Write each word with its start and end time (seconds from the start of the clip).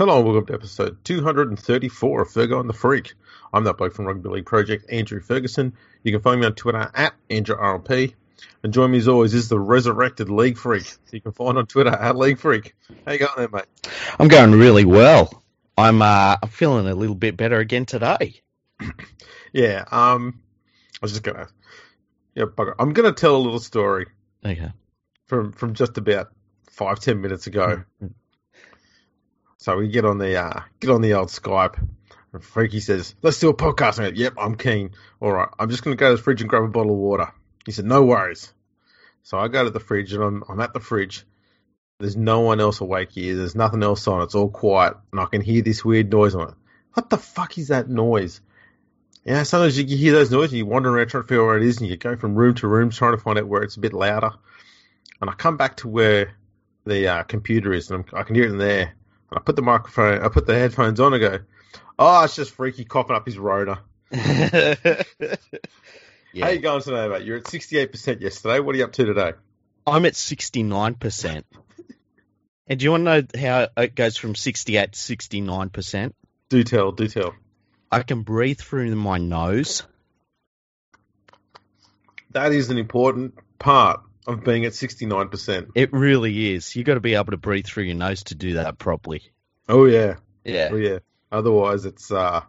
Hello 0.00 0.16
and 0.16 0.24
welcome 0.24 0.46
to 0.46 0.54
episode 0.54 0.96
234 1.04 2.22
of 2.22 2.28
Fergo 2.28 2.58
and 2.58 2.70
the 2.70 2.72
Freak. 2.72 3.12
I'm 3.52 3.64
that 3.64 3.76
bloke 3.76 3.92
from 3.92 4.06
Rugby 4.06 4.30
League 4.30 4.46
Project, 4.46 4.90
Andrew 4.90 5.20
Ferguson. 5.20 5.74
You 6.02 6.10
can 6.10 6.22
find 6.22 6.40
me 6.40 6.46
on 6.46 6.54
Twitter 6.54 6.90
at 6.94 7.12
AndrewRLP. 7.28 8.14
And 8.62 8.72
join 8.72 8.92
me 8.92 8.96
as 8.96 9.08
always 9.08 9.34
is 9.34 9.50
the 9.50 9.60
resurrected 9.60 10.30
League 10.30 10.56
Freak. 10.56 10.90
You 11.12 11.20
can 11.20 11.32
find 11.32 11.58
on 11.58 11.66
Twitter 11.66 11.90
at 11.90 12.16
League 12.16 12.38
Freak. 12.38 12.74
How 13.04 13.12
you 13.12 13.18
going 13.18 13.32
there, 13.36 13.48
mate? 13.50 13.66
I'm 14.18 14.28
going 14.28 14.52
really 14.52 14.86
well. 14.86 15.44
I'm 15.76 16.00
uh, 16.00 16.38
I'm 16.42 16.48
feeling 16.48 16.88
a 16.88 16.94
little 16.94 17.14
bit 17.14 17.36
better 17.36 17.58
again 17.58 17.84
today. 17.84 18.40
Yeah, 19.52 19.84
um, 19.90 20.40
I 20.94 20.98
was 21.02 21.10
just 21.12 21.24
gonna, 21.24 21.48
yeah, 22.34 22.44
bugger. 22.44 22.74
I'm 22.78 22.94
gonna 22.94 23.12
tell 23.12 23.36
a 23.36 23.36
little 23.36 23.60
story 23.60 24.06
Okay. 24.42 24.72
from 25.26 25.52
from 25.52 25.74
just 25.74 25.98
about 25.98 26.30
five 26.70 27.00
ten 27.00 27.20
minutes 27.20 27.48
ago. 27.48 27.84
So 29.60 29.76
we 29.76 29.88
get 29.88 30.06
on 30.06 30.16
the 30.16 30.36
uh, 30.36 30.62
get 30.80 30.88
on 30.88 31.02
the 31.02 31.12
old 31.12 31.28
Skype. 31.28 31.76
And 32.32 32.42
Freaky 32.42 32.80
says, 32.80 33.14
"Let's 33.20 33.40
do 33.40 33.50
a 33.50 33.54
podcast." 33.54 34.00
I 34.00 34.10
go, 34.10 34.16
"Yep, 34.16 34.34
I'm 34.38 34.54
keen." 34.54 34.92
All 35.20 35.32
right, 35.32 35.50
I'm 35.58 35.68
just 35.68 35.84
going 35.84 35.94
to 35.94 36.00
go 36.00 36.10
to 36.10 36.16
the 36.16 36.22
fridge 36.22 36.40
and 36.40 36.48
grab 36.48 36.62
a 36.62 36.68
bottle 36.68 36.92
of 36.92 36.98
water. 36.98 37.30
He 37.66 37.72
said, 37.72 37.84
"No 37.84 38.02
worries." 38.02 38.54
So 39.22 39.38
I 39.38 39.48
go 39.48 39.62
to 39.64 39.70
the 39.70 39.78
fridge 39.78 40.14
and 40.14 40.24
I'm 40.24 40.44
I'm 40.48 40.60
at 40.60 40.72
the 40.72 40.80
fridge. 40.80 41.26
There's 41.98 42.16
no 42.16 42.40
one 42.40 42.58
else 42.58 42.80
awake 42.80 43.12
here. 43.12 43.36
There's 43.36 43.54
nothing 43.54 43.82
else 43.82 44.08
on. 44.08 44.22
It's 44.22 44.34
all 44.34 44.48
quiet, 44.48 44.94
and 45.12 45.20
I 45.20 45.26
can 45.26 45.42
hear 45.42 45.60
this 45.60 45.84
weird 45.84 46.10
noise 46.10 46.34
on 46.34 46.48
it. 46.48 46.54
What 46.94 47.10
the 47.10 47.18
fuck 47.18 47.58
is 47.58 47.68
that 47.68 47.86
noise? 47.86 48.40
Yeah, 49.26 49.42
sometimes 49.42 49.78
you 49.78 49.94
hear 49.94 50.14
those 50.14 50.30
noises 50.30 50.52
and 50.52 50.58
you 50.58 50.66
wander 50.66 50.88
around 50.88 51.08
trying 51.08 51.24
to 51.24 51.28
figure 51.28 51.42
out 51.42 51.48
where 51.48 51.58
it 51.58 51.64
is, 51.64 51.80
and 51.80 51.90
you 51.90 51.98
go 51.98 52.16
from 52.16 52.34
room 52.34 52.54
to 52.54 52.66
room 52.66 52.88
trying 52.88 53.14
to 53.14 53.22
find 53.22 53.38
out 53.38 53.46
where 53.46 53.62
it's 53.62 53.76
a 53.76 53.80
bit 53.80 53.92
louder. 53.92 54.30
And 55.20 55.28
I 55.28 55.34
come 55.34 55.58
back 55.58 55.76
to 55.78 55.88
where 55.88 56.32
the 56.86 57.08
uh, 57.08 57.22
computer 57.24 57.74
is, 57.74 57.90
and 57.90 58.02
I'm, 58.10 58.18
I 58.18 58.22
can 58.22 58.36
hear 58.36 58.44
it 58.44 58.52
in 58.52 58.58
there. 58.58 58.94
I 59.32 59.40
put 59.40 59.56
the 59.56 59.62
microphone, 59.62 60.22
I 60.22 60.28
put 60.28 60.46
the 60.46 60.58
headphones 60.58 61.00
on, 61.00 61.14
and 61.14 61.20
go, 61.20 61.38
"Oh, 61.98 62.24
it's 62.24 62.36
just 62.36 62.52
Freaky 62.52 62.84
coughing 62.84 63.16
up 63.16 63.26
his 63.26 63.38
Rona." 63.38 63.80
yeah. 64.10 65.04
How 66.40 66.48
you 66.50 66.58
going 66.58 66.82
today, 66.82 67.08
mate? 67.08 67.22
You're 67.22 67.38
at 67.38 67.44
68% 67.44 68.20
yesterday. 68.20 68.58
What 68.58 68.74
are 68.74 68.78
you 68.78 68.84
up 68.84 68.92
to 68.92 69.04
today? 69.04 69.32
I'm 69.86 70.04
at 70.04 70.14
69%. 70.14 71.44
and 72.66 72.78
do 72.78 72.84
you 72.84 72.90
want 72.90 73.04
to 73.04 73.22
know 73.22 73.40
how 73.40 73.68
it 73.76 73.94
goes 73.94 74.16
from 74.16 74.34
68 74.34 74.92
to 74.92 74.98
69%? 74.98 76.12
Do 76.48 76.64
tell, 76.64 76.92
do 76.92 77.06
tell. 77.06 77.34
I 77.90 78.02
can 78.02 78.22
breathe 78.22 78.58
through 78.58 78.94
my 78.96 79.18
nose. 79.18 79.84
That 82.32 82.52
is 82.52 82.70
an 82.70 82.78
important 82.78 83.34
part 83.58 84.00
of 84.26 84.44
being 84.44 84.64
at 84.64 84.72
69%. 84.72 85.70
It 85.74 85.92
really 85.92 86.52
is. 86.54 86.74
You've 86.76 86.86
got 86.86 86.94
to 86.94 87.00
be 87.00 87.14
able 87.14 87.30
to 87.32 87.36
breathe 87.36 87.66
through 87.66 87.84
your 87.84 87.96
nose 87.96 88.24
to 88.24 88.34
do 88.34 88.54
that 88.54 88.78
properly. 88.78 89.22
Oh 89.68 89.86
yeah, 89.86 90.16
Yeah. 90.44 90.68
oh 90.72 90.76
yeah. 90.76 90.98
Otherwise, 91.32 91.84
it's 91.86 92.10
uh, 92.10 92.42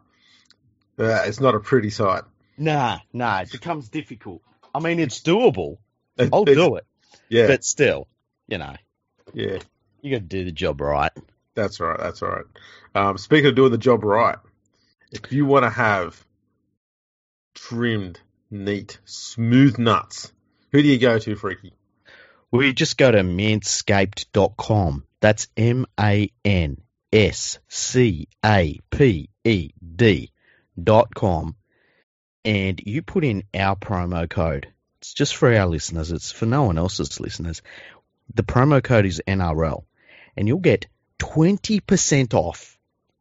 uh 0.99 1.23
it's 1.25 1.39
not 1.39 1.55
a 1.55 1.59
pretty 1.59 1.89
sight. 1.91 2.23
Nah, 2.57 2.99
nah, 3.13 3.41
it 3.41 3.51
becomes 3.51 3.89
difficult. 3.89 4.41
I 4.73 4.79
mean, 4.79 4.99
it's 4.99 5.21
doable. 5.21 5.77
It- 6.17 6.29
I'll 6.33 6.45
do 6.45 6.75
it. 6.75 6.85
Yeah, 7.29 7.47
But 7.47 7.63
still, 7.63 8.07
you 8.47 8.57
know, 8.57 8.75
yeah. 9.33 9.59
you 10.01 10.11
got 10.11 10.17
to 10.17 10.27
do 10.27 10.43
the 10.43 10.51
job 10.51 10.81
right. 10.81 11.11
That's 11.55 11.79
right. 11.79 11.97
That's 11.99 12.21
all 12.21 12.29
right. 12.29 12.45
Um, 12.93 13.17
speaking 13.17 13.47
of 13.47 13.55
doing 13.55 13.71
the 13.71 13.77
job 13.77 14.03
right, 14.03 14.37
if 15.11 15.31
you 15.31 15.45
want 15.45 15.63
to 15.63 15.69
have 15.69 16.21
trimmed, 17.55 18.19
neat, 18.49 18.99
smooth 19.05 19.77
nuts, 19.77 20.31
who 20.71 20.81
do 20.81 20.87
you 20.87 20.97
go 20.97 21.19
to, 21.19 21.35
Freaky? 21.35 21.73
We 22.51 22.73
just 22.73 22.97
go 22.97 23.11
to 23.11 23.19
manscaped.com. 23.19 25.05
That's 25.19 25.47
M 25.55 25.85
A 25.99 26.31
N 26.43 26.81
S 27.13 27.59
C 27.69 28.27
A 28.43 28.79
P 28.89 29.29
E 29.43 29.69
D 29.95 30.31
dot 30.81 31.13
com. 31.13 31.55
And 32.43 32.81
you 32.85 33.01
put 33.01 33.23
in 33.23 33.43
our 33.53 33.75
promo 33.75 34.29
code. 34.29 34.67
It's 34.99 35.13
just 35.13 35.35
for 35.35 35.53
our 35.53 35.67
listeners, 35.67 36.11
it's 36.11 36.31
for 36.31 36.45
no 36.45 36.63
one 36.63 36.77
else's 36.77 37.19
listeners. 37.19 37.61
The 38.33 38.43
promo 38.43 38.83
code 38.83 39.05
is 39.05 39.21
NRL. 39.27 39.83
And 40.35 40.47
you'll 40.47 40.59
get 40.59 40.87
20% 41.19 42.33
off, 42.33 42.77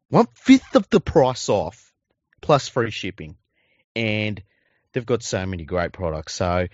one 0.09 0.27
fifth 0.33 0.75
of 0.75 0.89
the 0.89 1.01
price 1.01 1.49
off, 1.49 1.93
plus 2.41 2.67
free 2.67 2.91
shipping. 2.91 3.35
And 3.95 4.41
they've 4.93 5.05
got 5.05 5.23
so 5.23 5.45
many 5.45 5.65
great 5.65 5.91
products. 5.91 6.33
So 6.33 6.67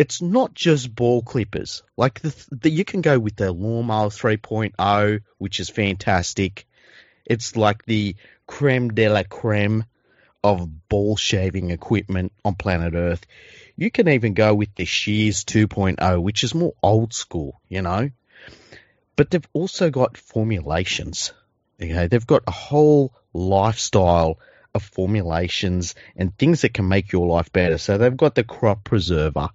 it's 0.00 0.22
not 0.22 0.54
just 0.54 0.94
ball 0.94 1.20
clippers. 1.20 1.82
Like 1.94 2.20
the, 2.20 2.34
the 2.50 2.70
you 2.70 2.86
can 2.86 3.02
go 3.02 3.18
with 3.18 3.36
the 3.36 3.52
lawnmower 3.52 4.08
3.0, 4.08 5.20
which 5.36 5.60
is 5.60 5.68
fantastic. 5.68 6.66
It's 7.26 7.54
like 7.54 7.84
the 7.84 8.16
creme 8.46 8.94
de 8.94 9.10
la 9.10 9.24
creme 9.24 9.84
of 10.42 10.88
ball 10.88 11.16
shaving 11.16 11.70
equipment 11.70 12.32
on 12.46 12.54
planet 12.54 12.94
Earth. 12.94 13.26
You 13.76 13.90
can 13.90 14.08
even 14.08 14.32
go 14.32 14.54
with 14.54 14.74
the 14.74 14.86
Shears 14.86 15.44
2.0, 15.44 16.22
which 16.22 16.44
is 16.44 16.54
more 16.54 16.72
old 16.82 17.12
school, 17.12 17.60
you 17.68 17.82
know. 17.82 18.08
But 19.16 19.30
they've 19.30 19.48
also 19.52 19.90
got 19.90 20.16
formulations. 20.16 21.34
Okay, 21.78 22.06
they've 22.06 22.26
got 22.26 22.44
a 22.46 22.52
whole 22.52 23.12
lifestyle 23.34 24.38
of 24.74 24.82
formulations 24.82 25.94
and 26.16 26.36
things 26.38 26.62
that 26.62 26.72
can 26.72 26.88
make 26.88 27.12
your 27.12 27.26
life 27.26 27.52
better. 27.52 27.76
So 27.76 27.98
they've 27.98 28.16
got 28.16 28.34
the 28.34 28.44
crop 28.44 28.84
preserver, 28.84 29.50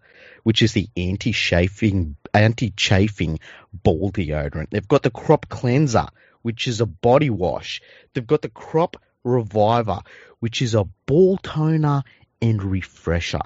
which 0.45 0.61
is 0.61 0.73
the 0.73 0.87
anti-chafing 0.95 2.15
anti-chafing 2.31 3.39
ball 3.73 4.11
deodorant. 4.11 4.69
They've 4.69 4.87
got 4.87 5.01
the 5.01 5.09
crop 5.09 5.49
cleanser, 5.49 6.05
which 6.43 6.67
is 6.67 6.81
a 6.81 6.85
body 6.85 7.31
wash. 7.31 7.81
They've 8.13 8.27
got 8.27 8.43
the 8.43 8.49
crop 8.49 8.95
reviver, 9.23 10.01
which 10.41 10.61
is 10.61 10.75
a 10.75 10.83
ball 11.07 11.37
toner 11.37 12.03
and 12.43 12.63
refresher. 12.63 13.41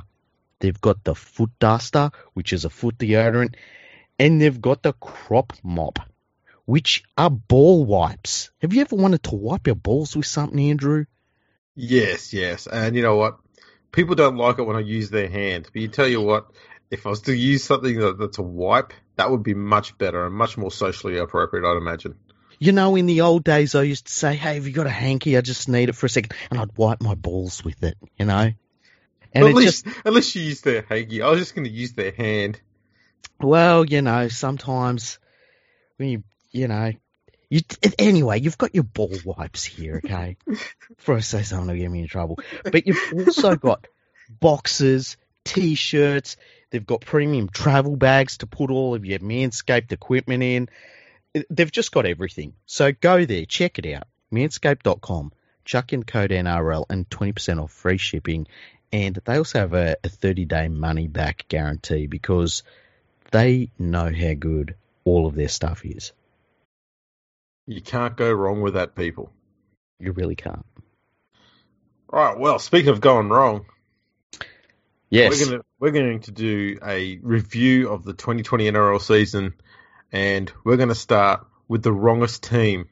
They've 0.59 0.81
got 0.81 1.05
the 1.05 1.15
foot 1.15 1.51
duster, 1.57 2.11
which 2.33 2.51
is 2.51 2.65
a 2.65 2.69
foot 2.69 2.97
deodorant, 2.97 3.55
and 4.19 4.41
they've 4.41 4.61
got 4.61 4.83
the 4.83 4.91
crop 4.91 5.53
mop, 5.63 5.99
which 6.65 7.05
are 7.17 7.29
ball 7.29 7.85
wipes. 7.85 8.51
Have 8.61 8.73
you 8.73 8.81
ever 8.81 8.97
wanted 8.97 9.23
to 9.23 9.35
wipe 9.35 9.67
your 9.67 9.77
balls 9.77 10.17
with 10.17 10.25
something, 10.25 10.59
Andrew? 10.69 11.05
Yes, 11.75 12.33
yes. 12.33 12.67
And 12.67 12.93
you 12.97 13.03
know 13.03 13.15
what? 13.15 13.37
People 13.93 14.15
don't 14.15 14.35
like 14.35 14.59
it 14.59 14.63
when 14.63 14.75
I 14.75 14.81
use 14.81 15.09
their 15.09 15.29
hand. 15.29 15.69
But 15.71 15.81
you 15.81 15.87
tell 15.87 16.09
you 16.09 16.19
what, 16.19 16.51
if 16.91 17.05
I 17.05 17.09
was 17.09 17.21
to 17.21 17.35
use 17.35 17.63
something 17.63 17.99
that, 17.99 18.17
that's 18.17 18.37
a 18.37 18.43
wipe, 18.43 18.93
that 19.15 19.29
would 19.29 19.43
be 19.43 19.53
much 19.53 19.97
better 19.97 20.25
and 20.25 20.33
much 20.33 20.57
more 20.57 20.71
socially 20.71 21.17
appropriate, 21.17 21.69
I'd 21.69 21.77
imagine. 21.77 22.15
You 22.57 22.71
know, 22.73 22.95
in 22.95 23.05
the 23.05 23.21
old 23.21 23.43
days, 23.43 23.73
I 23.73 23.83
used 23.83 24.07
to 24.07 24.13
say, 24.13 24.35
"Hey, 24.35 24.55
have 24.55 24.67
you 24.67 24.73
got 24.73 24.85
a 24.85 24.91
hanky? 24.91 25.37
I 25.37 25.41
just 25.41 25.69
need 25.69 25.87
it 25.87 25.95
for 25.95 26.07
a 26.07 26.09
second. 26.09 26.33
and 26.51 26.59
I'd 26.59 26.75
wipe 26.77 27.01
my 27.01 27.15
balls 27.15 27.63
with 27.63 27.81
it. 27.83 27.97
You 28.17 28.25
know, 28.25 28.51
and 29.33 29.43
at 29.45 29.51
it 29.51 29.55
least, 29.55 29.85
just 29.85 30.05
at 30.05 30.13
least 30.13 30.35
you 30.35 30.41
use 30.43 30.61
their 30.61 30.81
hanky. 30.81 31.21
I 31.21 31.29
was 31.29 31.39
just 31.39 31.55
going 31.55 31.65
to 31.65 31.71
use 31.71 31.93
their 31.93 32.11
hand. 32.11 32.59
well, 33.39 33.85
you 33.85 34.01
know, 34.01 34.27
sometimes 34.27 35.19
when 35.97 36.09
you, 36.09 36.23
you 36.51 36.67
know, 36.67 36.91
you 37.49 37.61
anyway, 37.97 38.39
you've 38.41 38.57
got 38.57 38.75
your 38.75 38.83
ball 38.83 39.15
wipes 39.23 39.63
here, 39.63 40.01
okay? 40.03 40.37
Before 40.97 41.15
I 41.15 41.21
say 41.21 41.39
oh, 41.39 41.43
something, 41.43 41.67
will 41.67 41.81
get 41.81 41.91
me 41.91 42.01
in 42.01 42.07
trouble. 42.07 42.39
But 42.63 42.87
you've 42.87 43.13
also 43.27 43.55
got 43.55 43.87
boxes, 44.29 45.17
t-shirts. 45.45 46.37
They've 46.71 46.85
got 46.85 47.01
premium 47.01 47.49
travel 47.49 47.95
bags 47.95 48.37
to 48.39 48.47
put 48.47 48.69
all 48.69 48.95
of 48.95 49.05
your 49.05 49.19
manscaped 49.19 49.91
equipment 49.91 50.43
in. 50.43 50.69
They've 51.49 51.71
just 51.71 51.91
got 51.91 52.05
everything. 52.05 52.53
So 52.65 52.91
go 52.91 53.25
there, 53.25 53.45
check 53.45 53.79
it 53.79 53.85
out. 53.93 54.07
Manscaped.com. 54.33 55.31
Chuck 55.65 55.93
in 55.93 56.03
code 56.03 56.31
NRL 56.31 56.85
and 56.89 57.09
20% 57.09 57.61
off 57.61 57.71
free 57.71 57.97
shipping. 57.97 58.47
And 58.91 59.19
they 59.25 59.37
also 59.37 59.59
have 59.59 59.73
a, 59.73 59.97
a 60.03 60.09
30 60.09 60.45
day 60.45 60.67
money 60.67 61.07
back 61.07 61.45
guarantee 61.47 62.07
because 62.07 62.63
they 63.31 63.71
know 63.77 64.11
how 64.11 64.33
good 64.33 64.75
all 65.05 65.27
of 65.27 65.35
their 65.35 65.47
stuff 65.47 65.85
is. 65.85 66.11
You 67.67 67.81
can't 67.81 68.17
go 68.17 68.31
wrong 68.31 68.61
with 68.61 68.73
that, 68.73 68.95
people. 68.95 69.31
You 69.99 70.11
really 70.11 70.35
can't. 70.35 70.65
All 72.11 72.19
right. 72.19 72.39
Well, 72.39 72.57
speaking 72.57 72.89
of 72.89 73.01
going 73.01 73.29
wrong, 73.29 73.65
Yes. 75.09 75.31
we're 75.31 75.45
going 75.45 75.59
to 75.59 75.65
we're 75.79 75.91
going 75.91 76.19
to 76.21 76.31
do 76.31 76.79
a 76.85 77.17
review 77.21 77.89
of 77.89 78.03
the 78.03 78.13
2020 78.13 78.71
NRL 78.71 79.01
season, 79.01 79.53
and 80.11 80.51
we're 80.63 80.77
going 80.77 80.89
to 80.89 80.95
start 80.95 81.45
with 81.67 81.81
the 81.83 81.91
wrongest 81.91 82.43
team 82.43 82.89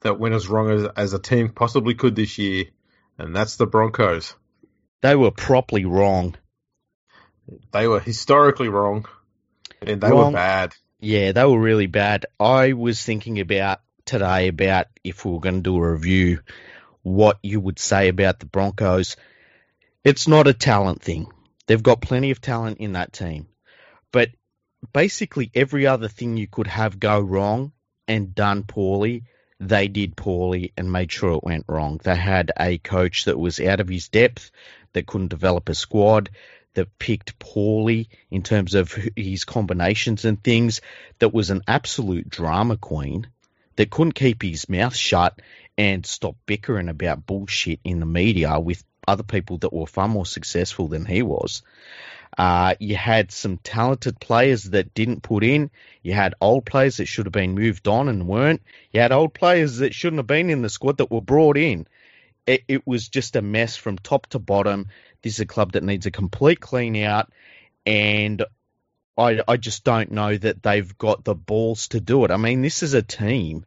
that 0.00 0.18
went 0.18 0.34
as 0.34 0.48
wrong 0.48 0.70
as, 0.70 0.84
as 0.96 1.12
a 1.12 1.18
team 1.18 1.50
possibly 1.50 1.94
could 1.94 2.16
this 2.16 2.38
year, 2.38 2.64
and 3.18 3.36
that's 3.36 3.56
the 3.56 3.66
Broncos. 3.66 4.34
They 5.02 5.16
were 5.16 5.30
properly 5.30 5.84
wrong. 5.84 6.34
They 7.72 7.86
were 7.86 8.00
historically 8.00 8.68
wrong, 8.68 9.06
and 9.82 10.00
they 10.00 10.12
were 10.12 10.30
bad. 10.30 10.74
Yeah, 11.00 11.32
they 11.32 11.44
were 11.44 11.60
really 11.60 11.86
bad. 11.86 12.26
I 12.38 12.72
was 12.74 13.02
thinking 13.02 13.40
about 13.40 13.80
today 14.04 14.48
about 14.48 14.86
if 15.04 15.24
we 15.24 15.32
were 15.32 15.40
going 15.40 15.56
to 15.56 15.60
do 15.60 15.76
a 15.76 15.92
review, 15.92 16.40
what 17.02 17.38
you 17.42 17.60
would 17.60 17.78
say 17.78 18.08
about 18.08 18.38
the 18.38 18.46
Broncos. 18.46 19.16
It's 20.04 20.28
not 20.28 20.46
a 20.46 20.54
talent 20.54 21.02
thing. 21.02 21.30
They've 21.70 21.80
got 21.80 22.00
plenty 22.00 22.32
of 22.32 22.40
talent 22.40 22.78
in 22.78 22.94
that 22.94 23.12
team. 23.12 23.46
But 24.10 24.30
basically, 24.92 25.52
every 25.54 25.86
other 25.86 26.08
thing 26.08 26.36
you 26.36 26.48
could 26.48 26.66
have 26.66 26.98
go 26.98 27.20
wrong 27.20 27.70
and 28.08 28.34
done 28.34 28.64
poorly 28.64 29.22
they 29.60 29.86
did 29.86 30.16
poorly 30.16 30.72
and 30.76 30.90
made 30.90 31.12
sure 31.12 31.34
it 31.34 31.44
went 31.44 31.66
wrong. 31.68 32.00
They 32.02 32.16
had 32.16 32.50
a 32.58 32.78
coach 32.78 33.26
that 33.26 33.38
was 33.38 33.60
out 33.60 33.78
of 33.78 33.88
his 33.88 34.08
depth, 34.08 34.50
that 34.94 35.06
couldn't 35.06 35.28
develop 35.28 35.68
a 35.68 35.74
squad, 35.76 36.30
that 36.74 36.98
picked 36.98 37.38
poorly 37.38 38.08
in 38.32 38.42
terms 38.42 38.74
of 38.74 38.92
his 39.14 39.44
combinations 39.44 40.24
and 40.24 40.42
things, 40.42 40.80
that 41.20 41.32
was 41.32 41.50
an 41.50 41.62
absolute 41.68 42.28
drama 42.28 42.78
queen, 42.78 43.28
that 43.76 43.90
couldn't 43.90 44.14
keep 44.14 44.42
his 44.42 44.68
mouth 44.68 44.96
shut 44.96 45.40
and 45.78 46.04
stop 46.04 46.34
bickering 46.46 46.88
about 46.88 47.26
bullshit 47.26 47.78
in 47.84 48.00
the 48.00 48.06
media 48.06 48.58
with 48.58 48.82
other 49.10 49.22
people 49.22 49.58
that 49.58 49.72
were 49.72 49.86
far 49.86 50.08
more 50.08 50.26
successful 50.26 50.88
than 50.88 51.04
he 51.04 51.22
was. 51.22 51.62
Uh, 52.38 52.74
you 52.78 52.94
had 52.94 53.32
some 53.32 53.58
talented 53.58 54.20
players 54.20 54.64
that 54.64 54.94
didn't 54.94 55.22
put 55.22 55.42
in. 55.42 55.70
You 56.02 56.12
had 56.12 56.34
old 56.40 56.64
players 56.64 56.98
that 56.98 57.06
should 57.06 57.26
have 57.26 57.32
been 57.32 57.54
moved 57.54 57.88
on 57.88 58.08
and 58.08 58.28
weren't. 58.28 58.62
You 58.92 59.00
had 59.00 59.12
old 59.12 59.34
players 59.34 59.78
that 59.78 59.94
shouldn't 59.94 60.20
have 60.20 60.26
been 60.26 60.48
in 60.48 60.62
the 60.62 60.68
squad 60.68 60.98
that 60.98 61.10
were 61.10 61.20
brought 61.20 61.56
in. 61.56 61.86
It, 62.46 62.62
it 62.68 62.86
was 62.86 63.08
just 63.08 63.36
a 63.36 63.42
mess 63.42 63.76
from 63.76 63.98
top 63.98 64.28
to 64.28 64.38
bottom. 64.38 64.86
This 65.22 65.34
is 65.34 65.40
a 65.40 65.46
club 65.46 65.72
that 65.72 65.82
needs 65.82 66.06
a 66.06 66.10
complete 66.10 66.60
clean 66.60 66.96
out, 66.96 67.30
and 67.84 68.42
I, 69.18 69.40
I 69.46 69.56
just 69.56 69.84
don't 69.84 70.12
know 70.12 70.36
that 70.36 70.62
they've 70.62 70.96
got 70.96 71.24
the 71.24 71.34
balls 71.34 71.88
to 71.88 72.00
do 72.00 72.24
it. 72.24 72.30
I 72.30 72.36
mean, 72.36 72.62
this 72.62 72.82
is 72.82 72.94
a 72.94 73.02
team 73.02 73.66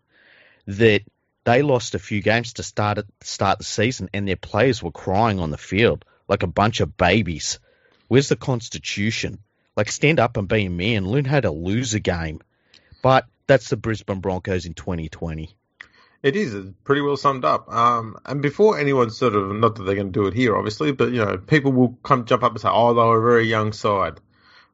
that 0.66 1.04
they 1.46 1.62
lost 1.62 1.96
a 1.96 2.00
few 2.00 2.22
games 2.22 2.54
to 2.54 2.64
start 2.64 2.98
at, 2.98 3.06
start 3.22 3.58
the 3.58 3.64
season, 3.64 4.10
and 4.14 4.28
their 4.28 4.36
players 4.36 4.82
were 4.82 4.92
crying 4.92 5.40
on 5.40 5.52
the 5.52 5.58
field 5.58 6.06
like 6.28 6.44
a 6.44 6.48
bunch 6.48 6.80
of 6.80 6.98
babies. 6.98 7.60
Where's 8.08 8.30
the 8.30 8.36
constitution? 8.36 9.40
Like 9.76 9.92
stand 9.92 10.20
up 10.20 10.38
and 10.38 10.48
be 10.48 10.66
a 10.66 10.70
man. 10.70 11.06
Learn 11.06 11.26
how 11.26 11.40
to 11.40 11.52
lose 11.52 11.94
a 11.94 12.00
game. 12.00 12.42
But 13.02 13.26
that's 13.48 13.70
the 13.70 13.78
Brisbane 13.78 14.20
Broncos 14.20 14.66
in 14.66 14.74
2020. 14.74 15.56
It 16.22 16.38
is 16.38 16.56
pretty 16.86 17.02
well 17.02 17.18
summed 17.18 17.44
up. 17.44 17.70
Um, 17.70 18.18
and 18.26 18.42
before 18.42 18.80
anyone 18.80 19.10
sort 19.10 19.36
of, 19.36 19.54
not 19.54 19.76
that 19.76 19.84
they're 19.84 19.96
going 19.96 20.14
to 20.14 20.20
do 20.20 20.28
it 20.28 20.34
here, 20.34 20.56
obviously, 20.56 20.94
but 20.94 21.12
you 21.12 21.26
know, 21.26 21.38
people 21.38 21.74
will 21.74 21.98
come 22.02 22.24
jump 22.26 22.44
up 22.44 22.54
and 22.54 22.62
say, 22.62 22.70
"Oh, 22.72 22.94
they 22.94 23.02
were 23.02 23.20
a 23.20 23.22
very 23.22 23.50
young 23.50 23.74
side." 23.74 24.22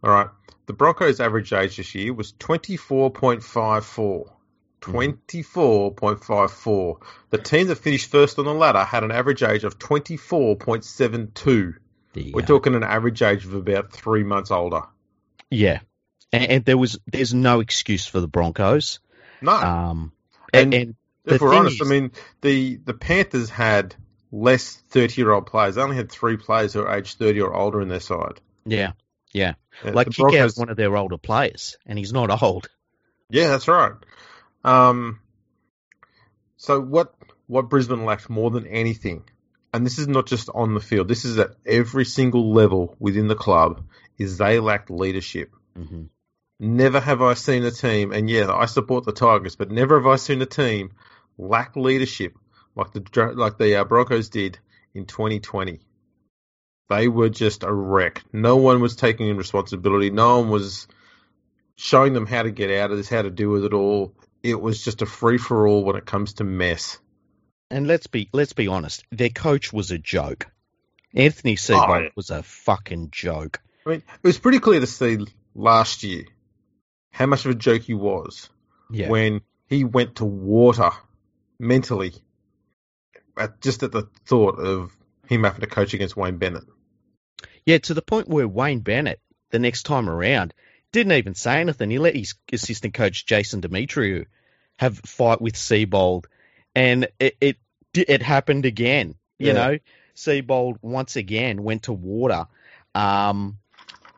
All 0.04 0.12
right, 0.12 0.27
the 0.68 0.74
Broncos' 0.74 1.19
average 1.19 1.51
age 1.51 1.77
this 1.77 1.95
year 1.95 2.13
was 2.13 2.33
24.54. 2.33 4.30
24.54. 4.81 6.95
The 7.29 7.37
team 7.37 7.67
that 7.67 7.75
finished 7.75 8.09
first 8.09 8.39
on 8.39 8.45
the 8.45 8.53
ladder 8.53 8.83
had 8.83 9.03
an 9.03 9.11
average 9.11 9.43
age 9.43 9.63
of 9.63 9.77
24.72. 9.77 11.75
We're 12.33 12.45
talking 12.45 12.75
an 12.75 12.83
average 12.83 13.21
age 13.21 13.45
of 13.45 13.53
about 13.53 13.91
three 13.91 14.23
months 14.23 14.51
older. 14.51 14.83
Yeah, 15.49 15.79
and, 16.31 16.51
and, 16.51 16.65
there 16.65 16.77
was 16.77 16.99
there's 17.07 17.33
no 17.33 17.59
excuse 17.59 18.05
for 18.05 18.19
the 18.19 18.27
Broncos. 18.27 18.99
No. 19.41 19.53
Um, 19.53 20.11
and, 20.53 20.73
and, 20.73 20.95
if 21.25 21.41
we're 21.41 21.53
honest, 21.53 21.81
is, 21.81 21.87
I 21.87 21.89
mean 21.89 22.11
the 22.41 22.77
the 22.77 22.93
Panthers 22.93 23.49
had 23.49 23.95
less 24.31 24.75
thirty 24.89 25.21
year 25.21 25.31
old 25.31 25.47
players. 25.47 25.75
They 25.75 25.81
only 25.81 25.95
had 25.95 26.11
three 26.11 26.37
players 26.37 26.73
who 26.73 26.81
are 26.81 26.97
aged 26.97 27.17
thirty 27.17 27.41
or 27.41 27.53
older 27.53 27.81
in 27.81 27.89
their 27.89 27.99
side. 27.99 28.41
Yeah, 28.65 28.93
yeah. 29.31 29.53
yeah 29.83 29.91
like 29.91 30.07
Kick 30.07 30.17
Broncos, 30.17 30.57
one 30.57 30.69
of 30.69 30.77
their 30.77 30.95
older 30.95 31.17
players, 31.17 31.77
and 31.85 31.97
he's 31.97 32.13
not 32.13 32.41
old. 32.41 32.67
Yeah, 33.29 33.49
that's 33.49 33.67
right. 33.67 33.93
Um, 34.69 35.19
so 36.57 36.80
what 36.80 37.13
what 37.48 37.69
Brisbane 37.69 38.06
lacked 38.06 38.30
more 38.30 38.51
than 38.51 38.68
anything, 38.68 39.24
and 39.74 39.86
this 39.86 39.98
is 39.98 40.07
not 40.07 40.27
just 40.27 40.50
on 40.54 40.75
the 40.75 40.80
field, 40.80 41.07
this 41.07 41.25
is 41.25 41.39
at 41.39 41.56
every 41.66 42.06
single 42.06 42.54
level 42.54 42.95
within 43.00 43.27
the 43.27 43.36
club, 43.36 43.83
is 44.18 44.38
they 44.38 44.60
lacked 44.60 44.92
leadership. 44.92 45.51
Mm-hmm. 45.77 46.04
Never 46.60 47.00
have 47.00 47.21
I 47.21 47.33
seen 47.33 47.63
a 47.63 47.71
team, 47.71 48.12
and 48.12 48.30
yeah, 48.30 48.54
I 48.54 48.66
support 48.66 49.06
the 49.06 49.12
Tigers, 49.12 49.56
but 49.56 49.71
never 49.71 49.98
have 49.98 50.07
I 50.07 50.18
seen 50.18 50.42
a 50.42 50.45
team 50.45 50.92
lack 51.38 51.75
leadership 51.75 52.38
like 52.75 52.92
the 52.92 53.33
like 53.36 53.57
the 53.57 53.77
uh, 53.77 53.86
Broncos 53.86 54.30
did 54.30 54.60
in 54.94 55.06
2020. 55.06 55.80
They 56.89 57.07
were 57.07 57.30
just 57.30 57.63
a 57.63 57.71
wreck. 57.71 58.24
No 58.33 58.57
one 58.57 58.81
was 58.81 58.95
taking 58.95 59.36
responsibility. 59.36 60.10
No 60.12 60.39
one 60.39 60.50
was 60.50 60.88
showing 61.75 62.13
them 62.13 62.25
how 62.25 62.44
to 62.44 62.51
get 62.51 62.71
out 62.71 62.92
of 62.92 62.98
this, 62.98 63.10
how 63.10 63.21
to 63.21 63.30
deal 63.31 63.50
with 63.50 63.63
it 63.63 63.74
all 63.74 64.13
it 64.44 64.59
was 64.59 64.83
just 64.83 65.01
a 65.01 65.06
free 65.06 65.38
for 65.38 65.68
all 65.68 65.83
when 65.83 65.95
it 65.95 66.06
comes 66.06 66.33
to 66.33 66.44
mess. 66.44 67.00
And 67.71 67.88
let's 67.88 68.07
be 68.07 68.30
let's 68.33 68.53
be 68.53 68.68
honest, 68.68 69.03
their 69.12 69.30
coach 69.30 69.71
was 69.71 69.91
a 69.91 69.97
joke. 69.97 70.47
Anthony 71.13 71.56
Seibold 71.56 72.07
oh, 72.07 72.09
was 72.15 72.30
a 72.30 72.44
fucking 72.44 73.09
joke. 73.12 73.62
I 73.86 73.89
mean, 73.89 74.00
it 74.00 74.27
was 74.27 74.38
pretty 74.38 74.59
clear 74.59 74.80
to 74.80 74.88
see 74.88 75.25
last 75.56 76.03
year 76.03 76.24
how 77.12 77.25
much 77.25 77.45
of 77.45 77.51
a 77.51 77.56
joke 77.56 77.83
he 77.83 77.94
was 77.94 78.50
yeah. 78.91 79.09
when 79.09 79.41
he 79.68 79.83
went 79.83 80.15
to 80.15 80.25
water 80.25 80.92
mentally 81.59 82.13
at 83.38 83.62
just 83.62 83.83
at 83.83 83.92
the 83.92 84.07
thought 84.25 84.59
of 84.59 84.95
him 85.27 85.44
having 85.44 85.62
to 85.62 85.68
coach 85.68 85.94
against 85.94 86.18
Wayne 86.18 86.38
Bennett. 86.38 86.63
Yeah, 87.65 87.77
to 87.80 87.94
the 87.94 88.01
point 88.01 88.27
where 88.27 88.47
Wayne 88.47 88.80
Bennett, 88.80 89.19
the 89.51 89.59
next 89.59 89.83
time 89.83 90.09
around, 90.09 90.53
didn't 90.91 91.13
even 91.13 91.36
say 91.36 91.59
anything. 91.62 91.89
He 91.89 92.00
let 92.00 92.15
his 92.15 92.36
assistant 92.51 92.94
coach 92.94 93.25
Jason 93.25 93.62
Demetriou 93.62 94.25
have 94.77 94.97
fight 95.00 95.41
with 95.41 95.56
Seibold, 95.56 96.25
and 96.75 97.07
it 97.19 97.38
it, 97.41 97.57
it 97.94 98.21
happened 98.21 98.65
again. 98.65 99.15
You 99.38 99.47
yeah. 99.47 99.53
know, 99.53 99.77
Seibold 100.15 100.77
once 100.81 101.15
again 101.15 101.63
went 101.63 101.83
to 101.83 101.94
water. 101.94 102.47
Um, 102.95 103.57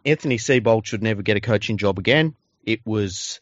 Anthony 0.06 0.38
Seibold 0.38 0.86
should 0.86 1.04
never 1.04 1.22
get 1.22 1.38
a 1.38 1.42
coaching 1.42 1.78
job 1.78 2.00
again. 2.00 2.36
It 2.64 2.82
was 2.86 3.42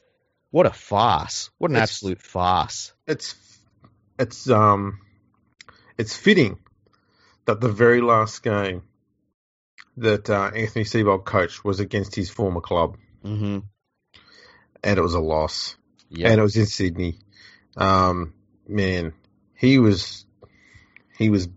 what 0.51 0.65
a 0.65 0.71
farce! 0.71 1.51
What 1.57 1.71
an 1.71 1.77
it's, 1.77 1.91
absolute 1.91 2.21
farce! 2.21 2.93
It's 3.07 3.35
it's 4.17 4.49
um 4.49 4.99
it's 5.97 6.15
fitting 6.15 6.59
that 7.45 7.61
the 7.61 7.69
very 7.69 8.01
last 8.01 8.43
game 8.43 8.83
that 9.97 10.29
uh, 10.29 10.51
Anthony 10.55 10.85
Seibold 10.85 11.25
coached 11.25 11.63
was 11.65 11.79
against 11.79 12.15
his 12.15 12.29
former 12.29 12.61
club. 12.61 12.97
Mm-hmm. 13.23 13.59
And 14.83 14.97
it 14.97 15.01
was 15.01 15.13
a 15.13 15.19
loss. 15.19 15.75
Yep. 16.09 16.31
And 16.31 16.39
it 16.39 16.43
was 16.43 16.55
in 16.55 16.65
Sydney. 16.65 17.19
Um, 17.75 18.33
man, 18.67 19.13
he 19.55 19.77
was 19.79 20.25
he 21.17 21.29
was 21.29 21.47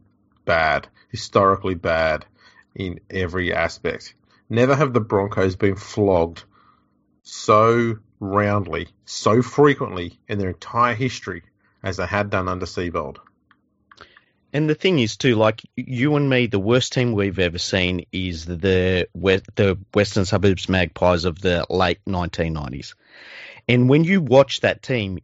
bad, 0.45 0.89
historically 1.11 1.75
bad 1.75 2.27
in 2.75 3.01
every 3.11 3.53
aspect. 3.55 4.15
Never 4.49 4.75
have 4.75 4.93
the 4.93 5.01
Broncos 5.01 5.57
been 5.57 5.77
flogged 5.77 6.45
so 7.23 7.99
roundly, 8.21 8.89
so 9.05 9.43
frequently 9.43 10.19
in 10.29 10.39
their 10.39 10.51
entire 10.51 10.95
history 10.95 11.43
as 11.83 11.97
they 11.97 12.07
had 12.07 12.31
done 12.31 12.49
under 12.49 12.67
Seibold. 12.67 13.19
And 14.53 14.69
the 14.69 14.75
thing 14.75 14.99
is, 14.99 15.17
too, 15.17 15.35
like 15.35 15.63
you 15.77 16.15
and 16.17 16.29
me, 16.29 16.47
the 16.47 16.59
worst 16.59 16.93
team 16.93 17.13
we've 17.13 17.39
ever 17.39 17.59
seen 17.59 18.05
is 18.13 18.45
the 18.45 19.09
the 19.15 19.79
Western 19.95 20.27
Suburbs 20.27 20.69
Magpies 20.69 21.25
of 21.25 21.41
the 21.41 21.67
late 21.71 22.05
1990s. 22.07 22.95
And 23.67 23.89
when 23.89 24.05
you 24.05 24.21
watch 24.21 24.61
that 24.61 24.83
team, 24.83 25.21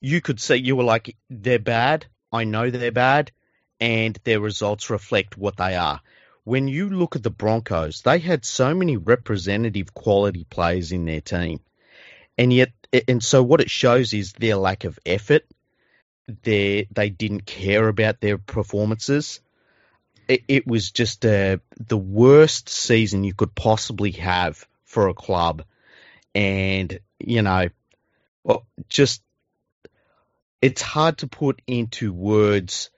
you 0.00 0.22
could 0.22 0.40
see 0.40 0.56
you 0.56 0.74
were 0.74 0.84
like, 0.84 1.16
they're 1.28 1.58
bad. 1.58 2.06
I 2.32 2.44
know 2.44 2.70
they're 2.70 2.90
bad, 2.90 3.30
and 3.78 4.18
their 4.24 4.40
results 4.40 4.88
reflect 4.88 5.36
what 5.36 5.58
they 5.58 5.76
are. 5.76 6.00
When 6.44 6.66
you 6.66 6.88
look 6.88 7.14
at 7.14 7.22
the 7.22 7.30
Broncos, 7.30 8.00
they 8.00 8.18
had 8.18 8.44
so 8.44 8.74
many 8.74 8.96
representative 8.96 9.92
quality 9.92 10.44
players 10.44 10.92
in 10.92 11.04
their 11.04 11.20
team, 11.20 11.60
and 12.38 12.50
yet, 12.50 12.72
and 13.06 13.22
so 13.22 13.42
what 13.42 13.60
it 13.60 13.70
shows 13.70 14.14
is 14.14 14.32
their 14.32 14.56
lack 14.56 14.84
of 14.84 14.98
effort 15.04 15.44
they 16.42 16.86
they 16.90 17.10
didn't 17.10 17.46
care 17.46 17.88
about 17.88 18.20
their 18.20 18.38
performances. 18.38 19.40
It, 20.28 20.44
it 20.48 20.66
was 20.66 20.90
just 20.90 21.26
uh, 21.26 21.58
the 21.78 21.96
worst 21.96 22.68
season 22.68 23.24
you 23.24 23.34
could 23.34 23.54
possibly 23.54 24.12
have 24.12 24.66
for 24.84 25.08
a 25.08 25.14
club, 25.14 25.64
and 26.34 26.98
you 27.18 27.42
know, 27.42 27.68
well, 28.44 28.66
just 28.88 29.22
it's 30.60 30.82
hard 30.82 31.18
to 31.18 31.26
put 31.26 31.60
into 31.66 32.12
words 32.12 32.90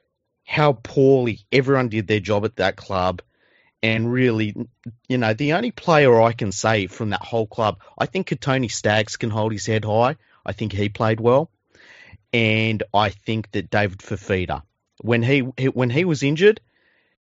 how 0.44 0.74
poorly 0.74 1.40
everyone 1.50 1.88
did 1.88 2.06
their 2.06 2.20
job 2.20 2.44
at 2.44 2.56
that 2.56 2.76
club. 2.76 3.22
And 3.82 4.10
really, 4.10 4.54
you 5.08 5.18
know, 5.18 5.34
the 5.34 5.54
only 5.54 5.70
player 5.70 6.18
I 6.18 6.32
can 6.32 6.52
say 6.52 6.86
from 6.86 7.10
that 7.10 7.20
whole 7.20 7.46
club, 7.46 7.80
I 7.98 8.06
think 8.06 8.38
Tony 8.40 8.68
Staggs 8.68 9.18
can 9.18 9.28
hold 9.28 9.52
his 9.52 9.66
head 9.66 9.84
high. 9.84 10.16
I 10.44 10.52
think 10.52 10.72
he 10.72 10.88
played 10.88 11.20
well 11.20 11.50
and 12.34 12.82
I 12.92 13.10
think 13.10 13.52
that 13.52 13.70
David 13.70 14.00
Fifita, 14.00 14.62
when 15.00 15.22
he 15.22 15.38
when 15.40 15.88
he 15.88 16.04
was 16.04 16.24
injured, 16.24 16.60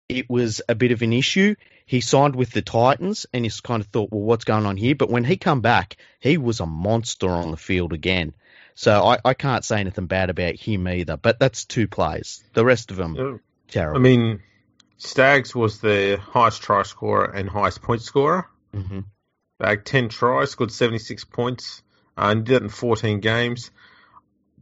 it 0.08 0.30
was 0.30 0.62
a 0.70 0.76
bit 0.76 0.92
of 0.92 1.02
an 1.02 1.12
issue. 1.12 1.56
He 1.88 2.02
signed 2.02 2.36
with 2.36 2.52
the 2.52 2.62
Titans, 2.62 3.26
and 3.34 3.44
he's 3.44 3.60
kind 3.60 3.82
of 3.82 3.88
thought, 3.88 4.12
well, 4.12 4.22
what's 4.22 4.46
going 4.46 4.68
on 4.68 4.78
here? 4.78 4.94
But 4.94 5.10
when 5.10 5.24
he 5.24 5.38
come 5.38 5.62
back, 5.62 5.98
he 6.20 6.38
was 6.38 6.60
a 6.60 6.68
monster 6.68 7.30
on 7.30 7.50
the 7.50 7.58
field 7.58 7.94
again. 7.94 8.34
So 8.76 9.04
I, 9.04 9.18
I 9.26 9.34
can't 9.34 9.66
say 9.66 9.80
anything 9.80 10.06
bad 10.06 10.30
about 10.30 10.56
him 10.56 10.88
either. 10.88 11.18
But 11.18 11.40
that's 11.40 11.66
two 11.66 11.88
plays. 11.88 12.44
The 12.54 12.64
rest 12.64 12.92
of 12.92 12.98
them, 12.98 13.18
oh. 13.20 13.40
terrible. 13.68 14.00
I 14.00 14.04
mean, 14.04 14.42
Staggs 14.98 15.56
was 15.56 15.82
the 15.82 16.18
highest 16.22 16.62
try 16.62 16.84
scorer 16.84 17.26
and 17.26 17.50
highest 17.50 17.82
point 17.82 18.04
scorer. 18.04 18.48
Mm-hmm. 18.74 19.00
Bagged 19.58 19.88
10 19.88 20.10
tries, 20.10 20.52
scored 20.52 20.72
76 20.72 21.26
points, 21.26 21.82
uh, 22.18 22.28
and 22.28 22.46
did 22.46 22.58
it 22.58 22.64
in 22.64 22.70
14 22.70 23.20
games. 23.20 23.72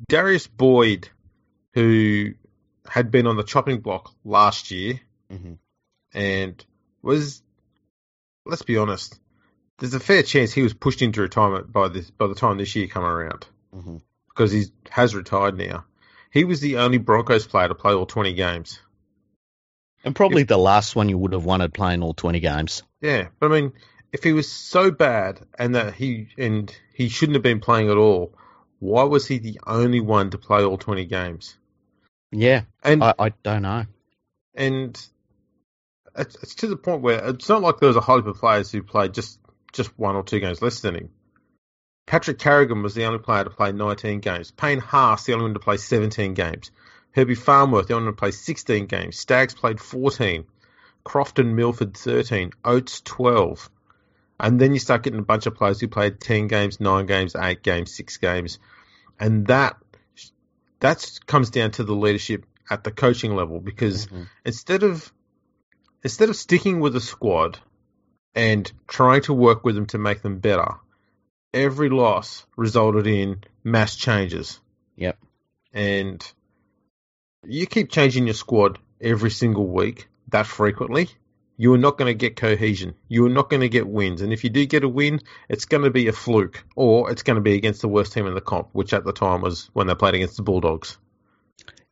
Darius 0.07 0.47
Boyd 0.47 1.09
who 1.73 2.33
had 2.87 3.11
been 3.11 3.27
on 3.27 3.37
the 3.37 3.43
chopping 3.43 3.79
block 3.79 4.13
last 4.23 4.71
year 4.71 4.99
hmm 5.29 5.53
and 6.11 6.65
was, 7.03 7.43
let's 8.47 8.63
be 8.63 8.77
honest, 8.77 9.19
there's 9.77 9.93
a 9.93 9.99
fair 9.99 10.23
chance 10.23 10.51
he 10.51 10.63
was 10.63 10.73
pushed 10.73 11.03
into 11.03 11.21
retirement 11.21 11.71
by 11.71 11.87
this 11.87 12.09
by 12.09 12.25
the 12.25 12.33
time 12.35 12.57
this 12.57 12.75
year 12.75 12.87
come 12.87 13.03
around 13.03 13.45
hmm 13.73 13.97
because 14.27 14.51
he 14.51 14.65
has 14.89 15.13
retired 15.13 15.57
now. 15.57 15.83
He 16.31 16.45
was 16.45 16.61
the 16.61 16.77
only 16.77 16.97
Broncos 16.97 17.45
player 17.45 17.67
to 17.67 17.75
play 17.75 17.93
all 17.93 18.05
20 18.05 18.33
games. 18.33 18.79
And 20.03 20.15
probably 20.15 20.43
the 20.43 20.57
last 20.57 20.95
one 20.95 21.09
you 21.09 21.17
would 21.17 21.33
have 21.33 21.43
wanted 21.43 21.73
playing 21.73 22.03
all 22.03 22.13
20 22.13 22.39
games. 22.39 22.83
Yeah, 23.01 23.27
but 23.39 23.51
I 23.51 23.61
mean, 23.61 23.73
if 24.13 24.23
he 24.23 24.31
was 24.31 24.49
so 24.49 24.91
bad 24.91 25.41
and 25.57 25.75
that 25.75 25.93
he 25.93 26.29
and 26.37 26.73
he 26.93 27.09
shouldn't 27.09 27.35
have 27.35 27.43
been 27.43 27.59
playing 27.59 27.89
at 27.89 27.97
all, 27.97 28.33
why 28.79 29.03
was 29.03 29.27
he 29.27 29.37
the 29.39 29.59
only 29.65 29.99
one 29.99 30.31
to 30.31 30.37
play 30.37 30.63
all 30.63 30.77
20 30.77 31.05
games? 31.05 31.55
Yeah, 32.31 32.63
And 32.83 33.03
I, 33.03 33.13
I 33.17 33.29
don't 33.43 33.63
know. 33.63 33.85
and 34.55 34.99
it's, 36.17 36.35
it's 36.41 36.55
to 36.55 36.67
the 36.67 36.75
point 36.75 37.01
where 37.01 37.29
it's 37.29 37.49
not 37.49 37.61
like 37.61 37.79
there 37.79 37.87
was 37.87 37.95
a 37.95 38.01
whole 38.01 38.17
heap 38.17 38.27
of 38.27 38.37
players 38.37 38.71
who 38.71 38.83
played 38.83 39.13
just 39.13 39.39
just 39.71 39.97
one 39.99 40.15
or 40.15 40.23
two 40.23 40.39
games 40.39 40.61
less 40.61 40.79
than 40.81 40.95
him. 40.95 41.09
Patrick 42.07 42.39
Carrigan 42.39 42.81
was 42.81 42.95
the 42.95 43.05
only 43.05 43.19
player 43.19 43.43
to 43.43 43.51
play 43.51 43.71
19 43.71 44.19
games. 44.19 44.49
Payne 44.49 44.79
Haas, 44.79 45.25
the 45.25 45.33
only 45.33 45.43
one 45.43 45.53
to 45.53 45.59
play 45.59 45.77
17 45.77 46.33
games. 46.33 46.71
Herbie 47.11 47.35
Farnworth, 47.35 47.87
the 47.87 47.93
only 47.93 48.05
one 48.07 48.13
to 48.15 48.19
play 48.19 48.31
16 48.31 48.87
games. 48.87 49.19
Staggs 49.19 49.53
played 49.53 49.79
14. 49.79 50.45
Crofton 51.03 51.55
Milford 51.55 51.95
13. 51.95 52.51
Oates 52.65 53.01
12. 53.01 53.69
And 54.39 54.59
then 54.59 54.73
you 54.73 54.79
start 54.79 55.03
getting 55.03 55.19
a 55.19 55.23
bunch 55.23 55.45
of 55.45 55.55
players 55.55 55.79
who 55.79 55.87
played 55.87 56.21
10 56.21 56.47
games, 56.47 56.79
9 56.79 57.05
games, 57.05 57.35
8 57.35 57.61
games, 57.61 57.93
6 57.95 58.17
games. 58.17 58.59
And 59.19 59.47
that 59.47 59.77
that 60.79 61.19
comes 61.25 61.49
down 61.49 61.71
to 61.71 61.83
the 61.83 61.93
leadership 61.93 62.45
at 62.69 62.83
the 62.83 62.91
coaching 62.91 63.35
level 63.35 63.59
because 63.59 64.07
Mhm. 64.07 64.27
instead 64.45 64.83
of 64.83 65.11
instead 66.03 66.29
of 66.29 66.35
sticking 66.37 66.79
with 66.79 66.95
a 66.95 67.01
squad 67.01 67.59
and 68.33 68.71
trying 68.87 69.21
to 69.23 69.33
work 69.33 69.65
with 69.65 69.75
them 69.75 69.87
to 69.87 69.97
make 69.97 70.21
them 70.21 70.39
better, 70.39 70.75
every 71.53 71.89
loss 71.89 72.45
resulted 72.55 73.07
in 73.07 73.43
mass 73.63 73.97
changes. 73.97 74.61
Yep. 74.95 75.17
And 75.73 76.33
you 77.45 77.65
keep 77.65 77.89
changing 77.89 78.27
your 78.27 78.33
squad 78.33 78.79
every 79.01 79.31
single 79.31 79.67
week 79.67 80.07
that 80.29 80.45
frequently, 80.47 81.09
you 81.59 81.73
are 81.73 81.77
not 81.77 81.97
going 81.97 82.07
to 82.07 82.13
get 82.13 82.37
cohesion. 82.37 82.95
You 83.09 83.25
are 83.25 83.29
not 83.29 83.49
going 83.49 83.59
to 83.59 83.67
get 83.67 83.85
wins. 83.85 84.21
And 84.21 84.31
if 84.31 84.45
you 84.45 84.49
do 84.49 84.65
get 84.65 84.85
a 84.85 84.87
win, 84.87 85.19
it's 85.49 85.65
going 85.65 85.83
to 85.83 85.89
be 85.89 86.07
a 86.07 86.13
fluke 86.13 86.63
or 86.73 87.11
it's 87.11 87.23
going 87.23 87.35
to 87.35 87.41
be 87.41 87.55
against 87.55 87.81
the 87.81 87.89
worst 87.89 88.13
team 88.13 88.27
in 88.27 88.33
the 88.33 88.39
comp, 88.39 88.69
which 88.71 88.93
at 88.93 89.03
the 89.03 89.11
time 89.11 89.41
was 89.41 89.69
when 89.73 89.85
they 89.85 89.93
played 89.93 90.15
against 90.15 90.37
the 90.37 90.43
Bulldogs. 90.43 90.97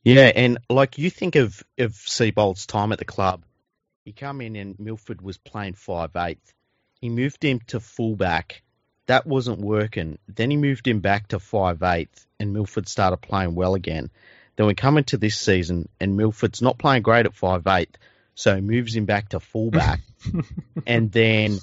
Yeah, 0.05 0.31
and 0.33 0.59
like 0.69 0.97
you 0.97 1.09
think 1.09 1.36
of 1.36 1.62
of 1.77 1.93
Seibold's 1.95 2.65
time 2.65 2.93
at 2.93 3.00
the 3.00 3.03
club, 3.03 3.43
he 4.05 4.13
come 4.13 4.39
in 4.39 4.55
and 4.55 4.79
Milford 4.79 5.21
was 5.21 5.38
playing 5.38 5.74
five 5.74 6.15
eighth. 6.15 6.53
He 7.01 7.09
moved 7.09 7.43
him 7.43 7.59
to 7.67 7.81
fullback. 7.81 8.63
That 9.07 9.27
wasn't 9.27 9.59
working. 9.59 10.17
Then 10.29 10.50
he 10.50 10.55
moved 10.55 10.88
him 10.88 11.01
back 11.01 11.27
to 11.29 11.39
five 11.39 11.83
eighth, 11.83 12.25
and 12.39 12.53
Milford 12.53 12.88
started 12.88 13.17
playing 13.17 13.53
well 13.53 13.75
again. 13.75 14.12
Then 14.55 14.67
we 14.67 14.75
come 14.75 14.97
into 14.97 15.17
this 15.17 15.38
season, 15.38 15.89
and 16.00 16.15
Milford's 16.15 16.62
not 16.62 16.77
playing 16.77 17.01
great 17.01 17.25
at 17.25 17.36
five 17.36 17.67
eighth, 17.67 17.97
so 18.38 18.62
moves 18.62 18.96
him 18.96 19.06
back 19.06 19.29
to 19.29 19.39
fullback, 19.39 20.00
and 20.86 21.12
then 21.12 21.58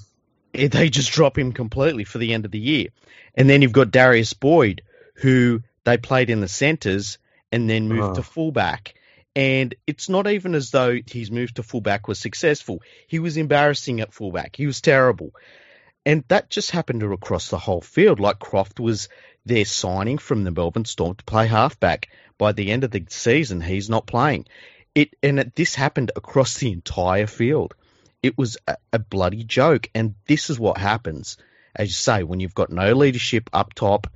they 0.52 0.90
just 0.90 1.12
drop 1.12 1.38
him 1.38 1.52
completely 1.52 2.02
for 2.02 2.19
the 2.19 2.35
end 2.35 2.45
of 2.45 2.50
the 2.50 2.59
year. 2.59 2.88
And 3.37 3.49
then 3.49 3.62
you've 3.62 3.71
got 3.73 3.93
Darius 3.93 4.33
Boyd, 4.33 4.83
who 5.14 5.62
they 5.85 5.97
played 5.99 6.31
in 6.31 6.40
the 6.40 6.49
centres 6.49 7.19
and 7.52 7.71
then 7.71 7.88
moved 7.88 8.02
Oh. 8.02 8.14
to 8.14 8.23
fullback. 8.25 8.95
And 9.37 9.75
it's 9.87 10.09
not 10.09 10.26
even 10.26 10.57
as 10.57 10.73
though 10.73 10.99
his 11.07 11.31
move 11.31 11.54
to 11.54 11.62
fullback 11.62 12.09
was 12.09 12.19
successful. 12.19 12.83
He 13.07 13.21
was 13.21 13.37
embarrassing 13.37 14.00
at 14.00 14.12
fullback. 14.12 14.57
He 14.57 14.66
was 14.66 14.81
terrible. 14.81 15.31
And 16.04 16.25
that 16.28 16.50
just 16.50 16.73
happened 16.73 17.00
to 17.00 17.12
across 17.12 17.49
the 17.50 17.59
whole 17.59 17.81
field. 17.81 18.19
Like 18.19 18.38
Croft 18.40 18.81
was 18.81 19.09
their 19.47 19.64
signing 19.64 20.19
from 20.19 20.43
the 20.43 20.50
Melbourne 20.50 20.85
Storm 20.85 21.14
to 21.14 21.25
play 21.25 21.47
halfback. 21.47 22.09
By 22.37 22.50
the 22.50 22.73
end 22.73 22.83
of 22.83 22.90
the 22.90 23.04
season, 23.11 23.61
he's 23.61 23.88
not 23.88 24.07
playing. 24.07 24.47
It 24.94 25.16
and 25.22 25.40
it, 25.40 25.54
this 25.54 25.74
happened 25.74 26.12
across 26.14 26.58
the 26.58 26.70
entire 26.70 27.26
field. 27.26 27.74
It 28.22 28.38
was 28.38 28.56
a, 28.66 28.76
a 28.92 28.98
bloody 28.98 29.44
joke. 29.44 29.90
And 29.94 30.14
this 30.26 30.50
is 30.50 30.58
what 30.58 30.78
happens, 30.78 31.36
as 31.74 31.88
you 31.88 31.94
say, 31.94 32.22
when 32.22 32.40
you've 32.40 32.54
got 32.54 32.70
no 32.70 32.92
leadership 32.92 33.50
up 33.52 33.74
top 33.74 34.06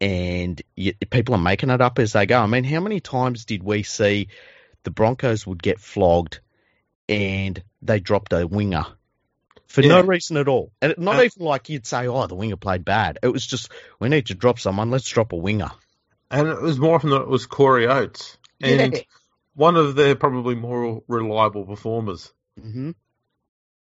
and 0.00 0.60
you, 0.76 0.94
people 1.10 1.34
are 1.34 1.38
making 1.38 1.70
it 1.70 1.80
up 1.80 1.98
as 1.98 2.12
they 2.12 2.26
go. 2.26 2.38
I 2.40 2.46
mean, 2.46 2.64
how 2.64 2.80
many 2.80 3.00
times 3.00 3.44
did 3.44 3.62
we 3.62 3.82
see 3.82 4.28
the 4.84 4.90
Broncos 4.90 5.46
would 5.46 5.62
get 5.62 5.80
flogged 5.80 6.40
and 7.08 7.62
they 7.82 7.98
dropped 8.00 8.32
a 8.32 8.46
winger 8.46 8.86
for 9.66 9.82
no 9.82 10.00
reason 10.02 10.36
at 10.36 10.48
all? 10.48 10.70
And 10.80 10.94
not 10.98 11.18
Uh, 11.18 11.22
even 11.22 11.44
like 11.44 11.68
you'd 11.68 11.86
say, 11.86 12.06
oh, 12.06 12.26
the 12.26 12.34
winger 12.34 12.56
played 12.56 12.84
bad. 12.84 13.18
It 13.22 13.28
was 13.28 13.46
just, 13.46 13.70
we 13.98 14.08
need 14.08 14.26
to 14.26 14.34
drop 14.34 14.58
someone, 14.58 14.90
let's 14.90 15.08
drop 15.08 15.32
a 15.32 15.36
winger. 15.36 15.70
And 16.30 16.46
it 16.46 16.62
was 16.62 16.78
more 16.78 16.94
often 16.94 17.10
than 17.10 17.22
it 17.22 17.28
was 17.28 17.46
Corey 17.46 17.86
Oates. 17.88 18.38
And 18.62 18.94
Yeah. 18.94 19.00
One 19.60 19.76
of 19.76 19.94
their 19.94 20.16
probably 20.16 20.54
more 20.54 21.02
reliable 21.06 21.66
performers. 21.66 22.32
hmm 22.58 22.92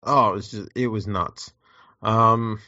Oh, 0.03 0.31
it 0.31 0.35
was 0.35 0.51
just 0.51 0.69
it 0.75 0.89
was 0.89 1.07
nuts. 1.07 1.53
Um, 2.03 2.61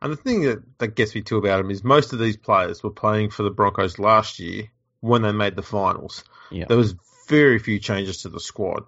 and 0.00 0.12
the 0.12 0.16
thing 0.16 0.42
that, 0.42 0.62
that 0.78 0.94
gets 0.94 1.14
me 1.14 1.20
too 1.22 1.36
about 1.36 1.60
him 1.60 1.70
is 1.70 1.84
most 1.84 2.12
of 2.14 2.18
these 2.18 2.36
players 2.36 2.82
were 2.82 2.90
playing 2.90 3.30
for 3.30 3.42
the 3.42 3.50
Broncos 3.50 3.98
last 3.98 4.38
year 4.38 4.70
when 5.00 5.22
they 5.22 5.32
made 5.32 5.56
the 5.56 5.62
finals. 5.62 6.24
Yeah. 6.50 6.66
There 6.68 6.76
was 6.76 6.94
very 7.28 7.58
few 7.58 7.78
changes 7.78 8.22
to 8.22 8.30
the 8.30 8.40
squad, 8.40 8.84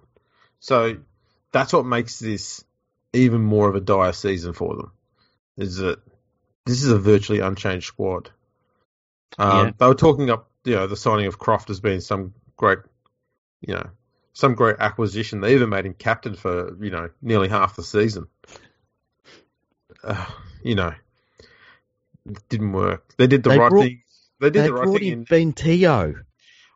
so 0.59 0.97
that's 1.51 1.71
what 1.73 1.85
makes 1.85 2.17
this 2.17 2.63
even 3.13 3.41
more 3.41 3.69
of 3.69 3.75
a 3.75 3.79
dire 3.81 4.13
season 4.13 4.53
for 4.53 4.75
them. 4.75 4.91
Is 5.57 5.77
that 5.77 5.99
this 6.65 6.83
is 6.83 6.89
a 6.91 6.97
virtually 6.97 7.41
unchanged 7.41 7.87
squad. 7.87 8.31
Um, 9.37 9.57
Yeah. 9.57 9.71
They 9.77 9.87
were 9.87 9.95
talking 9.95 10.29
up, 10.31 10.49
you 10.65 10.75
know, 10.75 10.87
the 10.87 10.95
signing 10.97 11.27
of 11.27 11.37
Croft 11.39 11.67
has 11.69 11.79
been 11.79 12.01
some 12.01 12.33
great, 12.57 12.79
you 13.61 13.73
know, 13.73 13.89
some 14.33 14.55
great 14.55 14.77
acquisition. 14.79 15.41
They 15.41 15.53
even 15.53 15.69
made 15.69 15.85
him 15.85 15.93
captain 15.93 16.35
for 16.35 16.75
you 16.83 16.89
know 16.91 17.09
nearly 17.21 17.47
half 17.49 17.75
the 17.75 17.83
season. 17.83 18.27
Uh, 20.03 20.25
you 20.63 20.75
know, 20.75 20.93
it 22.25 22.49
didn't 22.49 22.71
work. 22.73 23.13
They 23.17 23.27
did 23.27 23.43
the 23.43 23.49
They 23.51 23.59
right 23.59 23.69
brought- 23.69 23.83
thing. 23.83 24.01
They 24.39 24.49
did 24.49 24.63
They 24.63 24.67
the 24.67 24.73
right 24.73 24.83
brought 24.85 24.99
thing. 24.99 25.07
in 25.07 25.13
In, 25.19 25.23
Ben 25.23 25.53
Teo. 25.53 26.13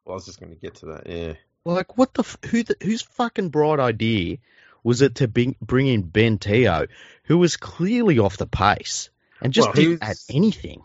well, 0.06 0.13
I 0.13 0.13
was 0.13 0.25
just 0.25 0.39
going 0.39 0.51
to 0.53 0.60
get 0.60 0.75
to 0.75 0.86
that. 0.88 1.08
Yeah, 1.08 1.34
Like, 1.65 1.98
what 1.98 2.13
the, 2.13 2.24
who 2.50 2.63
the, 2.63 2.77
whose 2.82 3.01
fucking 3.01 3.50
bright 3.50 3.79
idea 3.79 4.38
was 4.84 5.01
it 5.01 5.15
to 5.15 5.27
bring, 5.27 5.56
bring 5.62 5.88
in 5.88 6.03
Ben 6.03 6.38
Teo, 6.38 6.88
who 7.24 7.38
was 7.38 7.58
clearly 7.58 8.20
off 8.20 8.38
the 8.38 8.46
pace 8.48 9.10
and 9.41 9.51
just 9.51 9.67
Well, 9.70 9.74
didn't 9.75 10.00
was- 10.00 10.01
add 10.29 10.36
anything? 10.36 10.84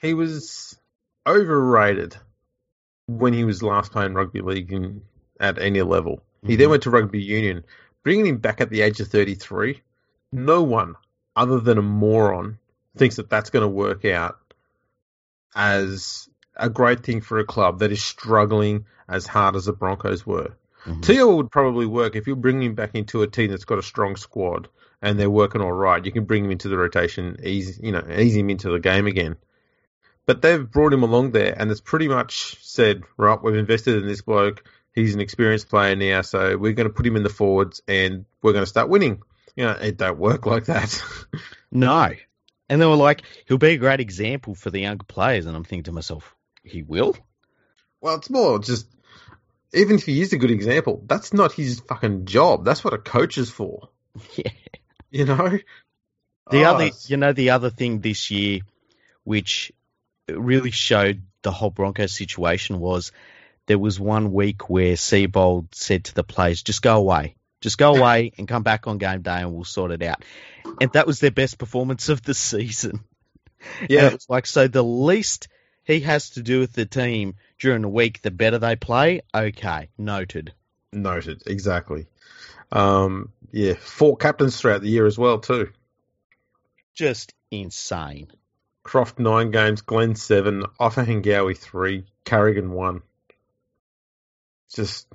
he 0.00 0.14
was 0.14 0.78
overrated 1.26 2.16
when 3.18 3.32
he 3.32 3.44
was 3.44 3.62
last 3.62 3.92
playing 3.92 4.14
rugby 4.14 4.40
league 4.40 4.72
in, 4.72 5.02
at 5.40 5.58
any 5.58 5.82
level. 5.82 6.22
He 6.46 6.56
then 6.56 6.66
Mhm. 6.68 6.70
went 6.70 6.82
to 6.84 6.90
rugby 6.90 7.20
union, 7.22 7.64
bringing 8.02 8.26
him 8.26 8.38
back 8.38 8.60
at 8.60 8.70
the 8.70 8.82
age 8.82 9.00
of 9.00 9.08
thirty-three. 9.08 9.80
No 10.32 10.62
one 10.62 10.96
other 11.36 11.60
than 11.60 11.78
a 11.78 11.82
moron 11.82 12.58
thinks 12.96 13.16
that 13.16 13.30
that's 13.30 13.50
going 13.50 13.62
to 13.62 13.68
work 13.68 14.04
out 14.04 14.38
as 15.54 16.28
a 16.56 16.68
great 16.68 17.02
thing 17.02 17.20
for 17.20 17.38
a 17.38 17.44
club 17.44 17.78
that 17.80 17.92
is 17.92 18.04
struggling 18.04 18.86
as 19.08 19.26
hard 19.26 19.56
as 19.56 19.66
the 19.66 19.72
Broncos 19.72 20.26
were. 20.26 20.50
Mhm. 20.84 21.02
Teo 21.02 21.36
would 21.36 21.50
probably 21.50 21.86
work 21.86 22.16
if 22.16 22.26
you 22.26 22.34
bring 22.36 22.62
him 22.62 22.74
back 22.74 22.94
into 22.94 23.22
a 23.22 23.26
team 23.26 23.50
that's 23.50 23.64
got 23.64 23.78
a 23.78 23.82
strong 23.82 24.16
squad 24.16 24.68
and 25.00 25.18
they're 25.18 25.30
working 25.30 25.60
all 25.60 25.72
right. 25.72 26.04
You 26.04 26.12
can 26.12 26.24
bring 26.24 26.44
him 26.44 26.50
into 26.50 26.68
the 26.68 26.76
rotation, 26.76 27.36
ease 27.42 27.78
you 27.82 27.92
know, 27.92 28.02
ease 28.10 28.34
him 28.36 28.50
into 28.50 28.70
the 28.70 28.80
game 28.80 29.06
again. 29.06 29.36
But 30.26 30.40
they've 30.42 30.70
brought 30.70 30.92
him 30.92 31.02
along 31.02 31.32
there, 31.32 31.54
and 31.58 31.70
it's 31.70 31.80
pretty 31.80 32.08
much 32.08 32.56
said, 32.64 33.02
right, 33.16 33.42
we've 33.42 33.56
invested 33.56 33.96
in 33.96 34.06
this 34.06 34.22
bloke. 34.22 34.64
He's 34.94 35.14
an 35.14 35.20
experienced 35.20 35.68
player 35.68 35.96
now, 35.96 36.22
so 36.22 36.56
we're 36.56 36.74
going 36.74 36.88
to 36.88 36.94
put 36.94 37.06
him 37.06 37.16
in 37.16 37.22
the 37.22 37.28
forwards, 37.28 37.82
and 37.88 38.24
we're 38.42 38.52
going 38.52 38.62
to 38.64 38.68
start 38.68 38.88
winning. 38.88 39.22
You 39.56 39.64
know, 39.64 39.72
it 39.72 39.96
don't 39.96 40.18
work 40.18 40.46
like 40.46 40.66
that. 40.66 41.02
No. 41.74 42.10
And 42.68 42.80
they 42.82 42.84
were 42.86 42.96
like, 42.96 43.22
he'll 43.46 43.56
be 43.56 43.68
a 43.70 43.76
great 43.78 44.00
example 44.00 44.54
for 44.54 44.68
the 44.70 44.80
younger 44.80 45.04
players. 45.04 45.46
And 45.46 45.56
I'm 45.56 45.64
thinking 45.64 45.84
to 45.84 45.92
myself, 45.92 46.36
he 46.62 46.82
will? 46.82 47.16
well, 48.02 48.16
it's 48.16 48.28
more 48.28 48.58
just, 48.58 48.86
even 49.72 49.96
if 49.96 50.04
he 50.04 50.20
is 50.20 50.34
a 50.34 50.36
good 50.36 50.50
example, 50.50 51.02
that's 51.06 51.32
not 51.32 51.52
his 51.52 51.80
fucking 51.80 52.26
job. 52.26 52.66
That's 52.66 52.84
what 52.84 52.92
a 52.92 52.98
coach 52.98 53.38
is 53.38 53.50
for. 53.50 53.88
Yeah. 54.36 54.50
You 55.10 55.24
know. 55.24 55.58
The 56.50 56.64
Oh, 56.64 56.74
other, 56.74 56.90
you 57.06 57.16
know, 57.16 57.32
the 57.32 57.50
other 57.50 57.70
thing 57.70 58.00
this 58.00 58.30
year, 58.30 58.60
which 59.24 59.72
really 60.28 60.70
showed 60.70 61.22
the 61.42 61.52
whole 61.52 61.70
Broncos 61.70 62.12
situation 62.12 62.78
was 62.78 63.12
there 63.66 63.78
was 63.78 63.98
one 63.98 64.32
week 64.32 64.68
where 64.68 64.94
Seibold 64.94 65.74
said 65.74 66.04
to 66.04 66.14
the 66.14 66.24
players, 66.24 66.62
just 66.62 66.82
go 66.82 66.96
away. 66.96 67.36
Just 67.60 67.78
go 67.78 67.94
away 67.94 68.32
and 68.38 68.48
come 68.48 68.62
back 68.62 68.86
on 68.86 68.98
game 68.98 69.22
day 69.22 69.40
and 69.40 69.52
we'll 69.54 69.64
sort 69.64 69.92
it 69.92 70.02
out. 70.02 70.24
And 70.80 70.92
that 70.92 71.06
was 71.06 71.20
their 71.20 71.30
best 71.30 71.58
performance 71.58 72.08
of 72.08 72.22
the 72.22 72.34
season. 72.34 73.04
And 73.80 73.90
yeah, 73.90 74.06
it 74.08 74.12
was 74.14 74.26
like, 74.28 74.46
so 74.46 74.66
the 74.66 74.82
least 74.82 75.48
he 75.84 76.00
has 76.00 76.30
to 76.30 76.42
do 76.42 76.60
with 76.60 76.72
the 76.72 76.86
team 76.86 77.36
during 77.58 77.82
the 77.82 77.88
week, 77.88 78.22
the 78.22 78.30
better 78.30 78.58
they 78.58 78.76
play. 78.76 79.22
Okay, 79.34 79.88
noted. 79.96 80.52
Noted, 80.92 81.42
exactly. 81.46 82.06
Um, 82.70 83.32
yeah, 83.52 83.74
four 83.74 84.16
captains 84.16 84.60
throughout 84.60 84.82
the 84.82 84.88
year 84.88 85.06
as 85.06 85.18
well 85.18 85.38
too. 85.38 85.70
Just 86.94 87.34
insane. 87.50 88.28
Croft 88.82 89.18
nine 89.18 89.50
games, 89.50 89.82
Glenn 89.82 90.14
seven, 90.14 90.64
Ofahengaue 90.80 91.56
three, 91.56 92.04
Carrigan 92.24 92.72
one. 92.72 93.02
Just, 94.74 95.06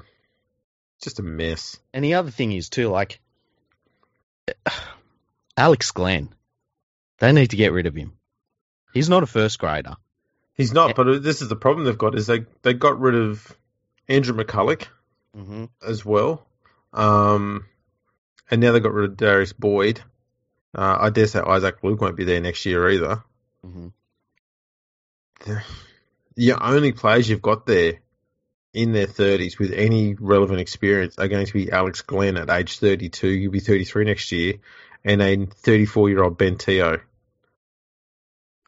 just 1.03 1.19
a 1.19 1.23
mess. 1.23 1.77
And 1.93 2.03
the 2.05 2.13
other 2.15 2.31
thing 2.31 2.51
is 2.51 2.69
too, 2.69 2.89
like 2.89 3.19
Alex 5.57 5.91
Glenn, 5.91 6.29
they 7.19 7.31
need 7.31 7.49
to 7.49 7.55
get 7.57 7.73
rid 7.73 7.87
of 7.87 7.95
him. 7.95 8.13
He's 8.93 9.09
not 9.09 9.23
a 9.23 9.27
first 9.27 9.59
grader. 9.59 9.95
He's 10.53 10.73
not, 10.73 10.95
but 10.95 11.21
this 11.23 11.41
is 11.41 11.49
the 11.49 11.55
problem 11.55 11.85
they've 11.85 11.97
got 11.97 12.15
is 12.15 12.25
they 12.25 12.45
they 12.63 12.73
got 12.73 12.99
rid 12.99 13.13
of 13.13 13.55
Andrew 14.07 14.35
McCullough 14.35 14.87
Mm-hmm. 15.37 15.65
as 15.87 16.03
well, 16.03 16.47
um, 16.93 17.65
and 18.49 18.59
now 18.59 18.71
they 18.71 18.79
got 18.79 18.93
rid 18.93 19.11
of 19.11 19.17
Darius 19.17 19.53
Boyd. 19.53 20.01
Uh, 20.73 20.97
I 20.99 21.09
dare 21.11 21.27
say 21.27 21.39
Isaac 21.41 21.83
Luke 21.83 22.01
won't 22.01 22.15
be 22.15 22.23
there 22.23 22.41
next 22.41 22.65
year 22.65 22.89
either. 22.89 23.23
Mm-hmm. 23.65 23.87
The 26.35 26.53
only 26.53 26.91
players 26.91 27.29
you've 27.29 27.41
got 27.41 27.65
there 27.65 27.99
in 28.73 28.91
their 28.91 29.07
thirties 29.07 29.57
with 29.57 29.71
any 29.73 30.13
relevant 30.13 30.59
experience 30.59 31.17
are 31.17 31.27
going 31.27 31.45
to 31.45 31.53
be 31.53 31.71
Alex 31.71 32.01
Glenn 32.01 32.37
at 32.37 32.49
age 32.49 32.79
thirty-two. 32.79 33.31
He'll 33.31 33.51
be 33.51 33.59
thirty-three 33.59 34.05
next 34.05 34.31
year, 34.31 34.55
and 35.03 35.21
a 35.21 35.45
thirty-four-year-old 35.45 36.37
Ben 36.37 36.57
Teo. 36.57 36.99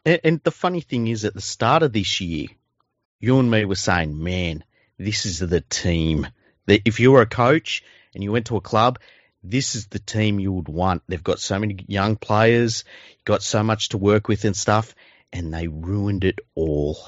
And, 0.04 0.20
and 0.24 0.42
the 0.42 0.50
funny 0.50 0.80
thing 0.80 1.06
is, 1.06 1.24
at 1.24 1.34
the 1.34 1.40
start 1.40 1.82
of 1.82 1.92
this 1.92 2.20
year, 2.20 2.46
you 3.20 3.38
and 3.38 3.50
me 3.50 3.64
were 3.64 3.74
saying, 3.74 4.20
"Man, 4.20 4.64
this 4.98 5.26
is 5.26 5.38
the 5.38 5.60
team 5.60 6.26
that 6.66 6.82
if 6.84 6.98
you 6.98 7.12
were 7.12 7.22
a 7.22 7.26
coach 7.26 7.84
and 8.14 8.24
you 8.24 8.32
went 8.32 8.46
to 8.46 8.56
a 8.56 8.60
club, 8.60 8.98
this 9.42 9.74
is 9.74 9.86
the 9.86 9.98
team 9.98 10.38
you 10.38 10.52
would 10.52 10.68
want. 10.68 11.02
They've 11.08 11.22
got 11.22 11.40
so 11.40 11.58
many 11.58 11.84
young 11.86 12.16
players, 12.16 12.84
got 13.24 13.42
so 13.42 13.62
much 13.62 13.90
to 13.90 13.98
work 13.98 14.28
with 14.28 14.44
and 14.44 14.56
stuff, 14.56 14.94
and 15.32 15.52
they 15.52 15.68
ruined 15.68 16.24
it 16.24 16.40
all." 16.54 16.98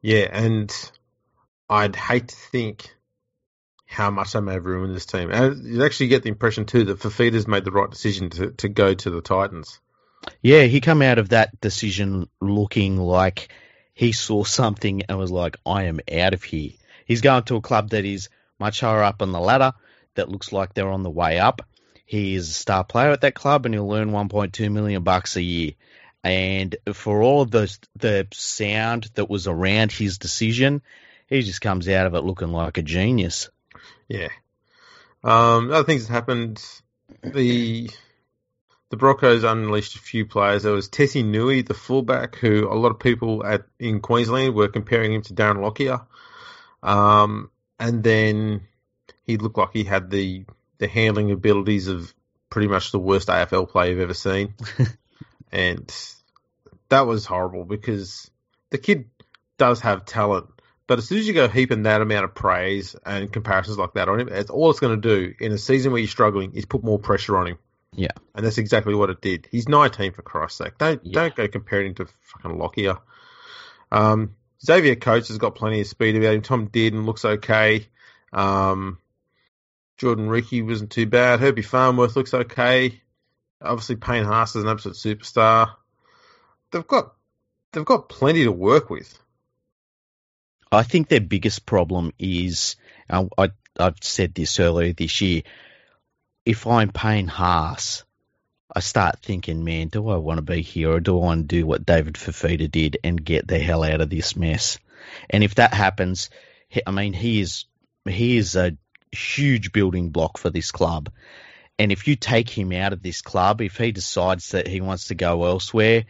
Yeah, 0.00 0.28
and 0.30 0.72
I'd 1.68 1.96
hate 1.96 2.28
to 2.28 2.36
think 2.36 2.90
how 3.86 4.10
much 4.10 4.32
they 4.32 4.40
may 4.40 4.54
have 4.54 4.66
ruined 4.66 4.94
this 4.94 5.06
team. 5.06 5.30
And 5.30 5.64
you 5.66 5.84
actually 5.84 6.08
get 6.08 6.22
the 6.22 6.28
impression 6.28 6.66
too 6.66 6.84
that 6.84 6.98
Fifita's 6.98 7.46
made 7.46 7.64
the 7.64 7.70
right 7.70 7.90
decision 7.90 8.30
to, 8.30 8.50
to 8.52 8.68
go 8.68 8.94
to 8.94 9.10
the 9.10 9.20
Titans. 9.20 9.80
Yeah, 10.42 10.64
he 10.64 10.80
come 10.80 11.02
out 11.02 11.18
of 11.18 11.30
that 11.30 11.60
decision 11.60 12.28
looking 12.40 12.96
like 12.96 13.48
he 13.94 14.12
saw 14.12 14.44
something 14.44 15.02
and 15.08 15.18
was 15.18 15.30
like, 15.30 15.56
I 15.64 15.84
am 15.84 16.00
out 16.12 16.34
of 16.34 16.42
here. 16.42 16.72
He's 17.06 17.20
going 17.20 17.44
to 17.44 17.56
a 17.56 17.60
club 17.60 17.90
that 17.90 18.04
is 18.04 18.28
much 18.58 18.80
higher 18.80 19.02
up 19.02 19.22
on 19.22 19.32
the 19.32 19.40
ladder, 19.40 19.72
that 20.16 20.28
looks 20.28 20.52
like 20.52 20.74
they're 20.74 20.90
on 20.90 21.02
the 21.02 21.10
way 21.10 21.38
up. 21.38 21.62
He 22.04 22.34
is 22.34 22.48
a 22.48 22.52
star 22.52 22.84
player 22.84 23.10
at 23.10 23.22
that 23.22 23.34
club 23.34 23.66
and 23.66 23.74
he'll 23.74 23.92
earn 23.92 24.10
1.2 24.10 24.70
million 24.70 25.02
bucks 25.02 25.36
a 25.36 25.42
year. 25.42 25.72
And 26.22 26.76
for 26.92 27.22
all 27.22 27.42
of 27.42 27.50
the, 27.50 27.74
the 27.96 28.26
sound 28.32 29.10
that 29.14 29.30
was 29.30 29.46
around 29.46 29.92
his 29.92 30.18
decision, 30.18 30.82
he 31.28 31.42
just 31.42 31.60
comes 31.60 31.88
out 31.88 32.06
of 32.06 32.14
it 32.14 32.24
looking 32.24 32.52
like 32.52 32.78
a 32.78 32.82
genius. 32.82 33.48
Yeah. 34.08 34.28
Um, 35.22 35.72
other 35.72 35.84
things 35.84 36.06
that 36.06 36.12
happened, 36.12 36.62
the 37.22 37.90
the 38.90 38.96
Broncos 38.96 39.42
unleashed 39.42 39.96
a 39.96 40.00
few 40.00 40.26
players. 40.26 40.62
There 40.62 40.72
was 40.72 40.88
Tesi 40.88 41.24
Niu, 41.24 41.62
the 41.62 41.74
fullback, 41.74 42.36
who 42.36 42.72
a 42.72 42.74
lot 42.74 42.92
of 42.92 43.00
people 43.00 43.44
at 43.44 43.64
in 43.80 44.00
Queensland 44.00 44.54
were 44.54 44.68
comparing 44.68 45.12
him 45.12 45.22
to 45.22 45.34
Darren 45.34 45.60
Lockyer. 45.60 46.00
Um, 46.82 47.50
and 47.80 48.04
then 48.04 48.68
he 49.26 49.36
looked 49.36 49.58
like 49.58 49.70
he 49.72 49.84
had 49.84 50.10
the 50.10 50.46
the 50.78 50.88
handling 50.88 51.30
abilities 51.30 51.88
of 51.88 52.14
pretty 52.50 52.68
much 52.68 52.92
the 52.92 52.98
worst 52.98 53.28
AFL 53.28 53.68
player 53.68 53.90
you've 53.90 54.00
ever 54.00 54.14
seen. 54.14 54.54
and 55.52 55.92
that 56.88 57.06
was 57.06 57.26
horrible 57.26 57.64
because 57.64 58.30
the 58.70 58.78
kid 58.78 59.06
does 59.58 59.80
have 59.80 60.04
talent. 60.04 60.46
But 60.86 60.98
as 60.98 61.08
soon 61.08 61.18
as 61.18 61.26
you 61.26 61.34
go 61.34 61.48
heaping 61.48 61.82
that 61.82 62.00
amount 62.00 62.24
of 62.24 62.34
praise 62.34 62.94
and 63.04 63.32
comparisons 63.32 63.78
like 63.78 63.94
that 63.94 64.08
on 64.08 64.20
him, 64.20 64.28
it's 64.28 64.50
all 64.50 64.70
it's 64.70 64.78
going 64.78 65.00
to 65.00 65.08
do 65.08 65.34
in 65.40 65.50
a 65.50 65.58
season 65.58 65.90
where 65.90 66.00
you're 66.00 66.08
struggling 66.08 66.52
is 66.54 66.64
put 66.64 66.84
more 66.84 66.98
pressure 66.98 67.36
on 67.36 67.48
him. 67.48 67.58
Yeah. 67.92 68.12
And 68.34 68.44
that's 68.46 68.58
exactly 68.58 68.94
what 68.94 69.10
it 69.10 69.20
did. 69.20 69.48
He's 69.50 69.68
19 69.68 70.12
for 70.12 70.22
Christ's 70.22 70.58
sake. 70.58 70.78
Don't 70.78 71.04
Yeah. 71.04 71.14
don't 71.22 71.34
go 71.34 71.48
comparing 71.48 71.88
him 71.88 71.94
to 71.96 72.06
fucking 72.20 72.56
Lockyer. 72.58 72.98
Um, 73.90 74.36
Xavier 74.64 74.96
Coates 74.96 75.28
has 75.28 75.38
got 75.38 75.54
plenty 75.54 75.80
of 75.80 75.86
speed 75.86 76.16
about 76.16 76.34
him. 76.34 76.42
Tom 76.42 76.68
Dearden 76.68 77.04
looks 77.04 77.24
okay. 77.24 77.88
Um, 78.32 78.98
Jordan 79.98 80.28
Riki 80.28 80.62
wasn't 80.62 80.90
too 80.90 81.06
bad. 81.06 81.40
Herbie 81.40 81.62
Farnworth 81.62 82.16
looks 82.16 82.34
okay. 82.34 83.00
Obviously, 83.60 83.96
Payne 83.96 84.24
Haas 84.24 84.54
is 84.54 84.64
an 84.64 84.68
absolute 84.68 84.96
superstar. 84.96 85.72
They've 86.70 86.86
got 86.86 87.14
they've 87.72 87.84
got 87.84 88.08
plenty 88.08 88.44
to 88.44 88.52
work 88.52 88.90
with. 88.90 89.18
I 90.70 90.82
think 90.82 91.08
their 91.08 91.20
biggest 91.20 91.64
problem 91.64 92.12
is, 92.18 92.76
uh, 93.08 93.26
I, 93.38 93.50
I've 93.78 94.02
said 94.02 94.34
this 94.34 94.58
earlier 94.60 94.92
this 94.92 95.20
year, 95.20 95.42
if 96.44 96.66
I'm 96.66 96.90
Payne 96.90 97.28
Haas, 97.28 98.04
I 98.74 98.80
start 98.80 99.20
thinking, 99.22 99.64
man, 99.64 99.88
do 99.88 100.08
I 100.08 100.16
want 100.16 100.38
to 100.38 100.42
be 100.42 100.60
here 100.60 100.92
or 100.92 101.00
do 101.00 101.18
I 101.18 101.24
want 101.24 101.48
to 101.48 101.56
do 101.56 101.66
what 101.66 101.86
David 101.86 102.14
Fifita 102.14 102.70
did 102.70 102.98
and 103.02 103.24
get 103.24 103.46
the 103.46 103.58
hell 103.58 103.84
out 103.84 104.00
of 104.00 104.10
this 104.10 104.36
mess? 104.36 104.78
And 105.30 105.44
if 105.44 105.54
that 105.54 105.72
happens, 105.72 106.30
I 106.86 106.90
mean, 106.90 107.12
he 107.12 107.40
is 107.40 107.64
he 108.06 108.36
is 108.36 108.54
a 108.56 108.76
huge 109.16 109.72
building 109.72 110.10
block 110.10 110.38
for 110.38 110.50
this 110.50 110.70
club. 110.70 111.10
And 111.78 111.92
if 111.92 112.08
you 112.08 112.16
take 112.16 112.48
him 112.48 112.72
out 112.72 112.92
of 112.92 113.02
this 113.02 113.20
club, 113.20 113.60
if 113.60 113.76
he 113.76 113.92
decides 113.92 114.50
that 114.50 114.66
he 114.66 114.80
wants 114.80 115.08
to 115.08 115.14
go 115.14 115.44
elsewhere, 115.44 116.04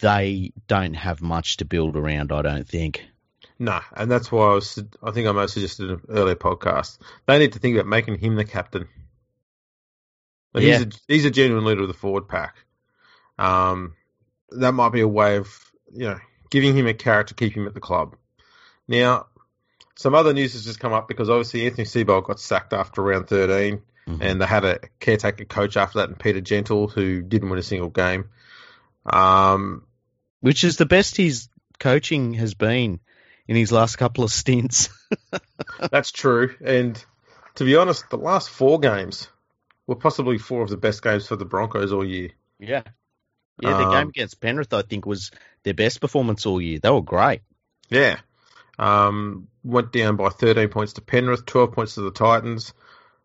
they 0.00 0.52
don't 0.66 0.94
have 0.94 1.22
much 1.22 1.58
to 1.58 1.64
build 1.64 1.96
around, 1.96 2.32
I 2.32 2.42
don't 2.42 2.68
think. 2.68 3.04
No, 3.58 3.80
and 3.94 4.10
that's 4.10 4.32
why 4.32 4.46
I 4.50 4.54
was. 4.54 4.82
I 5.02 5.10
think 5.10 5.28
I 5.28 5.32
most 5.32 5.54
suggested 5.54 5.84
in 5.84 5.90
an 5.90 6.00
earlier 6.08 6.34
podcast. 6.34 6.98
They 7.26 7.38
need 7.38 7.52
to 7.52 7.58
think 7.58 7.76
about 7.76 7.86
making 7.88 8.18
him 8.18 8.34
the 8.34 8.44
captain. 8.44 8.88
Like, 10.54 10.64
He's 10.64 10.80
Yeah. 10.80 10.86
a 10.86 10.90
he's 11.12 11.24
a 11.26 11.30
genuine 11.30 11.64
leader 11.64 11.82
of 11.82 11.88
the 11.88 11.94
forward 11.94 12.26
pack. 12.26 12.56
Um, 13.38 13.94
that 14.50 14.72
might 14.72 14.92
be 14.92 15.00
a 15.00 15.08
way 15.08 15.36
of 15.36 15.70
you 15.92 16.08
know 16.08 16.18
giving 16.50 16.76
him 16.76 16.86
a 16.86 16.94
character, 16.94 17.34
keep 17.34 17.54
him 17.54 17.66
at 17.66 17.74
the 17.74 17.80
club. 17.80 18.16
Now, 18.88 19.26
some 20.00 20.14
other 20.14 20.32
news 20.32 20.54
has 20.54 20.64
just 20.64 20.80
come 20.80 20.94
up 20.94 21.08
because 21.08 21.28
obviously 21.28 21.66
Anthony 21.66 21.84
Seibold 21.84 22.24
got 22.24 22.40
sacked 22.40 22.72
after 22.72 23.02
round 23.02 23.28
13 23.28 23.82
Mhm. 24.08 24.18
and 24.22 24.40
they 24.40 24.46
had 24.46 24.64
a 24.64 24.78
caretaker 24.98 25.44
coach 25.44 25.76
after 25.76 25.98
that, 25.98 26.08
and 26.08 26.18
Peter 26.18 26.40
Gentle, 26.40 26.88
who 26.88 27.20
didn't 27.20 27.50
win 27.50 27.58
a 27.58 27.62
single 27.62 27.90
game. 27.90 28.30
Um, 29.04 29.84
which 30.40 30.64
is 30.64 30.76
the 30.78 30.86
best 30.86 31.18
his 31.18 31.48
coaching 31.78 32.32
has 32.34 32.54
been 32.54 33.00
in 33.46 33.56
his 33.56 33.72
last 33.72 33.96
couple 33.96 34.24
of 34.24 34.30
stints. 34.32 34.88
That's 35.90 36.10
true. 36.12 36.54
And 36.64 37.02
to 37.56 37.64
be 37.64 37.76
honest, 37.76 38.08
the 38.08 38.16
last 38.16 38.48
four 38.48 38.80
games 38.80 39.28
were 39.86 39.96
possibly 39.96 40.38
four 40.38 40.62
of 40.62 40.70
the 40.70 40.76
best 40.78 41.02
games 41.02 41.26
for 41.26 41.36
the 41.36 41.44
Broncos 41.44 41.92
all 41.92 42.04
year. 42.04 42.30
Yeah. 42.58 42.82
Yeah, 43.60 43.76
the 43.76 43.84
Um, 43.84 43.92
game 43.92 44.08
against 44.08 44.40
Penrith, 44.40 44.72
I 44.72 44.80
think, 44.82 45.04
was 45.04 45.30
their 45.62 45.74
best 45.74 46.00
performance 46.00 46.46
all 46.46 46.58
year. 46.60 46.78
They 46.78 46.88
were 46.90 47.02
great. 47.02 47.42
Yeah. 47.90 48.18
Um, 48.80 49.48
went 49.62 49.92
down 49.92 50.16
by 50.16 50.30
13 50.30 50.68
points 50.68 50.94
to 50.94 51.02
Penrith, 51.02 51.44
12 51.44 51.72
points 51.72 51.94
to 51.96 52.00
the 52.00 52.10
Titans, 52.10 52.72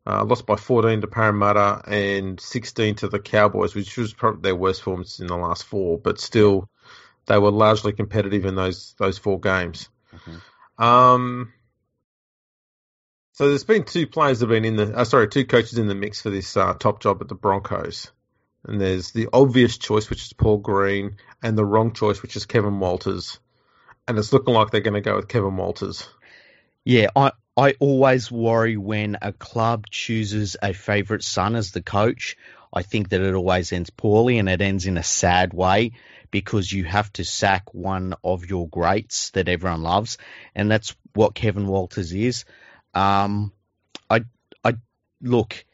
uh, 0.06 0.26
lost 0.26 0.46
by 0.46 0.58
14 0.58 1.00
to 1.00 1.08
Parramatta, 1.08 1.82
and 1.88 2.38
16 2.40 2.96
to 2.96 3.08
the 3.08 3.20
Cowboys, 3.20 3.74
which 3.74 3.98
was 3.98 4.14
probably 4.14 4.42
their 4.42 4.56
worst 4.56 4.82
performance 4.82 5.22
in 5.22 5.28
the 5.28 5.38
last 5.38 5.64
four, 5.64 5.98
but 5.98 6.20
still, 6.20 6.70
they 7.28 7.38
were 7.38 7.52
largely 7.52 7.94
competitive 7.94 8.44
in 8.46 8.56
those 8.56 8.96
those 9.00 9.18
four 9.18 9.40
games. 9.40 9.88
Um, 10.78 11.54
so 13.32 13.48
there's 13.48 13.64
been 13.64 13.86
two 13.86 14.08
players 14.08 14.40
that 14.40 14.50
have 14.50 14.56
been 14.56 14.66
in 14.66 14.76
the, 14.76 14.94
uh, 14.94 15.06
sorry, 15.06 15.30
two 15.30 15.46
coaches 15.46 15.78
in 15.78 15.88
the 15.88 15.96
mix 15.96 16.22
for 16.22 16.30
this 16.30 16.56
uh, 16.58 16.74
top 16.74 17.02
job 17.02 17.22
at 17.22 17.30
the 17.30 17.36
Broncos. 17.36 18.12
And 18.66 18.82
there's 18.82 19.12
the 19.12 19.30
obvious 19.32 19.78
choice, 19.78 20.10
which 20.10 20.24
is 20.24 20.34
Paul 20.34 20.58
Green, 20.58 21.18
and 21.42 21.58
the 21.58 21.66
wrong 21.66 21.94
choice, 21.94 22.22
which 22.22 22.36
is 22.36 22.46
Kevin 22.46 22.80
Walters. 22.80 23.40
And 24.08 24.18
it's 24.18 24.34
looking 24.34 24.54
like 24.54 24.72
they're 24.72 24.82
going 24.82 24.94
to 24.94 25.02
go 25.02 25.16
with 25.16 25.28
Kevin 25.28 25.58
Walters. 25.58 26.08
Yeah, 26.84 27.08
I, 27.16 27.32
I 27.58 27.76
always 27.80 28.32
worry 28.32 28.78
when 28.78 29.18
a 29.22 29.34
club 29.34 29.88
chooses 29.90 30.56
a 30.62 30.74
favourite 30.74 31.24
son 31.24 31.56
as 31.56 31.72
the 31.72 31.82
coach. 31.82 32.38
I 32.72 32.84
think 32.84 33.10
that 33.10 33.22
it 33.22 33.34
always 33.34 33.72
ends 33.72 33.90
poorly 33.90 34.38
and 34.38 34.50
it 34.50 34.62
ends 34.62 34.86
in 34.86 34.98
a 34.98 35.04
sad 35.04 35.54
way 35.54 35.94
because 36.30 36.72
you 36.72 36.84
have 36.84 37.12
to 37.14 37.24
sack 37.24 37.74
one 37.74 38.16
of 38.24 38.46
your 38.46 38.68
greats 38.68 39.32
that 39.32 39.48
everyone 39.48 39.82
loves. 39.82 40.18
And 40.54 40.70
that's 40.70 40.96
what 41.14 41.34
Kevin 41.34 41.68
Walters 41.68 42.14
is. 42.14 42.46
Um, 42.94 43.54
I, 44.10 44.26
I, 44.64 44.76
look, 45.22 45.66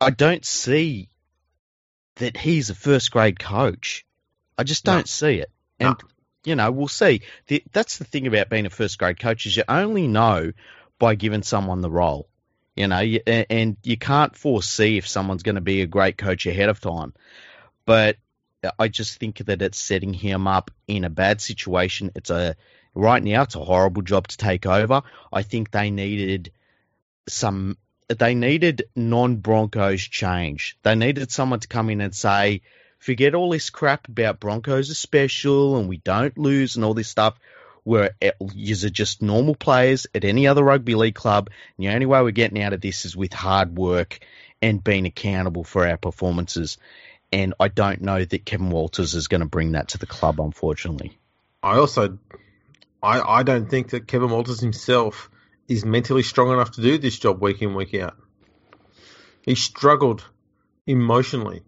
I 0.00 0.10
don't 0.10 0.44
see 0.44 1.10
that 2.16 2.36
he's 2.36 2.70
a 2.70 2.74
first 2.74 3.10
grade 3.10 3.38
coach. 3.38 4.06
I 4.56 4.62
just 4.62 4.84
don't 4.84 5.08
see 5.08 5.40
it. 5.40 5.50
No. 5.80 5.96
You 6.46 6.54
know, 6.54 6.70
we'll 6.70 6.88
see. 6.88 7.22
The, 7.48 7.62
that's 7.72 7.98
the 7.98 8.04
thing 8.04 8.26
about 8.28 8.48
being 8.48 8.66
a 8.66 8.70
first 8.70 8.98
grade 8.98 9.18
coach 9.18 9.46
is 9.46 9.56
you 9.56 9.64
only 9.68 10.06
know 10.06 10.52
by 10.98 11.16
giving 11.16 11.42
someone 11.42 11.80
the 11.80 11.90
role. 11.90 12.28
You 12.76 12.88
know, 12.88 12.98
and 12.98 13.76
you 13.82 13.96
can't 13.96 14.36
foresee 14.36 14.96
if 14.96 15.08
someone's 15.08 15.42
going 15.42 15.56
to 15.56 15.60
be 15.60 15.80
a 15.80 15.86
great 15.86 16.16
coach 16.16 16.46
ahead 16.46 16.68
of 16.68 16.78
time. 16.80 17.14
But 17.84 18.16
I 18.78 18.88
just 18.88 19.18
think 19.18 19.38
that 19.38 19.60
it's 19.60 19.78
setting 19.78 20.12
him 20.12 20.46
up 20.46 20.70
in 20.86 21.04
a 21.04 21.10
bad 21.10 21.40
situation. 21.40 22.12
It's 22.14 22.30
a 22.30 22.54
right 22.94 23.22
now 23.22 23.42
it's 23.42 23.54
a 23.56 23.64
horrible 23.64 24.02
job 24.02 24.28
to 24.28 24.36
take 24.36 24.66
over. 24.66 25.02
I 25.32 25.42
think 25.42 25.70
they 25.70 25.90
needed 25.90 26.52
some 27.28 27.76
they 28.08 28.34
needed 28.34 28.88
non 28.94 29.36
Broncos 29.36 30.02
change. 30.02 30.78
They 30.82 30.94
needed 30.94 31.32
someone 31.32 31.60
to 31.60 31.68
come 31.68 31.90
in 31.90 32.00
and 32.00 32.14
say, 32.14 32.62
forget 32.98 33.34
all 33.34 33.50
this 33.50 33.70
crap 33.70 34.08
about 34.08 34.40
Broncos 34.40 34.90
are 34.90 34.94
special 34.94 35.76
and 35.76 35.88
we 35.88 35.98
don't 35.98 36.36
lose 36.36 36.76
and 36.76 36.84
all 36.84 36.94
this 36.94 37.08
stuff. 37.08 37.38
You 37.84 38.08
eh, 38.20 38.32
are 38.40 38.90
just 38.90 39.22
normal 39.22 39.54
players 39.54 40.06
at 40.14 40.24
any 40.24 40.48
other 40.48 40.64
rugby 40.64 40.96
league 40.96 41.14
club. 41.14 41.50
And 41.76 41.86
the 41.86 41.92
only 41.94 42.06
way 42.06 42.20
we're 42.22 42.32
getting 42.32 42.60
out 42.60 42.72
of 42.72 42.80
this 42.80 43.04
is 43.04 43.16
with 43.16 43.32
hard 43.32 43.76
work 43.76 44.18
and 44.60 44.82
being 44.82 45.06
accountable 45.06 45.62
for 45.62 45.86
our 45.86 45.96
performances. 45.96 46.78
And 47.32 47.54
I 47.60 47.68
don't 47.68 48.02
know 48.02 48.24
that 48.24 48.44
Kevin 48.44 48.70
Walters 48.70 49.14
is 49.14 49.28
going 49.28 49.40
to 49.40 49.46
bring 49.46 49.72
that 49.72 49.88
to 49.88 49.98
the 49.98 50.06
club, 50.06 50.40
unfortunately. 50.40 51.18
I 51.62 51.76
also, 51.76 52.18
I, 53.02 53.20
I 53.20 53.42
don't 53.42 53.68
think 53.68 53.90
that 53.90 54.06
Kevin 54.06 54.30
Walters 54.30 54.60
himself 54.60 55.30
is 55.68 55.84
mentally 55.84 56.22
strong 56.22 56.52
enough 56.52 56.72
to 56.72 56.82
do 56.82 56.98
this 56.98 57.18
job 57.18 57.42
week 57.42 57.62
in, 57.62 57.74
week 57.74 57.94
out. 57.94 58.16
He 59.42 59.54
struggled 59.54 60.24
emotionally 60.86 61.62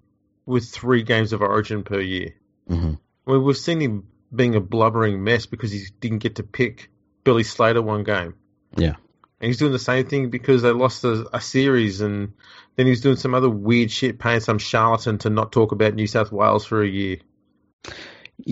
with 0.48 0.66
three 0.70 1.02
games 1.02 1.34
of 1.34 1.42
Origin 1.42 1.84
per 1.84 2.00
year. 2.00 2.34
Mm-hmm. 2.70 2.94
Well, 3.26 3.40
we've 3.40 3.56
seen 3.56 3.80
him 3.80 4.08
being 4.34 4.54
a 4.54 4.61
blubbering 4.61 5.22
mess 5.22 5.44
because 5.44 5.70
he 5.70 5.84
didn't 6.00 6.18
get 6.18 6.37
to 6.37 6.42
pick 6.42 6.90
Billy 7.22 7.42
Slater 7.42 7.82
one 7.82 8.02
game. 8.02 8.34
Yeah. 8.74 8.96
And 9.40 9.46
he's 9.46 9.58
doing 9.58 9.72
the 9.72 9.78
same 9.78 10.06
thing 10.06 10.30
because 10.30 10.62
they 10.62 10.70
lost 10.70 11.04
a, 11.04 11.26
a, 11.34 11.40
series, 11.40 12.00
and 12.00 12.32
then 12.76 12.87
he's 12.87 13.02
doing 13.02 13.16
some 13.16 13.34
other 13.34 13.50
weird 13.50 13.90
shit, 13.90 14.18
paying 14.18 14.40
some 14.40 14.58
charlatan 14.58 15.18
to 15.18 15.30
not 15.30 15.52
talk 15.52 15.72
about 15.72 15.94
New 15.94 16.06
South 16.06 16.32
Wales 16.32 16.64
for 16.64 16.82
a 16.82 16.88
year. 16.88 17.18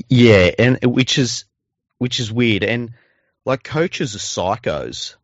Yeah, 0.09 0.51
and 0.59 0.79
which 0.85 1.19
is 1.19 1.47
which 1.97 2.21
is 2.21 2.31
weird. 2.31 2.63
And 2.63 2.91
like 3.47 3.65
coaches 3.65 4.15
are 4.15 4.19
psychos. 4.19 5.17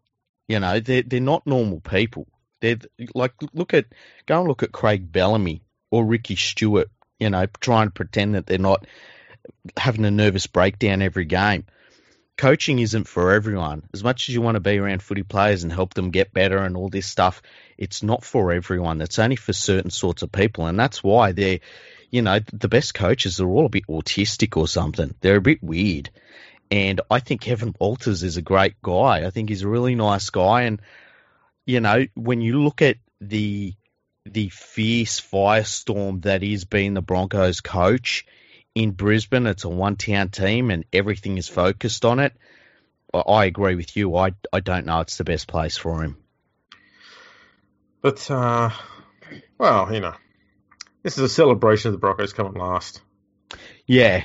You 0.48 0.58
know, 0.58 0.80
they're 0.80 1.02
they're 1.02 1.20
not 1.20 1.46
normal 1.46 1.80
people. 1.80 2.26
They're 2.60 2.78
like 3.14 3.34
look 3.52 3.74
at 3.74 3.86
go 4.26 4.40
and 4.40 4.48
look 4.48 4.62
at 4.62 4.72
Craig 4.72 5.12
Bellamy 5.12 5.62
or 5.92 6.04
Ricky 6.04 6.34
Stuart, 6.34 6.90
You 7.20 7.30
know, 7.30 7.46
trying 7.60 7.86
to 7.86 7.92
pretend 7.92 8.34
that 8.34 8.46
they're 8.46 8.58
not 8.58 8.84
having 9.76 10.04
a 10.04 10.10
nervous 10.10 10.48
breakdown 10.48 11.02
every 11.02 11.26
game. 11.26 11.66
Coaching 12.36 12.78
isn't 12.78 13.06
for 13.06 13.32
everyone. 13.32 13.82
As 13.92 14.02
much 14.02 14.28
as 14.28 14.34
you 14.34 14.40
want 14.40 14.56
to 14.56 14.60
be 14.60 14.78
around 14.78 15.02
footy 15.02 15.22
players 15.22 15.62
and 15.62 15.72
help 15.72 15.94
them 15.94 16.10
get 16.10 16.32
better 16.32 16.56
and 16.58 16.76
all 16.76 16.88
this 16.88 17.06
stuff, 17.06 17.42
it's 17.76 18.02
not 18.02 18.24
for 18.24 18.52
everyone. 18.52 19.02
It's 19.02 19.18
only 19.18 19.36
for 19.36 19.52
certain 19.52 19.90
sorts 19.90 20.22
of 20.22 20.32
people, 20.32 20.66
and 20.66 20.80
that's 20.80 21.04
why 21.04 21.32
they're, 21.32 21.60
you 22.10 22.22
know, 22.22 22.40
the 22.52 22.68
best 22.68 22.94
coaches 22.94 23.40
are 23.40 23.48
all 23.48 23.66
a 23.66 23.68
bit 23.68 23.86
autistic 23.86 24.56
or 24.56 24.66
something. 24.66 25.14
They're 25.20 25.36
a 25.36 25.42
bit 25.42 25.62
weird. 25.62 26.10
And 26.70 27.02
I 27.10 27.20
think 27.20 27.42
Kevin 27.42 27.74
Walters 27.78 28.22
is 28.22 28.38
a 28.38 28.42
great 28.42 28.80
guy. 28.80 29.26
I 29.26 29.30
think 29.30 29.50
he's 29.50 29.62
a 29.62 29.68
really 29.68 29.94
nice 29.94 30.30
guy. 30.30 30.62
And, 30.62 30.80
you 31.66 31.80
know, 31.80 32.06
when 32.14 32.40
you 32.40 32.62
look 32.62 32.80
at 32.80 32.96
the 33.20 33.74
the 34.24 34.48
fierce 34.48 35.20
firestorm 35.20 36.22
that 36.22 36.42
is 36.42 36.64
being 36.64 36.94
the 36.94 37.02
Broncos 37.02 37.60
coach 37.60 38.26
in 38.74 38.92
Brisbane, 38.92 39.46
it's 39.46 39.64
a 39.64 39.68
one 39.68 39.96
town 39.96 40.30
team 40.30 40.70
and 40.70 40.84
everything 40.92 41.38
is 41.38 41.48
focused 41.48 42.04
on 42.04 42.20
it. 42.20 42.32
I 43.12 43.44
agree 43.44 43.74
with 43.74 43.96
you. 43.96 44.16
I, 44.16 44.32
I 44.52 44.60
don't 44.60 44.86
know 44.86 45.00
it's 45.00 45.18
the 45.18 45.24
best 45.24 45.46
place 45.46 45.76
for 45.76 46.02
him. 46.02 46.16
But, 48.00 48.30
uh, 48.30 48.70
well, 49.58 49.92
you 49.92 50.00
know, 50.00 50.14
this 51.02 51.18
is 51.18 51.24
a 51.24 51.28
celebration 51.28 51.88
of 51.88 51.92
the 51.92 51.98
Broncos 51.98 52.32
coming 52.32 52.54
last. 52.54 53.02
Yeah. 53.86 54.24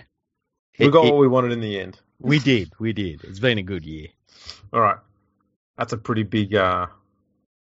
We 0.79 0.89
got 0.89 1.05
it, 1.05 1.11
what 1.11 1.19
we 1.19 1.27
wanted 1.27 1.51
in 1.51 1.59
the 1.59 1.79
end. 1.79 1.99
We 2.19 2.39
did, 2.39 2.71
we 2.79 2.93
did. 2.93 3.23
It's 3.23 3.39
been 3.39 3.57
a 3.57 3.63
good 3.63 3.85
year. 3.85 4.07
All 4.71 4.79
right, 4.79 4.97
that's 5.77 5.93
a 5.93 5.97
pretty 5.97 6.23
big. 6.23 6.55
uh 6.55 6.87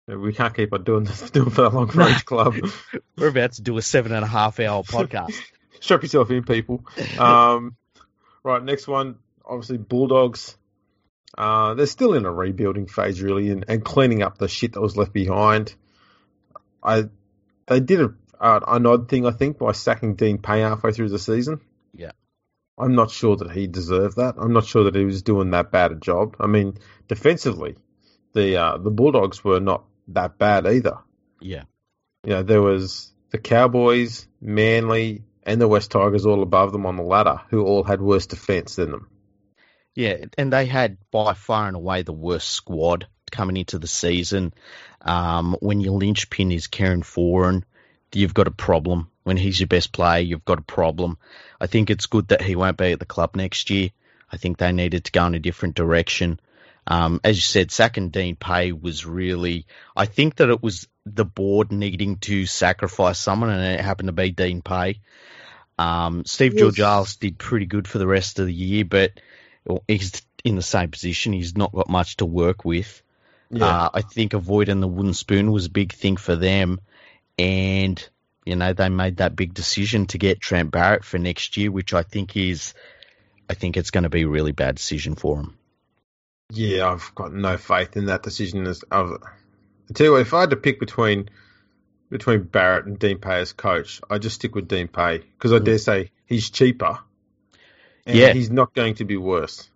We 0.07 0.33
can't 0.33 0.53
keep 0.53 0.73
on 0.73 0.83
doing 0.83 1.05
this 1.05 1.29
doing 1.31 1.49
for 1.49 1.61
that 1.61 1.73
long 1.73 1.87
for 1.87 2.07
each 2.09 2.25
club. 2.25 2.55
We're 3.17 3.29
about 3.29 3.53
to 3.53 3.61
do 3.61 3.77
a 3.77 3.81
seven 3.81 4.11
and 4.11 4.23
a 4.23 4.27
half 4.27 4.59
hour 4.59 4.83
podcast. 4.83 5.35
Strap 5.79 6.03
yourself 6.03 6.29
in, 6.31 6.43
people. 6.43 6.85
Um, 7.17 7.75
right, 8.43 8.63
next 8.63 8.87
one. 8.87 9.15
Obviously, 9.45 9.77
Bulldogs. 9.77 10.57
Uh, 11.37 11.73
they're 11.73 11.87
still 11.87 12.13
in 12.13 12.25
a 12.25 12.31
rebuilding 12.31 12.87
phase, 12.87 13.21
really, 13.21 13.49
and, 13.49 13.65
and 13.67 13.83
cleaning 13.83 14.21
up 14.21 14.37
the 14.37 14.47
shit 14.47 14.73
that 14.73 14.81
was 14.81 14.95
left 14.95 15.13
behind. 15.13 15.73
I 16.83 17.05
they 17.65 17.79
did 17.79 18.01
a, 18.01 18.13
uh, 18.39 18.59
an 18.67 18.85
odd 18.85 19.09
thing, 19.09 19.25
I 19.25 19.31
think, 19.31 19.57
by 19.57 19.71
sacking 19.71 20.15
Dean 20.15 20.37
Pay 20.37 20.61
halfway 20.61 20.91
through 20.91 21.09
the 21.09 21.19
season. 21.19 21.61
Yeah. 21.93 22.11
I'm 22.77 22.95
not 22.95 23.11
sure 23.11 23.35
that 23.37 23.51
he 23.51 23.67
deserved 23.67 24.17
that. 24.17 24.35
I'm 24.37 24.53
not 24.53 24.65
sure 24.65 24.85
that 24.85 24.95
he 24.95 25.05
was 25.05 25.21
doing 25.21 25.51
that 25.51 25.71
bad 25.71 25.91
a 25.91 25.95
job. 25.95 26.35
I 26.39 26.47
mean, 26.47 26.77
defensively, 27.07 27.75
the 28.33 28.57
uh, 28.57 28.77
the 28.77 28.91
Bulldogs 28.91 29.43
were 29.43 29.59
not 29.59 29.85
that 30.09 30.37
bad 30.37 30.67
either. 30.67 30.97
Yeah. 31.39 31.63
You 32.23 32.31
know, 32.31 32.43
there 32.43 32.61
was 32.61 33.11
the 33.31 33.37
Cowboys, 33.37 34.27
Manly, 34.41 35.23
and 35.43 35.59
the 35.59 35.67
West 35.67 35.91
Tigers 35.91 36.25
all 36.25 36.41
above 36.41 36.71
them 36.71 36.85
on 36.85 36.95
the 36.95 37.03
ladder, 37.03 37.41
who 37.49 37.63
all 37.65 37.83
had 37.83 38.01
worse 38.01 38.27
defence 38.27 38.75
than 38.75 38.91
them. 38.91 39.09
Yeah, 39.95 40.25
and 40.37 40.51
they 40.51 40.65
had 40.65 40.97
by 41.11 41.33
far 41.33 41.67
and 41.67 41.75
away 41.75 42.01
the 42.01 42.13
worst 42.13 42.49
squad 42.49 43.07
coming 43.31 43.57
into 43.57 43.79
the 43.79 43.87
season. 43.87 44.53
Um, 45.01 45.55
when 45.59 45.81
your 45.81 45.97
linchpin 45.99 46.51
is 46.51 46.67
Kieran 46.67 47.03
Foran, 47.03 47.63
you've 48.13 48.33
got 48.33 48.47
a 48.47 48.51
problem. 48.51 49.09
When 49.23 49.37
he's 49.37 49.59
your 49.59 49.67
best 49.67 49.91
player, 49.91 50.21
you've 50.21 50.45
got 50.45 50.59
a 50.59 50.63
problem. 50.63 51.17
I 51.59 51.67
think 51.67 51.89
it's 51.89 52.07
good 52.07 52.29
that 52.29 52.41
he 52.41 52.55
won't 52.55 52.77
be 52.77 52.91
at 52.91 52.99
the 52.99 53.05
club 53.05 53.35
next 53.35 53.69
year. 53.69 53.89
I 54.31 54.37
think 54.37 54.57
they 54.57 54.71
needed 54.71 55.05
to 55.05 55.11
go 55.11 55.25
in 55.25 55.35
a 55.35 55.39
different 55.39 55.75
direction. 55.75 56.39
Um, 56.85 57.21
as 57.23 57.37
you 57.37 57.41
said, 57.41 57.71
Sack 57.71 57.97
and 57.97 58.11
Dean 58.11 58.35
Pay 58.35 58.71
was 58.71 59.05
really. 59.05 59.65
I 59.95 60.05
think 60.05 60.35
that 60.35 60.49
it 60.49 60.61
was 60.61 60.87
the 61.05 61.25
board 61.25 61.71
needing 61.71 62.17
to 62.17 62.45
sacrifice 62.45 63.19
someone, 63.19 63.49
and 63.49 63.79
it 63.79 63.83
happened 63.83 64.07
to 64.07 64.13
be 64.13 64.31
Dean 64.31 64.61
Pay. 64.61 64.99
Um, 65.77 66.23
Steve 66.25 66.53
yes. 66.53 66.61
Georgalis 66.61 67.19
did 67.19 67.37
pretty 67.37 67.65
good 67.65 67.87
for 67.87 67.97
the 67.97 68.07
rest 68.07 68.39
of 68.39 68.45
the 68.45 68.53
year, 68.53 68.85
but 68.85 69.11
he's 69.87 70.21
in 70.43 70.55
the 70.55 70.61
same 70.61 70.91
position. 70.91 71.33
He's 71.33 71.57
not 71.57 71.71
got 71.71 71.89
much 71.89 72.17
to 72.17 72.25
work 72.25 72.65
with. 72.65 73.01
Yeah. 73.49 73.65
Uh, 73.65 73.89
I 73.93 74.01
think 74.01 74.33
avoiding 74.33 74.81
the 74.81 74.87
wooden 74.87 75.13
spoon 75.13 75.51
was 75.51 75.67
a 75.67 75.71
big 75.71 75.93
thing 75.93 76.17
for 76.17 76.35
them, 76.35 76.79
and 77.37 78.07
you 78.45 78.55
know, 78.55 78.73
they 78.73 78.89
made 78.89 79.17
that 79.17 79.35
big 79.35 79.53
decision 79.53 80.05
to 80.07 80.17
get 80.17 80.41
Trent 80.41 80.71
Barrett 80.71 81.03
for 81.03 81.17
next 81.17 81.55
year, 81.57 81.71
which 81.71 81.93
I 81.93 82.03
think 82.03 82.35
is, 82.35 82.73
I 83.49 83.53
think 83.53 83.77
it's 83.77 83.91
going 83.91 84.03
to 84.03 84.09
be 84.09 84.23
a 84.23 84.27
really 84.27 84.51
bad 84.51 84.75
decision 84.75 85.15
for 85.15 85.37
him. 85.39 85.57
Yeah, 86.49 86.89
I've 86.89 87.13
got 87.15 87.33
no 87.33 87.57
faith 87.57 87.97
in 87.97 88.05
that 88.07 88.23
decision. 88.23 88.67
As 88.67 88.83
I 88.91 89.07
tell 89.93 90.05
you 90.05 90.11
what, 90.13 90.21
if 90.21 90.33
I 90.33 90.41
had 90.41 90.51
to 90.51 90.55
pick 90.55 90.79
between 90.79 91.29
between 92.09 92.43
Barrett 92.43 92.85
and 92.85 92.99
Dean 92.99 93.17
Pay 93.17 93.39
as 93.39 93.53
coach, 93.53 94.01
I 94.09 94.19
just 94.19 94.35
stick 94.35 94.53
with 94.53 94.67
Dean 94.67 94.87
Pay 94.87 95.19
because 95.19 95.51
I 95.51 95.59
mm. 95.59 95.65
dare 95.65 95.77
say 95.79 96.11
he's 96.25 96.49
cheaper. 96.49 96.99
And 98.05 98.17
yeah, 98.17 98.33
he's 98.33 98.51
not 98.51 98.73
going 98.73 98.95
to 98.95 99.05
be 99.05 99.17
worse. 99.17 99.69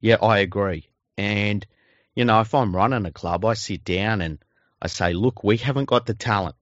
Yeah, 0.00 0.16
I 0.22 0.38
agree. 0.38 0.88
And 1.16 1.66
you 2.14 2.24
know, 2.24 2.40
if 2.40 2.54
I'm 2.54 2.74
running 2.74 3.06
a 3.06 3.12
club, 3.12 3.44
I 3.44 3.54
sit 3.54 3.84
down 3.84 4.20
and 4.20 4.38
I 4.82 4.88
say, 4.88 5.12
look, 5.12 5.44
we 5.44 5.56
haven't 5.56 5.86
got 5.86 6.06
the 6.06 6.14
talent. 6.14 6.56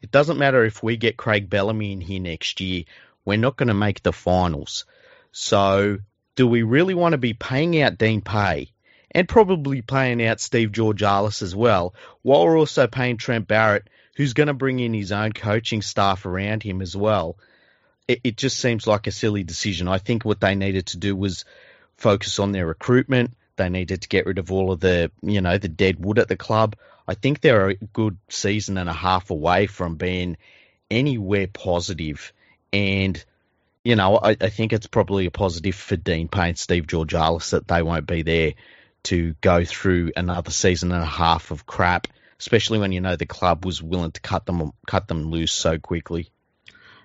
It 0.00 0.10
doesn't 0.10 0.38
matter 0.38 0.64
if 0.64 0.82
we 0.82 0.96
get 0.96 1.16
Craig 1.16 1.50
Bellamy 1.50 1.92
in 1.92 2.00
here 2.00 2.20
next 2.20 2.60
year, 2.60 2.84
we're 3.24 3.38
not 3.38 3.56
going 3.56 3.68
to 3.68 3.74
make 3.74 4.02
the 4.02 4.12
finals. 4.12 4.84
So, 5.32 5.98
do 6.36 6.46
we 6.46 6.62
really 6.62 6.94
want 6.94 7.12
to 7.12 7.18
be 7.18 7.32
paying 7.32 7.80
out 7.82 7.98
Dean 7.98 8.20
Pay 8.20 8.70
and 9.10 9.28
probably 9.28 9.82
paying 9.82 10.24
out 10.24 10.40
Steve 10.40 10.70
George 10.70 11.00
Georgalis 11.00 11.42
as 11.42 11.56
well, 11.56 11.94
while 12.22 12.44
we're 12.44 12.58
also 12.58 12.86
paying 12.86 13.16
Trent 13.16 13.48
Barrett, 13.48 13.88
who's 14.14 14.34
going 14.34 14.46
to 14.46 14.54
bring 14.54 14.78
in 14.78 14.94
his 14.94 15.12
own 15.12 15.32
coaching 15.32 15.82
staff 15.82 16.26
around 16.26 16.62
him 16.62 16.82
as 16.82 16.94
well? 16.94 17.36
It, 18.06 18.20
it 18.22 18.36
just 18.36 18.58
seems 18.58 18.86
like 18.86 19.06
a 19.06 19.12
silly 19.12 19.42
decision. 19.42 19.88
I 19.88 19.98
think 19.98 20.24
what 20.24 20.40
they 20.40 20.54
needed 20.54 20.86
to 20.88 20.98
do 20.98 21.16
was 21.16 21.44
focus 21.96 22.38
on 22.38 22.52
their 22.52 22.66
recruitment. 22.66 23.36
They 23.56 23.70
needed 23.70 24.02
to 24.02 24.08
get 24.08 24.26
rid 24.26 24.38
of 24.38 24.52
all 24.52 24.70
of 24.70 24.80
the, 24.80 25.10
you 25.22 25.40
know, 25.40 25.56
the 25.56 25.68
dead 25.68 26.04
wood 26.04 26.18
at 26.18 26.28
the 26.28 26.36
club. 26.36 26.76
I 27.08 27.14
think 27.14 27.40
they're 27.40 27.70
a 27.70 27.74
good 27.74 28.18
season 28.28 28.76
and 28.76 28.90
a 28.90 28.92
half 28.92 29.30
away 29.30 29.66
from 29.66 29.94
being 29.96 30.36
anywhere 30.90 31.46
positive. 31.46 32.34
And, 32.72 33.24
you 33.86 33.94
know, 33.94 34.18
I, 34.20 34.36
I 34.40 34.48
think 34.48 34.72
it's 34.72 34.88
probably 34.88 35.26
a 35.26 35.30
positive 35.30 35.76
for 35.76 35.94
Dean 35.94 36.26
Payne, 36.26 36.56
Steve 36.56 36.88
Georgalis 36.88 37.50
that 37.50 37.68
they 37.68 37.82
won't 37.82 38.04
be 38.04 38.22
there 38.22 38.54
to 39.04 39.36
go 39.40 39.64
through 39.64 40.10
another 40.16 40.50
season 40.50 40.90
and 40.90 41.04
a 41.04 41.06
half 41.06 41.52
of 41.52 41.66
crap, 41.66 42.08
especially 42.40 42.80
when 42.80 42.90
you 42.90 43.00
know 43.00 43.14
the 43.14 43.26
club 43.26 43.64
was 43.64 43.80
willing 43.80 44.10
to 44.10 44.20
cut 44.20 44.44
them 44.44 44.72
cut 44.88 45.06
them 45.06 45.30
loose 45.30 45.52
so 45.52 45.78
quickly. 45.78 46.32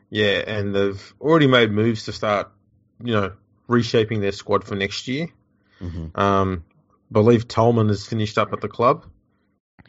Yeah, 0.09 0.41
and 0.47 0.73
they've 0.73 1.13
already 1.21 1.45
made 1.45 1.71
moves 1.71 2.05
to 2.05 2.13
start, 2.13 2.51
you 3.03 3.13
know, 3.13 3.33
reshaping 3.67 4.19
their 4.19 4.31
squad 4.31 4.63
for 4.63 4.75
next 4.75 5.07
year. 5.07 5.27
hmm 5.77 6.07
Um, 6.15 6.65
believe 7.11 7.47
Tolman 7.47 7.89
has 7.89 8.07
finished 8.07 8.39
up 8.39 8.53
at 8.53 8.61
the 8.61 8.67
club. 8.67 9.05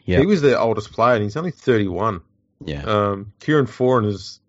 Yeah. 0.05 0.19
He 0.19 0.27
was 0.27 0.43
their 0.43 0.59
oldest 0.59 0.91
player, 0.91 1.15
and 1.15 1.23
he's 1.23 1.37
only 1.37 1.51
31. 1.51 2.21
Yeah. 2.63 2.83
Um, 2.83 3.33
Kieran 3.39 3.65
Foran 3.65 4.05
is 4.05 4.39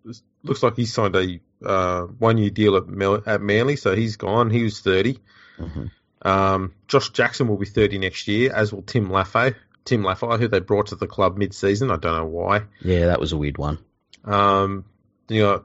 looks 0.43 0.63
like 0.63 0.77
he 0.77 0.85
signed 0.85 1.17
a 1.17 1.41
uh, 1.65 2.03
one 2.03 2.39
year 2.39 2.51
deal 2.51 2.77
at, 2.77 2.87
Mel- 2.87 3.23
at 3.27 3.41
Manly, 3.41 3.77
so 3.77 3.95
he's 3.95 4.17
gone. 4.17 4.51
He 4.51 4.63
was 4.63 4.81
30. 4.81 5.19
hmm 5.59 5.85
Um, 6.23 6.73
Josh 6.89 7.11
Jackson 7.11 7.49
will 7.49 7.57
be 7.59 7.67
30 7.67 7.99
next 7.99 8.29
year, 8.29 8.53
as 8.55 8.73
will 8.73 8.83
Tim 8.83 9.09
Lafai. 9.09 9.55
Tim 9.85 10.03
Lafai, 10.03 10.39
who 10.39 10.49
they 10.49 10.61
brought 10.61 10.87
to 10.89 10.97
the 10.97 11.07
club 11.07 11.37
mid 11.37 11.55
season. 11.55 11.91
I 11.91 11.97
don't 11.97 12.17
know 12.17 12.25
why. 12.27 12.63
Yeah, 12.81 13.07
that 13.07 13.21
was 13.21 13.33
a 13.33 13.37
weird 13.37 13.59
one. 13.59 13.79
Um, 14.25 14.87
you 15.29 15.43
got 15.43 15.65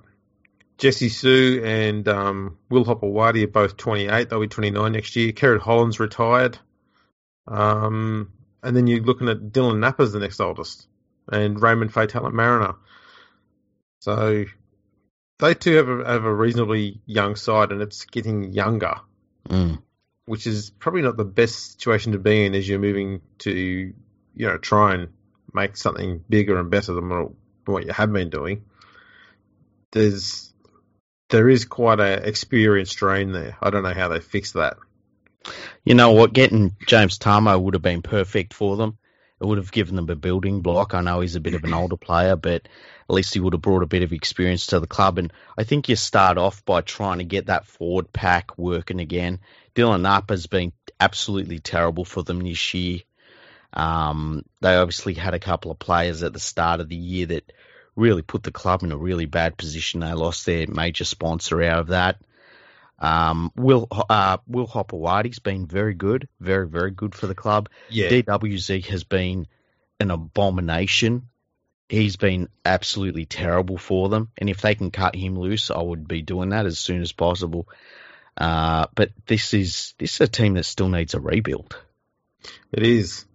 Jesse 0.78 1.10
Sue 1.10 1.62
and 1.64 2.08
um, 2.08 2.58
Will 2.70 2.84
Hopoate 2.84 3.44
are 3.44 3.48
both 3.48 3.78
28. 3.78 4.30
They'll 4.30 4.42
be 4.42 4.48
29 4.48 4.92
next 4.92 5.16
year. 5.16 5.32
Kerrod 5.32 5.60
Holland's 5.62 6.00
retired. 6.00 6.58
Um, 7.48 8.32
and 8.62 8.76
then 8.76 8.88
you're 8.88 9.02
looking 9.02 9.30
at 9.30 9.38
Dylan 9.40 9.80
Napa's 9.80 10.12
the 10.12 10.20
next 10.20 10.40
oldest, 10.40 10.88
and 11.32 11.62
Raymond 11.62 11.94
Faitala-Mariner. 11.94 12.76
So 14.00 14.46
they 15.40 15.54
too 15.54 15.76
have 15.76 15.90
a, 15.90 16.06
have 16.06 16.26
a 16.26 16.34
reasonably 16.34 17.02
young 17.06 17.36
side, 17.36 17.72
and 17.72 17.82
it's 17.82 18.06
getting 18.06 18.54
younger, 18.54 18.96
Mm. 19.48 19.82
which 20.26 20.46
is 20.46 20.70
probably 20.70 21.02
not 21.02 21.18
the 21.18 21.26
best 21.26 21.72
situation 21.72 22.12
to 22.12 22.20
be 22.20 22.46
in 22.46 22.54
as 22.54 22.68
you're 22.68 22.78
moving 22.78 23.22
to, 23.40 23.52
you 23.52 23.94
know, 24.36 24.58
try 24.58 24.94
and 24.94 25.08
make 25.54 25.76
something 25.76 26.24
bigger 26.30 26.60
and 26.60 26.70
better 26.70 26.94
than 26.94 27.10
what, 27.10 27.32
what 27.66 27.86
you 27.86 27.94
have 27.94 28.12
been 28.14 28.30
doing. 28.30 28.66
There's 29.92 30.54
there 31.30 31.50
is 31.50 31.66
quite 31.66 32.00
a 32.00 32.28
experienced 32.28 32.98
drain 32.98 33.32
there. 33.32 33.58
I 33.62 33.70
don't 33.70 33.84
know 33.84 33.94
how 33.94 34.10
they 34.10 34.20
fix 34.20 34.52
that. 34.54 34.78
You 35.84 35.96
know 35.96 36.12
what? 36.12 36.34
Getting 36.34 36.76
James 36.86 37.18
Tamou 37.18 37.60
would 37.62 37.74
have 37.76 37.82
been 37.84 38.02
perfect 38.02 38.54
for 38.54 38.76
them. 38.78 38.98
It 39.42 39.46
would 39.46 39.58
have 39.58 39.72
given 39.72 39.96
them 39.96 40.10
a 40.10 40.16
building 40.16 40.62
block. 40.62 40.94
I 40.94 41.02
know 41.02 41.22
he's 41.22 41.36
a 41.36 41.40
bit 41.40 41.54
of 41.54 41.64
an 41.64 41.74
older 41.82 41.98
player, 41.98 42.36
but 42.36 42.68
at 43.10 43.16
least 43.16 43.34
he 43.34 43.40
would 43.40 43.54
have 43.54 43.62
brought 43.62 43.82
a 43.82 43.88
bit 43.88 44.04
of 44.04 44.14
experience 44.14 44.68
to 44.68 44.80
the 44.80 44.86
club. 44.88 45.18
And 45.18 45.34
I 45.58 45.64
think 45.64 45.90
you 45.90 45.96
start 45.96 46.38
off 46.38 46.64
by 46.64 46.82
trying 46.82 47.18
to 47.18 47.24
get 47.24 47.48
that 47.48 47.66
forward 47.66 48.14
pack 48.14 48.58
working 48.58 49.00
again. 49.00 49.40
Dylan 49.76 50.02
Knapp 50.02 50.30
has 50.30 50.46
been 50.46 50.74
absolutely 51.00 51.58
terrible 51.58 52.06
for 52.06 52.22
them 52.22 52.40
this 52.42 52.74
year. 52.76 53.00
Um, 53.74 54.46
they 54.62 54.76
obviously 54.76 55.16
had 55.16 55.34
a 55.34 55.40
couple 55.40 55.72
of 55.72 55.80
players 55.80 56.22
at 56.22 56.34
the 56.34 56.40
start 56.40 56.82
of 56.82 56.90
the 56.90 56.96
year 56.96 57.26
that 57.28 57.52
really 57.96 58.22
put 58.22 58.44
the 58.44 58.52
club 58.52 58.84
in 58.84 58.92
a 58.92 58.98
really 58.98 59.26
bad 59.26 59.58
position. 59.58 60.02
They 60.02 60.14
lost 60.14 60.46
their 60.46 60.68
major 60.68 61.04
sponsor 61.04 61.64
out 61.64 61.80
of 61.80 61.88
that. 61.88 62.22
Um, 63.00 63.52
Will 63.56 63.88
uh, 64.10 64.38
Will 64.46 64.68
Hopoate's 64.68 65.40
been 65.40 65.66
very 65.66 65.94
good, 65.94 66.28
very 66.40 66.68
very 66.68 66.92
good 66.92 67.16
for 67.16 67.28
the 67.28 67.36
club. 67.36 67.70
Yeah, 67.90 68.10
DWZ 68.10 68.86
has 68.88 69.04
been 69.04 69.48
an 70.00 70.12
abomination. 70.12 71.30
He's 71.90 72.18
been 72.18 72.50
absolutely 72.64 73.26
terrible 73.26 73.78
for 73.78 74.10
them, 74.10 74.30
and 74.38 74.50
if 74.50 74.62
they 74.62 74.76
can 74.76 74.92
cut 74.92 75.16
him 75.16 75.38
loose, 75.38 75.72
I 75.72 75.82
would 75.82 76.08
be 76.08 76.22
doing 76.22 76.50
that 76.50 76.68
as 76.68 76.78
soon 76.78 77.02
as 77.02 77.12
possible. 77.12 77.68
Uh, 78.38 78.86
but 78.96 79.10
this 79.26 79.54
is 79.54 79.96
this 79.98 80.14
is 80.16 80.22
a 80.22 80.28
team 80.28 80.54
that 80.54 80.66
still 80.66 80.88
needs 80.88 81.16
a 81.16 81.20
rebuild. 81.20 81.76
it 82.72 82.84
is. 82.84 83.26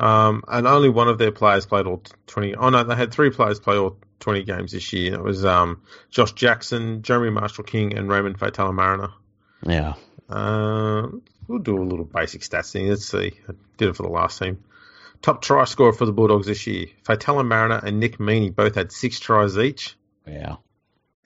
Um, 0.00 0.42
and 0.48 0.66
only 0.66 0.88
one 0.88 1.08
of 1.08 1.18
their 1.18 1.32
players 1.32 1.66
played 1.66 1.86
all 1.86 2.02
20. 2.28 2.54
Oh 2.54 2.70
no, 2.70 2.84
they 2.84 2.94
had 2.94 3.12
three 3.12 3.30
players 3.30 3.60
play 3.60 3.76
all 3.76 3.98
20 4.20 4.44
games 4.44 4.72
this 4.72 4.92
year. 4.92 5.14
It 5.14 5.22
was 5.22 5.44
um, 5.44 5.82
Josh 6.10 6.32
Jackson, 6.32 7.02
Jeremy 7.02 7.30
Marshall 7.30 7.64
King, 7.64 7.96
and 7.96 8.08
Raymond 8.08 8.38
Faitala-Mariner. 8.38 9.10
Yeah, 9.66 9.94
Uh, 10.28 11.08
we'll 11.46 11.58
do 11.58 11.76
a 11.76 11.84
little 11.84 12.04
basic 12.04 12.42
stats 12.42 12.72
thing. 12.72 12.88
Let's 12.88 13.06
see. 13.06 13.32
I 13.48 13.52
did 13.76 13.88
it 13.88 13.96
for 13.96 14.04
the 14.04 14.08
last 14.08 14.38
team. 14.38 14.62
Top 15.22 15.42
try 15.42 15.64
scorer 15.64 15.92
for 15.92 16.06
the 16.06 16.12
Bulldogs 16.12 16.46
this 16.46 16.66
year. 16.66 16.86
Faitala-Mariner 17.04 17.80
and 17.84 17.98
Nick 18.00 18.18
Meaney 18.18 18.54
both 18.54 18.76
had 18.76 18.92
six 18.92 19.18
tries 19.20 19.58
each. 19.58 19.96
yeah. 20.26 20.56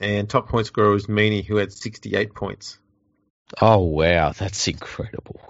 And 0.01 0.29
top 0.29 0.49
point 0.49 0.67
scorer 0.67 0.91
was 0.91 1.07
Meaney, 1.07 1.45
who 1.45 1.57
had 1.57 1.73
68 1.73 2.35
points. 2.35 2.79
Oh 3.61 3.79
wow, 3.81 4.33
that's 4.33 4.67
incredible! 4.67 5.41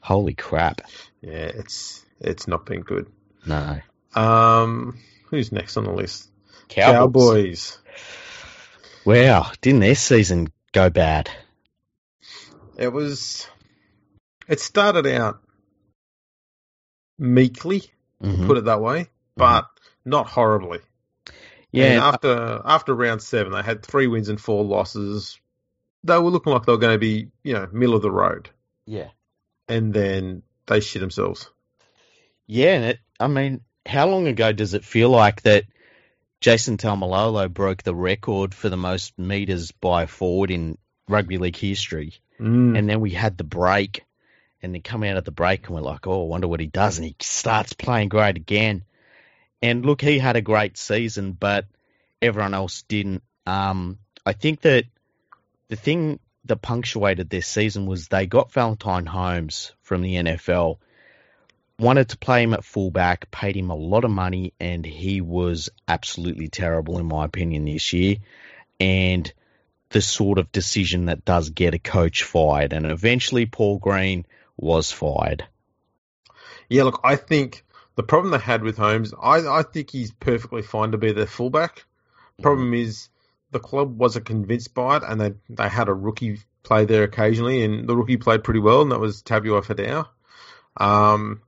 Holy 0.00 0.32
crap! 0.34 0.80
Yeah, 1.20 1.32
it's 1.32 2.02
it's 2.20 2.46
not 2.48 2.64
been 2.64 2.82
good. 2.82 3.10
No, 3.44 3.80
Um, 4.14 4.98
who's 5.26 5.50
next 5.52 5.76
on 5.76 5.84
the 5.84 5.90
list? 5.92 6.30
Cowboys. 6.68 7.78
Cowboys. 7.78 7.78
Wow, 9.04 9.50
didn't 9.60 9.80
their 9.80 9.96
season 9.96 10.52
go 10.72 10.88
bad? 10.88 11.28
It 12.78 12.92
was. 12.92 13.46
It 14.48 14.60
started 14.60 15.06
out 15.08 15.41
meekly, 17.22 17.82
Mhm. 18.22 18.46
put 18.46 18.58
it 18.58 18.64
that 18.66 18.80
way, 18.80 19.08
but 19.36 19.66
not 20.04 20.26
horribly. 20.26 20.80
Yeah, 21.70 21.84
And 21.92 22.00
after 22.02 22.60
after 22.64 22.94
round 22.94 23.22
seven, 23.22 23.52
they 23.52 23.62
had 23.62 23.82
three 23.82 24.06
wins 24.06 24.28
and 24.28 24.38
four 24.40 24.62
losses. 24.64 25.40
They 26.04 26.18
were 26.18 26.30
looking 26.30 26.52
like 26.52 26.66
they 26.66 26.72
were 26.72 26.78
going 26.78 26.94
to 26.94 26.98
be, 26.98 27.28
you 27.44 27.54
know, 27.54 27.66
middle 27.72 27.94
of 27.94 28.02
the 28.02 28.10
road, 28.10 28.50
yeah, 28.84 29.08
and 29.68 29.94
then 29.94 30.42
they 30.66 30.80
shit 30.80 31.00
themselves. 31.00 31.48
yeah. 32.46 32.74
And 32.74 32.84
it, 32.84 32.98
I 33.20 33.28
mean, 33.28 33.60
how 33.86 34.08
long 34.08 34.26
ago 34.26 34.52
does 34.52 34.74
it 34.74 34.84
feel 34.84 35.08
like 35.10 35.42
that? 35.42 35.64
Jason 36.40 36.76
Taumalolo 36.76 37.48
broke 37.48 37.84
the 37.84 37.94
record 37.94 38.52
for 38.52 38.68
the 38.68 38.76
most 38.76 39.16
meters 39.16 39.70
by 39.70 40.02
a 40.02 40.06
forward 40.08 40.50
in 40.50 40.76
rugby 41.08 41.38
league 41.38 41.54
history, 41.56 42.14
Mm. 42.40 42.76
and 42.76 42.88
then 42.90 43.00
we 43.00 43.10
had 43.10 43.38
the 43.38 43.44
break, 43.44 44.04
and 44.62 44.74
then 44.74 44.82
come 44.82 45.02
out 45.02 45.16
at 45.16 45.24
the 45.24 45.30
break, 45.30 45.66
and 45.66 45.74
we're 45.74 45.82
like, 45.82 46.06
oh, 46.06 46.24
I 46.24 46.28
wonder 46.28 46.48
what 46.48 46.60
he 46.60 46.66
does, 46.66 46.98
and 46.98 47.04
he 47.04 47.16
starts 47.20 47.72
playing 47.72 48.08
great 48.08 48.36
again. 48.36 48.84
And 49.60 49.84
look, 49.84 50.00
he 50.00 50.18
had 50.18 50.36
a 50.36 50.42
great 50.42 50.76
season, 50.76 51.32
but 51.32 51.66
everyone 52.20 52.54
else 52.54 52.82
didn't. 52.82 53.22
Um, 53.46 53.98
I 54.24 54.32
think 54.32 54.62
that 54.62 54.84
the 55.68 55.76
thing 55.76 56.20
that 56.44 56.56
punctuated 56.56 57.30
their 57.30 57.42
season 57.42 57.86
was 57.86 58.08
they 58.08 58.26
got 58.26 58.52
Valentine 58.52 59.06
Holmes 59.06 59.72
from 59.82 60.02
the 60.02 60.14
NFL, 60.14 60.78
wanted 61.78 62.08
to 62.10 62.18
play 62.18 62.42
him 62.42 62.54
at 62.54 62.64
fullback, 62.64 63.30
paid 63.30 63.56
him 63.56 63.70
a 63.70 63.76
lot 63.76 64.04
of 64.04 64.10
money, 64.10 64.52
and 64.60 64.84
he 64.84 65.20
was 65.20 65.70
absolutely 65.86 66.48
terrible, 66.48 66.98
in 66.98 67.06
my 67.06 67.24
opinion, 67.24 67.64
this 67.64 67.92
year. 67.92 68.16
And 68.80 69.32
the 69.90 70.00
sort 70.00 70.38
of 70.38 70.50
decision 70.50 71.06
that 71.06 71.24
does 71.24 71.50
get 71.50 71.74
a 71.74 71.78
coach 71.78 72.22
fired. 72.22 72.72
And 72.72 72.86
eventually, 72.86 73.46
Paul 73.46 73.78
Green 73.78 74.26
was 74.56 74.92
fired. 74.92 75.46
Yeah, 76.68 76.84
look, 76.84 77.00
I 77.04 77.16
think 77.16 77.64
the 77.96 78.02
problem 78.02 78.32
they 78.32 78.38
had 78.38 78.62
with 78.62 78.78
Holmes, 78.78 79.12
I, 79.20 79.46
I 79.46 79.62
think 79.62 79.90
he's 79.90 80.12
perfectly 80.12 80.62
fine 80.62 80.92
to 80.92 80.98
be 80.98 81.12
their 81.12 81.26
fullback. 81.26 81.84
Problem 82.40 82.72
is, 82.74 83.08
the 83.50 83.60
club 83.60 83.98
wasn't 83.98 84.24
convinced 84.24 84.74
by 84.74 84.96
it, 84.96 85.02
and 85.06 85.20
they 85.20 85.34
they 85.50 85.68
had 85.68 85.88
a 85.88 85.94
rookie 85.94 86.40
play 86.62 86.86
there 86.86 87.02
occasionally, 87.02 87.62
and 87.62 87.86
the 87.88 87.96
rookie 87.96 88.16
played 88.16 88.42
pretty 88.42 88.60
well, 88.60 88.82
and 88.82 88.90
that 88.90 89.00
was 89.00 89.22
Tabuai-Fidow. 89.22 90.08
Um, 90.78 91.42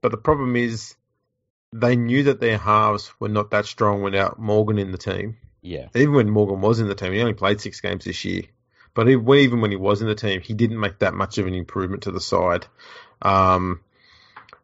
but 0.00 0.10
the 0.10 0.16
problem 0.16 0.56
is, 0.56 0.96
they 1.72 1.96
knew 1.96 2.24
that 2.24 2.40
their 2.40 2.56
halves 2.56 3.12
were 3.20 3.28
not 3.28 3.50
that 3.50 3.66
strong 3.66 4.02
without 4.02 4.38
Morgan 4.38 4.78
in 4.78 4.90
the 4.90 4.98
team. 4.98 5.36
Yeah. 5.60 5.88
Even 5.94 6.14
when 6.14 6.30
Morgan 6.30 6.60
was 6.62 6.80
in 6.80 6.88
the 6.88 6.94
team, 6.94 7.12
he 7.12 7.20
only 7.20 7.34
played 7.34 7.60
six 7.60 7.80
games 7.80 8.04
this 8.04 8.24
year. 8.24 8.44
But 8.98 9.08
even 9.08 9.60
when 9.60 9.70
he 9.70 9.76
was 9.76 10.02
in 10.02 10.08
the 10.08 10.16
team, 10.16 10.40
he 10.40 10.54
didn't 10.54 10.80
make 10.80 10.98
that 10.98 11.14
much 11.14 11.38
of 11.38 11.46
an 11.46 11.54
improvement 11.54 12.02
to 12.02 12.10
the 12.10 12.20
side. 12.20 12.66
Um, 13.22 13.82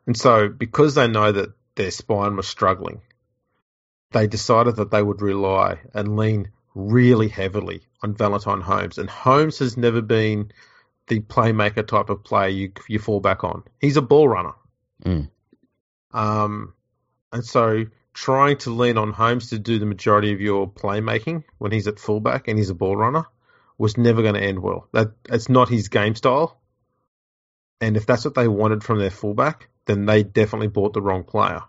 and 0.09 0.17
so, 0.17 0.49
because 0.49 0.97
they 0.97 1.07
know 1.07 1.31
that 1.31 1.51
their 1.77 1.93
spine 1.93 2.35
was 2.35 2.49
struggling, 2.49 3.03
they 4.11 4.27
decided 4.27 4.75
that 4.75 4.91
they 4.91 5.01
would 5.01 5.23
rely 5.23 5.79
and 5.95 6.17
lean 6.17 6.51
really 6.75 7.29
heavily 7.29 7.83
on 8.03 8.17
Valentine 8.17 8.61
Holmes. 8.61 8.99
And 8.99 9.09
Holmes 9.09 9.61
has 9.61 9.77
never 9.77 10.03
been 10.03 10.51
the 11.07 11.21
playmaker 11.21 11.87
type 11.87 12.11
of 12.11 12.25
player 12.25 12.49
you 12.49 12.73
you 12.89 12.99
fall 12.99 13.21
back 13.21 13.45
on. 13.45 13.63
He's 13.81 13.97
a 13.97 14.03
ball 14.03 14.29
runner. 14.29 14.55
Mm. 15.05 15.31
Um, 16.11 16.75
and 17.33 17.45
so 17.45 17.85
trying 18.15 18.57
to 18.57 18.71
lean 18.71 18.99
on 18.99 19.13
Holmes 19.13 19.51
to 19.51 19.61
do 19.61 19.79
the 19.79 19.87
majority 19.87 20.33
of 20.33 20.41
your 20.41 20.69
playmaking 20.69 21.45
when 21.59 21.71
he's 21.71 21.87
at 21.87 22.01
fullback 22.01 22.49
and 22.49 22.59
he's 22.59 22.71
a 22.71 22.75
ball 22.75 22.97
runner 22.97 23.27
was 23.79 23.97
never 23.97 24.23
going 24.23 24.35
to 24.35 24.43
end 24.43 24.61
well. 24.61 24.89
That 24.93 25.13
it's 25.29 25.49
not 25.49 25.69
his 25.69 25.89
game 25.89 26.15
style. 26.15 26.61
And 27.81 27.97
if 27.97 28.07
that's 28.07 28.25
what 28.25 28.35
they 28.35 28.49
wanted 28.49 28.85
from 28.85 28.99
their 28.99 29.11
fullback, 29.11 29.69
then 29.87 30.07
they 30.07 30.23
definitely 30.23 30.69
bought 30.69 30.93
the 30.93 31.03
wrong 31.03 31.25
player. 31.25 31.63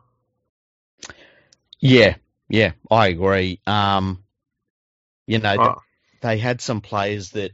Yeah. 1.80 2.16
Yeah. 2.48 2.72
I 2.90 3.08
agree. 3.08 3.60
Um, 3.66 4.24
you 5.28 5.40
know, 5.40 5.56
Oh, 5.60 5.82
they 6.22 6.38
had 6.38 6.62
some 6.62 6.82
players 6.82 7.32
that 7.32 7.52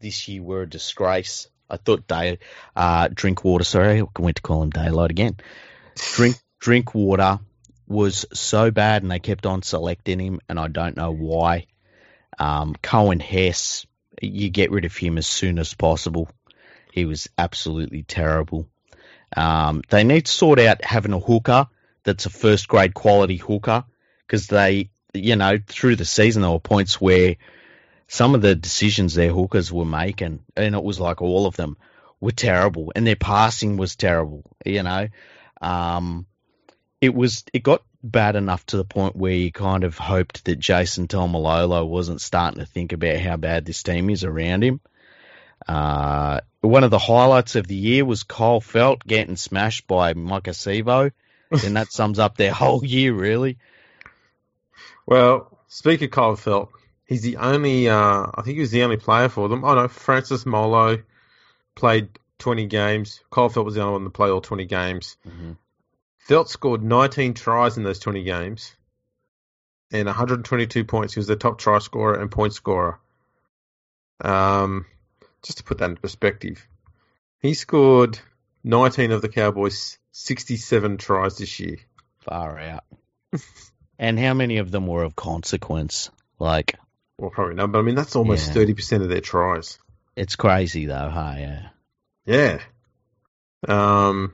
this 0.00 0.28
year 0.28 0.42
were 0.42 0.62
a 0.62 0.68
disgrace. 0.68 1.48
I 1.68 1.78
thought 1.78 2.06
Day, 2.06 2.38
uh, 2.76 3.08
Drinkwater, 3.12 3.64
sorry, 3.64 4.00
I 4.00 4.20
went 4.20 4.36
to 4.36 4.42
call 4.42 4.62
him 4.62 4.70
Daylight 4.70 5.10
again. 5.10 5.36
Drink, 5.96 6.36
Drinkwater 6.60 7.40
was 7.86 8.26
so 8.32 8.70
bad 8.70 9.02
and 9.02 9.10
they 9.10 9.18
kept 9.18 9.46
on 9.46 9.62
selecting 9.62 10.18
him 10.18 10.40
and 10.48 10.60
I 10.60 10.68
don't 10.68 10.96
know 10.96 11.10
why. 11.10 11.66
Um, 12.38 12.74
Coen 12.82 13.20
Hess 13.20 13.86
you 14.20 14.50
get 14.50 14.70
rid 14.70 14.84
of 14.84 14.96
him 14.96 15.18
as 15.18 15.26
soon 15.26 15.58
as 15.58 15.74
possible. 15.74 16.28
He 16.92 17.04
was 17.04 17.28
absolutely 17.36 18.02
terrible. 18.02 18.68
Um, 19.36 19.82
they 19.88 20.04
need 20.04 20.26
to 20.26 20.32
sort 20.32 20.60
out 20.60 20.84
having 20.84 21.12
a 21.12 21.18
hooker 21.18 21.66
that's 22.04 22.26
a 22.26 22.30
first 22.30 22.68
grade 22.68 22.94
quality 22.94 23.36
hooker 23.36 23.84
because 24.26 24.46
they, 24.46 24.90
you 25.12 25.36
know, 25.36 25.58
through 25.66 25.96
the 25.96 26.04
season 26.04 26.42
there 26.42 26.50
were 26.50 26.60
points 26.60 27.00
where 27.00 27.36
some 28.06 28.34
of 28.34 28.42
the 28.42 28.54
decisions 28.54 29.14
their 29.14 29.32
hookers 29.32 29.72
were 29.72 29.84
making, 29.84 30.40
and 30.56 30.74
it 30.74 30.84
was 30.84 31.00
like 31.00 31.20
all 31.22 31.46
of 31.46 31.56
them 31.56 31.76
were 32.20 32.30
terrible, 32.30 32.92
and 32.94 33.06
their 33.06 33.16
passing 33.16 33.76
was 33.76 33.96
terrible. 33.96 34.44
You 34.64 34.82
know, 34.82 35.08
um, 35.60 36.26
it 37.00 37.14
was 37.14 37.44
it 37.52 37.62
got 37.62 37.82
bad 38.04 38.36
enough 38.36 38.64
to 38.66 38.76
the 38.76 38.84
point 38.84 39.16
where 39.16 39.32
you 39.32 39.50
kind 39.50 39.82
of 39.82 39.96
hoped 39.96 40.44
that 40.44 40.58
Jason 40.58 41.08
Taumalolo 41.08 41.88
wasn't 41.88 42.20
starting 42.20 42.60
to 42.60 42.66
think 42.66 42.92
about 42.92 43.18
how 43.18 43.36
bad 43.36 43.64
this 43.64 43.82
team 43.82 44.10
is 44.10 44.24
around 44.24 44.62
him. 44.62 44.80
Uh, 45.66 46.40
one 46.60 46.84
of 46.84 46.90
the 46.90 46.98
highlights 46.98 47.56
of 47.56 47.66
the 47.66 47.74
year 47.74 48.04
was 48.04 48.22
Kyle 48.22 48.60
Feldt 48.60 49.06
getting 49.06 49.36
smashed 49.36 49.86
by 49.86 50.12
Maika 50.12 50.52
Sivo, 50.52 51.12
and 51.50 51.76
that 51.76 51.92
sums 51.92 52.18
up 52.18 52.36
their 52.36 52.52
whole 52.52 52.84
year, 52.84 53.14
really. 53.14 53.56
Well, 55.06 55.58
speak 55.68 56.02
of 56.02 56.10
Kyle 56.10 56.36
Feldt, 56.36 56.68
he's 57.06 57.22
the 57.22 57.38
only, 57.38 57.88
uh, 57.88 58.26
I 58.34 58.42
think 58.44 58.56
he 58.56 58.60
was 58.60 58.70
the 58.70 58.82
only 58.82 58.98
player 58.98 59.30
for 59.30 59.48
them. 59.48 59.64
Oh 59.64 59.74
no, 59.74 59.88
Francis 59.88 60.44
Molo 60.44 61.02
played 61.74 62.10
20 62.38 62.66
games. 62.66 63.20
Kyle 63.30 63.48
Feldt 63.48 63.64
was 63.64 63.74
the 63.74 63.80
only 63.80 63.92
one 63.92 64.04
to 64.04 64.10
play 64.10 64.28
all 64.28 64.42
20 64.42 64.66
games. 64.66 65.16
Mm-hmm. 65.26 65.52
Feldt 66.28 66.48
scored 66.48 66.82
19 66.82 67.34
tries 67.34 67.76
in 67.76 67.82
those 67.82 67.98
20 67.98 68.22
games 68.24 68.74
and 69.92 70.06
122 70.06 70.84
points. 70.84 71.14
He 71.14 71.20
was 71.20 71.26
the 71.26 71.36
top 71.36 71.58
try 71.58 71.78
scorer 71.78 72.18
and 72.18 72.30
point 72.30 72.54
scorer. 72.54 72.98
Um, 74.20 74.86
just 75.42 75.58
to 75.58 75.64
put 75.64 75.78
that 75.78 75.90
into 75.90 76.00
perspective, 76.00 76.66
he 77.40 77.52
scored 77.54 78.18
19 78.62 79.10
of 79.12 79.20
the 79.20 79.28
Cowboys' 79.28 79.98
67 80.12 80.96
tries 80.96 81.36
this 81.36 81.60
year. 81.60 81.76
Far 82.20 82.58
out. 82.58 82.84
and 83.98 84.18
how 84.18 84.32
many 84.32 84.56
of 84.58 84.70
them 84.70 84.86
were 84.86 85.02
of 85.02 85.14
consequence? 85.14 86.10
Like, 86.38 86.74
well, 87.18 87.30
probably 87.30 87.54
none, 87.56 87.70
but 87.70 87.80
I 87.80 87.82
mean, 87.82 87.94
that's 87.96 88.16
almost 88.16 88.48
Yeah. 88.54 88.62
30% 88.62 89.02
of 89.02 89.08
their 89.10 89.20
tries. 89.20 89.78
it's 90.16 90.36
crazy 90.36 90.86
though, 90.86 91.10
huh? 91.10 91.34
Yeah. 91.36 91.68
Yeah. 92.24 92.60
Um, 93.68 94.32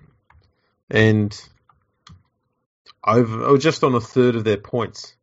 and 0.89 1.37
over, 3.07 3.45
oh, 3.45 3.57
just 3.57 3.85
on 3.85 3.95
a 3.95 4.01
third 4.01 4.37
of 4.37 4.45
their 4.45 4.57
points 4.57 5.15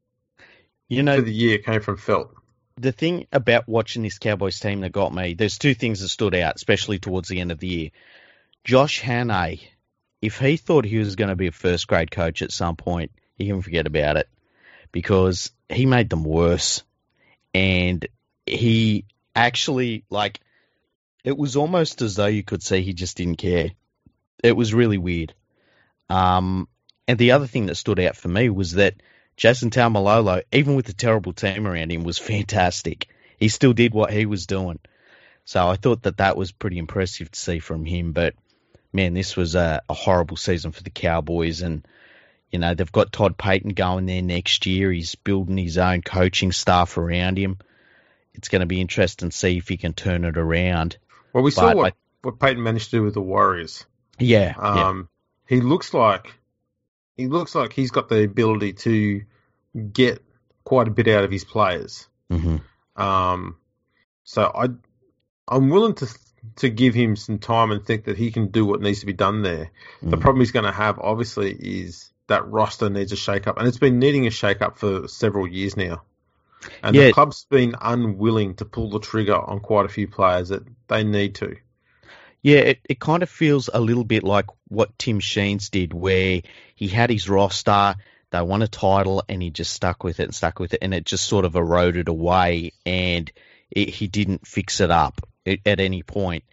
You 0.88 1.04
know, 1.04 1.18
for 1.18 1.22
the 1.24 1.34
year 1.34 1.58
came 1.60 1.82
from 1.82 1.98
Feldt. 1.98 2.30
the 2.78 2.92
thing 2.92 3.28
about 3.32 3.68
watching 3.68 4.04
this 4.04 4.20
Cowboys 4.20 4.60
team 4.60 4.82
that 4.82 4.92
got 4.92 5.14
me, 5.14 5.34
there's 5.34 5.58
two 5.58 5.74
things 5.74 6.02
that 6.02 6.10
stood 6.10 6.36
out, 6.36 6.56
especially 6.56 7.00
towards 7.00 7.28
the 7.28 7.40
end 7.40 7.52
of 7.52 7.60
the 7.60 7.68
year. 7.68 7.90
Josh 8.64 9.02
Hannay, 9.02 9.62
if 10.22 10.40
he 10.40 10.58
thought 10.58 10.86
he 10.86 10.98
was 10.98 11.16
going 11.16 11.30
to 11.30 11.36
be 11.36 11.48
a 11.48 11.52
first 11.52 11.88
grade 11.88 12.12
coach 12.12 12.42
at 12.42 12.52
some 12.52 12.76
point, 12.76 13.12
he 13.36 13.48
can 13.48 13.62
forget 13.62 13.88
about 13.88 14.18
it 14.18 14.28
because 14.92 15.52
he 15.70 15.86
made 15.86 16.10
them 16.10 16.24
worse. 16.24 16.84
And 17.54 18.08
he 18.46 19.06
actually, 19.36 20.04
like, 20.10 20.40
it 21.24 21.38
was 21.38 21.56
almost 21.56 22.02
as 22.02 22.16
though 22.16 22.28
you 22.28 22.44
could 22.44 22.64
see 22.64 22.82
he 22.82 22.94
just 22.94 23.18
didn't 23.18 23.38
care. 23.38 23.72
It 24.44 24.56
was 24.56 24.74
really 24.74 24.98
weird. 24.98 25.34
Um, 26.10 26.68
and 27.08 27.18
the 27.18 27.32
other 27.32 27.48
thing 27.48 27.68
that 27.68 27.76
stood 27.76 28.00
out 28.00 28.18
for 28.18 28.28
me 28.28 28.50
was 28.50 28.74
that 28.74 28.96
Jason 29.38 29.70
Taumalolo, 29.70 30.44
even 30.52 30.76
with 30.76 30.88
the 30.88 30.94
terrible 30.94 31.32
team 31.32 31.68
around 31.68 31.92
him, 31.92 32.04
was 32.04 32.18
fantastic. 32.18 33.08
He 33.38 33.50
still 33.50 33.74
did 33.74 33.94
what 33.94 34.12
he 34.12 34.26
was 34.26 34.48
doing. 34.48 34.80
So 35.46 35.66
I 35.68 35.76
thought 35.76 36.04
that 36.04 36.18
that 36.18 36.36
was 36.36 36.52
pretty 36.52 36.78
impressive 36.78 37.32
to 37.32 37.40
see 37.40 37.60
from 37.60 37.86
him. 37.86 38.12
But 38.12 38.34
man, 38.92 39.14
this 39.14 39.38
was 39.38 39.56
a, 39.56 39.82
a 39.88 39.94
horrible 39.94 40.36
season 40.36 40.72
for 40.72 40.84
the 40.84 40.90
Cowboys. 40.90 41.62
And, 41.62 41.88
you 42.52 42.60
know, 42.60 42.74
they've 42.74 42.92
got 42.92 43.14
Todd 43.14 43.38
Payten 43.38 43.74
going 43.74 44.08
there 44.08 44.22
next 44.22 44.66
year. 44.66 44.92
He's 44.92 45.16
building 45.16 45.58
his 45.58 45.78
own 45.78 46.02
coaching 46.02 46.52
staff 46.52 46.98
around 46.98 47.38
him. 47.38 47.60
It's 48.34 48.50
going 48.50 48.60
to 48.60 48.66
be 48.66 48.82
interesting 48.82 49.30
to 49.30 49.36
see 49.36 49.58
if 49.58 49.70
he 49.70 49.78
can 49.78 49.94
turn 49.94 50.26
it 50.26 50.38
around. 50.38 50.98
Well, 51.32 51.44
we 51.44 51.52
saw 51.52 51.70
But 51.70 51.78
what, 51.78 51.94
what 52.24 52.40
Payten 52.40 52.58
managed 52.58 52.92
to 52.92 52.98
do 52.98 53.04
with 53.04 53.14
the 53.14 53.22
Warriors. 53.22 53.86
Yeah. 54.20 54.54
yeah. 54.58 54.88
Um, 54.88 55.10
he 55.48 55.62
looks 55.62 55.94
like 55.94 56.34
he 57.18 57.28
looks 57.28 57.56
like 57.56 57.74
he's 57.74 57.92
got 57.92 58.10
the 58.10 58.24
ability 58.24 58.74
to 58.74 59.24
get 59.92 60.24
quite 60.64 60.88
a 60.88 60.92
bit 60.92 61.08
out 61.08 61.24
of 61.24 61.32
his 61.32 61.44
players. 61.44 62.08
hmm 62.30 62.58
Um, 62.96 63.58
so 64.24 64.44
I, 64.44 64.70
I'm 65.48 65.70
willing 65.70 65.96
to 65.96 66.08
to 66.58 66.70
give 66.70 66.94
him 66.94 67.16
some 67.16 67.40
time 67.40 67.72
and 67.72 67.86
think 67.86 68.06
that 68.06 68.18
he 68.18 68.32
can 68.32 68.48
do 68.48 68.66
what 68.66 68.82
needs 68.82 69.02
to 69.02 69.06
be 69.06 69.14
done 69.14 69.42
there. 69.42 69.72
The 70.02 70.18
Mm. 70.18 70.22
problem 70.22 70.40
he's 70.42 70.52
going 70.52 70.66
to 70.66 70.72
have, 70.72 71.00
obviously, 71.00 71.52
is 71.52 72.12
that 72.28 72.48
roster 72.48 72.90
needs 72.90 73.12
a 73.12 73.16
shake 73.16 73.48
up, 73.48 73.58
and 73.58 73.68
it's 73.68 73.80
been 73.80 74.00
needing 74.00 74.28
a 74.28 74.30
shake 74.30 74.62
up 74.62 74.78
for 74.78 75.08
several 75.08 75.48
years 75.48 75.76
now. 75.76 76.04
And 76.84 76.96
Yeah. 76.96 77.08
the 77.08 77.14
club's 77.14 77.46
been 77.50 77.76
unwilling 77.80 78.56
to 78.56 78.66
pull 78.66 78.90
the 78.90 79.00
trigger 79.00 79.36
on 79.36 79.60
quite 79.60 79.86
a 79.86 79.90
few 79.90 80.08
players 80.08 80.50
that 80.50 80.64
they 80.88 81.04
need 81.04 81.36
to. 81.36 81.56
Yeah, 82.42 82.60
it, 82.60 82.80
it 82.90 83.00
kind 83.00 83.24
of 83.24 83.30
feels 83.30 83.70
a 83.74 83.80
little 83.80 84.04
bit 84.04 84.24
like 84.24 84.46
what 84.68 84.98
Tim 84.98 85.20
Sheens 85.20 85.70
did, 85.70 85.94
where 85.94 86.42
he 86.76 86.88
had 86.88 87.10
his 87.10 87.30
roster, 87.30 87.96
they 88.32 88.42
won 88.42 88.62
a 88.62 88.68
title, 88.68 89.24
and 89.30 89.42
he 89.42 89.50
just 89.50 89.74
stuck 89.74 90.04
with 90.04 90.20
it 90.20 90.24
and 90.24 90.36
stuck 90.36 90.60
with 90.60 90.74
it, 90.74 90.80
and 90.82 90.94
it 90.94 91.06
just 91.06 91.26
sort 91.26 91.46
of 91.46 91.56
eroded 91.56 92.08
away, 92.10 92.74
and 92.86 93.32
it, 93.72 93.90
he 93.90 94.08
didn't 94.08 94.46
fix 94.46 94.82
it 94.82 94.92
up 94.92 95.22
at, 95.46 95.80
any 95.80 96.04
point. 96.04 96.44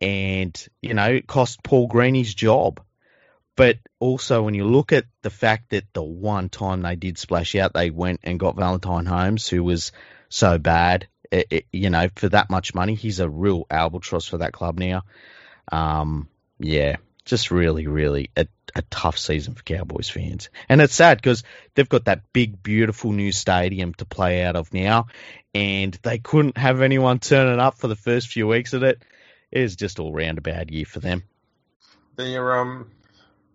And, 0.00 0.56
you 0.80 0.94
know, 0.94 1.06
it 1.10 1.26
cost 1.26 1.62
Paul 1.62 1.86
Green 1.88 2.14
his 2.14 2.34
job. 2.34 2.80
But 3.56 3.78
also, 3.98 4.42
when 4.42 4.54
you 4.54 4.64
look 4.64 4.92
at 4.92 5.04
the 5.22 5.30
fact 5.30 5.70
that 5.70 5.84
the 5.92 6.02
one 6.02 6.48
time 6.48 6.80
they 6.80 6.96
did 6.96 7.18
splash 7.18 7.54
out, 7.56 7.74
they 7.74 7.90
went 7.90 8.20
and 8.22 8.40
got 8.40 8.56
Valentine 8.56 9.04
Holmes, 9.04 9.48
who 9.48 9.62
was 9.62 9.92
so 10.30 10.56
bad, 10.56 11.08
it, 11.30 11.46
it- 11.50 11.66
you 11.72 11.90
know, 11.90 12.08
for 12.14 12.28
that 12.30 12.48
much 12.48 12.74
money, 12.74 12.94
he's 12.94 13.20
a 13.20 13.28
real 13.28 13.66
albatross 13.70 14.26
for 14.26 14.38
that 14.38 14.52
club 14.52 14.78
now. 14.78 15.02
Um, 15.70 16.28
yeah, 16.58 16.96
just 17.30 17.50
really, 17.50 17.86
really 17.86 18.30
a, 18.36 18.46
a 18.74 18.82
tough 18.82 19.16
season 19.16 19.54
for 19.54 19.62
Cowboys 19.62 20.10
fans. 20.10 20.50
And 20.68 20.80
it's 20.80 20.94
sad 20.94 21.18
because 21.18 21.44
they've 21.74 21.88
got 21.88 22.04
that 22.04 22.32
big, 22.32 22.62
beautiful 22.62 23.12
new 23.12 23.32
stadium 23.32 23.94
to 23.94 24.04
play 24.04 24.44
out 24.44 24.56
of 24.56 24.74
now, 24.74 25.06
and 25.54 25.98
they 26.02 26.18
couldn't 26.18 26.58
have 26.58 26.82
anyone 26.82 27.18
turning 27.20 27.60
up 27.60 27.78
for 27.78 27.88
the 27.88 27.96
first 27.96 28.28
few 28.28 28.46
weeks 28.46 28.74
of 28.74 28.82
it. 28.82 29.02
It 29.50 29.62
was 29.62 29.76
just 29.76 29.98
all 29.98 30.12
round 30.12 30.38
a 30.38 30.42
bad 30.42 30.70
year 30.70 30.84
for 30.84 31.00
them. 31.00 31.22
They're, 32.16 32.60
um, 32.60 32.90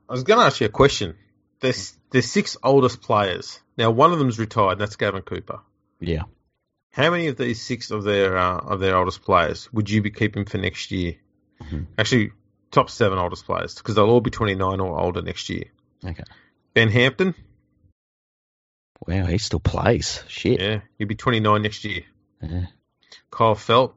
I 0.10 0.14
was 0.14 0.24
going 0.24 0.40
to 0.40 0.46
ask 0.46 0.60
you 0.60 0.66
a 0.66 0.70
question. 0.70 1.16
There's 1.60 1.96
there's 2.12 2.32
six 2.32 2.58
oldest 2.64 3.02
players 3.02 3.60
now. 3.78 3.92
One 3.92 4.12
of 4.12 4.20
them's 4.20 4.40
retired. 4.40 4.74
And 4.74 4.82
that's 4.82 4.96
Gavin 4.96 5.22
Cooper. 5.22 5.62
Yeah. 6.00 6.24
How 6.92 7.12
many 7.12 7.28
of 7.28 7.38
these 7.38 7.62
six 7.62 7.92
of 7.92 8.04
their 8.04 8.38
uh, 8.38 8.58
of 8.58 8.80
their 8.80 8.96
oldest 8.96 9.22
players 9.22 9.72
would 9.74 9.90
you 9.90 10.02
be 10.02 10.12
keeping 10.12 10.46
for 10.46 10.58
next 10.58 10.92
year? 10.92 11.16
Mhm. 11.62 11.88
Actually, 11.98 12.32
top 12.72 12.90
seven 12.90 13.18
oldest 13.18 13.46
players 13.46 13.76
because 13.76 13.96
they'll 13.96 14.10
all 14.10 14.22
be 14.22 14.32
29 14.32 14.80
or 14.80 15.00
older 15.00 15.22
next 15.22 15.50
year. 15.50 15.66
Okay. 16.04 16.24
Ben 16.74 16.90
Hampton, 16.90 17.34
Wow, 19.08 19.26
he 19.26 19.38
still 19.38 19.60
plays. 19.60 20.24
Shit. 20.28 20.60
yeah, 20.60 20.82
he'll 20.98 21.08
be 21.08 21.16
29 21.16 21.62
next 21.62 21.84
year. 21.86 22.02
Yeah. 22.42 22.66
Kyle 23.30 23.56
Feldt 23.56 23.94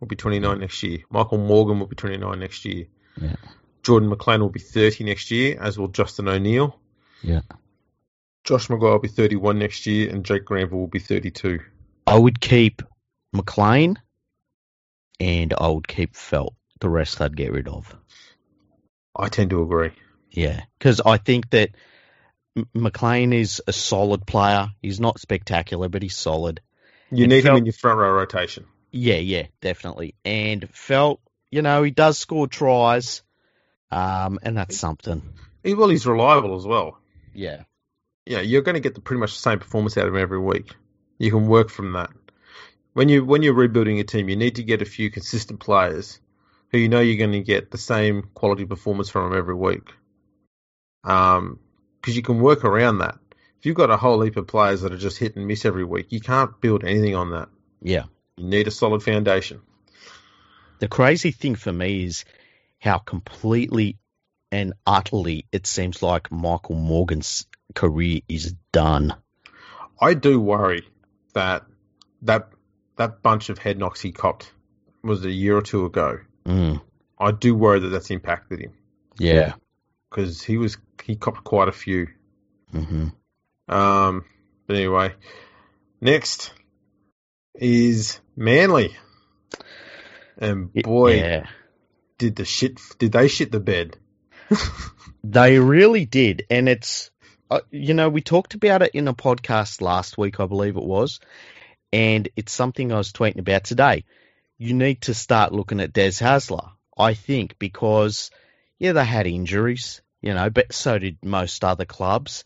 will 0.00 0.08
be 0.08 0.16
29 0.16 0.60
next 0.60 0.82
year. 0.82 0.98
Michael 1.10 1.38
Morgan 1.38 1.80
will 1.80 1.86
be 1.86 1.96
29 1.96 2.38
next 2.38 2.64
year. 2.64 2.86
Yeah. 3.20 3.36
Jordan 3.82 4.08
McLean 4.08 4.40
will 4.40 4.50
be 4.50 4.60
30 4.60 5.04
next 5.04 5.30
year, 5.30 5.56
as 5.60 5.78
will 5.78 5.88
Justin 5.88 6.28
O'Neill. 6.28 6.78
Yeah. 7.22 7.40
Josh 8.44 8.68
McGuire 8.68 8.92
will 8.92 8.98
be 9.00 9.08
31 9.08 9.58
next 9.58 9.86
year, 9.86 10.10
and 10.10 10.24
Jake 10.24 10.44
Granville 10.44 10.78
will 10.78 10.86
be 10.86 10.98
32. 11.00 11.60
I 12.06 12.16
would 12.18 12.40
keep 12.40 12.82
McLean 13.32 13.96
and 15.18 15.54
I 15.58 15.68
would 15.68 15.88
keep 15.88 16.14
Feldt. 16.14 16.54
The 16.80 16.88
rest 16.88 17.20
I'd 17.20 17.36
get 17.36 17.52
rid 17.52 17.68
of. 17.68 17.94
I 19.14 19.28
tend 19.28 19.50
to 19.50 19.62
agree. 19.62 19.92
Yeah, 20.30 20.62
because 20.78 21.00
I 21.00 21.16
think 21.16 21.50
that 21.50 21.70
M- 22.56 22.68
McLean 22.74 23.32
is 23.32 23.62
a 23.66 23.72
solid 23.72 24.26
player. 24.26 24.68
He's 24.82 25.00
not 25.00 25.20
spectacular, 25.20 25.88
but 25.88 26.02
he's 26.02 26.16
solid. 26.16 26.60
You 27.10 27.24
And 27.24 27.32
need 27.32 27.44
him 27.44 27.56
in 27.56 27.66
your 27.66 27.72
front 27.72 27.98
row 27.98 28.12
rotation. 28.12 28.66
Yeah, 28.90 29.16
yeah, 29.16 29.46
definitely. 29.60 30.14
And 30.24 30.70
Feldt, 30.72 31.18
you 31.50 31.62
know, 31.62 31.82
he 31.82 31.90
does 31.90 32.18
score 32.18 32.46
tries, 32.46 33.22
um, 33.90 34.38
and 34.42 34.56
that's 34.56 34.76
something. 34.76 35.22
He, 35.62 35.74
well, 35.74 35.88
he's 35.88 36.06
reliable 36.06 36.56
as 36.56 36.66
well. 36.66 36.98
Yeah, 37.34 37.62
yeah, 38.26 38.40
you're 38.40 38.62
going 38.62 38.74
to 38.74 38.80
get 38.80 38.94
the 38.94 39.00
pretty 39.00 39.20
much 39.20 39.34
the 39.34 39.40
same 39.40 39.58
performance 39.58 39.96
out 39.96 40.08
of 40.08 40.14
him 40.14 40.20
every 40.20 40.38
week. 40.38 40.74
You 41.18 41.30
can 41.30 41.46
work 41.46 41.70
from 41.70 41.92
that. 41.92 42.10
When 42.92 43.08
you 43.08 43.24
when 43.24 43.42
you're 43.42 43.54
rebuilding 43.54 44.00
a 44.00 44.04
team, 44.04 44.28
you 44.28 44.36
need 44.36 44.56
to 44.56 44.62
get 44.62 44.82
a 44.82 44.86
few 44.86 45.10
consistent 45.10 45.60
players 45.60 46.18
who 46.70 46.78
you 46.78 46.88
know 46.88 47.00
you're 47.00 47.18
going 47.18 47.32
to 47.32 47.40
get 47.40 47.70
the 47.70 47.78
same 47.78 48.22
quality 48.34 48.64
performance 48.64 49.08
from 49.08 49.36
every 49.36 49.54
week. 49.54 49.92
Um, 51.04 51.60
because 52.00 52.16
you 52.16 52.22
can 52.22 52.40
work 52.40 52.64
around 52.64 52.98
that. 52.98 53.18
If 53.58 53.66
you've 53.66 53.76
got 53.76 53.90
a 53.90 53.96
whole 53.96 54.20
heap 54.20 54.36
of 54.36 54.46
players 54.46 54.82
that 54.82 54.92
are 54.92 54.98
just 54.98 55.18
hit 55.18 55.34
and 55.34 55.46
miss 55.46 55.64
every 55.64 55.84
week, 55.84 56.06
you 56.10 56.20
can't 56.20 56.60
build 56.60 56.84
anything 56.84 57.16
on 57.16 57.30
that. 57.30 57.48
yeah, 57.82 58.04
You 58.36 58.46
need 58.46 58.68
a 58.68 58.70
solid 58.70 59.02
foundation. 59.02 59.60
The 60.78 60.88
crazy 60.88 61.32
thing 61.32 61.54
for 61.54 61.72
me 61.72 62.04
is 62.04 62.24
how 62.78 62.98
completely 62.98 63.98
and 64.52 64.74
utterly 64.86 65.46
it 65.50 65.66
seems 65.66 66.02
like 66.02 66.30
Michael 66.30 66.76
Morgan's 66.76 67.46
career 67.74 68.20
is 68.28 68.54
done. 68.72 69.14
I 70.00 70.14
do 70.14 70.38
worry 70.38 70.86
that 71.32 71.64
that 72.22 72.50
that 72.96 73.22
bunch 73.22 73.48
of 73.48 73.58
head 73.58 73.78
knocks 73.78 74.00
he 74.00 74.12
copped 74.12 74.52
was 75.02 75.24
a 75.24 75.30
year 75.30 75.56
or 75.56 75.62
two 75.62 75.86
ago. 75.86 76.20
Mm, 76.46 76.80
I 77.18 77.30
do 77.32 77.54
worry 77.54 77.80
that 77.80 77.88
that's 77.88 78.10
impacted 78.10 78.60
him 78.60 78.72
yeah. 79.18 79.54
because 80.10 80.42
he 80.42 80.56
was 80.56 80.76
he 81.02 81.16
copped 81.16 81.44
quite 81.44 81.68
a 81.68 81.72
few. 81.72 82.08
hmm 82.70 83.08
Um, 83.68 84.24
but 84.66 84.76
anyway, 84.76 85.14
next 86.00 86.52
is 87.54 88.20
Manly, 88.36 88.96
and 90.38 90.72
boy, 90.72 91.16
yeah. 91.16 91.46
did 92.18 92.36
the 92.36 92.44
shit 92.44 92.80
did 92.98 93.12
they 93.12 93.28
shit 93.28 93.50
the 93.52 93.60
bed? 93.60 93.96
They 95.28 95.58
really 95.58 96.04
did, 96.04 96.46
and 96.50 96.68
it's 96.68 97.10
uh, 97.50 97.60
you 97.72 97.94
know 97.94 98.08
we 98.08 98.20
talked 98.20 98.54
about 98.54 98.82
it 98.82 98.92
in 98.94 99.08
a 99.08 99.14
podcast 99.14 99.80
last 99.80 100.16
week, 100.16 100.38
I 100.38 100.46
believe 100.46 100.76
it 100.76 100.84
was, 100.84 101.18
and 101.92 102.28
it's 102.36 102.52
something 102.52 102.92
I 102.92 102.98
was 102.98 103.12
tweeting 103.12 103.40
about 103.40 103.64
today. 103.64 104.04
You 104.58 104.74
need 104.74 105.02
to 105.02 105.14
start 105.14 105.52
looking 105.52 105.80
at 105.80 105.92
Des 105.92 106.20
Hasler, 106.20 106.70
I 106.96 107.14
think, 107.14 107.58
because 107.58 108.30
yeah, 108.78 108.92
they 108.92 109.04
had 109.04 109.26
injuries, 109.26 110.00
you 110.20 110.34
know, 110.34 110.50
but 110.50 110.72
so 110.72 110.98
did 110.98 111.18
most 111.22 111.64
other 111.64 111.84
clubs, 111.84 112.44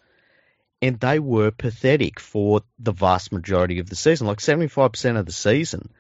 and 0.83 0.99
they 0.99 1.19
were 1.19 1.51
pathetic 1.51 2.19
for 2.19 2.63
the 2.79 2.93
vast 2.93 3.33
majority 3.33 3.79
of 3.79 3.89
the 3.89 3.97
season, 3.97 4.27
like 4.27 4.41
seventy 4.41 4.69
five 4.69 4.93
percent 4.93 5.19
of 5.19 5.27
the 5.27 5.33
season. 5.33 5.91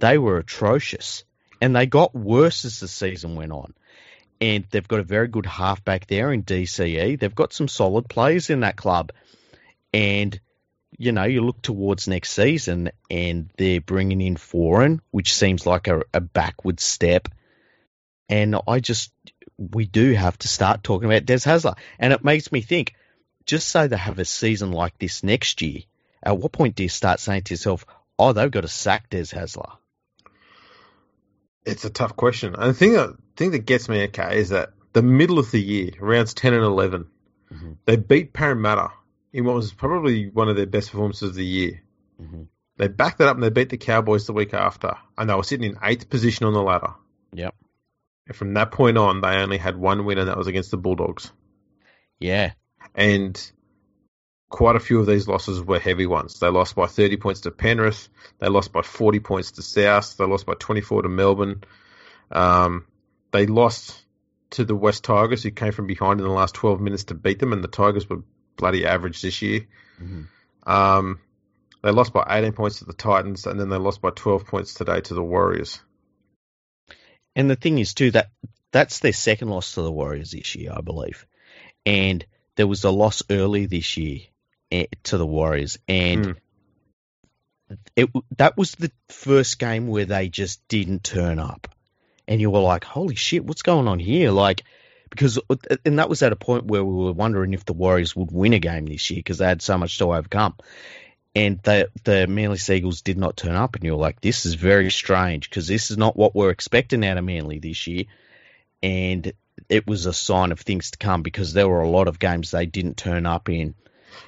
They 0.00 0.18
were 0.18 0.38
atrocious, 0.38 1.24
and 1.60 1.74
they 1.74 1.86
got 1.86 2.14
worse 2.14 2.64
as 2.64 2.80
the 2.80 2.88
season 2.88 3.36
went 3.36 3.52
on 3.52 3.74
and 4.40 4.64
they've 4.70 4.88
got 4.88 5.00
a 5.00 5.04
very 5.04 5.28
good 5.28 5.46
halfback 5.46 6.06
there 6.06 6.32
in 6.32 6.42
DCE. 6.42 7.18
They've 7.18 7.34
got 7.34 7.52
some 7.52 7.68
solid 7.68 8.08
players 8.08 8.50
in 8.50 8.60
that 8.60 8.76
club, 8.76 9.12
and 9.92 10.38
you 10.98 11.12
know 11.12 11.24
you 11.24 11.42
look 11.42 11.60
towards 11.62 12.08
next 12.08 12.30
season, 12.32 12.90
and 13.10 13.50
they're 13.56 13.80
bringing 13.80 14.20
in 14.20 14.36
Foran, 14.36 15.00
which 15.10 15.34
seems 15.34 15.66
like 15.66 15.88
a, 15.88 16.02
a 16.12 16.20
backward 16.20 16.80
step. 16.80 17.28
And 18.28 18.56
I 18.66 18.80
just 18.80 19.12
we 19.58 19.86
do 19.86 20.12
have 20.12 20.38
to 20.38 20.48
start 20.48 20.82
talking 20.82 21.08
about 21.10 21.26
Des 21.26 21.38
Hasler, 21.38 21.76
and 21.98 22.12
it 22.12 22.24
makes 22.24 22.50
me 22.52 22.60
think. 22.60 22.94
Just 23.46 23.68
say 23.68 23.88
they 23.88 23.96
have 23.98 24.18
a 24.18 24.24
season 24.24 24.72
like 24.72 24.96
this 24.98 25.22
next 25.22 25.60
year. 25.60 25.82
At 26.22 26.38
what 26.38 26.52
point 26.52 26.76
do 26.76 26.82
you 26.82 26.88
start 26.88 27.20
saying 27.20 27.42
to 27.42 27.52
yourself, 27.52 27.84
"Oh, 28.18 28.32
they've 28.32 28.50
got 28.50 28.62
to 28.62 28.68
sack 28.68 29.10
Des 29.10 29.24
Hasler"? 29.24 29.70
It's 31.66 31.84
a 31.84 31.90
tough 31.90 32.16
question. 32.16 32.54
And 32.54 32.70
the 32.70 32.74
thing 32.74 32.92
that 32.94 33.16
thing 33.36 33.50
that 33.50 33.66
gets 33.66 33.88
me 33.88 34.04
okay 34.04 34.38
is 34.38 34.48
that 34.50 34.70
the 34.94 35.02
middle 35.02 35.38
of 35.38 35.50
the 35.50 35.60
year, 35.60 35.90
rounds 36.00 36.32
ten 36.34 36.54
and 36.54 36.64
11 36.64 37.06
Mhm. 37.52 37.76
they 37.84 37.96
beat 37.96 38.32
Parramatta 38.32 38.90
in 39.34 39.44
what 39.44 39.56
was 39.56 39.74
probably 39.74 40.28
one 40.28 40.48
of 40.48 40.54
their 40.54 40.64
best 40.64 40.92
performances 40.92 41.30
of 41.30 41.34
the 41.34 41.44
year. 41.44 41.82
Mhm. 42.22 42.46
They 42.76 42.86
backed 42.86 43.18
that 43.18 43.28
up 43.28 43.34
and 43.34 43.42
they 43.42 43.50
beat 43.50 43.68
the 43.68 43.76
Cowboys 43.76 44.26
the 44.26 44.32
week 44.32 44.54
after, 44.54 44.96
and 45.18 45.28
they 45.28 45.34
were 45.34 45.42
sitting 45.42 45.68
in 45.68 45.78
eighth 45.82 46.08
position 46.08 46.46
on 46.46 46.52
the 46.52 46.62
ladder. 46.62 46.94
Yep. 47.32 47.52
And 48.28 48.36
from 48.36 48.54
that 48.54 48.70
point 48.70 48.96
on, 48.96 49.20
they 49.20 49.36
only 49.36 49.58
had 49.58 49.76
one 49.76 50.04
win, 50.04 50.18
and 50.18 50.28
that 50.28 50.38
was 50.38 50.46
against 50.46 50.70
the 50.70 50.76
Bulldogs. 50.76 51.32
Yeah. 52.20 52.52
And 52.94 53.52
quite 54.48 54.76
a 54.76 54.80
few 54.80 55.00
of 55.00 55.06
these 55.06 55.26
losses 55.26 55.60
were 55.60 55.80
heavy 55.80 56.06
ones. 56.06 56.38
They 56.38 56.48
lost 56.48 56.76
by 56.76 56.86
30 56.86 57.16
points 57.16 57.40
to 57.40 57.50
Penrith. 57.50 58.08
They 58.38 58.48
lost 58.48 58.72
by 58.72 58.82
40 58.82 59.18
points 59.18 59.50
to 59.52 59.62
South. 59.62 60.16
They 60.16 60.26
lost 60.26 60.46
by 60.46 60.54
24 60.54 61.02
to 61.02 61.08
Melbourne. 61.08 61.64
Um, 62.30 62.86
they 63.32 63.46
lost 63.46 64.00
to 64.50 64.64
the 64.64 64.76
West 64.76 65.02
Tigers, 65.02 65.42
who 65.42 65.50
came 65.50 65.72
from 65.72 65.88
behind 65.88 66.20
in 66.20 66.26
the 66.26 66.32
last 66.32 66.54
12 66.54 66.80
minutes 66.80 67.04
to 67.04 67.14
beat 67.14 67.40
them, 67.40 67.52
and 67.52 67.64
the 67.64 67.68
Tigers 67.68 68.08
were 68.08 68.22
bloody 68.56 68.86
average 68.86 69.20
this 69.20 69.42
year. 69.42 69.66
Mhm. 70.00 70.28
Um, 70.66 71.20
they 71.82 71.90
lost 71.90 72.12
by 72.12 72.24
18 72.28 72.52
points 72.52 72.78
to 72.78 72.84
the 72.84 72.92
Titans, 72.94 73.46
and 73.46 73.60
then 73.60 73.68
they 73.68 73.76
lost 73.76 74.00
by 74.00 74.10
12 74.10 74.46
points 74.46 74.74
today 74.74 75.00
to 75.02 75.14
the 75.14 75.22
Warriors. 75.22 75.80
And 77.36 77.50
the 77.50 77.56
thing 77.56 77.78
is, 77.78 77.94
too, 77.94 78.10
that 78.12 78.30
that's 78.72 79.00
their 79.00 79.12
second 79.12 79.48
loss 79.48 79.74
to 79.74 79.82
the 79.82 79.92
Warriors 79.92 80.30
this 80.32 80.54
year, 80.54 80.72
I 80.74 80.80
believe. 80.80 81.26
And 81.84 82.24
there 82.56 82.66
was 82.66 82.84
a 82.84 82.90
loss 82.90 83.22
early 83.30 83.66
this 83.66 83.96
year 83.96 84.20
eh, 84.70 84.86
to 85.04 85.18
the 85.18 85.26
Warriors, 85.26 85.78
and 85.86 86.26
Mm. 86.26 86.36
it 87.96 88.10
that 88.38 88.56
was 88.56 88.72
the 88.72 88.90
first 89.08 89.58
game 89.58 89.88
where 89.88 90.04
they 90.04 90.28
just 90.28 90.66
didn't 90.68 91.04
turn 91.04 91.38
up, 91.38 91.68
and 92.26 92.40
you 92.40 92.50
were 92.50 92.60
like, 92.60 92.84
"Holy 92.84 93.14
shit, 93.14 93.44
what's 93.44 93.62
going 93.62 93.88
on 93.88 93.98
here?" 93.98 94.30
Like, 94.30 94.64
because 95.14 95.38
uh, 95.48 95.56
and 95.84 95.98
that 95.98 96.08
was 96.08 96.22
at 96.22 96.32
a 96.32 96.36
point 96.36 96.66
where 96.66 96.84
we 96.84 97.04
were 97.04 97.12
wondering 97.12 97.54
if 97.54 97.64
the 97.64 97.72
Warriors 97.72 98.16
would 98.16 98.30
win 98.30 98.52
a 98.52 98.58
game 98.58 98.86
this 98.86 99.10
year 99.10 99.18
because 99.18 99.38
they 99.38 99.46
had 99.46 99.62
so 99.62 99.78
much 99.78 99.98
to 99.98 100.12
overcome. 100.12 100.54
And 101.34 101.60
the 101.62 101.88
the 102.04 102.26
Manly 102.26 102.58
Seagulls 102.58 103.02
did 103.02 103.18
not 103.18 103.36
turn 103.36 103.54
up, 103.54 103.74
and 103.74 103.84
you're 103.84 103.96
like, 103.96 104.20
"This 104.20 104.46
is 104.46 104.54
very 104.54 104.90
strange 104.90 105.48
because 105.48 105.66
this 105.66 105.90
is 105.90 105.96
not 105.96 106.16
what 106.16 106.34
we're 106.34 106.50
expecting 106.50 107.04
out 107.04 107.18
of 107.18 107.24
Manly 107.24 107.58
this 107.58 107.86
year." 107.86 108.04
And 108.82 109.32
it 109.68 109.86
was 109.86 110.06
a 110.06 110.12
sign 110.12 110.52
of 110.52 110.60
things 110.60 110.90
to 110.90 110.98
come 110.98 111.22
because 111.22 111.52
there 111.52 111.68
were 111.68 111.82
a 111.82 111.88
lot 111.88 112.08
of 112.08 112.18
games 112.18 112.50
they 112.50 112.66
didn't 112.66 112.96
turn 112.96 113.26
up 113.26 113.48
in. 113.48 113.74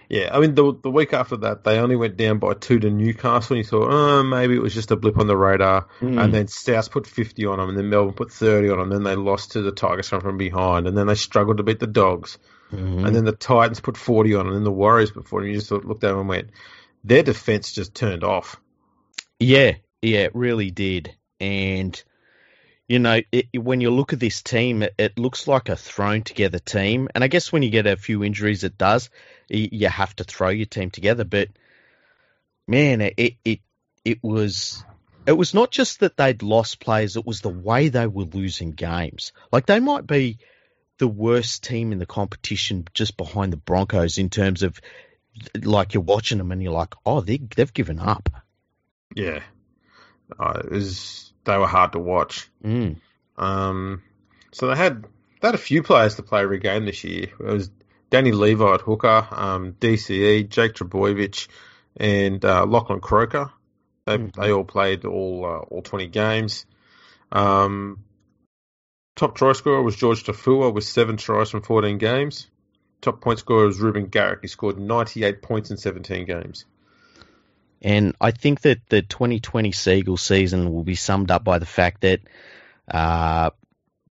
Yeah, 0.09 0.31
I 0.33 0.41
mean, 0.41 0.55
the 0.55 0.75
the 0.83 0.91
week 0.91 1.13
after 1.13 1.37
that, 1.39 1.65
they 1.65 1.79
only 1.79 1.97
went 1.97 2.17
down 2.17 2.39
by 2.39 2.55
two 2.55 2.79
to 2.79 2.91
Newcastle, 2.91 3.57
and 3.57 3.65
you 3.65 3.69
thought, 3.69 3.91
oh, 3.91 4.23
maybe 4.23 4.55
it 4.55 4.63
was 4.63 4.75
just 4.75 4.91
a 4.91 4.97
blip 4.97 5.19
on 5.19 5.27
the 5.27 5.37
radar. 5.37 5.87
Mm. 6.01 6.23
And 6.23 6.35
then 6.35 6.49
South 6.49 6.91
put 6.91 7.07
50 7.07 7.47
on 7.47 7.59
them, 7.59 7.69
and 7.69 7.79
then 7.79 7.91
Melbourne 7.91 8.15
put 8.15 8.33
30 8.33 8.71
on 8.71 8.79
them. 8.79 8.93
And 8.93 8.93
then 8.93 9.03
they 9.05 9.17
lost 9.17 9.53
to 9.53 9.63
the 9.63 9.73
Tigers 9.73 10.09
from, 10.09 10.21
from 10.21 10.39
behind, 10.39 10.87
and 10.87 10.97
then 10.97 11.07
they 11.07 11.15
struggled 11.15 11.57
to 11.57 11.63
beat 11.63 11.81
the 11.81 11.87
Dogs. 11.87 12.39
Mhm. 12.73 13.07
And 13.07 13.15
then 13.15 13.25
the 13.25 13.33
Titans 13.33 13.81
put 13.81 13.97
40 13.97 14.35
on, 14.35 14.39
them, 14.39 14.49
and 14.49 14.57
then 14.57 14.65
the 14.65 14.73
Warriors 14.73 15.11
put 15.11 15.29
40. 15.29 15.47
And 15.47 15.55
you 15.55 15.59
just 15.59 15.69
sort 15.69 15.83
of 15.83 15.89
looked 15.89 16.05
at 16.05 16.09
them 16.09 16.21
and 16.21 16.29
went, 16.29 16.51
their 17.05 17.23
defense 17.23 17.73
just 17.73 17.95
turned 17.95 18.25
off. 18.25 18.61
Yeah, 19.39 19.75
yeah, 20.03 20.21
it 20.21 20.35
really 20.35 20.71
did. 20.71 21.15
And 21.41 22.03
you 22.89 22.99
know, 22.99 23.21
it, 23.33 23.47
when 23.59 23.81
you 23.81 23.91
look 23.91 24.13
at 24.13 24.21
this 24.21 24.43
team, 24.43 24.83
it, 24.83 24.95
it 24.99 25.19
looks 25.19 25.49
like 25.49 25.69
a 25.69 25.77
thrown 25.77 26.23
together 26.23 26.59
team. 26.59 27.09
And 27.15 27.25
I 27.25 27.29
guess 27.29 27.53
when 27.53 27.63
you 27.63 27.71
get 27.71 27.87
a 27.87 27.97
few 27.97 28.23
injuries, 28.23 28.65
it 28.65 28.79
does. 28.79 29.11
You 29.49 29.89
have 29.89 30.15
to 30.17 30.25
throw 30.25 30.51
your 30.51 30.67
team 30.67 30.91
together. 30.91 31.25
But 31.25 31.49
man, 32.69 33.01
it 33.01 33.37
it 33.45 33.61
it 34.05 34.23
was 34.23 34.85
it 35.27 35.33
was 35.33 35.55
not 35.55 35.71
just 35.71 36.01
that 36.01 36.17
they'd 36.17 36.43
lost 36.43 36.81
players; 36.81 37.17
it 37.17 37.27
was 37.27 37.41
the 37.41 37.49
way 37.49 37.89
they 37.89 38.07
were 38.07 38.25
losing 38.25 38.71
games. 38.71 39.33
Like 39.53 39.67
they 39.67 39.81
might 39.81 40.07
be 40.07 40.39
the 40.99 41.09
worst 41.09 41.65
team 41.65 41.93
in 41.93 41.99
the 41.99 42.07
competition, 42.07 42.87
just 42.95 43.17
behind 43.17 43.53
the 43.53 43.59
Broncos 43.59 44.19
in 44.19 44.31
terms 44.31 44.63
of 44.63 44.81
like 45.63 45.95
you're 45.95 46.03
watching 46.03 46.39
them 46.39 46.53
and 46.53 46.63
you're 46.63 46.73
like, 46.73 46.95
oh, 47.05 47.21
they 47.21 47.39
they've 47.39 47.73
given 47.73 47.99
up. 47.99 48.31
Yeah. 49.15 49.41
Uh, 50.39 50.61
it 50.65 50.71
was, 50.71 51.26
they 51.47 51.57
were 51.57 51.67
hard 51.67 51.93
to 51.93 51.99
watch. 51.99 52.49
Mm. 52.63 52.97
Um, 53.37 54.03
so 54.53 54.69
they 54.69 54.77
had 54.77 55.05
they 55.41 55.49
had 55.49 55.55
a 55.55 55.59
few 55.59 55.83
players 55.83 56.17
to 56.17 56.23
play 56.23 56.43
every 56.43 56.59
game 56.59 56.85
this 56.87 57.03
year. 57.05 57.25
It 57.41 57.53
was 57.53 57.71
Danny 58.11 58.33
Levi 58.33 58.75
at 58.75 58.81
hooker, 58.83 59.27
um, 59.31 59.73
DCE, 59.81 60.49
Jake 60.49 60.75
Trbojevic, 60.75 61.49
and 61.97 62.45
uh, 62.45 62.65
Lachlan 62.67 63.01
Croker. 63.01 63.51
They 64.07 64.19
Mhm. 64.19 64.35
they 64.35 64.53
all 64.53 64.65
played 64.65 65.05
all 65.05 65.45
uh, 65.45 65.59
all 65.75 65.83
twenty 65.83 66.07
games. 66.07 66.67
Um, 67.33 68.05
top 69.17 69.35
try 69.37 69.53
scorer 69.53 69.83
was 69.83 69.97
George 69.97 70.23
Taufua 70.25 70.73
with 70.73 70.85
seven 70.85 71.17
tries 71.17 71.51
from 71.51 71.63
fourteen 71.63 71.99
games. 71.99 72.47
Top 73.01 73.21
point 73.21 73.39
scorer 73.41 73.67
was 73.67 73.81
Reuben 73.81 74.07
Garrick. 74.07 74.41
He 74.43 74.49
scored 74.49 74.79
ninety 74.79 75.25
eight 75.25 75.43
points 75.43 75.71
in 75.71 75.77
seventeen 75.77 76.25
games. 76.25 76.65
And 77.83 78.15
I 78.21 78.31
think 78.31 78.63
that 78.63 78.89
the 78.89 79.03
2020 79.03 79.73
Seagull 79.73 80.17
season 80.17 80.73
will 80.73 80.83
be 80.83 80.95
summed 80.95 81.31
up 81.31 81.45
by 81.45 81.59
the 81.59 81.67
fact 81.67 82.01
that 82.03 82.21
uh, 82.91 83.51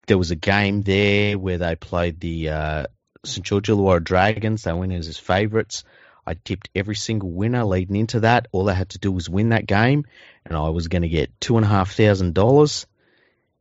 there 0.06 0.18
was 0.18 0.30
a 0.30 0.36
game 0.36 0.82
there 0.82 1.38
where 1.38 1.58
they 1.58 1.76
played 1.76 2.20
the 2.20 2.48
uh, 2.48 2.86
St 3.24 3.44
George 3.44 3.68
Illawarra 3.68 4.02
Dragons. 4.02 4.62
They 4.62 4.72
went 4.72 4.92
as 4.92 5.06
his 5.06 5.18
favourites. 5.18 5.84
I 6.26 6.34
tipped 6.34 6.70
every 6.74 6.94
single 6.94 7.30
winner 7.30 7.64
leading 7.64 7.96
into 7.96 8.20
that. 8.20 8.48
All 8.52 8.64
they 8.64 8.74
had 8.74 8.90
to 8.90 8.98
do 8.98 9.10
was 9.10 9.28
win 9.28 9.50
that 9.50 9.66
game, 9.66 10.04
and 10.44 10.56
I 10.56 10.68
was 10.68 10.88
going 10.88 11.02
to 11.02 11.08
get 11.08 11.38
two 11.40 11.56
and 11.56 11.64
a 11.64 11.68
half 11.68 11.92
thousand 11.92 12.34
dollars. 12.34 12.86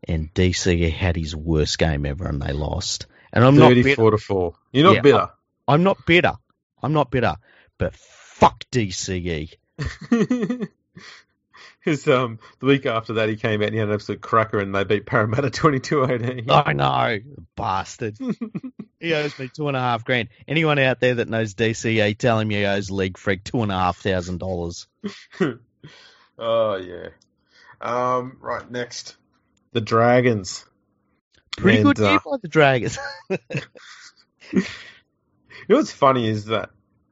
And 0.07 0.33
DC 0.33 0.91
had 0.91 1.17
his 1.17 1.35
worst 1.35 1.77
game 1.77 2.05
ever, 2.05 2.25
and 2.25 2.41
they 2.41 2.53
lost. 2.53 3.07
And 3.33 3.43
I'm 3.43 3.57
not 3.57 3.69
Thirty 3.69 3.83
bitter. 3.83 3.95
four 3.95 4.11
to 4.11 4.17
four. 4.17 4.53
You're 4.71 4.85
not 4.85 4.95
Yeah, 4.95 5.01
bitter. 5.01 5.29
I'm 5.67 5.83
not 5.83 6.05
bitter. 6.05 6.33
I'm 6.81 6.93
not 6.93 7.11
bitter. 7.11 7.35
But 7.77 7.95
fuck. 7.95 8.63
DCE. 8.71 9.53
Because 11.83 12.07
um, 12.09 12.39
the 12.59 12.65
week 12.65 12.85
after 12.85 13.13
that, 13.13 13.29
he 13.29 13.37
came 13.37 13.61
out 13.61 13.67
and 13.67 13.73
he 13.73 13.79
had 13.79 13.87
an 13.87 13.93
absolute 13.93 14.19
cracker, 14.19 14.59
and 14.59 14.75
they 14.75 14.83
beat 14.83 15.05
Parramatta 15.05 15.49
22-18. 15.49 16.45
I 16.49 16.73
know, 16.73 17.19
bastard. 17.55 18.17
he 18.99 19.13
owes 19.13 19.39
me 19.39 19.49
two 19.53 19.69
and 19.69 19.77
a 19.77 19.79
half 19.79 20.03
grand. 20.03 20.27
Anyone 20.47 20.77
out 20.77 20.99
there 20.99 21.15
that 21.15 21.29
knows 21.29 21.53
DCE, 21.53 22.17
tell 22.17 22.39
him 22.39 22.49
he 22.49 22.65
owes 22.65 22.91
League 22.91 23.17
Freak 23.17 23.45
two 23.45 23.63
and 23.63 23.71
a 23.71 23.75
half 23.75 23.97
thousand 23.97 24.39
dollars. 24.39 24.87
oh 26.37 26.75
yeah. 26.75 27.09
Um, 27.79 28.37
right 28.41 28.69
next, 28.69 29.15
the 29.71 29.81
Dragons. 29.81 30.65
Pretty 31.57 31.77
And, 31.77 31.85
good 31.85 31.99
year 31.99 32.17
uh, 32.17 32.19
by 32.25 32.37
the 32.41 32.49
Dragons. 32.49 32.99
You 35.69 35.75
know 35.75 35.77
what's 35.77 35.91
funny 35.91 36.27
is 36.27 36.45
that 36.45 36.71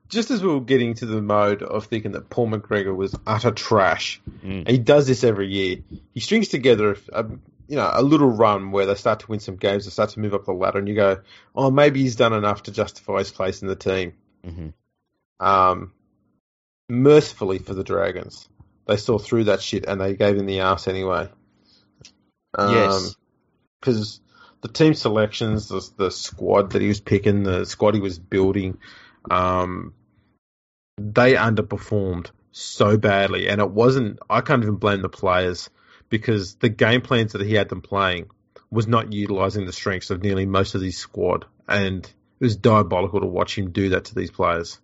just 0.10 0.32
as 0.32 0.42
we 0.42 0.50
were 0.50 0.62
getting 0.62 0.94
to 0.96 1.06
the 1.06 1.22
mode 1.22 1.62
of 1.64 1.86
thinking 1.86 2.12
that 2.14 2.30
Paul 2.30 2.48
McGregor 2.50 2.96
was 2.96 3.16
utter 3.26 3.52
trash, 3.52 4.22
Mm. 4.44 4.68
he 4.70 4.78
does 4.78 5.08
this 5.08 5.24
every 5.24 5.48
year, 5.48 5.78
he 6.14 6.20
strings 6.20 6.48
together 6.50 6.98
a, 7.12 7.26
you 7.68 7.76
know 7.76 7.90
a 7.94 8.02
little 8.02 8.30
run 8.30 8.72
where 8.72 8.86
they 8.86 8.96
start 8.96 9.20
to 9.22 9.28
win 9.28 9.40
some 9.40 9.56
games, 9.58 9.86
they 9.86 9.92
start 9.92 10.12
to 10.12 10.20
move 10.20 10.34
up 10.34 10.46
the 10.46 10.54
ladder, 10.54 10.80
and 10.80 10.88
you 10.88 10.96
go, 10.96 11.20
oh, 11.56 11.70
maybe 11.72 12.02
he's 12.02 12.16
done 12.16 12.34
enough 12.34 12.64
to 12.64 12.72
justify 12.72 13.20
his 13.20 13.32
place 13.32 13.62
in 13.62 13.68
the 13.68 13.76
team. 13.76 14.14
Mhm. 14.46 14.74
Um, 15.40 15.92
mercifully 16.90 17.60
for 17.60 17.74
the 17.74 17.84
Dragons, 17.84 18.48
they 18.88 18.98
saw 18.98 19.18
through 19.20 19.46
that 19.46 19.62
shit 19.62 19.86
and 19.86 20.00
they 20.00 20.16
gave 20.16 20.38
him 20.38 20.46
the 20.46 20.62
arse 20.62 20.88
anyway. 20.88 21.30
Um, 22.58 22.74
Yes. 22.74 23.16
because 23.80 24.22
the 24.62 24.70
team 24.70 24.94
selections, 24.94 25.68
the, 25.68 25.88
the 25.98 26.12
squad 26.12 26.72
that 26.72 26.82
he 26.82 26.88
was 26.88 27.02
picking, 27.02 27.44
the 27.44 27.66
squad 27.66 27.94
he 27.94 28.00
was 28.00 28.18
building, 28.18 28.78
um, 29.30 29.94
they 30.98 31.34
underperformed 31.34 32.32
so 32.52 32.98
badly, 32.98 33.48
and 33.48 33.62
it 33.62 33.70
wasn't. 33.70 34.20
I 34.30 34.42
can't 34.42 34.64
even 34.64 34.76
blame 34.76 35.02
the 35.02 35.10
players 35.10 35.70
because 36.10 36.56
the 36.56 36.70
game 36.70 37.02
plans 37.02 37.34
that 37.34 37.42
he 37.42 37.54
had 37.54 37.70
them 37.70 37.82
playing 37.82 38.30
was 38.70 38.88
not 38.88 39.14
utilizing 39.14 39.66
the 39.66 39.74
strengths 39.74 40.10
of 40.10 40.24
nearly 40.24 40.46
most 40.46 40.76
of 40.76 40.82
his 40.82 40.98
squad, 40.98 41.46
and 41.68 42.04
it 42.06 42.14
was 42.44 42.58
diabolical 42.58 43.22
to 43.22 43.28
watch 43.28 43.58
him 43.58 43.72
do 43.72 43.90
that 43.90 44.06
to 44.06 44.16
these 44.16 44.32
players. 44.32 44.80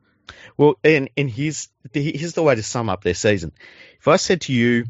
Well, 0.56 0.76
and 0.84 1.10
and 1.18 1.30
here's 1.30 1.70
here's 1.94 2.34
the 2.34 2.44
way 2.44 2.56
to 2.56 2.64
sum 2.64 2.90
up 2.90 3.04
their 3.04 3.14
season. 3.14 3.52
If 4.00 4.08
I 4.08 4.18
said 4.18 4.42
to 4.42 4.54
you, 4.54 4.86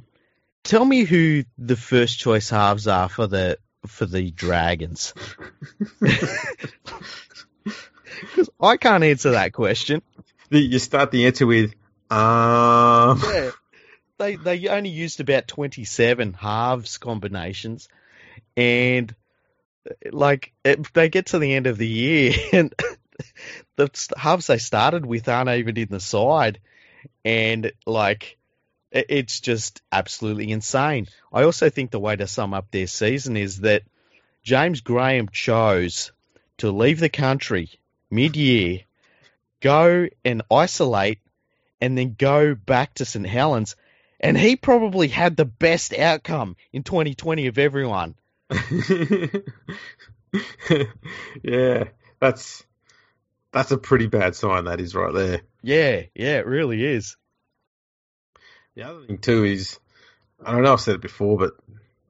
tell 0.63 0.83
me 0.83 1.03
who 1.05 1.43
the 1.57 1.75
first 1.75 2.19
choice 2.19 2.49
halves 2.49 2.87
are 2.87 3.09
for 3.09 3.27
the 3.27 3.57
for 3.87 4.05
the 4.05 4.29
Dragons, 4.31 5.13
because 8.19 8.49
I 8.59 8.77
can't 8.77 9.03
answer 9.03 9.31
that 9.31 9.53
question. 9.53 10.01
You 10.59 10.79
start 10.79 11.11
the 11.11 11.25
answer 11.25 11.45
with, 11.47 11.73
um, 12.11 13.19
Yeah, 13.23 13.51
they 14.17 14.35
they 14.35 14.67
only 14.67 14.89
used 14.89 15.19
about 15.19 15.47
twenty 15.47 15.83
seven 15.83 16.33
halves 16.33 16.97
combinations, 16.97 17.87
and 18.55 19.13
like 20.11 20.53
it, 20.63 20.93
they 20.93 21.09
get 21.09 21.27
to 21.27 21.39
the 21.39 21.53
end 21.53 21.67
of 21.67 21.77
the 21.77 21.87
year 21.87 22.33
and 22.53 22.73
the 23.75 23.89
halves 24.17 24.47
they 24.47 24.57
started 24.57 25.05
with 25.05 25.27
aren't 25.27 25.49
even 25.49 25.77
in 25.77 25.89
the 25.89 25.99
side, 25.99 26.59
and 27.25 27.71
like 27.85 28.37
it- 28.91 29.07
it's 29.09 29.39
just 29.39 29.81
absolutely 29.91 30.51
insane. 30.51 31.07
I 31.31 31.43
also 31.43 31.69
think 31.69 31.91
the 31.91 31.99
way 31.99 32.15
to 32.15 32.27
sum 32.27 32.53
up 32.53 32.71
their 32.71 32.87
season 32.87 33.37
is 33.37 33.61
that 33.61 33.83
James 34.43 34.81
Graham 34.81 35.29
chose 35.29 36.11
to 36.59 36.71
leave 36.71 36.99
the 36.99 37.09
country 37.09 37.69
mid 38.11 38.35
year, 38.37 38.81
go 39.63 40.07
and 40.23 40.43
isolate, 40.51 41.19
and 41.81 41.97
then 41.97 42.15
go 42.17 42.53
back 42.53 42.93
to 42.95 43.05
St 43.05 43.25
Helens. 43.25 43.75
And 44.19 44.37
he 44.37 44.55
probably 44.55 45.07
had 45.07 45.35
the 45.35 45.45
best 45.45 45.93
outcome 45.93 46.55
in 46.71 46.83
2020 46.83 47.47
of 47.47 47.57
everyone. 47.57 48.15
yeah, 51.43 51.85
that's 52.19 52.63
that's 53.51 53.71
a 53.71 53.77
pretty 53.77 54.07
bad 54.07 54.35
sign. 54.35 54.65
That 54.65 54.79
is 54.79 54.95
right 54.95 55.13
there. 55.13 55.41
Yeah, 55.61 56.03
yeah, 56.13 56.37
it 56.37 56.45
really 56.45 56.85
is. 56.85 57.17
The 58.75 58.83
other 58.83 59.05
thing 59.05 59.17
too 59.17 59.43
is, 59.43 59.79
I 60.43 60.51
don't 60.51 60.63
know. 60.63 60.73
I've 60.73 60.81
said 60.81 60.95
it 60.95 61.01
before, 61.01 61.37
but 61.37 61.53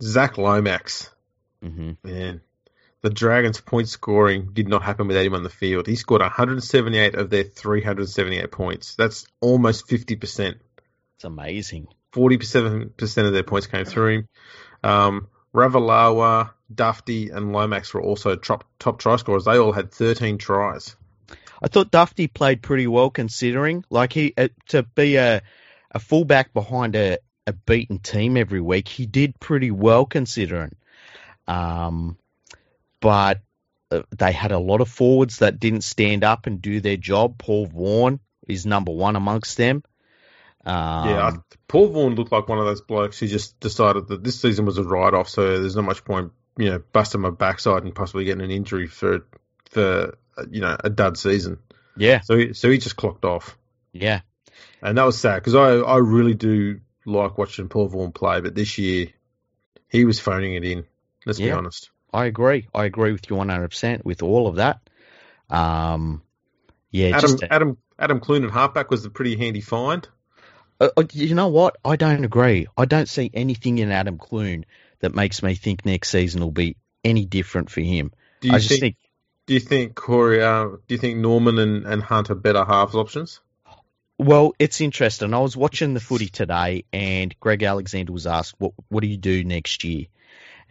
Zac 0.02 0.38
Lomax, 0.38 1.10
hmm 1.62 1.92
man, 2.04 2.42
the 3.04 3.10
Dragons' 3.10 3.60
point 3.60 3.90
scoring 3.90 4.50
did 4.54 4.70
not 4.70 4.82
happen 4.82 5.08
without 5.08 5.26
him 5.26 5.36
on 5.36 5.44
the 5.44 5.50
field. 5.50 5.88
He 5.88 5.96
scored 5.96 6.22
178 6.22 7.16
of 7.16 7.30
their 7.30 7.44
378 7.44 8.50
points. 8.50 8.96
That's 8.96 9.28
almost 9.42 9.88
50 9.88 10.16
percent. 10.16 10.58
It's 11.18 11.26
amazing. 11.26 11.88
47 12.14 12.94
percent 12.96 13.28
of 13.28 13.34
their 13.34 13.44
points 13.44 13.68
came 13.68 13.86
through 13.86 14.14
him. 14.14 14.28
Um, 14.84 15.28
Ravalawa, 15.54 16.52
Dufty, 16.74 17.30
and 17.30 17.52
Lomax 17.52 17.94
were 17.94 18.02
also 18.02 18.38
top 18.38 18.64
top 18.80 19.00
try 19.00 19.18
scorers. 19.18 19.46
They 19.46 19.58
all 19.58 19.74
had 19.74 19.92
13 19.92 20.38
tries. 20.38 20.96
I 21.62 21.68
thought 21.68 21.92
Dufty 21.92 22.34
played 22.34 22.62
pretty 22.62 22.88
well 22.88 23.10
considering, 23.10 23.84
like 23.90 24.14
he 24.14 24.34
uh, 24.38 24.48
to 24.70 24.84
be 24.84 25.18
a 25.18 25.42
a 25.92 26.00
fullback 26.00 26.54
behind 26.54 26.96
a, 26.96 27.18
a 27.46 27.52
beaten 27.52 28.00
team 28.00 28.38
every 28.38 28.62
week. 28.62 28.88
He 28.88 29.06
did 29.06 29.40
pretty 29.42 29.72
well 29.72 30.06
considering. 30.06 30.76
Um, 31.48 32.18
but 33.04 33.42
uh, 33.92 34.04
they 34.18 34.32
had 34.32 34.54
a 34.54 34.58
lot 34.58 34.80
of 34.80 34.88
forwards 34.88 35.40
that 35.40 35.60
didn't 35.60 35.82
stand 35.82 36.24
up 36.24 36.48
and 36.48 36.62
do 36.62 36.80
their 36.80 36.96
job. 36.96 37.38
Paul 37.38 37.66
Vaughan 37.66 38.22
is 38.48 38.66
number 38.66 38.94
one 38.94 39.18
amongst 39.18 39.58
them. 39.58 39.84
Um, 40.66 41.10
yeah, 41.10 41.28
I, 41.28 41.32
Paul 41.68 41.90
Vaughan 41.90 42.16
looked 42.16 42.32
like 42.32 42.48
one 42.48 42.60
of 42.60 42.66
those 42.66 42.80
blokes 42.80 43.20
who 43.20 43.28
just 43.28 43.60
decided 43.60 44.08
that 44.08 44.24
this 44.24 44.40
season 44.40 44.66
was 44.66 44.78
a 44.78 44.84
write 44.84 45.14
off, 45.14 45.28
so 45.28 45.60
there's 45.60 45.76
not 45.76 45.84
much 45.84 46.06
point, 46.06 46.32
you 46.58 46.70
know, 46.70 46.82
busting 46.94 47.20
my 47.20 47.30
backside 47.30 47.84
and 47.84 47.94
possibly 47.94 48.24
getting 48.24 48.42
an 48.42 48.52
injury 48.52 48.88
for 48.88 49.28
for 49.70 50.18
you 50.50 50.62
know 50.62 50.78
a 50.82 50.90
dud 50.90 51.18
season. 51.18 51.60
yeah, 51.98 52.22
So 52.22 52.38
he, 52.38 52.54
so 52.54 52.70
he 52.70 52.78
just 52.78 52.96
clocked 52.96 53.26
off, 53.26 53.58
yeah. 53.92 54.22
and 54.82 54.98
that 54.98 55.04
was 55.04 55.20
sad 55.20 55.40
because 55.44 55.56
I 55.56 55.76
I 55.80 55.98
really 55.98 56.36
do 56.36 56.80
like 57.06 57.38
watching 57.38 57.68
Paul 57.68 57.90
Vaughan 57.90 58.14
play, 58.14 58.40
but 58.40 58.56
this 58.56 58.78
year 58.78 59.08
he 59.90 60.06
was 60.06 60.22
phoning 60.22 60.54
it 60.54 60.64
in. 60.64 60.86
Let's 61.26 61.40
be 61.40 61.52
honest. 61.52 61.90
I 62.14 62.26
agree. 62.26 62.68
I 62.74 62.86
agree 62.86 63.12
with 63.12 63.30
you 63.30 63.36
100% 63.36 64.06
with 64.06 64.22
all 64.22 64.48
of 64.48 64.58
that. 64.58 64.80
Um, 65.50 66.22
yeah, 66.92 67.18
Adam 67.18 67.22
just 67.22 67.44
Adam 67.44 67.78
Adam 67.98 68.20
Clune 68.20 68.46
at 68.46 68.52
halfback 68.52 68.92
was 68.92 69.04
a 69.06 69.10
pretty 69.10 69.36
handy 69.36 69.62
find. 69.62 70.08
Uh, 70.80 70.90
uh, 70.96 71.04
you 71.12 71.36
know 71.36 71.48
what? 71.48 71.78
I 71.84 71.96
don't 71.96 72.24
agree. 72.24 72.68
I 72.78 72.86
don't 72.86 73.10
see 73.10 73.30
anything 73.34 73.78
in 73.80 73.92
Adam 73.92 74.18
Clune 74.18 74.66
that 75.00 75.14
makes 75.14 75.44
me 75.44 75.56
think 75.56 75.86
next 75.86 76.10
season 76.10 76.42
will 76.42 76.52
be 76.52 76.78
any 77.04 77.26
different 77.26 77.70
for 77.70 77.82
him. 77.82 78.12
Do 78.42 78.50
you 78.50 78.56
I 78.56 78.58
just 78.58 78.70
think, 78.70 78.82
think, 78.82 78.96
Do 79.48 79.54
you 79.56 79.60
think 79.60 79.96
Corey? 79.96 80.44
Uh, 80.44 80.66
do 80.66 80.80
you 80.90 80.98
think 80.98 81.18
Norman 81.18 81.58
and, 81.58 81.86
and 81.86 82.02
Hunt 82.02 82.30
are 82.30 82.36
better 82.36 82.64
halves 82.64 82.96
options? 82.96 83.40
well, 84.18 84.54
it's 84.60 84.82
interesting. 84.82 85.34
I 85.34 85.40
was 85.40 85.58
watching 85.58 85.94
the 85.94 86.00
footy 86.00 86.28
today, 86.28 86.86
and 86.94 87.38
Greg 87.40 87.64
Alexander 87.64 88.14
was 88.14 88.28
asked, 88.28 88.56
"What 88.60 88.74
what 88.90 89.02
do 89.02 89.08
you 89.08 89.18
do 89.18 89.44
next 89.44 89.84
year?" 89.84 90.06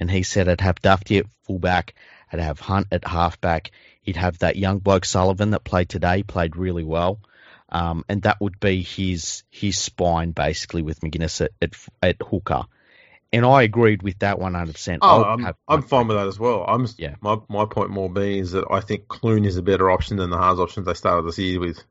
And 0.01 0.11
he 0.11 0.22
said, 0.22 0.49
"I'd 0.49 0.61
have 0.61 0.80
Dufty 0.80 1.18
at 1.18 1.26
fullback. 1.45 1.95
I'd 2.32 2.40
have 2.40 2.61
Hunt 2.61 2.88
at 2.93 3.07
halfback. 3.07 3.70
He'd 4.03 4.16
have 4.16 4.38
that 4.38 4.57
young 4.57 4.78
bloke 4.78 5.05
Sullivan 5.05 5.51
that 5.51 5.64
played 5.64 5.88
today, 5.88 6.22
played 6.22 6.57
really 6.57 6.84
well." 6.84 7.20
Um, 7.68 8.05
and 8.09 8.22
that 8.22 8.40
would 8.40 8.61
be 8.61 8.82
his 8.82 9.45
his 9.51 9.78
spine 9.78 10.32
basically 10.32 10.82
with 10.82 11.01
McInnes 11.01 11.40
at, 11.40 11.53
at, 11.62 11.74
at 12.03 12.16
hooker. 12.22 12.64
And 13.34 13.47
I 13.47 13.62
agreed 13.62 14.03
with 14.03 14.18
that 14.18 14.36
100%. 14.36 14.99
Oh, 15.01 15.09
I'll 15.09 15.24
I'm, 15.24 15.43
have- 15.45 15.57
I'm 15.66 15.82
fine 15.82 16.07
with 16.07 16.18
that 16.18 16.26
as 16.26 16.38
well. 16.38 16.66
I'm 16.68 16.86
Yeah. 16.99 17.14
My 17.22 17.38
my 17.49 17.64
point 17.64 17.88
more 17.88 18.11
being 18.11 18.40
is 18.40 18.53
that 18.53 18.66
I 18.70 18.80
think 18.80 19.09
Clune 19.09 19.47
is 19.47 19.57
a 19.57 19.62
better 19.62 19.90
option 19.90 20.18
than 20.18 20.28
the 20.28 20.36
halves 20.36 20.61
options 20.61 20.84
they 20.84 20.93
started 20.93 21.26
this 21.26 21.38
year 21.38 21.59
with. 21.59 21.82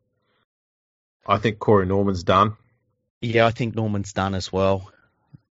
I 1.26 1.38
think 1.40 1.58
Corey 1.58 1.86
Norman's 1.88 2.24
done, 2.24 2.58
Yeah, 3.22 3.46
I 3.48 3.52
think 3.52 3.76
Norman's 3.76 4.14
done 4.14 4.36
as 4.36 4.52
well. 4.54 4.92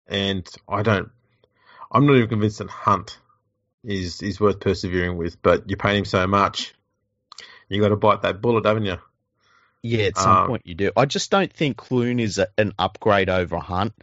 and 0.07 0.45
I 0.67 0.81
don't. 0.81 1.09
I'm 1.91 2.05
not 2.05 2.15
even 2.15 2.29
convinced 2.29 2.59
that 2.59 2.69
Hunt 2.69 3.19
is 3.83 4.21
is 4.21 4.39
worth 4.39 4.59
persevering 4.59 5.17
with. 5.17 5.41
But 5.41 5.69
you're 5.69 5.77
paying 5.77 5.99
him 5.99 6.05
so 6.05 6.25
much, 6.27 6.73
you 7.69 7.81
got 7.81 7.89
to 7.89 7.95
bite 7.95 8.21
that 8.23 8.41
bullet, 8.41 8.65
haven't 8.65 8.85
you? 8.85 8.97
Yeah, 9.83 10.05
at 10.05 10.17
some 10.17 10.37
Um, 10.37 10.47
point 10.47 10.63
you 10.65 10.75
do. 10.75 10.91
I 10.97 11.05
just 11.05 11.31
don't 11.31 11.53
think 11.53 11.77
Clune 11.77 12.19
is 12.19 12.37
a, 12.39 12.47
an 12.57 12.73
upgrade 12.77 13.29
over 13.29 13.57
Hunt 13.57 13.93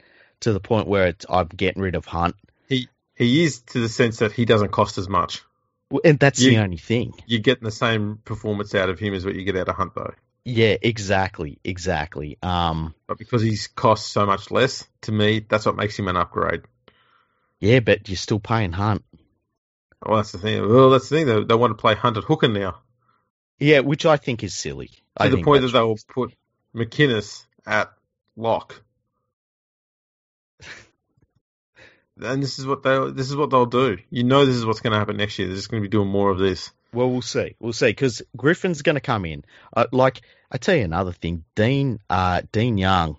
to 0.41 0.53
the 0.53 0.61
point 0.61 0.89
where 0.89 1.09
it's, 1.09 1.27
I'm 1.29 1.49
getting 1.49 1.83
rid 1.83 1.95
of 1.95 2.05
Hunt. 2.07 2.37
He 2.69 2.89
he 3.15 3.45
is 3.45 3.61
to 3.61 3.81
the 3.81 3.89
sense 3.89 4.19
that 4.19 4.33
he 4.33 4.45
doesn't 4.45 4.71
cost 4.73 4.99
as 4.99 5.09
much. 5.09 5.43
Well, 5.91 6.01
And 6.05 6.19
that's 6.19 6.41
the 6.41 6.59
only 6.59 6.79
thing. 6.79 7.15
You're 7.27 7.41
getting 7.41 7.65
the 7.65 7.71
same 7.71 8.19
performance 8.25 8.75
out 8.75 8.89
of 8.89 8.99
him 8.99 9.15
as 9.15 9.25
what 9.25 9.35
you 9.35 9.45
get 9.45 9.57
out 9.57 9.69
of 9.69 9.77
Hunt, 9.77 9.95
though. 9.95 10.15
Yeah, 10.45 10.77
exactly, 10.81 11.59
exactly. 11.65 12.39
Um, 12.43 12.95
But 13.07 13.19
because 13.19 13.43
he's 13.43 13.69
cost 13.69 14.13
so 14.13 14.27
much 14.27 14.51
less, 14.51 14.87
to 15.03 15.13
me, 15.13 15.45
that's 15.47 15.67
what 15.67 15.77
makes 15.77 15.99
him 15.99 16.09
an 16.09 16.17
upgrade. 16.17 16.63
Yeah, 17.61 17.81
but 17.81 18.09
you're 18.09 18.17
still 18.17 18.41
paying 18.41 18.73
Hunt. 18.73 19.05
Well, 20.05 20.19
that's 20.19 20.33
the 20.33 20.39
thing. 20.39 20.69
Well, 20.69 20.91
that's 20.91 21.09
the 21.09 21.17
thing. 21.17 21.27
They, 21.27 21.45
they 21.45 21.55
want 21.55 21.71
to 21.71 21.81
play 21.81 21.95
Hunt 21.95 22.17
at 22.17 22.25
hooker 22.25 22.49
now. 22.49 22.79
Yeah, 23.59 23.81
which 23.81 24.05
I 24.05 24.17
think 24.17 24.43
is 24.43 24.55
silly. 24.55 24.89
To 24.89 25.25
I 25.25 25.29
the 25.29 25.43
point 25.43 25.63
that 25.63 25.73
they 25.73 25.81
will 25.81 25.99
put 26.09 26.35
McInnes 26.75 27.45
at 27.67 27.93
lock. 28.37 28.83
And 32.17 32.41
this 32.41 32.61
is 32.61 32.67
what 32.67 32.85
they 32.85 33.11
this 33.11 33.29
is 33.29 33.35
what 33.35 33.51
they'll 33.51 33.67
do. 33.67 33.99
You 34.09 34.23
know 34.23 34.47
this 34.47 34.55
is 34.55 34.65
what's 34.65 34.79
going 34.79 34.93
to 34.93 34.99
happen 35.01 35.17
next 35.17 35.37
year. 35.37 35.49
They're 35.49 35.57
just 35.57 35.69
going 35.69 35.83
to 35.83 35.89
be 35.89 35.91
doing 35.91 36.07
more 36.07 36.31
of 36.31 36.39
this. 36.39 36.71
Well, 36.93 37.11
we'll 37.11 37.23
see. 37.23 37.57
We'll 37.59 37.73
see 37.73 37.89
because 37.89 38.23
Griffin's 38.37 38.83
going 38.83 38.95
to 38.95 39.01
come 39.01 39.25
in. 39.25 39.45
Uh, 39.77 39.87
like 39.91 40.21
I 40.49 40.59
tell 40.59 40.77
you 40.77 40.85
another 40.85 41.11
thing, 41.11 41.45
Dean 41.57 41.99
uh, 42.09 42.43
Dean 42.53 42.79
Young, 42.79 43.17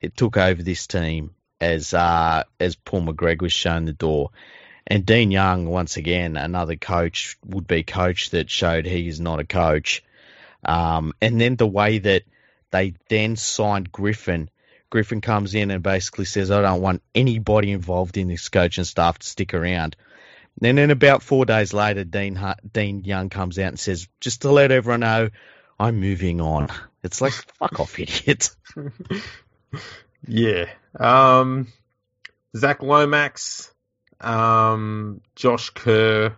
it 0.00 0.16
took 0.16 0.38
over 0.38 0.62
this 0.62 0.86
team 0.86 1.34
as 1.64 1.94
uh, 1.94 2.44
as 2.60 2.74
Paul 2.76 3.02
McGregor 3.02 3.42
was 3.42 3.52
shown 3.52 3.86
the 3.86 3.92
door. 3.92 4.30
And 4.86 5.06
Dean 5.06 5.30
Young, 5.30 5.66
once 5.66 5.96
again, 5.96 6.36
another 6.36 6.76
coach, 6.76 7.38
would 7.44 7.66
be 7.66 7.82
coach 7.82 8.30
that 8.30 8.50
showed 8.50 8.84
he 8.84 9.08
is 9.08 9.18
not 9.18 9.40
a 9.40 9.44
coach. 9.44 10.04
Um, 10.62 11.14
and 11.22 11.40
then 11.40 11.56
the 11.56 11.66
way 11.66 11.98
that 11.98 12.24
they 12.70 12.94
then 13.08 13.36
signed 13.36 13.90
Griffin, 13.90 14.50
Griffin 14.90 15.22
comes 15.22 15.54
in 15.54 15.70
and 15.70 15.82
basically 15.82 16.26
says, 16.26 16.50
I 16.50 16.60
don't 16.60 16.82
want 16.82 17.02
anybody 17.14 17.72
involved 17.72 18.18
in 18.18 18.28
this 18.28 18.50
coaching 18.50 18.84
staff 18.84 19.18
to 19.18 19.26
stick 19.26 19.54
around. 19.54 19.96
And 20.62 20.78
then 20.78 20.90
about 20.90 21.22
four 21.22 21.46
days 21.46 21.72
later, 21.72 22.04
Dean, 22.04 22.38
Dean 22.70 23.04
Young 23.04 23.30
comes 23.30 23.58
out 23.58 23.68
and 23.68 23.80
says, 23.80 24.06
just 24.20 24.42
to 24.42 24.52
let 24.52 24.70
everyone 24.70 25.00
know, 25.00 25.30
I'm 25.80 25.98
moving 25.98 26.42
on. 26.42 26.68
It's 27.02 27.22
like, 27.22 27.32
fuck 27.58 27.80
off, 27.80 27.98
idiot. 27.98 28.50
yeah. 30.28 30.66
Um, 30.98 31.68
Zac 32.56 32.82
Lomax, 32.82 33.72
um, 34.20 35.20
Josh 35.34 35.70
Kerr, 35.70 36.36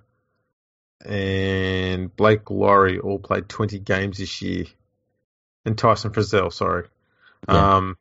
and 1.04 2.14
Blake 2.14 2.50
Lawrie 2.50 2.98
all 2.98 3.18
played 3.18 3.48
20 3.48 3.78
games 3.78 4.18
this 4.18 4.42
year. 4.42 4.64
And 5.64 5.76
Tyson 5.76 6.12
Frizell, 6.12 6.52
sorry. 6.52 6.86
Yeah. 7.48 7.76
Um, 7.76 7.96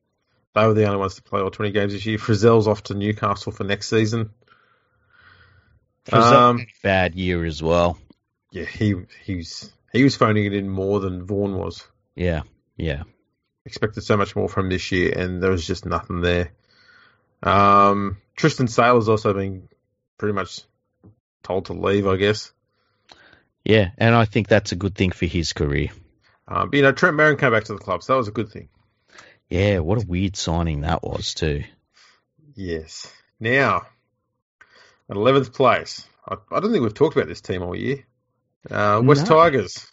they 0.54 0.66
were 0.66 0.74
the 0.74 0.86
only 0.86 0.98
ones 0.98 1.16
to 1.16 1.24
play 1.24 1.42
all 1.42 1.52
20 1.52 1.72
games 1.72 1.94
this 1.94 2.06
year. 2.06 2.18
Frizell's 2.18 2.68
off 2.68 2.84
to 2.84 2.94
Newcastle 2.94 3.52
for 3.52 3.64
next 3.64 3.90
season. 3.90 4.30
Um, 6.12 6.66
bad 6.84 7.16
year 7.16 7.44
as 7.46 7.62
well. 7.62 7.98
Yeah, 8.52 8.66
he 8.66 8.96
he's 9.24 9.74
he 9.92 10.04
was 10.04 10.16
phoning 10.16 10.46
it 10.46 10.54
in 10.54 10.70
more 10.70 11.00
than 11.00 11.26
Vaughan 11.26 11.58
was. 11.58 11.86
Yeah, 12.16 12.44
yeah. 12.78 13.04
Expected 13.66 14.04
so 14.04 14.16
much 14.18 14.36
more 14.36 14.48
from 14.48 14.70
this 14.70 14.92
year, 14.92 15.18
and 15.18 15.42
there 15.42 15.52
was 15.52 15.66
just 15.66 15.86
nothing 15.86 16.22
there. 16.22 16.52
Um, 17.42 18.18
Tristan 18.36 18.68
has 18.68 19.10
also 19.10 19.34
been 19.34 19.68
pretty 20.18 20.34
much 20.34 20.62
told 21.44 21.66
to 21.66 21.74
leave, 21.74 22.08
I 22.08 22.18
guess. 22.18 22.52
Yeah, 23.64 23.90
and 23.98 24.14
I 24.14 24.26
think 24.26 24.48
that's 24.48 24.72
a 24.72 24.76
good 24.76 24.96
thing 24.96 25.12
for 25.12 25.26
his 25.26 25.54
career. 25.54 25.90
Um, 26.48 26.70
but, 26.70 26.78
you 26.78 26.84
know, 26.84 26.92
Trent 26.92 27.18
Merrin 27.18 27.40
came 27.40 27.52
back 27.52 27.64
to 27.66 27.74
the 27.74 27.80
club, 27.80 28.04
so 28.04 28.14
that 28.14 28.18
was 28.18 28.28
a 28.28 28.32
good 28.32 28.52
thing. 28.52 28.70
Yeah, 29.50 29.80
what 29.80 30.04
a 30.04 30.06
weird 30.06 30.36
signing 30.36 30.82
that 30.82 31.04
was, 31.04 31.34
too. 31.34 31.64
Yes. 32.56 33.12
Now, 33.40 33.88
at 35.10 35.16
11th 35.16 35.54
place, 35.54 36.08
I, 36.28 36.36
I 36.52 36.60
don't 36.60 36.72
think 36.72 36.84
we've 36.84 36.94
talked 36.94 37.16
about 37.16 37.28
this 37.28 37.42
team 37.42 37.64
all 37.64 37.76
year. 37.76 38.06
Uh, 38.70 39.02
West 39.04 39.28
no. 39.28 39.36
Tigers. 39.36 39.88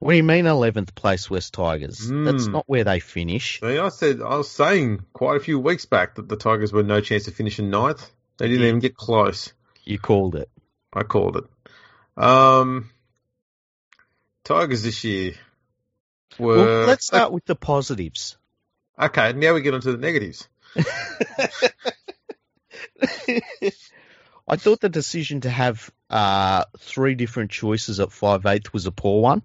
What 0.00 0.12
do 0.12 0.16
you 0.16 0.24
mean, 0.24 0.46
eleventh 0.46 0.94
place 0.94 1.28
West 1.28 1.52
Tigers? 1.52 2.10
Mm. 2.10 2.24
That's 2.24 2.46
not 2.46 2.64
where 2.66 2.84
they 2.84 3.00
finish. 3.00 3.62
I 3.62 3.90
said 3.90 4.22
I 4.22 4.38
was 4.38 4.50
saying 4.50 5.04
quite 5.12 5.36
a 5.36 5.40
few 5.40 5.58
weeks 5.58 5.84
back 5.84 6.14
that 6.14 6.26
the 6.26 6.36
Tigers 6.36 6.72
were 6.72 6.82
no 6.82 7.02
chance 7.02 7.28
of 7.28 7.34
finishing 7.34 7.68
ninth. 7.68 8.10
They 8.38 8.48
didn't 8.48 8.62
yeah. 8.62 8.68
even 8.68 8.80
get 8.80 8.96
close. 8.96 9.52
You 9.84 9.98
called 9.98 10.36
it. 10.36 10.50
I 10.90 11.02
called 11.02 11.36
it. 11.36 11.44
Um, 12.16 12.88
Tigers 14.44 14.82
this 14.82 15.04
year 15.04 15.34
were. 16.38 16.56
Well, 16.56 16.86
let's 16.86 17.06
start 17.06 17.30
with 17.30 17.44
the 17.44 17.54
positives. 17.54 18.38
Okay, 18.98 19.34
now 19.34 19.52
we 19.52 19.60
get 19.60 19.74
onto 19.74 19.92
the 19.92 19.98
negatives. 19.98 20.48
I 24.48 24.56
thought 24.56 24.80
the 24.80 24.88
decision 24.88 25.42
to 25.42 25.50
have 25.50 25.90
uh, 26.08 26.64
three 26.78 27.14
different 27.16 27.50
choices 27.50 28.00
at 28.00 28.12
five 28.12 28.46
eighth 28.46 28.72
was 28.72 28.86
a 28.86 28.92
poor 28.92 29.20
one. 29.20 29.42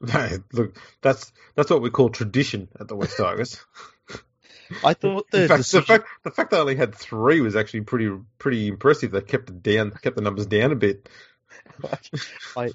Look, 0.00 0.76
that's 1.02 1.32
that's 1.54 1.70
what 1.70 1.82
we 1.82 1.90
call 1.90 2.08
tradition 2.08 2.68
at 2.78 2.88
the 2.88 2.96
West 2.96 3.16
Tigers. 3.18 3.60
I 4.84 4.94
thought 4.94 5.30
the, 5.30 5.48
fact, 5.48 5.58
decision... 5.58 5.80
the 5.80 5.86
fact 5.86 6.08
the 6.22 6.30
fact 6.30 6.50
they 6.50 6.56
only 6.56 6.76
had 6.76 6.94
three 6.94 7.40
was 7.40 7.56
actually 7.56 7.82
pretty 7.82 8.10
pretty 8.38 8.68
impressive. 8.68 9.10
They 9.10 9.20
kept 9.20 9.50
it 9.50 9.62
down, 9.62 9.90
kept 9.90 10.16
the 10.16 10.22
numbers 10.22 10.46
down 10.46 10.72
a 10.72 10.76
bit. 10.76 11.08
I, 12.56 12.70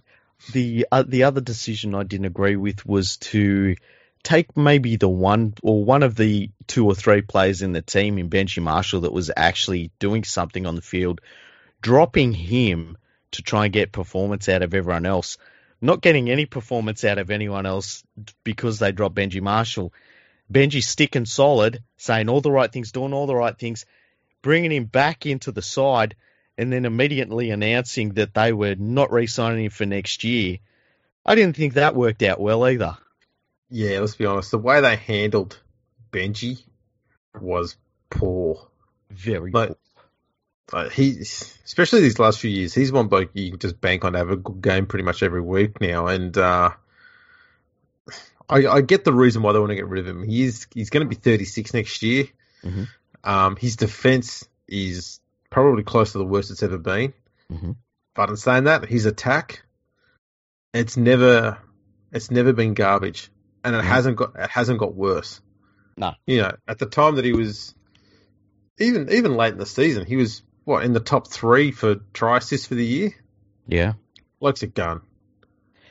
the 0.52 0.86
uh, 0.92 1.04
the 1.08 1.24
other 1.24 1.42
decision 1.42 1.96
I 1.96 2.04
didn't 2.04 2.28
agree 2.28 2.58
with 2.58 2.86
was 2.86 3.18
to 3.18 3.76
take 4.22 4.56
maybe 4.56 4.98
the 4.98 5.10
one 5.10 5.54
or 5.64 5.84
one 5.84 6.04
of 6.04 6.16
the 6.16 6.52
two 6.68 6.86
or 6.86 6.94
three 6.94 7.22
players 7.22 7.62
in 7.62 7.72
the 7.72 7.82
team 7.82 8.18
in 8.18 8.30
Benji 8.30 8.62
Marshall 8.62 9.02
that 9.02 9.14
was 9.14 9.32
actually 9.36 9.92
doing 9.98 10.24
something 10.24 10.66
on 10.66 10.76
the 10.76 10.82
field, 10.82 11.22
dropping 11.82 12.34
him 12.34 12.98
to 13.32 13.42
try 13.42 13.66
and 13.66 13.74
get 13.74 13.92
performance 13.92 14.50
out 14.50 14.62
of 14.62 14.74
everyone 14.74 15.06
else 15.06 15.38
not 15.86 16.02
getting 16.02 16.30
any 16.30 16.46
performance 16.46 17.04
out 17.04 17.18
of 17.18 17.32
anyone 17.32 17.66
else 17.66 18.04
because 18.44 18.80
they 18.80 18.92
dropped 18.92 19.16
Benji 19.16 19.42
Marshall. 19.42 19.94
Benji 20.52 20.84
sticking 20.84 21.26
solid, 21.26 21.84
saying 21.98 22.30
all 22.30 22.42
the 22.42 22.52
right 22.52 22.72
things, 22.72 22.92
doing 22.92 23.14
all 23.14 23.28
the 23.28 23.36
right 23.36 23.58
things, 23.58 23.86
bringing 24.42 24.72
him 24.72 24.86
back 24.86 25.26
into 25.26 25.52
the 25.52 25.62
side, 25.62 26.16
and 26.58 26.72
then 26.72 26.86
immediately 26.86 27.50
announcing 27.50 28.14
that 28.14 28.34
they 28.34 28.54
were 28.54 28.76
not 28.76 29.12
re-signing 29.12 29.66
him 29.66 29.72
for 29.72 29.86
next 29.86 30.24
year. 30.24 30.60
I 31.26 31.36
didn't 31.36 31.56
think 31.56 31.74
that 31.74 31.96
worked 31.96 32.22
out 32.22 32.40
well 32.40 32.66
either. 32.66 32.98
Yeah, 33.70 34.00
let's 34.00 34.16
be 34.16 34.26
honest. 34.26 34.52
The 34.52 34.60
way 34.60 34.82
they 34.82 34.96
handled 34.96 35.60
Benji 36.12 36.64
was 37.42 37.76
poor. 38.10 38.68
Very 39.10 39.52
like, 39.52 39.70
poor. 39.70 39.78
Uh, 40.74 40.90
he, 40.90 41.20
especially 41.20 42.02
these 42.02 42.18
last 42.18 42.40
few 42.40 42.50
years, 42.50 42.74
he's 42.74 42.92
one 42.92 43.08
bloke 43.08 43.30
you 43.34 43.52
can 43.52 43.60
just 43.60 43.80
bank 43.80 44.04
on 44.04 44.14
to 44.14 44.18
have 44.18 44.32
a 44.32 44.36
good 44.36 44.62
game 44.62 44.88
pretty 44.88 45.04
much 45.04 45.22
every 45.22 45.42
week 45.42 45.80
now. 45.80 46.08
And 46.08 46.36
uh, 46.38 46.72
I, 48.50 48.68
I, 48.68 48.82
get 48.82 49.04
the 49.04 49.14
reason 49.14 49.44
why 49.44 49.54
they 49.54 49.60
want 49.60 49.70
to 49.70 49.76
get 49.76 49.88
rid 49.88 50.00
of 50.00 50.08
him. 50.08 50.24
He's 50.24 50.68
he's 50.74 50.90
going 50.90 51.08
to 51.08 51.10
be 51.10 51.16
36 51.16 51.74
next 51.74 52.02
year. 52.02 52.26
Mm-hmm. 52.64 52.84
Um, 53.24 53.56
his 53.56 53.76
defense 53.76 54.48
is 54.68 55.20
probably 55.52 55.84
close 55.84 56.14
to 56.14 56.18
the 56.18 56.26
worst 56.26 56.52
it's 56.52 56.64
ever 56.64 56.78
been. 56.78 57.14
Mm-hmm. 57.52 57.72
But 58.16 58.30
in 58.30 58.38
saying 58.38 58.64
that, 58.64 58.86
his 58.86 59.06
attack, 59.06 59.64
it's 60.74 60.98
never 60.98 61.60
it's 62.12 62.32
never 62.32 62.54
been 62.54 62.74
garbage, 62.74 63.30
and 63.64 63.76
it 63.76 63.80
mm-hmm. 63.80 63.88
hasn't 63.88 64.18
got 64.18 64.34
it 64.36 64.50
hasn't 64.50 64.80
got 64.80 64.96
worse. 64.96 65.42
No, 65.98 66.14
you 66.26 66.42
know, 66.42 66.52
at 66.68 66.80
the 66.80 66.88
time 66.88 67.16
that 67.16 67.26
he 67.26 67.34
was 67.34 67.76
even 68.80 69.12
even 69.12 69.36
late 69.36 69.54
in 69.54 69.60
the 69.60 69.66
season, 69.66 70.06
he 70.06 70.16
was 70.16 70.44
what 70.66 70.84
in 70.84 70.94
the 70.94 71.00
top 71.00 71.28
three 71.28 71.72
for 71.72 71.96
try 72.14 72.38
assists 72.38 72.68
for 72.68 72.76
the 72.76 72.86
year. 72.86 73.12
Yeah, 73.68 73.94
looks 74.42 74.64
a 74.64 74.68
gun. 74.68 75.02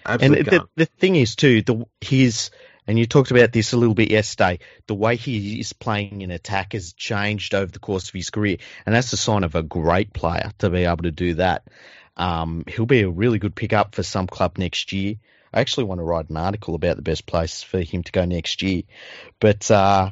Absolute 0.04 0.38
and 0.38 0.46
the, 0.46 0.50
gun. 0.50 0.66
the 0.76 0.86
thing 0.86 1.16
is 1.16 1.34
too, 1.34 1.62
the 1.62 1.86
his 2.00 2.50
and 2.86 2.98
you 2.98 3.06
talked 3.06 3.30
about 3.30 3.52
this 3.52 3.72
a 3.72 3.76
little 3.76 3.94
bit 3.94 4.10
yesterday. 4.10 4.58
The 4.86 4.94
way 4.94 5.16
he 5.16 5.58
is 5.58 5.72
playing 5.72 6.20
in 6.20 6.30
attack 6.30 6.74
has 6.74 6.92
changed 6.92 7.54
over 7.54 7.70
the 7.70 7.78
course 7.78 8.08
of 8.08 8.14
his 8.14 8.30
career, 8.30 8.58
and 8.84 8.94
that's 8.94 9.12
a 9.12 9.16
sign 9.16 9.44
of 9.44 9.54
a 9.54 9.62
great 9.62 10.12
player 10.12 10.50
to 10.58 10.70
be 10.70 10.84
able 10.84 11.04
to 11.04 11.10
do 11.10 11.34
that. 11.34 11.66
Um, 12.16 12.64
he'll 12.68 12.86
be 12.86 13.02
a 13.02 13.10
really 13.10 13.38
good 13.38 13.56
pickup 13.56 13.94
for 13.94 14.02
some 14.02 14.26
club 14.26 14.58
next 14.58 14.92
year. 14.92 15.16
I 15.52 15.60
actually 15.60 15.84
want 15.84 16.00
to 16.00 16.04
write 16.04 16.30
an 16.30 16.36
article 16.36 16.74
about 16.74 16.96
the 16.96 17.02
best 17.02 17.26
place 17.26 17.62
for 17.62 17.80
him 17.80 18.02
to 18.02 18.12
go 18.12 18.24
next 18.24 18.60
year. 18.62 18.82
But 19.40 19.70
uh, 19.70 20.10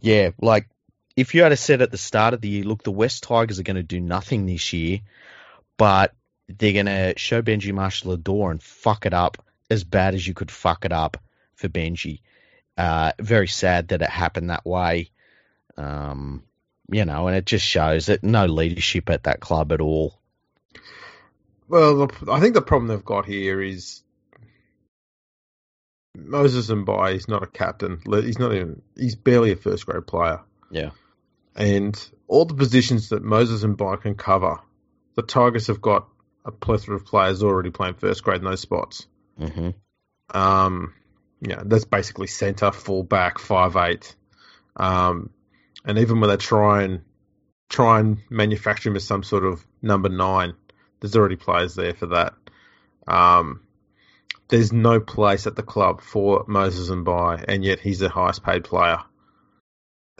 yeah, 0.00 0.30
like 0.40 0.68
if 1.16 1.34
you 1.34 1.42
had 1.42 1.56
said 1.58 1.82
at 1.82 1.90
the 1.90 1.98
start 1.98 2.34
of 2.34 2.40
the 2.40 2.48
year, 2.48 2.64
look, 2.64 2.82
the 2.82 2.90
West 2.90 3.22
Tigers 3.24 3.58
are 3.58 3.64
going 3.64 3.76
to 3.76 3.82
do 3.82 4.00
nothing 4.00 4.46
this 4.46 4.72
year, 4.72 5.00
but 5.76 6.14
they're 6.48 6.72
going 6.72 6.86
to 6.86 7.14
show 7.16 7.42
Benji 7.42 7.72
Marshall 7.72 8.12
a 8.12 8.16
door 8.16 8.50
and 8.50 8.62
fuck 8.62 9.06
it 9.06 9.14
up 9.14 9.44
as 9.70 9.84
bad 9.84 10.14
as 10.14 10.26
you 10.26 10.34
could 10.34 10.50
fuck 10.50 10.84
it 10.84 10.92
up 10.92 11.18
for 11.54 11.68
Benji. 11.68 12.20
Uh, 12.76 13.12
very 13.18 13.48
sad 13.48 13.88
that 13.88 14.02
it 14.02 14.10
happened 14.10 14.50
that 14.50 14.64
way. 14.64 15.10
Um, 15.76 16.42
you 16.90 17.04
know, 17.04 17.28
and 17.28 17.36
it 17.36 17.46
just 17.46 17.66
shows 17.66 18.06
that 18.06 18.22
no 18.22 18.46
leadership 18.46 19.10
at 19.10 19.24
that 19.24 19.40
club 19.40 19.72
at 19.72 19.80
all. 19.80 20.18
Well, 21.68 22.10
I 22.30 22.40
think 22.40 22.54
the 22.54 22.62
problem 22.62 22.88
they've 22.88 23.04
got 23.04 23.24
here 23.24 23.62
is 23.62 24.02
Moses 26.14 26.68
Mbye 26.68 27.14
is 27.14 27.28
not 27.28 27.42
a 27.42 27.46
captain. 27.46 28.00
He's 28.04 28.38
not 28.38 28.52
even. 28.52 28.82
He's 28.96 29.14
barely 29.14 29.52
a 29.52 29.56
first 29.56 29.86
grade 29.86 30.06
player. 30.06 30.40
Yeah 30.70 30.90
and 31.56 32.10
all 32.28 32.44
the 32.44 32.54
positions 32.54 33.10
that 33.10 33.22
Moses 33.22 33.62
Mbye 33.62 34.00
can 34.00 34.14
cover, 34.14 34.58
the 35.14 35.22
Tigers 35.22 35.66
have 35.66 35.80
got 35.80 36.08
a 36.44 36.50
plethora 36.50 36.96
of 36.96 37.04
players 37.04 37.42
already 37.42 37.70
playing 37.70 37.94
first 37.94 38.22
grade 38.22 38.38
in 38.38 38.44
those 38.44 38.60
spots. 38.60 39.06
Mm-hmm. 39.38 39.70
Um, 40.36 40.94
yeah, 41.40 41.62
that's 41.64 41.84
basically 41.84 42.26
centre, 42.26 42.72
fullback, 42.72 43.38
five 43.38 43.76
eight, 43.76 44.14
um, 44.76 45.30
and 45.84 45.98
even 45.98 46.20
when 46.20 46.30
they 46.30 46.36
try 46.36 46.84
and 46.84 47.02
try 47.68 48.00
and 48.00 48.18
manufacture 48.30 48.90
him 48.90 48.96
as 48.96 49.04
some 49.04 49.22
sort 49.22 49.44
of 49.44 49.64
number 49.80 50.08
nine, 50.08 50.54
there's 51.00 51.16
already 51.16 51.36
players 51.36 51.74
there 51.74 51.94
for 51.94 52.06
that. 52.06 52.34
Um, 53.06 53.62
there's 54.48 54.72
no 54.72 55.00
place 55.00 55.46
at 55.46 55.56
the 55.56 55.62
club 55.62 56.00
for 56.00 56.44
Moses 56.46 56.90
Mbye, 56.90 57.44
and 57.48 57.64
yet 57.64 57.80
he's 57.80 57.98
the 57.98 58.08
highest 58.08 58.44
paid 58.44 58.64
player. 58.64 58.98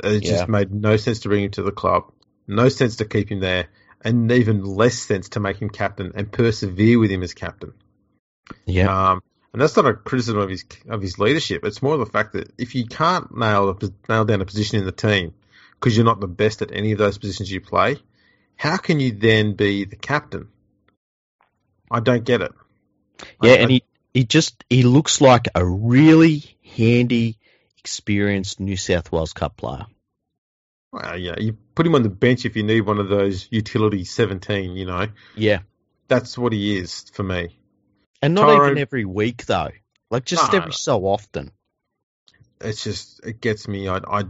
It 0.03 0.23
yeah. 0.25 0.31
just 0.31 0.49
made 0.49 0.73
no 0.73 0.97
sense 0.97 1.21
to 1.21 1.29
bring 1.29 1.45
him 1.45 1.51
to 1.53 1.63
the 1.63 1.73
club, 1.73 2.13
no 2.47 2.69
sense 2.69 2.97
to 2.97 3.05
keep 3.05 3.31
him 3.31 3.41
there, 3.41 3.69
and 4.01 4.31
even 4.33 4.65
less 4.65 4.99
sense 4.99 5.31
to 5.31 5.41
make 5.41 5.59
him 5.59 5.71
captain 5.71 6.13
and 6.15 6.31
persevere 6.31 6.99
with 6.99 7.11
him 7.11 7.23
as 7.23 7.35
captain. 7.35 7.73
Yeah. 8.67 9.11
Um, 9.13 9.23
and 9.53 9.61
that's 9.61 9.77
not 9.77 9.87
a 9.87 9.95
criticism 9.95 10.39
of 10.39 10.49
his 10.49 10.65
of 10.89 11.03
his 11.03 11.19
leadership. 11.19 11.65
It's 11.65 11.83
more 11.83 11.99
the 11.99 12.07
fact 12.07 12.33
that 12.33 12.53
if 12.59 12.75
you 12.75 12.87
can't 12.87 13.37
nail 13.37 13.69
a, 13.71 14.11
nail 14.11 14.25
down 14.25 14.41
a 14.41 14.47
position 14.47 14.79
in 14.79 14.87
the 14.87 14.93
team, 14.93 15.35
because 15.75 15.97
you're 15.97 16.07
not 16.07 16.21
the 16.21 16.29
best 16.29 16.63
at 16.63 16.73
any 16.73 16.93
of 16.93 16.99
those 16.99 17.19
positions 17.19 17.51
you 17.51 17.61
play, 17.61 17.99
how 18.57 18.79
can 18.79 18.99
you 18.99 19.13
then 19.13 19.55
be 19.55 19.85
the 19.85 19.97
captain? 19.97 20.49
I 21.91 22.01
don't 22.01 22.25
get 22.25 22.41
it. 22.41 22.53
Yeah, 23.43 23.53
I- 23.53 23.57
and 23.57 23.67
I- 23.67 23.73
he, 23.75 23.85
he 24.15 24.25
just 24.25 24.65
he 24.71 24.83
looks 24.85 25.21
like 25.21 25.49
a 25.55 25.65
really 25.65 26.45
handy, 26.65 27.39
experienced 27.83 28.61
New 28.61 28.77
South 28.77 29.11
Wales 29.11 29.33
Cup 29.33 29.57
player. 29.57 29.87
Well, 30.93 31.19
yeah, 31.19 31.35
you 31.39 31.57
put 31.75 31.87
him 31.87 31.95
on 31.95 32.03
the 32.03 32.09
bench 32.11 32.45
if 32.45 32.55
you 32.55 32.63
need 32.63 32.83
one 32.83 32.99
of 32.99 33.09
those 33.09 33.49
utility 33.51 34.05
17, 34.05 34.77
you 34.77 34.87
know. 34.87 35.09
Yeah, 35.35 35.61
That's 36.07 36.37
what 36.39 36.53
he 36.53 36.77
is 36.79 37.07
for 37.13 37.23
me. 37.23 37.59
and 38.21 38.35
not 38.35 38.47
Tyrone- 38.47 38.67
even 38.73 38.79
every 38.79 39.05
week 39.05 39.47
though. 39.47 39.71
Like 40.11 40.25
just 40.27 40.53
No, 40.53 40.59
every 40.59 40.73
so 40.73 41.07
often. 41.07 41.51
It's 42.61 42.85
just, 42.85 43.25
it 43.27 43.41
gets 43.41 43.67
me. 43.67 43.89
I, 43.89 43.97
I, 44.07 44.25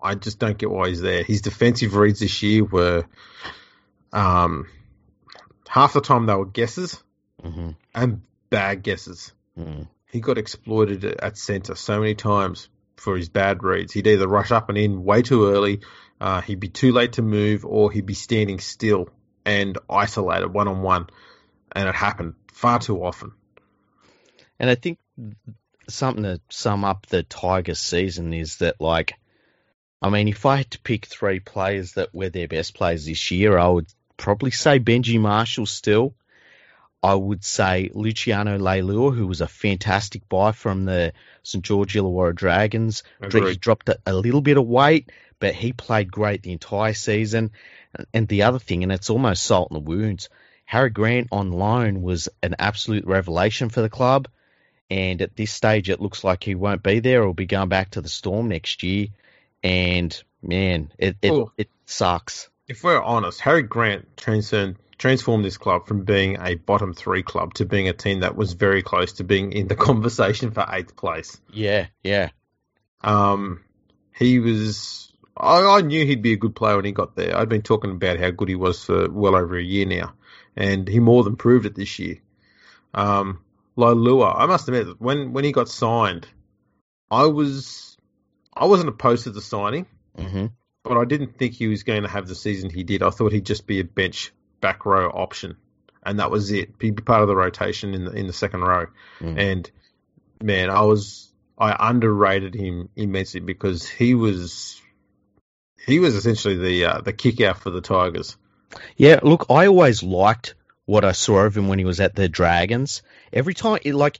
I 0.00 0.14
just 0.14 0.38
don't 0.38 0.56
get 0.56 0.70
why 0.70 0.88
he's 0.88 1.00
there. 1.02 1.22
His 1.24 1.42
defensive 1.42 1.94
reads 1.96 2.20
this 2.20 2.42
year 2.42 2.64
were, 2.64 3.04
um, 4.12 4.68
half 5.68 5.92
the 5.92 6.00
time 6.00 6.24
they 6.26 6.34
were 6.34 6.46
guesses 6.46 7.02
hmm 7.42 7.70
and 7.94 8.22
bad 8.48 8.82
guesses. 8.82 9.32
Mm. 9.58 9.88
He 10.10 10.20
got 10.20 10.38
exploited 10.38 11.04
at 11.04 11.36
centre 11.36 11.74
so 11.74 11.98
many 12.00 12.14
times 12.14 12.68
for 12.96 13.16
his 13.16 13.28
bad 13.28 13.62
reads. 13.62 13.92
He'd 13.92 14.06
either 14.06 14.28
rush 14.28 14.50
up 14.50 14.68
and 14.68 14.78
in 14.78 15.04
way 15.04 15.22
too 15.22 15.48
early, 15.48 15.80
uh, 16.20 16.40
he'd 16.40 16.60
be 16.60 16.68
too 16.68 16.92
late 16.92 17.14
to 17.14 17.22
move, 17.22 17.64
or 17.64 17.90
he'd 17.92 18.06
be 18.06 18.14
standing 18.14 18.58
still 18.58 19.08
and 19.44 19.78
isolated 19.88 20.48
one 20.48 20.68
on 20.68 20.82
one. 20.82 21.06
And 21.72 21.88
it 21.88 21.94
happened 21.94 22.34
far 22.52 22.78
too 22.78 23.04
often. 23.04 23.32
And 24.58 24.70
I 24.70 24.74
think 24.74 24.98
something 25.88 26.24
to 26.24 26.40
sum 26.48 26.84
up 26.84 27.06
the 27.06 27.22
Tigers 27.22 27.80
season 27.80 28.32
is 28.32 28.56
that 28.58 28.80
like 28.80 29.14
I 30.02 30.10
mean, 30.10 30.28
if 30.28 30.44
I 30.44 30.56
had 30.56 30.70
to 30.72 30.80
pick 30.80 31.06
three 31.06 31.40
players 31.40 31.92
that 31.92 32.14
were 32.14 32.28
their 32.28 32.48
best 32.48 32.74
players 32.74 33.06
this 33.06 33.30
year, 33.30 33.56
I 33.56 33.68
would 33.68 33.86
probably 34.16 34.50
say 34.50 34.78
Benji 34.78 35.18
Marshall 35.18 35.66
still. 35.66 36.14
I 37.02 37.14
would 37.14 37.44
say 37.44 37.90
Luciano 37.92 38.58
Leilua, 38.58 39.14
who 39.14 39.26
was 39.26 39.40
a 39.40 39.48
fantastic 39.48 40.28
buy 40.28 40.52
from 40.52 40.84
the 40.84 41.12
St 41.42 41.64
George 41.64 41.94
Illawarra 41.94 42.34
Dragons. 42.34 43.02
He 43.52 43.56
dropped 43.56 43.88
a, 43.88 43.98
a 44.06 44.14
little 44.14 44.40
bit 44.40 44.56
of 44.56 44.66
weight, 44.66 45.10
but 45.38 45.54
he 45.54 45.72
played 45.72 46.10
great 46.10 46.42
the 46.42 46.52
entire 46.52 46.94
season. 46.94 47.52
And 48.12 48.26
the 48.28 48.42
other 48.42 48.58
thing, 48.58 48.82
and 48.82 48.92
it's 48.92 49.10
almost 49.10 49.42
salt 49.42 49.70
in 49.70 49.74
the 49.74 49.80
wounds, 49.80 50.28
Harry 50.64 50.90
Grant 50.90 51.28
on 51.30 51.52
loan 51.52 52.02
was 52.02 52.28
an 52.42 52.56
absolute 52.58 53.06
revelation 53.06 53.68
for 53.68 53.82
the 53.82 53.88
club. 53.88 54.28
And 54.90 55.22
at 55.22 55.36
this 55.36 55.52
stage, 55.52 55.90
it 55.90 56.00
looks 56.00 56.24
like 56.24 56.44
he 56.44 56.54
won't 56.54 56.82
be 56.82 57.00
there 57.00 57.22
or 57.22 57.34
be 57.34 57.46
going 57.46 57.68
back 57.68 57.90
to 57.90 58.00
the 58.00 58.08
Storm 58.08 58.48
next 58.48 58.82
year. 58.82 59.08
And 59.62 60.16
man, 60.42 60.92
it 60.98 61.16
it, 61.22 61.32
it 61.56 61.68
sucks. 61.86 62.48
If 62.68 62.82
we're 62.82 63.00
honest, 63.00 63.40
Harry 63.40 63.62
Grant 63.62 64.16
transcend, 64.16 64.76
transformed 64.98 65.44
this 65.44 65.56
club 65.56 65.86
from 65.86 66.04
being 66.04 66.38
a 66.40 66.56
bottom 66.56 66.94
three 66.94 67.22
club 67.22 67.54
to 67.54 67.64
being 67.64 67.88
a 67.88 67.92
team 67.92 68.20
that 68.20 68.36
was 68.36 68.54
very 68.54 68.82
close 68.82 69.14
to 69.14 69.24
being 69.24 69.52
in 69.52 69.68
the 69.68 69.76
conversation 69.88 70.50
for 70.50 70.66
eighth 70.68 70.96
place. 70.96 71.40
Yeah, 71.52 71.86
yeah, 72.02 72.30
Um, 73.02 73.64
he 74.14 74.40
was. 74.40 75.12
I, 75.36 75.78
I 75.78 75.80
knew 75.82 76.04
he'd 76.04 76.22
be 76.22 76.32
a 76.32 76.38
good 76.38 76.56
player 76.56 76.76
when 76.76 76.86
he 76.86 76.92
got 76.92 77.14
there. 77.14 77.36
I'd 77.36 77.48
been 77.48 77.62
talking 77.62 77.90
about 77.90 78.18
how 78.18 78.30
good 78.30 78.48
he 78.48 78.56
was 78.56 78.82
for 78.84 79.10
well 79.10 79.36
over 79.36 79.56
a 79.56 79.62
year 79.62 79.86
now, 79.86 80.14
and 80.56 80.88
he 80.88 80.98
more 80.98 81.22
than 81.22 81.36
proved 81.36 81.66
it 81.66 81.74
this 81.74 81.98
year. 81.98 82.16
Um, 82.94 83.44
Leilua, 83.76 84.34
I 84.36 84.46
must 84.46 84.68
admit, 84.68 85.00
when 85.00 85.32
when 85.32 85.44
he 85.44 85.52
got 85.52 85.68
signed, 85.68 86.26
I 87.10 87.26
was 87.26 87.96
I 88.54 88.64
wasn't 88.64 88.88
opposed 88.88 89.24
to 89.24 89.30
the 89.30 89.42
signing, 89.42 89.86
hmm 90.18 90.46
but 90.86 90.96
I 90.98 91.04
didn't 91.04 91.38
think 91.38 91.54
he 91.54 91.68
was 91.68 91.82
going 91.82 92.02
to 92.02 92.08
have 92.08 92.28
the 92.28 92.34
season 92.34 92.70
he 92.70 92.84
did. 92.84 93.02
I 93.02 93.10
thought 93.10 93.32
he'd 93.32 93.46
just 93.46 93.66
be 93.66 93.80
a 93.80 93.84
bench 93.84 94.32
back 94.60 94.86
row 94.86 95.08
option, 95.08 95.56
and 96.04 96.18
that 96.18 96.30
was 96.30 96.50
it. 96.52 96.70
He'd 96.80 96.96
be 96.96 97.02
part 97.02 97.22
of 97.22 97.28
the 97.28 97.36
rotation 97.36 97.94
in 97.94 98.04
the 98.04 98.12
in 98.12 98.26
the 98.26 98.32
second 98.32 98.60
row. 98.60 98.86
Mm. 99.20 99.38
And 99.38 99.70
man, 100.42 100.70
I 100.70 100.82
was 100.82 101.30
I 101.58 101.90
underrated 101.90 102.54
him 102.54 102.88
immensely 102.96 103.40
because 103.40 103.88
he 103.88 104.14
was 104.14 104.80
he 105.86 105.98
was 106.00 106.14
essentially 106.14 106.56
the 106.56 106.84
uh, 106.84 107.00
the 107.00 107.12
kick 107.12 107.40
out 107.40 107.58
for 107.58 107.70
the 107.70 107.80
Tigers. 107.80 108.36
Yeah, 108.96 109.20
look, 109.22 109.46
I 109.48 109.66
always 109.68 110.02
liked 110.02 110.54
what 110.84 111.04
I 111.04 111.12
saw 111.12 111.40
of 111.40 111.56
him 111.56 111.68
when 111.68 111.78
he 111.78 111.84
was 111.84 112.00
at 112.00 112.14
the 112.14 112.28
Dragons. 112.28 113.02
Every 113.32 113.54
time, 113.54 113.78
it, 113.84 113.94
like, 113.94 114.18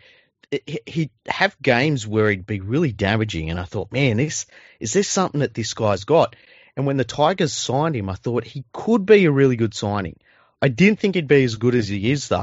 he- 0.51 0.81
he'd 0.87 1.11
have 1.27 1.61
games 1.61 2.07
where 2.07 2.31
he'd 2.31 2.47
be 2.47 2.61
really 2.61 2.93
damaging, 2.93 3.51
and 3.51 3.59
I 3.59 3.65
thought, 3.65 3.93
man, 3.93 4.17
this 4.17 4.47
is 4.81 4.93
this 4.93 5.09
something 5.09 5.41
that 5.41 5.55
this 5.55 5.75
guy's 5.75 6.05
got? 6.05 6.37
And 6.77 6.87
when 6.87 6.97
the 6.99 7.05
Tigers 7.05 7.53
signed 7.55 7.97
him, 7.97 8.11
I 8.11 8.15
thought 8.15 8.45
he 8.45 8.65
could 8.73 9.07
be 9.07 9.25
a 9.25 9.31
really 9.31 9.57
good 9.57 9.75
signing. 9.75 10.17
I 10.61 10.69
didn't 10.69 11.01
think 11.01 11.15
he'd 11.15 11.29
be 11.29 11.45
as 11.45 11.57
good 11.57 11.75
as 11.75 11.89
he 11.89 12.11
is, 12.11 12.29
though. 12.29 12.37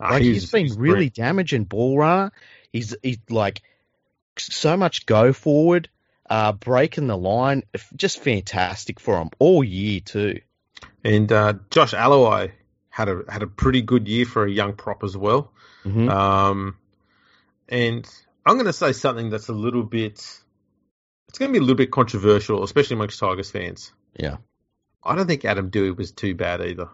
Uh, 0.00 0.10
Like 0.10 0.22
he's 0.22 0.50
been 0.50 0.64
he's 0.66 0.76
really 0.76 0.92
brilliant. 0.92 1.14
damaging 1.14 1.64
ball 1.64 1.98
runner. 1.98 2.32
He's 2.72 2.94
he's 3.02 3.18
like 3.30 3.62
so 4.38 4.76
much 4.76 5.06
go 5.06 5.32
forward, 5.32 5.88
uh, 6.28 6.52
breaking 6.52 7.06
the 7.06 7.16
line. 7.16 7.62
Just 7.96 8.20
fantastic 8.20 9.00
for 9.00 9.18
him 9.20 9.30
all 9.38 9.62
year 9.64 10.00
too. 10.00 10.40
And 11.04 11.30
uh, 11.32 11.54
Josh 11.70 11.92
Aloiai 11.94 12.52
had 12.90 13.08
a 13.08 13.22
had 13.28 13.42
a 13.42 13.46
pretty 13.46 13.82
good 13.82 14.08
year 14.08 14.26
for 14.26 14.44
a 14.44 14.50
young 14.50 14.74
prop 14.74 15.02
as 15.04 15.16
well. 15.16 15.52
Mhm. 15.84 16.10
Um, 16.10 16.76
and 17.68 18.08
I'm 18.44 18.54
going 18.54 18.66
to 18.66 18.72
say 18.72 18.92
something 18.92 19.30
that's 19.30 19.48
a 19.48 19.52
little 19.52 19.82
bit. 19.84 20.24
It's 21.28 21.38
going 21.38 21.50
to 21.50 21.52
be 21.52 21.58
a 21.58 21.62
little 21.62 21.76
bit 21.76 21.90
controversial, 21.90 22.62
especially 22.64 22.94
amongst 22.94 23.18
Tigers 23.20 23.50
fans. 23.50 23.92
Yeah. 24.16 24.36
I 25.04 25.14
don't 25.14 25.26
think 25.26 25.44
Adam 25.44 25.70
Doueihi 25.70 25.96
was 25.96 26.12
too 26.12 26.34
bad 26.34 26.60
either. 26.62 26.88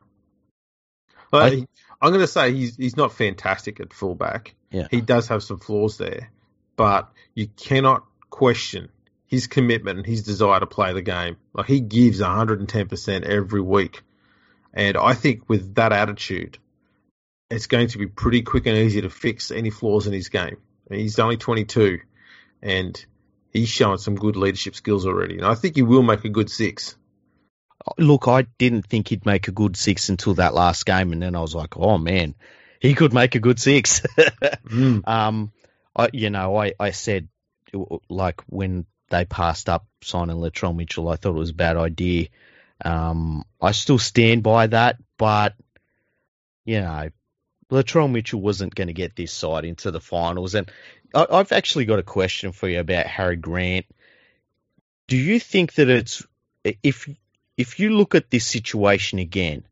Like, 1.32 1.52
I- 1.52 1.66
I'm 2.00 2.10
going 2.10 2.20
to 2.20 2.26
say 2.26 2.52
he's 2.52 2.76
he's 2.76 2.96
not 2.96 3.12
fantastic 3.14 3.80
at 3.80 3.92
fullback. 3.94 4.54
Yeah. 4.70 4.88
He 4.90 5.00
does 5.00 5.28
have 5.28 5.42
some 5.42 5.58
flaws 5.58 5.96
there, 5.96 6.30
but 6.76 7.10
you 7.34 7.46
cannot 7.46 8.04
question 8.28 8.90
his 9.26 9.46
commitment 9.46 9.98
and 9.98 10.06
his 10.06 10.22
desire 10.22 10.60
to 10.60 10.66
play 10.66 10.92
the 10.92 11.00
game. 11.02 11.36
Like 11.54 11.66
he 11.66 11.80
gives 11.80 12.20
110% 12.20 13.22
every 13.22 13.60
week. 13.62 14.02
And 14.74 14.96
I 14.96 15.14
think 15.14 15.48
with 15.48 15.76
that 15.76 15.92
attitude, 15.92 16.58
it's 17.48 17.68
going 17.68 17.88
to 17.88 17.98
be 17.98 18.06
pretty 18.06 18.42
quick 18.42 18.66
and 18.66 18.76
easy 18.76 19.00
to 19.02 19.10
fix 19.10 19.50
any 19.50 19.70
flaws 19.70 20.06
in 20.06 20.12
his 20.12 20.28
game. 20.28 20.56
And 20.90 21.00
he's 21.00 21.18
only 21.18 21.36
22 21.36 22.00
and 22.60 23.06
he's 23.54 23.68
showing 23.68 23.98
some 23.98 24.16
good 24.16 24.36
leadership 24.36 24.74
skills 24.74 25.06
already. 25.06 25.38
And 25.38 25.46
I 25.46 25.54
think 25.54 25.76
he 25.76 25.82
will 25.82 26.02
make 26.02 26.24
a 26.24 26.28
good 26.28 26.50
six. 26.50 26.96
Look, 27.96 28.28
I 28.28 28.42
didn't 28.58 28.86
think 28.86 29.08
he'd 29.08 29.24
make 29.24 29.48
a 29.48 29.52
good 29.52 29.76
six 29.76 30.08
until 30.08 30.34
that 30.34 30.54
last 30.54 30.84
game, 30.84 31.12
and 31.12 31.22
then 31.22 31.34
I 31.34 31.40
was 31.40 31.54
like, 31.54 31.76
oh 31.76 31.98
man, 31.98 32.34
he 32.80 32.94
could 32.94 33.14
make 33.14 33.34
a 33.34 33.40
good 33.40 33.60
six. 33.60 34.02
um, 35.04 35.52
I, 35.94 36.08
you 36.12 36.30
know, 36.30 36.56
I, 36.56 36.72
I 36.78 36.90
said 36.90 37.28
like 38.08 38.42
when 38.46 38.86
they 39.10 39.24
passed 39.24 39.68
up 39.68 39.86
signing 40.02 40.36
Latrell 40.36 40.74
Mitchell, 40.74 41.08
I 41.08 41.16
thought 41.16 41.36
it 41.36 41.38
was 41.38 41.50
a 41.50 41.54
bad 41.54 41.76
idea. 41.76 42.28
Um, 42.84 43.44
I 43.60 43.72
still 43.72 43.98
stand 43.98 44.42
by 44.42 44.66
that, 44.68 44.96
but 45.18 45.54
you 46.64 46.80
know, 46.80 47.10
Latrell 47.70 48.10
Mitchell 48.10 48.40
wasn't 48.40 48.74
going 48.74 48.88
to 48.88 48.94
get 48.94 49.14
this 49.14 49.32
side 49.32 49.64
into 49.64 49.90
the 49.90 50.00
finals, 50.00 50.54
and 50.54 50.70
I, 51.14 51.26
I've 51.30 51.52
actually 51.52 51.84
got 51.84 51.98
a 51.98 52.04
question 52.04 52.52
for 52.52 52.68
you 52.68 52.80
about 52.80 53.06
Harry 53.06 53.36
Grant. 53.36 53.86
Do 55.08 55.16
you 55.16 55.38
think 55.38 55.74
that 55.74 55.88
it's 55.88 56.26
if 56.82 57.08
if 57.56 57.78
you 57.78 57.90
look 57.90 58.14
at 58.14 58.30
this 58.30 58.46
situation 58.46 59.18
again, 59.18 59.64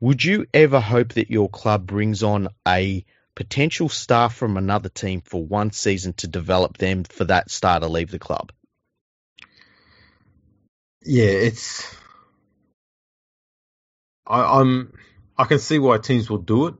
would 0.00 0.22
you 0.24 0.46
ever 0.52 0.80
hope 0.80 1.14
that 1.14 1.30
your 1.30 1.48
club 1.48 1.86
brings 1.86 2.22
on 2.22 2.48
a 2.66 3.04
potential 3.34 3.88
star 3.88 4.28
from 4.28 4.56
another 4.56 4.88
team 4.88 5.22
for 5.22 5.42
one 5.42 5.70
season 5.70 6.12
to 6.14 6.28
develop 6.28 6.76
them 6.76 7.04
for 7.04 7.24
that 7.24 7.50
star 7.50 7.80
to 7.80 7.86
leave 7.88 8.10
the 8.10 8.18
club? 8.18 8.52
Yeah, 11.04 11.24
it's. 11.24 11.86
I, 14.26 14.60
I'm. 14.60 14.92
I 15.38 15.44
can 15.44 15.58
see 15.58 15.78
why 15.78 15.98
teams 15.98 16.28
will 16.28 16.38
do 16.38 16.66
it, 16.68 16.74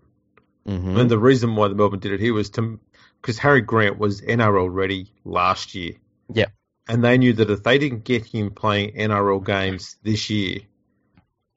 Mm-hmm. 0.66 0.96
and 0.96 1.10
the 1.10 1.18
reason 1.18 1.56
why 1.56 1.68
the 1.68 1.74
Melbourne 1.74 1.98
did 2.00 2.12
it 2.12 2.20
here 2.20 2.34
was 2.34 2.50
to 2.50 2.78
because 3.22 3.38
Harry 3.38 3.62
Grant 3.62 3.98
was 3.98 4.20
NRL 4.20 4.68
ready 4.70 5.12
last 5.24 5.74
year. 5.74 5.94
Yeah. 6.32 6.46
and 6.88 7.04
they 7.04 7.18
knew 7.18 7.32
that 7.34 7.50
if 7.50 7.62
they 7.62 7.78
didn't 7.78 8.04
get 8.04 8.24
him 8.24 8.50
playing 8.50 8.94
NRL 8.94 9.44
games 9.44 9.96
this 10.02 10.30
year, 10.30 10.60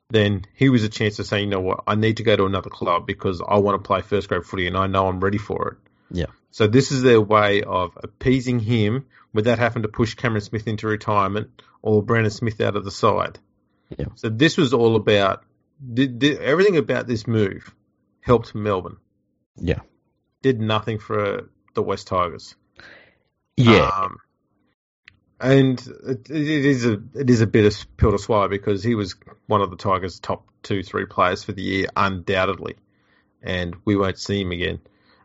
then 0.10 0.46
he 0.54 0.70
was 0.70 0.84
a 0.84 0.90
chance 0.90 1.16
to 1.16 1.24
say, 1.24 1.42
you 1.42 1.48
know 1.48 1.62
what, 1.62 1.84
I 1.88 1.96
need 1.96 2.18
to 2.18 2.24
go 2.24 2.36
to 2.36 2.46
another 2.46 2.70
club 2.70 3.08
because 3.08 3.42
I 3.46 3.58
want 3.58 3.82
to 3.82 3.88
play 3.88 4.02
first 4.02 4.30
grade 4.30 4.46
footy 4.46 4.68
and 4.68 4.78
I 4.78 4.88
know 4.88 5.08
I'm 5.08 5.20
ready 5.20 5.38
for 5.38 5.70
it. 5.70 5.92
Yeah. 6.12 6.28
So 6.52 6.68
this 6.68 6.92
is 6.92 7.02
their 7.02 7.20
way 7.20 7.64
of 7.64 7.98
appeasing 8.02 8.60
him 8.60 9.08
without 9.34 9.60
having 9.60 9.82
to 9.82 9.88
push 9.88 10.14
Cameron 10.14 10.42
Smith 10.42 10.68
into 10.68 10.88
retirement 10.88 11.62
or 11.82 12.04
Brandon 12.04 12.32
Smith 12.32 12.62
out 12.62 12.76
of 12.76 12.86
the 12.86 12.92
side. 12.92 13.40
Yeah. 13.98 14.06
So 14.16 14.30
this 14.30 14.58
was 14.58 14.74
all 14.74 14.96
about 14.96 15.44
did, 15.94 16.20
did, 16.20 16.40
everything 16.40 16.78
about 16.78 17.08
this 17.08 17.28
move 17.28 17.74
helped 18.22 18.56
Melbourne. 18.56 18.98
Yeah. 19.58 19.80
Did 20.42 20.60
nothing 20.60 21.00
for 21.00 21.50
the 21.76 21.84
West 21.84 22.08
Tigers. 22.08 22.56
Yeah. 23.58 23.88
Um, 23.88 24.18
and 25.40 25.80
it, 26.08 26.30
it 26.30 26.66
is 26.66 26.86
a 26.86 27.02
it 27.14 27.30
is 27.30 27.42
a 27.42 27.48
bit 27.48 27.66
of 27.66 27.98
pill 27.98 28.12
to 28.12 28.18
swallow 28.18 28.48
because 28.48 28.84
he 28.84 28.96
was 28.96 29.16
one 29.48 29.62
of 29.62 29.70
the 29.70 29.76
Tigers' 29.76 30.20
top 30.20 30.46
two 30.64 30.82
three 30.82 31.06
players 31.06 31.44
for 31.44 31.52
the 31.52 31.62
year, 31.62 31.88
undoubtedly, 31.96 32.76
and 33.44 33.76
we 33.86 33.96
won't 33.96 34.18
see 34.18 34.42
him 34.42 34.52
again. 34.52 34.80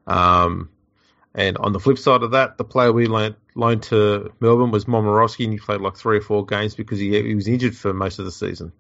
Um, 0.07 0.71
and 1.35 1.59
on 1.59 1.73
the 1.73 1.81
flip 1.81 1.99
side 1.99 2.23
of 2.23 2.33
that, 2.33 2.59
the 2.59 2.65
player 2.65 2.93
we 2.93 3.07
loaned, 3.07 3.37
loaned 3.55 3.85
to 3.85 4.33
Melbourne 4.41 4.73
was 4.73 4.87
Momirovski, 4.87 5.45
and 5.45 5.53
he 5.53 5.59
played 5.61 5.81
like 5.81 5.97
three 5.97 6.19
or 6.19 6.23
four 6.23 6.45
games 6.45 6.75
because 6.75 6.99
he 6.99 7.11
he 7.23 7.35
was 7.35 7.47
injured 7.47 7.77
for 7.77 7.95
most 7.95 8.19
of 8.19 8.25
the 8.25 8.33
season. 8.33 8.73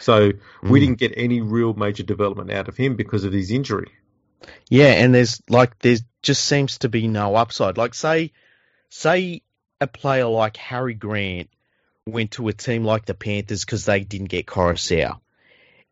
So 0.00 0.32
mm. 0.32 0.40
we 0.62 0.80
didn't 0.80 0.98
get 0.98 1.12
any 1.16 1.40
real 1.40 1.74
major 1.74 2.02
development 2.02 2.50
out 2.52 2.68
of 2.68 2.76
him 2.76 2.96
because 2.96 3.24
of 3.24 3.32
his 3.32 3.50
injury. 3.50 3.88
Yeah, 4.68 4.92
and 4.92 5.14
there's 5.14 5.42
like 5.48 5.78
there 5.80 5.96
just 6.22 6.44
seems 6.44 6.78
to 6.78 6.88
be 6.88 7.08
no 7.08 7.34
upside. 7.34 7.76
Like 7.78 7.94
say 7.94 8.32
say 8.88 9.42
a 9.80 9.86
player 9.86 10.26
like 10.26 10.56
Harry 10.56 10.94
Grant 10.94 11.50
went 12.06 12.32
to 12.32 12.48
a 12.48 12.52
team 12.52 12.84
like 12.84 13.04
the 13.04 13.14
Panthers 13.14 13.64
because 13.64 13.84
they 13.84 14.00
didn't 14.00 14.28
get 14.28 14.46
Koroisau. 14.46 15.18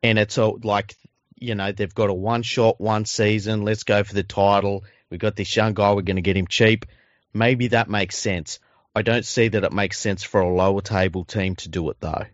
And 0.02 0.18
it's 0.18 0.38
all 0.38 0.58
like, 0.62 0.96
you 1.36 1.54
know, 1.54 1.72
they've 1.72 1.94
got 1.94 2.10
a 2.10 2.14
one 2.14 2.42
shot, 2.42 2.80
one 2.80 3.04
season. 3.04 3.62
Let's 3.62 3.84
go 3.84 4.02
for 4.04 4.14
the 4.14 4.22
title. 4.22 4.84
We've 5.10 5.20
got 5.20 5.36
this 5.36 5.54
young 5.54 5.74
guy. 5.74 5.92
We're 5.92 6.02
going 6.02 6.16
to 6.16 6.22
get 6.22 6.36
him 6.36 6.46
cheap. 6.46 6.86
Maybe 7.32 7.68
that 7.68 7.88
makes 7.88 8.16
sense. 8.16 8.60
I 8.94 9.02
don't 9.02 9.24
see 9.24 9.48
that 9.48 9.64
it 9.64 9.72
makes 9.72 9.98
sense 9.98 10.22
for 10.22 10.40
a 10.40 10.52
lower 10.52 10.80
table 10.80 11.24
team 11.24 11.56
to 11.56 11.68
do 11.68 11.90
it 11.90 11.96
though. 12.00 12.26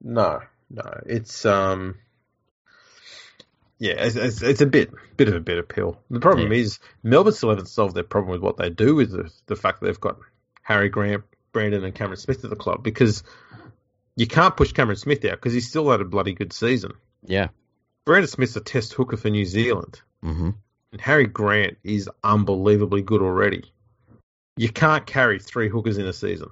No, 0.00 0.42
no, 0.70 1.00
it's 1.06 1.44
um, 1.44 1.96
yeah, 3.78 3.92
it's, 3.92 4.16
it's, 4.16 4.42
it's, 4.42 4.60
a 4.60 4.66
bit 4.66 4.90
bit 5.16 5.28
of 5.28 5.34
a 5.34 5.40
bitter 5.40 5.62
pill. 5.62 6.00
The 6.10 6.20
problem 6.20 6.52
yeah. 6.52 6.58
is 6.58 6.80
Melbourne 7.02 7.32
still 7.32 7.50
haven't 7.50 7.68
solved 7.68 7.94
their 7.94 8.02
problem 8.02 8.32
with 8.32 8.40
what 8.40 8.56
they 8.56 8.70
do 8.70 8.96
with 8.96 9.12
the, 9.12 9.30
the 9.46 9.56
fact 9.56 9.80
that 9.80 9.86
they've 9.86 10.00
got 10.00 10.18
Harry 10.62 10.88
Grant, 10.88 11.24
Brandon, 11.52 11.84
and 11.84 11.94
Cameron 11.94 12.18
Smith 12.18 12.42
at 12.44 12.50
the 12.50 12.56
club 12.56 12.82
because 12.82 13.22
you 14.16 14.26
can't 14.26 14.56
push 14.56 14.72
Cameron 14.72 14.96
Smith 14.96 15.24
out 15.24 15.32
because 15.32 15.52
he's 15.52 15.68
still 15.68 15.90
had 15.90 16.00
a 16.00 16.04
bloody 16.04 16.34
good 16.34 16.52
season. 16.52 16.92
Yeah, 17.24 17.48
Brandon 18.04 18.28
Smith's 18.28 18.56
a 18.56 18.60
test 18.60 18.94
hooker 18.94 19.16
for 19.16 19.30
New 19.30 19.44
Zealand, 19.44 20.00
mm-hmm. 20.24 20.50
and 20.92 21.00
Harry 21.00 21.26
Grant 21.26 21.78
is 21.84 22.10
unbelievably 22.24 23.02
good 23.02 23.22
already. 23.22 23.72
You 24.56 24.70
can't 24.70 25.06
carry 25.06 25.38
three 25.38 25.68
hookers 25.68 25.98
in 25.98 26.06
a 26.06 26.12
season. 26.12 26.48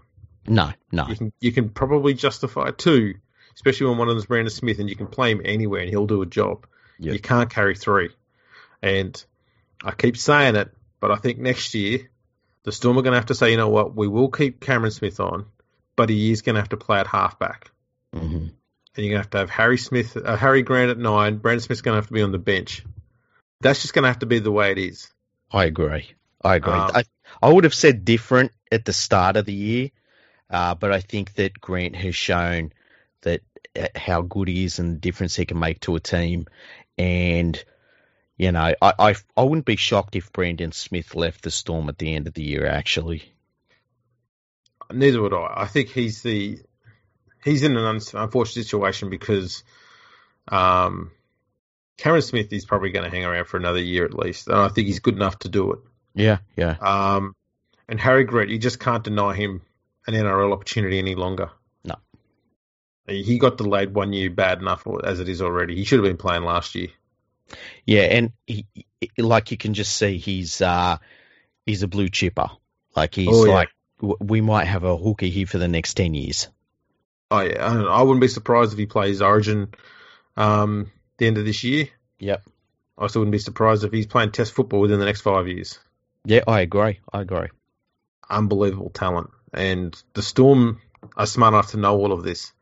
No, 0.47 0.73
no. 0.93 1.09
You 1.09 1.17
can 1.17 1.33
you 1.41 1.51
can 1.51 1.71
probably 1.71 2.15
justify 2.15 2.71
two, 2.71 3.15
especially 3.57 3.89
when 3.89 3.99
one 3.99 4.09
of 4.09 4.13
them 4.13 4.19
is 4.19 4.27
Brandon 4.27 4.51
Smith, 4.51 4.79
and 4.79 4.89
you 4.89 4.95
can 4.95 5.09
play 5.09 5.33
him 5.33 5.43
anywhere 5.45 5.81
and 5.81 5.91
he'll 5.91 6.07
do 6.07 6.23
a 6.23 6.27
job. 6.27 6.67
Yep. 6.99 7.15
You 7.15 7.21
can't 7.21 7.51
carry 7.51 7.75
three. 7.75 8.11
And 8.83 9.23
I 9.83 9.93
keep 9.93 10.17
saying 10.17 10.57
it, 10.57 10.73
but 11.01 11.11
I 11.11 11.17
think 11.17 11.39
next 11.39 11.75
year 11.75 12.11
the 12.63 12.73
Storm 12.73 12.99
are 12.99 13.03
going 13.03 13.13
to 13.13 13.19
have 13.19 13.27
to 13.27 13.35
say, 13.35 13.51
you 13.51 13.57
know 13.57 13.69
what, 13.69 13.95
we 13.95 14.09
will 14.09 14.31
keep 14.31 14.61
Cameron 14.61 14.91
Smith 14.91 15.21
on, 15.21 15.47
but 15.95 16.09
he 16.09 16.33
is 16.33 16.43
going 16.43 16.55
to 16.55 16.61
have 16.61 16.71
to 16.71 16.77
play 16.77 16.99
at 16.99 17.07
halfback. 17.07 17.71
Mm-hmm. 18.15 18.37
And 18.37 19.05
you're 19.05 19.11
going 19.11 19.13
to 19.13 19.19
have 19.19 19.31
to 19.31 19.39
have 19.39 19.51
Harry 19.51 19.79
Smith, 19.79 20.17
uh, 20.17 20.37
Harry 20.37 20.63
Grant 20.63 20.91
at 20.91 20.99
nine. 20.99 21.37
Brandon 21.37 21.61
Smith's 21.61 21.83
going 21.83 21.95
to 21.95 21.99
have 21.99 22.09
to 22.09 22.13
be 22.15 22.23
on 22.23 22.33
the 22.33 22.39
bench. 22.39 22.85
That's 23.61 23.83
just 23.83 23.95
going 23.95 24.03
to 24.05 24.09
have 24.09 24.21
to 24.21 24.27
be 24.27 24.39
the 24.39 24.51
way 24.51 24.73
it 24.73 24.79
is. 24.79 25.09
I 25.53 25.65
agree. 25.65 26.13
I 26.43 26.57
agree. 26.57 26.73
Um, 26.73 26.91
I, 26.95 27.05
I 27.43 27.53
would 27.53 27.65
have 27.65 27.75
said 27.75 28.05
different 28.05 28.53
at 28.73 28.85
the 28.85 28.93
start 28.93 29.37
of 29.37 29.47
the 29.47 29.53
year, 29.53 29.91
uh, 30.51 30.75
but 30.75 30.93
I 30.93 31.01
think 31.01 31.35
that 31.35 31.61
Grant 31.61 31.97
has 31.97 32.15
shown 32.15 32.73
that 33.23 33.43
uh, 33.79 33.89
how 33.95 34.23
good 34.23 34.49
he 34.49 34.65
is 34.65 34.79
and 34.79 34.95
the 34.97 35.01
difference 35.01 35.37
he 35.37 35.45
can 35.45 35.59
make 35.59 35.81
to 35.81 35.97
a 35.97 36.01
team. 36.01 36.47
And 36.99 37.63
you 38.37 38.53
know, 38.53 38.75
I, 38.83 38.93
I 38.99 39.15
I 39.37 39.43
wouldn't 39.43 39.67
be 39.67 39.77
shocked 39.77 40.17
if 40.17 40.33
Brandon 40.33 40.73
Smith 40.73 41.15
left 41.15 41.43
the 41.43 41.51
Storm 41.51 41.89
at 41.89 41.99
the 41.99 42.15
end 42.15 42.27
of 42.27 42.35
the 42.35 42.43
year. 42.43 42.67
Actually, 42.67 43.23
neither 44.93 45.23
would 45.23 45.35
I. 45.35 45.55
I 45.57 45.67
think 45.67 45.89
he's 45.89 46.23
the 46.23 46.59
he's 47.45 47.63
in 47.63 47.77
an 47.77 47.87
unfortunate 47.87 48.65
situation 48.65 49.09
because 49.09 49.63
um, 50.49 51.13
Cameron 51.97 52.23
Smith 52.23 52.53
is 52.53 52.65
probably 52.65 52.91
going 52.91 53.05
to 53.05 53.17
hang 53.17 53.25
around 53.25 53.47
for 53.47 53.57
another 53.57 53.81
year 53.81 54.05
at 54.05 54.15
least, 54.15 54.49
and 54.49 54.57
I 54.57 54.69
think 54.69 54.87
he's 54.87 55.01
good 55.01 55.15
enough 55.15 55.39
to 55.41 55.49
do 55.49 55.73
it. 55.73 55.79
Yeah, 56.15 56.39
yeah. 56.57 56.77
Um, 56.81 57.35
and 57.89 58.01
Harry 58.01 58.25
Grant, 58.25 58.51
you 58.51 58.59
just 58.59 58.81
can't 58.81 59.05
deny 59.05 59.35
him 59.35 59.63
an 60.07 60.15
NRL 60.15 60.53
opportunity 60.53 60.99
any 60.99 61.15
longer. 61.15 61.51
He 63.09 63.39
got 63.39 63.57
delayed 63.57 63.95
one 63.95 64.13
year 64.13 64.31
bad 64.31 64.61
enough 64.61 64.87
as 65.05 65.21
it 65.21 65.29
is 65.29 65.41
already. 65.41 65.77
He 65.77 65.85
should 65.85 66.01
have 66.01 66.09
been 66.09 66.17
playing 66.17 66.43
last 66.43 66.75
year. 66.75 66.89
Yeah, 67.85 68.03
and 68.03 68.33
he, 68.47 68.67
like 69.17 69.53
you 69.53 69.57
can 69.57 69.75
just 69.75 69.97
see, 69.97 70.19
he's 70.19 70.61
uh, 70.61 70.99
he's 71.65 71.83
a 71.83 71.89
blue 71.89 72.09
chipper. 72.09 72.49
Like 72.97 73.15
he's 73.15 73.29
oh, 73.31 73.45
yeah. 73.45 73.55
like 73.55 73.69
we 74.01 74.41
might 74.41 74.65
have 74.65 74.85
a 74.85 74.97
hooker 74.97 75.27
here 75.27 75.47
for 75.47 75.59
the 75.59 75.69
next 75.69 75.95
ten 75.95 76.15
years. 76.15 76.49
Oh 77.31 77.41
yeah, 77.41 77.65
I 77.65 78.03
wouldn't 78.03 78.21
be 78.21 78.29
surprised 78.29 78.73
if 78.73 78.79
he 78.79 78.87
plays 78.87 79.23
Origin 79.23 79.69
um, 80.37 80.91
the 81.19 81.27
end 81.27 81.39
of 81.39 81.45
this 81.45 81.63
year. 81.63 81.89
Yep. 82.19 82.43
I 82.99 83.03
also 83.03 83.21
wouldn't 83.21 83.33
be 83.33 83.39
surprised 83.39 83.85
if 83.85 83.93
he's 83.93 84.07
playing 84.07 84.33
Test 84.33 84.53
football 84.53 84.81
within 84.81 84.99
the 84.99 85.05
next 85.05 85.21
five 85.21 85.47
years. 85.47 85.79
Yeah, 86.25 86.43
I 86.47 86.63
agree. 86.63 87.01
I 87.13 87.21
agree. 87.21 87.49
Unbelievable 88.29 88.91
talent, 88.91 89.31
and 89.55 89.97
the 90.15 90.23
Storm 90.23 90.81
are 91.17 91.27
smart 91.27 91.55
enough 91.55 91.71
to 91.71 91.77
know 91.77 91.97
all 91.97 92.13
of 92.13 92.25
this 92.25 92.53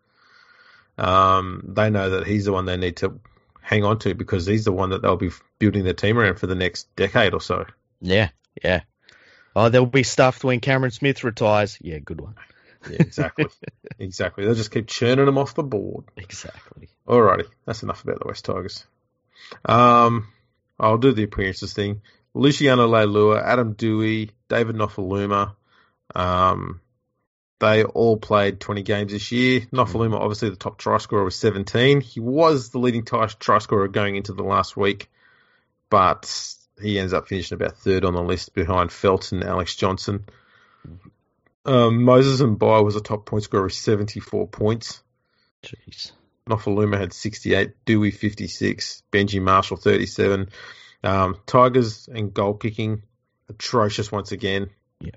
um, 0.99 1.63
they 1.67 1.91
know 1.91 2.11
that 2.11 2.27
he's 2.27 2.45
the 2.45 2.53
one 2.53 2.65
they 2.65 2.77
need 2.77 2.97
to 2.99 3.21
hang 3.61 3.85
on 3.85 3.99
to 4.01 4.15
because 4.15 4.47
he's 4.47 4.65
the 4.65 4.73
one 4.73 4.91
that 4.91 5.03
they'll 5.03 5.17
be 5.17 5.31
building 5.59 5.85
their 5.85 5.95
team 5.95 6.19
around 6.19 6.39
for 6.39 6.47
the 6.47 6.55
next 6.55 6.95
decade 6.97 7.35
or 7.35 7.41
so. 7.41 7.67
Yeah, 8.01 8.29
yeah. 8.63 8.83
Oh, 9.57 9.69
they'll 9.69 9.87
be 9.87 10.03
stuffed 10.03 10.45
when 10.45 10.61
Cameron 10.61 10.91
Smith 10.91 11.25
retires. 11.25 11.79
Yeah, 11.81 11.99
good 11.99 12.21
one. 12.21 12.35
Yeah, 12.91 12.97
exactly. 13.01 13.47
exactly. 13.99 14.45
They'll 14.45 14.55
just 14.55 14.71
keep 14.71 14.87
churning 14.87 15.27
them 15.27 15.39
off 15.39 15.55
the 15.55 15.63
board. 15.63 16.05
Exactly. 16.17 16.89
Alrighty. 17.07 17.47
That's 17.65 17.83
enough 17.83 18.03
about 18.03 18.21
the 18.21 18.27
West 18.27 18.45
Tigers. 18.45 18.85
Um, 19.65 20.29
I'll 20.79 20.99
do 20.99 21.13
the 21.13 21.23
appearances 21.23 21.73
thing. 21.73 22.03
Luciano 22.35 22.89
Leilua, 22.89 23.43
Adam 23.43 23.75
Doueihi, 23.75 24.31
David 24.49 24.77
Nofoaluma, 24.77 25.55
um, 26.15 26.81
they 27.65 27.83
all 27.83 28.19
played 28.19 28.61
20 28.61 28.83
games 28.83 29.13
this 29.13 29.33
year. 29.33 29.61
Nofoaluma, 29.73 30.21
obviously, 30.21 30.51
the 30.51 30.57
top 30.57 30.77
try 30.77 30.99
scorer 30.99 31.25
was 31.25 31.37
17. 31.37 32.03
He 32.03 32.21
was 32.21 32.69
the 32.69 32.79
leading 32.79 33.05
try, 33.05 33.27
scorer 33.59 33.89
going 33.89 34.17
into 34.17 34.35
the 34.35 34.43
last 34.43 34.77
week, 34.77 35.11
but 35.89 36.31
he 36.81 36.99
ends 36.99 37.15
up 37.15 37.27
finishing 37.27 37.57
about 37.57 37.79
third 37.79 38.05
on 38.05 38.13
the 38.13 38.23
list 38.23 38.55
behind 38.55 38.93
Felton 38.93 39.43
Alex 39.43 39.75
Johnson. 39.77 40.25
Um, 41.65 42.03
Moses 42.03 42.43
Mbye 42.43 42.85
was 42.85 42.97
a 42.97 43.01
top 43.01 43.25
point 43.25 43.45
scorer 43.45 43.65
with 43.65 43.73
74 43.73 44.47
points. 44.49 45.03
Jeez. 45.63 46.13
Nofoaluma 46.47 46.99
had 46.99 47.15
68, 47.15 47.73
Doueihi 47.87 48.13
56, 48.13 49.03
Benji 49.11 49.41
Marshall 49.41 49.79
37. 49.79 50.51
Um, 51.03 51.39
Tigers 51.47 52.11
and 52.13 52.35
goal 52.35 52.55
kicking 52.55 53.05
atrocious 53.49 54.13
once 54.13 54.33
again. 54.33 54.69
Yeah. 55.01 55.13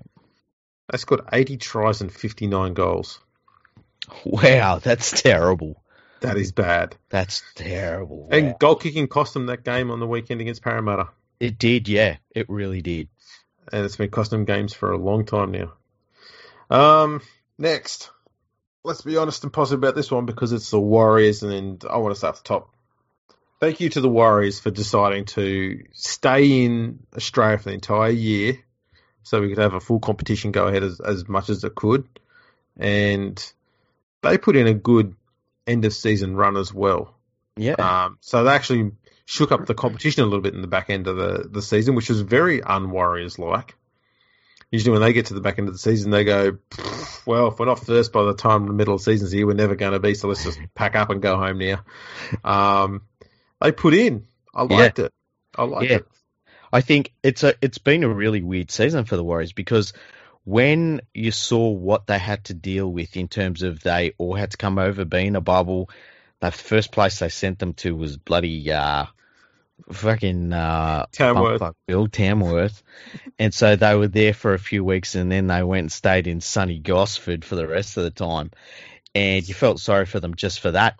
They 0.90 0.98
scored 0.98 1.22
80 1.32 1.58
tries 1.58 2.00
and 2.00 2.12
59 2.12 2.74
goals. 2.74 3.20
Wow, 4.24 4.78
that's 4.78 5.22
terrible. 5.22 5.82
That 6.20 6.36
is 6.36 6.50
bad. 6.52 6.96
That's 7.10 7.42
terrible. 7.54 8.22
Wow. 8.22 8.28
And 8.30 8.58
goal 8.58 8.76
kicking 8.76 9.06
cost 9.06 9.34
them 9.34 9.46
that 9.46 9.64
game 9.64 9.90
on 9.90 10.00
the 10.00 10.06
weekend 10.06 10.40
against 10.40 10.62
Parramatta. 10.62 11.08
It 11.38 11.58
did, 11.58 11.88
yeah. 11.88 12.16
It 12.34 12.48
really 12.48 12.82
did. 12.82 13.08
And 13.70 13.84
it's 13.84 13.96
been 13.96 14.10
costing 14.10 14.40
them 14.40 14.44
games 14.46 14.72
for 14.72 14.90
a 14.90 14.98
long 14.98 15.26
time 15.26 15.52
now. 15.52 15.72
Um, 16.70 17.20
next, 17.58 18.10
let's 18.82 19.02
be 19.02 19.16
honest 19.16 19.44
and 19.44 19.52
positive 19.52 19.80
about 19.80 19.94
this 19.94 20.10
one 20.10 20.26
because 20.26 20.52
it's 20.52 20.70
the 20.70 20.80
Warriors, 20.80 21.42
and 21.42 21.84
I 21.88 21.98
want 21.98 22.14
to 22.14 22.18
start 22.18 22.36
at 22.36 22.44
the 22.44 22.48
top. 22.48 22.74
Thank 23.60 23.80
you 23.80 23.90
to 23.90 24.00
the 24.00 24.08
Warriors 24.08 24.58
for 24.58 24.70
deciding 24.70 25.26
to 25.26 25.84
stay 25.92 26.64
in 26.64 27.00
Australia 27.14 27.58
for 27.58 27.64
the 27.64 27.74
entire 27.74 28.10
year 28.10 28.58
so 29.28 29.42
we 29.42 29.50
could 29.50 29.58
have 29.58 29.74
a 29.74 29.80
full 29.80 30.00
competition 30.00 30.52
go 30.52 30.66
ahead 30.66 30.82
as, 30.82 31.00
as 31.00 31.28
much 31.28 31.50
as 31.50 31.62
it 31.62 31.74
could. 31.74 32.08
And 32.78 33.52
they 34.22 34.38
put 34.38 34.56
in 34.56 34.66
a 34.66 34.72
good 34.72 35.14
end 35.66 35.84
of 35.84 35.92
season 35.92 36.34
run 36.34 36.56
as 36.56 36.72
well. 36.72 37.14
Yeah. 37.56 37.74
Um, 37.74 38.18
so 38.20 38.44
they 38.44 38.52
actually 38.52 38.92
shook 39.26 39.52
up 39.52 39.66
the 39.66 39.74
competition 39.74 40.22
a 40.22 40.26
little 40.26 40.40
bit 40.40 40.54
in 40.54 40.62
the 40.62 40.66
back 40.66 40.88
end 40.88 41.06
of 41.08 41.16
the, 41.16 41.46
the 41.50 41.60
season, 41.60 41.94
which 41.94 42.08
was 42.08 42.22
very 42.22 42.62
un-Warriors 42.62 43.38
like. 43.38 43.76
Usually 44.70 44.92
when 44.92 45.02
they 45.02 45.12
get 45.12 45.26
to 45.26 45.34
the 45.34 45.42
back 45.42 45.58
end 45.58 45.68
of 45.68 45.74
the 45.74 45.78
season, 45.78 46.10
they 46.10 46.24
go, 46.24 46.56
well, 47.26 47.48
if 47.48 47.58
we're 47.58 47.66
not 47.66 47.84
first 47.84 48.12
by 48.12 48.22
the 48.24 48.34
time 48.34 48.66
the 48.66 48.72
middle 48.72 48.94
of 48.94 49.00
the 49.00 49.12
season's 49.12 49.32
here, 49.32 49.46
we're 49.46 49.52
never 49.52 49.74
going 49.74 49.92
to 49.92 50.00
be, 50.00 50.14
so 50.14 50.28
let's 50.28 50.44
just 50.44 50.58
pack 50.74 50.96
up 50.96 51.10
and 51.10 51.20
go 51.20 51.36
home 51.36 51.58
now. 51.58 51.84
Um, 52.44 53.02
they 53.60 53.72
put 53.72 53.92
in. 53.92 54.26
I 54.54 54.62
liked 54.62 54.98
yeah. 54.98 55.06
it. 55.06 55.12
I 55.54 55.64
liked 55.64 55.90
yeah. 55.90 55.96
it. 55.96 56.06
I 56.72 56.80
think 56.80 57.12
it's 57.22 57.42
a 57.42 57.54
it's 57.62 57.78
been 57.78 58.04
a 58.04 58.08
really 58.08 58.42
weird 58.42 58.70
season 58.70 59.04
for 59.04 59.16
the 59.16 59.24
Warriors 59.24 59.52
because 59.52 59.92
when 60.44 61.00
you 61.12 61.30
saw 61.30 61.68
what 61.68 62.06
they 62.06 62.18
had 62.18 62.44
to 62.44 62.54
deal 62.54 62.90
with 62.90 63.16
in 63.16 63.28
terms 63.28 63.62
of 63.62 63.80
they 63.80 64.14
all 64.18 64.34
had 64.34 64.52
to 64.52 64.56
come 64.56 64.78
over 64.78 65.04
being 65.04 65.36
a 65.36 65.40
bubble, 65.40 65.90
the 66.40 66.50
first 66.50 66.92
place 66.92 67.18
they 67.18 67.28
sent 67.28 67.58
them 67.58 67.74
to 67.74 67.94
was 67.94 68.16
bloody 68.16 68.72
uh, 68.72 69.06
fucking 69.92 70.52
uh, 70.52 71.06
Tamworth. 71.12 71.62
Bill 71.86 72.08
Tamworth, 72.08 72.82
and 73.38 73.52
so 73.52 73.76
they 73.76 73.94
were 73.94 74.08
there 74.08 74.34
for 74.34 74.54
a 74.54 74.58
few 74.58 74.84
weeks, 74.84 75.14
and 75.14 75.30
then 75.30 75.46
they 75.46 75.62
went 75.62 75.80
and 75.84 75.92
stayed 75.92 76.26
in 76.26 76.40
sunny 76.40 76.78
Gosford 76.78 77.44
for 77.44 77.56
the 77.56 77.66
rest 77.66 77.96
of 77.96 78.04
the 78.04 78.10
time, 78.10 78.50
and 79.14 79.46
you 79.46 79.54
felt 79.54 79.80
sorry 79.80 80.06
for 80.06 80.20
them 80.20 80.34
just 80.34 80.60
for 80.60 80.70
that. 80.70 80.98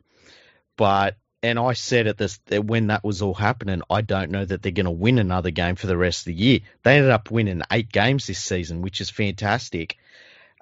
But 0.77 1.17
and 1.43 1.59
I 1.59 1.73
said 1.75 2.07
at 2.07 2.19
this 2.19 2.39
that 2.47 2.65
when 2.65 2.89
that 2.89 3.05
was 3.05 3.23
all 3.23 3.35
happening, 3.35 3.83
I 3.89 4.01
don't 4.01 4.31
know 4.31 4.45
that 4.45 4.63
they're 4.63 4.73
going 4.73 4.87
to 4.87 4.91
win 4.91 5.19
another 5.19 5.51
game 5.51 5.77
for 5.77 5.87
the 5.87 5.97
rest 5.97 6.21
of 6.21 6.25
the 6.27 6.35
year. 6.35 6.61
They 6.83 6.97
ended 6.97 7.11
up 7.11 7.31
winning 7.31 7.63
eight 7.71 7.93
games 7.93 8.27
this 8.27 8.39
season, 8.43 8.83
which 8.83 9.01
is 9.01 9.11
fantastic. 9.11 9.97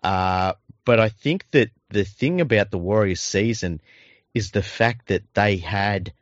Uh, 0.03 0.53
but 0.85 1.01
I 1.01 1.09
think 1.09 1.47
that 1.53 1.71
the 1.91 2.05
thing 2.05 2.41
about 2.41 2.71
the 2.71 2.79
Warriors 2.79 3.21
season 3.21 3.81
is 4.35 4.51
the 4.51 4.63
fact 4.63 5.09
that 5.09 5.23
they 5.35 5.57
had 5.57 6.13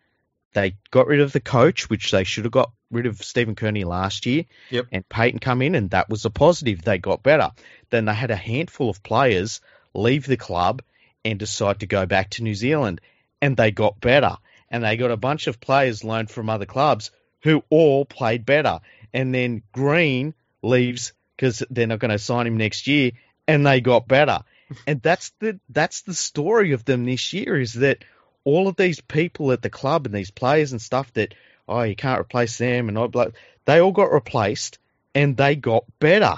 they 0.53 0.77
got 0.93 1.09
rid 1.09 1.21
of 1.21 1.33
the 1.33 1.41
coach, 1.41 1.91
which 1.91 2.13
they 2.13 2.23
should 2.23 2.45
have 2.45 2.53
got 2.53 2.71
rid 2.93 3.07
of 3.07 3.23
Stephen 3.25 3.57
Kearney 3.57 3.83
last 3.83 4.25
year, 4.25 4.45
Yep. 4.71 4.87
and 4.93 5.09
Payten 5.09 5.41
come 5.41 5.63
in, 5.63 5.75
and 5.75 5.91
that 5.91 6.09
was 6.09 6.25
a 6.25 6.31
positive. 6.31 6.81
They 6.83 6.99
got 6.99 7.25
better. 7.25 7.51
Then 7.91 8.05
they 8.05 8.15
had 8.15 8.31
a 8.31 8.37
handful 8.37 8.89
of 8.89 9.03
players 9.03 9.61
leave 9.95 10.27
the 10.27 10.37
club 10.37 10.81
and 11.25 11.41
decide 11.41 11.81
to 11.81 11.87
go 11.87 12.07
back 12.07 12.31
to 12.31 12.45
New 12.45 12.55
Zealand, 12.55 13.01
and 13.45 13.59
they 13.59 13.71
got 13.71 14.01
better. 14.01 14.39
And 14.71 14.83
they 14.83 14.97
got 14.97 15.11
a 15.11 15.19
bunch 15.19 15.49
of 15.49 15.61
players 15.61 16.03
loaned 16.03 16.31
from 16.31 16.49
other 16.49 16.65
clubs 16.65 17.11
who 17.43 17.63
all 17.69 18.07
played 18.07 18.47
better. 18.47 18.81
And 19.13 19.35
then 19.35 19.63
Green 19.71 20.33
leaves 20.63 21.13
because 21.37 21.63
they're 21.69 21.87
not 21.87 21.99
going 21.99 22.11
to 22.11 22.19
sign 22.19 22.47
him 22.47 22.57
next 22.57 22.87
year, 22.87 23.13
and 23.47 23.67
they 23.67 23.81
got 23.81 24.09
better. 24.09 24.41
And 24.87 25.03
that's 25.03 25.31
the 25.41 25.61
that's 25.69 26.03
the 26.03 26.15
story 26.15 26.73
of 26.73 26.87
them 26.87 27.05
this 27.05 27.35
year 27.35 27.61
is 27.61 27.75
that 27.75 28.03
all 28.45 28.67
of 28.67 28.77
these 28.77 28.99
people 28.99 29.53
at 29.53 29.61
the 29.61 29.69
club 29.69 30.07
and 30.07 30.15
these 30.15 30.31
players 30.31 30.73
and 30.73 30.81
stuff 30.81 31.13
that 31.13 31.35
oh 31.69 31.83
you 31.83 31.95
can't 31.95 32.19
replace 32.19 32.57
them 32.57 32.89
and 32.89 32.97
all 32.97 33.09
blah, 33.09 33.27
they 33.67 33.79
all 33.81 33.93
got 33.93 34.11
replaced 34.11 34.79
and 35.15 35.37
they 35.37 35.55
got 35.55 35.85
better. 36.01 36.35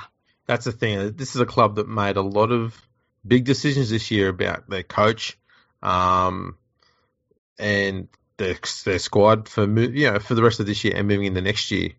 That's 0.47 0.65
the 0.65 0.73
thing. 0.73 1.13
This 1.17 1.37
is 1.37 1.41
a 1.41 1.47
club 1.47 1.77
that 1.77 1.89
made 1.89 2.17
a 2.17 2.21
lot 2.21 2.51
of 2.51 2.77
big 3.27 3.45
decisions 3.45 3.91
this 3.91 4.11
year 4.11 4.29
about 4.29 4.69
their 4.69 4.83
coach, 4.83 5.39
um, 5.83 6.59
and 7.59 8.09
their 8.37 8.57
their 8.85 8.99
squad 8.99 9.49
for 9.49 9.65
you 9.67 10.11
know 10.11 10.19
for 10.19 10.35
the 10.35 10.43
rest 10.43 10.61
of 10.61 10.67
this 10.67 10.85
year 10.85 10.95
and 10.97 11.09
moving 11.09 11.27
into 11.27 11.41
next 11.41 11.71
year. 11.71 11.91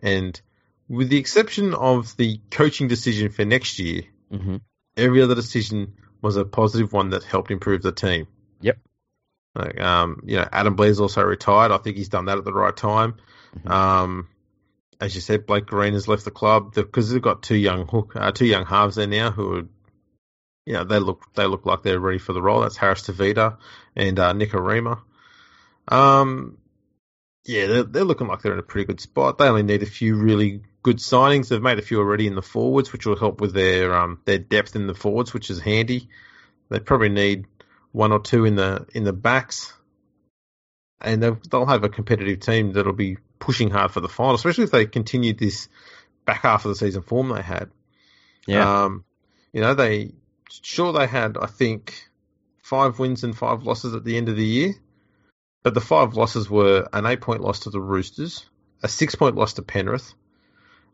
And 0.00 0.40
with 0.88 1.08
the 1.08 1.18
exception 1.18 1.74
of 1.74 2.16
the 2.16 2.40
coaching 2.50 2.88
decision 2.88 3.30
for 3.30 3.44
next 3.44 3.78
year, 3.78 4.02
Mm-hmm. 4.32 4.56
every 4.96 5.22
other 5.22 5.34
decision 5.34 5.94
was 6.20 6.36
a 6.36 6.44
positive 6.44 6.92
one 6.92 7.10
that 7.10 7.24
helped 7.24 7.50
improve 7.50 7.80
the 7.82 7.92
team. 7.92 8.26
Yep. 8.60 8.78
Like, 9.54 9.80
um, 9.80 10.22
you 10.26 10.36
know, 10.36 10.46
Adam 10.52 10.76
Blair's 10.76 11.00
also 11.00 11.22
retired. 11.22 11.72
I 11.72 11.78
think 11.78 11.96
he's 11.96 12.10
done 12.10 12.26
that 12.26 12.36
at 12.38 12.44
the 12.44 12.52
right 12.52 12.76
time. 12.76 13.14
Mhm. 13.56 13.70
Um, 13.70 14.28
as 15.00 15.14
you 15.14 15.20
said, 15.20 15.46
Blake 15.46 15.64
Green 15.66 15.94
has 15.94 16.08
left 16.08 16.24
the 16.24 16.30
club 16.30 16.74
because 16.74 17.10
they've 17.10 17.22
got 17.22 17.42
two 17.42 17.56
young 17.56 17.86
hook, 17.88 18.12
uh, 18.16 18.32
two 18.32 18.46
young 18.46 18.66
halves 18.66 18.96
there 18.96 19.06
now 19.06 19.30
who 19.30 19.54
are, 19.56 19.62
you 20.68 20.74
know, 20.74 20.84
they 20.84 20.98
look 20.98 21.24
they 21.32 21.46
look 21.46 21.64
like 21.64 21.82
they're 21.82 21.98
ready 21.98 22.18
for 22.18 22.34
the 22.34 22.42
role. 22.42 22.60
That's 22.60 22.76
Harris 22.76 23.00
Tavita 23.00 23.56
and 23.96 24.18
uh, 24.18 24.34
Nikorima. 24.34 25.00
Um, 25.88 26.58
yeah, 27.46 27.66
they're, 27.68 27.82
they're 27.84 28.04
looking 28.04 28.26
like 28.26 28.42
they're 28.42 28.52
in 28.52 28.58
a 28.58 28.62
pretty 28.62 28.84
good 28.84 29.00
spot. 29.00 29.38
They 29.38 29.48
only 29.48 29.62
need 29.62 29.82
a 29.82 29.86
few 29.86 30.16
really 30.16 30.60
good 30.82 30.98
signings. 30.98 31.48
They've 31.48 31.62
made 31.62 31.78
a 31.78 31.82
few 31.82 31.98
already 32.00 32.26
in 32.26 32.34
the 32.34 32.42
forwards, 32.42 32.92
which 32.92 33.06
will 33.06 33.16
help 33.16 33.40
with 33.40 33.54
their 33.54 33.94
um, 33.94 34.20
their 34.26 34.36
depth 34.36 34.76
in 34.76 34.86
the 34.86 34.94
forwards, 34.94 35.32
which 35.32 35.48
is 35.48 35.58
handy. 35.58 36.10
They 36.68 36.80
probably 36.80 37.08
need 37.08 37.46
one 37.92 38.12
or 38.12 38.20
two 38.20 38.44
in 38.44 38.54
the 38.54 38.86
in 38.92 39.04
the 39.04 39.14
backs, 39.14 39.72
and 41.00 41.22
they'll, 41.22 41.40
they'll 41.50 41.64
have 41.64 41.82
a 41.82 41.88
competitive 41.88 42.40
team 42.40 42.72
that'll 42.72 42.92
be 42.92 43.16
pushing 43.38 43.70
hard 43.70 43.90
for 43.90 44.02
the 44.02 44.08
final, 44.08 44.34
especially 44.34 44.64
if 44.64 44.70
they 44.70 44.84
continue 44.84 45.32
this 45.32 45.70
back 46.26 46.42
half 46.42 46.66
of 46.66 46.68
the 46.68 46.74
season 46.74 47.00
form 47.00 47.30
they 47.30 47.40
had. 47.40 47.70
Yeah. 48.46 48.84
Um, 48.84 49.06
you 49.54 49.62
know, 49.62 49.72
they 49.72 50.12
sure 50.50 50.92
they 50.92 51.06
had 51.06 51.36
I 51.36 51.46
think 51.46 52.08
five 52.62 52.98
wins 52.98 53.24
and 53.24 53.36
five 53.36 53.62
losses 53.62 53.94
at 53.94 54.04
the 54.04 54.16
end 54.16 54.28
of 54.28 54.36
the 54.36 54.44
year, 54.44 54.74
but 55.62 55.74
the 55.74 55.80
five 55.80 56.14
losses 56.14 56.48
were 56.50 56.88
an 56.92 57.06
eight 57.06 57.20
point 57.20 57.40
loss 57.40 57.60
to 57.60 57.70
the 57.70 57.80
Roosters, 57.80 58.46
a 58.82 58.88
six 58.88 59.14
point 59.14 59.36
loss 59.36 59.54
to 59.54 59.62
Penrith, 59.62 60.14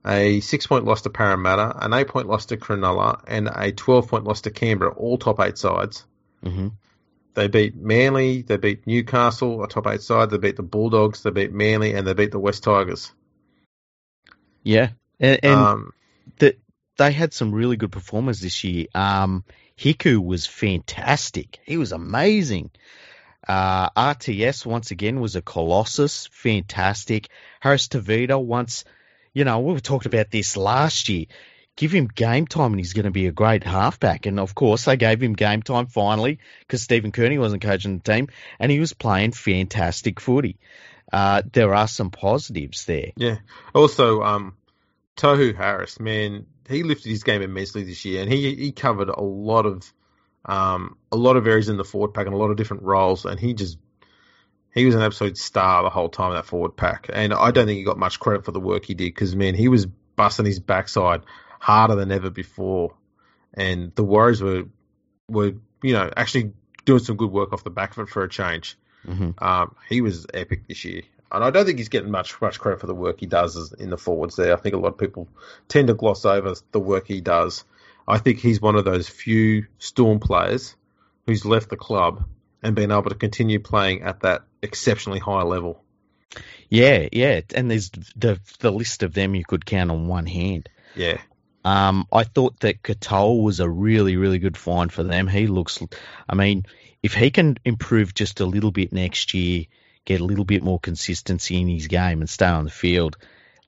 a 0.07 0.41
six 0.41 0.67
point 0.67 0.85
loss 0.85 1.03
to 1.03 1.11
Parramatta, 1.11 1.85
an 1.85 1.93
eight 1.93 2.09
point 2.09 2.29
loss 2.29 2.47
to 2.47 2.57
Cronulla, 2.57 3.23
and 3.27 3.49
a 3.53 3.73
twelve 3.73 4.09
point 4.09 4.25
loss 4.25 4.43
to 4.43 4.51
Canberra, 4.51 4.93
all 4.93 5.19
top 5.19 5.41
eight 5.41 5.59
sides. 5.59 6.05
hmm 6.43 6.69
They 7.35 7.49
beat 7.49 7.75
Manly, 7.75 8.43
they 8.43 8.57
beat 8.57 8.87
Newcastle, 8.87 9.63
a 9.65 9.69
top 9.69 9.87
eight 9.87 10.03
side, 10.03 10.31
they 10.31 10.39
beat 10.39 10.57
the 10.57 10.63
Bulldogs, 10.63 11.23
they 11.23 11.31
beat 11.31 11.53
Manly, 11.53 11.95
and 11.95 12.07
they 12.07 12.15
beat 12.15 12.31
the 12.31 12.39
West 12.39 12.63
Tigers. 12.63 13.13
Yeah. 14.63 14.91
And, 15.21 15.41
and 15.43 15.61
um, 15.61 15.93
they 16.97 17.13
had 17.13 17.33
some 17.33 17.53
really 17.53 17.77
good 17.77 17.93
performers 17.93 18.41
this 18.41 18.65
year. 18.65 18.87
Um, 18.95 19.45
Hiku 19.79 20.25
was 20.25 20.47
fantastic. 20.47 21.59
He 21.65 21.77
was 21.77 21.93
amazing. 21.93 22.71
Uh, 23.47 23.91
RTS 23.91 24.65
once 24.65 24.91
again 24.91 25.21
was 25.21 25.37
a 25.37 25.43
colossus, 25.43 26.29
fantastic. 26.33 27.29
Harris 27.61 27.89
Tavita 27.89 28.43
once, 28.43 28.85
you 29.33 29.45
know, 29.45 29.59
we 29.61 29.79
talking 29.81 30.11
about 30.11 30.31
this 30.31 30.57
last 30.57 31.09
year. 31.09 31.27
Give 31.77 31.91
him 31.91 32.07
game 32.07 32.47
time 32.47 32.73
and 32.73 32.79
he's 32.79 32.93
going 32.93 33.05
to 33.05 33.11
be 33.11 33.27
a 33.27 33.33
great 33.33 33.65
halfback. 33.65 34.27
And 34.27 34.39
of 34.39 34.55
course, 34.55 34.85
they 34.85 34.97
gave 34.97 35.21
him 35.21 35.33
game 35.33 35.61
time 35.61 35.87
finally 35.87 36.39
because 36.61 36.83
Stephen 36.83 37.11
Kearney 37.11 37.37
wasn't 37.37 37.63
coaching 37.63 37.99
the 37.99 38.13
team 38.13 38.29
and 38.61 38.71
he 38.71 38.79
was 38.79 38.93
playing 38.93 39.33
fantastic 39.33 40.21
footy. 40.21 40.59
Uh, 41.13 41.43
there 41.53 41.75
are 41.75 41.89
some 41.89 42.11
positives 42.11 42.85
there. 42.85 43.11
Yeah. 43.17 43.39
Also, 43.75 44.23
um, 44.23 44.55
Tohu 45.17 45.55
Harris, 45.55 46.01
man, 46.01 46.47
he 46.69 46.83
lifted 46.83 47.09
his 47.09 47.23
game 47.23 47.43
immensely 47.43 47.85
this 47.85 48.05
year, 48.05 48.23
and 48.23 48.33
he 48.33 48.55
he 48.55 48.73
covered 48.73 49.09
a 49.09 49.21
lot 49.21 49.67
of 49.67 49.93
um 50.45 50.97
a 51.13 51.17
lot 51.17 51.37
of 51.37 51.47
areas 51.47 51.69
in 51.69 51.77
the 51.77 51.85
forward 51.85 52.15
pack 52.15 52.27
and 52.27 52.35
a 52.35 52.39
lot 52.39 52.51
of 52.51 52.57
different 52.57 52.83
roles, 52.83 53.25
and 53.25 53.39
he 53.39 53.55
just 53.55 53.79
he 54.75 54.85
was 54.85 54.95
an 54.95 55.03
absolute 55.03 55.39
star 55.39 55.83
the 55.83 55.91
whole 55.91 56.09
time 56.09 56.31
in 56.31 56.37
that 56.37 56.47
forward 56.47 56.77
pack, 56.77 57.09
and 57.13 57.33
I 57.33 57.51
don't 57.51 57.67
think 57.67 57.79
he 57.79 57.85
got 57.85 57.99
much 57.99 58.19
credit 58.19 58.45
for 58.45 58.53
the 58.53 58.61
work 58.61 58.85
he 58.85 58.95
did 58.95 59.15
because 59.15 59.37
man, 59.37 59.55
he 59.55 59.69
was 59.69 59.87
busting 59.87 60.47
his 60.47 60.61
backside 60.61 61.23
harder 61.61 61.95
than 61.95 62.11
ever 62.11 62.31
before, 62.31 62.95
and 63.55 63.95
the 63.95 64.05
Warriors 64.05 64.43
were 64.43 64.65
were 65.29 65.53
you 65.83 65.93
know 65.93 66.11
actually 66.17 66.53
doing 66.85 66.99
some 66.99 67.17
good 67.17 67.31
work 67.31 67.53
off 67.53 67.65
the 67.65 67.71
back 67.71 67.93
of 67.93 68.01
it 68.01 68.09
for 68.11 68.25
a 68.25 68.29
change. 68.29 68.77
hmm 69.07 69.31
Um, 69.39 69.77
he 69.89 70.01
was 70.01 70.27
epic 70.35 70.67
this 70.67 70.85
year, 70.85 71.03
and 71.33 71.43
I 71.45 71.51
don't 71.51 71.67
think 71.67 71.79
he's 71.79 71.89
getting 71.89 72.11
much 72.11 72.41
much 72.41 72.59
credit 72.61 72.81
for 72.81 72.87
the 72.87 72.95
work 72.95 73.21
he 73.21 73.27
does 73.27 73.73
in 73.73 73.91
the 73.91 73.97
forwards. 73.97 74.37
There, 74.37 74.53
I 74.53 74.57
think 74.61 74.75
a 74.75 74.79
lot 74.79 74.93
of 74.93 74.99
people 74.99 75.29
tend 75.69 75.89
to 75.89 75.95
gloss 75.95 76.25
over 76.25 76.55
the 76.73 76.81
work 76.81 77.07
he 77.07 77.21
does. 77.21 77.65
I 78.07 78.19
think 78.19 78.39
he's 78.39 78.61
one 78.61 78.77
of 78.77 78.85
those 78.85 79.09
few 79.09 79.67
Storm 79.79 80.21
players 80.21 80.77
who's 81.27 81.45
left 81.45 81.71
the 81.71 81.77
club 81.77 82.25
and 82.63 82.75
been 82.75 82.93
able 82.93 83.11
to 83.11 83.15
continue 83.15 83.61
playing 83.61 84.03
at 84.03 84.21
that 84.21 84.43
exceptionally 84.63 85.19
high 85.21 85.43
level. 85.43 85.83
Yeah, 86.69 87.09
yeah, 87.13 87.41
and 87.55 87.71
there's 87.71 87.91
the 88.17 88.41
the 88.61 88.73
list 88.73 89.03
of 89.03 89.15
them 89.15 89.35
you 89.35 89.45
could 89.45 89.65
count 89.65 89.91
on 89.91 90.09
one 90.09 90.27
hand. 90.27 90.69
Yeah, 90.95 91.19
Um, 91.65 92.07
I 92.13 92.25
thought 92.25 92.61
that 92.61 92.83
Katoa 92.83 93.43
was 93.43 93.61
a 93.61 93.69
really, 93.69 94.17
really 94.17 94.39
good 94.39 94.57
find 94.57 94.93
for 94.93 95.03
them. 95.03 95.27
He 95.27 95.47
looks, 95.47 95.81
I 96.29 96.35
mean, 96.35 96.65
if 97.03 97.15
he 97.15 97.31
can 97.31 97.57
improve 97.65 98.15
just 98.15 98.41
a 98.41 98.47
little 98.47 98.71
bit 98.71 98.93
next 98.93 99.35
year, 99.35 99.65
get 100.05 100.21
a 100.21 100.25
little 100.25 100.45
bit 100.45 100.63
more 100.63 100.79
consistency 100.79 101.61
in 101.61 101.69
his 101.69 101.87
game 101.87 102.21
and 102.21 102.29
stay 102.29 102.47
on 102.47 102.65
the 102.65 102.71
field, 102.71 103.17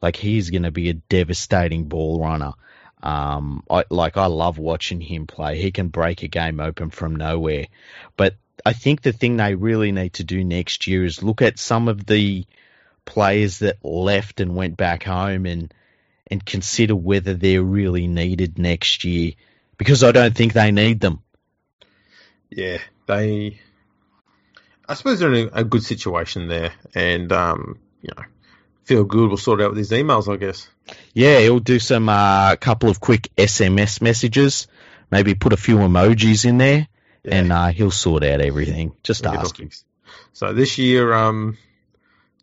like 0.03 0.17
he's 0.17 0.51
going 0.51 0.65
to 0.65 0.71
be 0.71 0.89
a 0.89 0.95
devastating 0.95 1.85
ball 1.85 2.21
runner. 2.21 2.53
Um, 3.03 3.63
I 3.71 3.85
like 3.91 4.17
I 4.17 4.27
love 4.27 4.59
watching 4.59 5.01
him 5.01 5.27
play. 5.27 5.61
He 5.61 5.71
can 5.71 5.89
break 5.89 6.23
a 6.23 6.29
game 6.29 6.61
open 6.61 6.91
from 6.91 7.17
nowhere. 7.17 7.67
But 8.17 8.35
I 8.65 8.73
think 8.73 9.03
the 9.03 9.13
thing 9.13 9.37
they 9.37 9.55
really 9.55 9.93
need 9.93 10.15
to 10.15 10.25
do 10.25 10.43
next 10.43 10.87
year 10.87 11.05
is 11.05 11.23
look 11.23 11.43
at 11.43 11.59
some 11.59 11.89
of 11.89 12.07
the 12.07 12.47
players 13.05 13.61
that 13.61 13.85
left 13.85 14.41
and 14.41 14.57
went 14.57 14.77
back 14.77 15.05
home 15.05 15.47
and 15.47 15.73
and 16.29 16.45
consider 16.45 16.97
whether 16.97 17.35
they're 17.35 17.63
really 17.63 18.09
needed 18.09 18.59
next 18.59 19.05
year 19.05 19.33
because 19.79 20.03
I 20.03 20.13
don't 20.13 20.35
think 20.35 20.53
they 20.53 20.73
need 20.73 21.01
them. 21.01 21.23
yeah, 22.51 22.79
they. 23.07 23.61
I 24.89 24.95
suppose 24.95 25.19
they're 25.21 25.33
in 25.33 25.49
a, 25.49 25.61
a 25.61 25.65
good 25.65 25.83
situation 25.83 26.49
there, 26.49 26.73
and 26.95 27.33
um, 27.33 27.79
you 28.03 28.11
know, 28.17 28.23
feel 28.85 29.05
good. 29.05 29.29
We'll 29.29 29.37
sort 29.37 29.61
it 29.61 29.65
out 29.65 29.71
with 29.71 29.79
these 29.79 29.91
emails, 29.91 30.33
I 30.33 30.37
guess. 30.37 30.69
Yeah, 31.13 31.41
he'll 31.41 31.59
do 31.59 31.79
some 31.79 32.09
uh, 32.09 32.57
couple 32.57 32.89
of 32.91 33.01
quick 33.01 33.29
SMS 33.37 34.01
messages, 34.01 34.69
maybe 35.11 35.35
put 35.35 35.53
a 35.53 35.57
few 35.57 35.77
emojis 35.79 36.45
in 36.45 36.59
there, 36.59 36.87
Yeah. 37.25 37.35
and 37.37 37.53
uh, 37.53 37.67
he'll 37.69 37.91
sort 37.91 38.23
out 38.25 38.41
everything. 38.41 38.93
Just 39.03 39.25
We'll 39.25 39.35
ask 39.35 39.59
him. 39.59 39.71
So 40.33 40.53
this 40.53 40.79
year, 40.79 41.13
um, 41.13 41.59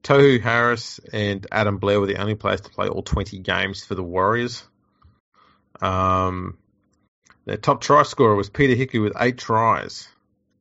Tohu 0.03 0.41
Harris 0.41 0.99
and 1.13 1.47
Adam 1.51 1.77
Blair 1.77 1.99
were 2.01 2.07
the 2.07 2.17
only 2.17 2.35
players 2.35 2.59
to 2.61 2.69
play 2.69 2.87
all 2.89 3.03
20 3.03 3.39
games 3.39 3.85
for 3.85 3.95
the 3.95 4.03
Warriors. 4.03 4.63
Um, 5.81 6.57
their 7.45 7.57
top 7.57 7.81
try 7.81 8.03
scorer 8.03 8.35
was 8.35 8.49
Peta 8.49 8.73
Hiku 8.75 9.01
with 9.01 9.13
eight 9.19 9.37
tries, 9.37 10.07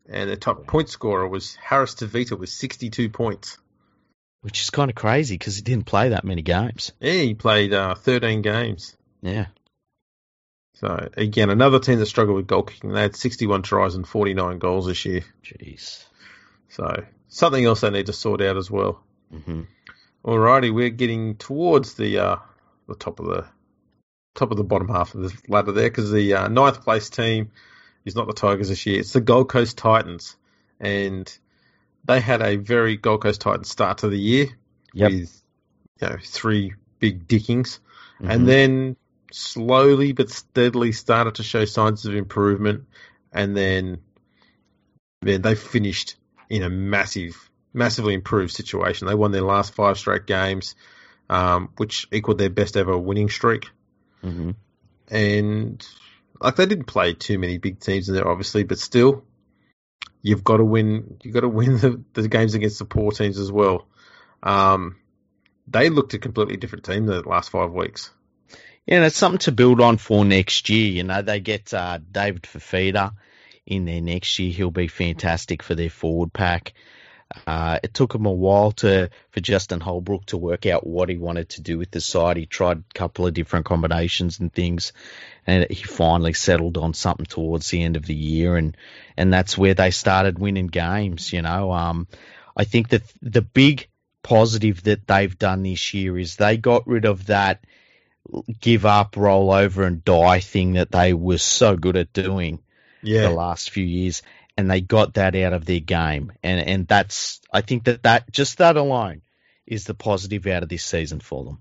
and 0.08 0.28
the 0.30 0.36
top 0.36 0.66
point 0.66 0.88
scorer 0.88 1.26
was 1.28 1.54
Harris 1.56 1.94
Tavita 1.94 2.38
with 2.38 2.48
62 2.48 3.08
points. 3.10 3.58
which 4.42 4.60
is 4.60 4.70
kind 4.70 4.90
of 4.90 4.96
crazy 4.96 5.36
because 5.36 5.56
he 5.56 5.62
didn't 5.62 5.86
play 5.86 6.10
that 6.10 6.24
many 6.24 6.42
games. 6.42 6.92
Yeah, 7.00 7.12
he 7.12 7.34
played 7.34 7.72
uh, 7.72 7.94
13 7.94 8.42
games. 8.42 8.96
Yeah. 9.22 9.46
So 10.74 11.08
again, 11.16 11.50
another 11.50 11.78
team 11.78 11.98
that 12.00 12.06
struggled 12.06 12.36
with 12.36 12.46
goal 12.48 12.64
kicking. 12.64 12.90
They 12.92 13.02
had 13.02 13.14
61 13.16 13.62
tries 13.62 13.94
and 13.94 14.06
49 14.06 14.58
goals 14.58 14.86
this 14.86 15.04
year. 15.04 15.22
Jeez. 15.44 16.04
So 16.70 17.04
something 17.28 17.64
else 17.64 17.82
they 17.82 17.90
need 17.90 18.06
to 18.06 18.12
sort 18.12 18.40
out 18.42 18.56
as 18.56 18.70
well. 18.70 19.00
hmm 19.30 19.62
Alrighty, 20.24 20.72
we're 20.72 20.90
getting 20.90 21.34
towards 21.36 21.94
the 21.94 22.18
uh, 22.18 22.36
the 22.88 22.94
top 22.94 23.18
of 23.20 23.26
the 23.26 23.44
top 24.34 24.50
of 24.52 24.56
the 24.56 24.64
bottom 24.64 24.88
half 24.88 25.14
of 25.14 25.22
the 25.22 25.36
ladder 25.48 25.72
there 25.72 25.88
because 25.90 26.10
the 26.12 26.34
uh, 26.34 26.48
ninth 26.48 26.82
place 26.82 27.10
team 27.10 27.50
is 28.04 28.14
not 28.16 28.26
the 28.26 28.32
Tigers 28.32 28.68
this 28.68 28.86
year. 28.86 29.00
It's 29.00 29.12
the 29.12 29.20
Gold 29.20 29.48
Coast 29.48 29.78
Titans, 29.78 30.36
and 30.80 31.32
they 32.04 32.20
had 32.20 32.42
a 32.42 32.56
very 32.56 32.96
Gold 32.96 33.22
Coast 33.22 33.40
Titans 33.40 33.70
start 33.70 33.98
to 33.98 34.08
the 34.08 34.18
year 34.18 34.46
Yep. 34.94 35.10
with 35.10 35.42
you 36.00 36.08
know 36.08 36.16
three 36.22 36.74
big 36.98 37.26
dickings, 37.26 37.80
Mhm. 38.20 38.30
and 38.30 38.48
then 38.48 38.96
slowly 39.32 40.12
but 40.12 40.30
steadily 40.30 40.92
started 40.92 41.36
to 41.36 41.42
show 41.42 41.64
signs 41.64 42.04
of 42.04 42.14
improvement, 42.14 42.84
and 43.32 43.56
then 43.56 43.98
then 45.22 45.42
they 45.42 45.54
finished 45.54 46.16
in 46.50 46.62
a 46.62 46.68
massive, 46.68 47.48
massively 47.72 48.12
improved 48.12 48.52
situation. 48.52 49.06
They 49.06 49.14
won 49.14 49.30
their 49.30 49.42
last 49.42 49.72
five 49.72 49.96
straight 49.96 50.26
games, 50.26 50.74
um, 51.30 51.70
which 51.76 52.08
equaled 52.10 52.38
their 52.38 52.50
best 52.50 52.76
ever 52.76 52.98
winning 52.98 53.30
streak, 53.30 53.70
Mhm. 54.24 54.56
and 55.08 55.86
like 56.42 56.56
they 56.56 56.66
didn't 56.66 56.86
play 56.86 57.14
too 57.14 57.38
many 57.38 57.58
big 57.58 57.80
teams 57.80 58.08
in 58.08 58.14
there, 58.14 58.28
obviously, 58.28 58.64
but 58.64 58.78
still. 58.78 59.24
You've 60.20 60.44
got 60.44 60.58
to 60.58 60.64
win. 60.64 61.18
You've 61.22 61.34
got 61.34 61.40
to 61.40 61.48
win 61.48 61.76
the, 61.78 62.02
the 62.14 62.28
games 62.28 62.54
against 62.54 62.78
the 62.78 62.84
poor 62.84 63.12
teams 63.12 63.38
as 63.38 63.50
well. 63.50 63.86
Um, 64.42 64.96
they 65.68 65.88
looked 65.88 66.14
a 66.14 66.18
completely 66.18 66.56
different 66.56 66.84
team 66.84 67.06
the 67.06 67.22
last 67.22 67.50
five 67.50 67.72
weeks. 67.72 68.10
Yeah, 68.86 68.96
and 68.96 69.04
it's 69.04 69.16
something 69.16 69.38
to 69.40 69.52
build 69.52 69.80
on 69.80 69.96
for 69.96 70.24
next 70.24 70.68
year. 70.68 70.88
You 70.88 71.04
know, 71.04 71.22
they 71.22 71.38
get 71.38 71.72
uh, 71.72 71.98
David 72.10 72.42
Fifita 72.42 73.12
in 73.64 73.84
there 73.84 74.00
next 74.00 74.38
year. 74.38 74.52
He'll 74.52 74.72
be 74.72 74.88
fantastic 74.88 75.62
for 75.62 75.76
their 75.76 75.90
forward 75.90 76.32
pack. 76.32 76.72
Uh, 77.46 77.78
it 77.82 77.94
took 77.94 78.14
him 78.14 78.26
a 78.26 78.32
while 78.32 78.72
to 78.72 79.10
for 79.30 79.40
Justin 79.40 79.80
Holbrook 79.80 80.26
to 80.26 80.36
work 80.36 80.66
out 80.66 80.86
what 80.86 81.08
he 81.08 81.16
wanted 81.16 81.50
to 81.50 81.60
do 81.60 81.78
with 81.78 81.90
the 81.90 82.00
side. 82.00 82.36
He 82.36 82.46
tried 82.46 82.78
a 82.78 82.94
couple 82.94 83.26
of 83.26 83.34
different 83.34 83.66
combinations 83.66 84.40
and 84.40 84.52
things, 84.52 84.92
and 85.46 85.66
he 85.70 85.82
finally 85.82 86.32
settled 86.32 86.76
on 86.76 86.94
something 86.94 87.26
towards 87.26 87.68
the 87.70 87.82
end 87.82 87.96
of 87.96 88.06
the 88.06 88.14
year, 88.14 88.56
and 88.56 88.76
and 89.16 89.32
that's 89.32 89.56
where 89.56 89.74
they 89.74 89.90
started 89.90 90.38
winning 90.38 90.68
games. 90.68 91.32
You 91.32 91.42
know, 91.42 91.72
um, 91.72 92.06
I 92.56 92.64
think 92.64 92.88
that 92.90 93.02
the 93.20 93.42
big 93.42 93.88
positive 94.22 94.82
that 94.84 95.06
they've 95.06 95.38
done 95.38 95.62
this 95.62 95.94
year 95.94 96.18
is 96.18 96.36
they 96.36 96.56
got 96.56 96.86
rid 96.86 97.04
of 97.04 97.26
that 97.26 97.64
give 98.60 98.86
up, 98.86 99.16
roll 99.16 99.52
over, 99.52 99.84
and 99.84 100.04
die 100.04 100.40
thing 100.40 100.74
that 100.74 100.92
they 100.92 101.12
were 101.12 101.38
so 101.38 101.76
good 101.76 101.96
at 101.96 102.12
doing 102.12 102.60
Yeah, 103.02 103.22
the 103.22 103.30
last 103.30 103.70
few 103.70 103.84
years, 103.84 104.22
and 104.56 104.70
they 104.70 104.80
got 104.80 105.14
that 105.14 105.34
out 105.34 105.52
of 105.52 105.64
their 105.64 105.80
game, 105.80 106.32
and 106.42 106.60
and 106.60 106.86
that's 106.88 107.40
I 107.52 107.60
think 107.62 107.84
that 107.84 108.02
that 108.02 108.30
just 108.30 108.58
that 108.58 108.76
alone 108.76 109.22
is 109.66 109.84
the 109.84 109.94
positive 109.94 110.46
out 110.46 110.62
of 110.62 110.68
this 110.68 110.84
season 110.84 111.20
for 111.20 111.44
them. 111.44 111.58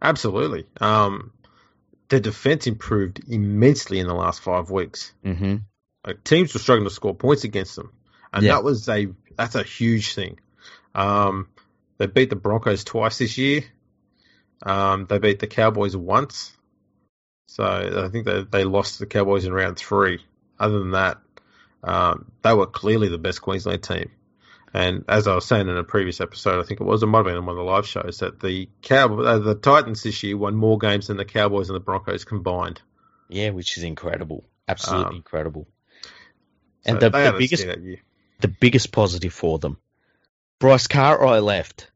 absolutely. 0.00 0.66
Um, 0.80 1.32
their 2.08 2.20
defense 2.20 2.66
improved 2.66 3.20
immensely 3.28 3.98
in 4.00 4.06
the 4.06 4.14
last 4.14 4.40
five 4.40 4.70
weeks. 4.70 5.12
Mm-hmm. 5.24 5.56
Like, 6.06 6.24
teams 6.24 6.54
were 6.54 6.60
struggling 6.60 6.88
to 6.88 6.94
score 6.94 7.14
points 7.14 7.44
against 7.44 7.76
them, 7.76 7.92
and 8.32 8.42
Yeah. 8.44 8.54
that 8.54 8.64
was 8.64 8.88
a 8.88 9.08
that's 9.36 9.54
a 9.54 9.62
huge 9.62 10.14
thing. 10.14 10.38
Um, 10.94 11.48
they 11.98 12.06
beat 12.06 12.30
the 12.30 12.36
Broncos 12.36 12.84
twice 12.84 13.18
this 13.18 13.36
year. 13.38 13.62
Um, 14.62 15.06
they 15.08 15.18
beat 15.18 15.38
the 15.38 15.46
Cowboys 15.46 15.96
once. 15.96 16.52
So 17.46 17.64
I 17.64 18.08
think 18.10 18.26
they 18.26 18.44
they 18.44 18.64
lost 18.64 18.94
to 18.94 19.00
the 19.00 19.06
Cowboys 19.06 19.44
in 19.44 19.52
round 19.52 19.76
three. 19.78 20.20
Other 20.58 20.78
than 20.78 20.92
that, 20.92 21.18
um, 21.82 22.30
they 22.42 22.52
were 22.54 22.66
clearly 22.66 23.08
the 23.08 23.18
best 23.18 23.42
Queensland 23.42 23.82
team. 23.82 24.10
And 24.72 25.04
as 25.08 25.26
I 25.26 25.34
was 25.34 25.46
saying 25.46 25.68
in 25.68 25.76
a 25.76 25.82
previous 25.82 26.20
episode, 26.20 26.60
I 26.60 26.62
think 26.62 26.80
it 26.80 26.84
was, 26.84 27.02
it 27.02 27.06
might 27.06 27.18
have 27.18 27.26
been 27.26 27.36
on 27.36 27.46
one 27.46 27.58
of 27.58 27.64
the 27.64 27.70
live 27.70 27.86
shows, 27.88 28.18
that 28.18 28.38
the 28.40 28.68
Cow- 28.82 29.18
uh, 29.20 29.38
the 29.38 29.56
Titans 29.56 30.02
this 30.04 30.22
year 30.22 30.36
won 30.36 30.54
more 30.54 30.78
games 30.78 31.08
than 31.08 31.16
the 31.16 31.24
Cowboys 31.24 31.68
and 31.68 31.74
the 31.76 31.80
Broncos 31.80 32.24
combined. 32.24 32.80
Yeah, 33.28 33.50
which 33.50 33.76
is 33.76 33.82
incredible, 33.82 34.44
absolutely 34.68 35.06
Um, 35.10 35.16
incredible. 35.16 35.66
So 36.02 36.10
And 36.92 37.00
the- 37.00 37.10
the 37.10 37.34
biggest- 37.38 37.66
The 38.40 38.48
biggest 38.48 38.90
positive 38.92 39.34
for 39.34 39.58
them, 39.58 39.76
Bryce 40.60 40.86
Cartwright 40.86 41.42
left. 41.42 41.90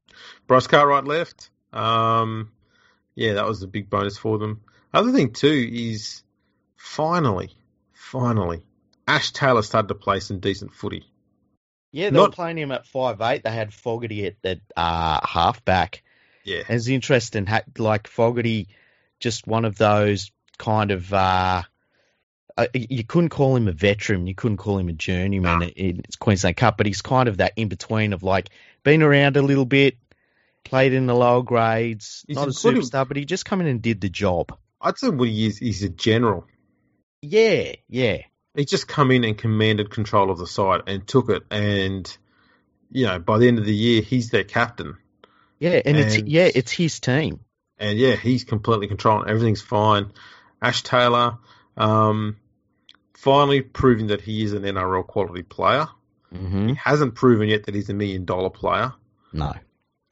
Bryce 0.47 0.67
Cartwright 0.67 1.05
left. 1.05 1.49
Um, 1.73 2.51
yeah, 3.15 3.35
that 3.35 3.47
was 3.47 3.63
a 3.63 3.67
big 3.67 3.89
bonus 3.89 4.19
for 4.19 4.39
them. 4.39 4.61
Other 4.93 5.13
thing 5.13 5.33
too 5.33 5.71
is 5.73 6.23
finally, 6.77 7.51
finally, 7.93 8.67
Ash 9.07 9.33
Taylor 9.33 9.63
started 9.63 9.89
to 9.89 9.95
play 9.95 10.21
some 10.21 10.41
decent 10.41 10.73
footy. 10.75 11.05
Yeah, 11.93 12.11
they 12.11 12.17
Not- 12.17 12.31
were 12.31 12.35
playing 12.35 12.59
him 12.59 12.73
at 12.73 12.87
five 12.87 13.21
eight. 13.21 13.45
They 13.45 13.51
had 13.53 13.73
Fogarty 13.73 14.27
at 14.27 14.41
that 14.43 14.61
uh, 14.77 15.21
halfback. 15.27 16.03
Yeah, 16.45 16.63
And 16.69 16.77
It's 16.77 16.89
interesting, 16.89 17.49
like 17.79 18.07
Fogarty, 18.07 18.69
just 19.21 19.47
one 19.47 19.65
of 19.65 19.77
those 19.77 20.31
kind 20.59 20.91
of. 20.91 21.13
Uh, 21.13 21.63
uh, 22.57 22.67
you 22.73 23.03
couldn't 23.03 23.31
call 23.31 23.57
him 23.57 23.67
a 23.67 23.73
veteran, 23.73 24.27
you 24.29 24.35
couldn't 24.35 24.59
call 24.59 24.79
him 24.79 24.89
a 24.89 24.93
journeyman 24.93 25.59
Nah. 25.61 25.67
in 25.67 26.01
it's 26.05 26.15
Queensland 26.17 26.57
Cup, 26.57 26.77
but 26.77 26.87
he's 26.87 27.03
kind 27.03 27.29
of 27.29 27.39
that 27.39 27.53
in 27.57 27.67
between 27.69 28.13
of 28.13 28.23
like 28.23 28.51
been 28.85 29.03
around 29.03 29.37
a 29.37 29.43
little 29.43 29.65
bit, 29.65 29.97
played 30.65 30.93
in 30.93 31.07
the 31.07 31.15
lower 31.17 31.43
grades, 31.43 32.25
He's 32.29 32.37
not 32.37 32.47
a 32.47 32.53
superstar, 32.53 33.09
but 33.09 33.17
he 33.17 33.25
just 33.25 33.45
come 33.45 33.61
in 33.61 33.67
and 33.67 33.83
did 33.83 34.01
the 34.01 34.09
job. 34.09 34.57
I'd 34.81 34.99
say 34.99 35.09
what 35.09 35.29
he 35.29 35.47
is, 35.47 35.59
he's 35.59 35.83
a 35.83 35.89
general. 35.89 36.47
Yeah, 37.23 37.73
yeah, 37.89 38.19
He 38.57 38.65
just 38.65 38.87
come 38.87 39.11
in 39.11 39.25
and 39.25 39.37
commanded 39.37 39.91
control 39.91 40.31
of 40.31 40.39
the 40.39 40.47
side 40.47 40.83
and 40.87 41.07
took 41.07 41.29
it, 41.29 41.43
and 41.51 42.17
you 42.91 43.07
know 43.07 43.19
by 43.19 43.39
the 43.39 43.49
end 43.49 43.59
of 43.59 43.65
the 43.67 43.75
year 43.75 44.03
he's 44.03 44.31
their 44.31 44.45
captain, 44.45 44.97
yeah, 45.59 45.81
and, 45.85 45.97
it's 45.97 46.19
yeah, 46.19 46.49
it's 46.55 46.71
his 46.73 47.01
team. 47.01 47.41
and 47.79 47.99
yeah 47.99 48.15
he's 48.15 48.45
completely 48.45 48.87
controlling 48.87 49.29
everything's 49.29 49.63
fine. 49.63 50.13
Ash 50.63 50.83
Taylor, 50.83 51.39
um, 51.77 52.37
finally 53.15 53.61
proving 53.61 54.07
that 54.09 54.21
he 54.21 54.45
is 54.45 54.53
an 54.53 54.63
NRL 54.63 55.07
quality 55.07 55.43
player. 55.43 55.89
hmm 56.33 56.69
He 56.69 56.75
hasn't 56.75 57.15
proven 57.17 57.49
yet 57.49 57.67
that 57.67 57.75
he's 57.75 57.91
a 57.91 57.95
million 57.95 58.25
dollar 58.25 58.51
player. 58.51 58.93
No, 59.33 59.53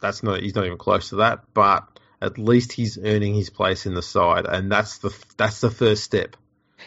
that's 0.00 0.22
not 0.22 0.40
he's 0.40 0.54
not 0.56 0.66
even 0.66 0.78
close 0.78 1.10
to 1.10 1.16
that, 1.16 1.44
but 1.54 1.86
at 2.20 2.38
least 2.38 2.72
he's 2.72 2.98
earning 2.98 3.34
his 3.34 3.50
place 3.50 3.86
in 3.86 3.94
the 3.94 4.02
side, 4.02 4.46
and 4.46 4.70
that's 4.70 4.98
the 4.98 5.16
that's 5.36 5.60
the 5.60 5.70
first 5.70 6.02
step. 6.02 6.36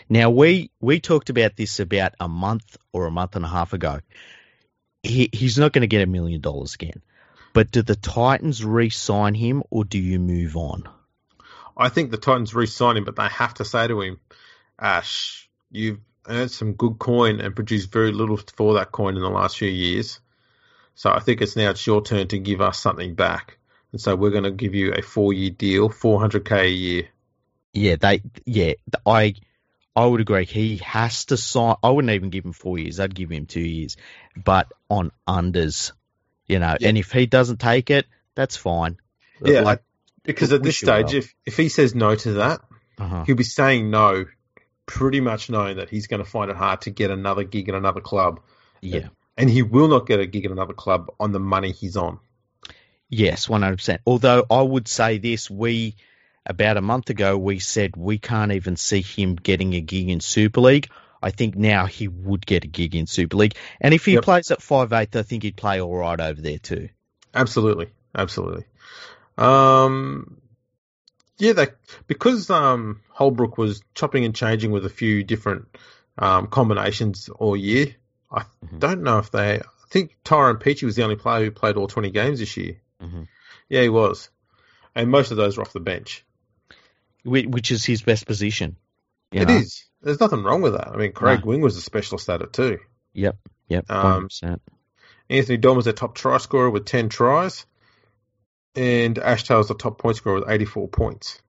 Now 0.10 0.30
we 0.30 0.72
we 0.80 1.00
talked 1.00 1.30
about 1.30 1.56
this 1.56 1.80
about 1.80 2.14
a 2.20 2.28
month 2.28 2.78
or 2.94 3.06
a 3.08 3.12
month 3.12 3.36
and 3.36 3.46
a 3.46 3.48
half 3.48 3.74
ago. 3.74 4.00
He 5.04 5.30
he's 5.32 5.58
not 5.58 5.74
going 5.74 5.82
to 5.82 5.88
get 5.88 6.02
a 6.02 6.08
million 6.08 6.42
dollars 6.42 6.76
again. 6.76 7.02
But 7.54 7.72
do 7.72 7.82
the 7.82 7.96
Titans 7.96 8.66
re-sign 8.66 9.34
him 9.34 9.64
or 9.70 9.86
do 9.86 9.98
you 9.98 10.20
move 10.20 10.58
on? 10.58 10.90
I 11.78 11.88
think 11.88 12.12
the 12.12 12.18
Titans 12.18 12.54
re-sign 12.54 12.98
him, 12.98 13.06
but 13.06 13.16
they 13.16 13.28
have 13.28 13.54
to 13.56 13.66
say 13.66 13.88
to 13.88 14.02
him, 14.02 14.20
Ash, 14.78 15.50
you've 15.72 16.00
earned 16.28 16.52
some 16.52 16.74
good 16.74 17.00
coin 17.00 17.40
and 17.40 17.56
produced 17.56 17.94
very 17.94 18.12
little 18.12 18.38
for 18.38 18.74
that 18.74 18.92
coin 18.92 19.16
in 19.16 19.22
the 19.22 19.30
last 19.30 19.58
few 19.58 19.70
years. 19.70 20.20
So 20.96 21.12
I 21.12 21.20
think 21.20 21.42
it's 21.42 21.56
now 21.56 21.70
it's 21.70 21.88
your 21.88 22.02
turn 22.02 22.28
to 22.28 22.40
give 22.40 22.62
us 22.62 22.80
something 22.80 23.16
back. 23.16 23.58
And 23.92 24.02
so 24.02 24.16
we're 24.16 24.32
going 24.32 24.44
to 24.44 24.52
give 24.52 24.76
you 24.76 24.92
a 24.94 25.02
four-year 25.02 25.52
deal, 25.52 25.90
400k 25.90 26.62
a 26.64 26.70
year. 26.70 27.08
Yeah, 27.74 27.96
they 27.98 28.22
yeah, 28.46 28.74
I 29.06 29.36
I 29.96 30.06
would 30.06 30.20
agree. 30.20 30.46
He 30.46 30.78
has 30.78 31.26
to 31.26 31.38
sign. 31.38 31.76
I 31.82 31.90
wouldn't 31.90 32.12
even 32.12 32.30
give 32.30 32.44
him 32.44 32.52
four 32.52 32.78
years. 32.78 33.00
I'd 33.00 33.16
give 33.16 33.32
him 33.32 33.46
two 33.46 33.62
years, 33.62 33.96
but 34.36 34.68
on 34.90 35.12
unders, 35.28 35.94
you 36.48 36.60
know. 36.60 36.76
Yeah. 36.80 36.90
And 36.90 36.98
if 36.98 37.12
he 37.12 37.26
doesn't 37.28 37.60
take 37.62 37.90
it, 37.90 38.06
that's 38.36 38.58
fine. 38.58 38.98
Yeah, 39.44 39.62
like 39.62 39.84
Because 40.24 40.52
at 40.52 40.64
this 40.64 40.82
you 40.82 40.88
well. 40.88 41.08
stage, 41.08 41.24
if 41.24 41.36
if 41.46 41.58
he 41.58 41.70
says 41.70 41.96
no 41.96 42.16
to 42.16 42.34
that, 42.34 42.60
uh-huh. 42.98 43.24
he'll 43.26 43.36
be 43.36 43.44
saying 43.44 43.90
no, 43.90 44.26
pretty 44.86 45.22
much 45.22 45.50
knowing 45.50 45.78
that 45.78 45.90
he's 45.90 46.08
going 46.08 46.24
to 46.24 46.30
find 46.30 46.52
it 46.52 46.58
hard 46.58 46.82
to 46.82 46.90
get 46.90 47.10
another 47.12 47.44
gig 47.44 47.70
at 47.70 47.76
another 47.76 48.02
club. 48.02 48.42
yeah, 48.82 49.08
and 49.38 49.50
he 49.50 49.62
will 49.62 49.88
not 49.88 50.08
get 50.08 50.20
a 50.20 50.26
gig 50.26 50.46
at 50.46 50.52
another 50.52 50.74
club 50.74 51.12
on 51.20 51.32
the 51.32 51.40
money 51.40 51.72
he's 51.72 51.96
on. 51.96 52.20
Yes, 53.10 53.48
one 53.48 53.62
hundred 53.62 53.78
percent. 53.78 54.02
Although 54.06 54.46
I 54.50 54.62
would 54.62 54.88
say 54.88 55.20
this, 55.20 55.50
we 55.50 55.96
about 56.46 56.78
a 56.78 56.82
month 56.82 57.10
ago 57.10 57.38
we 57.38 57.60
said 57.60 57.96
we 57.96 58.18
can't 58.18 58.52
even 58.52 58.76
see 58.76 59.02
him 59.02 59.36
getting 59.36 59.74
a 59.74 59.82
gig 59.82 60.10
in 60.10 60.20
Super 60.20 60.62
League. 60.62 60.90
I 61.22 61.32
think 61.32 61.56
now 61.56 61.86
he 61.88 62.08
would 62.08 62.46
get 62.46 62.64
a 62.66 62.68
gig 62.68 62.96
in 62.96 63.08
Super 63.08 63.38
League, 63.38 63.56
and 63.82 63.94
if 63.94 64.06
he 64.06 64.14
Yep. 64.14 64.24
plays 64.24 64.52
at 64.52 64.62
five 64.62 64.94
eight, 64.94 65.16
I 65.16 65.24
think 65.24 65.44
he'd 65.44 65.56
play 65.56 65.82
all 65.82 65.96
right 65.96 66.20
over 66.20 66.40
there 66.42 66.60
too. 66.60 66.90
Absolutely, 67.34 67.90
absolutely. 68.14 68.66
Um, 69.38 70.40
yeah, 71.38 71.54
they 71.54 71.68
because 72.08 72.50
um 72.50 73.02
Holbrook 73.10 73.58
was 73.58 73.82
chopping 73.94 74.24
and 74.26 74.36
changing 74.36 74.72
with 74.72 74.86
a 74.86 74.90
few 74.90 75.24
different 75.24 75.68
um, 76.18 76.48
combinations 76.48 77.28
all 77.30 77.58
year. 77.58 77.96
I 78.32 78.44
Mhm. 78.66 78.80
don't 78.80 79.04
know 79.04 79.18
if 79.20 79.32
they. 79.32 79.60
I 79.60 79.88
think 79.90 80.18
Tyrone 80.24 80.58
Peachey 80.58 80.84
was 80.84 80.96
the 80.96 81.04
only 81.04 81.16
player 81.16 81.46
who 81.46 81.52
played 81.52 81.76
all 81.76 81.88
twenty 81.88 82.12
games 82.12 82.40
this 82.40 82.56
year. 82.56 82.78
hmm 83.02 83.24
Yeah, 83.68 83.82
he 83.82 83.90
was, 83.90 84.30
and 84.94 85.10
most 85.10 85.32
of 85.32 85.38
those 85.38 85.58
were 85.58 85.64
off 85.64 85.74
the 85.74 85.80
bench. 85.80 86.24
Which 87.26 87.72
is 87.72 87.84
his 87.84 88.02
best 88.02 88.26
position. 88.26 88.78
you 89.32 89.42
It 89.42 89.48
know? 89.48 89.56
is. 89.58 89.84
There's 90.02 90.20
nothing 90.20 90.44
wrong 90.44 90.62
with 90.62 90.74
that. 90.74 90.90
I 90.90 90.96
mean, 90.98 91.12
Craig 91.14 91.44
Wing 91.46 91.62
was 91.62 91.76
a 91.78 91.82
specialist 91.82 92.30
at 92.30 92.42
it 92.42 92.54
too. 92.54 92.80
Yep, 93.14 93.38
yep, 93.68 93.90
Um, 93.90 94.28
100%. 94.30 94.60
Anthony 95.30 95.58
Don 95.58 95.76
was 95.76 95.86
their 95.86 95.94
top 95.94 96.14
try 96.16 96.38
scorer 96.38 96.70
with 96.70 96.86
10 96.86 97.10
tries. 97.10 97.66
And 98.76 99.18
Ashton 99.18 99.58
was 99.58 99.70
the 99.70 99.74
top 99.74 99.98
point 99.98 100.18
scorer 100.18 100.40
with 100.42 100.50
84 100.50 100.88
points. 100.90 101.42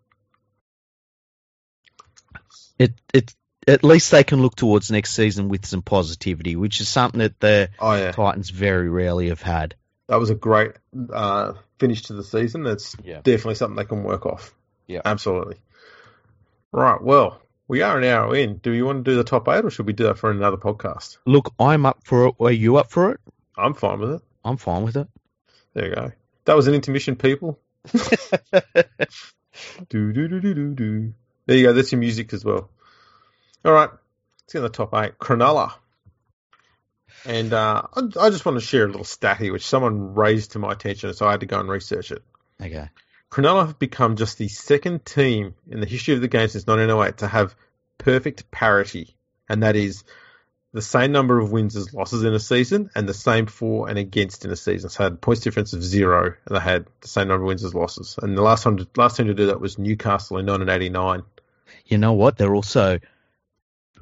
it 2.78 2.92
it 3.12 3.34
at 3.66 3.82
least 3.82 4.10
they 4.12 4.22
can 4.22 4.40
look 4.42 4.54
towards 4.54 4.90
next 4.92 5.12
season 5.14 5.48
with 5.48 5.66
some 5.66 5.82
positivity, 5.82 6.54
which 6.56 6.80
is 6.80 6.88
something 6.88 7.18
that 7.18 7.40
the 7.40 7.68
Oh, 7.80 7.94
yeah. 7.94 8.12
Titans 8.12 8.48
very 8.50 8.88
rarely 8.88 9.28
have 9.30 9.42
had. 9.42 9.74
That 10.08 10.20
was 10.20 10.30
a 10.30 10.34
great 10.36 10.72
uh, 11.12 11.54
finish 11.80 12.02
to 12.02 12.12
the 12.12 12.22
season. 12.22 12.62
That's 12.62 12.94
Yeah. 13.02 13.22
definitely 13.22 13.56
something 13.56 13.76
they 13.76 13.84
can 13.86 14.04
work 14.04 14.24
off. 14.24 14.54
Yeah. 14.86 15.00
Absolutely. 15.04 15.56
Right. 16.72 17.00
Well, 17.02 17.40
we 17.68 17.82
are 17.82 17.98
an 17.98 18.04
hour 18.04 18.34
in. 18.36 18.58
Do 18.58 18.72
you 18.72 18.84
want 18.86 19.04
to 19.04 19.10
do 19.10 19.16
the 19.16 19.24
top 19.24 19.48
eight 19.48 19.64
or 19.64 19.70
should 19.70 19.86
we 19.86 19.92
do 19.92 20.04
that 20.04 20.18
for 20.18 20.30
another 20.30 20.56
podcast? 20.56 21.18
Look, 21.26 21.52
I'm 21.58 21.86
up 21.86 22.00
for 22.04 22.28
it. 22.28 22.34
Are 22.40 22.50
you 22.52 22.76
up 22.76 22.90
for 22.90 23.12
it? 23.12 23.20
I'm 23.56 23.74
fine 23.74 23.98
with 23.98 24.12
it. 24.12 24.22
I'm 24.44 24.56
fine 24.56 24.82
with 24.84 24.96
it. 24.96 25.08
There 25.74 25.88
you 25.88 25.94
go. 25.94 26.12
That 26.44 26.56
was 26.56 26.66
an 26.68 26.74
intermission, 26.74 27.16
people. 27.16 27.58
Do 29.88 30.12
do 30.12 30.28
do 30.28 30.40
do 30.40 30.54
do 30.54 30.74
do. 30.74 31.14
There 31.46 31.56
you 31.56 31.66
go. 31.66 31.72
That's 31.72 31.90
your 31.92 31.98
music 31.98 32.32
as 32.32 32.44
well. 32.44 32.68
All 33.64 33.72
right. 33.72 33.88
Let's 33.90 34.52
get 34.52 34.60
the 34.60 34.68
top 34.68 34.94
eight. 34.94 35.18
Cronulla. 35.18 35.72
And 37.24 37.52
uh, 37.52 37.82
I, 37.94 38.00
I 38.20 38.30
just 38.30 38.44
want 38.44 38.58
to 38.60 38.64
share 38.64 38.84
a 38.84 38.88
little 38.88 39.04
stat 39.04 39.38
here, 39.38 39.52
which 39.52 39.66
someone 39.66 40.14
raised 40.14 40.52
to 40.52 40.58
my 40.58 40.72
attention, 40.72 41.12
so 41.14 41.26
I 41.26 41.32
had 41.32 41.40
to 41.40 41.46
go 41.46 41.58
and 41.58 41.68
research 41.68 42.12
it. 42.12 42.22
okay. 42.62 42.88
Cronulla 43.30 43.66
have 43.66 43.78
become 43.78 44.16
just 44.16 44.38
the 44.38 44.48
second 44.48 45.04
team 45.04 45.54
in 45.68 45.80
the 45.80 45.86
history 45.86 46.14
of 46.14 46.20
the 46.20 46.28
game 46.28 46.48
since 46.48 46.66
1908 46.66 47.18
to 47.18 47.26
have 47.26 47.54
perfect 47.98 48.50
parity, 48.50 49.16
and 49.48 49.62
that 49.62 49.76
is 49.76 50.04
the 50.72 50.82
same 50.82 51.10
number 51.10 51.38
of 51.38 51.50
wins 51.50 51.74
as 51.74 51.94
losses 51.94 52.22
in 52.22 52.34
a 52.34 52.38
season, 52.38 52.90
and 52.94 53.08
the 53.08 53.14
same 53.14 53.46
for 53.46 53.88
and 53.88 53.98
against 53.98 54.44
in 54.44 54.50
a 54.50 54.56
season. 54.56 54.90
So 54.90 54.98
they 54.98 55.04
had 55.04 55.12
a 55.14 55.16
points 55.16 55.40
difference 55.40 55.72
of 55.72 55.82
zero, 55.82 56.34
and 56.46 56.56
they 56.56 56.60
had 56.60 56.86
the 57.00 57.08
same 57.08 57.28
number 57.28 57.44
of 57.44 57.48
wins 57.48 57.64
as 57.64 57.74
losses. 57.74 58.18
And 58.20 58.36
the 58.36 58.42
last 58.42 58.62
time, 58.62 58.86
last 58.96 59.16
team 59.16 59.26
to 59.26 59.34
do 59.34 59.46
that 59.46 59.60
was 59.60 59.78
Newcastle 59.78 60.38
in 60.38 60.46
1989. 60.46 61.22
You 61.86 61.98
know 61.98 62.12
what? 62.12 62.36
They're 62.36 62.54
also 62.54 62.98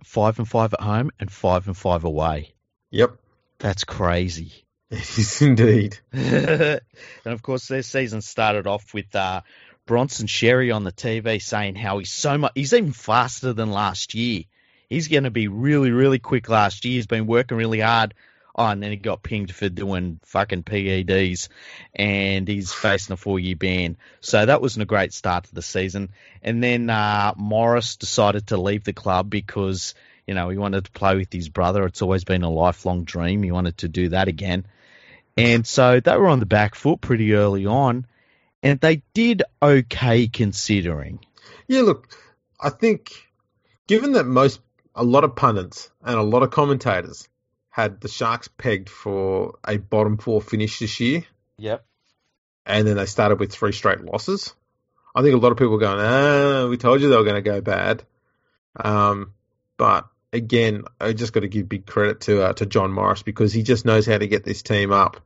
five 0.02 0.38
and 0.38 0.48
five 0.48 0.74
at 0.74 0.80
home 0.80 1.10
and 1.20 1.30
five 1.30 1.66
and 1.66 1.76
five 1.76 2.04
away. 2.04 2.54
Yep, 2.90 3.16
That's 3.58 3.84
crazy. 3.84 4.63
it 4.90 5.18
is 5.18 5.42
indeed. 5.42 5.98
and 6.12 6.80
of 7.24 7.42
course, 7.42 7.68
their 7.68 7.82
season 7.82 8.20
started 8.20 8.66
off 8.66 8.92
with 8.94 9.14
uh, 9.14 9.40
Bronson 9.86 10.26
Xerri 10.26 10.74
on 10.74 10.84
the 10.84 10.92
TV 10.92 11.40
saying 11.42 11.74
how 11.74 11.98
he's 11.98 12.10
so 12.10 12.38
much, 12.38 12.52
he's 12.54 12.72
even 12.72 12.92
faster 12.92 13.52
than 13.52 13.70
last 13.70 14.14
year. 14.14 14.44
He's 14.88 15.08
going 15.08 15.24
to 15.24 15.30
be 15.30 15.48
really, 15.48 15.90
really 15.90 16.18
quick 16.18 16.48
last 16.48 16.84
year. 16.84 16.94
He's 16.94 17.06
been 17.06 17.26
working 17.26 17.56
really 17.56 17.80
hard. 17.80 18.14
Oh, 18.56 18.66
and 18.66 18.80
then 18.80 18.92
he 18.92 18.96
got 18.96 19.24
pinged 19.24 19.52
for 19.52 19.68
doing 19.68 20.20
fucking 20.22 20.62
PEDs, 20.62 21.48
and 21.92 22.46
he's 22.46 22.72
facing 22.72 23.14
a 23.14 23.16
four-year 23.16 23.56
ban. 23.56 23.96
So 24.20 24.46
that 24.46 24.62
wasn't 24.62 24.84
a 24.84 24.86
great 24.86 25.12
start 25.12 25.44
to 25.44 25.54
the 25.54 25.62
season. 25.62 26.10
And 26.40 26.62
then 26.62 26.88
uh, 26.88 27.34
Morris 27.36 27.96
decided 27.96 28.46
to 28.48 28.56
leave 28.56 28.84
the 28.84 28.92
club 28.92 29.28
because 29.28 29.94
you 30.26 30.34
know 30.34 30.48
he 30.48 30.58
wanted 30.58 30.84
to 30.86 30.90
play 30.90 31.16
with 31.16 31.32
his 31.32 31.48
brother. 31.48 31.84
It's 31.84 32.02
always 32.02 32.24
been 32.24 32.42
a 32.42 32.50
lifelong 32.50 33.04
dream. 33.04 33.42
He 33.42 33.52
wanted 33.52 33.78
to 33.78 33.88
do 33.88 34.08
that 34.10 34.28
again. 34.28 34.66
And 35.36 35.66
so 35.66 36.00
they 36.00 36.16
were 36.16 36.28
on 36.28 36.38
the 36.40 36.46
back 36.46 36.74
foot 36.74 37.00
pretty 37.00 37.34
early 37.34 37.66
on, 37.66 38.06
and 38.62 38.78
they 38.80 39.02
did 39.14 39.42
okay 39.60 40.28
considering. 40.28 41.18
Yeah, 41.66 41.82
look, 41.82 42.08
I 42.60 42.70
think 42.70 43.10
given 43.88 44.12
that 44.12 44.26
most, 44.26 44.60
a 44.94 45.02
lot 45.02 45.24
of 45.24 45.34
pundits 45.34 45.90
and 46.04 46.16
a 46.16 46.22
lot 46.22 46.42
of 46.44 46.50
commentators 46.50 47.28
had 47.70 48.00
the 48.00 48.06
Sharks 48.08 48.46
pegged 48.48 48.88
for 48.88 49.58
a 49.66 49.76
bottom 49.78 50.18
four 50.18 50.40
finish 50.40 50.78
this 50.78 51.00
year, 51.00 51.24
Yep. 51.58 51.84
and 52.64 52.86
then 52.86 52.96
they 52.96 53.06
started 53.06 53.40
with 53.40 53.50
three 53.52 53.72
straight 53.72 54.00
losses. 54.02 54.54
I 55.16 55.22
think 55.22 55.34
a 55.34 55.38
lot 55.38 55.50
of 55.50 55.58
people 55.58 55.72
were 55.72 55.78
going, 55.78 55.98
ah, 56.00 56.68
we 56.68 56.76
told 56.76 57.00
you 57.00 57.08
they 57.08 57.16
were 57.16 57.24
going 57.24 57.34
to 57.34 57.42
go 57.42 57.60
bad. 57.60 58.04
Um, 58.76 59.32
but 59.76 60.06
again, 60.34 60.84
I 61.00 61.12
just 61.14 61.32
got 61.32 61.40
to 61.40 61.48
give 61.48 61.68
big 61.68 61.86
credit 61.86 62.20
to 62.22 62.42
uh, 62.42 62.52
to 62.54 62.66
John 62.66 62.92
Morris 62.92 63.22
because 63.22 63.52
he 63.52 63.62
just 63.62 63.84
knows 63.84 64.04
how 64.06 64.18
to 64.18 64.26
get 64.26 64.44
this 64.44 64.62
team 64.62 64.92
up 64.92 65.20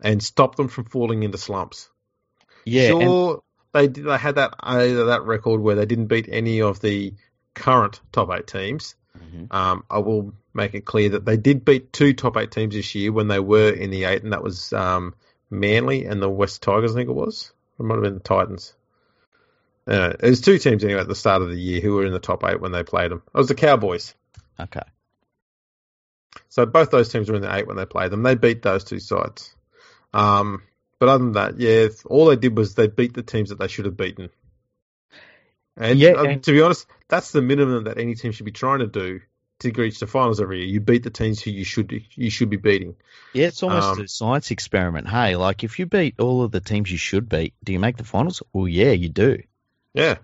and 0.00 0.22
stop 0.22 0.56
them 0.56 0.68
from 0.68 0.84
falling 0.86 1.22
into 1.22 1.38
slumps. 1.38 1.88
Yeah. 2.64 2.92
and- 2.94 3.02
sure, 3.02 3.42
they 3.72 3.88
did- 3.88 4.04
they 4.04 4.16
had 4.18 4.36
that 4.36 4.54
uh, 4.60 5.04
that 5.06 5.22
record 5.24 5.60
where 5.60 5.76
they 5.76 5.86
didn't 5.86 6.06
beat 6.06 6.28
any 6.30 6.62
of 6.62 6.80
the 6.80 7.14
current 7.54 8.00
top 8.10 8.30
eight 8.32 8.46
teams. 8.46 8.96
Mhm. 9.16 9.52
Um, 9.54 9.84
I 9.88 9.98
will 9.98 10.34
make 10.52 10.74
it 10.74 10.84
clear 10.84 11.10
that 11.10 11.24
they 11.24 11.36
did 11.36 11.64
beat 11.64 11.92
two 11.92 12.14
top 12.14 12.36
eight 12.36 12.50
teams 12.50 12.74
this 12.74 12.94
year 12.96 13.12
when 13.12 13.28
they 13.28 13.38
were 13.40 13.70
in 13.70 13.90
the 13.90 14.04
eight, 14.04 14.24
and 14.24 14.32
that 14.32 14.42
was 14.42 14.72
um, 14.72 15.14
Manly 15.50 16.04
and 16.06 16.20
the 16.20 16.28
West 16.28 16.62
Tigers. 16.62 16.92
I 16.92 16.94
think 16.98 17.08
it 17.10 17.14
was. 17.14 17.52
It 17.78 17.82
might 17.84 17.94
have 17.94 18.02
been 18.02 18.14
the 18.14 18.20
Titans. 18.20 18.74
Uh, 19.86 20.14
it 20.18 20.30
was 20.30 20.40
two 20.40 20.58
teams 20.58 20.82
anyway 20.82 21.00
at 21.00 21.08
the 21.08 21.14
start 21.14 21.42
of 21.42 21.48
the 21.48 21.60
year 21.60 21.80
who 21.80 21.94
were 21.94 22.06
in 22.06 22.12
the 22.12 22.18
top 22.18 22.42
eight 22.44 22.60
when 22.60 22.72
they 22.72 22.82
played 22.82 23.10
them. 23.10 23.22
It 23.34 23.36
was 23.38 23.48
the 23.48 23.54
Cowboys. 23.54 24.14
Okay. 24.58 24.82
So 26.48 26.66
both 26.66 26.90
those 26.90 27.08
teams 27.10 27.28
were 27.28 27.36
in 27.36 27.42
the 27.42 27.54
eight 27.54 27.66
when 27.66 27.76
they 27.76 27.86
played 27.86 28.10
them. 28.10 28.22
They 28.22 28.34
beat 28.34 28.62
those 28.62 28.84
two 28.84 29.00
sides. 29.00 29.54
Um, 30.12 30.62
but 30.98 31.08
other 31.08 31.24
than 31.24 31.32
that, 31.32 31.58
yeah, 31.58 31.88
all 32.06 32.26
they 32.26 32.36
did 32.36 32.56
was 32.56 32.74
they 32.74 32.86
beat 32.86 33.14
the 33.14 33.22
teams 33.22 33.50
that 33.50 33.58
they 33.58 33.68
should 33.68 33.84
have 33.84 33.96
beaten. 33.96 34.30
And, 35.76 35.98
Yeah, 35.98 36.10
uh, 36.12 36.24
and- 36.24 36.42
to 36.44 36.52
be 36.52 36.62
honest, 36.62 36.86
that's 37.08 37.32
the 37.32 37.42
minimum 37.42 37.84
that 37.84 37.98
any 37.98 38.14
team 38.14 38.32
should 38.32 38.46
be 38.46 38.52
trying 38.52 38.78
to 38.80 38.86
do 38.86 39.20
to 39.60 39.72
reach 39.72 39.98
the 40.00 40.06
finals 40.06 40.40
every 40.40 40.58
year. 40.60 40.68
You 40.68 40.80
beat 40.80 41.02
the 41.02 41.10
teams 41.10 41.40
who 41.42 41.50
you 41.50 41.64
should 41.64 41.92
you 42.14 42.30
should 42.30 42.50
be 42.50 42.56
beating. 42.56 42.96
Yeah, 43.32 43.46
it's 43.48 43.62
almost 43.62 43.98
Um, 43.98 44.04
a 44.04 44.08
science 44.08 44.50
experiment. 44.50 45.08
Hey, 45.08 45.36
like 45.36 45.64
if 45.64 45.78
you 45.78 45.86
beat 45.86 46.20
all 46.20 46.42
of 46.42 46.50
the 46.52 46.60
teams 46.60 46.90
you 46.90 46.98
should 46.98 47.28
beat, 47.28 47.54
do 47.62 47.72
you 47.72 47.78
make 47.80 47.96
the 47.96 48.04
finals? 48.04 48.42
Well, 48.52 48.68
yeah, 48.68 48.90
you 48.92 49.08
do. 49.08 49.42
Yeah, 49.94 50.18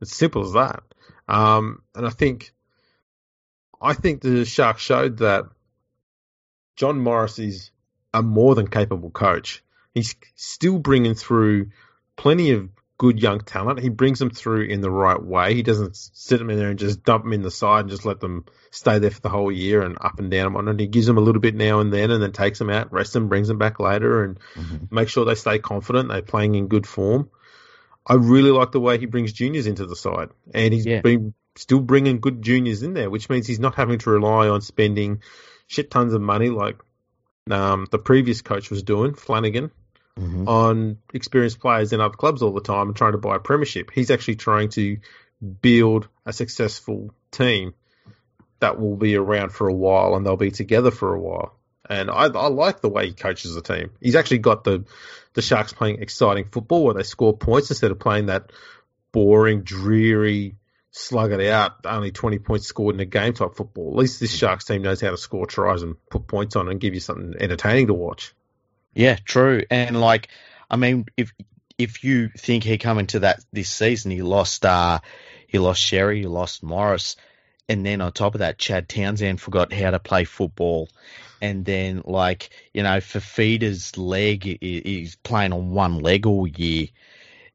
it's 0.00 0.14
simple 0.14 0.44
as 0.44 0.52
that. 0.52 0.82
Um, 1.28 1.82
and 1.94 2.06
I 2.06 2.10
think, 2.10 2.52
I 3.80 3.92
think 3.94 4.22
the 4.22 4.44
Sharks 4.44 4.82
showed 4.82 5.18
that 5.18 5.44
John 6.76 6.98
Morris 7.00 7.38
is 7.38 7.70
a 8.12 8.22
more 8.22 8.54
than 8.54 8.68
capable 8.68 9.10
coach. 9.10 9.62
He's 9.94 10.14
still 10.34 10.78
bringing 10.78 11.14
through 11.14 11.70
plenty 12.16 12.50
of 12.52 12.68
good 12.98 13.20
young 13.20 13.40
talent. 13.40 13.80
He 13.80 13.90
brings 13.90 14.18
them 14.18 14.30
through 14.30 14.64
in 14.64 14.80
the 14.80 14.90
right 14.90 15.22
way. 15.22 15.54
He 15.54 15.62
doesn't 15.62 15.96
sit 15.96 16.38
them 16.38 16.48
in 16.50 16.56
there 16.58 16.70
and 16.70 16.78
just 16.78 17.02
dump 17.04 17.24
them 17.24 17.32
in 17.34 17.42
the 17.42 17.50
side 17.50 17.80
and 17.80 17.90
just 17.90 18.06
let 18.06 18.20
them 18.20 18.46
stay 18.70 18.98
there 18.98 19.10
for 19.10 19.20
the 19.20 19.28
whole 19.28 19.52
year 19.52 19.82
and 19.82 19.98
up 20.00 20.18
and 20.18 20.30
down 20.30 20.56
and. 20.56 20.80
He 20.80 20.86
gives 20.86 21.06
them 21.06 21.18
a 21.18 21.22
little 21.22 21.40
bit 21.40 21.54
now 21.54 21.80
and 21.80 21.92
then 21.92 22.10
and 22.10 22.22
then 22.22 22.32
takes 22.32 22.58
them 22.58 22.70
out, 22.70 22.92
rests 22.92 23.12
them, 23.12 23.28
brings 23.28 23.48
them 23.48 23.58
back 23.58 23.80
later 23.80 24.24
and 24.24 24.38
Mhm. 24.54 24.90
make 24.92 25.08
sure 25.08 25.24
they 25.26 25.34
stay 25.34 25.58
confident, 25.58 26.08
they're 26.08 26.22
playing 26.22 26.54
in 26.54 26.68
good 26.68 26.86
form. 26.86 27.28
I 28.06 28.14
really 28.14 28.50
like 28.50 28.72
the 28.72 28.80
way 28.80 28.98
he 28.98 29.06
brings 29.06 29.32
juniors 29.32 29.66
into 29.66 29.84
the 29.84 29.96
side, 29.96 30.28
and 30.54 30.72
he's 30.72 30.86
Yeah. 30.86 31.00
been 31.02 31.34
still 31.56 31.80
bringing 31.80 32.20
good 32.20 32.42
juniors 32.42 32.82
in 32.82 32.94
there, 32.94 33.10
which 33.10 33.28
means 33.28 33.46
he's 33.46 33.60
not 33.60 33.74
having 33.74 33.98
to 33.98 34.10
rely 34.10 34.48
on 34.48 34.60
spending 34.60 35.22
shit 35.66 35.90
tons 35.90 36.12
of 36.14 36.20
money 36.20 36.48
like 36.50 36.76
um, 37.50 37.86
the 37.90 37.98
previous 37.98 38.42
coach 38.42 38.70
was 38.70 38.82
doing, 38.82 39.14
Flanagan, 39.14 39.70
Mhm. 40.18 40.48
on 40.48 40.98
experienced 41.12 41.60
players 41.60 41.92
in 41.92 42.00
other 42.00 42.14
clubs 42.14 42.42
all 42.42 42.52
the 42.52 42.60
time 42.60 42.88
and 42.88 42.96
trying 42.96 43.12
to 43.12 43.18
buy 43.18 43.36
a 43.36 43.38
premiership. 43.40 43.90
He's 43.92 44.10
actually 44.10 44.36
trying 44.36 44.70
to 44.70 44.96
build 45.60 46.08
a 46.24 46.32
successful 46.32 47.14
team 47.30 47.74
that 48.60 48.80
will 48.80 48.96
be 48.96 49.14
around 49.16 49.50
for 49.50 49.68
a 49.68 49.74
while 49.74 50.14
and 50.14 50.24
they'll 50.24 50.36
be 50.36 50.50
together 50.50 50.90
for 50.90 51.14
a 51.14 51.20
while. 51.20 51.54
And 51.88 52.10
I, 52.10 52.24
I 52.24 52.48
like 52.48 52.80
the 52.80 52.88
way 52.88 53.08
he 53.08 53.12
coaches 53.12 53.54
the 53.54 53.60
team. 53.62 53.90
He's 54.00 54.16
actually 54.16 54.38
got 54.38 54.64
the 54.64 54.84
the 55.34 55.42
Sharks 55.42 55.74
playing 55.74 56.00
exciting 56.00 56.46
football 56.50 56.82
where 56.84 56.94
they 56.94 57.02
score 57.02 57.36
points 57.36 57.70
instead 57.70 57.90
of 57.90 57.98
playing 57.98 58.26
that 58.26 58.50
boring, 59.12 59.62
dreary, 59.62 60.56
slug 60.96 61.32
it 61.32 61.46
out, 61.46 61.84
only 61.84 62.10
20 62.10 62.38
points 62.38 62.66
scored 62.66 62.94
in 62.94 63.00
a 63.00 63.04
game 63.04 63.34
type 63.34 63.54
football. 63.54 63.90
At 63.90 63.98
least 63.98 64.20
this 64.20 64.34
Sharks 64.34 64.64
team 64.64 64.82
knows 64.82 65.00
how 65.00 65.10
to 65.10 65.18
score 65.18 65.46
tries 65.46 65.82
and 65.82 65.96
put 66.08 66.26
points 66.26 66.56
on 66.56 66.68
and 66.68 66.80
give 66.80 66.94
you 66.94 67.00
something 67.00 67.34
entertaining 67.38 67.88
to 67.88 67.94
watch. 67.94 68.34
Yeah, 68.94 69.16
true. 69.22 69.62
And 69.70 70.00
like, 70.00 70.28
I 70.70 70.76
mean, 70.76 71.06
if 71.16 71.32
if 71.76 72.02
you 72.02 72.30
think 72.30 72.64
he 72.64 72.78
coming 72.78 73.06
to 73.08 73.20
that 73.20 73.44
this 73.52 73.68
season, 73.68 74.10
he 74.10 74.22
lost 74.22 74.64
uh 74.64 75.00
he 75.46 75.58
lost 75.58 75.82
Xerri, 75.82 76.16
he 76.20 76.26
lost 76.26 76.62
Morris, 76.62 77.16
and 77.68 77.84
then 77.84 78.00
on 78.00 78.12
top 78.12 78.34
of 78.34 78.38
that, 78.38 78.58
Chad 78.58 78.88
Townsend 78.88 79.40
forgot 79.40 79.72
how 79.72 79.90
to 79.90 79.98
play 79.98 80.24
football. 80.24 80.88
And 81.42 81.66
then, 81.66 82.02
like, 82.06 82.48
you 82.72 82.82
know, 82.82 82.96
Fifita's 82.96 83.98
leg, 83.98 84.46
i- 84.46 84.52
i- 84.52 84.82
he's 84.84 85.16
playing 85.16 85.52
on 85.52 85.72
one 85.72 85.98
leg 85.98 86.26
all 86.26 86.46
year. 86.46 86.86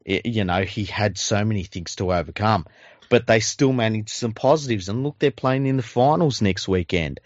I- 0.07 0.21
you 0.25 0.43
know, 0.43 0.61
he 0.63 0.85
had 0.85 1.17
so 1.17 1.43
many 1.43 1.63
things 1.63 1.95
to 1.95 2.13
overcome, 2.13 2.65
but 3.11 3.27
they 3.27 3.41
still 3.41 3.73
managed 3.73 4.09
some 4.09 4.31
positives. 4.31 4.87
And 4.87 5.03
look, 5.03 5.19
they're 5.19 5.31
playing 5.31 5.67
in 5.67 5.75
the 5.75 5.83
finals 5.83 6.41
next 6.41 6.65
weekend. 6.65 7.19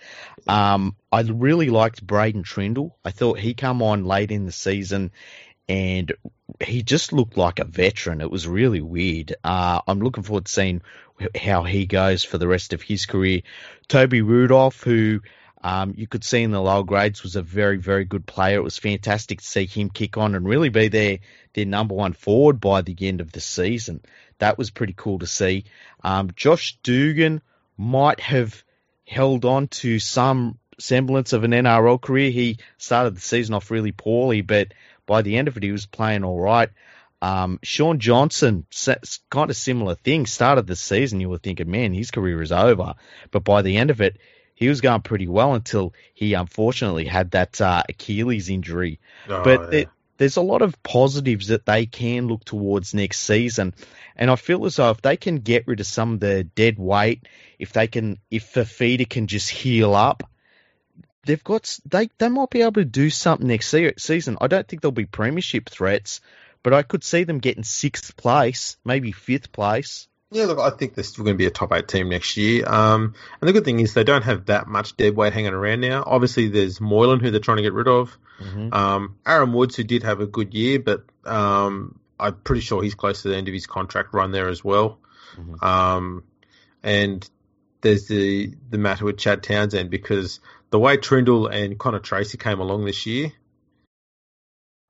Um, 0.48 0.96
I 1.12 1.22
really 1.22 1.70
liked 1.70 2.06
Braydon 2.06 2.42
Trindall. 2.42 2.96
I 3.06 3.12
thought 3.12 3.38
he 3.38 3.54
come 3.54 3.84
on 3.84 4.04
late 4.04 4.32
in 4.32 4.48
the 4.48 4.52
season 4.52 5.12
and 5.70 6.12
he 6.60 6.82
just 6.82 7.14
looked 7.14 7.38
like 7.38 7.60
a 7.60 7.66
veteran. 7.66 8.22
It 8.22 8.32
was 8.32 8.48
really 8.48 8.82
weird. 8.82 9.36
Uh, 9.44 9.80
I'm 9.88 10.00
looking 10.00 10.24
forward 10.24 10.46
to 10.46 10.52
seeing 10.52 10.82
how 11.40 11.62
he 11.62 11.86
goes 11.86 12.24
for 12.24 12.40
the 12.40 12.48
rest 12.48 12.74
of 12.74 12.82
his 12.82 13.06
career. 13.06 13.42
Toby 13.88 14.24
Rudolf, 14.24 14.82
who 14.82 15.22
um, 15.64 15.94
you 15.98 16.08
could 16.08 16.24
see 16.24 16.42
in 16.42 16.52
the 16.52 16.62
lower 16.62 16.84
grades 16.84 17.22
was 17.22 17.36
a 17.36 17.44
very, 17.44 17.78
very 17.78 18.06
good 18.06 18.26
player. 18.26 18.58
It 18.58 18.64
was 18.64 18.80
fantastic 18.80 19.42
to 19.42 19.46
see 19.46 19.68
him 19.68 19.92
kick 19.92 20.18
on 20.18 20.34
and 20.34 20.48
really 20.48 20.70
be 20.70 20.88
their, 20.88 21.20
their 21.54 21.66
number 21.66 21.94
one 21.94 22.14
forward 22.14 22.60
by 22.60 22.82
the 22.82 22.96
end 23.02 23.22
of 23.22 23.32
the 23.32 23.40
season. 23.40 24.02
That 24.40 24.58
was 24.58 24.70
pretty 24.72 24.94
cool 24.96 25.20
to 25.20 25.28
see. 25.28 25.66
Um, 26.04 26.32
Josh 26.36 26.78
Dugan 26.84 27.42
might 27.78 28.20
have 28.20 28.64
held 29.08 29.46
on 29.46 29.68
to 29.68 30.00
some 30.00 30.58
semblance 30.80 31.34
of 31.34 31.44
an 31.44 31.52
NRL 31.52 32.02
career. 32.02 32.32
He 32.32 32.58
started 32.78 33.16
the 33.16 33.22
season 33.22 33.56
off 33.56 33.72
really 33.72 33.92
poorly, 33.92 34.42
but 34.42 34.74
by 35.06 35.22
the 35.22 35.38
end 35.38 35.48
of 35.48 35.58
it, 35.58 35.64
he 35.64 35.72
was 35.72 35.86
playing 35.86 36.24
all 36.24 36.40
right. 36.40 36.70
Um, 37.22 37.60
Shaun 37.64 38.00
Johnson, 38.00 38.66
kind 39.30 39.50
of 39.50 39.56
similar 39.56 39.96
thing. 39.96 40.26
Started 40.26 40.68
the 40.68 40.76
season, 40.76 41.22
you 41.22 41.30
were 41.30 41.38
thinking, 41.38 41.72
man, 41.72 41.94
his 41.94 42.12
career 42.12 42.42
is 42.42 42.52
over. 42.52 42.96
But 43.32 43.44
by 43.44 43.62
the 43.62 43.78
end 43.78 43.90
of 43.90 44.02
it, 44.02 44.18
he 44.54 44.70
was 44.70 44.82
going 44.82 45.02
pretty 45.02 45.28
well 45.28 45.54
until 45.54 45.94
he 46.14 46.34
unfortunately 46.34 47.06
had 47.06 47.32
that 47.32 47.60
uh, 47.60 47.84
Achilles 47.90 48.50
injury. 48.50 49.00
Oh, 49.28 49.44
but 49.44 49.74
yeah. 49.74 49.86
There's 50.18 50.38
a 50.38 50.42
lot 50.42 50.62
of 50.62 50.82
positives 50.84 51.48
that 51.48 51.66
they 51.66 51.86
can 51.86 52.28
look 52.28 52.46
towards 52.46 52.94
next 52.94 53.20
season, 53.20 53.74
and 54.16 54.32
I 54.32 54.36
feel 54.36 54.66
as 54.66 54.78
though 54.78 54.92
if 54.92 55.02
they 55.02 55.18
can 55.18 55.38
get 55.38 55.68
rid 55.68 55.80
of 55.80 55.88
some 55.88 56.14
of 56.14 56.20
the 56.20 56.44
dead 56.44 56.78
weight, 56.78 57.28
if 57.60 57.74
they 57.74 57.88
can, 57.88 58.20
if 58.32 58.54
Fifita 58.54 59.10
can 59.10 59.28
just 59.28 59.50
heal 59.50 59.94
up, 59.94 60.24
they've 61.26 61.44
got 61.44 61.80
they 61.86 62.10
they 62.18 62.30
might 62.30 62.50
be 62.50 62.62
able 62.62 62.74
to 62.74 62.86
do 62.86 63.10
something 63.10 63.48
next 63.48 63.76
season. 63.98 64.38
I 64.40 64.48
don't 64.48 64.68
think 64.68 64.82
there'll 64.82 64.92
be 64.92 65.06
premiership 65.06 65.70
threats, 65.70 66.22
but 66.64 66.74
I 66.74 66.84
could 66.84 67.04
see 67.04 67.24
them 67.24 67.40
getting 67.40 67.64
sixth 67.64 68.16
place, 68.16 68.78
maybe 68.86 69.12
fifth 69.12 69.52
place. 69.52 70.08
Yeah, 70.36 70.48
look, 70.48 70.60
I 70.60 70.70
think 70.72 70.96
they're 70.96 71.06
still 71.06 71.24
going 71.24 71.36
to 71.36 71.38
be 71.38 71.46
a 71.46 71.50
top 71.50 71.72
eight 71.72 71.88
team 71.88 72.10
next 72.10 72.36
year. 72.36 72.68
Um, 72.68 73.14
and 73.40 73.48
the 73.48 73.54
good 73.54 73.64
thing 73.64 73.80
is 73.80 73.94
they 73.94 74.04
don't 74.04 74.26
have 74.26 74.48
that 74.48 74.68
much 74.68 74.98
dead 74.98 75.16
weight 75.16 75.32
hanging 75.32 75.54
around 75.54 75.80
now. 75.80 76.04
Obviously, 76.06 76.50
there's 76.50 76.82
Moylan 76.82 77.22
who 77.22 77.32
they're 77.32 77.40
trying 77.40 77.56
to 77.56 77.64
get 77.64 77.72
rid 77.72 77.88
of. 77.88 78.18
Mm-hmm. 78.42 78.74
Um, 78.74 79.16
Aaron 79.26 79.54
Woods 79.54 79.78
who 79.78 79.86
did 79.86 80.04
have 80.04 80.20
a 80.20 80.26
good 80.26 80.54
year, 80.54 80.80
but 80.80 81.06
um, 81.24 81.98
I'm 82.20 82.36
pretty 82.36 82.60
sure 82.60 82.84
he's 82.84 82.96
close 82.96 83.22
to 83.22 83.30
the 83.30 83.38
end 83.38 83.48
of 83.48 83.54
his 83.54 83.66
contract 83.66 84.14
run 84.14 84.34
there 84.34 84.50
as 84.50 84.62
well. 84.62 85.00
Mm-hmm. 85.38 85.66
Um, 85.66 86.26
and 86.84 87.30
there's 87.80 88.10
the 88.10 88.54
the 88.70 88.78
matter 88.78 89.06
with 89.06 89.18
Chad 89.18 89.42
Townsend 89.42 89.90
because 89.90 90.42
the 90.70 90.80
way 90.80 90.98
Trindall 90.98 91.48
and 91.50 91.80
Connor 91.80 92.00
Tracey 92.00 92.38
came 92.38 92.60
along 92.60 92.84
this 92.84 93.06
year, 93.06 93.32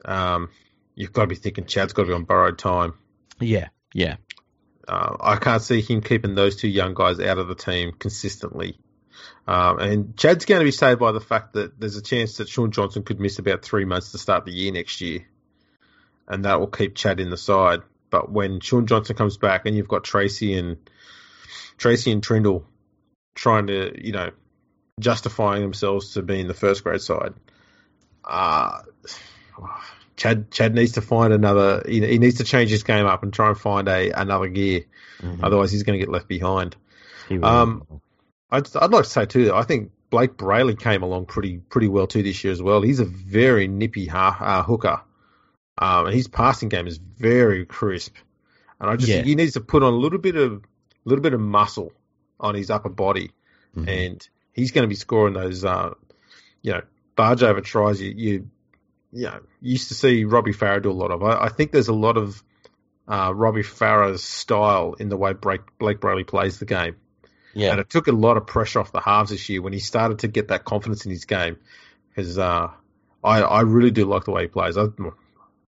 um, 0.06 0.50
you've 0.96 1.14
got 1.14 1.22
to 1.22 1.28
be 1.28 1.36
thinking 1.36 1.66
Chad's 1.66 1.94
got 1.94 2.04
to 2.04 2.08
be 2.08 2.14
on 2.16 2.24
borrowed 2.24 2.58
time. 2.58 2.96
Yeah, 3.40 3.68
yeah. 3.94 4.16
Uh, 4.88 5.18
I 5.20 5.36
can't 5.38 5.62
see 5.62 5.82
him 5.82 6.02
keeping 6.02 6.36
those 6.36 6.56
two 6.56 6.68
young 6.68 6.94
guys 6.94 7.20
out 7.20 7.38
of 7.38 7.48
the 7.48 7.56
team 7.56 7.92
consistently. 7.98 8.78
Um, 9.48 9.80
and 9.80 10.18
Chad's 10.18 10.46
going 10.46 10.60
to 10.60 10.66
be 10.66 10.72
saved 10.72 11.00
by 11.00 11.12
the 11.12 11.22
fact 11.22 11.54
that 11.54 11.80
there's 11.80 11.98
a 11.98 12.02
chance 12.02 12.38
that 12.38 12.50
Shaun 12.50 12.72
Johnson 12.72 13.04
could 13.04 13.20
miss 13.20 13.40
about 13.40 13.62
three 13.64 13.86
months 13.86 14.12
to 14.12 14.18
start 14.18 14.46
the 14.46 14.52
year 14.52 14.72
next 14.72 15.02
year, 15.02 15.26
and 16.28 16.46
that 16.46 16.60
will 16.60 16.68
keep 16.68 16.96
Chad 16.96 17.20
in 17.20 17.30
the 17.30 17.38
side. 17.38 17.82
But 18.10 18.32
when 18.32 18.60
Shaun 18.60 18.88
Johnson 18.88 19.16
comes 19.16 19.38
back, 19.38 19.66
and 19.66 19.76
you've 19.76 19.88
got 19.88 20.04
Tracey 20.04 20.54
and 20.54 20.78
Tracey 21.78 22.12
and 22.12 22.24
Trindall 22.24 22.64
trying 23.36 23.68
to, 23.68 23.92
you 24.04 24.14
know, 24.14 24.32
justifying 25.00 25.62
themselves 25.62 26.14
to 26.14 26.22
be 26.22 26.40
in 26.40 26.48
the 26.48 26.54
first 26.54 26.84
grade 26.84 27.02
side, 27.02 27.34
uh, 28.24 28.82
Chad 30.16 30.52
Chad 30.52 30.74
needs 30.74 30.94
to 30.94 31.02
find 31.02 31.34
another. 31.34 31.84
He, 31.86 32.06
he 32.06 32.20
needs 32.20 32.38
to 32.38 32.44
change 32.44 32.70
his 32.70 32.84
game 32.84 33.06
up 33.06 33.24
and 33.24 33.34
try 33.34 33.50
and 33.50 33.58
find 33.58 33.88
a 33.88 34.12
another 34.12 34.48
gear. 34.48 34.86
Mm-hmm. 35.22 35.44
Otherwise, 35.44 35.72
he's 35.72 35.84
going 35.84 36.00
to 36.00 36.06
get 36.06 36.12
left 36.12 36.28
behind. 36.28 36.76
Um, 37.42 38.02
I'd, 38.52 38.76
I'd 38.76 38.92
like 38.92 39.04
to 39.04 39.10
say 39.10 39.26
too. 39.26 39.54
I 39.54 39.64
think 39.64 39.92
Blayke 40.12 40.36
Brailey 40.36 40.80
came 40.80 41.04
along 41.04 41.26
pretty 41.26 41.58
pretty 41.58 41.88
well 41.88 42.08
too 42.08 42.24
this 42.24 42.44
year 42.44 42.54
as 42.54 42.62
well. 42.62 42.82
He's 42.82 43.00
a 43.00 43.06
very 43.06 43.68
nippy 43.68 44.06
ha- 44.06 44.38
uh, 44.40 44.64
hooker, 44.64 45.02
um, 45.78 46.06
and 46.06 46.16
his 46.16 46.28
passing 46.28 46.70
game 46.70 46.88
is 46.88 46.98
very 46.98 47.66
crisp. 47.66 48.16
And 48.80 48.90
I 48.90 48.96
just 48.96 49.10
yeah. 49.10 49.22
he 49.22 49.36
needs 49.36 49.54
to 49.54 49.62
put 49.62 49.84
on 49.84 49.94
a 49.94 49.98
little 49.98 50.20
bit 50.20 50.36
of 50.36 50.54
a 50.54 51.10
little 51.10 51.24
bit 51.24 51.34
of 51.34 51.40
muscle 51.40 51.92
on 52.40 52.56
his 52.56 52.70
upper 52.70 52.90
body, 52.90 53.32
mm-hmm. 53.76 53.90
and 53.90 54.30
he's 54.54 54.72
going 54.72 54.84
to 54.84 54.90
be 54.90 54.96
scoring 54.96 55.34
those, 55.34 55.66
uh, 55.66 55.94
you 56.62 56.74
know, 56.74 56.82
barge 57.16 57.44
over 57.44 57.62
tries. 57.62 58.02
You, 58.02 58.14
you 58.16 58.50
you 59.16 59.24
know, 59.24 59.40
used 59.62 59.88
to 59.88 59.94
see 59.94 60.26
Robbie 60.26 60.54
Farah 60.54 60.84
do 60.84 60.92
a 60.92 60.94
lot 60.94 61.10
of. 61.10 61.24
I, 61.24 61.46
I 61.46 61.50
think 61.50 61.72
there's 61.72 61.88
a 61.88 61.94
lot 61.94 62.18
of 62.18 62.44
uh, 63.08 63.32
Robbie 63.34 63.64
Farah's 63.64 64.24
style 64.24 64.96
in 65.00 65.10
the 65.10 65.18
way 65.18 65.34
Blake, 65.34 65.62
Blayke 65.80 66.00
Brailey 66.00 66.28
plays 66.28 66.60
the 66.60 66.66
game. 66.66 66.98
Yeah. 67.54 67.72
And 67.72 67.80
it 67.80 67.90
took 67.90 68.08
a 68.08 68.12
lot 68.12 68.36
of 68.36 68.46
pressure 68.46 68.82
off 68.82 68.92
the 68.92 69.00
halves 69.00 69.30
this 69.30 69.48
year 69.48 69.62
when 69.62 69.72
he 69.72 69.80
started 69.80 70.20
to 70.20 70.28
get 70.28 70.50
that 70.50 70.66
confidence 70.66 71.06
in 71.06 71.12
his 71.12 71.24
game. 71.24 71.58
Because 72.10 72.38
uh, 72.38 72.68
I, 73.24 73.42
I 73.42 73.62
really 73.62 73.92
do 73.92 74.06
like 74.06 74.26
the 74.26 74.32
way 74.32 74.44
he 74.44 74.48
plays. 74.48 74.78
I 74.78 74.88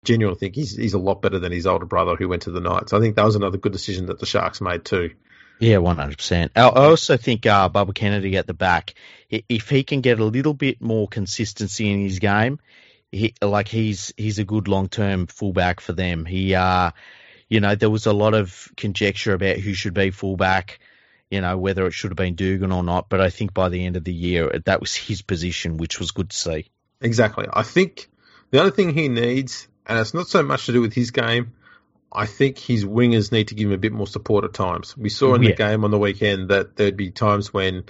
genuinely 0.04 0.38
think 0.38 0.54
he's 0.54 0.74
he's 0.74 0.94
a 0.94 0.98
lot 0.98 1.20
better 1.20 1.38
than 1.38 1.52
his 1.52 1.66
older 1.66 1.84
brother 1.84 2.16
who 2.16 2.28
went 2.28 2.42
to 2.42 2.50
the 2.50 2.60
Knights. 2.60 2.94
I 2.94 3.00
think 3.00 3.16
that 3.16 3.24
was 3.24 3.36
another 3.36 3.58
good 3.58 3.72
decision 3.72 4.06
that 4.06 4.18
the 4.18 4.26
Sharks 4.26 4.62
made 4.62 4.84
too. 4.84 5.10
Yeah, 5.58 5.78
one 5.78 5.96
hundred 5.96 6.18
percent. 6.18 6.52
I 6.56 6.68
also 6.68 7.16
think 7.16 7.46
uh, 7.46 7.68
Bubba 7.68 7.94
Kennedy 7.94 8.36
at 8.36 8.46
the 8.46 8.54
back, 8.54 8.94
if 9.30 9.70
he 9.70 9.84
can 9.84 10.02
get 10.02 10.20
a 10.20 10.24
little 10.24 10.54
bit 10.54 10.82
more 10.82 11.08
consistency 11.08 11.90
in 11.90 12.00
his 12.00 12.18
game, 12.18 12.58
he 13.12 13.34
like 13.42 13.68
he's 13.68 14.12
he's 14.16 14.38
a 14.38 14.44
good 14.44 14.68
long 14.68 14.88
term 14.88 15.26
fullback 15.26 15.80
for 15.80 15.92
them. 15.92 16.24
He 16.24 16.54
uh 16.54 16.90
you 17.48 17.60
know, 17.60 17.74
there 17.74 17.90
was 17.90 18.06
a 18.06 18.12
lot 18.12 18.34
of 18.34 18.68
conjecture 18.76 19.32
about 19.32 19.56
who 19.58 19.72
should 19.72 19.94
be 19.94 20.10
fullback, 20.10 20.80
you 21.30 21.40
know, 21.40 21.56
whether 21.56 21.86
it 21.86 21.92
should 21.92 22.10
have 22.10 22.16
been 22.16 22.34
Dugan 22.34 22.72
or 22.72 22.82
not, 22.82 23.08
but 23.08 23.20
I 23.20 23.30
think 23.30 23.54
by 23.54 23.68
the 23.68 23.84
end 23.84 23.96
of 23.96 24.04
the 24.04 24.12
year 24.12 24.60
that 24.64 24.80
was 24.80 24.94
his 24.94 25.22
position, 25.22 25.76
which 25.76 26.00
was 26.00 26.10
good 26.10 26.30
to 26.30 26.36
see. 26.36 26.70
Exactly. 27.00 27.46
I 27.52 27.62
think 27.62 28.08
the 28.50 28.60
other 28.60 28.70
thing 28.70 28.92
he 28.92 29.08
needs, 29.08 29.68
and 29.86 29.98
it's 29.98 30.14
not 30.14 30.28
so 30.28 30.42
much 30.42 30.66
to 30.66 30.72
do 30.72 30.80
with 30.80 30.92
his 30.92 31.12
game, 31.12 31.52
I 32.12 32.26
think 32.26 32.58
his 32.58 32.84
wingers 32.84 33.30
need 33.30 33.48
to 33.48 33.54
give 33.54 33.68
him 33.68 33.74
a 33.74 33.78
bit 33.78 33.92
more 33.92 34.06
support 34.06 34.44
at 34.44 34.54
times. 34.54 34.96
We 34.96 35.08
saw 35.08 35.34
in 35.34 35.42
the 35.42 35.50
yeah. 35.50 35.54
game 35.54 35.84
on 35.84 35.90
the 35.90 35.98
weekend 35.98 36.48
that 36.48 36.76
there'd 36.76 36.96
be 36.96 37.10
times 37.10 37.52
when 37.52 37.84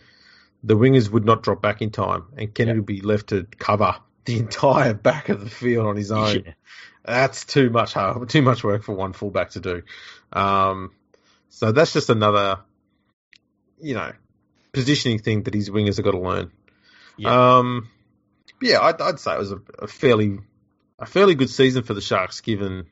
the 0.65 0.77
wingers 0.77 1.09
would 1.09 1.25
not 1.25 1.43
drop 1.43 1.63
back 1.63 1.81
in 1.81 1.91
time 1.91 2.25
and 2.37 2.53
Kennedy 2.53 2.81
would 2.81 2.87
be 2.87 3.01
left 3.01 3.29
to 3.29 3.47
cover 3.59 3.97
the 4.27 4.39
entire 4.39 4.93
back 4.93 5.29
of 5.29 5.41
the 5.41 5.49
field 5.51 5.87
on 5.87 5.97
his 5.97 6.13
own. 6.13 6.43
Yeah. 6.47 6.53
That's 7.05 7.45
too 7.45 7.71
much 7.71 7.95
hard, 7.95 8.29
too 8.29 8.43
much 8.43 8.65
work 8.65 8.83
for 8.83 8.95
one 8.95 9.13
fullback 9.13 9.51
to 9.51 9.61
do. 9.61 9.83
Um, 10.33 10.91
so 11.49 11.73
that's 11.73 11.93
just 11.93 12.11
another, 12.11 12.59
you 13.81 13.95
know, 13.95 14.13
positioning 14.73 15.21
thing 15.21 15.45
that 15.45 15.55
his 15.55 15.71
wingers 15.71 15.97
have 15.97 16.05
got 16.05 16.11
to 16.11 16.21
learn. 16.21 16.51
Yeah, 17.17 17.59
um, 17.59 17.89
yeah 18.61 18.81
I'd, 18.81 19.01
I'd, 19.01 19.21
say 19.21 19.35
it 19.35 19.39
was 19.39 19.53
a, 19.53 19.61
a, 19.79 19.87
fairly, 19.87 20.41
a 20.99 21.07
fairly 21.07 21.37
good 21.37 21.49
season 21.49 21.85
for 21.85 21.95
the 21.95 22.01
Sharks, 22.01 22.41
given, 22.41 22.87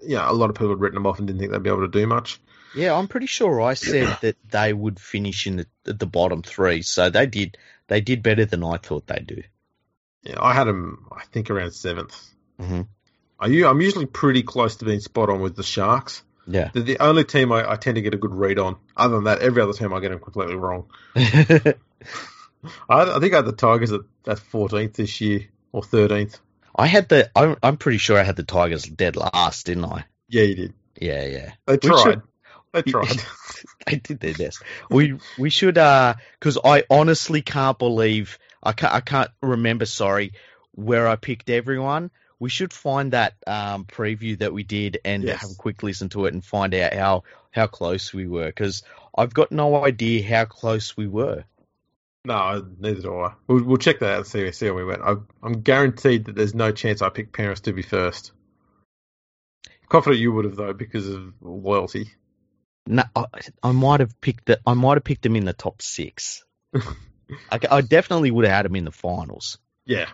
you 0.00 0.16
know, 0.16 0.30
a 0.30 0.32
lot 0.32 0.48
of 0.48 0.54
people 0.56 0.70
had 0.70 0.80
written 0.80 0.94
them 0.94 1.06
off 1.06 1.18
and 1.18 1.26
didn't 1.26 1.40
think 1.40 1.50
they'd 1.50 1.62
be 1.62 1.70
able 1.70 1.80
to 1.80 1.88
do 1.88 2.06
much. 2.06 2.40
Yeah, 2.76 2.94
I'm 2.94 3.08
pretty 3.08 3.26
sure 3.26 3.60
I 3.60 3.74
said 3.74 4.18
that 4.22 4.36
they 4.48 4.72
would 4.72 5.00
finish 5.00 5.48
in 5.48 5.66
the, 5.84 5.92
the 5.92 6.06
bottom 6.06 6.42
three, 6.42 6.82
so 6.82 7.10
they 7.10 7.26
did. 7.26 7.58
They 7.88 8.00
did 8.00 8.22
better 8.22 8.44
than 8.44 8.64
I 8.64 8.78
thought 8.78 9.06
they'd 9.06 9.26
do. 9.26 9.42
Yeah, 10.26 10.42
I 10.42 10.54
had 10.54 10.66
him. 10.66 11.06
I 11.12 11.22
think 11.26 11.50
around 11.50 11.68
7th 11.68 12.30
mm-hmm. 12.60 12.82
I, 13.38 13.46
I'm 13.46 13.80
usually 13.80 14.06
pretty 14.06 14.42
close 14.42 14.76
to 14.76 14.84
being 14.84 15.00
spot 15.00 15.30
on 15.30 15.40
with 15.40 15.54
the 15.54 15.62
Sharks. 15.62 16.22
Yeah, 16.48 16.70
they're 16.72 16.82
the 16.82 16.98
only 17.00 17.24
team 17.24 17.52
I, 17.52 17.70
I, 17.72 17.76
tend 17.76 17.96
to 17.96 18.02
get 18.02 18.14
a 18.14 18.16
good 18.16 18.32
read 18.32 18.58
on. 18.58 18.76
Other 18.96 19.16
than 19.16 19.24
that, 19.24 19.40
every 19.40 19.62
other 19.62 19.72
team 19.72 19.92
I 19.92 20.00
get 20.00 20.10
them 20.10 20.20
completely 20.20 20.54
wrong. 20.54 20.86
I, 21.16 21.74
I, 22.88 23.18
think 23.18 23.32
I 23.32 23.36
had 23.36 23.46
the 23.46 23.54
Tigers 23.56 23.92
at, 23.92 24.00
at 24.26 24.38
14th 24.38 24.94
this 24.94 25.20
year 25.20 25.46
or 25.72 25.82
13th. 25.82 26.38
I 26.74 26.86
had 26.86 27.08
the. 27.08 27.30
I'm, 27.34 27.56
I'm 27.62 27.76
pretty 27.76 27.98
sure 27.98 28.18
I 28.18 28.22
had 28.22 28.36
the 28.36 28.44
Tigers 28.44 28.84
dead 28.84 29.16
last, 29.16 29.66
didn't 29.66 29.86
I? 29.86 30.04
Yeah, 30.28 30.42
you 30.42 30.54
did. 30.54 30.74
Yeah, 31.00 31.24
yeah. 31.26 31.52
They 31.66 31.78
tried. 31.78 32.02
Should, 32.02 32.22
they 32.72 32.82
tried. 32.90 33.16
they 33.86 33.96
did 33.96 34.20
their 34.20 34.34
best. 34.34 34.62
We 34.90 35.18
we 35.38 35.50
should 35.50 35.78
uh 35.78 36.14
because 36.38 36.58
I 36.62 36.84
honestly 36.90 37.42
can't 37.42 37.78
believe 37.78 38.38
I 38.66 38.72
can't, 38.72 38.92
I 38.92 39.00
can't 39.00 39.30
remember, 39.40 39.86
sorry, 39.86 40.32
where 40.72 41.08
I 41.08 41.16
picked 41.16 41.50
everyone. 41.50 42.10
We 42.38 42.50
should 42.50 42.72
find 42.72 43.12
that 43.12 43.34
um, 43.46 43.84
preview 43.84 44.38
that 44.38 44.52
we 44.52 44.62
did 44.62 44.98
and 45.04 45.22
yes. 45.22 45.40
have 45.40 45.50
a 45.52 45.54
quick 45.54 45.82
listen 45.82 46.10
to 46.10 46.26
it 46.26 46.34
and 46.34 46.44
find 46.44 46.74
out 46.74 46.92
how, 46.92 47.22
how 47.50 47.66
close 47.66 48.12
we 48.12 48.26
were 48.26 48.46
because 48.46 48.82
I've 49.16 49.32
got 49.32 49.50
no 49.50 49.84
idea 49.84 50.22
how 50.22 50.44
close 50.44 50.96
we 50.96 51.06
were. 51.06 51.44
No, 52.26 52.66
neither 52.78 53.02
do 53.02 53.20
I. 53.20 53.32
We'll, 53.46 53.64
we'll 53.64 53.76
check 53.78 54.00
that 54.00 54.10
out 54.10 54.18
and 54.18 54.26
see, 54.26 54.52
see 54.52 54.66
how 54.66 54.74
we 54.74 54.84
went. 54.84 55.00
I, 55.00 55.14
am 55.44 55.62
guaranteed 55.62 56.26
that 56.26 56.34
there's 56.34 56.54
no 56.54 56.72
chance 56.72 57.00
I 57.00 57.08
picked 57.08 57.32
Penrith 57.32 57.62
to 57.62 57.72
be 57.72 57.82
first. 57.82 58.32
Confident 59.88 60.20
you 60.20 60.32
would 60.32 60.44
have 60.44 60.56
though 60.56 60.72
because 60.72 61.08
of 61.08 61.32
loyalty. 61.40 62.12
No, 62.86 63.04
I, 63.14 63.26
I 63.62 63.72
might 63.72 64.00
have 64.00 64.20
picked 64.20 64.46
the, 64.46 64.60
I 64.66 64.74
might 64.74 64.96
have 64.96 65.04
picked 65.04 65.22
them 65.22 65.36
in 65.36 65.44
the 65.44 65.52
top 65.52 65.80
six. 65.80 66.44
I, 67.50 67.58
I 67.70 67.80
definitely 67.80 68.30
would 68.30 68.44
have 68.44 68.54
had 68.54 68.66
him 68.66 68.76
in 68.76 68.84
the 68.84 68.92
finals. 68.92 69.58
Yeah. 69.84 70.06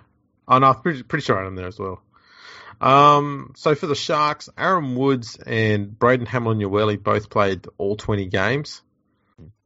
Oh, 0.49 0.59
no, 0.59 0.69
I'm 0.69 0.81
pretty, 0.81 1.03
pretty 1.03 1.25
sure 1.25 1.37
I 1.37 1.41
had 1.41 1.49
him 1.49 1.57
there 1.57 1.69
as 1.69 1.79
well. 1.79 2.03
Um, 2.81 3.53
so 3.57 3.75
for 3.75 3.87
the 3.87 3.95
Sharks, 3.95 4.49
Aaron 4.59 4.97
Woods 4.97 5.37
and 5.37 5.97
Braden 5.97 6.27
Hamlin-Uele 6.27 7.03
both 7.03 7.31
played 7.31 7.67
all 7.79 7.97
20 7.97 8.27
games. 8.27 8.83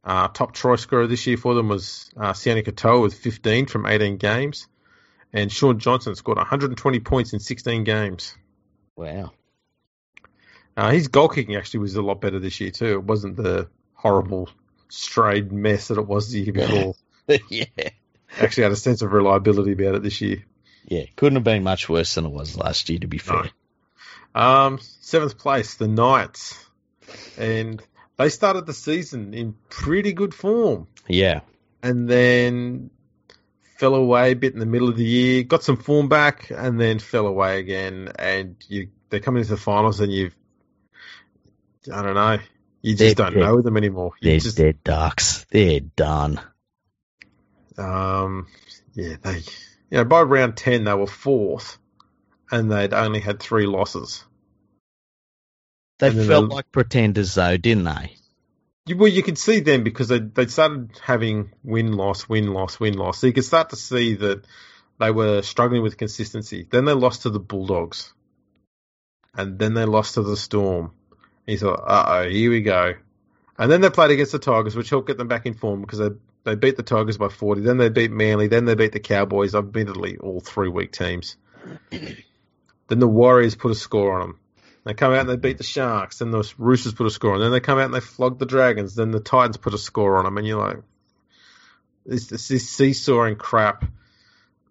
Uh, 0.03 0.27
top 0.29 0.53
try 0.53 0.75
scorer 0.75 1.07
this 1.07 1.27
year 1.27 1.35
for 1.35 1.53
them 1.53 1.67
was 1.67 2.09
uh, 2.15 2.31
Sione 2.31 2.63
Katoa 2.63 3.01
with 3.01 3.15
15 3.15 3.65
from 3.65 3.85
18 3.85 4.17
games. 4.17 4.67
And 5.33 5.51
Shaun 5.51 5.79
Johnson 5.79 6.15
scored 6.15 6.37
120 6.37 6.99
points 7.01 7.33
in 7.33 7.39
16 7.39 7.83
games. 7.83 8.33
Wow. 8.95 9.31
Uh, 10.77 10.91
his 10.91 11.07
goal 11.07 11.27
kicking 11.27 11.55
actually 11.55 11.81
was 11.81 11.95
a 11.95 12.01
lot 12.01 12.21
better 12.21 12.39
this 12.39 12.61
year 12.61 12.71
too. 12.71 12.93
It 12.93 13.03
wasn't 13.03 13.35
the 13.35 13.67
horrible 13.93 14.49
strayed 14.89 15.51
mess 15.51 15.89
that 15.89 15.97
it 15.97 16.07
was 16.07 16.31
the 16.31 16.39
year 16.39 16.53
before. 16.53 16.95
yeah. 17.49 17.65
actually 18.39 18.63
had 18.63 18.71
a 18.71 18.77
sense 18.77 19.01
of 19.01 19.11
reliability 19.11 19.73
about 19.73 19.95
it 19.95 20.03
this 20.03 20.21
year. 20.21 20.43
Yeah. 20.85 21.03
Couldn't 21.15 21.35
have 21.35 21.43
been 21.43 21.63
much 21.63 21.89
worse 21.89 22.15
than 22.15 22.25
it 22.25 22.31
was 22.31 22.55
last 22.57 22.89
year, 22.89 22.99
to 22.99 23.07
be 23.07 23.17
fair. 23.17 23.49
No. 24.35 24.41
Um, 24.41 24.79
seventh 25.01 25.37
place, 25.37 25.75
the 25.75 25.87
Knights. 25.87 26.63
And 27.37 27.81
they 28.17 28.29
started 28.29 28.65
the 28.65 28.73
season 28.73 29.33
in 29.33 29.55
pretty 29.69 30.13
good 30.13 30.33
form. 30.33 30.87
Yeah. 31.07 31.41
And 31.83 32.09
then 32.09 32.89
fell 33.77 33.95
away 33.95 34.31
a 34.31 34.35
bit 34.35 34.53
in 34.53 34.59
the 34.59 34.65
middle 34.65 34.89
of 34.89 34.97
the 34.97 35.05
year, 35.05 35.43
got 35.43 35.63
some 35.63 35.77
form 35.77 36.09
back, 36.09 36.49
and 36.49 36.79
then 36.79 36.99
fell 36.99 37.27
away 37.27 37.59
again. 37.59 38.11
And 38.17 38.55
you, 38.67 38.89
they're 39.09 39.19
coming 39.19 39.41
into 39.41 39.51
the 39.51 39.57
finals, 39.61 39.99
and 39.99 40.11
you've, 40.11 40.35
I 41.93 42.01
don't 42.01 42.15
know, 42.15 42.39
you 42.81 42.95
just 42.95 43.17
They're- 43.17 43.29
don't 43.31 43.37
know 43.37 43.61
them 43.61 43.77
anymore. 43.77 44.13
You 44.21 44.31
They're 44.31 44.39
just, 44.39 44.57
dead 44.57 44.83
ducks. 44.83 45.45
They're 45.51 45.79
done. 45.81 46.39
Um, 47.77 48.47
yeah, 48.93 49.15
they, 49.21 49.37
you 49.37 49.97
know, 49.97 50.05
by 50.05 50.21
round 50.21 50.57
ten 50.57 50.83
they 50.83 50.93
were 50.93 51.07
fourth, 51.07 51.77
and 52.51 52.71
they'd 52.71 52.93
only 52.93 53.19
had 53.19 53.39
three 53.39 53.65
losses. 53.65 54.23
They 55.99 56.11
felt 56.11 56.27
they'll- 56.27 56.47
like 56.47 56.71
pretenders, 56.71 57.35
though, 57.35 57.57
didn't 57.57 57.85
they? 57.85 58.15
You, 58.85 58.95
well, 58.95 59.09
you 59.09 59.21
could 59.21 59.37
see 59.37 59.59
them 59.59 59.83
because 59.83 60.07
they 60.07 60.19
they 60.19 60.45
started 60.47 60.91
having 61.03 61.51
win 61.61 61.91
loss 61.91 62.29
win 62.29 62.53
loss 62.53 62.79
win 62.79 62.93
loss. 62.93 63.19
So 63.19 63.27
you 63.27 63.33
could 63.33 63.43
start 63.43 63.71
to 63.71 63.75
see 63.75 64.15
that 64.15 64.45
they 64.97 65.11
were 65.11 65.41
struggling 65.41 65.83
with 65.83 65.97
consistency. 65.97 66.65
Then 66.69 66.85
they 66.85 66.93
lost 66.93 67.23
to 67.23 67.29
the 67.29 67.39
Bulldogs, 67.39 68.13
and 69.35 69.59
then 69.59 69.73
they 69.73 69.83
lost 69.83 70.13
to 70.13 70.23
the 70.23 70.37
Storm. 70.37 70.93
And 71.45 71.53
you 71.53 71.57
thought, 71.57 71.83
uh 71.85 72.05
oh, 72.07 72.29
here 72.29 72.49
we 72.49 72.61
go. 72.61 72.93
And 73.57 73.69
then 73.71 73.81
they 73.81 73.89
played 73.89 74.11
against 74.11 74.31
the 74.31 74.39
Tigers, 74.39 74.75
which 74.75 74.89
helped 74.89 75.07
get 75.07 75.17
them 75.17 75.27
back 75.27 75.45
in 75.45 75.53
form 75.53 75.81
because 75.81 75.99
they 75.99 76.09
they 76.47 76.55
beat 76.55 76.77
the 76.77 76.83
Tigers 76.83 77.17
by 77.17 77.27
forty. 77.27 77.61
Then 77.61 77.77
they 77.77 77.89
beat 77.89 78.09
Manly. 78.09 78.47
Then 78.47 78.65
they 78.65 78.75
beat 78.75 78.93
the 78.93 79.01
Cowboys. 79.01 79.53
Admittedly, 79.53 80.17
all 80.17 80.39
three 80.39 80.69
weak 80.69 80.93
teams. 80.93 81.35
then 81.91 82.99
the 82.99 83.07
Warriors 83.07 83.55
put 83.55 83.71
a 83.71 83.75
score 83.75 84.21
on 84.21 84.21
them. 84.21 84.39
They 84.85 84.93
come 84.93 85.11
out 85.11 85.19
and 85.19 85.29
they 85.29 85.35
beat 85.35 85.57
the 85.57 85.65
Sharks. 85.65 86.19
Then 86.19 86.31
the 86.31 86.49
Roosters 86.57 86.93
put 86.93 87.05
a 87.05 87.09
score 87.09 87.33
on. 87.33 87.39
Them, 87.39 87.47
then 87.47 87.51
they 87.51 87.59
come 87.59 87.77
out 87.77 87.85
and 87.85 87.93
they 87.93 87.99
flog 87.99 88.39
the 88.39 88.45
Dragons. 88.45 88.95
Then 88.95 89.11
the 89.11 89.19
Titans 89.19 89.57
put 89.57 89.73
a 89.73 89.77
score 89.77 90.17
on 90.17 90.23
them. 90.23 90.37
And 90.37 90.47
you're 90.47 90.65
like, 90.65 90.77
this, 92.05 92.27
this, 92.27 92.47
this 92.47 92.69
seesawing 92.69 93.35
crap. 93.35 93.83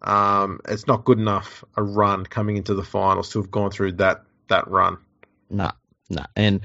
Um, 0.01 0.61
it's 0.67 0.87
not 0.87 1.05
good 1.05 1.19
enough 1.19 1.63
a 1.77 1.83
run 1.83 2.25
coming 2.25 2.57
into 2.57 2.75
the 2.75 2.83
finals 2.83 3.31
to 3.31 3.41
have 3.41 3.51
gone 3.51 3.71
through 3.71 3.93
that 3.93 4.23
that 4.49 4.69
run. 4.69 4.97
No, 5.51 5.73
no. 6.09 6.25
And, 6.35 6.63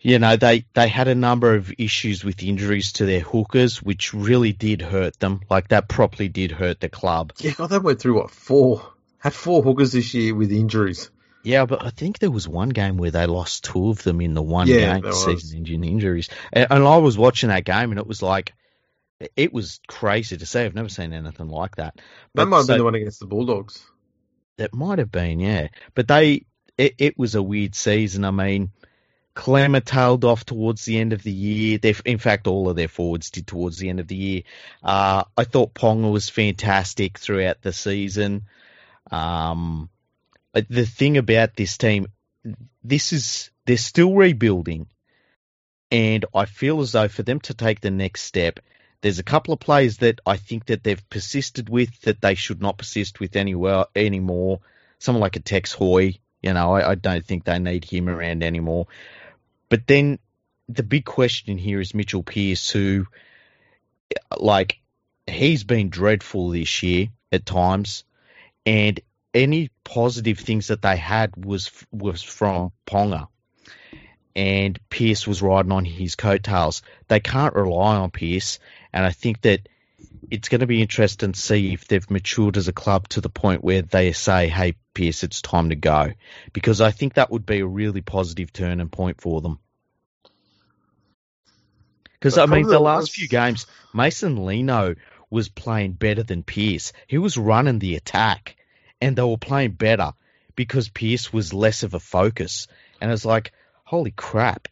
you 0.00 0.18
know, 0.18 0.36
they, 0.36 0.64
they 0.74 0.88
had 0.88 1.08
a 1.08 1.14
number 1.14 1.54
of 1.54 1.72
issues 1.78 2.24
with 2.24 2.42
injuries 2.42 2.92
to 2.94 3.06
their 3.06 3.20
hookers, 3.20 3.82
which 3.82 4.14
really 4.14 4.52
did 4.52 4.80
hurt 4.80 5.18
them. 5.18 5.40
Like, 5.50 5.68
that 5.68 5.88
properly 5.88 6.28
did 6.28 6.52
hurt 6.52 6.80
the 6.80 6.88
club. 6.88 7.32
Yeah, 7.38 7.52
God, 7.52 7.70
they 7.70 7.78
went 7.78 8.00
through 8.00 8.16
what 8.16 8.30
four 8.30 8.92
had 9.18 9.34
four 9.34 9.62
hookers 9.62 9.92
this 9.92 10.14
year 10.14 10.34
with 10.34 10.52
injuries. 10.52 11.10
Yeah, 11.42 11.66
but 11.66 11.84
I 11.84 11.90
think 11.90 12.18
there 12.18 12.30
was 12.30 12.46
one 12.48 12.68
game 12.68 12.96
where 12.96 13.10
they 13.10 13.26
lost 13.26 13.64
two 13.64 13.90
of 13.90 14.02
them 14.02 14.20
in 14.20 14.34
the 14.34 14.42
one 14.42 14.68
Yeah, 14.68 14.94
game 14.94 15.02
was. 15.04 15.24
season-ending 15.24 15.84
injuries. 15.84 16.28
And, 16.52 16.66
and 16.70 16.84
I 16.84 16.98
was 16.98 17.18
watching 17.18 17.48
that 17.48 17.64
game, 17.64 17.90
and 17.90 17.98
it 17.98 18.06
was 18.06 18.22
like, 18.22 18.52
it 19.34 19.52
was 19.52 19.80
crazy 19.88 20.36
to 20.36 20.46
see. 20.46 20.60
I've 20.60 20.74
never 20.74 20.88
seen 20.88 21.12
anything 21.12 21.48
like 21.48 21.76
that. 21.76 22.00
That 22.34 22.46
might 22.46 22.58
have 22.58 22.66
so- 22.66 22.72
been 22.74 22.78
the 22.78 22.84
one 22.84 22.94
against 22.94 23.20
the 23.20 23.26
Bulldogs. 23.26 23.84
That 24.58 24.74
might 24.74 24.98
have 24.98 25.10
been, 25.10 25.38
yeah. 25.40 25.68
But 25.94 26.08
they, 26.08 26.44
it, 26.76 26.94
it 26.98 27.18
was 27.18 27.34
a 27.36 27.42
weird 27.42 27.76
season. 27.76 28.24
I 28.24 28.32
mean, 28.32 28.72
Klemmer 29.38 29.84
tailed 29.84 30.24
off 30.24 30.44
towards 30.44 30.84
the 30.84 30.98
end 30.98 31.12
of 31.12 31.22
the 31.22 31.30
year. 31.30 31.78
In 32.04 32.18
fact, 32.18 32.48
all 32.48 32.68
of 32.68 32.74
their 32.74 32.88
forwards 32.88 33.30
did 33.30 33.46
towards 33.46 33.78
the 33.78 33.88
end 33.88 34.00
of 34.00 34.08
the 34.08 34.16
year. 34.16 34.42
Uh, 34.82 35.22
I 35.36 35.44
thought 35.44 35.74
Ponga 35.74 36.10
was 36.10 36.28
fantastic 36.28 37.18
throughout 37.18 37.62
the 37.62 37.72
season. 37.72 38.46
Um, 39.12 39.90
the 40.52 40.84
thing 40.84 41.18
about 41.18 41.54
this 41.54 41.78
team, 41.78 42.08
this 42.82 43.12
is 43.12 43.50
they're 43.64 43.76
still 43.76 44.12
rebuilding, 44.12 44.88
and 45.92 46.24
I 46.34 46.46
feel 46.46 46.80
as 46.80 46.90
though 46.90 47.06
for 47.06 47.22
them 47.22 47.38
to 47.42 47.54
take 47.54 47.80
the 47.80 47.92
next 47.92 48.22
step, 48.22 48.58
there's 49.02 49.20
a 49.20 49.22
couple 49.22 49.54
of 49.54 49.60
players 49.60 49.98
that 49.98 50.20
I 50.26 50.36
think 50.36 50.66
that 50.66 50.82
they've 50.82 51.08
persisted 51.10 51.68
with 51.68 52.00
that 52.00 52.20
they 52.20 52.34
should 52.34 52.60
not 52.60 52.76
persist 52.76 53.20
with 53.20 53.36
anywhere 53.36 53.84
anymore. 53.94 54.62
Someone 54.98 55.20
like 55.20 55.36
a 55.36 55.40
Tex 55.40 55.72
Hoy, 55.72 56.18
you 56.42 56.52
know, 56.52 56.72
I, 56.72 56.90
I 56.90 56.94
don't 56.96 57.24
think 57.24 57.44
they 57.44 57.60
need 57.60 57.84
him 57.84 58.08
around 58.08 58.42
anymore. 58.42 58.88
But 59.68 59.86
then 59.86 60.18
the 60.68 60.82
big 60.82 61.04
question 61.04 61.58
here 61.58 61.80
is 61.80 61.94
Mitchell 61.94 62.22
Pearce, 62.22 62.70
who, 62.70 63.06
like, 64.38 64.80
he's 65.26 65.64
been 65.64 65.90
dreadful 65.90 66.50
this 66.50 66.82
year 66.82 67.08
at 67.32 67.46
times, 67.46 68.04
and 68.64 69.00
any 69.34 69.70
positive 69.84 70.38
things 70.38 70.68
that 70.68 70.82
they 70.82 70.96
had 70.96 71.44
was 71.44 71.70
was 71.92 72.22
from 72.22 72.72
Ponga, 72.86 73.28
and 74.34 74.78
Pearce 74.88 75.26
was 75.26 75.42
riding 75.42 75.72
on 75.72 75.84
his 75.84 76.16
coattails. 76.16 76.82
They 77.08 77.20
can't 77.20 77.54
rely 77.54 77.96
on 77.96 78.10
Pearce, 78.10 78.58
and 78.92 79.04
I 79.04 79.12
think 79.12 79.42
that 79.42 79.68
it's 80.30 80.48
going 80.48 80.60
to 80.60 80.66
be 80.66 80.82
interesting 80.82 81.32
to 81.32 81.40
see 81.40 81.72
if 81.72 81.86
they've 81.86 82.10
matured 82.10 82.56
as 82.56 82.68
a 82.68 82.72
club 82.72 83.08
to 83.08 83.20
the 83.20 83.28
point 83.28 83.64
where 83.64 83.82
they 83.82 84.12
say, 84.12 84.48
"Hey, 84.48 84.74
Pearce, 84.94 85.22
it's 85.22 85.42
time 85.42 85.70
to 85.70 85.76
go," 85.76 86.12
because 86.52 86.80
I 86.80 86.90
think 86.90 87.14
that 87.14 87.30
would 87.30 87.46
be 87.46 87.60
a 87.60 87.66
really 87.66 88.00
positive 88.00 88.52
turning 88.52 88.88
point 88.88 89.20
for 89.20 89.40
them. 89.40 89.58
Because 92.12 92.36
I 92.36 92.46
mean, 92.46 92.66
the 92.66 92.80
last 92.80 93.12
few 93.12 93.28
games, 93.28 93.66
Mason 93.94 94.44
Lino 94.44 94.96
was 95.30 95.48
playing 95.48 95.92
better 95.92 96.22
than 96.22 96.42
Pearce. 96.42 96.92
He 97.06 97.18
was 97.18 97.38
running 97.38 97.78
the 97.78 97.96
attack, 97.96 98.56
and 99.00 99.14
they 99.14 99.22
were 99.22 99.38
playing 99.38 99.72
better 99.72 100.12
because 100.56 100.88
Pearce 100.88 101.32
was 101.32 101.54
less 101.54 101.84
of 101.84 101.94
a 101.94 102.00
focus. 102.00 102.66
And 103.00 103.12
it's 103.12 103.24
like, 103.24 103.52
holy 103.84 104.10
crap! 104.10 104.68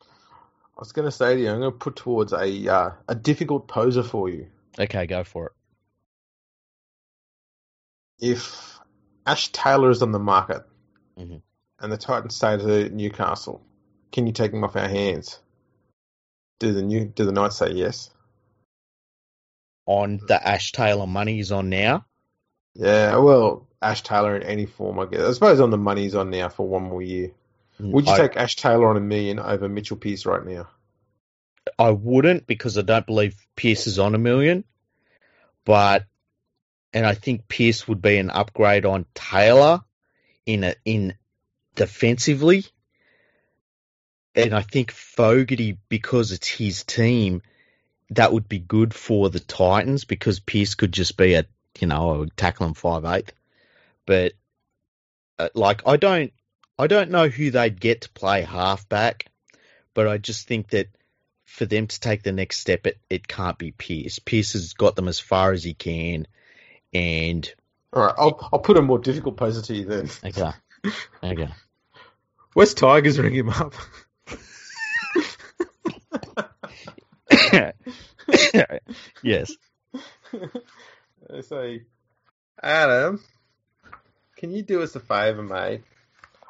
I 0.00 0.80
was 0.80 0.92
going 0.92 1.06
to 1.06 1.12
say 1.12 1.34
to 1.34 1.40
you, 1.40 1.48
I'm 1.48 1.60
going 1.60 1.72
to 1.72 1.78
put 1.78 1.96
towards 1.96 2.32
a 2.32 2.68
uh, 2.68 2.90
a 3.08 3.14
difficult 3.14 3.66
poser 3.66 4.02
for 4.02 4.28
you. 4.28 4.48
Okay, 4.78 5.06
go 5.06 5.24
for 5.24 5.46
it. 5.46 5.52
If 8.20 8.78
Ash 9.26 9.50
Taylor 9.52 9.90
is 9.90 10.02
on 10.02 10.12
the 10.12 10.18
market 10.18 10.64
Mhm. 11.18 11.42
and 11.80 11.92
the 11.92 11.96
Titans 11.96 12.36
say 12.36 12.56
to 12.56 12.88
Newcastle, 12.90 13.62
"Can 14.12 14.26
you 14.26 14.32
take 14.32 14.52
him 14.52 14.64
off 14.64 14.76
our 14.76 14.88
hands?" 14.88 15.40
Do 16.58 16.72
the 16.72 16.82
new 16.82 17.06
do 17.06 17.24
the 17.24 17.32
Knights 17.32 17.56
say 17.56 17.70
yes? 17.72 18.10
On 19.86 20.18
the 20.28 20.46
Ash 20.46 20.72
Taylor 20.72 21.06
money 21.06 21.40
is 21.40 21.52
on 21.52 21.68
now. 21.68 22.06
Yeah, 22.74 23.16
well, 23.18 23.68
Ash 23.82 24.02
Taylor 24.02 24.34
in 24.36 24.42
any 24.42 24.66
form, 24.66 24.98
I 24.98 25.06
guess. 25.06 25.20
I 25.20 25.32
suppose 25.32 25.60
on 25.60 25.70
the 25.70 25.78
money 25.78 26.02
he's 26.02 26.14
on 26.14 26.30
now 26.30 26.48
for 26.48 26.66
one 26.66 26.84
more 26.84 27.02
year. 27.02 27.32
Would 27.78 28.06
you 28.06 28.12
I, 28.12 28.16
take 28.16 28.36
Ash 28.36 28.56
Taylor 28.56 28.88
on 28.88 28.96
a 28.96 29.00
million 29.00 29.38
over 29.38 29.68
Mitchell 29.68 29.96
Pearce 29.96 30.24
right 30.26 30.44
now? 30.44 30.68
I 31.78 31.90
wouldn't 31.90 32.46
because 32.46 32.78
I 32.78 32.82
don't 32.82 33.06
believe 33.06 33.36
Pearce 33.56 33.86
is 33.86 33.98
on 33.98 34.14
a 34.14 34.18
million, 34.18 34.64
but 35.64 36.04
and 36.92 37.04
I 37.04 37.14
think 37.14 37.48
Pearce 37.48 37.88
would 37.88 38.00
be 38.00 38.18
an 38.18 38.30
upgrade 38.30 38.84
on 38.84 39.06
Taylor 39.14 39.82
in 40.46 40.64
a 40.64 40.74
in 40.84 41.14
defensively, 41.74 42.64
and 44.34 44.54
I 44.54 44.62
think 44.62 44.90
Fogarty 44.90 45.78
because 45.88 46.32
it's 46.32 46.48
his 46.48 46.84
team, 46.84 47.42
that 48.10 48.32
would 48.32 48.48
be 48.48 48.58
good 48.58 48.94
for 48.94 49.30
the 49.30 49.40
Titans 49.40 50.04
because 50.04 50.40
Pearce 50.40 50.74
could 50.74 50.92
just 50.92 51.16
be 51.16 51.34
a 51.34 51.46
you 51.80 51.86
know 51.86 52.22
a 52.22 52.26
tackle 52.26 52.36
tackling 52.36 52.74
five 52.74 53.04
eighth, 53.04 53.32
but 54.06 54.32
uh, 55.38 55.48
like 55.54 55.82
I 55.86 55.96
don't 55.96 56.32
I 56.78 56.86
don't 56.86 57.10
know 57.10 57.28
who 57.28 57.50
they'd 57.50 57.80
get 57.80 58.02
to 58.02 58.10
play 58.10 58.42
halfback, 58.42 59.26
but 59.94 60.08
I 60.08 60.18
just 60.18 60.46
think 60.46 60.68
that 60.70 60.88
for 61.54 61.66
them 61.66 61.86
to 61.86 62.00
take 62.00 62.24
the 62.24 62.32
next 62.32 62.58
step, 62.58 62.84
it, 62.84 62.98
it 63.08 63.28
can't 63.28 63.56
be 63.56 63.70
Pearce. 63.70 64.18
Pearce 64.18 64.54
has 64.54 64.72
got 64.72 64.96
them 64.96 65.06
as 65.06 65.20
far 65.20 65.52
as 65.52 65.62
he 65.62 65.72
can, 65.72 66.26
and 66.92 67.54
All 67.92 68.02
right, 68.02 68.14
I'll 68.18 68.48
I'll 68.52 68.58
put 68.58 68.76
a 68.76 68.82
more 68.82 68.98
difficult 68.98 69.36
poser 69.36 69.62
to 69.62 69.74
you 69.74 69.84
then. 69.84 70.10
okay, 70.24 70.50
okay. 71.22 71.48
West 72.56 72.78
Tigers 72.78 73.20
ring 73.20 73.34
him 73.34 73.50
up. 73.50 73.72
yes, 79.22 79.52
they 81.30 81.42
say, 81.42 81.82
Adam, 82.60 83.22
can 84.36 84.50
you 84.50 84.62
do 84.62 84.82
us 84.82 84.96
a 84.96 85.00
favour, 85.00 85.42
mate? 85.42 85.82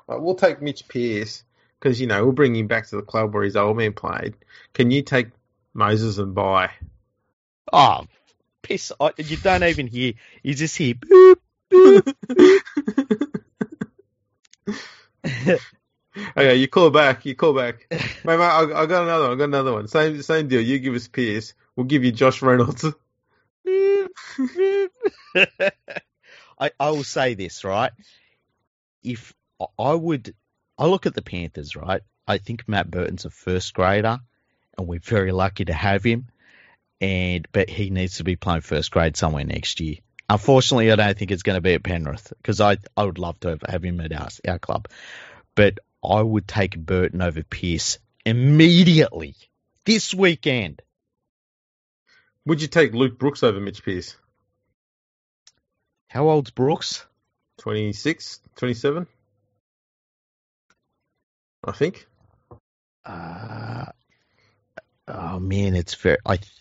Like, 0.09 0.21
we'll 0.21 0.35
take 0.35 0.63
Mitch 0.63 0.89
Pearce 0.89 1.45
because 1.79 2.01
you 2.01 2.07
know 2.07 2.25
we'll 2.25 2.33
bring 2.33 2.55
him 2.57 2.67
back 2.67 2.87
to 2.89 2.97
the 2.97 3.03
club 3.03 3.35
where 3.35 3.45
his 3.45 3.57
old 3.57 3.77
man 3.77 3.93
played. 3.93 4.35
Can 4.73 4.91
you 4.91 5.03
take 5.03 5.29
Moses 5.73 6.19
Mbye? 6.19 6.71
Oh, 7.73 8.05
piss! 8.63 8.93
I, 9.01 9.13
you 9.17 9.37
don't 9.37 9.65
even 9.65 9.87
hear. 9.87 10.15
You 10.43 10.55
just 10.55 10.77
hear. 10.77 10.95
Boop, 10.95 11.37
boop. 11.73 12.13
okay, 16.37 16.55
you 16.57 16.69
call 16.69 16.91
back. 16.91 17.25
You 17.25 17.35
call 17.35 17.55
back. 17.55 17.87
Mate, 17.91 18.39
mate, 18.39 18.41
I, 18.41 18.63
I 18.63 18.87
got 18.87 19.03
another 19.03 19.25
one. 19.25 19.33
I 19.33 19.37
got 19.37 19.45
another 19.45 19.73
one. 19.73 19.89
Same 19.89 20.23
same 20.23 20.49
deal. 20.49 20.61
You 20.61 20.79
give 20.79 20.95
us 20.95 21.09
Pearce. 21.09 21.55
We'll 21.77 21.85
give 21.85 22.05
you 22.05 22.13
Josh 22.13 22.41
Reynolds. 22.41 22.85
I, 26.59 26.71
I 26.79 26.91
will 26.91 27.05
say 27.05 27.35
this, 27.35 27.65
right? 27.65 27.93
If 29.03 29.35
I 29.79 29.95
would, 29.95 30.35
I 30.79 30.87
look 30.87 31.07
at 31.07 31.15
the 31.15 31.23
Panthers, 31.23 31.77
right? 31.77 32.03
I 32.27 32.39
think 32.39 32.69
Matt 32.69 32.91
Burton's 32.91 33.25
a 33.25 33.31
first 33.31 33.75
grader, 33.75 34.19
and 34.77 34.87
we're 34.87 35.01
very 35.01 35.33
lucky 35.33 35.67
to 35.67 35.73
have 35.73 36.03
him. 36.03 36.27
And 37.01 37.47
but 37.53 37.69
he 37.69 37.91
needs 37.91 38.19
to 38.19 38.25
be 38.25 38.37
playing 38.37 38.63
first 38.63 38.91
grade 38.91 39.17
somewhere 39.17 39.45
next 39.45 39.81
year. 39.81 39.97
Unfortunately, 40.29 40.91
I 40.91 40.97
don't 40.97 41.19
think 41.19 41.31
it's 41.31 41.43
going 41.43 41.57
to 41.57 41.61
be 41.61 41.75
at 41.75 41.83
Penrith 41.83 42.33
because 42.39 42.61
I 42.61 42.79
I 42.97 43.05
would 43.05 43.19
love 43.19 43.39
to 43.41 43.59
have, 43.67 43.85
him 43.85 44.01
at 44.01 44.13
our, 44.13 44.29
our 44.49 44.59
club, 44.59 44.89
but 45.55 45.81
I 46.03 46.23
would 46.23 46.49
take 46.49 46.79
Burton 46.79 47.21
over 47.21 47.43
Pearce 47.43 47.99
immediately 48.25 49.35
this 49.85 50.15
weekend. 50.15 50.83
Would 52.47 52.63
you 52.63 52.69
take 52.69 52.95
Luke 52.95 53.19
Brooks 53.19 53.43
over 53.43 53.61
Mitch 53.61 53.83
Pearce? 53.83 54.17
How 56.09 56.29
old's 56.29 56.51
Brooks? 56.51 57.05
26, 57.59 58.41
27? 58.57 59.07
I 61.67 61.73
think. 61.73 62.07
Uh, 63.05 63.87
oh 65.09 65.39
man, 65.41 65.75
it's 65.75 65.95
fair. 65.95 66.19
I, 66.25 66.37
th- 66.37 66.53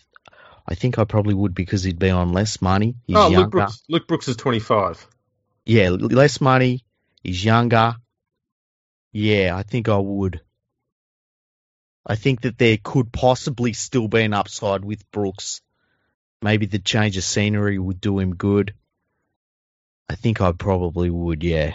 I 0.66 0.74
think 0.74 0.98
I 0.98 1.04
probably 1.04 1.34
would 1.34 1.54
because 1.54 1.82
he'd 1.82 1.98
be 1.98 2.10
on 2.10 2.32
less 2.32 2.60
money. 2.62 2.96
He's 3.06 3.16
oh, 3.16 3.28
younger. 3.28 3.38
Luke 3.40 3.50
Brooks, 3.50 3.82
Luke 3.88 4.08
Brooks 4.08 4.28
is 4.28 4.36
25. 4.36 5.06
Yeah, 5.66 5.90
less 5.90 6.40
money. 6.40 6.84
He's 7.22 7.44
younger. 7.44 7.96
Yeah, 9.12 9.56
I 9.56 9.62
think 9.62 9.88
I 9.88 9.96
would. 9.96 10.40
I 12.06 12.16
think 12.16 12.42
that 12.42 12.58
there 12.58 12.76
could 12.82 13.12
possibly 13.12 13.72
still 13.72 14.08
be 14.08 14.22
an 14.22 14.34
upside 14.34 14.84
with 14.84 15.10
Brooks. 15.10 15.62
Maybe 16.42 16.66
the 16.66 16.78
change 16.78 17.16
of 17.16 17.24
scenery 17.24 17.78
would 17.78 18.00
do 18.00 18.18
him 18.18 18.34
good. 18.34 18.74
I 20.08 20.16
think 20.16 20.42
I 20.42 20.52
probably 20.52 21.08
would, 21.08 21.42
yeah. 21.42 21.74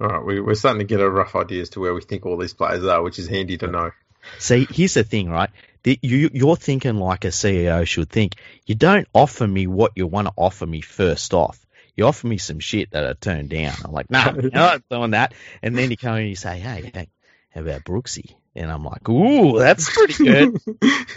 All 0.00 0.08
right, 0.08 0.24
we, 0.24 0.40
we're 0.40 0.54
starting 0.54 0.78
to 0.78 0.84
get 0.84 1.00
a 1.00 1.10
rough 1.10 1.34
idea 1.34 1.62
as 1.62 1.70
to 1.70 1.80
where 1.80 1.92
we 1.92 2.00
think 2.00 2.24
all 2.24 2.36
these 2.36 2.54
players 2.54 2.84
are, 2.84 3.02
which 3.02 3.18
is 3.18 3.26
handy 3.26 3.58
to 3.58 3.66
know. 3.66 3.90
See, 4.38 4.66
here's 4.70 4.94
the 4.94 5.04
thing, 5.04 5.28
right? 5.30 5.50
The, 5.82 5.98
you, 6.02 6.30
you're 6.32 6.56
thinking 6.56 6.96
like 6.96 7.24
a 7.24 7.28
CEO 7.28 7.86
should 7.86 8.08
think. 8.08 8.34
You 8.66 8.74
don't 8.74 9.08
offer 9.12 9.46
me 9.46 9.66
what 9.66 9.92
you 9.96 10.06
want 10.06 10.28
to 10.28 10.34
offer 10.36 10.66
me 10.66 10.82
first 10.82 11.34
off. 11.34 11.64
You 11.96 12.06
offer 12.06 12.28
me 12.28 12.38
some 12.38 12.60
shit 12.60 12.92
that 12.92 13.04
I 13.04 13.14
turn 13.14 13.48
down. 13.48 13.74
I'm 13.84 13.92
like, 13.92 14.08
no, 14.08 14.22
nah, 14.22 14.30
I'm 14.30 14.50
not 14.52 14.82
doing 14.88 15.10
that. 15.12 15.34
And 15.62 15.76
then 15.76 15.90
you 15.90 15.96
come 15.96 16.14
and 16.14 16.28
you 16.28 16.36
say, 16.36 16.58
hey, 16.58 16.90
hey, 16.94 17.08
how 17.50 17.62
about 17.62 17.82
Brooksy? 17.82 18.34
And 18.54 18.70
I'm 18.70 18.84
like, 18.84 19.08
ooh, 19.08 19.58
that's 19.58 19.90
pretty 19.90 20.24
good. 20.24 20.60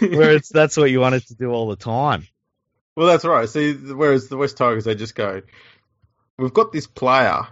Whereas 0.00 0.48
that's 0.48 0.76
what 0.76 0.90
you 0.90 0.98
wanted 0.98 1.26
to 1.28 1.34
do 1.34 1.52
all 1.52 1.68
the 1.68 1.76
time. 1.76 2.26
Well, 2.96 3.06
that's 3.06 3.24
right. 3.24 3.48
See, 3.48 3.74
whereas 3.74 4.28
the 4.28 4.36
West 4.36 4.56
Tigers, 4.56 4.84
they 4.84 4.94
just 4.94 5.14
go, 5.14 5.42
we've 6.36 6.52
got 6.52 6.72
this 6.72 6.86
player, 6.86 7.46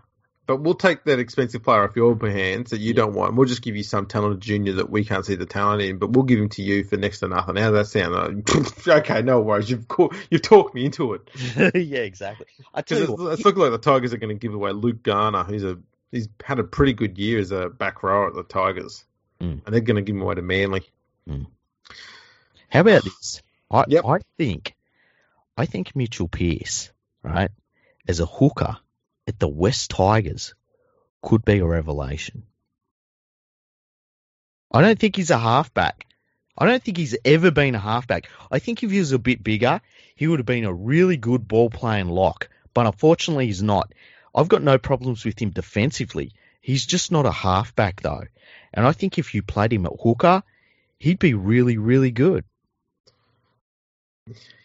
but 0.50 0.62
we'll 0.62 0.74
take 0.74 1.04
that 1.04 1.20
expensive 1.20 1.62
player 1.62 1.84
off 1.84 1.94
your 1.94 2.18
hands 2.28 2.70
that 2.70 2.80
you 2.80 2.92
don't 2.92 3.14
want. 3.14 3.36
We'll 3.36 3.46
just 3.46 3.62
give 3.62 3.76
you 3.76 3.84
some 3.84 4.06
talented 4.06 4.40
junior 4.40 4.72
that 4.72 4.90
we 4.90 5.04
can't 5.04 5.24
see 5.24 5.36
the 5.36 5.46
talent 5.46 5.80
in, 5.80 5.98
but 5.98 6.10
we'll 6.10 6.24
give 6.24 6.40
him 6.40 6.48
to 6.48 6.62
you 6.62 6.82
for 6.82 6.96
next 6.96 7.20
to 7.20 7.28
nothing. 7.28 7.54
How 7.54 7.70
does 7.70 7.92
that 7.92 8.10
sound? 8.12 8.50
okay, 8.88 9.22
no 9.22 9.42
worries. 9.42 9.70
You've 9.70 9.86
caught, 9.86 10.12
you've 10.28 10.42
talked 10.42 10.74
me 10.74 10.86
into 10.86 11.14
it. 11.14 11.30
yeah, 11.76 12.00
exactly. 12.00 12.46
I 12.74 12.82
tell 12.82 12.98
it's, 12.98 13.08
what, 13.08 13.32
it's 13.32 13.44
looking 13.44 13.62
like 13.62 13.70
the 13.70 13.78
Tigers 13.78 14.12
are 14.12 14.16
going 14.16 14.36
to 14.36 14.40
give 14.40 14.52
away 14.52 14.72
Luke 14.72 15.04
Garner, 15.04 15.44
who's 15.44 15.62
a 15.62 15.78
he's 16.10 16.28
had 16.42 16.58
a 16.58 16.64
pretty 16.64 16.94
good 16.94 17.16
year 17.16 17.38
as 17.38 17.52
a 17.52 17.68
back 17.68 18.02
rower 18.02 18.26
at 18.26 18.34
the 18.34 18.42
Tigers, 18.42 19.04
Mm. 19.40 19.64
and 19.64 19.72
they're 19.72 19.80
going 19.82 19.94
to 19.98 20.02
give 20.02 20.16
him 20.16 20.22
away 20.22 20.34
to 20.34 20.42
Manly. 20.42 20.82
How 22.70 22.80
about 22.80 23.04
this? 23.04 23.40
I, 23.70 23.84
Yep. 23.86 24.04
I 24.04 24.18
think, 24.36 24.74
I 25.56 25.66
think 25.66 25.94
Mitchell 25.94 26.26
Pearce, 26.26 26.90
right, 27.22 27.52
as 28.08 28.18
a 28.18 28.26
hooker 28.26 28.78
at 29.30 29.38
the 29.38 29.48
West 29.48 29.90
Tigers, 29.90 30.54
could 31.22 31.44
be 31.44 31.58
a 31.58 31.64
revelation. 31.64 32.42
I 34.72 34.82
don't 34.82 34.98
think 34.98 35.14
he's 35.14 35.30
a 35.30 35.38
halfback. 35.38 36.06
I 36.58 36.66
don't 36.66 36.82
think 36.82 36.96
he's 36.96 37.16
ever 37.24 37.52
been 37.52 37.76
a 37.76 37.78
halfback. 37.78 38.28
I 38.50 38.58
think 38.58 38.82
if 38.82 38.90
he 38.90 38.98
was 38.98 39.12
a 39.12 39.18
bit 39.18 39.42
bigger, 39.42 39.80
he 40.16 40.26
would 40.26 40.40
have 40.40 40.46
been 40.46 40.64
a 40.64 40.74
really 40.74 41.16
good 41.16 41.46
ball 41.46 41.70
playing 41.70 42.08
lock. 42.08 42.48
But 42.74 42.86
unfortunately, 42.86 43.46
he's 43.46 43.62
not. 43.62 43.92
I've 44.34 44.48
got 44.48 44.62
no 44.62 44.78
problems 44.78 45.24
with 45.24 45.38
him 45.38 45.50
defensively. 45.50 46.32
He's 46.60 46.84
just 46.84 47.12
not 47.12 47.24
a 47.24 47.32
halfback, 47.32 48.02
though. 48.02 48.24
And 48.74 48.84
I 48.84 48.92
think 48.92 49.16
if 49.16 49.34
you 49.34 49.42
played 49.42 49.72
him 49.72 49.86
at 49.86 49.92
hooker, 50.02 50.42
he'd 50.98 51.20
be 51.20 51.34
really, 51.34 51.78
really 51.78 52.10
good. 52.10 52.44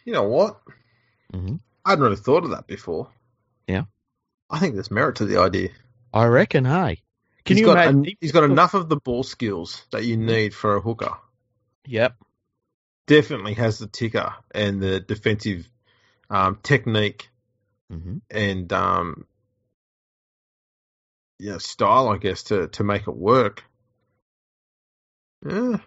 You 0.04 0.14
know 0.14 0.28
what? 0.28 0.60
Mhm. 1.32 1.60
I 1.84 1.92
hadn't 1.92 2.04
really 2.04 2.16
thought 2.16 2.44
of 2.44 2.50
that 2.52 2.68
before. 2.68 3.12
I 4.56 4.60
think 4.60 4.76
there's 4.76 4.90
merit 4.90 5.18
to 5.18 5.26
the 5.26 5.42
idea. 5.42 5.68
I 6.14 6.26
reckon, 6.28 6.64
hey. 6.64 7.02
Can 7.44 7.58
he's 7.58 7.60
you 7.60 7.66
got 7.66 7.74
imagine? 7.74 8.06
en- 8.06 8.16
he's 8.22 8.32
got 8.32 8.46
enough 8.46 8.74
of 8.74 8.88
the 8.88 8.96
ball 8.96 9.24
skills 9.24 9.86
that 9.92 10.06
you 10.06 10.16
need 10.16 10.54
for 10.54 10.78
a 10.78 10.82
hooker. 10.82 11.18
Yep. 11.88 12.16
Definitely 13.06 13.56
has 13.56 13.80
the 13.80 13.88
ticker 13.88 14.34
and 14.54 14.82
the 14.82 15.02
defensive 15.02 15.70
um, 16.30 16.58
technique 16.64 17.28
hmm 17.92 18.20
and 18.32 18.72
um, 18.72 19.26
yeah, 21.38 21.58
style, 21.58 22.08
I 22.08 22.18
guess, 22.18 22.44
to, 22.44 22.70
to 22.70 22.84
make 22.86 23.10
it 23.10 23.16
work. 23.16 23.62
Yeah, 25.46 25.80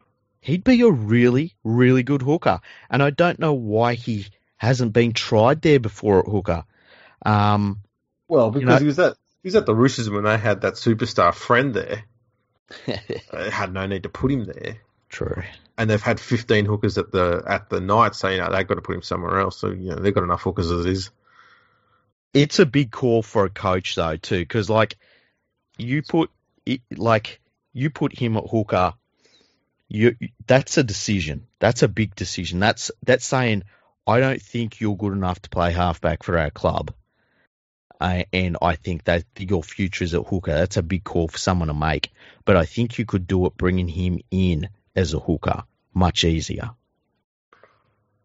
He'd 0.43 0.63
be 0.63 0.83
a 0.83 0.91
really, 0.91 1.55
really 1.65 2.03
good 2.03 2.21
hooker. 2.21 2.61
And 2.91 3.03
I 3.03 3.09
don't 3.09 3.39
know 3.39 3.55
why 3.55 3.95
he 3.95 4.27
hasn't 4.59 4.93
been 4.93 5.15
tried 5.15 5.63
there 5.63 5.81
before 5.81 6.19
at 6.19 6.27
hooker. 6.27 6.65
Um, 7.25 7.81
well, 8.29 8.51
because 8.51 8.61
You 8.63 8.67
know- 8.69 8.79
he 8.79 8.85
was 8.87 8.99
at 8.99 9.17
he 9.43 9.49
was 9.49 9.55
at 9.57 9.67
the 9.67 9.75
Roosters 9.75 10.11
when 10.11 10.25
they 10.25 10.37
had 10.37 10.63
that 10.63 10.75
superstar 10.75 11.35
friend 11.35 11.75
there. 11.75 12.05
They 12.87 13.51
had 13.51 13.73
no 13.73 13.87
need 13.87 14.03
to 14.03 14.09
put 14.09 14.31
him 14.31 14.45
there. 14.45 14.79
True. 15.09 15.43
and 15.79 15.89
they've 15.89 16.03
had 16.03 16.21
15 16.21 16.67
hookers 16.67 16.99
at 16.99 17.11
the 17.13 17.43
at 17.47 17.71
the 17.71 17.81
night, 17.81 18.15
so 18.15 18.29
you 18.29 18.39
know 18.39 18.51
they've 18.51 18.67
got 18.67 18.75
to 18.75 18.83
put 18.83 18.95
him 18.97 19.03
somewhere 19.03 19.39
else. 19.41 19.59
So 19.59 19.69
you 19.71 19.91
know 19.91 19.97
they've 19.97 20.15
got 20.15 20.25
enough 20.25 20.43
hookers 20.43 20.71
as 20.71 20.85
it 20.85 20.93
is. 20.93 21.11
It's 22.35 22.59
a 22.59 22.67
big 22.67 22.91
call 22.91 23.23
for 23.23 23.45
a 23.47 23.51
coach 23.51 23.95
though 23.95 24.17
too, 24.17 24.39
because 24.41 24.69
like 24.69 24.99
you 25.79 26.03
put 26.03 26.31
it, 26.67 26.83
like 26.97 27.41
you 27.73 27.89
put 27.91 28.13
him 28.19 28.37
at 28.37 28.45
hooker, 28.51 28.93
you 29.89 30.17
that's 30.47 30.77
a 30.77 30.83
decision. 30.85 31.47
That's 31.59 31.83
a 31.83 31.89
big 31.89 32.15
decision. 32.15 32.61
That's 32.61 32.91
that's 33.03 33.25
saying 33.25 33.63
I 34.07 34.21
don't 34.21 34.43
think 34.43 34.79
you're 34.81 34.97
good 34.97 35.15
enough 35.15 35.41
to 35.43 35.49
play 35.49 35.73
halfback 35.73 36.23
for 36.23 36.37
our 36.39 36.51
club, 36.51 36.93
uh, 38.01 38.25
and 38.33 38.57
I 38.63 38.77
think 38.77 39.05
that 39.05 39.25
your 39.39 39.63
future 39.63 40.05
is 40.05 40.15
at 40.15 40.27
hooker. 40.27 40.53
That's 40.53 40.77
a 40.77 40.83
big 40.83 41.05
call 41.05 41.29
for 41.29 41.39
someone 41.39 41.69
to 41.69 41.75
make. 41.75 42.13
But 42.45 42.57
I 42.57 42.65
think 42.65 42.99
you 42.99 43.05
could 43.05 43.27
do 43.27 43.47
it 43.47 43.57
bringing 43.57 43.89
him 43.89 44.21
in 44.31 44.69
as 44.95 45.15
a 45.15 45.19
hooker 45.19 45.65
much 45.95 46.25
easier. 46.25 46.71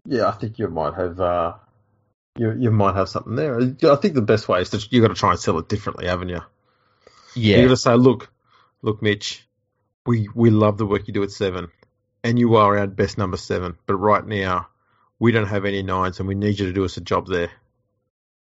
Yeah, 0.06 0.28
I 0.28 0.32
think 0.32 0.60
you 0.60 0.68
might 0.68 0.96
have 0.96 1.20
uh, 1.20 1.54
you 2.38 2.54
you 2.58 2.72
might 2.72 2.96
have 2.96 3.10
something 3.10 3.36
there. 3.36 3.58
I 3.60 3.96
think 3.96 4.16
the 4.16 4.22
best 4.22 4.48
way 4.48 4.62
is 4.62 4.70
to 4.72 4.88
you 4.90 5.02
got 5.02 5.10
to 5.10 5.14
try 5.14 5.32
and 5.32 5.40
sell 5.40 5.58
it 5.60 5.70
differently, 5.70 6.08
haven't 6.08 6.30
you? 6.30 6.42
Yeah, 7.36 7.58
you 7.58 7.64
got 7.64 7.70
to 7.70 7.78
say, 7.78 7.96
look, 7.96 8.30
look, 8.82 9.02
Mitch, 9.02 9.48
we 10.06 10.28
we 10.36 10.50
love 10.50 10.78
the 10.78 10.86
work 10.86 11.08
you 11.08 11.14
do 11.14 11.24
at 11.24 11.32
seven, 11.32 11.70
and 12.24 12.38
you 12.38 12.56
are 12.56 12.78
our 12.78 12.88
best 12.88 13.18
number 13.18 13.38
seven. 13.38 13.78
But 13.86 13.96
right 13.96 14.26
now, 14.26 14.68
we 15.20 15.32
don't 15.32 15.48
have 15.48 15.66
any 15.66 15.84
nines, 15.84 16.20
and 16.20 16.28
we 16.28 16.36
need 16.36 16.60
you 16.60 16.68
to 16.68 16.74
do 16.74 16.86
us 16.86 16.98
a 16.98 17.02
job 17.02 17.28
there. 17.28 17.50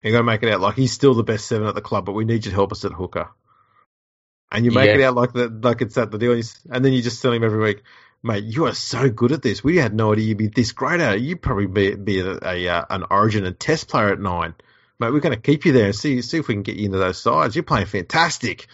You 0.03 0.11
got 0.11 0.17
to 0.19 0.23
make 0.23 0.43
it 0.43 0.53
out 0.53 0.61
like 0.61 0.75
he's 0.75 0.91
still 0.91 1.13
the 1.13 1.23
best 1.23 1.45
seven 1.47 1.67
at 1.67 1.75
the 1.75 1.81
club, 1.81 2.05
but 2.05 2.11
we 2.11 2.25
need 2.25 2.45
you 2.45 2.51
to 2.51 2.55
help 2.55 2.71
us 2.71 2.83
at 2.85 2.91
hooker. 2.91 3.29
And 4.51 4.65
you 4.65 4.71
make 4.71 4.87
Yeah. 4.89 4.95
it 4.95 5.03
out 5.03 5.15
like 5.15 5.33
that, 5.33 5.61
like 5.61 5.81
it's 5.81 5.97
at 5.97 6.11
the 6.11 6.17
deal, 6.17 6.33
and 6.33 6.85
then 6.85 6.93
you 6.93 7.01
just 7.01 7.21
tell 7.21 7.31
him 7.31 7.43
every 7.43 7.59
week, 7.63 7.83
mate, 8.21 8.43
you 8.43 8.65
are 8.65 8.75
so 8.75 9.09
good 9.09 9.31
at 9.31 9.41
this. 9.41 9.63
We 9.63 9.77
had 9.77 9.93
no 9.95 10.11
idea 10.13 10.25
you'd 10.25 10.37
be 10.37 10.47
this 10.47 10.73
great 10.73 10.99
at 10.99 11.15
it. 11.15 11.21
You'd 11.21 11.41
probably 11.41 11.67
be, 11.67 11.95
be 11.95 12.19
a, 12.19 12.37
a 12.43 12.67
uh, 12.67 12.85
an 12.89 13.05
Origin 13.09 13.45
and 13.45 13.59
Test 13.59 13.87
player 13.87 14.09
at 14.09 14.19
nine, 14.19 14.53
mate. 14.99 15.11
We're 15.11 15.21
going 15.21 15.35
to 15.35 15.41
keep 15.41 15.65
you 15.65 15.71
there 15.71 15.85
and 15.85 15.95
see 15.95 16.21
see 16.21 16.37
if 16.37 16.47
we 16.47 16.53
can 16.53 16.63
get 16.63 16.75
you 16.75 16.85
into 16.85 16.97
those 16.97 17.21
sides. 17.21 17.55
You're 17.55 17.63
playing 17.63 17.87
fantastic. 17.87 18.67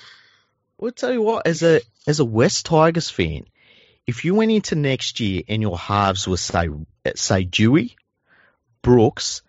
Well, 0.78 0.92
tell 0.92 1.14
you 1.14 1.22
what, 1.22 1.46
as 1.46 1.62
a 1.64 1.82
as 2.08 2.20
a 2.20 2.26
West 2.26 2.66
Tigers 2.66 3.10
fan, 3.10 3.46
if 4.08 4.26
you 4.26 4.34
went 4.36 4.52
into 4.52 4.76
next 4.76 5.20
year 5.20 5.44
and 5.48 5.62
your 5.62 5.78
halves 5.78 6.28
were 6.28 6.38
say 6.38 6.70
say 7.16 7.46
Doueihi, 7.46 7.96
Brooks 8.82 9.42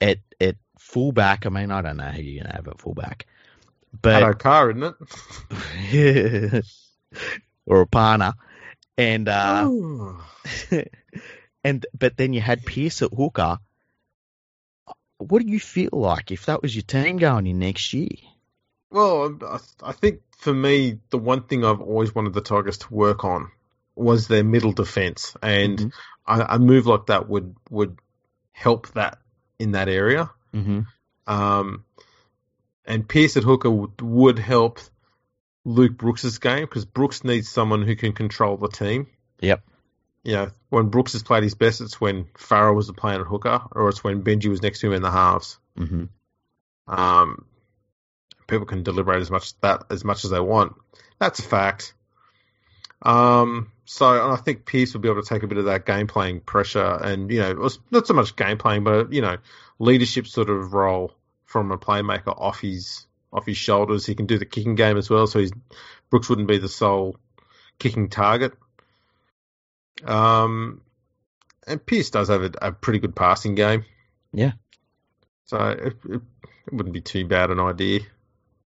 at 0.00 0.18
at 0.40 0.56
fullback, 0.88 1.44
I 1.46 1.50
mean 1.50 1.70
I 1.70 1.82
don't 1.82 1.98
know 1.98 2.04
who 2.04 2.22
you're 2.22 2.42
gonna 2.42 2.56
have 2.56 2.68
at 2.68 2.80
fullback, 2.80 3.26
but 4.00 4.22
Hello, 4.22 4.32
car, 4.34 4.70
isn't 4.70 4.96
it? 5.82 6.64
or 7.66 7.82
a 7.82 7.86
partner, 7.86 8.32
and 8.96 9.28
uh, 9.28 9.70
and 11.64 11.86
but 11.96 12.16
then 12.16 12.32
you 12.32 12.40
had 12.40 12.64
Pearce 12.64 13.02
at 13.02 13.12
hooker. 13.12 13.58
What 15.18 15.42
do 15.42 15.48
you 15.48 15.60
feel 15.60 15.90
like 15.92 16.30
if 16.30 16.46
that 16.46 16.62
was 16.62 16.74
your 16.74 16.84
team 16.84 17.18
going 17.18 17.46
in 17.46 17.58
next 17.58 17.92
year? 17.92 18.08
Well, 18.90 19.36
I, 19.42 19.58
I 19.82 19.92
think 19.92 20.20
for 20.38 20.54
me, 20.54 21.00
the 21.10 21.18
one 21.18 21.42
thing 21.42 21.64
I've 21.64 21.80
always 21.80 22.14
wanted 22.14 22.32
the 22.32 22.40
Tigers 22.40 22.78
to 22.78 22.94
work 22.94 23.24
on 23.24 23.50
was 23.96 24.28
their 24.28 24.44
middle 24.44 24.72
defense, 24.72 25.36
and 25.42 25.78
Mhm. 25.78 25.92
a, 26.26 26.46
a 26.54 26.58
move 26.58 26.86
like 26.86 27.06
that 27.06 27.28
would 27.28 27.56
would 27.70 27.98
help 28.52 28.88
that 28.92 29.18
in 29.58 29.72
that 29.72 29.88
area. 29.88 30.30
Mm-hmm. 30.54 30.80
Um, 31.26 31.84
and 32.84 33.08
Pearce 33.08 33.36
at 33.36 33.44
hooker 33.44 33.70
would, 33.70 34.00
would 34.00 34.38
help 34.38 34.80
Luke 35.64 35.96
Brooks's 35.96 36.38
game 36.38 36.62
because 36.62 36.84
Brooks 36.84 37.24
needs 37.24 37.48
someone 37.48 37.82
who 37.82 37.96
can 37.96 38.12
control 38.12 38.56
the 38.56 38.68
team. 38.68 39.08
Yep. 39.40 39.62
You 40.24 40.32
know, 40.32 40.50
when 40.70 40.88
Brooks 40.88 41.12
has 41.12 41.22
played 41.22 41.42
his 41.42 41.54
best, 41.54 41.80
it's 41.80 42.00
when 42.00 42.26
Farrell 42.36 42.74
was 42.74 42.86
the 42.86 42.92
playing 42.92 43.20
at 43.20 43.26
hooker, 43.26 43.62
or 43.72 43.88
it's 43.88 44.02
when 44.02 44.22
Benji 44.22 44.48
was 44.48 44.62
next 44.62 44.80
to 44.80 44.88
him 44.88 44.94
in 44.94 45.02
the 45.02 45.10
halves. 45.10 45.58
Mm-hmm. 45.78 46.04
Um, 46.88 47.44
people 48.46 48.66
can 48.66 48.82
deliberate 48.82 49.20
as 49.20 49.30
much 49.30 49.58
that 49.60 49.84
as 49.90 50.04
much 50.04 50.24
as 50.24 50.30
they 50.30 50.40
want. 50.40 50.74
That's 51.18 51.38
a 51.38 51.42
fact. 51.42 51.94
Um, 53.02 53.72
so 53.84 54.12
and 54.12 54.32
I 54.32 54.36
think 54.36 54.66
Pearce 54.66 54.92
will 54.92 55.00
be 55.00 55.08
able 55.08 55.22
to 55.22 55.28
take 55.28 55.42
a 55.42 55.46
bit 55.46 55.58
of 55.58 55.66
that 55.66 55.86
game 55.86 56.06
playing 56.06 56.40
pressure, 56.40 56.98
and 57.02 57.30
you 57.30 57.40
know, 57.40 57.68
not 57.90 58.06
so 58.06 58.14
much 58.14 58.36
game 58.36 58.58
playing, 58.58 58.84
but 58.84 59.12
you 59.12 59.22
know, 59.22 59.36
leadership 59.78 60.26
sort 60.26 60.50
of 60.50 60.74
role 60.74 61.12
from 61.44 61.70
a 61.70 61.78
playmaker 61.78 62.34
off 62.36 62.60
his 62.60 63.06
off 63.32 63.46
his 63.46 63.56
shoulders. 63.56 64.06
He 64.06 64.14
can 64.14 64.26
do 64.26 64.38
the 64.38 64.46
kicking 64.46 64.74
game 64.74 64.96
as 64.96 65.08
well, 65.08 65.26
so 65.26 65.38
he's 65.38 65.52
Brooks 66.10 66.28
wouldn't 66.28 66.48
be 66.48 66.58
the 66.58 66.68
sole 66.68 67.16
kicking 67.78 68.08
target. 68.08 68.52
Um, 70.04 70.80
and 71.66 71.84
Pearce 71.84 72.10
does 72.10 72.28
have 72.28 72.42
a, 72.42 72.50
a 72.62 72.72
pretty 72.72 72.98
good 72.98 73.14
passing 73.14 73.54
game. 73.54 73.84
Yeah. 74.32 74.52
So 75.46 75.58
it, 75.58 75.96
it, 76.04 76.20
it 76.66 76.72
wouldn't 76.72 76.92
be 76.92 77.00
too 77.00 77.26
bad 77.26 77.50
an 77.50 77.60
idea. 77.60 78.00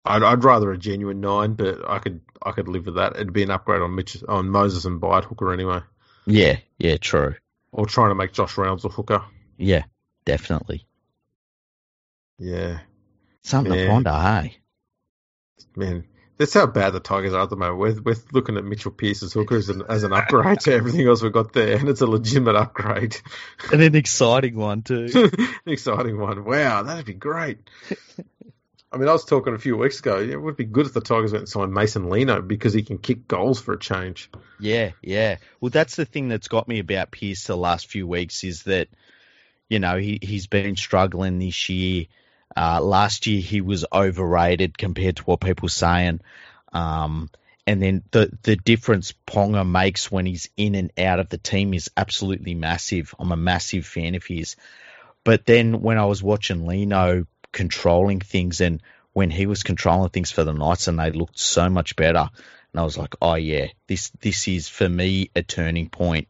I'd, 0.04 0.22
I'd 0.22 0.44
rather 0.44 0.72
a 0.72 0.78
genuine 0.78 1.20
nine, 1.20 1.54
but 1.54 1.88
I 1.88 1.98
could 1.98 2.20
I 2.42 2.52
could 2.52 2.68
live 2.68 2.86
with 2.86 2.94
that. 2.96 3.16
It'd 3.16 3.32
be 3.32 3.42
an 3.42 3.50
upgrade 3.50 3.82
on 3.82 3.94
Mitch 3.94 4.22
on 4.28 4.48
Moses 4.48 4.84
Mbye 4.86 5.18
at 5.18 5.24
hooker 5.24 5.52
anyway, 5.52 5.80
Yeah, 6.26 6.56
yeah, 6.78 6.96
true. 6.96 7.34
or 7.72 7.86
trying 7.86 8.10
to 8.10 8.14
make 8.14 8.32
Josh 8.32 8.56
Reynolds 8.56 8.84
a 8.84 8.88
hooker. 8.88 9.22
Yeah, 9.58 9.84
definitely. 10.24 10.86
Yeah, 12.38 12.78
Something 13.42 13.72
to 13.74 13.78
Yeah. 13.84 13.88
ponder, 13.90 14.10
eh? 14.10 14.40
hey? 14.42 14.56
man, 15.76 16.04
that's 16.38 16.54
how 16.54 16.66
bad 16.66 16.94
the 16.94 17.00
Tigers 17.00 17.34
are 17.34 17.42
at 17.42 17.50
the 17.50 17.56
moment. 17.56 17.78
We're, 17.78 18.00
we're 18.02 18.20
looking 18.32 18.56
at 18.56 18.64
Mitchell 18.64 18.90
Pearce 18.92 19.22
as 19.22 19.34
hooker 19.34 19.56
as 19.56 19.68
an, 19.68 19.82
as 19.88 20.02
an 20.04 20.12
upgrade 20.14 20.60
to 20.60 20.72
everything 20.72 21.06
else 21.06 21.22
we've 21.22 21.32
got 21.32 21.52
there, 21.52 21.76
and 21.76 21.88
it's 21.90 22.00
a 22.00 22.06
legitimate 22.06 22.56
upgrade. 22.56 23.16
And 23.70 23.82
an 23.82 23.94
exciting 23.94 24.56
one 24.56 24.80
too. 24.82 25.08
An 25.66 25.72
exciting 25.72 26.18
one. 26.18 26.44
Wow, 26.46 26.82
that'd 26.84 27.04
be 27.04 27.12
great. 27.12 27.58
I 28.92 28.96
mean, 28.96 29.08
I 29.08 29.12
was 29.12 29.24
talking 29.24 29.54
a 29.54 29.58
few 29.58 29.76
weeks 29.76 30.00
ago. 30.00 30.18
It 30.18 30.40
would 30.40 30.56
be 30.56 30.64
good 30.64 30.86
if 30.86 30.92
the 30.92 31.00
Tigers 31.00 31.32
went 31.32 31.42
and 31.42 31.48
signed 31.48 31.72
Mason 31.72 32.10
Lino 32.10 32.42
because 32.42 32.72
he 32.72 32.82
can 32.82 32.98
kick 32.98 33.28
goals 33.28 33.60
for 33.60 33.72
a 33.74 33.78
change. 33.78 34.30
Yeah, 34.58 34.90
yeah. 35.00 35.36
Well, 35.60 35.70
that's 35.70 35.94
the 35.94 36.04
thing 36.04 36.28
that's 36.28 36.48
got 36.48 36.66
me 36.66 36.80
about 36.80 37.12
Pearce 37.12 37.44
the 37.44 37.56
last 37.56 37.86
few 37.86 38.06
weeks 38.08 38.42
is 38.42 38.64
that, 38.64 38.88
you 39.68 39.78
know, 39.78 39.96
he, 39.96 40.18
he's 40.20 40.48
been 40.48 40.74
struggling 40.74 41.38
this 41.38 41.68
year. 41.68 42.06
Uh, 42.56 42.80
last 42.80 43.28
year 43.28 43.40
he 43.40 43.60
was 43.60 43.86
overrated 43.92 44.76
compared 44.76 45.16
to 45.16 45.22
what 45.22 45.40
people 45.40 45.66
are 45.66 45.70
saying. 45.70 46.20
Um, 46.72 47.30
and 47.68 47.80
then 47.80 48.02
the, 48.10 48.36
the 48.42 48.56
difference 48.56 49.14
Ponga 49.24 49.64
makes 49.64 50.10
when 50.10 50.26
he's 50.26 50.48
in 50.56 50.74
and 50.74 50.90
out 50.98 51.20
of 51.20 51.28
the 51.28 51.38
team 51.38 51.74
is 51.74 51.90
absolutely 51.96 52.54
massive. 52.54 53.14
I'm 53.20 53.30
a 53.30 53.36
massive 53.36 53.86
fan 53.86 54.16
of 54.16 54.24
his. 54.24 54.56
But 55.22 55.46
then 55.46 55.80
when 55.80 55.96
I 55.96 56.06
was 56.06 56.24
watching 56.24 56.66
Lino 56.66 57.26
controlling 57.52 58.20
things 58.20 58.60
and 58.60 58.82
when 59.12 59.30
he 59.30 59.46
was 59.46 59.62
controlling 59.62 60.10
things 60.10 60.30
for 60.30 60.44
the 60.44 60.52
Knights 60.52 60.88
and 60.88 60.98
they 60.98 61.10
looked 61.10 61.38
so 61.38 61.68
much 61.68 61.96
better, 61.96 62.28
and 62.72 62.80
I 62.80 62.84
was 62.84 62.96
like, 62.96 63.16
oh 63.20 63.34
yeah, 63.34 63.66
this 63.86 64.10
this 64.20 64.46
is 64.48 64.68
for 64.68 64.88
me 64.88 65.30
a 65.34 65.42
turning 65.42 65.88
point. 65.88 66.28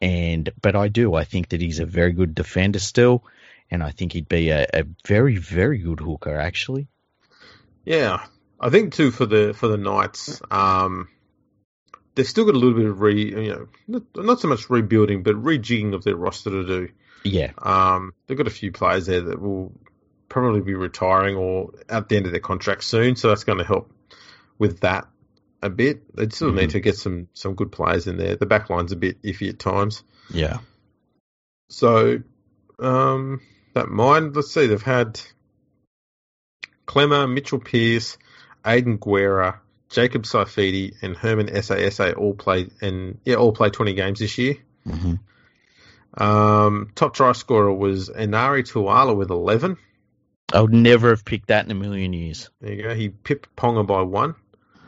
And 0.00 0.50
but 0.60 0.76
I 0.76 0.88
do, 0.88 1.14
I 1.14 1.24
think 1.24 1.50
that 1.50 1.60
he's 1.60 1.78
a 1.78 1.86
very 1.86 2.12
good 2.12 2.34
defender 2.34 2.78
still, 2.78 3.24
and 3.70 3.82
I 3.82 3.90
think 3.90 4.12
he'd 4.12 4.28
be 4.28 4.50
a, 4.50 4.66
a 4.72 4.84
very 5.06 5.36
very 5.36 5.78
good 5.78 6.00
hooker 6.00 6.38
actually. 6.38 6.88
Yeah, 7.84 8.24
I 8.60 8.70
think 8.70 8.94
too 8.94 9.10
for 9.10 9.26
the 9.26 9.54
for 9.54 9.68
the 9.68 9.78
Knights, 9.78 10.42
um, 10.50 11.08
they've 12.14 12.26
still 12.26 12.44
got 12.44 12.54
a 12.54 12.58
little 12.58 12.76
bit 12.76 12.86
of 12.86 13.00
re, 13.00 13.24
you 13.24 13.48
know, 13.48 13.68
not, 13.88 14.02
not 14.14 14.40
so 14.40 14.48
much 14.48 14.68
rebuilding, 14.68 15.22
but 15.22 15.36
rejigging 15.36 15.94
of 15.94 16.04
their 16.04 16.16
roster 16.16 16.50
to 16.50 16.66
do. 16.66 16.88
Yeah, 17.24 17.52
Um, 17.58 18.14
they've 18.26 18.38
got 18.38 18.46
a 18.46 18.50
few 18.50 18.72
players 18.72 19.06
there 19.06 19.20
that 19.20 19.40
will 19.40 19.72
probably 20.30 20.60
be 20.62 20.74
retiring 20.74 21.36
or 21.36 21.72
at 21.90 22.08
the 22.08 22.16
end 22.16 22.24
of 22.24 22.32
their 22.32 22.40
contract 22.40 22.84
soon, 22.84 23.16
so 23.16 23.28
that's 23.28 23.44
going 23.44 23.58
to 23.58 23.64
help 23.64 23.92
with 24.58 24.80
that 24.80 25.06
a 25.60 25.68
bit. 25.68 26.14
They 26.16 26.28
still 26.30 26.52
need 26.52 26.70
Mhm. 26.70 26.72
to 26.72 26.80
get 26.80 26.96
some 26.96 27.28
some 27.34 27.54
good 27.54 27.70
players 27.70 28.06
in 28.06 28.16
there. 28.16 28.36
The 28.36 28.46
back 28.46 28.70
line's 28.70 28.92
a 28.92 28.96
bit 28.96 29.20
iffy 29.22 29.50
at 29.50 29.58
times. 29.58 30.02
yeah, 30.32 30.60
So, 31.68 32.22
um, 32.78 33.40
that 33.74 33.88
mind. 33.88 34.34
Let's 34.36 34.52
see. 34.54 34.66
They've 34.66 34.80
had 34.82 35.20
Klemmer, 36.86 37.30
Mitchell 37.32 37.58
Pearce, 37.60 38.16
Aidan 38.66 38.96
Guerra, 38.96 39.60
Jacob 39.88 40.22
Saifiti, 40.22 40.94
and 41.02 41.16
Herman 41.16 41.48
Sasa 41.62 42.14
all 42.14 42.34
played 42.34 42.70
and 42.80 43.18
yeah, 43.24 43.36
all 43.36 43.52
played 43.52 43.72
twenty 43.72 43.94
games 43.94 44.18
this 44.20 44.38
year. 44.38 44.56
hmm 44.84 45.14
Um, 46.14 46.90
top 46.94 47.14
try 47.14 47.32
scorer 47.32 47.72
was 47.72 48.08
Enari 48.08 48.64
Tuala 48.64 49.14
with 49.16 49.30
eleven. 49.30 49.76
I 50.52 50.60
would 50.60 50.72
never 50.72 51.10
have 51.10 51.24
picked 51.24 51.48
that 51.48 51.64
in 51.64 51.70
a 51.70 51.74
million 51.74 52.12
years. 52.12 52.50
There 52.60 52.72
you 52.72 52.82
go. 52.82 52.94
He 52.94 53.08
pipped 53.08 53.54
Ponga 53.56 53.86
by 53.86 54.02
one, 54.02 54.34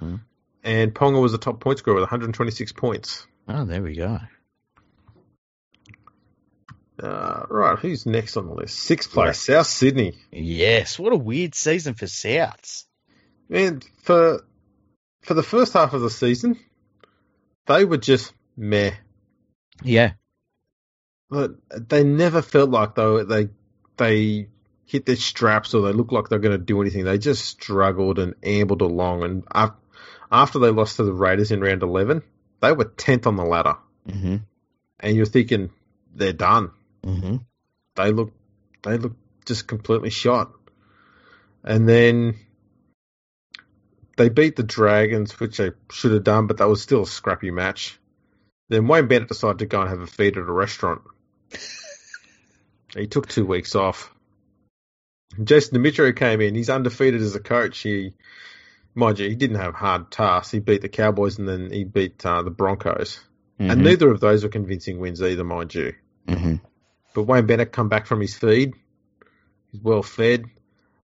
Mhm. 0.01 0.21
and 0.65 0.95
Ponga 0.95 1.21
was 1.21 1.33
the 1.33 1.39
top 1.39 1.61
point 1.61 1.79
scorer 1.79 1.95
with 1.95 2.03
126 2.03 2.73
points. 2.73 3.27
Oh, 3.49 3.65
there 3.65 3.83
we 3.83 3.95
go. 3.95 4.19
Uh, 7.03 7.47
right, 7.49 7.79
who's 7.79 8.07
next 8.07 8.37
on 8.37 8.47
the 8.47 8.55
list? 8.55 8.79
Sixth 8.79 9.11
place, 9.11 9.39
South 9.41 9.67
Sydney. 9.67 10.15
Yes, 10.31 10.99
what 10.99 11.13
a 11.13 11.17
weird 11.17 11.55
season 11.55 11.95
for 11.95 12.05
Souths. 12.07 12.85
Man, 13.49 13.83
for 14.03 14.45
for 15.23 15.35
the 15.35 15.43
first 15.43 15.73
half 15.73 15.95
of 15.95 16.01
the 16.01 16.11
season, 16.11 16.59
they 17.67 17.85
were 17.85 17.97
just 17.99 18.33
meh. 18.57 18.93
Yeah, 19.83 20.13
But 21.29 21.53
they 21.89 22.05
never 22.05 22.41
felt 22.43 22.71
like 22.71 22.95
though 22.95 23.25
they 23.25 23.49
they 23.97 24.49
hit 24.93 25.07
their 25.07 25.17
straps 25.17 25.73
or 25.73 25.81
they 25.81 25.93
looked 25.93 26.13
like 26.13 26.29
they're 26.29 26.39
going 26.39 26.59
to 26.59 26.63
do 26.63 26.83
anything. 26.83 27.05
They 27.05 27.17
just 27.17 27.47
struggled 27.47 28.19
and 28.19 28.35
ambled 28.43 28.83
along. 28.83 29.23
And 29.25 29.43
after 30.31 30.59
they 30.59 30.69
lost 30.69 30.97
to 30.97 31.05
the 31.05 31.15
Raiders 31.15 31.51
in 31.51 31.63
round 31.63 31.83
eleven, 31.83 32.23
they 32.61 32.73
were 32.73 32.85
tenth 32.85 33.27
on 33.27 33.37
the 33.37 33.45
ladder. 33.45 33.77
hmm 34.07 34.37
And 35.01 35.17
you're 35.17 35.25
thinking 35.25 35.71
they're 36.15 36.35
done. 36.35 36.73
hmm 37.03 37.37
They 37.97 38.13
look 38.13 38.33
they 38.83 38.99
look 38.99 39.15
just 39.47 39.67
completely 39.67 40.11
shot. 40.11 40.53
And 41.65 41.89
then 41.89 42.37
they 44.19 44.29
beat 44.29 44.57
the 44.57 44.63
Dragons, 44.63 45.41
which 45.41 45.57
they 45.57 45.71
should 45.91 46.13
have 46.13 46.25
done, 46.25 46.49
but 46.49 46.59
that 46.59 46.69
was 46.69 46.83
still 46.83 47.03
a 47.03 47.07
scrappy 47.07 47.51
match. 47.51 47.99
Then 48.69 48.89
Wayne 48.89 49.07
Bennett 49.07 49.29
decided 49.29 49.61
to 49.61 49.67
go 49.67 49.81
and 49.81 49.89
have 49.89 50.01
a 50.01 50.07
feed 50.07 50.37
at 50.37 50.43
a 50.43 50.53
restaurant. 50.53 51.01
he 52.95 53.07
took 53.07 53.27
two 53.27 53.47
weeks 53.47 53.75
off. 53.75 54.13
Jason 55.43 55.79
Demetriou 55.79 56.17
came 56.17 56.41
in. 56.41 56.55
He's 56.55 56.71
undefeated 56.71 57.21
as 57.21 57.35
a 57.35 57.41
coach. 57.41 57.79
He, 57.81 58.15
mind 58.95 59.19
you, 59.19 59.29
he 59.29 59.35
didn't 59.35 59.57
have 59.57 59.75
hard 59.75 60.11
tasks. 60.11 60.51
He 60.51 60.59
beat 60.59 60.83
the 60.83 60.89
Cowboys 60.89 61.39
and 61.39 61.49
then 61.49 61.71
he 61.71 61.85
beat 61.85 62.25
uh, 62.25 62.43
the 62.43 62.51
Broncos. 62.51 63.21
And 63.59 63.83
neither 63.85 64.11
of 64.11 64.19
those 64.21 64.43
were 64.43 64.49
convincing 64.49 64.99
wins 64.99 65.23
either, 65.23 65.45
mind 65.45 65.75
you. 65.75 65.95
hmm 66.29 66.57
But 67.15 67.25
Wayne 67.25 67.47
Bennett 67.47 67.73
come 67.73 67.89
back 67.89 68.07
from 68.07 68.21
his 68.21 68.35
feed. 68.35 68.75
He's 69.71 69.81
well 69.81 70.03
fed. 70.03 70.47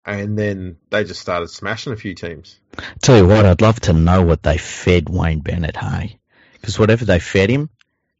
And 0.05 0.37
then 0.37 0.77
they 0.89 1.03
just 1.03 1.21
started 1.21 1.49
smashing 1.49 1.93
a 1.93 1.97
few 1.97 2.15
teams. 2.15 2.59
Tell 3.01 3.17
you 3.17 3.27
what, 3.27 3.45
I'd 3.45 3.61
love 3.61 3.79
to 3.81 3.93
know 3.93 4.23
what 4.23 4.43
they 4.43 4.57
fed 4.57 5.09
Wayne 5.09 5.41
Bennett, 5.41 5.77
hey? 5.77 6.19
Because 6.53 6.79
whatever 6.79 7.05
they 7.05 7.19
fed 7.19 7.49
him, 7.49 7.69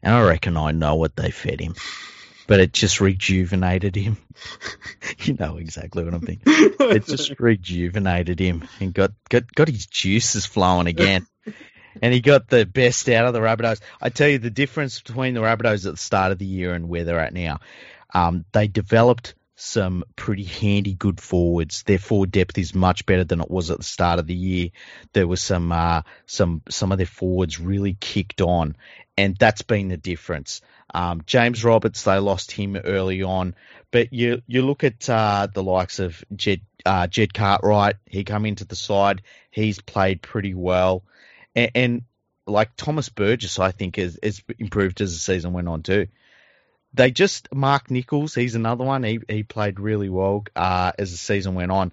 and 0.02 0.14
I 0.14 0.22
reckon 0.22 0.56
I 0.56 0.72
know 0.72 0.96
what 0.96 1.16
they 1.16 1.32
fed 1.32 1.60
him, 1.60 1.76
but 2.50 2.60
it 2.60 2.74
just 2.74 3.00
rejuvenated 3.00 3.96
him. 3.96 4.18
you 5.20 5.36
know 5.36 5.58
exactly 5.58 6.04
what 6.04 6.16
I'm 6.16 6.22
thinking. 6.22 6.42
It 6.48 7.06
just 7.06 7.30
rejuvenated 7.40 8.40
him 8.40 8.68
and 8.80 8.92
got, 8.92 9.12
got, 9.30 9.54
got 9.54 9.68
his 9.68 9.86
juices 9.86 10.48
flowing 10.48 10.88
again. 10.88 11.28
And 12.02 12.12
he 12.12 12.22
got 12.22 12.48
the 12.48 12.66
best 12.66 13.08
out 13.08 13.28
of 13.28 13.34
the 13.34 13.40
Rabbitohs. 13.40 13.82
I 14.02 14.10
tell 14.10 14.28
you 14.28 14.40
the 14.40 14.50
difference 14.50 15.00
between 15.00 15.36
the 15.36 15.42
Rabbitohs 15.42 15.86
at 15.86 15.92
the 15.92 15.98
start 15.98 16.32
of 16.32 16.40
the 16.40 16.46
year 16.48 16.74
and 16.74 16.90
where 16.90 17.04
they're 17.04 17.20
at 17.20 17.34
now. 17.34 17.60
Um, 18.16 18.46
they 18.52 18.68
developed 18.68 19.36
some 19.60 20.06
pretty 20.16 20.46
handy 20.46 20.94
good 20.94 21.20
forwards. 21.20 21.84
Their 21.84 22.00
forward 22.00 22.32
depth 22.32 22.58
is 22.58 22.74
much 22.74 23.06
better 23.06 23.26
than 23.26 23.42
it 23.42 23.52
was 23.52 23.70
at 23.72 23.78
the 23.78 23.84
start 23.84 24.20
of 24.20 24.26
the 24.26 24.34
year. 24.34 24.70
There 25.14 25.28
was 25.28 25.42
some 25.42 25.72
uh, 25.72 26.04
some 26.26 26.62
some 26.70 26.92
of 26.92 26.98
their 26.98 27.08
forwards 27.08 27.60
really 27.60 27.94
kicked 28.00 28.42
on, 28.42 28.78
and 29.18 29.36
that's 29.38 29.62
been 29.62 29.90
the 29.90 29.98
difference. 29.98 30.62
Um, 30.94 31.22
James 31.26 31.64
Roberts, 31.64 32.04
they 32.04 32.18
lost 32.20 32.52
him 32.52 32.78
early 32.78 33.22
on, 33.22 33.54
but 33.92 34.14
you 34.14 34.42
you 34.48 34.62
look 34.62 34.84
at 34.84 35.10
uh, 35.10 35.48
the 35.54 35.64
likes 35.64 36.00
of 36.00 36.24
Jed 36.34 36.62
uh, 36.86 37.08
Jed 37.08 37.34
Cartwright. 37.34 37.98
He 38.06 38.24
come 38.24 38.46
into 38.46 38.66
the 38.66 38.78
side. 38.78 39.24
He's 39.52 39.82
played 39.82 40.22
pretty 40.22 40.54
well, 40.54 41.04
and, 41.54 41.72
and 41.76 42.02
like 42.48 42.76
Thomas 42.78 43.10
Burgess, 43.10 43.60
I 43.60 43.72
think 43.72 43.98
has, 43.98 44.18
has 44.24 44.42
improved 44.58 45.02
as 45.02 45.14
the 45.14 45.20
season 45.20 45.54
went 45.54 45.68
on 45.68 45.84
too 45.84 46.08
they 46.94 47.12
just 47.12 47.54
Mark 47.54 47.92
Nicholls. 47.92 48.34
He's 48.34 48.56
another 48.56 48.84
one. 48.84 49.04
He 49.04 49.20
he 49.28 49.44
played 49.44 49.80
really 49.80 50.10
well 50.10 50.46
uh, 50.56 50.92
as 50.98 51.12
the 51.12 51.18
season 51.18 51.56
went 51.56 51.72
on, 51.72 51.92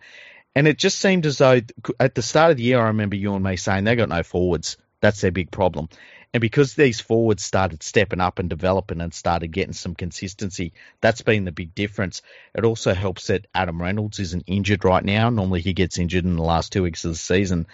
and 0.54 0.66
it 0.66 0.78
just 0.78 0.98
seemed 0.98 1.26
as 1.26 1.38
though 1.38 1.60
at 2.00 2.14
the 2.14 2.22
start 2.22 2.52
of 2.52 2.56
the 2.56 2.62
year, 2.62 2.80
I 2.80 2.88
remember 2.88 3.16
you 3.16 3.34
and 3.34 3.44
me 3.44 3.56
saying 3.56 3.84
they 3.84 3.96
got 3.96 4.08
no 4.08 4.22
forwards. 4.22 4.76
That's 5.00 5.20
their 5.20 5.30
big 5.30 5.50
problem. 5.50 5.88
And 6.32 6.40
because 6.40 6.74
these 6.74 7.00
forwards 7.00 7.44
started 7.44 7.82
stepping 7.82 8.20
up 8.20 8.38
and 8.38 8.50
developing 8.50 9.00
and 9.00 9.14
started 9.14 9.48
getting 9.48 9.72
some 9.72 9.94
consistency, 9.94 10.72
that's 11.00 11.22
been 11.22 11.44
the 11.44 11.52
big 11.52 11.74
difference. 11.74 12.22
It 12.54 12.64
also 12.64 12.94
helps 12.94 13.28
that 13.28 13.46
Adam 13.54 13.80
Reynolds 13.80 14.18
isn't 14.18 14.44
injured 14.46 14.84
right 14.84 15.04
now. 15.04 15.30
Normally 15.30 15.60
he 15.60 15.72
gets 15.72 15.98
injured 15.98 16.24
in 16.24 16.36
the 16.36 16.42
last 16.42 16.72
two 16.72 16.82
weeks 16.82 17.04
of 17.04 17.12
the 17.12 17.16
season. 17.16 17.66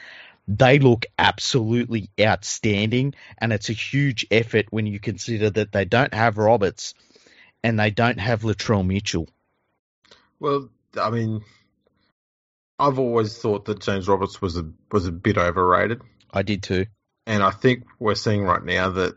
They 0.46 0.78
look 0.80 1.06
absolutely 1.18 2.10
outstanding, 2.20 3.14
and 3.38 3.52
it's 3.52 3.70
a 3.70 3.74
huge 3.74 4.26
effort 4.30 4.66
when 4.70 4.86
you 4.86 4.98
consider 4.98 5.50
that 5.50 5.72
they 5.72 5.84
don't 5.84 6.14
have 6.14 6.36
Roberts 6.36 6.94
and 7.62 7.78
they 7.78 7.90
don't 7.90 8.18
have 8.18 8.42
Latrell 8.42 8.86
Mitchell. 8.86 9.28
Well, 10.40 10.68
I 11.00 11.10
mean, 11.10 11.42
I've 12.78 12.98
always 12.98 13.36
thought 13.38 13.66
that 13.66 13.80
James 13.80 14.08
Roberts 14.08 14.42
was 14.42 14.56
a 14.56 14.68
was 14.90 15.06
a 15.06 15.12
bit 15.12 15.38
overrated. 15.38 16.02
I 16.32 16.42
did 16.42 16.62
too, 16.62 16.86
and 17.26 17.42
I 17.42 17.50
think 17.50 17.84
we're 17.98 18.14
seeing 18.14 18.42
right 18.42 18.64
now 18.64 18.90
that 18.90 19.14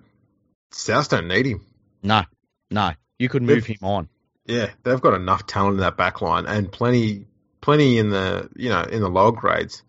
South 0.72 1.10
don't 1.10 1.28
need 1.28 1.46
him. 1.46 1.66
No, 2.04 2.24
no, 2.70 2.92
you 3.18 3.30
could 3.30 3.42
move 3.42 3.66
they've, 3.66 3.78
him 3.82 3.88
on. 3.88 4.10
Yeah, 4.46 4.70
they've 4.84 5.02
got 5.02 5.16
enough 5.16 5.48
talent 5.48 5.76
in 5.76 5.80
that 5.80 5.98
back 5.98 6.22
line 6.22 6.46
and 6.46 6.72
plenty, 6.72 7.26
plenty 7.62 7.98
in 7.98 8.10
the 8.10 8.50
you 8.56 8.70
know 8.70 8.84
in 8.84 9.02
the 9.02 9.10
lower 9.10 9.32
grades 9.32 9.82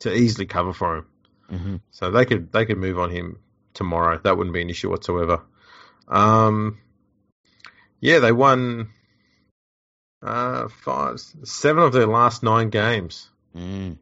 to 0.00 0.14
easily 0.14 0.46
cover 0.46 0.72
for 0.72 0.98
him. 0.98 1.06
Mm-hmm. 1.50 1.76
So 1.90 2.10
they 2.10 2.24
could 2.24 2.52
they 2.52 2.66
could 2.66 2.78
move 2.78 2.98
on 2.98 3.10
him 3.10 3.38
tomorrow. 3.72 4.20
That 4.22 4.36
wouldn't 4.36 4.54
be 4.54 4.62
an 4.62 4.70
issue 4.70 4.90
whatsoever. 4.90 5.42
Um, 6.06 6.78
yeah, 8.04 8.18
they 8.18 8.32
won 8.32 8.90
uh, 10.22 10.68
five, 10.68 11.18
seven 11.44 11.82
of 11.82 11.94
their 11.94 12.06
last 12.06 12.42
nine 12.42 12.68
games. 12.68 13.30
Mm. 13.56 13.96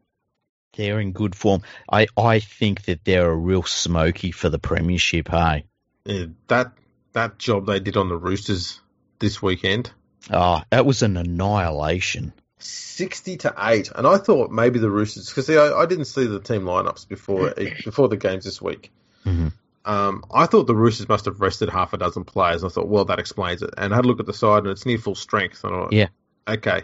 They're 0.75 0.99
in 0.99 1.13
good 1.13 1.33
form. 1.33 1.61
I, 1.89 2.07
I 2.17 2.39
think 2.39 2.83
that 2.83 3.05
they're 3.05 3.31
a 3.31 3.35
real 3.35 3.63
smoky 3.63 4.31
for 4.31 4.49
the 4.49 4.59
premiership. 4.59 5.29
Hey, 5.29 5.63
yeah, 6.03 6.25
that 6.47 6.73
that 7.13 7.37
job 7.37 7.65
they 7.65 7.79
did 7.79 7.95
on 7.95 8.09
the 8.09 8.17
Roosters 8.17 8.81
this 9.19 9.41
weekend. 9.41 9.89
Oh, 10.29 10.61
that 10.69 10.85
was 10.85 11.01
an 11.01 11.15
annihilation. 11.15 12.33
Sixty 12.59 13.37
to 13.37 13.55
eight, 13.57 13.89
and 13.95 14.05
I 14.05 14.17
thought 14.17 14.51
maybe 14.51 14.79
the 14.79 14.91
Roosters 14.91 15.29
because 15.29 15.49
I, 15.49 15.73
I, 15.73 15.85
didn't 15.85 16.05
see 16.05 16.25
the 16.25 16.41
team 16.41 16.63
lineups 16.63 17.07
before 17.07 17.53
before 17.85 18.09
the 18.09 18.17
games 18.17 18.43
this 18.43 18.61
week. 18.61 18.91
Mm-hmm. 19.25 19.47
Um, 19.85 20.23
I 20.33 20.45
thought 20.45 20.67
the 20.67 20.75
Roosters 20.75 21.09
must 21.09 21.25
have 21.25 21.41
rested 21.41 21.69
half 21.69 21.93
a 21.93 21.97
dozen 21.97 22.23
players. 22.23 22.63
I 22.63 22.69
thought, 22.69 22.87
well, 22.87 23.05
that 23.05 23.19
explains 23.19 23.61
it. 23.61 23.71
And 23.77 23.91
I 23.91 23.95
had 23.97 24.05
a 24.05 24.07
look 24.07 24.19
at 24.19 24.25
the 24.25 24.33
side, 24.33 24.63
and 24.63 24.69
it's 24.69 24.85
near 24.85 24.97
full 24.97 25.15
strength. 25.15 25.63
And 25.63 25.75
I 25.75 25.79
thought, 25.79 25.93
yeah, 25.93 26.07
okay, 26.47 26.83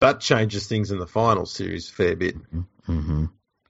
that 0.00 0.20
changes 0.20 0.66
things 0.66 0.90
in 0.90 0.98
the 0.98 1.06
final 1.06 1.46
series 1.46 1.88
a 1.88 1.92
fair 1.92 2.16
bit. 2.16 2.36
Mm-hmm. 2.88 3.26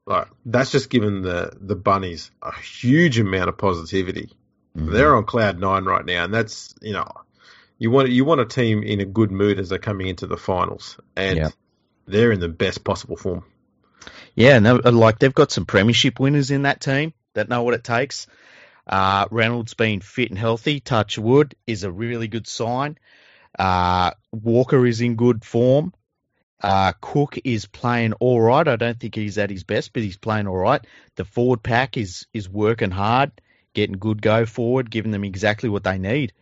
Like 0.07 0.29
that's 0.45 0.71
just 0.71 0.89
given 0.89 1.23
the 1.23 1.53
the 1.61 1.77
bunnies 1.77 2.31
a 2.41 2.55
huge 2.55 3.19
amount 3.19 3.49
of 3.49 3.59
positivity. 3.59 4.31
Mm-hmm. 4.77 4.93
They're 4.93 5.17
on 5.17 5.25
cloud 5.25 5.59
nine 5.59 5.85
right 5.85 6.05
now, 6.05 6.25
and 6.25 6.33
that's 6.33 6.75
you 6.81 6.93
know 6.93 7.11
you 7.79 7.91
want 7.91 8.09
you 8.09 8.25
want 8.25 8.41
a 8.41 8.47
team 8.47 8.83
in 8.83 9.01
a 9.01 9.05
good 9.05 9.31
mood 9.31 9.59
as 9.59 9.69
they're 9.69 9.79
coming 9.79 10.07
into 10.07 10.27
the 10.27 10.37
finals, 10.37 10.99
and 11.17 11.39
yeah. 11.39 11.49
they're 12.07 12.33
in 12.33 12.41
the 12.41 12.49
best 12.49 12.85
possible 12.85 13.17
form. 13.17 13.45
Yeah, 14.35 14.61
no, 14.61 14.77
like 14.77 15.19
they've 15.19 15.35
got 15.35 15.51
some 15.51 15.67
premiership 15.67 16.21
winners 16.21 16.51
in 16.51 16.63
that 16.63 16.81
team 16.81 17.13
that 17.37 17.49
know 17.49 17.63
what 17.63 17.75
it 17.75 17.85
takes. 17.85 18.27
Uh, 18.87 19.27
Reynolds 19.31 19.75
being 19.75 20.01
fit 20.01 20.31
and 20.31 20.39
healthy, 20.39 20.81
touch 20.81 21.19
wood, 21.19 21.55
is 21.67 21.85
a 21.85 21.91
really 21.91 22.29
good 22.29 22.47
sign. 22.47 22.99
Uh, 23.59 24.11
Walker 24.33 24.87
is 24.87 25.01
in 25.01 25.17
good 25.17 25.45
form. 25.45 25.93
Uh, 26.63 26.93
Cook 27.01 27.39
is 27.45 27.67
playing 27.67 28.15
all 28.15 28.41
right. 28.41 28.67
I 28.67 28.77
don't 28.77 28.99
think 28.99 29.15
he's 29.15 29.39
at 29.39 29.51
his 29.51 29.65
best, 29.65 29.93
but 29.93 30.03
he's 30.03 30.17
playing 30.17 30.47
all 30.47 30.57
right. 30.57 30.85
The 31.17 31.25
forward 31.25 31.63
pack 31.63 31.97
is 31.97 32.27
is 32.33 32.49
working 32.49 32.91
hard, 32.91 33.33
getting 33.75 33.99
good 33.99 34.23
go 34.23 34.47
forward, 34.47 34.91
giving 34.91 35.11
them 35.11 35.25
exactly 35.25 35.69
what 35.69 35.85
they 35.85 35.99
need. 35.99 36.33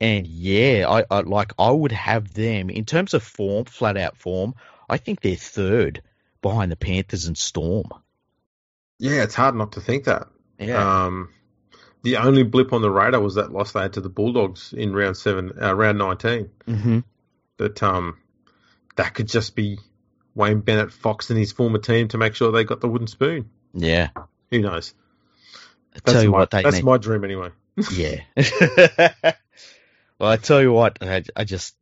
And 0.00 0.26
yeah, 0.26 0.86
I, 0.88 1.04
I 1.10 1.20
like 1.20 1.52
I 1.58 1.70
would 1.70 1.92
have 1.92 2.32
them 2.34 2.70
in 2.70 2.84
terms 2.84 3.14
of 3.14 3.22
form, 3.22 3.64
flat 3.64 3.96
out 3.96 4.16
form. 4.16 4.54
I 4.88 4.98
think 4.98 5.20
they're 5.20 5.36
third 5.36 6.02
behind 6.40 6.70
the 6.70 6.76
Panthers 6.76 7.26
and 7.26 7.38
Storm. 7.38 7.88
Yeah, 9.02 9.24
it's 9.24 9.34
hard 9.34 9.56
not 9.56 9.72
to 9.72 9.80
think 9.80 10.04
that. 10.04 10.28
Yeah. 10.60 11.06
Um, 11.06 11.30
the 12.02 12.18
only 12.18 12.44
blip 12.44 12.72
on 12.72 12.82
the 12.82 12.90
radar 12.90 13.20
was 13.20 13.34
that 13.34 13.50
loss 13.50 13.72
they 13.72 13.80
had 13.80 13.94
to 13.94 14.00
the 14.00 14.08
Bulldogs 14.08 14.72
in 14.72 14.94
round 14.94 15.16
seven, 15.16 15.60
uh, 15.60 15.74
round 15.74 15.98
19 15.98 16.50
mm-hmm. 16.68 16.98
But 17.56 17.82
um, 17.82 18.18
that 18.94 19.12
could 19.12 19.26
just 19.26 19.56
be 19.56 19.80
Wayne 20.36 20.60
Bennett 20.60 20.92
Fox 20.92 21.30
and 21.30 21.38
his 21.38 21.50
former 21.50 21.78
team 21.78 22.06
to 22.08 22.18
make 22.18 22.36
sure 22.36 22.52
they 22.52 22.62
got 22.62 22.80
the 22.80 22.86
wooden 22.86 23.08
spoon. 23.08 23.50
Yeah. 23.74 24.10
Who 24.52 24.60
knows? 24.60 24.94
I 25.96 25.98
tell 25.98 26.14
that's 26.14 26.24
you 26.24 26.30
my, 26.30 26.38
what, 26.38 26.50
they 26.52 26.62
that's 26.62 26.76
need. 26.76 26.84
my 26.84 26.98
dream 26.98 27.24
anyway. 27.24 27.48
yeah. 27.92 28.20
well, 30.20 30.30
I 30.30 30.36
tell 30.36 30.62
you 30.62 30.72
what, 30.72 30.98
I, 31.02 31.24
I 31.34 31.42
just 31.42 31.74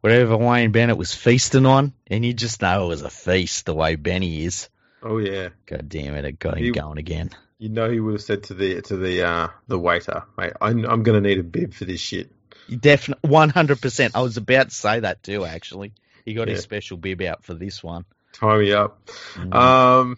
whatever 0.00 0.36
Wayne 0.36 0.72
Bennett 0.72 0.98
was 0.98 1.14
feasting 1.14 1.64
on, 1.64 1.92
and 2.08 2.24
you 2.24 2.34
just 2.34 2.60
know 2.60 2.86
it 2.86 2.88
was 2.88 3.02
a 3.02 3.10
feast 3.10 3.66
the 3.66 3.74
way 3.74 3.94
Benny 3.94 4.42
is. 4.42 4.68
Oh 5.02 5.18
yeah. 5.18 5.50
God 5.66 5.88
damn 5.88 6.14
it! 6.14 6.24
It 6.24 6.38
got 6.38 6.56
him 6.58 6.64
He- 6.64 6.70
going 6.72 6.98
again. 6.98 7.30
You 7.58 7.70
know 7.70 7.88
he 7.90 8.00
would 8.00 8.12
have 8.12 8.22
said 8.22 8.42
to 8.44 8.54
the 8.54 8.82
to 8.82 8.96
the 8.98 9.22
uh, 9.26 9.48
the 9.66 9.78
waiter, 9.78 10.24
mate, 10.36 10.52
I'm, 10.60 10.84
I'm 10.84 11.02
going 11.02 11.22
to 11.22 11.26
need 11.26 11.38
a 11.38 11.42
bib 11.42 11.72
for 11.72 11.86
this 11.86 12.00
shit. 12.00 12.30
Definitely, 12.68 13.30
one 13.30 13.48
hundred 13.48 13.80
percent. 13.80 14.14
I 14.14 14.20
was 14.20 14.36
about 14.36 14.68
to 14.68 14.74
say 14.74 15.00
that 15.00 15.22
too. 15.22 15.44
Actually, 15.46 15.92
he 16.26 16.34
got 16.34 16.48
his 16.48 16.60
special 16.62 16.98
bib 16.98 17.22
out 17.22 17.44
for 17.44 17.54
this 17.54 17.82
one. 17.82 18.04
Tie 18.34 18.58
me 18.58 18.72
up. 18.74 19.06
Mm. 19.34 19.54
Um, 19.54 20.16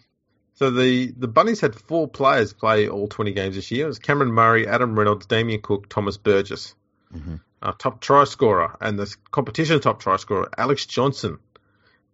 so 0.55 0.69
the 0.69 1.13
the 1.15 1.29
Bunnies 1.29 1.61
had 1.61 1.75
four 1.75 2.09
players 2.09 2.51
play 2.51 2.89
all 2.89 3.07
20 3.07 3.31
games 3.31 3.55
this 3.55 3.71
year. 3.71 3.85
It 3.85 3.87
was 3.87 3.99
Cameron 3.99 4.33
Murray, 4.33 4.67
Adam 4.67 4.97
Reynolds, 4.99 5.25
Damien 5.25 5.61
Cook, 5.61 5.87
Thomas 5.87 6.17
Burgess. 6.17 6.75
Mhm. 7.15 7.39
Uh, 7.61 7.71
top 7.77 8.01
try 8.01 8.25
scorer 8.25 8.75
and 8.81 8.99
the 8.99 9.15
competition 9.31 9.79
top 9.79 10.01
try 10.01 10.17
scorer, 10.17 10.49
Alex 10.57 10.85
Johnson, 10.85 11.39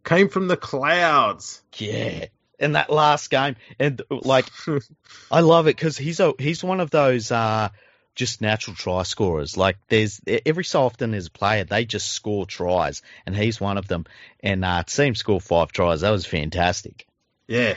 came 0.04 0.30
from 0.30 0.48
the 0.48 0.58
clouds. 0.58 1.64
Yeah, 1.78 2.26
in 2.60 2.74
that 2.74 2.90
last 2.90 3.30
game, 3.30 3.56
and 3.80 4.02
like 4.10 4.46
I 5.32 5.42
love 5.42 5.68
it 5.68 5.76
because 5.76 5.98
he's 5.98 6.20
a 6.20 6.34
he's 6.40 6.64
one 6.64 6.80
of 6.80 6.90
those 6.90 7.32
uh, 7.32 7.70
just 8.16 8.42
natural 8.42 8.76
try 8.76 9.04
scorers. 9.04 9.58
Like 9.58 9.78
there's 9.90 10.22
every 10.46 10.64
so 10.64 10.84
often 10.84 11.12
there's 11.12 11.28
a 11.28 11.32
player 11.32 11.64
they 11.64 11.86
just 11.86 12.12
score 12.12 12.46
tries, 12.46 13.02
and 13.26 13.36
he's 13.36 13.62
one 13.62 13.78
of 13.78 13.88
them. 13.88 14.06
And 14.42 14.64
uh, 14.66 14.84
to 14.84 15.04
him 15.04 15.16
score 15.16 15.42
five 15.42 15.72
tries, 15.72 16.02
that 16.02 16.12
was 16.12 16.26
fantastic. 16.26 17.06
Yeah. 17.48 17.76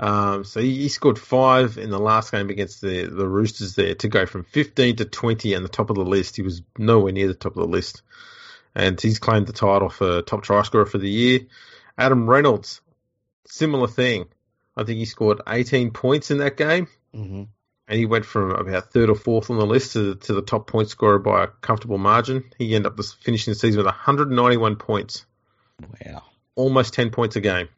Um, 0.00 0.44
so 0.44 0.60
he, 0.60 0.82
he 0.82 0.88
scored 0.88 1.18
five 1.18 1.76
in 1.76 1.90
the 1.90 1.98
last 1.98 2.30
game 2.30 2.50
against 2.50 2.80
the, 2.80 3.06
the 3.06 3.26
Roosters 3.26 3.74
there 3.74 3.96
to 3.96 4.08
go 4.08 4.26
from 4.26 4.44
15 4.44 4.96
to 4.96 5.04
20 5.04 5.54
and 5.54 5.64
the 5.64 5.68
top 5.68 5.90
of 5.90 5.96
the 5.96 6.04
list. 6.04 6.36
He 6.36 6.42
was 6.42 6.62
nowhere 6.78 7.12
near 7.12 7.26
the 7.26 7.34
top 7.34 7.56
of 7.56 7.62
the 7.62 7.68
list. 7.68 8.02
And 8.76 9.00
he's 9.00 9.18
claimed 9.18 9.48
the 9.48 9.52
title 9.52 9.88
for 9.88 10.22
top 10.22 10.44
try 10.44 10.62
scorer 10.62 10.86
for 10.86 10.98
the 10.98 11.10
year. 11.10 11.40
Adam 11.96 12.30
Reynolds, 12.30 12.80
similar 13.48 13.88
thing. 13.88 14.26
I 14.76 14.84
think 14.84 14.98
he 14.98 15.04
scored 15.04 15.40
18 15.48 15.90
points 15.90 16.30
in 16.30 16.38
that 16.38 16.56
game. 16.56 16.86
Mm-hmm. 17.14 17.44
And 17.90 17.98
he 17.98 18.04
went 18.04 18.26
from 18.26 18.50
about 18.50 18.92
third 18.92 19.08
or 19.08 19.16
fourth 19.16 19.48
on 19.50 19.58
the 19.58 19.64
list 19.64 19.94
to, 19.94 20.14
to 20.16 20.34
the 20.34 20.42
top 20.42 20.66
point 20.66 20.90
scorer 20.90 21.18
by 21.18 21.44
a 21.44 21.46
comfortable 21.46 21.96
margin. 21.98 22.44
He 22.58 22.74
ended 22.74 22.92
up 22.92 23.00
finishing 23.22 23.52
the 23.52 23.58
season 23.58 23.78
with 23.78 23.86
191 23.86 24.76
points, 24.76 25.24
Wow, 26.04 26.22
almost 26.54 26.92
10 26.92 27.08
points 27.10 27.36
a 27.36 27.40
game. 27.40 27.68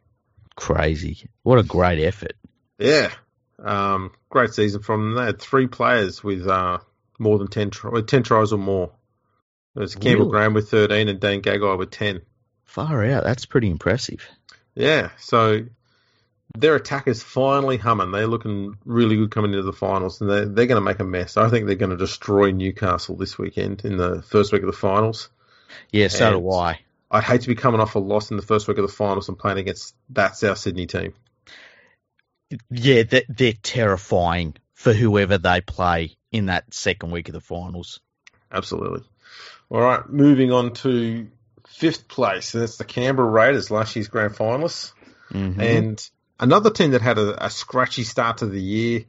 crazy! 0.56 1.28
What 1.44 1.60
a 1.60 1.62
great 1.62 2.02
effort. 2.04 2.32
Yeah, 2.78 3.12
um, 3.60 4.10
great 4.30 4.52
season 4.52 4.82
from 4.82 5.14
them. 5.14 5.14
They 5.14 5.26
had 5.26 5.40
three 5.40 5.68
players 5.68 6.24
with 6.24 6.44
uh, 6.48 6.78
more 7.20 7.38
than 7.38 7.46
10, 7.46 7.70
tri- 7.70 8.00
10 8.00 8.22
tries 8.24 8.52
or 8.52 8.58
more. 8.58 8.90
It 9.76 9.80
was 9.80 9.94
Campbell 9.94 10.24
Really? 10.26 10.30
Graham 10.30 10.54
with 10.54 10.70
13 10.70 11.08
and 11.08 11.20
Dane 11.20 11.40
Gagai 11.42 11.78
with 11.78 11.92
10. 11.92 12.22
Far 12.64 13.04
out. 13.04 13.22
That's 13.22 13.46
pretty 13.46 13.70
impressive. 13.70 14.26
Yeah, 14.74 15.10
so 15.18 15.66
their 16.56 16.74
attack 16.76 17.06
is 17.08 17.22
finally 17.22 17.76
humming. 17.76 18.10
They're 18.12 18.26
looking 18.26 18.76
really 18.84 19.16
good 19.16 19.30
coming 19.30 19.52
into 19.52 19.62
the 19.62 19.72
finals, 19.72 20.20
and 20.20 20.30
they're, 20.30 20.46
they're 20.46 20.66
going 20.66 20.80
to 20.80 20.84
make 20.84 21.00
a 21.00 21.04
mess. 21.04 21.36
I 21.36 21.48
think 21.48 21.66
they're 21.66 21.74
going 21.76 21.90
to 21.90 21.96
destroy 21.96 22.50
Newcastle 22.50 23.16
this 23.16 23.38
weekend 23.38 23.84
in 23.84 23.96
the 23.96 24.22
first 24.22 24.52
week 24.52 24.62
of 24.62 24.66
the 24.66 24.72
finals. 24.72 25.28
Yeah, 25.90 26.08
so 26.08 26.26
And- 26.34 26.42
do 26.42 26.50
I. 26.50 26.80
I'd 27.12 27.24
hate 27.24 27.40
to 27.40 27.48
be 27.48 27.56
coming 27.56 27.80
off 27.80 27.96
a 27.96 27.98
loss 27.98 28.30
in 28.30 28.36
the 28.36 28.42
first 28.44 28.68
week 28.68 28.78
of 28.78 28.86
the 28.86 28.92
finals 28.92 29.28
and 29.28 29.36
playing 29.36 29.58
against 29.58 29.96
that 30.10 30.36
South 30.36 30.58
Sydney 30.58 30.86
team. 30.86 31.12
Yeah, 32.70 33.02
they're, 33.02 33.24
they're 33.28 33.52
terrifying 33.52 34.54
for 34.74 34.92
whoever 34.92 35.36
they 35.36 35.60
play 35.60 36.16
in 36.30 36.46
that 36.46 36.72
second 36.72 37.10
week 37.10 37.28
of 37.28 37.32
the 37.32 37.40
finals. 37.40 37.98
Absolutely. 38.52 39.02
All 39.70 39.80
right, 39.80 40.08
moving 40.08 40.52
on 40.52 40.72
to 40.74 41.28
fifth 41.76 42.08
place. 42.08 42.54
and 42.54 42.62
it's 42.64 42.76
the 42.76 42.84
Canberra 42.84 43.28
Raiders, 43.28 43.70
last 43.70 43.96
year's 43.96 44.08
grand 44.08 44.34
finalists. 44.34 44.92
Mhm. 45.30 45.58
and 45.60 46.10
another 46.40 46.70
team 46.70 46.90
that 46.90 47.02
had 47.02 47.16
a, 47.18 47.46
a 47.46 47.50
scratchy 47.50 48.02
start 48.04 48.38
to 48.38 48.46
the 48.46 48.60
year. 48.60 49.04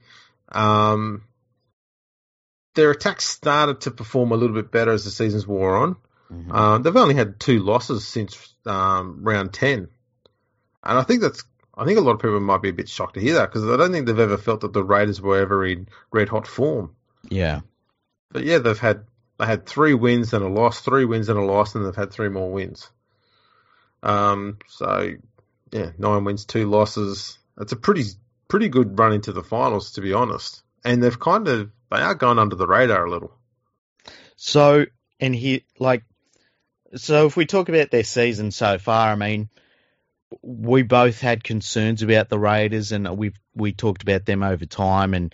Um, 0.52 1.24
their 2.76 2.92
attack 2.92 3.22
started 3.22 3.82
to 3.82 3.92
perform 3.92 4.32
a 4.32 4.36
little 4.36 4.56
bit 4.56 4.72
better 4.72 4.92
as 4.92 5.04
the 5.04 5.12
seasons 5.12 5.48
wore 5.48 5.76
on. 5.78 5.96
Mhm. 6.32 6.54
Um, 6.54 6.84
they've 6.84 6.96
only 6.96 7.16
had 7.16 7.40
two 7.40 7.60
losses 7.60 8.08
since 8.08 8.54
um, 8.66 9.24
round 9.24 9.52
ten, 9.54 9.90
and 10.84 10.98
I 11.00 11.02
think 11.04 11.22
that's. 11.22 11.44
I 11.76 11.86
think 11.86 11.98
a 11.98 12.02
lot 12.02 12.12
of 12.14 12.20
people 12.22 12.40
might 12.42 12.62
be 12.62 12.70
a 12.70 12.74
bit 12.74 12.90
shocked 12.90 13.16
to 13.16 13.22
hear 13.22 13.36
that 13.36 13.50
because 13.50 13.68
I 13.68 13.76
don't 13.78 13.92
think 13.92 14.06
they've 14.06 14.20
ever 14.20 14.38
felt 14.38 14.62
that 14.62 14.74
the 14.74 14.84
Raiders 14.84 15.20
were 15.22 15.40
ever 15.40 15.66
in 15.66 15.88
red 16.12 16.30
hot 16.30 16.46
form. 16.48 16.96
yeah. 17.30 17.62
But 18.30 18.44
yeah, 18.44 18.60
they've 18.60 18.78
had 18.78 19.06
they 19.42 19.48
had 19.48 19.66
three 19.66 19.96
wins 19.96 20.34
and 20.34 20.46
a 20.46 20.48
loss, 20.48 20.82
three 20.82 21.04
wins 21.04 21.28
and 21.28 21.40
a 21.40 21.44
loss, 21.44 21.74
and 21.74 21.84
they've 21.84 21.96
had 21.96 22.12
three 22.12 22.30
more 22.30 22.52
wins. 22.52 22.90
Um, 24.04 24.60
so 24.68 25.14
yeah, 25.72 25.92
nine 25.98 26.24
wins, 26.24 26.46
two 26.46 26.70
losses. 26.70 27.40
That's 27.58 27.72
a 27.72 27.76
pretty 27.76 28.04
pretty 28.48 28.70
good 28.70 29.00
run 29.00 29.14
into 29.14 29.32
the 29.32 29.42
finals, 29.42 29.94
to 29.94 30.02
be 30.02 30.14
honest. 30.14 30.62
And 30.86 31.02
they've 31.02 31.20
kind 31.20 31.48
of 31.48 31.72
they 31.90 31.98
are 31.98 32.14
going 32.14 32.38
under 32.38 32.56
the 32.56 32.68
radar 32.68 33.06
a 33.06 33.10
little. 33.10 33.34
So, 34.36 34.86
and 35.20 35.34
he, 35.34 35.66
like, 35.80 36.04
so 36.96 37.26
if 37.26 37.36
we 37.36 37.48
talk 37.48 37.68
about 37.70 37.90
their 37.90 38.04
season 38.04 38.52
so 38.52 38.78
far, 38.78 39.12
I 39.12 39.16
mean, 39.16 39.50
we 40.44 40.84
both 40.84 41.20
had 41.20 41.44
concerns 41.44 42.04
about 42.04 42.30
the 42.30 42.38
Raiders, 42.38 42.92
and 42.92 43.18
we 43.18 43.32
we 43.56 43.74
talked 43.74 44.04
about 44.04 44.28
them 44.28 44.44
over 44.44 44.68
time, 44.68 45.16
and 45.16 45.34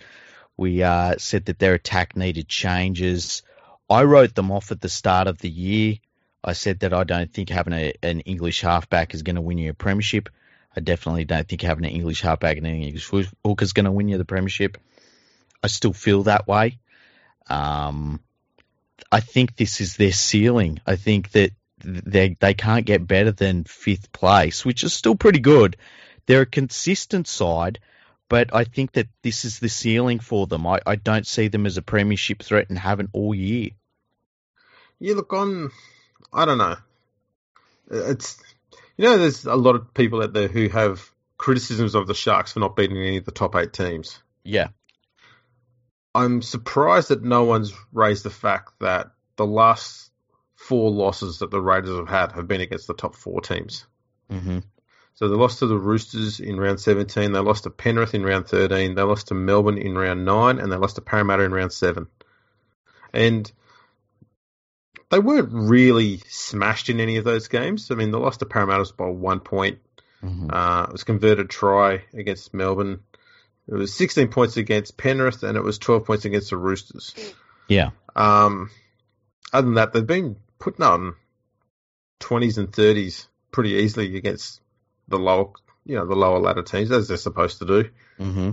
we 0.56 0.82
uh, 0.82 1.16
said 1.18 1.44
that 1.44 1.58
their 1.58 1.74
attack 1.74 2.16
needed 2.16 2.48
changes. 2.48 3.42
I 3.90 4.04
wrote 4.04 4.34
them 4.34 4.50
off 4.50 4.70
at 4.70 4.80
the 4.80 4.88
start 4.88 5.28
of 5.28 5.38
the 5.38 5.48
year. 5.48 5.96
I 6.44 6.52
said 6.52 6.80
that 6.80 6.92
I 6.92 7.04
don't 7.04 7.32
think 7.32 7.48
having 7.48 7.72
a, 7.72 7.94
an 8.02 8.20
English 8.20 8.60
halfback 8.60 9.14
is 9.14 9.22
going 9.22 9.36
to 9.36 9.42
win 9.42 9.58
you 9.58 9.70
a 9.70 9.74
premiership. 9.74 10.28
I 10.76 10.80
definitely 10.80 11.24
don't 11.24 11.48
think 11.48 11.62
having 11.62 11.84
an 11.84 11.90
English 11.90 12.20
halfback 12.20 12.56
and 12.56 12.66
an 12.66 12.82
English 12.82 13.08
hooker 13.08 13.64
is 13.64 13.72
going 13.72 13.86
to 13.86 13.92
win 13.92 14.08
you 14.08 14.18
the 14.18 14.24
premiership. 14.24 14.78
I 15.62 15.66
still 15.66 15.92
feel 15.92 16.24
that 16.24 16.46
way. 16.46 16.78
Um, 17.48 18.20
I 19.10 19.20
think 19.20 19.56
this 19.56 19.80
is 19.80 19.96
their 19.96 20.12
ceiling. 20.12 20.80
I 20.86 20.96
think 20.96 21.30
that 21.32 21.52
they 21.84 22.36
they 22.40 22.54
can't 22.54 22.86
get 22.86 23.06
better 23.06 23.32
than 23.32 23.64
fifth 23.64 24.12
place, 24.12 24.64
which 24.64 24.84
is 24.84 24.92
still 24.92 25.16
pretty 25.16 25.40
good. 25.40 25.76
They're 26.26 26.42
a 26.42 26.46
consistent 26.46 27.26
side, 27.26 27.80
but 28.28 28.54
I 28.54 28.64
think 28.64 28.92
that 28.92 29.08
this 29.22 29.44
is 29.44 29.58
the 29.58 29.68
ceiling 29.68 30.18
for 30.18 30.46
them. 30.46 30.66
I, 30.66 30.80
I 30.86 30.96
don't 30.96 31.26
see 31.26 31.48
them 31.48 31.66
as 31.66 31.76
a 31.76 31.82
premiership 31.82 32.42
threat 32.42 32.68
and 32.68 32.78
haven't 32.78 33.10
all 33.12 33.34
year. 33.34 33.70
Yeah, 35.00 35.14
look 35.14 35.32
on. 35.32 35.70
I 36.32 36.44
don't 36.44 36.58
know. 36.58 36.76
It's 37.90 38.42
you 38.96 39.04
know, 39.04 39.16
there's 39.16 39.44
a 39.46 39.54
lot 39.54 39.76
of 39.76 39.94
people 39.94 40.22
out 40.22 40.32
there 40.32 40.48
who 40.48 40.68
have 40.68 41.08
criticisms 41.38 41.94
of 41.94 42.06
the 42.06 42.14
Sharks 42.14 42.52
for 42.52 42.60
not 42.60 42.76
beating 42.76 42.98
any 42.98 43.16
of 43.16 43.24
the 43.24 43.30
top 43.30 43.54
eight 43.54 43.72
teams. 43.72 44.20
Yeah. 44.42 44.68
I'm 46.14 46.42
surprised 46.42 47.08
that 47.08 47.22
no 47.22 47.44
one's 47.44 47.72
raised 47.92 48.24
the 48.24 48.30
fact 48.30 48.80
that 48.80 49.12
the 49.36 49.46
last 49.46 50.10
four 50.56 50.90
losses 50.90 51.38
that 51.38 51.52
the 51.52 51.60
Raiders 51.60 51.96
have 51.96 52.08
had 52.08 52.32
have 52.32 52.48
been 52.48 52.60
against 52.60 52.88
the 52.88 52.94
top 52.94 53.14
four 53.14 53.40
teams. 53.40 53.86
hmm 54.28 54.58
So 55.14 55.28
they 55.28 55.36
lost 55.36 55.60
to 55.60 55.68
the 55.68 55.78
Roosters 55.78 56.40
in 56.40 56.58
round 56.58 56.80
17, 56.80 57.30
they 57.30 57.38
lost 57.38 57.64
to 57.64 57.70
Penrith 57.70 58.14
in 58.14 58.24
round 58.24 58.48
13, 58.48 58.96
they 58.96 59.02
lost 59.02 59.28
to 59.28 59.34
Melbourne 59.34 59.78
in 59.78 59.96
round 59.96 60.24
9, 60.24 60.58
and 60.58 60.72
they 60.72 60.76
lost 60.76 60.96
to 60.96 61.02
Parramatta 61.02 61.44
in 61.44 61.52
round 61.52 61.72
7. 61.72 62.08
And 63.12 63.50
they 65.10 65.18
weren't 65.18 65.50
really 65.52 66.18
smashed 66.28 66.88
in 66.88 67.00
any 67.00 67.16
of 67.16 67.24
those 67.24 67.48
games. 67.48 67.90
I 67.90 67.94
mean, 67.94 68.10
they 68.10 68.18
lost 68.18 68.40
to 68.40 68.46
Parramatta 68.46 68.92
by 68.96 69.06
one 69.06 69.40
point. 69.40 69.78
hmm 70.20 70.48
Uh, 70.50 70.84
it 70.88 70.92
was 70.92 71.04
converted 71.04 71.48
try 71.50 72.04
against 72.12 72.52
Melbourne. 72.54 73.00
It 73.68 73.74
was 73.74 73.94
16 73.94 74.28
points 74.28 74.56
against 74.56 74.96
Penrith, 74.96 75.42
and 75.42 75.56
it 75.56 75.62
was 75.62 75.78
12 75.78 76.04
points 76.06 76.24
against 76.24 76.50
the 76.50 76.56
Roosters. 76.56 77.14
Yeah. 77.68 77.90
Um, 78.16 78.70
other 79.52 79.66
than 79.66 79.74
that, 79.74 79.92
they've 79.92 80.06
been 80.06 80.36
putting 80.58 80.84
on 80.84 81.14
20s 82.20 82.58
and 82.58 82.72
30s 82.72 83.26
pretty 83.52 83.70
easily 83.70 84.16
against 84.16 84.60
the 85.06 85.18
lower, 85.18 85.52
you 85.84 85.96
know, 85.96 86.06
the 86.06 86.16
lower 86.16 86.38
ladder 86.38 86.62
teams, 86.62 86.90
as 86.90 87.08
they're 87.08 87.16
supposed 87.16 87.58
to 87.58 87.66
do. 87.66 87.90
hmm 88.18 88.50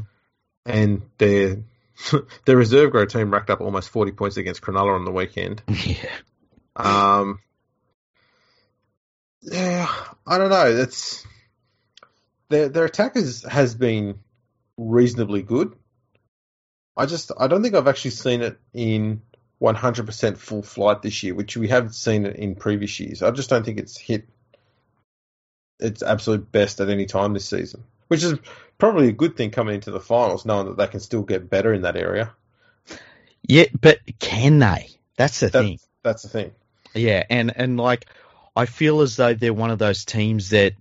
And 0.66 1.04
their 1.18 1.64
their 2.46 2.58
reserve 2.58 2.92
grade 2.92 3.10
team 3.10 3.32
racked 3.32 3.50
up 3.50 3.62
almost 3.62 3.90
40 3.90 4.12
points 4.12 4.38
against 4.38 4.62
Cronulla 4.62 4.96
on 4.96 5.06
the 5.06 5.12
weekend. 5.12 5.64
Yeah. 5.70 6.10
Um, 6.76 7.40
yeah, 9.42 9.94
I 10.26 10.38
don't 10.38 10.50
know. 10.50 10.74
That's 10.74 11.26
their 12.50 12.70
their 12.70 12.86
attack 12.86 13.16
is, 13.16 13.44
has 13.44 13.76
been 13.76 14.20
reasonably 14.78 15.42
good. 15.42 15.76
I 16.98 17.06
just 17.06 17.32
I 17.38 17.48
don't 17.48 17.62
think 17.62 17.76
I've 17.76 17.88
actually 17.88 18.12
seen 18.12 18.42
it 18.42 18.58
in 18.74 19.22
100% 19.62 20.38
full 20.38 20.62
flight 20.62 21.02
this 21.02 21.24
year, 21.24 21.34
which 21.34 21.58
we 21.58 21.68
haven't 21.68 21.94
seen 21.94 22.26
it 22.26 22.36
in 22.36 22.56
previous 22.56 23.00
years. 23.00 23.22
I 23.22 23.32
just 23.32 23.50
don't 23.50 23.66
think 23.66 23.80
it's 23.80 23.98
hit 23.98 24.28
its 25.80 26.02
absolute 26.04 26.52
best 26.52 26.80
at 26.80 26.90
any 26.90 27.06
time 27.06 27.34
this 27.34 27.48
season, 27.48 27.84
which 28.08 28.24
is 28.24 28.38
probably 28.78 29.10
a 29.10 29.14
good 29.14 29.36
thing 29.36 29.52
coming 29.52 29.76
into 29.76 29.92
the 29.92 30.00
finals, 30.00 30.46
knowing 30.46 30.68
that 30.68 30.78
they 30.78 30.88
can 30.88 31.00
still 31.00 31.24
get 31.24 31.50
better 31.50 31.74
in 31.74 31.82
that 31.84 31.98
area. 31.98 32.34
Yeah, 33.48 33.66
but 33.80 34.00
can 34.20 34.60
they? 34.60 34.90
That's 35.18 35.40
the 35.40 35.50
thing. 35.50 35.80
That's 36.04 36.24
the 36.24 36.30
thing. 36.30 36.52
Yeah, 36.96 37.24
and 37.30 37.54
and 37.56 37.78
like 37.78 38.08
I 38.56 38.66
feel 38.66 39.02
as 39.02 39.16
though 39.18 39.34
they're 39.34 39.54
one 39.54 39.72
of 39.72 39.80
those 39.80 40.06
teams 40.06 40.50
that 40.50 40.74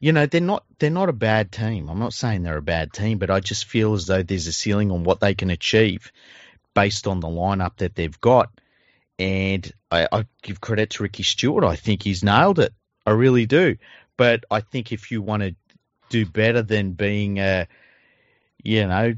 you 0.00 0.12
know, 0.12 0.26
they're 0.26 0.40
not 0.40 0.64
they're 0.78 0.90
not 0.90 1.08
a 1.08 1.12
bad 1.12 1.52
team. 1.52 1.88
I'm 1.88 2.00
not 2.00 2.12
saying 2.14 2.42
they're 2.42 2.56
a 2.56 2.62
bad 2.62 2.92
team, 2.92 3.18
but 3.18 3.30
I 3.30 3.40
just 3.40 3.66
feel 3.66 3.94
as 3.94 4.06
though 4.06 4.22
there's 4.22 4.48
a 4.48 4.52
ceiling 4.52 4.90
on 4.90 5.04
what 5.04 5.20
they 5.20 5.34
can 5.34 5.50
achieve 5.50 6.10
based 6.74 7.06
on 7.06 7.20
the 7.20 7.28
lineup 7.28 7.76
that 7.76 7.94
they've 7.94 8.20
got. 8.20 8.50
And 9.18 9.70
I, 9.92 10.08
I 10.10 10.26
give 10.42 10.60
credit 10.60 10.90
to 10.90 11.04
Ricky 11.04 11.22
Stuart. 11.22 11.64
I 11.64 11.76
think 11.76 12.02
he's 12.02 12.24
nailed 12.24 12.58
it. 12.58 12.72
I 13.06 13.12
really 13.12 13.46
do. 13.46 13.76
But 14.16 14.44
I 14.50 14.60
think 14.60 14.90
if 14.90 15.12
you 15.12 15.22
want 15.22 15.42
to 15.44 15.54
do 16.08 16.26
better 16.26 16.62
than 16.62 16.92
being 16.92 17.38
a 17.38 17.68
you 18.64 18.86
know, 18.86 19.14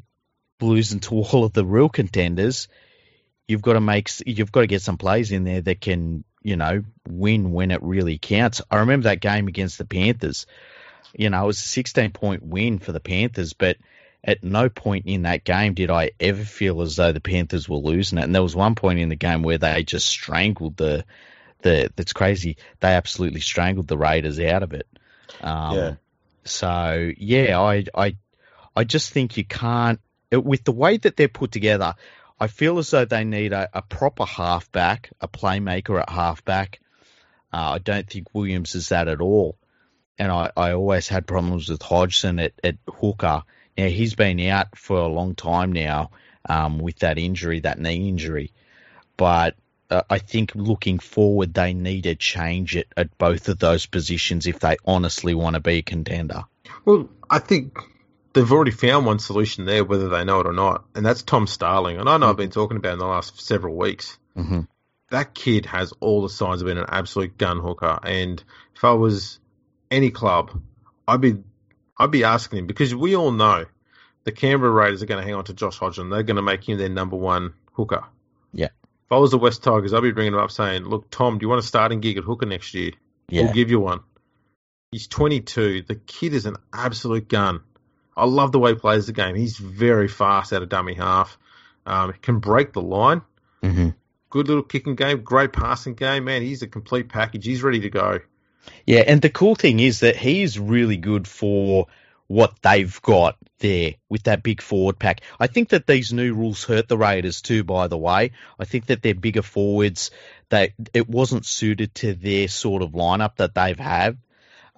losing 0.61 1.01
to 1.01 1.15
all 1.15 1.45
of 1.45 1.53
the 1.53 1.65
real 1.65 1.89
contenders, 1.89 2.69
you've 3.47 3.63
got 3.63 3.75
to 3.75 3.81
make 3.81 4.11
you've 4.27 4.53
got 4.53 4.63
to 4.63 4.67
get 4.67 4.83
some 4.83 4.99
plays 4.99 5.33
in 5.33 5.45
there 5.45 5.61
that 5.61 5.81
can 5.81 6.25
you 6.43 6.57
know 6.57 6.83
win 7.09 7.53
when 7.53 7.71
it 7.71 7.83
really 7.83 8.19
counts. 8.19 8.61
I 8.71 8.79
remember 8.79 9.05
that 9.05 9.21
game 9.21 9.49
against 9.49 9.79
the 9.79 9.85
Panthers. 9.85 10.47
You 11.17 11.31
know, 11.31 11.45
it 11.45 11.47
was 11.47 11.59
a 11.59 11.63
16 11.63 12.11
point 12.11 12.43
win 12.43 12.79
for 12.79 12.93
the 12.93 13.01
Panthers, 13.01 13.53
but 13.53 13.77
at 14.23 14.43
no 14.43 14.69
point 14.69 15.07
in 15.07 15.23
that 15.23 15.45
game 15.45 15.75
did 15.75 15.91
I 15.91 16.13
ever 16.19 16.43
feel 16.43 16.81
as 16.81 16.97
though 16.97 17.13
the 17.13 17.21
Panthers 17.21 17.69
were 17.69 17.77
losing 17.77 18.19
it. 18.19 18.25
And 18.25 18.35
there 18.35 18.43
was 18.43 18.57
one 18.57 18.75
point 18.75 18.99
in 18.99 19.11
the 19.11 19.17
game 19.17 19.43
where 19.43 19.59
they 19.59 19.83
just 19.85 20.07
strangled 20.07 20.77
the 20.77 21.05
the. 21.63 21.91
That's 21.95 22.13
crazy. 22.13 22.57
They 22.81 22.95
absolutely 22.95 23.41
strangled 23.41 23.89
the 23.89 23.99
Raiders 23.99 24.41
out 24.41 24.63
of 24.63 24.73
it. 24.73 24.87
Um, 25.41 25.77
Yeah. 25.77 25.95
So 26.45 27.13
yeah, 27.17 27.61
I 27.61 27.85
I 27.95 28.17
I 28.77 28.85
just 28.85 29.11
think 29.11 29.37
you 29.37 29.45
can't 29.45 30.01
with 30.33 30.65
the 30.65 30.73
way 30.73 30.97
that 30.97 31.17
they're 31.17 31.29
put 31.29 31.53
together. 31.53 31.95
I 32.39 32.49
feel 32.49 32.79
as 32.79 32.91
though 32.91 33.05
they 33.05 33.25
need 33.25 33.53
a, 33.53 33.69
a 33.73 33.83
proper 33.83 34.25
halfback, 34.25 35.11
a 35.21 35.29
playmaker 35.29 36.01
at 36.01 36.11
halfback. 36.11 36.81
Uh, 37.53 37.75
I 37.75 37.79
don't 37.79 38.09
think 38.09 38.35
Williams 38.35 38.75
is 38.75 38.89
that 38.89 39.09
at 39.09 39.21
all. 39.21 39.57
And 40.19 40.31
I, 40.31 40.51
I 40.57 40.73
always 40.73 41.09
had 41.09 41.27
problems 41.27 41.69
with 41.69 41.83
Hodgson 41.83 42.39
at, 42.39 42.53
at 42.63 42.77
hooker. 42.89 43.45
Now, 43.77 43.87
he's 43.87 44.15
been 44.15 44.41
out 44.41 44.77
for 44.77 44.99
a 44.99 45.09
long 45.09 45.35
time 45.35 45.73
now 45.73 46.11
um, 46.49 46.79
with 46.79 47.01
that 47.01 47.19
injury, 47.19 47.61
that 47.61 47.79
knee 47.79 48.09
injury. 48.09 48.53
But 49.17 49.57
uh, 49.91 50.03
I 50.11 50.19
think 50.19 50.53
looking 50.55 50.99
forward, 50.99 51.55
they 51.55 51.75
need 51.75 52.03
to 52.03 52.15
change 52.15 52.77
it 52.77 52.89
at 52.97 53.17
both 53.19 53.49
of 53.49 53.59
those 53.59 53.87
positions 53.87 54.47
if 54.47 54.61
they 54.61 54.77
honestly 54.85 55.35
want 55.35 55.55
to 55.55 55.61
be 55.61 55.79
a 55.79 55.83
contender. 55.83 56.45
Well, 56.85 57.09
I 57.31 57.39
think 57.39 57.79
they've 58.35 58.53
already 58.53 58.71
found 58.73 59.07
one 59.07 59.19
solution 59.19 59.65
there, 59.65 59.85
whether 59.85 60.09
they 60.09 60.25
know 60.25 60.41
it 60.41 60.47
or 60.47 60.53
not, 60.53 60.85
and 60.95 61.07
that's 61.07 61.23
Tom 61.23 61.47
Starling. 61.47 61.99
And 61.99 62.09
I 62.09 62.19
know 62.19 62.29
I've 62.29 62.37
been 62.37 62.51
talking 62.51 62.77
about 62.77 62.93
in 62.93 62.99
the 62.99 63.07
last 63.07 63.41
several 63.41 63.75
weeks. 63.75 64.19
Mm-hmm. 64.37 64.61
That 65.11 65.35
kid 65.35 65.67
has 65.67 65.93
all 66.01 66.23
the 66.23 66.29
signs 66.29 66.61
of 66.61 66.67
being 66.67 66.79
an 66.79 66.87
absolute 66.89 67.39
gun 67.39 67.61
hooker, 67.61 67.99
and 68.03 68.43
if 68.75 68.85
I 68.85 68.93
was 68.93 69.39
any 69.91 70.11
club, 70.11 70.61
I'd 71.07 71.21
be 71.21 71.37
I'd 71.97 72.11
be 72.11 72.25
asking 72.25 72.61
him 72.61 72.67
because 72.67 72.95
we 72.95 73.15
all 73.15 73.31
know 73.31 73.65
the 74.25 74.33
Canberra 74.33 74.73
Raiders 74.73 75.03
are 75.03 75.07
going 75.07 75.21
to 75.21 75.25
hang 75.25 75.35
on 75.35 75.45
to 75.45 75.55
Josh 75.55 75.79
Hodgson. 75.79 76.11
They're 76.11 76.23
going 76.23 76.37
to 76.37 76.43
make 76.43 76.69
him 76.69 76.79
their 76.79 76.89
number 76.89 77.17
one 77.17 77.55
hooker. 77.73 78.05
Yeah. 78.53 78.67
If 78.67 79.13
I 79.13 79.19
was 79.19 79.31
the 79.31 79.39
West 79.39 79.63
Tigers, 79.63 79.93
I'd 79.93 80.03
be 80.03 80.13
bringing 80.13 80.33
him 80.33 80.41
up 80.41 80.51
saying, 80.51 80.85
"Look, 80.85 81.11
Tom, 81.11 81.39
do 81.39 81.45
you 81.45 81.49
want 81.49 81.61
a 81.61 81.67
starting 81.67 82.01
gig 82.01 82.17
at 82.17 82.25
hooker 82.25 82.47
next 82.47 82.75
year? 82.75 82.93
Yeah. 83.29 83.45
We'll 83.45 83.53
give 83.53 83.71
you 83.71 83.79
one." 83.79 84.01
He's 84.91 85.07
22. 85.09 85.83
The 85.83 85.97
kid 85.97 86.35
is 86.35 86.47
an 86.47 86.57
absolute 86.73 87.29
gun. 87.29 87.61
I 88.17 88.27
love 88.27 88.53
the 88.53 88.59
way 88.59 88.73
he 88.73 88.79
plays 88.79 89.07
the 89.07 89.13
game. 89.13 89.35
He's 89.35 89.57
very 89.57 90.09
fast 90.09 90.53
out 90.53 90.63
of 90.63 90.69
dummy 90.69 90.95
half. 90.95 91.39
Um, 91.87 92.15
can 92.23 92.39
break 92.39 92.73
the 92.73 92.83
line. 92.83 93.23
hmm 93.63 93.91
Good 94.31 94.49
little 94.49 94.65
kicking 94.65 94.97
game. 94.97 95.23
Great 95.23 95.53
passing 95.53 95.95
game. 95.95 96.25
Man, 96.25 96.43
he's 96.43 96.63
a 96.63 96.67
complete 96.67 97.09
package. 97.09 97.47
He's 97.47 97.63
ready 97.63 97.81
to 97.81 97.91
go. 97.91 98.19
Yeah, 98.85 99.05
and 99.07 99.23
the 99.23 99.31
cool 99.31 99.55
thing 99.55 99.79
is 99.79 100.01
that 100.01 100.17
he 100.17 100.43
is 100.43 100.59
really 100.59 100.97
good 100.97 101.29
for 101.29 101.87
what 102.27 102.55
they've 102.63 103.01
got 103.03 103.37
there 103.59 103.95
with 104.09 104.25
that 104.25 104.43
big 104.43 104.61
forward 104.61 104.99
pack. 104.99 105.21
I 105.39 105.47
think 105.47 105.69
that 105.69 105.87
these 105.87 106.13
new 106.13 106.35
rules 106.35 106.65
hurt 106.65 106.89
the 106.89 106.99
Raiders 106.99 107.43
too, 107.43 107.65
by 107.65 107.89
the 107.89 107.99
way. 107.99 108.33
I 108.59 108.65
think 108.65 108.87
that 108.87 109.03
their 109.03 109.15
bigger 109.15 109.43
forwards, 109.43 110.11
they 110.49 110.75
it 110.93 111.09
wasn't 111.09 111.47
suited 111.47 111.95
to 111.97 112.15
their 112.15 112.49
sort 112.49 112.83
of 112.83 112.93
lineup 112.93 113.37
that 113.37 113.55
they've 113.55 113.79
had. 113.79 114.19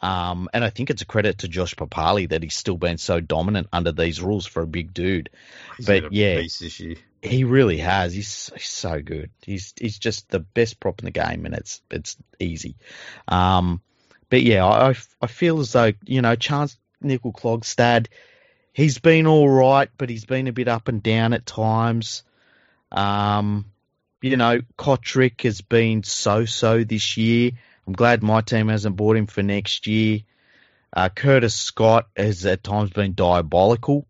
Um, 0.03 0.49
and 0.53 0.63
I 0.63 0.71
think 0.71 0.91
it's 0.91 1.03
a 1.03 1.07
credit 1.07 1.39
to 1.39 1.49
Josh 1.49 1.75
Papalii 1.75 2.29
that 2.29 2.43
he's 2.43 2.55
still 2.55 2.77
been 2.77 2.99
so 2.99 3.21
dominant 3.21 3.69
under 3.73 3.93
these 3.93 4.21
rules 4.21 4.45
for 4.47 4.63
a 4.63 4.67
big 4.67 4.93
dude. 4.93 5.31
He's 5.77 5.87
But, 5.87 6.05
a 6.05 6.09
yeah. 6.13 6.37
He 7.23 7.45
really 7.45 7.79
has. 7.79 8.13
He's, 8.13 8.51
he's 8.55 8.69
so 8.69 9.01
good. 9.01 9.31
He's 9.43 9.73
he's 9.81 9.99
just 9.99 10.29
the 10.29 10.39
best 10.41 10.79
prop 10.81 11.01
in 11.01 11.07
the 11.07 11.11
game, 11.11 11.47
and 11.47 11.55
it's 11.55 11.81
it's 11.91 12.17
easy. 12.39 12.77
Um, 13.27 13.81
but 14.29 14.43
yeah, 14.43 14.65
I, 14.67 14.95
I- 15.21 15.27
feel 15.27 15.59
as 15.61 15.73
though 15.73 15.93
you 16.05 16.21
know 16.23 16.37
Chance 16.37 16.77
Nickel 17.01 17.33
Clogstad, 17.33 18.07
he's 18.73 18.99
been 18.99 19.27
all 19.27 19.49
right, 19.49 19.89
but 19.99 20.11
he's 20.11 20.25
been 20.27 20.47
a 20.47 20.53
bit 20.53 20.69
up 20.69 20.89
and 20.89 21.03
down 21.03 21.33
at 21.33 21.47
times. 21.47 22.23
Um, 22.93 23.67
you 24.21 24.37
know, 24.37 24.61
Cotric 24.79 25.43
has 25.43 25.61
been 25.63 26.03
so-so 26.03 26.85
this 26.85 27.17
year. 27.17 27.53
I'm 27.87 27.93
glad 27.93 28.23
my 28.23 28.41
team 28.41 28.69
hasn't 28.69 28.97
bought 28.97 29.17
him 29.17 29.27
for 29.27 29.43
next 29.43 29.87
year. 29.87 30.21
Uh, 30.93 31.09
Curtis 31.09 31.55
Scott 31.55 32.09
has 32.17 32.47
at 32.47 32.65
times 32.65 32.91
been 32.91 33.15
diabolical 33.15 34.07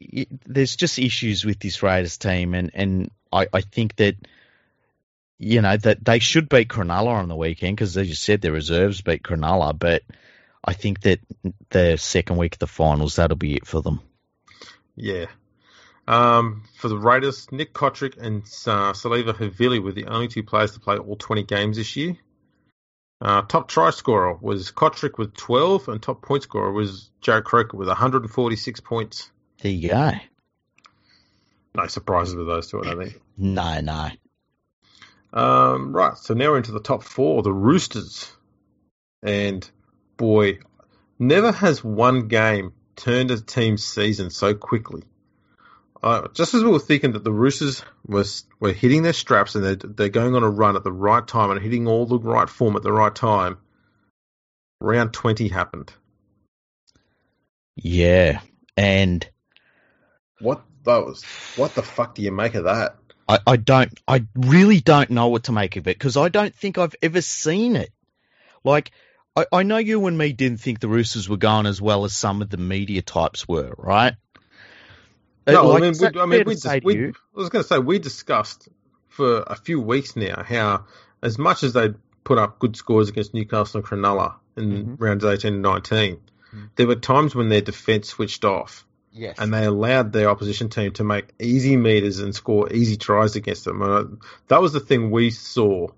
y- 0.00 0.26
there's 0.46 0.76
just 0.76 0.98
issues 0.98 1.44
with 1.44 1.58
this 1.58 1.82
Raiders 1.82 2.18
team, 2.18 2.54
and 2.54 2.70
and 2.74 3.10
I, 3.32 3.46
I 3.52 3.60
think 3.60 3.96
that 3.96 4.16
you 5.38 5.60
know 5.62 5.76
that 5.76 6.04
they 6.04 6.18
should 6.18 6.48
beat 6.48 6.68
Cronulla 6.68 7.14
on 7.14 7.28
the 7.28 7.36
weekend 7.36 7.76
because, 7.76 7.96
as 7.96 8.08
you 8.08 8.14
said, 8.14 8.40
their 8.40 8.52
reserves 8.52 9.00
beat 9.00 9.22
Cronulla, 9.22 9.78
but 9.78 10.02
I 10.64 10.74
think 10.74 11.00
that 11.02 11.20
the 11.70 11.96
second 11.96 12.36
week 12.36 12.56
of 12.56 12.58
the 12.58 12.66
finals 12.66 13.16
that'll 13.16 13.36
be 13.36 13.56
it 13.56 13.66
for 13.66 13.80
them. 13.82 14.00
Yeah. 14.96 15.26
Um, 16.06 16.64
for 16.76 16.88
the 16.88 16.98
Raiders, 16.98 17.50
Nick 17.52 17.72
Cotric 17.72 18.18
and 18.18 18.42
uh, 18.66 18.92
Siliva 18.92 19.32
Havili 19.32 19.80
were 19.80 19.92
the 19.92 20.06
only 20.06 20.26
two 20.26 20.42
players 20.42 20.72
to 20.72 20.80
play 20.80 20.96
all 20.96 21.14
20 21.14 21.44
games 21.44 21.76
this 21.76 21.94
year. 21.94 22.16
Uh, 23.20 23.42
top 23.42 23.68
try 23.68 23.90
scorer 23.90 24.34
was 24.40 24.70
Cotric 24.70 25.18
with 25.18 25.34
12, 25.34 25.88
and 25.88 26.02
top 26.02 26.22
point 26.22 26.42
scorer 26.42 26.72
was 26.72 27.10
Jarrod 27.22 27.44
Croker 27.44 27.76
with 27.76 27.88
146 27.88 28.80
points. 28.80 29.30
There 29.60 29.70
you 29.70 29.90
go. 29.90 30.12
No 31.74 31.86
surprises 31.86 32.34
with 32.34 32.46
those 32.46 32.70
two, 32.70 32.80
I 32.80 32.84
don't 32.84 32.98
think. 32.98 33.20
No, 33.42 33.80
no. 33.80 34.10
Um, 35.32 35.94
right, 35.94 36.14
so 36.18 36.34
now 36.34 36.50
we're 36.50 36.58
into 36.58 36.72
the 36.72 36.80
top 36.80 37.02
four, 37.02 37.42
the 37.42 37.52
Roosters. 37.52 38.30
And 39.22 39.68
boy, 40.18 40.58
never 41.18 41.50
has 41.50 41.82
one 41.82 42.28
game 42.28 42.72
turned 42.96 43.30
a 43.30 43.40
team's 43.40 43.84
season 43.84 44.28
so 44.28 44.52
quickly. 44.54 45.04
Uh, 46.02 46.28
just 46.32 46.54
as 46.54 46.64
we 46.64 46.70
were 46.70 46.78
thinking 46.78 47.12
that 47.12 47.24
the 47.24 47.32
Roosters 47.32 47.84
was 48.06 48.44
were 48.58 48.72
hitting 48.72 49.02
their 49.02 49.12
straps 49.12 49.54
and 49.54 49.64
they're, 49.64 49.74
they're 49.74 50.08
going 50.08 50.34
on 50.34 50.42
a 50.42 50.50
run 50.50 50.76
at 50.76 50.84
the 50.84 50.92
right 50.92 51.26
time 51.26 51.50
and 51.50 51.60
hitting 51.60 51.86
all 51.86 52.06
the 52.06 52.18
right 52.18 52.48
form 52.48 52.74
at 52.76 52.82
the 52.82 52.92
right 52.92 53.14
time, 53.14 53.58
round 54.80 55.12
20 55.12 55.48
happened. 55.48 55.92
Yeah, 57.76 58.40
and 58.76 59.28
What 60.40 60.62
those? 60.84 61.22
What 61.56 61.74
the 61.74 61.82
fuck 61.82 62.14
do 62.14 62.22
you 62.22 62.32
make 62.32 62.54
of 62.54 62.64
that? 62.64 62.96
I, 63.28 63.38
I 63.46 63.56
don't, 63.56 63.92
I 64.08 64.26
really 64.34 64.80
don't 64.80 65.10
know 65.10 65.28
what 65.28 65.44
to 65.44 65.52
make 65.52 65.76
of 65.76 65.86
it 65.86 65.98
because 65.98 66.16
I 66.16 66.30
don't 66.30 66.54
think 66.54 66.78
I've 66.78 66.96
ever 67.02 67.20
seen 67.20 67.76
it. 67.76 67.92
Like, 68.64 68.90
I, 69.36 69.46
I 69.52 69.62
know 69.62 69.76
you 69.76 70.06
and 70.06 70.18
me 70.18 70.32
didn't 70.32 70.60
think 70.60 70.80
the 70.80 70.88
Roosters 70.88 71.28
were 71.28 71.36
going 71.36 71.66
as 71.66 71.80
well 71.80 72.04
as 72.04 72.12
some 72.12 72.42
of 72.42 72.50
the 72.50 72.56
media 72.56 73.02
types 73.02 73.46
were, 73.46 73.74
right? 73.78 74.14
Uh, 75.46 75.52
No, 75.52 75.68
like, 75.68 75.82
I 75.82 75.86
mean, 75.90 75.94
we, 76.00 76.20
I 76.20 76.26
mean, 76.26 76.42
we, 76.46 76.54
dis- 76.54 76.80
we? 76.84 77.06
I 77.08 77.12
was 77.34 77.48
going 77.48 77.62
to 77.62 77.68
say 77.68 77.78
we 77.78 77.98
discussed 77.98 78.68
for 79.08 79.42
a 79.46 79.56
few 79.56 79.80
weeks 79.80 80.16
now 80.16 80.42
how, 80.42 80.84
as 81.22 81.38
much 81.38 81.62
as 81.62 81.72
they 81.72 81.90
put 82.24 82.38
up 82.38 82.58
good 82.58 82.76
scores 82.76 83.08
against 83.08 83.34
Newcastle 83.34 83.78
and 83.80 83.86
Cronulla 83.86 84.36
in 84.56 84.86
Mhm. 84.86 84.96
rounds 85.00 85.24
eighteen 85.24 85.54
and 85.54 85.62
nineteen, 85.62 86.20
Mhm. 86.54 86.70
there 86.76 86.86
were 86.86 86.96
times 86.96 87.34
when 87.34 87.48
their 87.48 87.60
defence 87.62 88.08
switched 88.08 88.44
off 88.44 88.84
Yes. 89.12 89.36
and 89.38 89.52
they 89.52 89.64
allowed 89.64 90.12
their 90.12 90.28
opposition 90.28 90.68
team 90.68 90.92
to 90.92 91.04
make 91.04 91.32
easy 91.40 91.76
meters 91.76 92.20
and 92.20 92.34
score 92.34 92.72
easy 92.72 92.96
tries 92.96 93.34
against 93.36 93.64
them. 93.64 93.82
And 93.82 93.92
I- 93.92 94.26
that 94.48 94.60
was 94.62 94.72
the 94.72 94.80
thing 94.80 95.10
we 95.10 95.30
saw. 95.30 95.88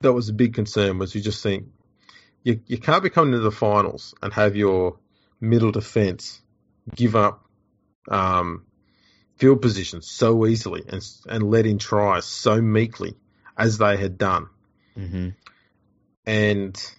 That 0.00 0.12
was 0.12 0.28
a 0.28 0.32
big 0.32 0.54
concern. 0.54 0.98
Was 0.98 1.14
you 1.14 1.20
just 1.20 1.42
think 1.42 1.66
you 2.44 2.60
you 2.66 2.78
can't 2.78 3.02
be 3.02 3.10
coming 3.10 3.34
into 3.34 3.42
the 3.44 3.50
finals 3.50 4.14
and 4.22 4.32
have 4.32 4.54
your 4.56 4.98
middle 5.40 5.72
defence 5.72 6.40
give 6.94 7.16
up 7.16 7.44
um, 8.08 8.64
field 9.36 9.60
position 9.62 10.02
so 10.02 10.46
easily 10.46 10.82
and 10.88 11.02
and 11.28 11.50
let 11.50 11.66
in 11.66 11.78
tries 11.78 12.24
so 12.24 12.60
meekly 12.60 13.14
as 13.56 13.78
they 13.78 13.96
had 13.96 14.18
done. 14.18 14.48
hmm 14.94 15.30
And 16.24 16.92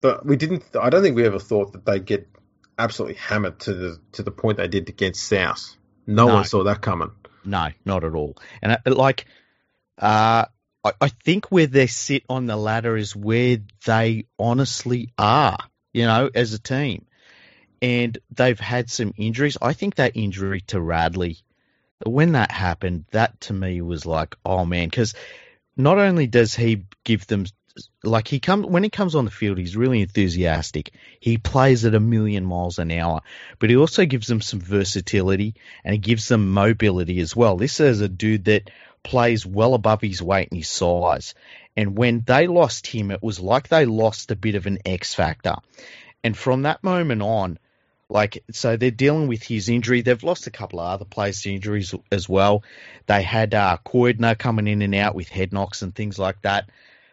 but 0.00 0.24
we 0.24 0.36
didn't. 0.36 0.64
I 0.80 0.90
don't 0.90 1.02
think 1.02 1.16
we 1.16 1.24
ever 1.26 1.38
thought 1.38 1.72
that 1.72 1.84
they'd 1.84 2.04
get 2.04 2.28
absolutely 2.78 3.16
hammered 3.16 3.58
to 3.60 3.74
the 3.74 4.00
to 4.12 4.22
the 4.22 4.30
point 4.30 4.58
they 4.58 4.68
did 4.68 4.88
against 4.88 5.24
South. 5.24 5.76
No, 6.06 6.26
No. 6.26 6.34
one 6.34 6.44
saw 6.44 6.64
that 6.64 6.80
coming. 6.80 7.10
No, 7.44 7.68
not 7.84 8.04
at 8.04 8.14
all. 8.14 8.36
And 8.62 8.72
I, 8.72 8.78
like, 8.88 9.26
uh, 9.98 10.46
I, 10.84 10.92
I 11.00 11.08
think 11.08 11.50
where 11.50 11.66
they 11.66 11.86
sit 11.86 12.24
on 12.28 12.46
the 12.46 12.56
ladder 12.56 12.96
is 12.96 13.14
where 13.16 13.58
they 13.86 14.26
honestly 14.38 15.12
are, 15.18 15.58
you 15.92 16.04
know, 16.04 16.30
as 16.34 16.52
a 16.52 16.58
team. 16.58 17.06
And 17.80 18.18
they've 18.30 18.58
had 18.58 18.90
some 18.90 19.14
injuries. 19.16 19.56
I 19.60 19.72
think 19.72 19.96
that 19.96 20.16
injury 20.16 20.62
to 20.68 20.80
Radley, 20.80 21.38
when 22.04 22.32
that 22.32 22.50
happened, 22.50 23.04
that 23.12 23.40
to 23.42 23.52
me 23.52 23.80
was 23.80 24.04
like, 24.06 24.36
oh 24.44 24.64
man, 24.64 24.88
because 24.88 25.14
not 25.76 25.98
only 25.98 26.26
does 26.26 26.54
he 26.54 26.84
give 27.04 27.26
them 27.26 27.46
like 28.02 28.26
he 28.26 28.40
comes 28.40 28.66
when 28.66 28.82
he 28.82 28.90
comes 28.90 29.14
on 29.14 29.24
the 29.24 29.30
field, 29.30 29.58
he's 29.58 29.76
really 29.76 30.00
enthusiastic. 30.00 30.92
He 31.20 31.38
plays 31.38 31.84
at 31.84 31.94
a 31.94 32.00
million 32.00 32.44
miles 32.44 32.78
an 32.78 32.90
hour, 32.90 33.20
but 33.58 33.70
he 33.70 33.76
also 33.76 34.04
gives 34.04 34.26
them 34.26 34.40
some 34.40 34.60
versatility 34.60 35.54
and 35.84 35.92
he 35.92 35.98
gives 35.98 36.28
them 36.28 36.50
mobility 36.50 37.20
as 37.20 37.36
well. 37.36 37.56
This 37.56 37.80
is 37.80 38.00
a 38.00 38.08
dude 38.08 38.46
that 38.46 38.70
plays 39.02 39.46
well 39.46 39.74
above 39.74 40.00
his 40.00 40.20
weight 40.20 40.48
and 40.50 40.58
his 40.58 40.68
size. 40.68 41.34
And 41.76 41.96
when 41.96 42.22
they 42.26 42.46
lost 42.48 42.86
him, 42.86 43.10
it 43.10 43.22
was 43.22 43.38
like 43.38 43.68
they 43.68 43.86
lost 43.86 44.30
a 44.30 44.36
bit 44.36 44.56
of 44.56 44.66
an 44.66 44.78
X 44.84 45.14
factor. 45.14 45.56
And 46.24 46.36
from 46.36 46.62
that 46.62 46.82
moment 46.82 47.22
on, 47.22 47.58
like, 48.10 48.42
so 48.52 48.76
they're 48.76 48.90
dealing 48.90 49.28
with 49.28 49.42
his 49.42 49.68
injury. 49.68 50.00
They've 50.00 50.22
lost 50.22 50.46
a 50.46 50.50
couple 50.50 50.80
of 50.80 50.86
other 50.86 51.04
players 51.04 51.42
to 51.42 51.52
injuries 51.52 51.94
as 52.10 52.28
well. 52.28 52.62
They 53.06 53.22
had 53.22 53.54
uh, 53.54 53.76
Cordner 53.84 54.38
coming 54.38 54.66
in 54.66 54.80
and 54.82 54.94
out 54.94 55.14
with 55.14 55.28
head 55.28 55.52
knocks 55.52 55.82
and 55.82 55.94
things 55.94 56.18
like 56.18 56.40
that. 56.42 56.70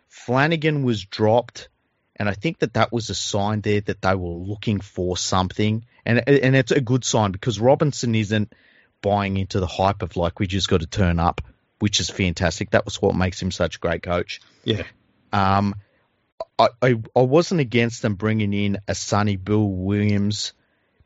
Flanagan 0.07 0.83
was 0.83 1.03
dropped, 1.03 1.67
and 2.15 2.29
I 2.29 2.33
think 2.33 2.59
that 2.59 2.75
that 2.75 2.93
was 2.93 3.09
a 3.09 3.15
sign 3.15 3.59
there 3.61 3.81
that 3.81 4.01
they 4.01 4.15
were 4.15 4.29
looking 4.29 4.79
for 4.79 5.17
something, 5.17 5.85
and 6.05 6.23
and 6.29 6.55
it's 6.55 6.71
a 6.71 6.79
good 6.79 7.03
sign 7.03 7.31
because 7.31 7.59
Robinson 7.59 8.15
isn't 8.15 8.53
buying 9.01 9.35
into 9.35 9.59
the 9.59 9.67
hype 9.67 10.01
of 10.01 10.15
like 10.15 10.39
we 10.39 10.47
just 10.47 10.69
got 10.69 10.79
to 10.79 10.87
turn 10.87 11.19
up, 11.19 11.41
which 11.79 11.99
is 11.99 12.09
fantastic. 12.09 12.71
That 12.71 12.85
was 12.85 13.01
what 13.01 13.15
makes 13.15 13.41
him 13.41 13.51
such 13.51 13.75
a 13.75 13.79
great 13.79 14.01
coach. 14.01 14.39
Yeah, 14.63 14.83
Um, 15.33 15.75
I, 16.57 16.69
I 16.81 16.95
I 17.13 17.21
wasn't 17.21 17.59
against 17.59 18.01
them 18.01 18.15
bringing 18.15 18.53
in 18.53 18.77
a 18.87 18.95
Sonny 18.95 19.35
Bill 19.35 19.67
Williams 19.67 20.53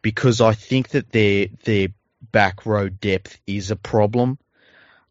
because 0.02 0.42
I 0.42 0.54
think 0.54 0.90
that 0.90 1.12
their 1.12 1.48
their 1.64 1.90
back 2.32 2.66
row 2.66 2.90
depth 2.90 3.40
is 3.48 3.72
a 3.72 3.76
problem. 3.76 4.38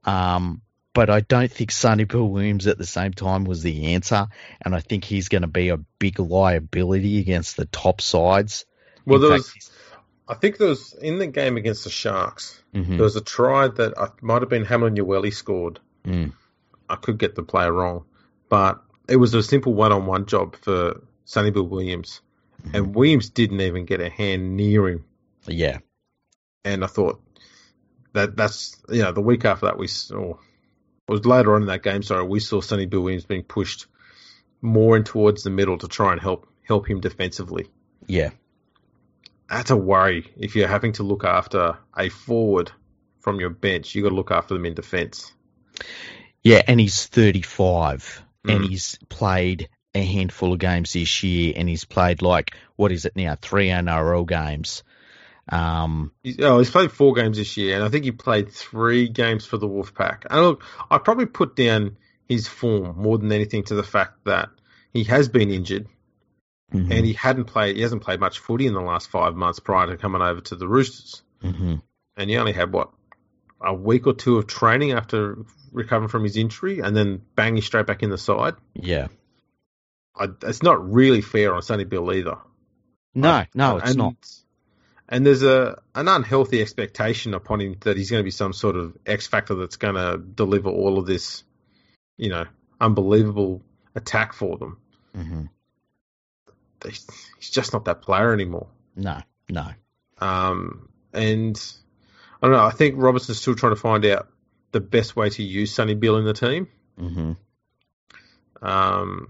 Um, 0.05 0.63
but 0.95 1.11
I 1.11 1.21
don't 1.21 1.51
think 1.51 1.71
Sonny 1.71 2.05
Bill 2.05 2.29
Williams 2.29 2.67
at 2.67 2.79
the 2.79 2.87
same 2.87 3.13
time 3.13 3.45
was 3.45 3.63
the 3.63 3.95
answer, 3.95 4.27
and 4.61 4.75
I 4.75 4.81
think 4.81 5.05
he's 5.05 5.29
going 5.29 5.43
to 5.43 5.49
be 5.49 5.69
a 5.69 5.77
big 5.77 6.19
liability 6.19 7.21
against 7.21 7.57
the 7.57 7.67
top 7.67 8.01
sides. 8.01 8.65
Well, 9.05 9.23
In 9.23 9.23
there 9.23 9.39
fact, 9.39 9.55
was, 9.55 9.71
I 10.27 10.35
think 10.35 10.59
there 10.59 10.69
was 10.69 10.95
in 10.95 11.19
the 11.19 11.27
game 11.27 11.57
against 11.57 11.85
the 11.85 11.91
Sharks. 11.91 12.61
Mhm. 12.75 12.97
There 12.97 13.05
was 13.05 13.17
a 13.17 13.21
try 13.21 13.69
that 13.69 13.97
I, 13.97 14.09
might 14.23 14.43
have 14.43 14.49
been 14.49 14.65
Hamlin 14.65 14.97
Ueli 14.97 15.33
scored. 15.33 15.79
Mm. 16.05 16.33
I 16.89 16.97
could 16.97 17.19
get 17.19 17.35
the 17.35 17.43
player 17.43 17.73
wrong, 17.73 18.05
but 18.49 18.83
it 19.09 19.17
was 19.17 19.35
a 19.35 19.43
simple 19.43 19.75
one-on-one 19.75 20.27
job 20.27 20.57
for 20.57 21.03
Sonny 21.25 21.51
Bill 21.51 21.67
Williams, 21.67 22.23
and 22.73 22.95
Williams 22.95 23.31
didn't 23.31 23.61
even 23.61 23.85
get 23.85 24.01
a 24.01 24.09
hand 24.11 24.57
near 24.57 24.89
him. 24.89 25.05
yeah, 25.47 25.79
And 26.65 26.85
I 26.85 26.87
thought 26.87 27.21
that 28.13 28.37
that's 28.37 28.81
you 28.89 29.03
know 29.03 29.13
the 29.13 29.21
week 29.21 29.45
after 29.45 29.67
that 29.67 29.79
we 29.79 29.87
saw 29.87 30.33
it 30.33 31.13
was 31.13 31.25
later 31.27 31.55
on 31.55 31.63
in 31.63 31.69
that 31.69 31.83
game. 31.83 32.03
Sorry, 32.03 32.25
we 32.27 32.41
saw 32.41 32.61
Sonny 32.61 32.87
Bill 32.87 33.01
Williams 33.01 33.25
being 33.25 33.45
pushed 33.45 33.87
more 34.61 34.97
in 34.97 35.05
towards 35.05 35.43
the 35.43 35.51
middle 35.51 35.79
to 35.79 35.89
try 35.89 36.13
and 36.13 36.21
help 36.21 36.47
help 36.65 36.89
him 36.89 37.01
defensively. 37.01 37.69
Yeah, 38.07 38.31
That's 39.49 39.71
a 39.71 39.77
worry 39.77 40.31
if 40.37 40.55
you're 40.57 40.69
having 40.69 40.93
to 40.95 41.03
look 41.03 41.25
after 41.25 41.79
a 41.97 42.09
forward 42.11 42.71
from 43.21 43.41
your 43.41 43.51
bench. 43.51 43.95
You 43.95 44.03
got 44.03 44.11
to 44.11 44.15
look 44.15 44.31
after 44.31 44.55
them 44.55 44.67
in 44.67 44.75
defence. 44.75 45.33
yeah, 46.43 46.63
and 46.67 46.79
he's 46.81 47.07
35, 47.07 48.23
and 48.47 48.65
Mm. 48.65 48.69
he's 48.69 48.99
played 49.09 49.69
a 49.99 50.05
handful 50.05 50.53
of 50.53 50.59
games 50.59 50.93
this 50.93 51.23
year, 51.23 51.53
and 51.57 51.69
he's 51.69 51.85
played 51.85 52.23
like 52.23 52.55
what 52.77 52.93
is 52.93 53.05
it 53.05 53.17
now, 53.17 53.37
three 53.41 53.69
NRL 53.69 54.27
games. 54.27 54.83
Um, 55.51 56.13
He's, 56.23 56.39
oh, 56.41 56.59
he's 56.59 56.71
played 56.71 56.93
four 56.93 57.15
games 57.15 57.39
this 57.39 57.57
year, 57.57 57.75
and 57.77 57.85
I 57.85 57.89
think 57.89 58.05
he 58.05 58.13
played 58.13 58.51
three 58.53 59.09
games 59.09 59.47
for 59.47 59.57
the 59.57 59.69
Wolfpack. 59.69 60.27
And 60.31 60.41
look, 60.43 60.65
I 60.91 60.99
probably 60.99 61.27
put 61.27 61.57
down 61.57 61.97
his 62.29 62.47
form 62.47 62.97
more 62.99 63.17
than 63.19 63.33
anything 63.33 63.65
to 63.65 63.75
the 63.75 63.83
fact 63.83 64.25
that 64.25 64.51
he 64.93 65.05
has 65.05 65.29
been 65.29 65.51
injured 65.51 65.87
mhm, 66.73 66.93
and 66.93 67.07
he 67.07 67.15
hadn't 67.15 67.45
played. 67.45 67.77
He 67.77 67.83
hasn't 67.83 68.03
played 68.03 68.21
much 68.21 68.39
footy 68.41 68.67
in 68.67 68.75
the 68.75 68.81
last 68.83 69.11
five 69.11 69.35
months 69.35 69.59
prior 69.59 69.87
to 69.87 69.97
coming 69.97 70.21
over 70.21 70.41
to 70.43 70.57
the 70.57 70.69
Roosters. 70.69 71.23
mhm. 71.43 71.81
And 72.17 72.31
he 72.31 72.37
only 72.37 72.53
had 72.53 72.73
what 72.73 72.91
a 73.61 73.73
week 73.73 74.07
or 74.07 74.13
two 74.13 74.37
of 74.39 74.47
training 74.47 74.93
after 74.93 75.39
recovering 75.73 76.09
from 76.09 76.25
his 76.25 76.37
injury, 76.37 76.81
and 76.81 76.95
then 76.97 77.23
bang, 77.35 77.55
he's 77.55 77.65
straight 77.65 77.87
back 77.87 78.03
in 78.03 78.11
the 78.11 78.19
side. 78.19 78.55
yeah. 78.75 79.09
I, 80.19 80.29
it's 80.43 80.63
not 80.63 80.93
really 80.93 81.21
fair 81.21 81.55
on 81.55 81.63
Sonny 81.63 81.85
Bill 81.85 82.13
either. 82.13 82.39
No, 83.15 83.45
no, 83.55 83.79
it's 83.79 83.91
and, 83.91 83.99
not. 83.99 84.15
And 85.09 85.25
there's 85.25 85.43
a 85.43 85.81
an 85.95 86.09
unhealthy 86.09 86.61
expectation 86.61 87.35
upon 87.35 87.61
him 87.61 87.77
that 87.81 87.97
he's 87.97 88.11
going 88.11 88.21
to 88.21 88.25
be 88.25 88.31
some 88.31 88.53
sort 88.53 88.77
of 88.77 88.97
X 89.07 89.27
factor 89.27 89.55
that's 89.55 89.77
going 89.77 89.95
to 89.95 90.19
deliver 90.19 90.69
all 90.69 90.99
of 90.99 91.07
this, 91.07 91.45
you 92.17 92.29
know, 92.29 92.45
unbelievable 92.81 93.63
attack 93.95 94.33
for 94.33 94.57
them. 94.59 94.79
hmm 95.15 95.43
He's 96.85 97.07
he's 97.39 97.51
just 97.51 97.73
not 97.73 97.87
that 97.87 98.03
player 98.03 98.33
anymore. 98.33 98.69
No, 98.95 99.21
no. 99.49 99.67
Um, 100.19 100.89
and 101.13 101.61
I 102.41 102.47
don't 102.47 102.57
know. 102.57 102.65
I 102.65 102.71
think 102.71 102.95
Robertson's 102.99 103.41
still 103.41 103.57
trying 103.57 103.75
to 103.75 103.81
find 103.81 104.05
out 104.07 104.29
the 104.71 104.81
best 104.81 105.17
way 105.17 105.31
to 105.31 105.43
use 105.43 105.75
Sonny 105.75 105.95
Bill 105.95 106.19
in 106.19 106.25
the 106.25 106.35
team. 106.35 106.69
hmm 106.97 107.33
Um, 108.63 109.29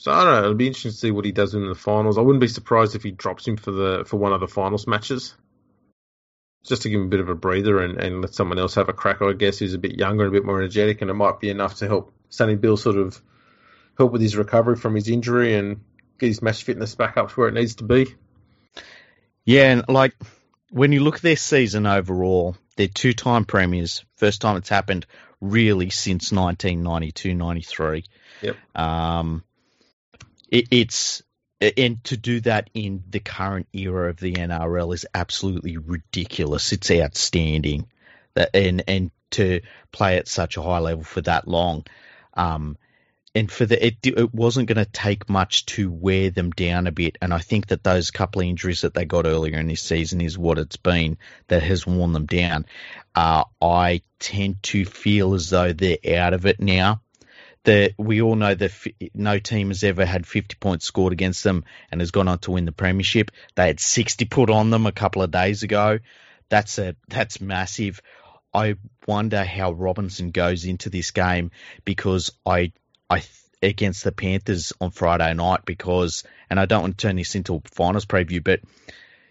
so 0.00 0.10
I 0.10 0.24
don't 0.24 0.32
know. 0.32 0.38
It'll 0.38 0.54
be 0.54 0.66
interesting 0.66 0.92
to 0.92 0.96
see 0.96 1.10
what 1.10 1.26
he 1.26 1.32
does 1.32 1.52
in 1.52 1.68
the 1.68 1.74
finals. 1.74 2.16
I 2.16 2.22
wouldn't 2.22 2.40
be 2.40 2.48
surprised 2.48 2.94
if 2.94 3.02
he 3.02 3.10
drops 3.10 3.46
him 3.46 3.58
for 3.58 3.70
the 3.70 4.04
for 4.06 4.16
one 4.16 4.32
of 4.32 4.40
the 4.40 4.48
finals 4.48 4.86
matches, 4.86 5.34
just 6.64 6.82
to 6.82 6.88
give 6.88 7.02
him 7.02 7.08
a 7.08 7.10
bit 7.10 7.20
of 7.20 7.28
a 7.28 7.34
breather 7.34 7.82
and, 7.82 8.02
and 8.02 8.22
let 8.22 8.32
someone 8.32 8.58
else 8.58 8.76
have 8.76 8.88
a 8.88 8.94
crack. 8.94 9.20
I 9.20 9.34
guess 9.34 9.58
who's 9.58 9.74
a 9.74 9.78
bit 9.78 9.98
younger 9.98 10.24
and 10.24 10.34
a 10.34 10.38
bit 10.38 10.46
more 10.46 10.56
energetic, 10.56 11.02
and 11.02 11.10
it 11.10 11.14
might 11.14 11.38
be 11.38 11.50
enough 11.50 11.74
to 11.76 11.86
help 11.86 12.14
Sonny 12.30 12.56
Bill 12.56 12.78
sort 12.78 12.96
of 12.96 13.20
help 13.98 14.10
with 14.10 14.22
his 14.22 14.38
recovery 14.38 14.76
from 14.76 14.94
his 14.94 15.06
injury 15.06 15.54
and 15.54 15.82
get 16.18 16.28
his 16.28 16.40
match 16.40 16.62
fitness 16.62 16.94
back 16.94 17.18
up 17.18 17.28
to 17.28 17.34
where 17.34 17.48
it 17.48 17.54
needs 17.54 17.74
to 17.74 17.84
be. 17.84 18.14
Yeah, 19.44 19.70
and 19.70 19.84
like 19.86 20.14
when 20.70 20.92
you 20.92 21.00
look 21.00 21.16
at 21.16 21.22
their 21.22 21.36
season 21.36 21.86
overall, 21.86 22.56
they're 22.76 22.88
two 22.88 23.12
time 23.12 23.44
premiers. 23.44 24.02
First 24.16 24.40
time 24.40 24.56
it's 24.56 24.70
happened 24.70 25.04
really 25.42 25.90
since 25.90 26.32
1992 26.32 27.34
93. 27.34 28.04
Yep. 28.40 28.56
Um, 28.74 29.44
it, 30.50 30.68
it's 30.70 31.22
and 31.60 32.02
to 32.04 32.16
do 32.16 32.40
that 32.40 32.70
in 32.74 33.04
the 33.08 33.20
current 33.20 33.68
era 33.72 34.10
of 34.10 34.18
the 34.18 34.32
NRL 34.32 34.94
is 34.94 35.06
absolutely 35.14 35.76
ridiculous. 35.76 36.72
It's 36.72 36.90
outstanding, 36.90 37.86
that 38.34 38.50
and 38.54 38.82
and 38.88 39.10
to 39.32 39.60
play 39.92 40.16
at 40.16 40.28
such 40.28 40.56
a 40.56 40.62
high 40.62 40.78
level 40.78 41.04
for 41.04 41.20
that 41.22 41.46
long, 41.46 41.84
um, 42.34 42.78
and 43.34 43.50
for 43.50 43.66
the 43.66 43.86
it, 43.86 43.98
it 44.02 44.34
wasn't 44.34 44.68
going 44.68 44.84
to 44.84 44.90
take 44.90 45.28
much 45.28 45.66
to 45.66 45.90
wear 45.90 46.30
them 46.30 46.50
down 46.50 46.86
a 46.86 46.92
bit. 46.92 47.18
And 47.20 47.34
I 47.34 47.38
think 47.38 47.66
that 47.66 47.84
those 47.84 48.10
couple 48.10 48.40
of 48.40 48.48
injuries 48.48 48.80
that 48.80 48.94
they 48.94 49.04
got 49.04 49.26
earlier 49.26 49.58
in 49.58 49.68
this 49.68 49.82
season 49.82 50.20
is 50.22 50.38
what 50.38 50.58
it's 50.58 50.78
been 50.78 51.18
that 51.48 51.62
has 51.62 51.86
worn 51.86 52.12
them 52.12 52.26
down. 52.26 52.64
Uh, 53.14 53.44
I 53.60 54.00
tend 54.18 54.62
to 54.64 54.84
feel 54.86 55.34
as 55.34 55.50
though 55.50 55.72
they're 55.72 55.98
out 56.16 56.32
of 56.32 56.46
it 56.46 56.58
now 56.58 57.02
that 57.64 57.92
we 57.98 58.22
all 58.22 58.36
know 58.36 58.54
that 58.54 58.72
no 59.14 59.38
team 59.38 59.68
has 59.68 59.84
ever 59.84 60.06
had 60.06 60.26
50 60.26 60.56
points 60.60 60.86
scored 60.86 61.12
against 61.12 61.44
them 61.44 61.64
and 61.90 62.00
has 62.00 62.10
gone 62.10 62.28
on 62.28 62.38
to 62.40 62.52
win 62.52 62.64
the 62.64 62.72
premiership. 62.72 63.30
They 63.54 63.66
had 63.66 63.80
60 63.80 64.24
put 64.26 64.50
on 64.50 64.70
them 64.70 64.86
a 64.86 64.92
couple 64.92 65.22
of 65.22 65.30
days 65.30 65.62
ago. 65.62 65.98
That's 66.48 66.78
a 66.78 66.96
that's 67.08 67.40
massive. 67.40 68.00
I 68.52 68.76
wonder 69.06 69.44
how 69.44 69.72
Robinson 69.72 70.30
goes 70.30 70.64
into 70.64 70.90
this 70.90 71.10
game 71.10 71.50
because 71.84 72.32
I 72.44 72.72
I 73.08 73.22
against 73.62 74.04
the 74.04 74.12
Panthers 74.12 74.72
on 74.80 74.90
Friday 74.90 75.32
night 75.34 75.64
because 75.64 76.24
and 76.48 76.58
I 76.58 76.64
don't 76.64 76.82
want 76.82 76.98
to 76.98 77.06
turn 77.06 77.16
this 77.16 77.34
into 77.34 77.56
a 77.56 77.60
finals 77.66 78.06
preview, 78.06 78.42
but 78.42 78.60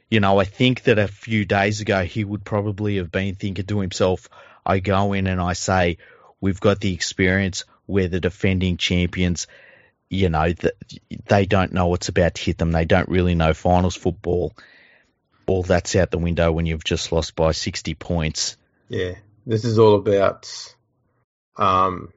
you 0.10 0.20
know 0.20 0.40
I 0.40 0.46
think 0.46 0.84
that 0.84 1.00
a 1.00 1.08
few 1.08 1.46
days 1.46 1.82
ago 1.82 2.04
he 2.04 2.24
would 2.24 2.46
probably 2.46 2.98
have 2.98 3.12
been 3.12 3.36
thinking 3.36 3.66
to 3.66 3.80
himself, 3.80 4.30
I 4.66 4.80
go 4.80 5.14
in 5.14 5.28
and 5.28 5.42
I 5.42 5.54
say 5.54 5.98
we've 6.40 6.60
got 6.60 6.80
the 6.80 6.94
experience 6.94 7.66
we're 7.90 8.08
the 8.08 8.20
defending 8.20 8.78
champions. 8.78 9.48
You 10.10 10.30
know, 10.30 10.54
th- 10.54 10.74
they 11.28 11.46
don't 11.46 11.74
know 11.74 11.88
what's 11.88 12.10
about 12.10 12.36
to 12.36 12.42
hit 12.44 12.58
them. 12.58 12.72
They 12.72 12.86
don't 12.86 13.10
really 13.10 13.36
know 13.36 13.54
finals 13.54 13.96
football. 13.96 14.54
All 15.48 15.64
that's 15.64 15.96
out 15.96 16.12
the 16.12 16.18
window 16.20 16.52
when 16.52 16.66
you've 16.66 16.84
just 16.84 17.12
lost 17.12 17.36
by 17.36 17.52
60 17.52 17.96
points. 17.96 18.56
Yeah, 18.88 19.14
this 19.46 19.66
is 19.66 19.80
all 19.80 19.96
about. 19.96 20.48
Um, 21.58 22.14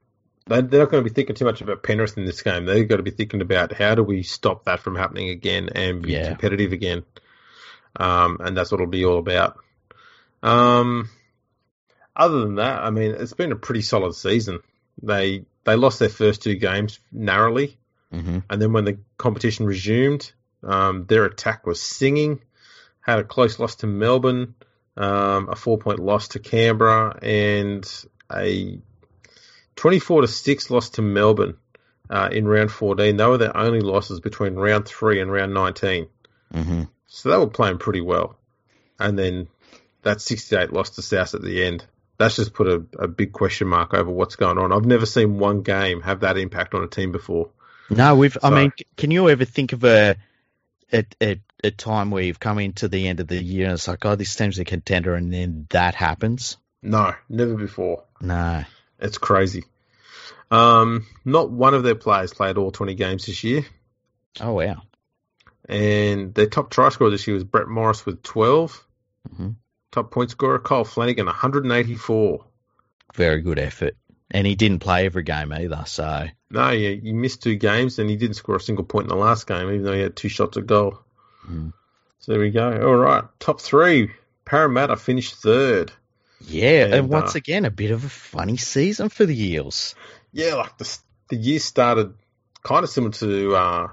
they- 0.46 0.60
they're 0.60 0.80
not 0.80 0.90
going 0.90 1.02
to 1.04 1.08
be 1.10 1.14
thinking 1.14 1.34
too 1.36 1.44
much 1.44 1.60
about 1.60 1.82
Penrith 1.82 2.16
in 2.18 2.24
this 2.24 2.42
game. 2.42 2.64
They've 2.66 2.88
got 2.88 2.96
to 2.96 3.02
be 3.02 3.10
thinking 3.10 3.40
about 3.40 3.72
how 3.72 3.94
do 3.94 4.02
we 4.02 4.22
stop 4.22 4.64
that 4.64 4.80
from 4.80 4.96
happening 4.96 5.30
again 5.30 5.70
and 5.74 6.02
be 6.02 6.12
Yeah. 6.12 6.28
competitive 6.28 6.72
again. 6.72 7.04
Um, 7.96 8.38
and 8.40 8.56
that's 8.56 8.70
what 8.70 8.80
it'll 8.80 8.90
be 8.90 9.04
all 9.04 9.18
about. 9.18 9.58
Um, 10.42 11.08
other 12.16 12.40
than 12.40 12.56
that, 12.56 12.82
I 12.82 12.90
mean, 12.90 13.12
it's 13.12 13.34
been 13.34 13.52
a 13.52 13.56
pretty 13.56 13.82
solid 13.82 14.14
season. 14.14 14.60
They 15.02 15.44
they 15.64 15.76
lost 15.76 15.98
their 15.98 16.08
first 16.08 16.42
two 16.42 16.56
games 16.56 16.98
narrowly, 17.10 17.78
hmm 18.10 18.38
and 18.50 18.60
then 18.60 18.72
when 18.72 18.84
the 18.84 18.98
competition 19.16 19.66
resumed, 19.66 20.32
um, 20.62 21.06
their 21.06 21.24
attack 21.24 21.66
was 21.66 21.80
singing. 21.80 22.40
Had 23.00 23.18
a 23.18 23.24
close 23.24 23.58
loss 23.58 23.76
to 23.76 23.86
Melbourne, 23.88 24.54
um, 24.96 25.48
a 25.48 25.56
four 25.56 25.78
point 25.78 25.98
loss 25.98 26.28
to 26.28 26.38
Canberra, 26.38 27.18
and 27.20 27.84
a 28.30 28.78
24 29.76 30.22
to 30.22 30.28
6 30.28 30.70
loss 30.70 30.90
to 30.90 31.02
Melbourne 31.02 31.56
uh, 32.10 32.28
in 32.30 32.46
round 32.46 32.70
14. 32.70 33.16
They 33.16 33.26
were 33.26 33.38
their 33.38 33.56
only 33.56 33.80
losses 33.80 34.20
between 34.20 34.54
round 34.54 34.86
3 34.86 35.20
and 35.20 35.32
round 35.32 35.54
19. 35.54 36.08
hmm 36.52 36.82
So 37.06 37.30
they 37.30 37.36
were 37.36 37.48
playing 37.48 37.78
pretty 37.78 38.00
well. 38.00 38.38
And 38.98 39.18
then 39.18 39.48
that 40.02 40.20
68 40.20 40.72
loss 40.72 40.90
to 40.90 41.02
South 41.02 41.34
at 41.34 41.42
the 41.42 41.64
end. 41.64 41.84
That's 42.22 42.36
just 42.36 42.54
put 42.54 42.68
a, 42.68 42.84
a 43.00 43.08
big 43.08 43.32
question 43.32 43.66
mark 43.66 43.94
over 43.94 44.10
what's 44.10 44.36
going 44.36 44.56
on. 44.58 44.72
I've 44.72 44.84
never 44.84 45.06
seen 45.06 45.38
one 45.38 45.62
game 45.62 46.00
have 46.02 46.20
that 46.20 46.38
impact 46.38 46.72
on 46.74 46.84
a 46.84 46.86
team 46.86 47.10
before. 47.10 47.50
No, 47.90 48.14
we've. 48.14 48.38
I 48.42 48.50
mean, 48.50 48.72
can 48.96 49.10
you 49.10 49.28
ever 49.28 49.44
think 49.44 49.72
of 49.72 49.82
a, 49.84 50.16
a 50.92 51.04
a 51.20 51.40
a 51.64 51.70
time 51.72 52.12
where 52.12 52.22
you've 52.22 52.38
come 52.38 52.60
into 52.60 52.86
the 52.86 53.08
end 53.08 53.18
of 53.18 53.26
the 53.26 53.42
year 53.42 53.66
and 53.66 53.74
it's 53.74 53.88
like, 53.88 54.04
oh, 54.04 54.14
this 54.14 54.36
team's 54.36 54.60
a 54.60 54.64
contender, 54.64 55.14
and 55.14 55.32
then 55.32 55.66
that 55.70 55.96
happens? 55.96 56.58
No, 56.80 57.12
never 57.28 57.54
before. 57.54 58.04
No. 58.20 58.64
It's 59.00 59.18
crazy. 59.18 59.64
Um, 60.52 61.06
not 61.24 61.50
one 61.50 61.74
of 61.74 61.82
their 61.82 61.96
players 61.96 62.32
played 62.32 62.56
all 62.56 62.70
20 62.70 62.94
games 62.94 63.26
this 63.26 63.42
year. 63.42 63.64
Oh 64.40 64.52
wow. 64.52 64.82
And 65.68 66.34
their 66.34 66.46
top 66.46 66.70
try 66.70 66.88
scorer 66.90 67.10
this 67.10 67.26
year 67.26 67.34
was 67.34 67.44
Brett 67.44 67.66
Morris 67.68 68.06
with 68.06 68.22
12. 68.22 68.86
hmm 69.36 69.50
Top 69.92 70.10
point 70.10 70.30
scorer, 70.30 70.58
Kyle 70.58 70.84
Flanagan, 70.84 71.26
184. 71.26 72.44
Very 73.14 73.42
good 73.42 73.58
effort, 73.58 73.94
and 74.30 74.46
he 74.46 74.54
didn't 74.54 74.78
play 74.78 75.04
every 75.04 75.22
game 75.22 75.52
either. 75.52 75.84
So 75.86 76.26
No, 76.50 76.70
you, 76.70 77.00
you 77.02 77.14
missed 77.14 77.42
two 77.42 77.56
games 77.56 77.98
and 77.98 78.08
he 78.08 78.16
didn't 78.16 78.36
score 78.36 78.56
a 78.56 78.60
single 78.60 78.86
point 78.86 79.04
in 79.04 79.10
the 79.10 79.16
last 79.16 79.46
game, 79.46 79.68
even 79.68 79.82
though 79.82 79.92
he 79.92 80.00
had 80.00 80.16
two 80.16 80.30
shots 80.30 80.56
at 80.56 80.66
goal. 80.66 80.98
mm. 81.46 81.72
So 82.20 82.32
there 82.32 82.40
we 82.40 82.50
go. 82.50 82.88
All 82.88 82.96
right. 82.96 83.24
Top 83.38 83.60
three. 83.60 84.12
Parramatta 84.44 84.96
finished 84.96 85.34
third. 85.34 85.92
yeah, 86.40 86.84
and, 86.84 86.94
And, 86.94 87.08
once 87.08 87.34
uh, 87.34 87.38
again, 87.38 87.64
a 87.64 87.70
bit 87.70 87.90
of 87.90 88.04
a 88.04 88.08
funny 88.08 88.56
season 88.56 89.08
for 89.08 89.26
the 89.26 89.52
Eels. 89.52 89.94
Yeah, 90.32 90.54
like 90.54 90.78
the, 90.78 90.98
the 91.28 91.36
year 91.36 91.58
started 91.58 92.14
kind 92.62 92.84
of 92.84 92.90
similar 92.90 93.12
to 93.12 93.56
uh, 93.56 93.88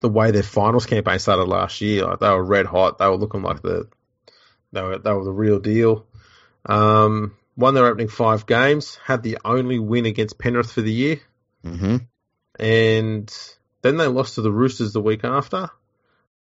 the 0.00 0.08
way 0.08 0.30
their 0.30 0.42
finals 0.42 0.86
campaign 0.86 1.18
started 1.18 1.44
last 1.44 1.80
year. 1.80 2.04
Like 2.04 2.20
they 2.20 2.28
were 2.28 2.44
red 2.44 2.66
hot. 2.66 2.98
They 2.98 3.06
were 3.06 3.16
looking 3.16 3.42
like 3.42 3.62
the 3.62 3.88
they 4.72 4.82
were 4.82 4.98
they 4.98 5.12
were 5.12 5.24
the 5.24 5.32
real 5.32 5.58
deal. 5.58 6.06
Um, 6.64 7.36
won 7.56 7.74
their 7.74 7.86
opening 7.86 8.08
five 8.08 8.46
games. 8.46 8.96
Had 9.04 9.22
the 9.22 9.38
only 9.44 9.78
win 9.78 10.06
against 10.06 10.38
Penrith 10.38 10.72
for 10.72 10.82
the 10.82 10.92
year, 10.92 11.20
hmm 11.62 11.96
and 12.58 13.32
then 13.82 13.96
they 13.98 14.06
lost 14.06 14.36
to 14.36 14.42
the 14.42 14.50
Roosters 14.52 14.92
the 14.92 15.00
week 15.00 15.24
after. 15.24 15.68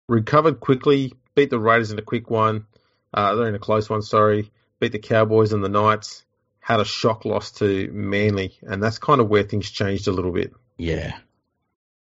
Recovered 0.09 0.59
quickly, 0.61 1.13
beat 1.35 1.51
the 1.51 1.61
Raiders 1.61 1.93
in 1.93 1.99
a 1.99 2.03
quick 2.03 2.31
one. 2.31 2.67
Uh, 3.13 3.35
they're 3.35 3.49
in 3.49 3.55
a 3.55 3.59
close 3.61 3.89
one, 3.89 4.03
sorry. 4.03 4.51
beat 4.81 4.93
the 4.93 4.99
Cowboys 4.99 5.53
and 5.53 5.63
the 5.63 5.69
Knights, 5.69 6.25
had 6.59 6.81
a 6.81 6.85
shock 6.85 7.25
loss 7.25 7.53
to 7.53 7.91
Manly, 7.93 8.57
and 8.63 8.83
that's 8.83 8.99
kind 8.99 9.21
of 9.21 9.29
where 9.29 9.43
things 9.43 9.71
changed 9.71 10.09
a 10.09 10.13
little 10.13 10.33
bit. 10.33 10.53
Yeah. 10.79 11.17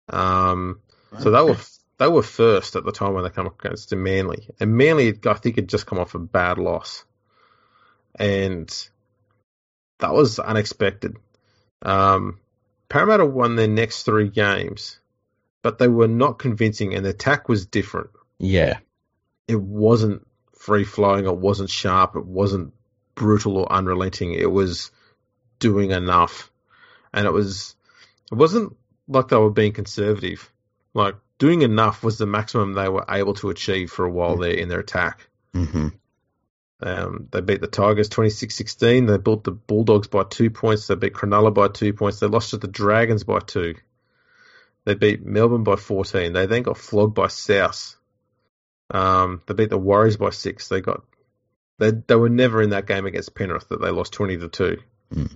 Um, 0.10 0.82
so 1.20 1.32
they 1.32 1.42
were 1.42 1.58
they 1.98 2.08
were 2.08 2.24
first 2.24 2.76
at 2.76 2.84
the 2.84 2.92
time 2.92 3.14
when 3.14 3.24
they 3.24 3.30
come 3.30 3.48
against 3.48 3.94
Manly, 3.96 4.50
and 4.60 4.76
Manly 4.76 5.18
I 5.26 5.34
think 5.34 5.56
had 5.56 5.70
just 5.70 5.86
come 5.86 6.00
off 6.00 6.16
a 6.16 6.20
bad 6.20 6.58
loss, 6.58 7.06
and 8.16 8.70
that 10.00 10.14
was 10.14 10.40
unexpected. 10.40 11.18
Um, 11.82 12.40
Parramatta 12.90 13.26
won 13.26 13.56
their 13.56 13.68
next 13.68 14.04
three 14.04 14.30
games, 14.30 15.00
but 15.62 15.78
they 15.80 15.88
were 15.88 16.08
not 16.08 16.40
convincing, 16.40 16.94
and 16.94 17.06
the 17.06 17.10
attack 17.10 17.48
was 17.50 17.66
different. 17.66 18.10
Yeah. 18.40 18.80
It 19.48 19.60
wasn't 19.60 20.26
free 20.58 20.84
flowing. 20.84 21.26
It 21.26 21.38
wasn't 21.38 21.70
sharp. 21.70 22.16
It 22.16 22.26
wasn't 22.26 22.74
brutal 23.14 23.58
or 23.58 23.72
unrelenting. 23.72 24.34
It 24.34 24.52
was 24.52 24.92
doing 25.60 25.92
enough, 25.92 26.52
and 27.14 27.26
it 27.26 27.32
was 27.32 27.76
it 28.32 28.36
wasn't 28.36 28.76
like 29.08 29.30
they 29.30 29.38
were 29.38 29.52
being 29.52 29.74
conservative. 29.74 30.52
Like 30.94 31.16
doing 31.38 31.62
enough 31.62 32.04
was 32.04 32.18
the 32.18 32.26
maximum 32.26 32.74
they 32.74 32.90
were 32.90 33.06
able 33.10 33.34
to 33.36 33.50
achieve 33.50 33.92
for 33.92 34.06
a 34.06 34.12
while 34.12 34.38
there 34.38 34.52
in 34.52 34.70
their 34.70 34.80
attack. 34.80 35.28
Mm-hmm. 35.54 35.88
Um, 36.82 37.28
they 37.32 37.42
beat 37.42 37.62
the 37.62 37.68
Tigers 37.68 38.10
26-16. 38.10 39.08
They 39.08 39.18
beat 39.18 39.44
the 39.44 39.52
Bulldogs 39.52 40.08
by 40.08 40.24
two 40.24 40.50
points. 40.50 40.88
They 40.88 40.96
beat 40.96 41.14
Cronulla 41.14 41.54
by 41.54 41.70
two 41.70 41.94
points. 41.94 42.20
They 42.20 42.28
lost 42.28 42.52
to 42.52 42.58
the 42.58 42.68
Dragons 42.68 43.24
by 43.24 43.40
two. 43.40 43.76
They 44.84 44.94
beat 44.94 45.26
Melbourne 45.26 45.64
by 45.64 45.78
14. 45.78 46.34
They 46.34 46.46
then 46.46 46.64
got 46.64 46.78
flogged 46.78 47.16
by 47.16 47.28
South. 47.28 47.96
Um, 48.92 49.42
they 49.48 49.56
beat 49.56 49.70
the 49.70 49.78
Warriors 49.78 50.18
by 50.18 50.30
six. 50.30 50.68
They 50.68 50.82
got 50.82 51.04
they 51.80 51.92
they 51.92 52.16
were 52.16 52.30
never 52.30 52.62
in 52.62 52.70
that 52.70 52.86
game 52.86 53.06
against 53.06 53.36
Penrith 53.36 53.70
that 53.70 53.82
they 53.82 53.90
lost 53.90 54.14
20 54.14 54.38
to 54.38 54.48
two. 54.48 54.78
Mm. 55.14 55.36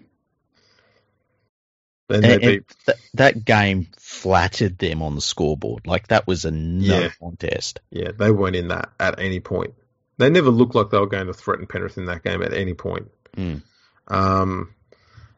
They 2.09 2.15
And, 2.15 2.25
and 2.25 2.41
beat 2.41 2.63
th- 2.85 2.97
that 3.13 3.45
game 3.45 3.87
flattered 3.97 4.77
them 4.79 5.01
on 5.03 5.15
the 5.15 5.21
scoreboard. 5.21 5.85
Like 5.87 6.07
that 6.07 6.25
was 6.27 6.43
a 6.43 6.51
no 6.51 6.99
Yeah. 7.01 7.09
contest. 7.19 7.79
yeah 7.91 8.11
they 8.17 8.31
weren't 8.31 8.55
in 8.55 8.69
that 8.69 8.89
at 8.99 9.19
any 9.19 9.39
point. 9.39 9.75
They 10.17 10.29
never 10.29 10.49
looked 10.49 10.75
like 10.75 10.89
they 10.89 10.97
were 10.99 11.07
going 11.07 11.27
to 11.27 11.33
threaten 11.33 11.67
Penrith 11.67 11.97
in 11.97 12.05
that 12.05 12.23
game 12.23 12.41
at 12.41 12.51
any 12.53 12.73
point. 12.73 13.09
Mm. 13.37 13.61
Um, 14.07 14.73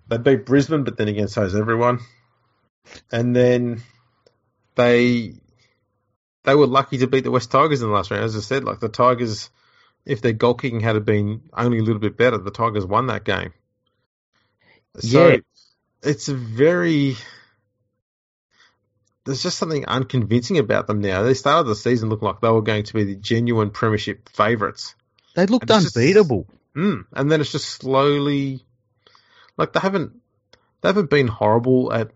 they 0.07 0.17
beat 0.17 0.45
Brisbane, 0.45 0.83
but 0.85 0.97
then 0.97 1.07
again, 1.09 1.27
so 1.27 1.43
is 1.43 1.55
everyone. 1.55 1.99
And 3.11 3.35
then 3.35 3.83
they 4.75 5.33
they 6.43 6.55
were 6.55 6.67
lucky 6.67 6.97
to 6.99 7.07
beat 7.07 7.23
the 7.25 7.31
West 7.31 7.51
Tigers 7.51 7.81
in 7.81 7.89
the 7.89 7.93
last 7.93 8.09
round. 8.09 8.23
As 8.23 8.35
I 8.35 8.39
said, 8.39 8.63
like 8.63 8.79
the 8.79 8.89
Tigers, 8.89 9.49
if 10.05 10.21
their 10.21 10.31
goal 10.33 10.55
kicking 10.55 10.79
had 10.79 11.03
been 11.05 11.41
only 11.53 11.77
a 11.77 11.83
little 11.83 11.99
bit 12.01 12.17
better, 12.17 12.37
the 12.39 12.49
Tigers 12.49 12.85
won 12.85 13.07
that 13.07 13.23
game. 13.25 13.53
So 14.99 15.27
Yeah. 15.27 15.37
It's 16.03 16.27
a 16.29 16.35
very 16.35 17.15
there's 19.25 19.43
just 19.43 19.57
something 19.57 19.85
unconvincing 19.85 20.57
about 20.57 20.87
them 20.87 20.99
now. 21.01 21.21
They 21.21 21.35
started 21.35 21.67
the 21.69 21.75
season 21.75 22.09
looking 22.09 22.27
like 22.27 22.41
they 22.41 22.49
were 22.49 22.61
going 22.63 22.83
to 22.83 22.93
be 22.93 23.03
the 23.03 23.15
genuine 23.15 23.69
premiership 23.69 24.29
favourites. 24.29 24.95
They 25.35 25.45
looked 25.45 25.69
And 25.69 25.77
it's 25.77 25.85
just- 25.85 25.97
unbeatable. 25.97 26.47
Mm. 26.75 27.05
And 27.13 27.31
then 27.31 27.41
it's 27.41 27.51
just 27.51 27.69
slowly, 27.69 28.65
like 29.57 29.73
they 29.73 29.79
haven't, 29.79 30.13
they 30.81 30.89
haven't 30.89 31.09
been 31.09 31.27
horrible 31.27 31.91
at, 31.93 32.11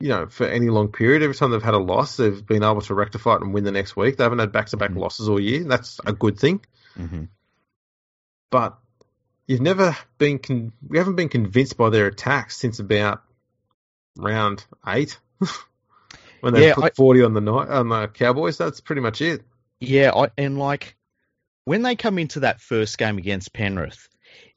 you 0.00 0.08
know, 0.08 0.26
for 0.26 0.46
any 0.46 0.68
long 0.68 0.90
period. 0.90 1.22
Every 1.22 1.34
time 1.36 1.50
they've 1.52 1.62
had 1.62 1.74
a 1.74 1.78
loss, 1.78 2.16
they've 2.16 2.44
been 2.44 2.64
able 2.64 2.80
to 2.80 2.94
rectify 2.94 3.34
it 3.36 3.42
and 3.42 3.52
win 3.54 3.64
the 3.64 3.70
next 3.72 3.96
week. 3.96 4.16
They 4.16 4.24
haven't 4.24 4.38
had 4.40 4.50
back-to-back 4.50 4.90
Mhm. 4.90 4.98
losses 4.98 5.28
all 5.28 5.38
year. 5.38 5.62
That's 5.64 6.00
a 6.04 6.12
good 6.12 6.38
thing. 6.40 6.60
hmm 6.96 7.24
But 8.50 8.78
you've 9.46 9.60
never 9.60 9.96
been, 10.16 10.38
con- 10.38 10.72
we 10.88 10.98
haven't 10.98 11.16
been 11.16 11.28
convinced 11.28 11.76
by 11.76 11.90
their 11.90 12.06
attacks 12.06 12.56
since 12.56 12.78
about 12.80 13.22
round 14.16 14.64
eight, 14.86 15.18
when 16.40 16.54
they 16.54 16.62
Yeah, 16.66 16.74
put 16.74 16.84
I- 16.84 16.90
forty 16.96 17.22
on 17.22 17.34
the 17.34 17.40
night 17.40 17.68
on 17.68 17.88
the 17.88 18.08
Cowboys. 18.08 18.58
That's 18.58 18.80
pretty 18.80 19.00
much 19.02 19.20
it. 19.20 19.42
Yeah, 19.80 20.12
I, 20.14 20.30
and 20.36 20.58
like 20.58 20.96
when 21.64 21.82
they 21.82 21.96
come 21.96 22.18
into 22.18 22.40
that 22.40 22.60
first 22.60 22.98
game 22.98 23.18
against 23.18 23.52
Penrith, 23.52 24.08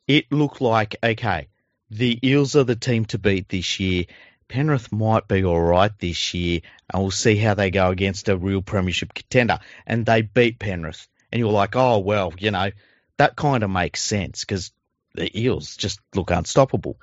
it 0.07 0.31
looked 0.31 0.61
like 0.61 0.95
okay, 1.03 1.47
the 1.89 2.19
Eels 2.27 2.55
are 2.55 2.63
the 2.63 2.75
team 2.75 3.05
to 3.05 3.19
beat 3.19 3.49
this 3.49 3.79
year. 3.79 4.05
Penrith 4.47 4.91
might 4.91 5.27
be 5.29 5.45
all 5.45 5.61
right 5.61 5.91
this 5.99 6.33
year, 6.33 6.59
and 6.91 7.01
we'll 7.01 7.11
see 7.11 7.37
how 7.37 7.53
they 7.53 7.71
go 7.71 7.89
against 7.89 8.27
a 8.27 8.37
real 8.37 8.61
premiership 8.61 9.13
contender. 9.13 9.59
And 9.87 10.05
they 10.05 10.21
beat 10.23 10.59
Penrith, 10.59 11.07
and 11.31 11.39
you're 11.39 11.51
like, 11.51 11.75
oh 11.75 11.99
well, 11.99 12.33
you 12.37 12.51
know, 12.51 12.71
that 13.17 13.35
kind 13.35 13.63
of 13.63 13.69
makes 13.69 14.01
sense 14.03 14.41
because 14.41 14.71
the 15.13 15.39
Eels 15.39 15.75
just 15.77 15.99
look 16.15 16.31
unstoppable. 16.31 16.97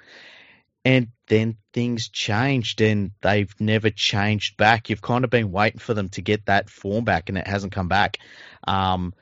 And 0.84 1.09
then 1.26 1.56
things 1.72 2.09
changed, 2.09 2.80
and 2.80 3.10
they've 3.20 3.52
never 3.60 3.90
changed 3.90 4.56
back. 4.56 4.88
You've 4.88 5.02
kind 5.02 5.24
of 5.24 5.30
been 5.30 5.52
waiting 5.52 5.80
for 5.80 5.94
them 5.94 6.09
to 6.10 6.22
get 6.22 6.46
that 6.46 6.70
form 6.70 7.05
back, 7.05 7.28
and 7.28 7.36
it 7.36 7.46
hasn't 7.46 7.72
come 7.72 7.88
back. 7.88 8.18
Um, 8.66 9.12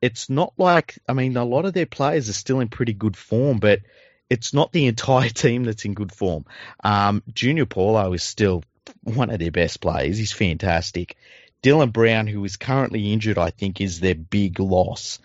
it's 0.00 0.28
not 0.30 0.52
like 0.56 0.98
I 1.08 1.14
mean, 1.14 1.36
a 1.36 1.44
lot 1.44 1.64
of 1.64 1.72
their 1.72 1.86
players 1.86 2.28
are 2.28 2.34
still 2.34 2.60
in 2.60 2.68
pretty 2.68 2.92
good 2.92 3.16
form, 3.16 3.58
but 3.58 3.80
it's 4.30 4.54
not 4.54 4.72
the 4.72 4.86
entire 4.92 5.30
team 5.30 5.64
that's 5.64 5.84
in 5.84 5.94
good 5.94 6.12
form. 6.12 6.44
Um, 6.84 7.22
Junior 7.32 7.66
Paulo 7.66 8.12
is 8.12 8.22
still 8.22 8.62
one 9.02 9.30
of 9.30 9.38
their 9.38 9.50
best 9.50 9.80
players. 9.80 10.18
He's 10.18 10.32
fantastic. 10.32 11.16
Dylan 11.62 11.92
Brown, 11.92 12.26
who 12.26 12.44
is 12.44 12.56
currently 12.56 13.12
injured, 13.12 13.38
I 13.38 13.50
think 13.50 13.80
is 13.80 14.00
their 14.00 14.14
big 14.14 14.60
loss. 14.60 15.18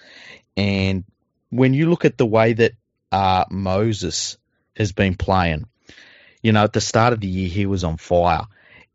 And 0.58 1.04
when 1.50 1.74
you 1.74 1.90
look 1.90 2.06
at 2.06 2.18
the 2.18 2.26
way 2.26 2.54
that 2.54 2.74
uh, 3.12 3.46
Moses 3.50 4.38
has 4.76 4.92
been 4.92 5.16
playing, 5.16 5.66
you 6.42 6.52
know, 6.52 6.64
at 6.64 6.74
the 6.74 6.82
start 6.82 7.14
of 7.14 7.20
the 7.20 7.28
year 7.28 7.50
he 7.50 7.66
was 7.66 7.84
on 7.84 7.98
fire, 7.98 8.46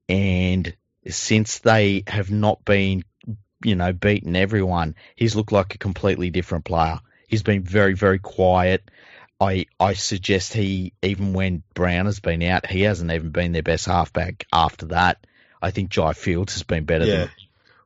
and 0.09 0.74
since 1.09 1.59
they 1.60 2.02
have 2.06 2.31
not 2.31 2.64
been, 2.64 3.05
you 3.64 3.77
know, 3.77 3.93
beaten 3.93 4.36
everyone, 4.36 4.94
he's 5.14 5.36
looked 5.36 5.52
like 5.52 5.74
a 5.74 5.78
completely 5.78 6.31
different 6.31 6.64
player. 6.64 7.01
He's 7.28 7.43
been 7.43 7.62
very, 7.62 7.94
very 7.94 8.18
quiet. 8.18 8.90
I 9.40 9.66
I 9.78 9.94
suggest 9.94 10.55
he 10.55 10.93
even 11.02 11.32
when 11.35 11.62
Brown 11.74 12.06
has 12.06 12.20
been 12.20 12.43
out, 12.43 12.66
he 12.66 12.82
hasn't 12.82 13.10
even 13.10 13.31
been 13.31 13.52
their 13.52 13.62
best 13.62 13.86
halfback 13.86 14.47
after 14.52 14.86
that. 14.86 15.27
I 15.60 15.70
think 15.70 15.90
Jai 15.90 16.12
Fields 16.12 16.55
has 16.55 16.62
been 16.62 16.85
better 16.85 17.05
Yeah. 17.05 17.16
than 17.16 17.31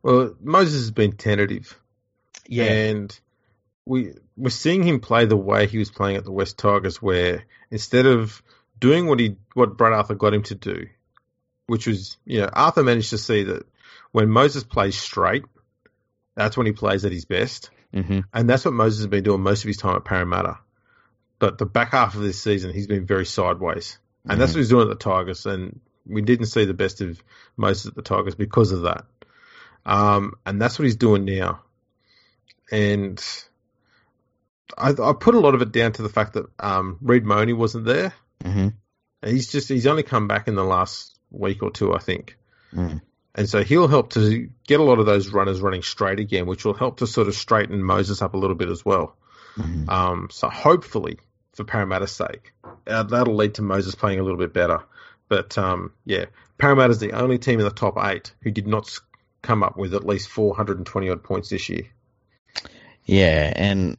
Well, 0.03 0.35
Moses 0.41 0.81
has 0.81 0.91
been 0.91 1.13
tentative. 1.13 1.79
yeah. 2.47 2.65
And 2.65 3.21
we 3.85 4.13
we're 4.37 4.51
seeing 4.51 4.83
him 4.83 5.01
play 5.01 5.25
the 5.25 5.37
way 5.37 5.67
he 5.67 5.79
was 5.79 5.91
playing 5.91 6.17
at 6.17 6.25
the 6.25 6.33
West 6.33 6.57
Tigers, 6.59 7.03
where 7.03 7.45
instead 7.71 8.07
of 8.07 8.43
doing 8.81 9.07
what 9.07 9.21
he 9.21 9.37
what 9.55 9.77
Brad 9.77 9.93
Arthur 9.93 10.15
got 10.15 10.35
him 10.35 10.43
to 10.45 10.55
do, 10.55 10.89
which 11.67 11.87
was 11.87 12.17
you 12.25 12.41
know 12.41 12.51
Arthur 12.53 12.83
managed 12.83 13.11
to 13.11 13.19
see 13.19 13.45
that 13.45 13.67
when 14.13 14.29
Moses 14.31 14.65
plays 14.65 14.99
straight, 14.99 15.45
that's 16.35 16.57
when 16.57 16.67
he 16.67 16.73
plays 16.73 17.05
at 17.05 17.13
his 17.13 17.25
best, 17.25 17.71
hmm 17.93 18.21
and 18.33 18.49
that's 18.49 18.65
what 18.65 18.75
Moses 18.75 19.01
has 19.01 19.07
been 19.07 19.25
doing 19.25 19.43
most 19.43 19.63
of 19.65 19.69
his 19.69 19.77
time 19.77 19.97
at 19.97 20.05
Parramatta. 20.05 20.59
But 21.39 21.59
the 21.59 21.67
back 21.67 21.93
half 21.93 22.15
of 22.15 22.23
this 22.23 22.41
season, 22.41 22.73
he's 22.73 22.87
been 22.87 23.07
very 23.07 23.27
sideways, 23.27 23.99
and 24.29 24.41
that's 24.41 24.53
Mhm. 24.53 24.57
what 24.57 24.61
he's 24.61 24.69
doing 24.69 24.91
at 24.91 24.99
the 24.99 25.05
Tigers, 25.05 25.47
and 25.47 25.81
we 26.07 26.23
didn't 26.23 26.47
see 26.47 26.65
the 26.65 26.75
best 26.75 27.01
of 27.01 27.23
Moses 27.57 27.87
at 27.87 27.95
the 27.95 28.03
Tigers 28.03 28.35
because 28.35 28.73
of 28.73 28.83
that. 28.83 29.05
Um, 29.87 30.35
and 30.45 30.61
that's 30.61 30.79
what 30.79 30.85
he's 30.85 30.97
doing 30.97 31.25
now. 31.25 31.63
And 32.71 33.23
I, 34.77 34.91
I 34.91 35.13
put 35.19 35.35
a 35.35 35.41
lot 35.41 35.55
of 35.55 35.63
it 35.63 35.73
down 35.73 35.93
to 35.93 36.03
the 36.03 36.09
fact 36.09 36.35
that 36.35 36.47
um, 36.59 36.99
Reed 37.01 37.25
Mahoney 37.25 37.53
wasn't 37.53 37.85
there. 37.87 38.13
Hmm 38.43 38.69
He's 39.25 39.53
just 39.53 39.69
he's 39.69 39.87
only 39.87 40.03
come 40.03 40.29
back 40.29 40.49
in 40.49 40.55
the 40.55 40.65
last 40.65 41.19
week 41.31 41.63
or 41.63 41.71
two, 41.71 41.93
I 41.93 41.99
think. 41.99 42.39
Mm. 42.73 43.03
And 43.35 43.49
so 43.49 43.63
he'll 43.63 43.89
help 43.89 44.15
to 44.15 44.49
get 44.67 44.81
a 44.81 44.83
lot 44.83 44.99
of 44.99 45.07
those 45.07 45.29
runners 45.29 45.61
running 45.61 45.83
straight 45.83 46.19
again, 46.19 46.47
which 46.47 46.65
will 46.65 46.75
help 46.75 46.99
to 46.99 47.07
sort 47.07 47.29
of 47.29 47.35
straighten 47.35 47.83
Moses 47.83 48.23
up 48.23 48.35
a 48.35 48.39
little 48.39 48.57
bit 48.57 48.71
as 48.71 48.85
well. 48.85 49.17
hmm 49.55 49.89
Um, 49.89 50.29
so 50.31 50.49
hopefully, 50.49 51.19
for 51.53 51.65
Parramatta's 51.65 52.13
sake, 52.13 52.53
uh, 52.87 53.03
that'll 53.05 53.37
lead 53.37 53.55
to 53.55 53.63
Moses 53.63 53.95
playing 53.95 54.21
a 54.21 54.23
little 54.23 54.39
bit 54.39 54.53
better. 54.53 54.81
But 55.29 55.57
um, 55.59 55.93
yeah, 56.05 56.27
Parramatta's 56.59 56.99
the 56.99 57.13
only 57.13 57.39
team 57.39 57.61
in 57.61 57.65
the 57.65 57.71
top 57.71 57.97
eight 58.03 58.33
who 58.43 58.51
did 58.51 58.67
not 58.67 58.99
come 59.43 59.63
up 59.63 59.77
with 59.77 59.95
at 59.95 60.07
least 60.07 60.29
420 60.29 61.11
odd 61.11 61.23
points 61.23 61.51
this 61.51 61.69
year. 61.69 61.87
Yeah, 63.05 63.53
and 63.55 63.97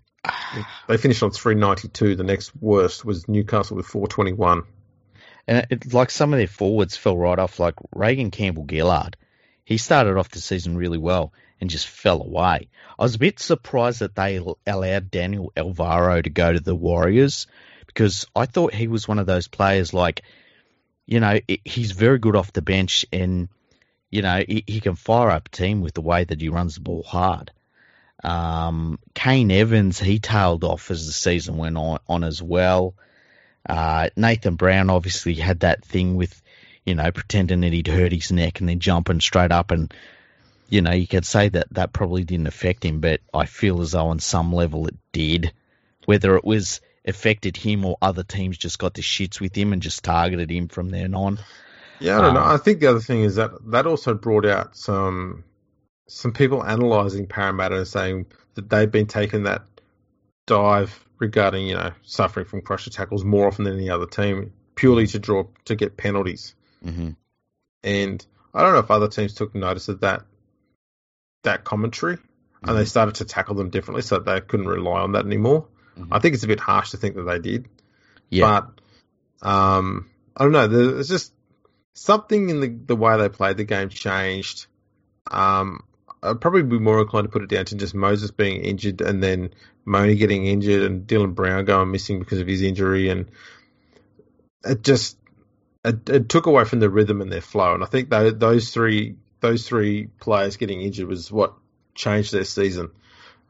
They 0.88 0.98
finished 0.98 1.24
on 1.24 1.32
392. 1.32 2.16
The 2.16 2.24
next 2.24 2.52
worst 2.56 3.06
was 3.06 3.28
Newcastle 3.28 3.78
with 3.78 3.86
421. 3.86 4.64
And 5.48 5.68
it, 5.70 5.94
like 5.94 6.12
some 6.12 6.34
of 6.34 6.40
their 6.40 6.48
forwards 6.48 6.96
fell 6.96 7.18
right 7.18 7.40
off, 7.40 7.60
like 7.60 7.76
Reagan 7.94 8.32
Campbell 8.32 8.66
Gillard. 8.70 9.18
He 9.64 9.78
started 9.78 10.18
off 10.18 10.30
the 10.30 10.42
season 10.42 10.78
really 10.78 10.98
well 10.98 11.34
and 11.60 11.70
just 11.70 11.88
fell 11.88 12.22
away. 12.22 12.70
I 13.00 13.04
was 13.04 13.16
a 13.16 13.20
bit 13.20 13.40
surprised 13.40 14.00
that 14.00 14.16
they 14.16 14.40
allowed 14.68 15.12
Daniel 15.12 15.52
Alvaro 15.56 16.22
to 16.22 16.30
go 16.30 16.52
to 16.52 16.60
the 16.60 16.76
Warriors 16.76 17.48
because 17.88 18.26
I 18.36 18.46
thought 18.46 18.74
he 18.74 18.88
was 18.88 19.08
one 19.08 19.20
of 19.20 19.26
those 19.26 19.48
players 19.48 19.94
like, 19.94 20.22
you 21.06 21.20
know, 21.20 21.40
i 21.50 21.60
he's 21.66 21.92
very 21.92 22.20
good 22.20 22.36
off 22.36 22.54
the 22.54 22.62
bench 22.62 23.06
and, 23.12 23.50
you 24.10 24.22
know, 24.22 24.44
he, 24.48 24.64
he 24.68 24.80
can 24.80 24.96
fire 24.96 25.30
up 25.30 25.48
a 25.48 25.52
team 25.52 25.82
with 25.82 25.94
the 25.94 26.02
way 26.02 26.24
that 26.24 26.42
he 26.42 26.50
runs 26.50 26.76
the 26.76 26.82
ball 26.82 27.04
hard. 27.04 27.52
Um, 28.24 29.00
Kane 29.14 29.52
Evans, 29.52 30.00
he 30.00 30.20
tailed 30.20 30.64
off 30.64 30.92
as 30.92 31.06
the 31.06 31.12
season 31.12 31.58
went 31.58 31.78
on, 31.78 32.00
on 32.08 32.24
as 32.24 32.42
well. 32.42 32.94
Uh, 33.68 34.10
Nathan 34.16 34.56
Brown 34.56 34.90
obviously 34.90 35.36
had 35.36 35.62
that 35.62 35.84
thing 35.86 36.16
with, 36.16 36.42
you 36.86 36.96
know, 36.96 37.12
pretending 37.12 37.62
that 37.62 37.74
he'd 37.74 37.88
hurt 37.88 38.12
his 38.12 38.32
neck 38.32 38.60
and 38.60 38.70
then 38.70 38.80
jumping 38.80 39.22
straight 39.22 39.52
up. 39.52 39.72
And, 39.72 39.94
you 40.70 40.82
know, 40.82 40.92
you 40.92 41.08
could 41.08 41.26
say 41.26 41.50
that 41.50 41.68
that 41.72 41.94
probably 41.94 42.24
didn't 42.24 42.48
affect 42.48 42.84
him, 42.84 43.00
but 43.00 43.22
I 43.34 43.46
feel 43.46 43.82
as 43.82 43.92
though 43.92 44.08
on 44.08 44.20
some 44.20 44.54
level 44.54 44.88
it 44.88 44.96
did. 45.12 45.54
Whether 46.06 46.36
it 46.36 46.44
was 46.44 46.82
affected 47.06 47.58
him 47.58 47.86
or 47.86 47.98
other 48.02 48.24
teams 48.24 48.58
just 48.58 48.80
got 48.80 48.94
the 48.94 49.02
shits 49.02 49.40
with 49.40 49.56
him 49.56 49.74
and 49.74 49.82
just 49.82 50.04
targeted 50.04 50.52
him 50.52 50.68
from 50.68 50.90
then 50.90 51.14
on. 51.14 51.40
Yeah, 52.00 52.18
I 52.18 52.22
don't 52.22 52.30
um, 52.30 52.34
know. 52.36 52.44
I 52.44 52.58
think 52.58 52.80
the 52.80 52.88
other 52.88 53.00
thing 53.00 53.22
is 53.22 53.36
that 53.36 53.52
that 53.72 53.86
also 53.86 54.16
brought 54.16 54.46
out 54.46 54.76
some 54.76 55.44
some 56.08 56.34
people 56.34 56.62
analysing 56.62 57.28
Parramatta 57.28 57.78
and 57.78 57.88
saying 57.88 58.26
that 58.56 58.70
they've 58.70 58.92
been 58.92 59.08
taking 59.08 59.44
that 59.44 59.64
dive 60.46 61.06
regarding 61.20 61.68
you 61.68 61.76
know 61.76 61.92
suffering 62.04 62.46
from 62.46 62.62
crusher 62.62 62.90
tackles 62.90 63.24
more 63.24 63.48
often 63.48 63.66
than 63.66 63.76
any 63.76 63.90
other 63.90 64.08
team, 64.08 64.52
purely 64.76 65.08
to 65.08 65.20
draw 65.20 65.46
to 65.66 65.76
get 65.76 65.98
penalties. 65.98 66.56
Mm-hmm. 66.86 67.12
And 67.84 68.26
I 68.54 68.64
don't 68.64 68.74
know 68.74 68.80
if 68.80 68.92
other 68.92 69.08
teams 69.08 69.34
took 69.34 69.56
notice 69.56 69.88
of 69.88 70.02
that 70.02 70.24
that 71.44 71.64
commentary 71.64 72.18
mm-hmm. 72.18 72.70
and 72.70 72.78
they 72.78 72.82
mm-hmm. 72.82 72.88
started 72.88 73.16
to 73.16 73.26
tackle 73.26 73.56
them 73.56 73.70
differently, 73.70 74.02
so 74.02 74.20
they 74.20 74.42
couldn't 74.42 74.68
rely 74.68 75.02
on 75.02 75.14
that 75.14 75.26
anymore. 75.26 75.68
Mm-hmm. 75.98 76.14
I 76.14 76.20
think 76.20 76.36
it's 76.36 76.44
a 76.44 76.48
bit 76.48 76.60
harsh 76.60 76.92
to 76.92 76.98
think 76.98 77.16
that 77.16 77.24
they 77.24 77.40
did. 77.40 77.68
Yeah. 78.30 78.62
But 79.42 79.48
um, 79.48 80.10
I 80.36 80.44
don't 80.44 80.54
know. 80.54 80.68
There's 80.68 81.10
just 81.10 81.34
something 81.94 82.50
in 82.50 82.60
the 82.62 82.68
the 82.70 82.96
way 82.96 83.18
they 83.18 83.30
played 83.30 83.58
the 83.58 83.64
game 83.64 83.90
changed. 83.90 84.68
Um, 85.30 85.84
I'd 86.24 86.42
probably 86.42 86.64
be 86.64 86.80
more 86.80 87.02
inclined 87.02 87.26
to 87.26 87.32
put 87.32 87.42
it 87.42 87.50
down 87.50 87.66
to 87.66 87.76
just 87.76 87.96
Moses 87.96 88.32
being 88.32 88.62
injured 88.62 89.02
and 89.02 89.24
then 89.24 89.54
Moni 89.86 90.16
getting 90.16 90.46
injured 90.46 90.84
and 90.84 91.08
Dylan 91.08 91.34
Brown 91.34 91.66
going 91.66 91.92
missing 91.92 92.20
because 92.20 92.40
of 92.40 92.48
his 92.48 92.62
injury, 92.62 93.10
and 93.10 93.30
it 94.64 94.84
just 94.84 95.18
it, 95.84 96.08
it 96.10 96.30
took 96.30 96.46
away 96.46 96.66
from 96.66 96.80
the 96.80 96.90
rhythm 96.90 97.22
and 97.22 97.32
their 97.32 97.42
flow. 97.42 97.74
And 97.74 97.84
I 97.84 97.88
think 97.88 98.10
that, 98.10 98.40
those 98.40 98.72
three 98.72 99.16
those 99.40 99.68
three 99.68 100.08
players 100.20 100.58
getting 100.58 100.82
injured 100.82 101.08
was 101.08 101.32
what 101.32 101.56
changed 101.96 102.32
their 102.32 102.44
season. 102.44 102.92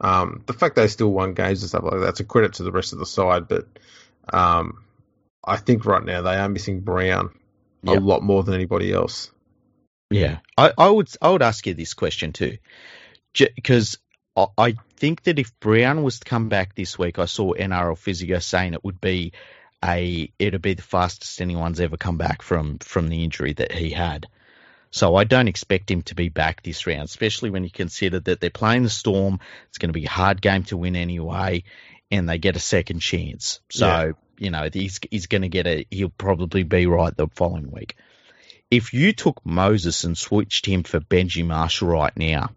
Um, 0.00 0.42
the 0.46 0.54
fact 0.54 0.76
they 0.76 0.88
still 0.88 1.12
won 1.12 1.34
games 1.34 1.62
and 1.62 1.68
stuff 1.68 1.84
like 1.84 2.00
that's 2.00 2.20
a 2.20 2.24
credit 2.24 2.54
to 2.54 2.62
the 2.62 2.72
rest 2.72 2.92
of 2.92 2.98
the 2.98 3.06
side, 3.06 3.48
but 3.48 3.66
um, 4.32 4.82
I 5.44 5.58
think 5.58 5.84
right 5.84 6.02
now 6.02 6.22
they 6.22 6.36
are 6.36 6.48
missing 6.48 6.80
Brown 6.80 7.30
yep. 7.82 7.98
a 7.98 8.00
lot 8.00 8.22
more 8.22 8.42
than 8.42 8.54
anybody 8.54 8.92
else. 8.92 9.30
Yeah, 10.14 10.38
I, 10.56 10.72
I 10.76 10.88
would 10.88 11.08
I 11.20 11.30
would 11.30 11.42
ask 11.42 11.66
you 11.66 11.74
this 11.74 11.94
question 11.94 12.32
too, 12.32 12.58
because 13.34 13.98
I 14.56 14.74
think 14.96 15.24
that 15.24 15.38
if 15.38 15.58
Brown 15.60 16.02
was 16.02 16.20
to 16.20 16.24
come 16.24 16.48
back 16.48 16.74
this 16.74 16.98
week, 16.98 17.18
I 17.18 17.26
saw 17.26 17.52
NRL 17.52 17.98
Physio 17.98 18.38
saying 18.38 18.72
it 18.72 18.84
would 18.84 19.00
be 19.00 19.32
a 19.84 20.32
it'd 20.38 20.62
be 20.62 20.74
the 20.74 20.82
fastest 20.82 21.40
anyone's 21.40 21.80
ever 21.80 21.96
come 21.96 22.16
back 22.16 22.40
from 22.40 22.78
from 22.78 23.08
the 23.08 23.24
injury 23.24 23.52
that 23.54 23.72
he 23.72 23.90
had. 23.90 24.26
So 24.90 25.16
I 25.16 25.24
don't 25.24 25.48
expect 25.48 25.90
him 25.90 26.02
to 26.02 26.14
be 26.14 26.28
back 26.28 26.62
this 26.62 26.86
round, 26.86 27.04
especially 27.04 27.50
when 27.50 27.64
you 27.64 27.70
consider 27.70 28.20
that 28.20 28.40
they're 28.40 28.50
playing 28.50 28.82
the 28.84 28.90
Storm. 28.90 29.40
It's 29.68 29.78
going 29.78 29.88
to 29.88 29.98
be 29.98 30.04
a 30.04 30.10
hard 30.10 30.40
game 30.40 30.64
to 30.64 30.76
win 30.76 30.96
anyway, 30.96 31.64
and 32.10 32.28
they 32.28 32.38
get 32.38 32.56
a 32.56 32.60
second 32.60 33.00
chance. 33.00 33.60
So 33.70 33.86
yeah. 33.86 34.12
you 34.38 34.50
know 34.50 34.68
he's 34.72 34.98
he's 35.10 35.26
going 35.26 35.42
to 35.42 35.48
get 35.48 35.66
a 35.66 35.86
he'll 35.90 36.10
probably 36.10 36.62
be 36.62 36.86
right 36.86 37.14
the 37.14 37.28
following 37.28 37.70
week 37.70 37.96
if 38.72 38.94
you 38.94 39.12
took 39.12 39.44
Moses 39.44 40.04
and 40.04 40.16
switched 40.16 40.64
him 40.64 40.82
for 40.82 40.98
Benji 40.98 41.44
Marshall 41.44 41.88
right 41.88 42.16
now, 42.16 42.52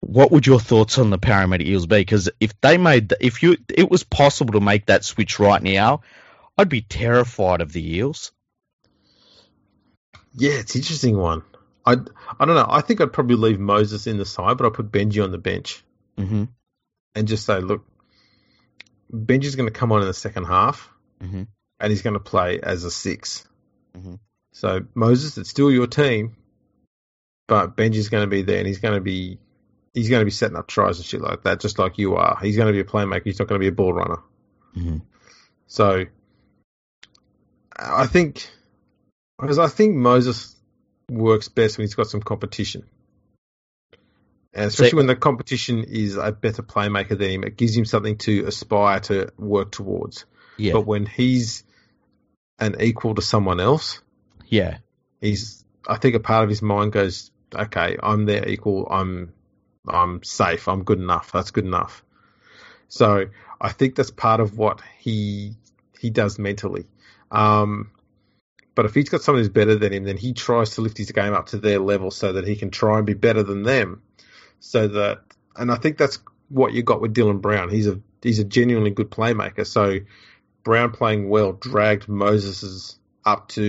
what 0.00 0.30
would 0.30 0.46
your 0.46 0.60
thoughts 0.60 0.98
on 0.98 1.08
the 1.08 1.16
Parramatta 1.16 1.66
Eels 1.66 1.86
be? 1.86 1.96
Because 1.96 2.28
if 2.38 2.60
they 2.60 2.76
made, 2.76 3.08
the, 3.08 3.24
if 3.24 3.42
you, 3.42 3.56
it 3.74 3.90
was 3.90 4.04
possible 4.04 4.52
to 4.52 4.60
make 4.60 4.84
that 4.86 5.02
switch 5.02 5.40
right 5.40 5.62
now, 5.62 6.02
I'd 6.58 6.68
be 6.68 6.82
terrified 6.82 7.62
of 7.62 7.72
the 7.72 7.96
Eels. 7.96 8.32
Yeah, 10.34 10.58
it's 10.58 10.74
an 10.74 10.82
interesting 10.82 11.16
one. 11.16 11.42
I, 11.86 11.96
I 12.38 12.44
don't 12.44 12.54
know. 12.54 12.66
I 12.68 12.82
think 12.82 13.00
I'd 13.00 13.14
probably 13.14 13.36
leave 13.36 13.58
Moses 13.58 14.06
in 14.06 14.18
the 14.18 14.26
side, 14.26 14.58
but 14.58 14.66
I'd 14.66 14.74
put 14.74 14.92
Benji 14.92 15.24
on 15.24 15.30
the 15.32 15.38
bench 15.38 15.82
mm-hmm. 16.18 16.44
and 17.14 17.28
just 17.28 17.46
say, 17.46 17.60
look, 17.60 17.86
Benji's 19.10 19.56
going 19.56 19.72
to 19.72 19.78
come 19.78 19.90
on 19.90 20.02
in 20.02 20.06
the 20.06 20.12
second 20.12 20.44
half, 20.44 20.90
mm-hmm. 21.18 21.44
and 21.80 21.90
he's 21.90 22.02
going 22.02 22.12
to 22.12 22.20
play 22.20 22.60
as 22.62 22.84
a 22.84 22.90
6 22.90 23.47
Mm-hmm. 23.98 24.14
So 24.52 24.80
Moses, 24.94 25.38
it's 25.38 25.50
still 25.50 25.70
your 25.70 25.86
team, 25.86 26.36
but 27.46 27.76
Benji's 27.76 28.08
going 28.08 28.24
to 28.24 28.30
be 28.30 28.42
there, 28.42 28.58
and 28.58 28.66
he's 28.66 28.78
going 28.78 28.94
to 28.94 29.00
be 29.00 29.38
he's 29.94 30.08
going 30.08 30.20
to 30.20 30.24
be 30.24 30.30
setting 30.30 30.56
up 30.56 30.68
tries 30.68 30.98
and 30.98 31.06
shit 31.06 31.20
like 31.20 31.42
that, 31.42 31.60
just 31.60 31.78
like 31.78 31.98
you 31.98 32.16
are. 32.16 32.38
He's 32.40 32.56
going 32.56 32.68
to 32.68 32.72
be 32.72 32.80
a 32.80 32.84
playmaker. 32.84 33.24
He's 33.24 33.38
not 33.38 33.48
going 33.48 33.60
to 33.60 33.64
be 33.64 33.68
a 33.68 33.72
ball 33.72 33.92
runner. 33.92 34.18
Mm-hmm. 34.76 34.98
So 35.66 36.04
I 37.76 38.06
think 38.06 38.48
because 39.40 39.58
I 39.58 39.68
think 39.68 39.96
Moses 39.96 40.56
works 41.10 41.48
best 41.48 41.78
when 41.78 41.86
he's 41.86 41.94
got 41.94 42.08
some 42.08 42.22
competition. 42.22 42.84
And 44.54 44.66
especially 44.66 44.96
when 44.96 45.06
the 45.06 45.16
competition 45.16 45.84
is 45.84 46.16
a 46.16 46.32
better 46.32 46.62
playmaker 46.62 47.16
than 47.16 47.30
him, 47.30 47.44
it 47.44 47.56
gives 47.56 47.76
him 47.76 47.84
something 47.84 48.16
to 48.18 48.46
aspire 48.46 49.00
to 49.00 49.32
work 49.38 49.70
towards. 49.70 50.24
Yeah. 50.56 50.72
But 50.72 50.86
when 50.86 51.06
he's 51.06 51.64
an 52.58 52.80
equal 52.80 53.14
to 53.14 53.22
someone 53.22 53.60
else. 53.60 54.00
Yeah. 54.46 54.78
He's 55.20 55.64
I 55.86 55.96
think 55.96 56.14
a 56.14 56.20
part 56.20 56.44
of 56.44 56.50
his 56.50 56.62
mind 56.62 56.92
goes, 56.92 57.30
Okay, 57.54 57.96
I'm 58.02 58.26
their 58.26 58.46
equal, 58.48 58.86
I'm 58.90 59.32
I'm 59.86 60.22
safe, 60.22 60.68
I'm 60.68 60.84
good 60.84 60.98
enough, 60.98 61.32
that's 61.32 61.50
good 61.50 61.64
enough. 61.64 62.04
So 62.88 63.26
I 63.60 63.72
think 63.72 63.94
that's 63.94 64.10
part 64.10 64.40
of 64.40 64.58
what 64.58 64.80
he 64.98 65.56
he 65.98 66.10
does 66.10 66.38
mentally. 66.38 66.86
Um, 67.30 67.90
but 68.74 68.86
if 68.86 68.94
he's 68.94 69.08
got 69.08 69.22
someone 69.22 69.40
who's 69.40 69.48
better 69.48 69.74
than 69.74 69.92
him, 69.92 70.04
then 70.04 70.16
he 70.16 70.32
tries 70.32 70.70
to 70.70 70.82
lift 70.82 70.96
his 70.96 71.10
game 71.10 71.32
up 71.32 71.46
to 71.48 71.58
their 71.58 71.80
level 71.80 72.10
so 72.10 72.34
that 72.34 72.46
he 72.46 72.54
can 72.54 72.70
try 72.70 72.98
and 72.98 73.06
be 73.06 73.14
better 73.14 73.42
than 73.42 73.64
them. 73.64 74.02
So 74.60 74.86
that, 74.88 75.22
and 75.56 75.72
I 75.72 75.76
think 75.76 75.98
that's 75.98 76.20
what 76.48 76.72
you 76.72 76.82
got 76.82 77.00
with 77.00 77.14
Dylan 77.14 77.40
Brown. 77.40 77.70
He's 77.70 77.88
a 77.88 78.00
he's 78.22 78.38
a 78.38 78.44
genuinely 78.44 78.90
good 78.90 79.10
playmaker. 79.10 79.66
So 79.66 79.98
Brown 80.68 80.90
playing 80.90 81.30
well 81.30 81.54
dragged 81.54 82.10
Moses 82.10 82.98
up 83.24 83.48
to 83.48 83.62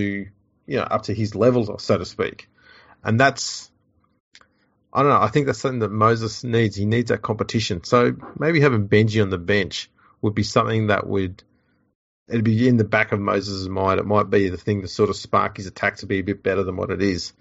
you 0.68 0.76
know 0.76 0.84
up 0.84 1.04
to 1.04 1.14
his 1.14 1.34
level, 1.34 1.78
so 1.80 1.98
to 1.98 2.04
speak, 2.04 2.50
and 3.06 3.18
that's 3.18 3.72
I 4.92 5.02
don't 5.02 5.12
know. 5.12 5.22
I 5.22 5.30
think 5.30 5.46
that's 5.46 5.60
something 5.60 5.80
that 5.80 5.94
Moses 5.94 6.44
needs. 6.44 6.76
He 6.76 6.84
needs 6.84 7.08
that 7.08 7.22
competition. 7.22 7.86
So 7.86 8.18
maybe 8.38 8.60
having 8.60 8.90
Benji 8.90 9.22
on 9.22 9.30
the 9.30 9.38
bench 9.38 9.90
would 10.22 10.36
be 10.36 10.44
something 10.44 10.88
that 10.88 11.08
would 11.08 11.42
it'd 12.28 12.44
be 12.44 12.68
in 12.68 12.76
the 12.76 12.84
back 12.84 13.14
of 13.14 13.22
Moses' 13.22 13.70
mind. 13.70 14.02
It 14.02 14.06
might 14.06 14.30
be 14.30 14.50
the 14.50 14.58
thing 14.58 14.82
to 14.82 14.90
sort 14.90 15.10
of 15.10 15.16
spark 15.16 15.56
his 15.56 15.68
attack 15.68 16.00
to 16.00 16.06
be 16.06 16.20
a 16.20 16.24
bit 16.24 16.44
better 16.44 16.64
than 16.64 16.76
what 16.76 16.92
it 16.92 17.02
is. 17.02 17.32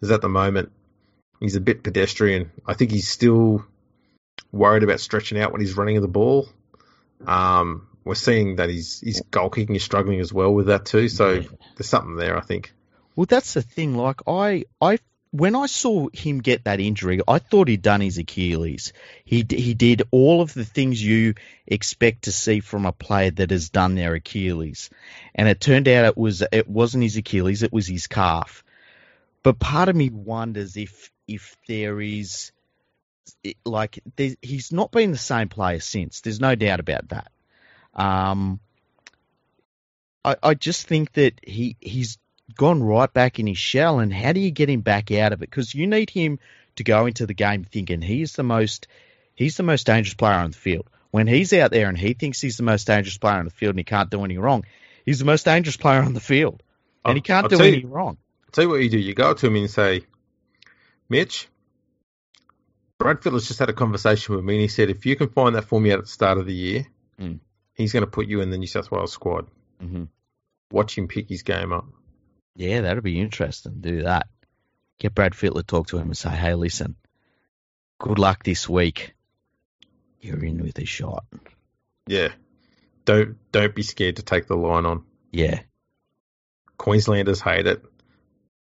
Because 0.00 0.12
at 0.12 0.22
the 0.22 0.30
moment 0.30 0.72
he's 1.40 1.56
a 1.56 1.60
bit 1.60 1.82
pedestrian. 1.82 2.52
I 2.66 2.72
think 2.72 2.90
he's 2.90 3.08
still 3.08 3.66
worried 4.50 4.82
about 4.82 5.00
stretching 5.00 5.38
out 5.38 5.52
when 5.52 5.60
he's 5.60 5.76
running 5.76 6.00
the 6.00 6.08
ball. 6.08 6.48
Um, 7.26 7.86
we're 8.04 8.14
seeing 8.14 8.56
that 8.56 8.68
he's 8.68 9.00
he's 9.00 9.20
goal 9.22 9.50
kicking 9.50 9.76
is 9.76 9.82
struggling 9.82 10.20
as 10.20 10.32
well 10.32 10.52
with 10.52 10.66
that 10.66 10.84
too. 10.84 11.08
So 11.08 11.32
yeah. 11.32 11.48
there's 11.76 11.88
something 11.88 12.16
there, 12.16 12.36
I 12.36 12.40
think. 12.40 12.72
Well, 13.16 13.26
that's 13.26 13.54
the 13.54 13.62
thing. 13.62 13.96
Like 13.96 14.20
I, 14.26 14.64
I 14.80 14.98
when 15.30 15.56
I 15.56 15.66
saw 15.66 16.08
him 16.12 16.40
get 16.40 16.64
that 16.64 16.78
injury, 16.78 17.20
I 17.26 17.38
thought 17.38 17.66
he'd 17.68 17.82
done 17.82 18.00
his 18.00 18.18
Achilles. 18.18 18.92
He 19.24 19.44
he 19.48 19.74
did 19.74 20.02
all 20.10 20.42
of 20.42 20.52
the 20.54 20.64
things 20.64 21.02
you 21.02 21.34
expect 21.66 22.22
to 22.22 22.32
see 22.32 22.60
from 22.60 22.86
a 22.86 22.92
player 22.92 23.30
that 23.32 23.50
has 23.50 23.70
done 23.70 23.94
their 23.94 24.14
Achilles, 24.14 24.90
and 25.34 25.48
it 25.48 25.60
turned 25.60 25.88
out 25.88 26.04
it 26.04 26.16
was 26.16 26.42
it 26.52 26.68
wasn't 26.68 27.04
his 27.04 27.16
Achilles, 27.16 27.62
it 27.62 27.72
was 27.72 27.86
his 27.86 28.06
calf. 28.06 28.62
But 29.42 29.58
part 29.58 29.88
of 29.88 29.96
me 29.96 30.10
wonders 30.10 30.76
if 30.76 31.10
if 31.26 31.56
there 31.66 32.00
is 32.00 32.52
like 33.64 34.00
he's 34.16 34.72
not 34.72 34.92
been 34.92 35.10
the 35.10 35.18
same 35.18 35.48
player 35.48 35.80
since. 35.80 36.20
There's 36.20 36.40
no 36.40 36.54
doubt 36.54 36.80
about 36.80 37.08
that. 37.08 37.30
Um, 37.94 38.60
I, 40.24 40.36
I 40.42 40.54
just 40.54 40.86
think 40.86 41.12
that 41.12 41.40
he 41.42 41.76
he's 41.80 42.18
gone 42.56 42.82
right 42.82 43.12
back 43.12 43.38
in 43.38 43.46
his 43.46 43.58
shell, 43.58 43.98
and 43.98 44.12
how 44.12 44.32
do 44.32 44.40
you 44.40 44.50
get 44.50 44.68
him 44.68 44.80
back 44.80 45.10
out 45.12 45.32
of 45.32 45.42
it? 45.42 45.50
Because 45.50 45.74
you 45.74 45.86
need 45.86 46.10
him 46.10 46.38
to 46.76 46.84
go 46.84 47.06
into 47.06 47.26
the 47.26 47.34
game 47.34 47.64
thinking 47.64 48.00
he's 48.00 48.32
the 48.32 48.42
most 48.42 48.88
he's 49.34 49.56
the 49.56 49.62
most 49.62 49.86
dangerous 49.86 50.14
player 50.14 50.34
on 50.34 50.50
the 50.50 50.56
field. 50.56 50.88
When 51.10 51.26
he's 51.26 51.52
out 51.52 51.70
there 51.70 51.88
and 51.88 51.96
he 51.96 52.14
thinks 52.14 52.40
he's 52.40 52.56
the 52.56 52.64
most 52.64 52.86
dangerous 52.86 53.18
player 53.18 53.38
on 53.38 53.44
the 53.44 53.50
field 53.52 53.70
and 53.70 53.78
he 53.78 53.84
can't 53.84 54.10
do 54.10 54.24
any 54.24 54.36
wrong, 54.36 54.64
he's 55.06 55.20
the 55.20 55.24
most 55.24 55.44
dangerous 55.44 55.76
player 55.76 56.02
on 56.02 56.14
the 56.14 56.20
field, 56.20 56.62
and 57.04 57.16
he 57.16 57.20
can't 57.20 57.44
I'll 57.44 57.58
do 57.58 57.64
any 57.64 57.80
you, 57.80 57.88
wrong. 57.88 58.16
I'll 58.46 58.50
tell 58.52 58.64
you 58.64 58.70
what 58.70 58.82
you 58.82 58.90
do: 58.90 58.98
you 58.98 59.14
go 59.14 59.34
to 59.34 59.46
him 59.46 59.56
and 59.56 59.70
say, 59.70 60.02
"Mitch, 61.08 61.48
Brad 62.98 63.22
Fittler's 63.22 63.46
just 63.46 63.60
had 63.60 63.68
a 63.68 63.74
conversation 63.74 64.34
with 64.34 64.44
me, 64.44 64.54
and 64.54 64.62
he 64.62 64.68
said 64.68 64.90
if 64.90 65.06
you 65.06 65.14
can 65.14 65.28
find 65.28 65.54
that 65.54 65.64
for 65.64 65.80
me 65.80 65.92
at 65.92 66.00
the 66.00 66.06
start 66.06 66.38
of 66.38 66.46
the 66.46 66.54
year, 66.54 66.86
mm 67.20 67.38
he's 67.74 67.92
going 67.92 68.04
to 68.04 68.10
put 68.10 68.26
you 68.26 68.40
in 68.40 68.50
the 68.50 68.58
New 68.58 68.66
South 68.66 68.90
Wales 68.90 69.12
squad. 69.12 69.46
Mm-hmm. 69.82 70.04
Watch 70.70 70.96
him 70.96 71.08
pick 71.08 71.28
his 71.28 71.42
game 71.42 71.72
up. 71.72 71.86
Yeah, 72.56 72.82
that'd 72.82 73.02
be 73.02 73.20
interesting. 73.20 73.76
Do 73.80 74.02
that. 74.02 74.28
Get 74.98 75.14
Brad 75.14 75.32
Fittler, 75.32 75.66
talk 75.66 75.88
to 75.88 75.98
him, 75.98 76.06
and 76.08 76.16
say, 76.16 76.30
"Hey, 76.30 76.54
listen, 76.54 76.94
good 77.98 78.18
luck 78.18 78.44
this 78.44 78.68
week. 78.68 79.14
You're 80.20 80.44
in 80.44 80.62
with 80.62 80.78
a 80.78 80.86
shot. 80.86 81.24
Yeah. 82.06 82.28
Don't 83.04 83.36
don't 83.52 83.74
be 83.74 83.82
scared 83.82 84.16
to 84.16 84.22
take 84.22 84.46
the 84.46 84.56
line 84.56 84.86
on. 84.86 85.04
Yeah. 85.30 85.60
Queenslanders 86.78 87.40
hate 87.40 87.66
it. 87.66 87.82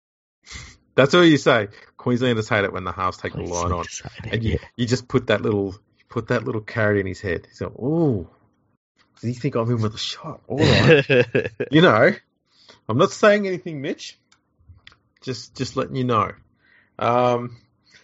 That's 0.96 1.14
all 1.14 1.26
you 1.26 1.38
say. 1.38 1.70
Queenslanders 1.98 2.50
hate 2.50 2.66
it 2.66 2.74
when 2.74 2.84
the 2.84 2.92
halves 2.92 3.18
take 3.18 3.34
the 3.34 3.42
line 3.42 3.72
on. 3.72 3.86
And 4.32 4.44
you, 4.44 4.60
you 4.76 4.86
just 4.86 5.08
put 5.08 5.28
that 5.28 5.42
little 5.42 5.76
put 6.10 6.28
that 6.28 6.44
little 6.44 6.62
carrot 6.62 7.00
in 7.00 7.08
his 7.08 7.22
head. 7.22 7.48
He's 7.48 7.62
like, 7.62 7.78
"Ooh, 7.80 8.28
does 9.22 9.28
he 9.28 9.34
think 9.34 9.56
I'm 9.56 9.70
in 9.70 9.82
with 9.82 9.96
a 9.96 9.98
shot?" 9.98 10.42
All 10.48 10.58
right, 10.58 11.52
you 11.72 11.82
know. 11.82 12.12
I'm 12.88 12.98
not 12.98 13.12
saying 13.12 13.46
anything, 13.48 13.82
Mitch. 13.82 14.18
Just 15.22 15.56
just 15.56 15.76
letting 15.76 15.96
you 15.96 16.04
know. 16.06 16.32
Um, 16.98 17.58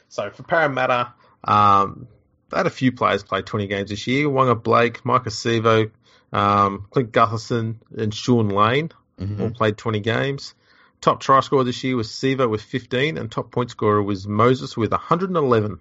so 0.10 0.30
for 0.30 0.44
Parramatta, 0.44 1.14
um, 1.44 2.08
they 2.50 2.58
had 2.58 2.68
a 2.68 2.72
few 2.72 2.92
players 2.92 3.24
play 3.24 3.42
20 3.42 3.68
games 3.68 3.90
this 3.90 4.06
year. 4.08 4.28
Waqa 4.28 4.62
Blake, 4.62 5.04
Maika 5.04 5.28
Sivo, 5.28 5.92
um, 6.32 6.86
Clint 6.92 7.12
Gutherson, 7.12 7.78
and 7.98 8.14
Shaun 8.14 8.50
Lane 8.50 8.92
all 9.20 9.26
Mhm. 9.26 9.56
played 9.56 9.78
20 9.78 10.02
games. 10.02 10.54
Top 11.02 11.20
try 11.20 11.40
scorer 11.40 11.64
this 11.64 11.84
year 11.84 11.96
was 11.96 12.10
Sivo 12.10 12.50
with 12.50 12.62
15, 12.62 13.18
and 13.18 13.32
top 13.32 13.52
point 13.52 13.72
scorer 13.72 14.04
was 14.04 14.28
Moses 14.28 14.76
with 14.78 14.92
111. 14.92 15.80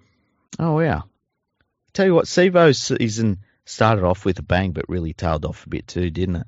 Oh 0.57 0.79
yeah. 0.79 1.01
Tell 1.93 2.05
you 2.05 2.13
what, 2.15 2.25
Sivo's 2.25 2.81
season 2.81 3.39
started 3.65 4.03
off 4.03 4.25
with 4.25 4.39
a 4.39 4.43
bang, 4.43 4.71
but 4.71 4.89
really 4.89 5.13
tailed 5.13 5.45
off 5.45 5.65
a 5.65 5.69
bit 5.69 5.87
too, 5.87 6.09
didn't 6.09 6.37
it? 6.37 6.47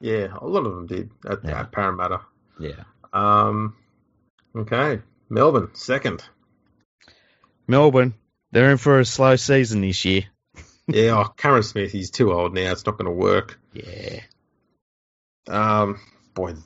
Yeah, 0.00 0.28
a 0.40 0.46
lot 0.46 0.66
of 0.66 0.74
them 0.74 0.86
did 0.86 1.10
at, 1.28 1.44
Yeah. 1.44 1.60
at 1.60 1.72
Parramatta. 1.72 2.20
Yeah. 2.58 2.84
Um, 3.12 3.76
okay, 4.54 5.00
Melbourne 5.28 5.70
second. 5.74 6.24
Melbourne, 7.66 8.14
they're 8.52 8.70
in 8.70 8.76
for 8.76 8.98
a 9.00 9.04
slow 9.04 9.36
season 9.36 9.80
this 9.80 10.04
year. 10.04 10.24
Yeah, 10.86 11.16
oh, 11.18 11.32
Cameron 11.34 11.62
Smith, 11.62 11.92
he's 11.92 12.10
too 12.10 12.30
old 12.30 12.52
now. 12.52 12.70
It's 12.70 12.84
not 12.84 12.98
going 12.98 13.06
to 13.06 13.10
work. 13.10 13.58
Yeah. 13.72 14.20
Um, 15.48 15.98
boy, 16.34 16.56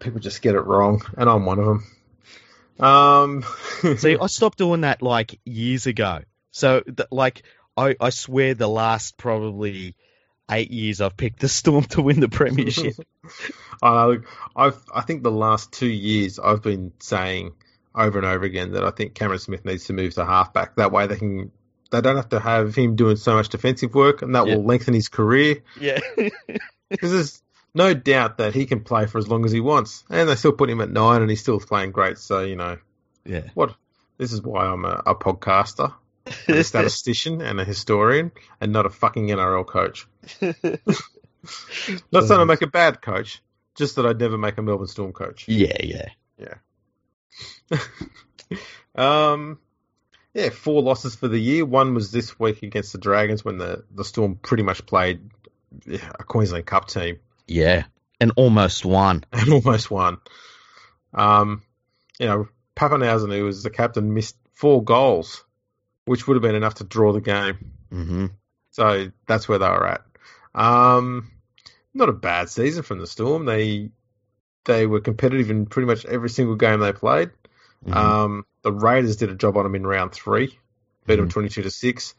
people 0.00 0.20
just 0.20 0.42
get 0.42 0.54
it 0.54 0.60
wrong, 0.60 1.00
and 1.16 1.26
I'm 1.26 1.46
one 1.46 1.58
of 1.58 1.64
them. 1.64 2.86
Um, 2.86 3.44
See, 3.96 4.18
I 4.20 4.26
stopped 4.26 4.58
doing 4.58 4.82
that 4.82 5.00
like 5.00 5.40
years 5.46 5.86
ago. 5.86 6.24
So, 6.50 6.80
th- 6.80 7.08
like, 7.10 7.44
I, 7.76 7.96
I 8.00 8.10
swear 8.10 8.54
the 8.54 8.68
last 8.68 9.16
probably 9.18 9.94
eight 10.50 10.70
years 10.70 11.00
I've 11.00 11.16
picked 11.16 11.40
the 11.40 11.48
Storm 11.48 11.84
to 11.86 12.02
win 12.02 12.20
the 12.20 12.28
premiership. 12.28 12.94
I, 13.82 14.18
I 14.56 14.70
think 15.02 15.22
the 15.22 15.30
last 15.30 15.72
two 15.72 15.86
years 15.88 16.38
I've 16.38 16.62
been 16.62 16.92
saying 17.00 17.52
over 17.94 18.18
and 18.18 18.26
over 18.26 18.44
again 18.44 18.72
that 18.72 18.84
I 18.84 18.90
think 18.90 19.14
Cameron 19.14 19.38
Smith 19.40 19.64
needs 19.64 19.84
to 19.86 19.92
move 19.92 20.14
to 20.14 20.24
halfback. 20.24 20.76
That 20.76 20.92
way 20.92 21.06
they 21.06 21.16
can, 21.16 21.50
they 21.90 22.00
don't 22.00 22.16
have 22.16 22.28
to 22.30 22.40
have 22.40 22.74
him 22.74 22.96
doing 22.96 23.16
so 23.16 23.34
much 23.34 23.48
defensive 23.48 23.94
work, 23.94 24.22
and 24.22 24.34
that 24.34 24.46
Yeah. 24.46 24.56
will 24.56 24.64
lengthen 24.64 24.94
his 24.94 25.08
career. 25.08 25.62
yeah. 25.80 25.98
Because 26.88 27.10
there's 27.10 27.42
no 27.74 27.94
doubt 27.94 28.38
that 28.38 28.54
he 28.54 28.64
can 28.64 28.84
play 28.84 29.06
for 29.06 29.18
as 29.18 29.26
long 29.26 29.44
as 29.44 29.50
he 29.50 29.58
wants, 29.60 30.04
and 30.08 30.28
they 30.28 30.36
still 30.36 30.52
put 30.52 30.70
him 30.70 30.80
at 30.80 30.88
nine, 30.88 31.20
and 31.20 31.28
he's 31.28 31.40
still 31.40 31.58
playing 31.58 31.90
great. 31.90 32.16
So 32.18 32.42
you 32.42 32.54
know 32.54 32.78
yeah. 33.24 33.48
what? 33.54 33.74
This 34.18 34.32
is 34.32 34.40
why 34.40 34.66
I'm 34.66 34.84
a, 34.84 35.02
a 35.04 35.14
podcaster, 35.16 35.92
a 36.48 36.64
statistician, 36.64 37.40
and 37.40 37.60
a 37.60 37.64
historian, 37.64 38.32
and 38.60 38.72
not 38.72 38.86
a 38.86 38.90
fucking 38.90 39.28
NRL 39.28 39.66
coach. 39.66 40.06
Not 42.10 42.24
saying 42.24 42.40
I 42.40 42.44
make 42.44 42.62
a 42.62 42.66
bad 42.66 43.00
coach, 43.00 43.40
just 43.76 43.96
that 43.96 44.06
I'd 44.06 44.18
never 44.18 44.36
make 44.36 44.58
a 44.58 44.62
Melbourne 44.62 44.88
Storm 44.88 45.12
coach. 45.12 45.46
yeah, 45.46 45.76
yeah. 45.80 46.08
Yeah. 46.38 47.78
um, 48.96 49.58
yeah, 50.34 50.50
four 50.50 50.82
losses 50.82 51.14
for 51.14 51.28
the 51.28 51.38
year. 51.38 51.64
One 51.64 51.94
was 51.94 52.12
this 52.12 52.38
week 52.38 52.62
against 52.62 52.92
the 52.92 52.98
Dragons 52.98 53.44
when 53.44 53.58
the, 53.58 53.84
the 53.90 54.04
Storm 54.04 54.36
pretty 54.36 54.62
much 54.62 54.84
played 54.86 55.30
a 55.88 56.24
Queensland 56.24 56.66
Cup 56.66 56.88
team 56.88 57.18
Yeah. 57.46 57.84
And 58.20 58.32
almost 58.36 58.84
won. 58.84 59.24
and 59.32 59.52
almost 59.52 59.90
won. 59.90 60.18
Um, 61.14 61.62
you 62.18 62.26
know, 62.26 62.48
Papenhuyzen, 62.76 63.34
who 63.34 63.44
was 63.44 63.62
the 63.62 63.70
captain, 63.70 64.12
missed 64.12 64.36
four 64.52 64.84
goals, 64.84 65.44
which 66.06 66.26
would 66.26 66.34
have 66.34 66.42
been 66.42 66.54
enough 66.54 66.74
to 66.76 66.84
draw 66.84 67.12
the 67.12 67.20
game. 67.20 67.72
hmm 67.90 68.26
So 68.70 69.10
that's 69.26 69.48
where 69.48 69.58
they 69.58 69.68
were 69.68 69.86
at. 69.86 70.02
Um, 70.54 71.30
not 71.92 72.08
a 72.08 72.12
bad 72.12 72.48
season 72.48 72.82
from 72.82 72.98
the 72.98 73.06
Storm. 73.06 73.44
They 73.44 73.90
they 74.64 74.86
were 74.86 75.00
competitive 75.00 75.50
in 75.50 75.66
pretty 75.66 75.86
much 75.86 76.04
every 76.06 76.28
single 76.30 76.56
game 76.56 76.80
they 76.80 76.92
played. 76.92 77.30
Mhm. 77.86 77.94
Um, 77.94 78.46
the 78.62 78.72
Raiders 78.72 79.16
did 79.16 79.30
a 79.30 79.34
job 79.36 79.56
on 79.56 79.62
them 79.64 79.74
in 79.76 79.86
round 79.86 80.10
three, 80.12 80.58
beat 81.06 81.16
them 81.16 81.28
Mhm. 81.28 81.32
22 81.32 81.62
to 81.62 81.70
6. 81.70 82.14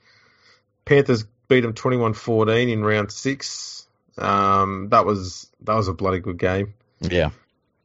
Panthers 0.85 1.25
beat 1.49 1.61
them 1.61 1.73
21 1.73 2.13
14 2.13 2.69
in 2.69 2.83
round 2.85 3.11
six. 3.11 3.87
Um, 4.17 4.89
that 4.89 5.05
was 5.05 5.49
that 5.61 5.75
was 5.75 5.87
a 5.89 5.93
bloody 5.93 6.19
good 6.19 6.37
game. 6.37 6.73
yeah. 7.01 7.31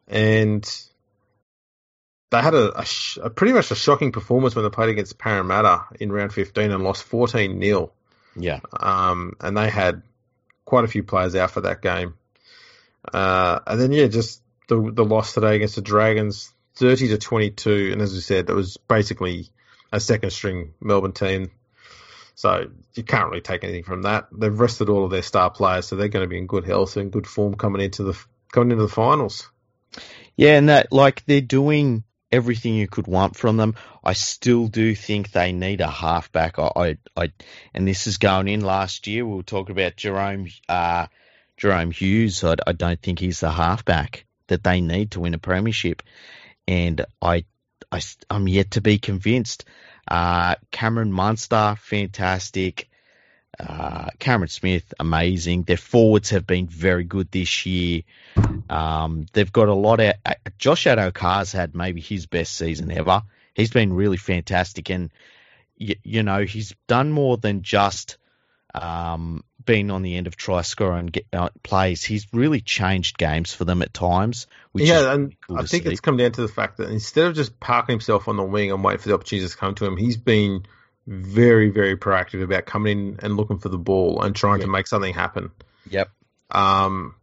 And 0.08 0.64
they 2.32 2.40
had 2.40 2.54
a, 2.54 2.80
a, 2.80 2.84
sh- 2.86 3.18
a 3.22 3.28
pretty 3.28 3.52
much 3.52 3.70
a 3.70 3.74
shocking 3.74 4.10
performance 4.10 4.56
when 4.56 4.64
they 4.64 4.70
played 4.70 4.88
against 4.88 5.18
Parramatta 5.18 5.84
in 6.00 6.10
round 6.10 6.32
15 6.32 6.70
and 6.70 6.82
lost 6.82 7.02
14 7.04 7.60
0. 7.60 7.92
Yeah. 8.36 8.60
Um, 8.72 9.34
and 9.38 9.54
they 9.54 9.68
had 9.68 10.02
quite 10.64 10.84
a 10.84 10.88
few 10.88 11.02
players 11.02 11.34
out 11.36 11.50
for 11.50 11.60
that 11.60 11.82
game. 11.82 12.14
Uh, 13.12 13.60
and 13.66 13.78
then, 13.78 13.92
yeah, 13.92 14.06
just 14.06 14.40
the 14.68 14.90
the 14.94 15.04
loss 15.04 15.34
today 15.34 15.56
against 15.56 15.74
the 15.74 15.82
Dragons, 15.82 16.50
30 16.76 17.08
to 17.08 17.18
22. 17.18 17.90
And 17.92 18.00
as 18.00 18.14
we 18.14 18.20
said, 18.20 18.46
that 18.46 18.56
was 18.56 18.78
basically 18.78 19.50
a 19.92 20.00
second 20.00 20.30
string 20.30 20.72
Melbourne 20.80 21.12
team. 21.12 21.50
So 22.34 22.70
you 22.94 23.02
can't 23.02 23.28
really 23.28 23.42
take 23.42 23.62
anything 23.62 23.84
from 23.84 24.02
that. 24.02 24.28
They've 24.32 24.58
rested 24.58 24.88
all 24.88 25.04
of 25.04 25.10
their 25.10 25.20
star 25.20 25.50
players, 25.50 25.86
so 25.86 25.96
they're 25.96 26.08
going 26.08 26.24
to 26.24 26.30
be 26.30 26.38
in 26.38 26.46
good 26.46 26.64
health 26.64 26.96
and 26.96 27.12
good 27.12 27.26
form 27.26 27.56
coming 27.56 27.82
into 27.82 28.04
the 28.04 28.18
coming 28.52 28.70
into 28.70 28.84
the 28.84 28.88
finals. 28.88 29.50
Yeah, 30.34 30.56
and 30.56 30.70
that 30.70 30.90
like 30.90 31.26
they're 31.26 31.42
doing 31.42 32.04
everything 32.32 32.74
you 32.74 32.88
could 32.88 33.06
want 33.06 33.36
from 33.36 33.56
them. 33.56 33.74
I 34.02 34.14
still 34.14 34.66
do 34.66 34.94
think 34.94 35.30
they 35.30 35.52
need 35.52 35.80
a 35.80 35.90
halfback. 35.90 36.58
I, 36.58 36.70
I, 36.74 36.98
I 37.16 37.32
and 37.74 37.86
this 37.86 38.06
is 38.06 38.18
going 38.18 38.48
in 38.48 38.62
last 38.62 39.06
year. 39.06 39.24
We'll 39.24 39.42
talk 39.42 39.70
about 39.70 39.96
Jahrome, 39.96 40.52
uh, 40.68 41.06
Jahrome 41.58 41.92
Hughes. 41.92 42.42
I, 42.42 42.56
I 42.66 42.72
don't 42.72 43.00
think 43.00 43.18
he's 43.18 43.40
the 43.40 43.50
halfback 43.50 44.24
that 44.48 44.64
they 44.64 44.80
need 44.80 45.12
to 45.12 45.20
win 45.20 45.34
a 45.34 45.38
premiership, 45.38 46.02
and 46.66 47.04
I, 47.20 47.44
I, 47.90 48.00
I'm 48.30 48.48
yet 48.48 48.72
to 48.72 48.80
be 48.80 48.98
convinced. 48.98 49.66
Uh, 50.08 50.56
Cameron 50.70 51.12
Munster, 51.12 51.76
fantastic. 51.78 52.88
Uh, 53.66 54.08
Cameron 54.18 54.48
Smith, 54.48 54.92
amazing. 54.98 55.62
Their 55.62 55.76
forwards 55.76 56.30
have 56.30 56.46
been 56.46 56.66
very 56.66 57.04
good 57.04 57.30
this 57.30 57.64
year. 57.64 58.02
Um, 58.68 59.26
they've 59.32 59.52
got 59.52 59.68
a 59.68 59.74
lot 59.74 60.00
of. 60.00 60.14
Uh, 60.24 60.34
Josh 60.58 60.84
Addo-Carr 60.84 61.44
had 61.46 61.74
maybe 61.74 62.00
his 62.00 62.26
best 62.26 62.56
season 62.56 62.90
ever. 62.90 63.22
He's 63.54 63.70
been 63.70 63.92
really 63.92 64.16
fantastic, 64.16 64.90
and 64.90 65.10
you, 65.76 65.96
you 66.02 66.22
know 66.22 66.44
he's 66.44 66.74
done 66.88 67.12
more 67.12 67.36
than 67.36 67.62
just 67.62 68.16
um, 68.74 69.44
being 69.64 69.90
on 69.90 70.02
the 70.02 70.16
end 70.16 70.26
of 70.26 70.36
try 70.36 70.62
score 70.62 70.96
and 70.96 71.12
get, 71.12 71.26
uh, 71.32 71.50
plays. 71.62 72.02
He's 72.02 72.26
really 72.32 72.60
changed 72.60 73.18
games 73.18 73.52
for 73.52 73.64
them 73.64 73.82
at 73.82 73.92
times. 73.92 74.46
Which 74.72 74.84
yeah, 74.84 75.12
and 75.12 75.36
cool 75.46 75.58
I 75.58 75.64
think 75.64 75.84
see. 75.84 75.90
it's 75.90 76.00
come 76.00 76.16
down 76.16 76.32
to 76.32 76.40
the 76.40 76.48
fact 76.48 76.78
that 76.78 76.90
instead 76.90 77.26
of 77.26 77.34
just 77.34 77.60
parking 77.60 77.92
himself 77.92 78.26
on 78.26 78.36
the 78.36 78.42
wing 78.42 78.72
and 78.72 78.82
waiting 78.82 79.00
for 79.00 79.08
the 79.08 79.14
opportunities 79.14 79.52
to 79.52 79.56
come 79.56 79.74
to 79.76 79.84
him, 79.84 79.96
he's 79.96 80.16
been 80.16 80.64
very, 81.06 81.70
very 81.70 81.96
proactive 81.96 82.42
about 82.42 82.66
coming 82.66 82.98
in 82.98 83.18
and 83.22 83.36
looking 83.36 83.58
for 83.58 83.68
the 83.68 83.78
ball 83.78 84.22
and 84.22 84.34
trying 84.34 84.60
to 84.60 84.66
make 84.66 84.86
something 84.86 85.14
happen. 85.14 85.50
Yep. 85.90 86.10
Um, 86.50 87.14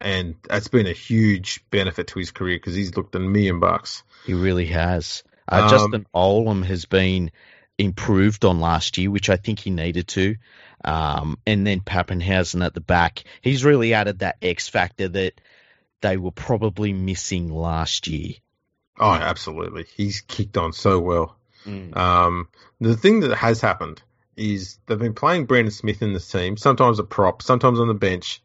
and 0.00 0.36
that's 0.48 0.68
been 0.68 0.86
a 0.86 0.92
huge 0.92 1.64
benefit 1.70 2.08
to 2.08 2.18
his 2.18 2.30
career 2.30 2.56
because 2.56 2.74
he's 2.74 2.96
looked 2.96 3.14
a 3.14 3.20
million 3.20 3.60
bucks. 3.60 4.02
He 4.26 4.34
really 4.34 4.66
has. 4.66 5.24
Uh, 5.48 5.62
Um, 5.62 5.70
Justin 5.70 6.06
Olam 6.14 6.64
has 6.64 6.84
been 6.84 7.30
improved 7.78 8.44
on 8.44 8.60
last 8.60 8.98
year, 8.98 9.10
which 9.10 9.30
I 9.30 9.36
think 9.36 9.58
he 9.58 9.70
needed 9.70 10.08
to. 10.08 10.36
Um, 10.84 11.38
and 11.46 11.66
then 11.66 11.80
Papenhuyzen 11.80 12.64
at 12.64 12.74
the 12.74 12.80
back. 12.80 13.24
He's 13.40 13.64
really 13.64 13.94
added 13.94 14.18
that 14.18 14.36
X 14.42 14.68
factor 14.68 15.08
that 15.08 15.40
they 16.02 16.18
were 16.18 16.30
probably 16.30 16.92
missing 16.92 17.48
last 17.48 18.06
year. 18.06 18.34
Oh, 18.98 19.10
absolutely. 19.10 19.86
He's 19.96 20.20
kicked 20.20 20.56
on 20.56 20.72
so 20.72 21.00
well. 21.00 21.36
Mm. 21.66 21.96
Um, 21.96 22.48
the 22.80 22.96
thing 22.96 23.20
that 23.20 23.34
has 23.36 23.60
happened 23.60 24.02
is 24.36 24.78
they've 24.86 24.98
been 24.98 25.14
playing 25.14 25.46
Brandon 25.46 25.70
Smith 25.70 26.02
in 26.02 26.12
this 26.12 26.30
team, 26.30 26.56
sometimes 26.56 26.98
a 26.98 27.04
prop, 27.04 27.42
sometimes 27.42 27.80
on 27.80 27.88
the 27.88 27.94
bench. 27.94 28.42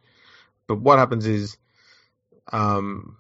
But 0.68 0.80
what 0.80 1.00
happens 1.00 1.26
is, 1.26 1.58
um, 2.52 3.18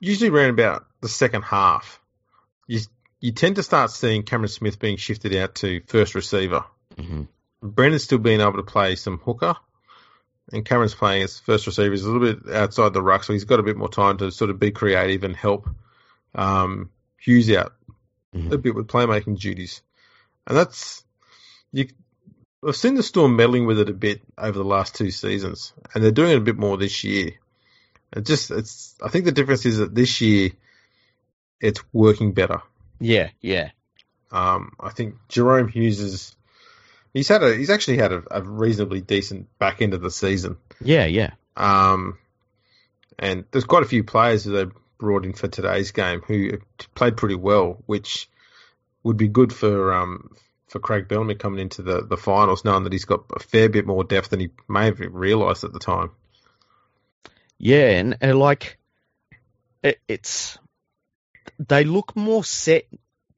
usually 0.00 0.30
around 0.30 0.50
about 0.50 0.86
the 1.00 1.08
second 1.08 1.42
half, 1.42 2.00
you 2.66 2.80
you 3.20 3.32
tend 3.32 3.56
to 3.56 3.62
start 3.62 3.90
seeing 3.90 4.22
Cameron 4.22 4.48
Smith 4.48 4.78
being 4.78 4.96
shifted 4.96 5.34
out 5.34 5.56
to 5.56 5.80
first 5.86 6.14
receiver. 6.14 6.64
hmm 6.98 7.22
Brandon's 7.62 8.04
still 8.04 8.18
being 8.18 8.40
able 8.40 8.52
to 8.54 8.62
play 8.62 8.96
some 8.96 9.18
hooker, 9.18 9.56
and 10.52 10.64
Cameron's 10.64 10.94
playing 10.94 11.22
as 11.22 11.38
first 11.38 11.66
receiver. 11.66 11.90
He's 11.90 12.04
a 12.04 12.10
little 12.10 12.34
bit 12.34 12.54
outside 12.54 12.92
the 12.92 13.02
ruck, 13.02 13.24
so 13.24 13.32
he's 13.32 13.44
got 13.44 13.60
a 13.60 13.64
bit 13.64 13.76
more 13.76 13.88
time 13.88 14.18
to 14.18 14.30
sort 14.30 14.50
of 14.50 14.60
be 14.60 14.70
creative 14.70 15.24
and 15.24 15.34
help 15.34 15.68
um, 16.34 16.90
Hughes 17.18 17.50
out 17.50 17.72
Mhm. 18.36 18.52
a 18.52 18.58
bit 18.58 18.74
with 18.74 18.88
playmaking 18.88 19.38
duties, 19.38 19.82
and 20.46 20.56
that's 20.56 21.04
you. 21.72 21.88
I've 22.66 22.76
seen 22.76 22.94
the 22.94 23.02
Storm 23.02 23.36
meddling 23.36 23.66
with 23.66 23.78
it 23.78 23.88
a 23.88 23.92
bit 23.94 24.22
over 24.36 24.58
the 24.58 24.64
last 24.64 24.94
two 24.94 25.10
seasons, 25.10 25.72
and 25.94 26.02
they're 26.02 26.10
doing 26.10 26.32
it 26.32 26.38
a 26.38 26.40
bit 26.40 26.56
more 26.56 26.76
this 26.76 27.04
year. 27.04 27.32
It 28.12 28.24
just, 28.24 28.50
it's. 28.50 28.94
I 29.02 29.08
think 29.08 29.24
the 29.24 29.32
difference 29.32 29.66
is 29.66 29.78
that 29.78 29.94
this 29.94 30.20
year, 30.20 30.50
it's 31.60 31.80
working 31.92 32.32
better. 32.32 32.62
Yeah, 32.98 33.30
yeah. 33.40 33.70
Um, 34.30 34.72
I 34.80 34.90
think 34.90 35.16
Jahrome 35.28 35.70
Hughes 35.70 36.00
is. 36.00 36.36
He's 37.12 37.28
had 37.28 37.42
a. 37.42 37.54
He's 37.54 37.70
actually 37.70 37.98
had 37.98 38.12
a, 38.12 38.22
a 38.30 38.42
reasonably 38.42 39.00
decent 39.00 39.48
back 39.58 39.82
end 39.82 39.94
of 39.94 40.02
the 40.02 40.10
season. 40.10 40.56
Yeah, 40.80 41.06
yeah. 41.06 41.30
Um, 41.56 42.18
and 43.18 43.44
there's 43.50 43.64
quite 43.64 43.82
a 43.82 43.88
few 43.88 44.04
players 44.04 44.44
who 44.44 44.52
they 44.52 44.70
brought 44.98 45.24
in 45.24 45.32
for 45.32 45.48
today's 45.48 45.92
game 45.92 46.22
who 46.26 46.58
played 46.94 47.16
pretty 47.16 47.34
well, 47.34 47.82
which 47.86 48.28
would 49.02 49.16
be 49.16 49.28
good 49.28 49.52
for 49.52 49.92
um 49.94 50.30
for 50.68 50.80
Craig 50.80 51.06
Bellamy 51.08 51.36
coming 51.36 51.60
into 51.60 51.82
the, 51.82 52.02
the 52.02 52.16
finals, 52.16 52.64
knowing 52.64 52.84
that 52.84 52.92
he's 52.92 53.04
got 53.04 53.24
a 53.34 53.38
fair 53.38 53.68
bit 53.68 53.86
more 53.86 54.02
depth 54.02 54.30
than 54.30 54.40
he 54.40 54.50
may 54.68 54.86
have 54.86 54.98
realised 54.98 55.62
at 55.62 55.72
the 55.72 55.78
time. 55.78 56.10
Yeah, 57.58 57.90
and, 57.90 58.18
and 58.20 58.38
like 58.38 58.78
it, 59.82 60.00
it's 60.08 60.58
they 61.58 61.84
look 61.84 62.16
more 62.16 62.44
set 62.44 62.86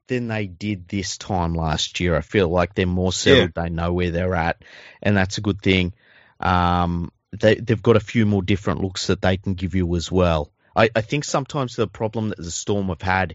than 0.09 0.29
they 0.29 0.47
did 0.47 0.89
this 0.89 1.19
time 1.19 1.55
last 1.55 2.01
year. 2.01 2.17
I 2.17 2.23
feel 2.23 2.49
like 2.49 2.75
they're 2.75 2.87
more 2.87 3.13
settled. 3.13 3.53
They 3.55 3.69
know 3.69 3.93
where 3.93 4.11
they're 4.11 4.35
at, 4.35 4.65
and 5.03 5.17
that's 5.17 5.39
a 5.39 5.43
good 5.43 5.61
thing. 5.61 5.93
Um, 6.41 7.13
they 7.33 7.57
they've 7.57 7.83
got 7.83 7.97
a 7.97 8.01
few 8.01 8.25
more 8.27 8.43
different 8.43 8.81
looks 8.81 9.09
that 9.09 9.21
they 9.21 9.37
can 9.37 9.55
give 9.55 9.75
you 9.75 9.95
as 9.97 10.11
well. 10.11 10.51
I, 10.75 10.91
I 10.95 11.01
think 11.01 11.25
sometimes 11.25 11.77
the 11.77 11.87
problem 11.87 12.31
that 12.31 12.39
the 12.39 12.51
Storm 12.51 12.89
have 12.89 13.03
had 13.03 13.35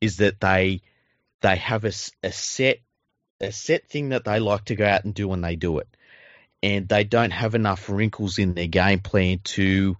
is 0.00 0.18
that 0.18 0.40
they 0.40 0.82
they 1.40 1.56
have 1.56 1.84
a, 1.84 1.92
a 2.22 2.32
set 2.32 2.78
a 3.40 3.52
set 3.52 3.88
thing 3.88 4.10
that 4.10 4.24
they 4.24 4.40
like 4.40 4.66
to 4.66 4.76
go 4.76 4.86
out 4.86 5.04
and 5.04 5.14
do 5.14 5.28
when 5.28 5.40
they 5.40 5.56
do 5.56 5.78
it, 5.78 5.88
and 6.62 6.88
they 6.88 7.04
don't 7.04 7.32
have 7.32 7.54
enough 7.54 7.88
wrinkles 7.88 8.38
in 8.38 8.54
their 8.54 8.66
game 8.66 9.00
plan 9.00 9.40
to 9.44 9.96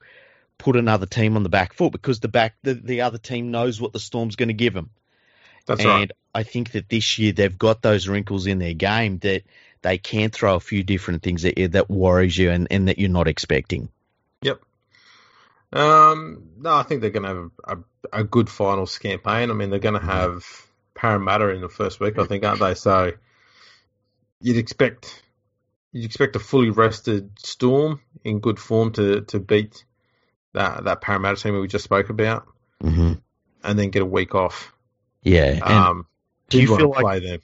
put 0.58 0.76
another 0.76 1.06
team 1.06 1.36
on 1.36 1.42
the 1.42 1.48
back 1.48 1.74
foot 1.74 1.92
because 1.92 2.20
the 2.20 2.28
back 2.28 2.54
the, 2.62 2.74
the 2.74 3.02
other 3.02 3.18
team 3.18 3.50
knows 3.50 3.80
what 3.80 3.92
the 3.92 4.00
Storm's 4.00 4.36
going 4.36 4.48
to 4.48 4.54
give 4.54 4.74
them. 4.74 4.90
That's 5.66 5.80
and 5.80 5.88
right. 5.88 6.12
I 6.34 6.42
think 6.42 6.72
that 6.72 6.88
this 6.88 7.18
year 7.18 7.32
they've 7.32 7.58
got 7.58 7.82
those 7.82 8.08
wrinkles 8.08 8.46
in 8.46 8.58
their 8.58 8.74
game 8.74 9.18
that 9.18 9.42
they 9.82 9.98
can 9.98 10.30
throw 10.30 10.56
a 10.56 10.60
few 10.60 10.82
different 10.82 11.22
things 11.22 11.44
at 11.44 11.58
you 11.58 11.68
that 11.68 11.90
worries 11.90 12.36
you 12.36 12.50
and, 12.50 12.68
and 12.70 12.88
that 12.88 12.98
you're 12.98 13.10
not 13.10 13.28
expecting. 13.28 13.88
Um, 15.74 16.50
no, 16.58 16.74
I 16.74 16.82
think 16.84 17.00
they're 17.00 17.10
going 17.10 17.24
to 17.24 17.28
have 17.28 17.36
a, 17.36 17.76
a, 18.16 18.20
a 18.20 18.24
good 18.24 18.48
finals 18.48 18.96
campaign. 18.98 19.50
I 19.50 19.54
mean, 19.54 19.70
they're 19.70 19.78
going 19.80 20.00
to 20.00 20.06
have 20.06 20.44
Parramatta 20.94 21.48
in 21.48 21.60
the 21.60 21.68
first 21.68 21.98
week, 22.00 22.18
I 22.18 22.24
think, 22.24 22.44
aren't 22.44 22.60
they? 22.60 22.74
So 22.74 23.12
you'd 24.40 24.56
expect 24.56 25.22
you'd 25.92 26.04
expect 26.04 26.36
a 26.36 26.38
fully 26.40 26.70
rested 26.70 27.30
Storm 27.38 28.00
in 28.24 28.40
good 28.40 28.58
form 28.58 28.92
to, 28.92 29.22
to 29.22 29.40
beat 29.40 29.84
that 30.52 30.84
that 30.84 31.00
Parramatta 31.00 31.36
team 31.42 31.58
we 31.60 31.66
just 31.68 31.84
spoke 31.84 32.08
about, 32.10 32.46
Mm-hmm. 32.82 33.14
and 33.64 33.78
then 33.78 33.90
get 33.90 34.02
a 34.02 34.06
week 34.06 34.34
off. 34.34 34.72
Yeah. 35.22 35.58
Um, 35.62 36.06
do 36.50 36.60
you 36.60 36.76
feel 36.76 36.90
like 36.90 37.22
them? 37.22 37.40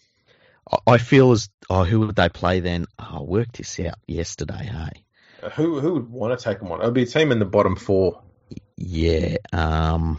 I- 0.86 0.98
feel 0.98 1.32
as 1.32 1.48
oh, 1.68 1.82
who 1.84 2.00
would 2.00 2.14
they 2.14 2.28
play 2.28 2.60
then? 2.60 2.86
Oh, 2.98 3.18
I 3.18 3.22
worked 3.22 3.56
this 3.56 3.80
out 3.80 3.94
yesterday. 4.06 4.66
Hey, 4.66 5.04
Who 5.54 5.80
who 5.80 5.94
would 5.94 6.08
want 6.10 6.38
to 6.38 6.44
take 6.44 6.58
them 6.58 6.70
on? 6.72 6.80
It 6.80 6.84
would 6.84 6.94
be 6.94 7.02
a 7.02 7.06
team 7.06 7.32
in 7.32 7.38
the 7.38 7.44
bottom 7.44 7.76
four. 7.76 8.22
yeah. 8.76 9.36
Um, 9.52 10.18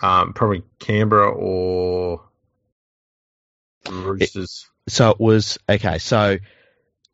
Um, 0.00 0.32
probably 0.34 0.62
Canberra 0.78 1.30
or 1.30 2.22
Roosters. 3.90 4.68
so 4.88 5.10
it 5.10 5.20
was 5.20 5.58
okay. 5.68 5.98
So 5.98 6.38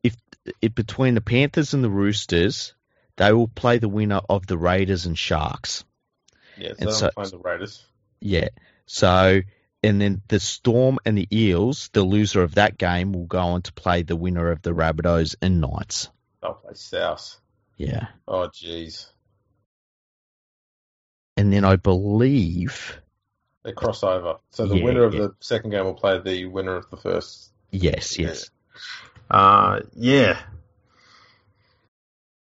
if, 0.03 0.15
if 0.61 0.75
between 0.75 1.15
the 1.15 1.21
Panthers 1.21 1.75
and 1.75 1.83
the 1.83 1.91
Roosters, 1.91 2.75
they 3.17 3.33
will 3.33 3.49
play 3.49 3.79
the 3.79 3.89
winner 3.89 4.21
of 4.29 4.47
the 4.47 4.59
Raiders 4.59 5.07
and 5.07 5.17
Sharks. 5.19 5.85
yeah, 6.59 6.73
so 6.79 6.85
and 6.87 6.93
so- 6.93 7.11
play 7.11 7.31
the 7.31 7.39
Raiders. 7.39 7.85
Yeah. 8.21 8.49
So, 8.87 9.41
and 9.83 10.01
then 10.01 10.23
the 10.29 10.41
Storm 10.41 10.99
and 11.05 11.19
the 11.19 11.29
Eels, 11.31 11.91
the 11.93 12.03
loser 12.03 12.43
of 12.43 12.55
that 12.57 12.79
game 12.79 13.13
will 13.13 13.27
go 13.27 13.39
on 13.41 13.63
to 13.63 13.73
play 13.73 14.03
the 14.03 14.17
winner 14.17 14.51
of 14.51 14.63
the 14.63 14.71
Rabbitohs 14.73 15.35
and 15.43 15.61
Knights. 15.61 16.09
They'll 16.47 16.55
play 16.55 16.75
South. 16.75 17.41
Yeah. 17.77 18.07
Oh, 18.29 18.49
jeez. 18.49 19.09
And 21.37 21.53
then 21.53 21.65
I 21.65 21.77
believe, 21.77 22.99
They 23.63 23.73
cross 23.73 24.03
over. 24.05 24.37
So 24.51 24.67
the 24.67 24.77
Yeah, 24.79 24.85
winner 24.85 25.05
of 25.05 25.15
yeah. 25.15 25.21
the 25.21 25.35
second 25.41 25.71
game 25.71 25.85
will 25.85 25.95
play 25.95 26.19
the 26.21 26.47
winner 26.47 26.77
of 26.77 26.89
the 26.91 26.97
first. 26.97 27.51
yes, 27.71 28.19
yes. 28.19 28.51
Uh, 29.29 29.81
yeah. 29.95 30.41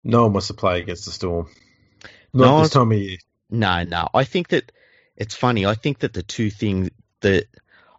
No 0.04 0.24
one 0.24 0.34
wants 0.34 0.48
to 0.48 0.54
play 0.54 0.80
against 0.80 1.06
the 1.06 1.10
Storm. 1.10 1.48
Not 2.32 2.56
No 2.56 2.62
this 2.62 2.70
time 2.70 2.92
of 2.92 2.98
year. 2.98 3.16
No, 3.50 3.82
no. 3.84 4.08
I 4.12 4.24
think 4.24 4.48
that 4.48 4.70
it's 5.16 5.34
funny. 5.34 5.64
I 5.66 5.74
think 5.74 6.00
that 6.00 6.12
the 6.12 6.22
two 6.22 6.50
things 6.50 6.90
that 7.22 7.46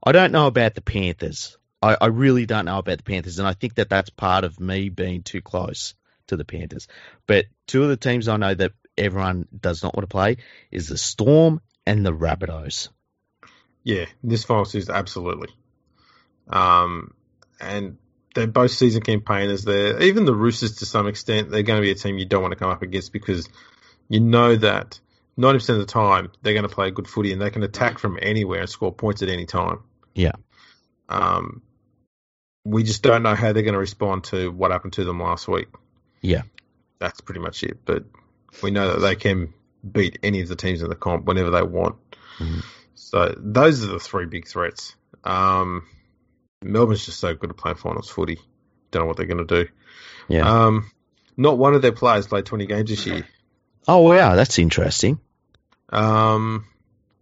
I 0.03 0.11
don't 0.11 0.31
know 0.31 0.47
about 0.47 0.75
the 0.75 0.81
Panthers. 0.81 1.57
I, 1.87 1.97
I 2.01 2.07
really 2.07 2.45
don't 2.45 2.65
know 2.65 2.79
about 2.79 2.97
the 2.97 3.03
Panthers, 3.03 3.39
and 3.39 3.47
I 3.47 3.53
think 3.53 3.75
that 3.75 3.89
that's 3.89 4.09
part 4.09 4.43
of 4.43 4.59
me 4.59 4.89
being 4.89 5.23
too 5.23 5.41
close 5.41 5.95
to 6.27 6.35
the 6.35 6.43
Panthers. 6.43 6.87
But 7.25 7.45
two 7.65 7.83
of 7.83 7.89
the 7.89 7.97
teams 7.97 8.27
I 8.27 8.35
know 8.35 8.53
that 8.53 8.73
everyone 8.97 9.47
does 9.57 9.83
not 9.83 9.95
want 9.95 10.03
to 10.03 10.11
play 10.11 10.37
is 10.69 10.89
the 10.89 10.97
Storm 10.97 11.61
and 11.85 12.05
the 12.05 12.11
Rabbitohs. 12.11 12.89
Yeah, 13.83 14.05
this 14.21 14.43
final 14.43 14.65
season, 14.65 14.93
absolutely. 14.93 15.47
Um, 16.49 17.13
and 17.61 17.97
they're 18.35 18.47
both 18.47 18.71
season 18.71 19.01
campaigners. 19.01 19.63
They're 19.63 20.01
even 20.01 20.25
the 20.25 20.35
Roosters 20.35 20.77
to 20.77 20.85
some 20.85 21.07
extent. 21.07 21.49
They're 21.49 21.63
going 21.63 21.81
to 21.81 21.85
be 21.85 21.91
a 21.91 21.95
team 21.95 22.17
you 22.17 22.25
don't 22.25 22.41
want 22.41 22.51
to 22.51 22.59
come 22.59 22.69
up 22.69 22.81
against 22.81 23.13
because 23.13 23.47
you 24.09 24.19
know 24.19 24.57
that 24.57 24.99
ninety 25.37 25.59
percent 25.59 25.79
of 25.79 25.87
the 25.87 25.93
time 25.93 26.31
they're 26.41 26.53
going 26.53 26.67
to 26.67 26.73
play 26.73 26.91
good 26.91 27.07
footy 27.07 27.31
and 27.31 27.41
they 27.41 27.49
can 27.49 27.63
attack 27.63 27.97
from 27.97 28.19
anywhere 28.21 28.59
and 28.59 28.69
score 28.69 28.93
points 28.93 29.21
at 29.21 29.29
any 29.29 29.45
time. 29.45 29.79
Yeah. 30.13 30.33
Um, 31.07 31.61
we 32.67 32.83
just 32.83 33.01
don't 33.01 33.23
know 33.23 33.33
how 33.35 33.53
they're 33.53 33.63
going 33.63 33.73
to 33.73 33.79
respond 33.79 34.25
to 34.25 34.51
what 34.51 34.71
happened 34.71 34.93
to 34.93 35.05
them 35.05 35.21
last 35.21 35.47
week. 35.47 35.67
Yeah. 36.21 36.41
That's 36.99 37.21
pretty 37.21 37.39
much 37.39 37.63
it. 37.63 37.85
But 37.85 38.03
we 38.61 38.71
know 38.71 38.93
that 38.93 38.99
they 38.99 39.15
can 39.15 39.53
beat 39.89 40.19
any 40.21 40.41
of 40.41 40.49
the 40.49 40.55
teams 40.55 40.81
in 40.81 40.89
the 40.89 40.95
comp 40.95 41.25
whenever 41.25 41.49
they 41.49 41.61
want. 41.63 41.95
Mhm. 42.39 42.63
So 42.95 43.33
those 43.37 43.83
are 43.83 43.87
the 43.87 43.99
three 43.99 44.25
big 44.25 44.47
threats. 44.47 44.95
Um, 45.23 45.85
Melbourne's 46.61 47.05
just 47.05 47.19
so 47.19 47.33
good 47.35 47.51
at 47.51 47.57
playing 47.57 47.77
finals 47.77 48.09
footy. 48.09 48.39
Don't 48.91 49.03
know 49.03 49.07
what 49.07 49.15
they're 49.17 49.27
going 49.27 49.45
to 49.47 49.63
do. 49.63 49.69
Yeah. 50.27 50.65
Um, 50.65 50.91
not 51.37 51.57
one 51.57 51.73
of 51.75 51.81
their 51.81 51.91
players 51.93 52.27
played 52.27 52.45
20 52.45 52.65
games 52.65 52.89
this 52.89 53.05
year. 53.05 53.25
oh 53.87 53.99
wow, 53.99 54.35
that's 54.35 54.59
interesting. 54.59 55.19
Um, 55.89 56.65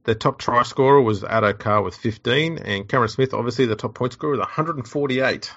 their 0.05 0.15
top 0.15 0.39
try 0.39 0.63
scorer 0.63 1.01
was 1.01 1.21
Addo 1.21 1.57
Carr 1.57 1.81
with 1.81 1.95
15, 1.95 2.59
and 2.59 2.87
Cameron 2.87 3.09
Smith, 3.09 3.33
obviously 3.33 3.65
the 3.65 3.75
top 3.75 3.95
point 3.95 4.13
scorer, 4.13 4.31
with 4.31 4.39
148. 4.39 5.51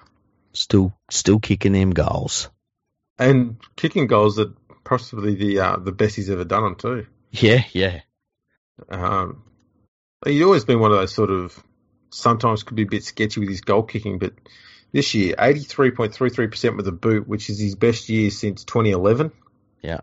Still, 0.52 0.92
still 1.10 1.38
kicking 1.38 1.72
them 1.72 1.90
goals. 1.90 2.48
And 3.18 3.58
kicking 3.76 4.06
goals 4.06 4.36
that 4.36 4.52
possibly 4.84 5.34
the 5.34 5.60
uh, 5.60 5.76
the 5.76 5.92
best 5.92 6.16
he's 6.16 6.30
ever 6.30 6.44
done 6.44 6.62
them 6.62 6.74
too. 6.76 7.06
Yeah, 7.30 7.64
yeah. 7.72 8.00
Um, 8.88 9.42
he's 10.24 10.42
always 10.42 10.64
been 10.64 10.80
one 10.80 10.92
of 10.92 10.98
those 10.98 11.14
sort 11.14 11.30
of 11.30 11.62
sometimes 12.10 12.62
could 12.62 12.76
be 12.76 12.84
a 12.84 12.86
bit 12.86 13.04
sketchy 13.04 13.40
with 13.40 13.48
his 13.50 13.60
goal 13.60 13.82
kicking, 13.82 14.18
but 14.18 14.32
this 14.92 15.14
year, 15.14 15.34
83.33% 15.36 16.76
with 16.76 16.88
a 16.88 16.92
boot, 16.92 17.28
which 17.28 17.50
is 17.50 17.58
his 17.58 17.74
best 17.74 18.08
year 18.08 18.30
since 18.30 18.64
2011. 18.64 19.32
Yeah. 19.82 20.00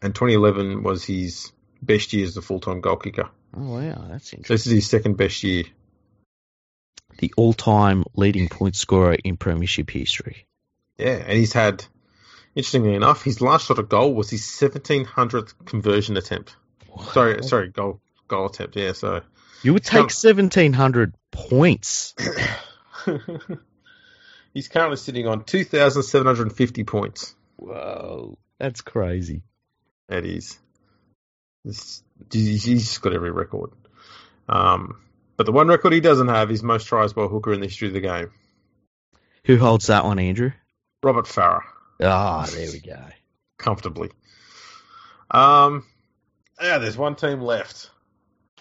And 0.00 0.14
2011 0.14 0.82
was 0.82 1.04
his 1.04 1.52
best 1.82 2.12
year 2.12 2.24
as 2.24 2.36
a 2.36 2.42
full 2.42 2.60
time 2.60 2.80
goal 2.80 2.96
kicker. 2.96 3.28
Oh 3.56 3.74
wow, 3.74 4.06
that's 4.08 4.32
interesting. 4.32 4.54
This 4.54 4.66
is 4.66 4.72
his 4.72 4.90
second 4.90 5.16
best 5.16 5.42
year. 5.42 5.64
The 7.18 7.32
all-time 7.36 8.04
leading 8.14 8.48
point 8.48 8.76
scorer 8.76 9.14
in 9.14 9.36
Premiership 9.36 9.90
history. 9.90 10.46
Yeah, 10.98 11.22
and 11.26 11.36
he's 11.36 11.52
had, 11.52 11.84
interestingly 12.54 12.94
enough, 12.94 13.24
his 13.24 13.40
last 13.40 13.66
shot 13.66 13.78
at 13.78 13.88
goal 13.88 14.14
was 14.14 14.30
his 14.30 14.42
1700th 14.42 15.54
conversion 15.64 16.16
attempt. 16.16 16.54
Sorry, 17.12 17.42
sorry, 17.42 17.68
goal 17.70 18.00
goal 18.28 18.46
attempt. 18.46 18.76
Yeah, 18.76 18.92
so 18.92 19.22
You 19.62 19.72
would 19.72 19.84
take 19.84 20.10
seventeen 20.10 20.72
hundred 20.72 21.14
points. 21.30 22.14
he's 24.54 24.68
currently 24.68 24.96
sitting 24.96 25.26
on 25.26 25.44
2,750 25.44 26.84
points. 26.84 27.34
Whoa, 27.56 28.38
that's 28.58 28.80
crazy. 28.80 29.42
That 30.08 30.24
is. 30.24 30.58
This, 31.68 32.02
he's 32.32 32.96
got 32.96 33.12
every 33.12 33.30
record. 33.30 33.70
Um, 34.48 35.00
but 35.36 35.44
the 35.44 35.52
one 35.52 35.68
record 35.68 35.92
he 35.92 36.00
doesn't 36.00 36.28
have 36.28 36.50
is 36.50 36.62
most 36.62 36.86
tries 36.86 37.12
by 37.12 37.24
a 37.24 37.28
hooker 37.28 37.52
in 37.52 37.60
the 37.60 37.66
history 37.66 37.88
of 37.88 37.94
the 37.94 38.00
game. 38.00 38.30
Who 39.44 39.58
holds 39.58 39.88
that 39.88 40.04
one, 40.06 40.18
Andrew? 40.18 40.52
Robert 41.02 41.26
Farah, 41.26 41.60
Ah, 42.02 42.46
there 42.52 42.70
we 42.72 42.80
go. 42.80 42.98
comfortably. 43.58 44.10
Um, 45.30 45.84
yeah, 46.60 46.78
there's 46.78 46.96
one 46.96 47.14
team 47.16 47.42
left. 47.42 47.90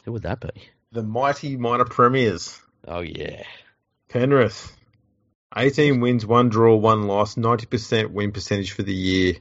Who 0.03 0.11
would 0.11 0.23
that 0.23 0.41
be? 0.41 0.49
The 0.91 1.01
mighty 1.03 1.55
minor 1.55 1.85
premiers. 1.85 2.59
Oh 2.85 2.99
yeah. 2.99 3.43
Penrith. 4.09 4.73
18 5.55 6.01
wins, 6.01 6.25
one 6.25 6.49
draw, 6.49 6.75
one 6.75 7.03
loss, 7.07 7.35
90% 7.35 8.11
win 8.11 8.33
percentage 8.33 8.73
for 8.73 8.83
the 8.83 8.93
year. 8.93 9.35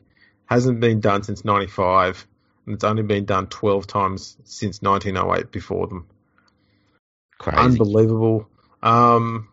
Hasn't 0.47 0.79
been 0.81 1.01
done 1.01 1.25
since 1.25 1.45
95, 1.45 2.27
and 2.67 2.75
it's 2.75 2.85
only 2.85 3.03
been 3.03 3.25
done 3.25 3.47
12 3.47 3.87
times 3.87 4.37
since 4.45 4.83
1908 4.83 5.51
before 5.51 5.87
them. 5.87 6.07
Crazy. 7.39 7.59
Unbelievable. 7.59 8.49
Um, 8.83 9.49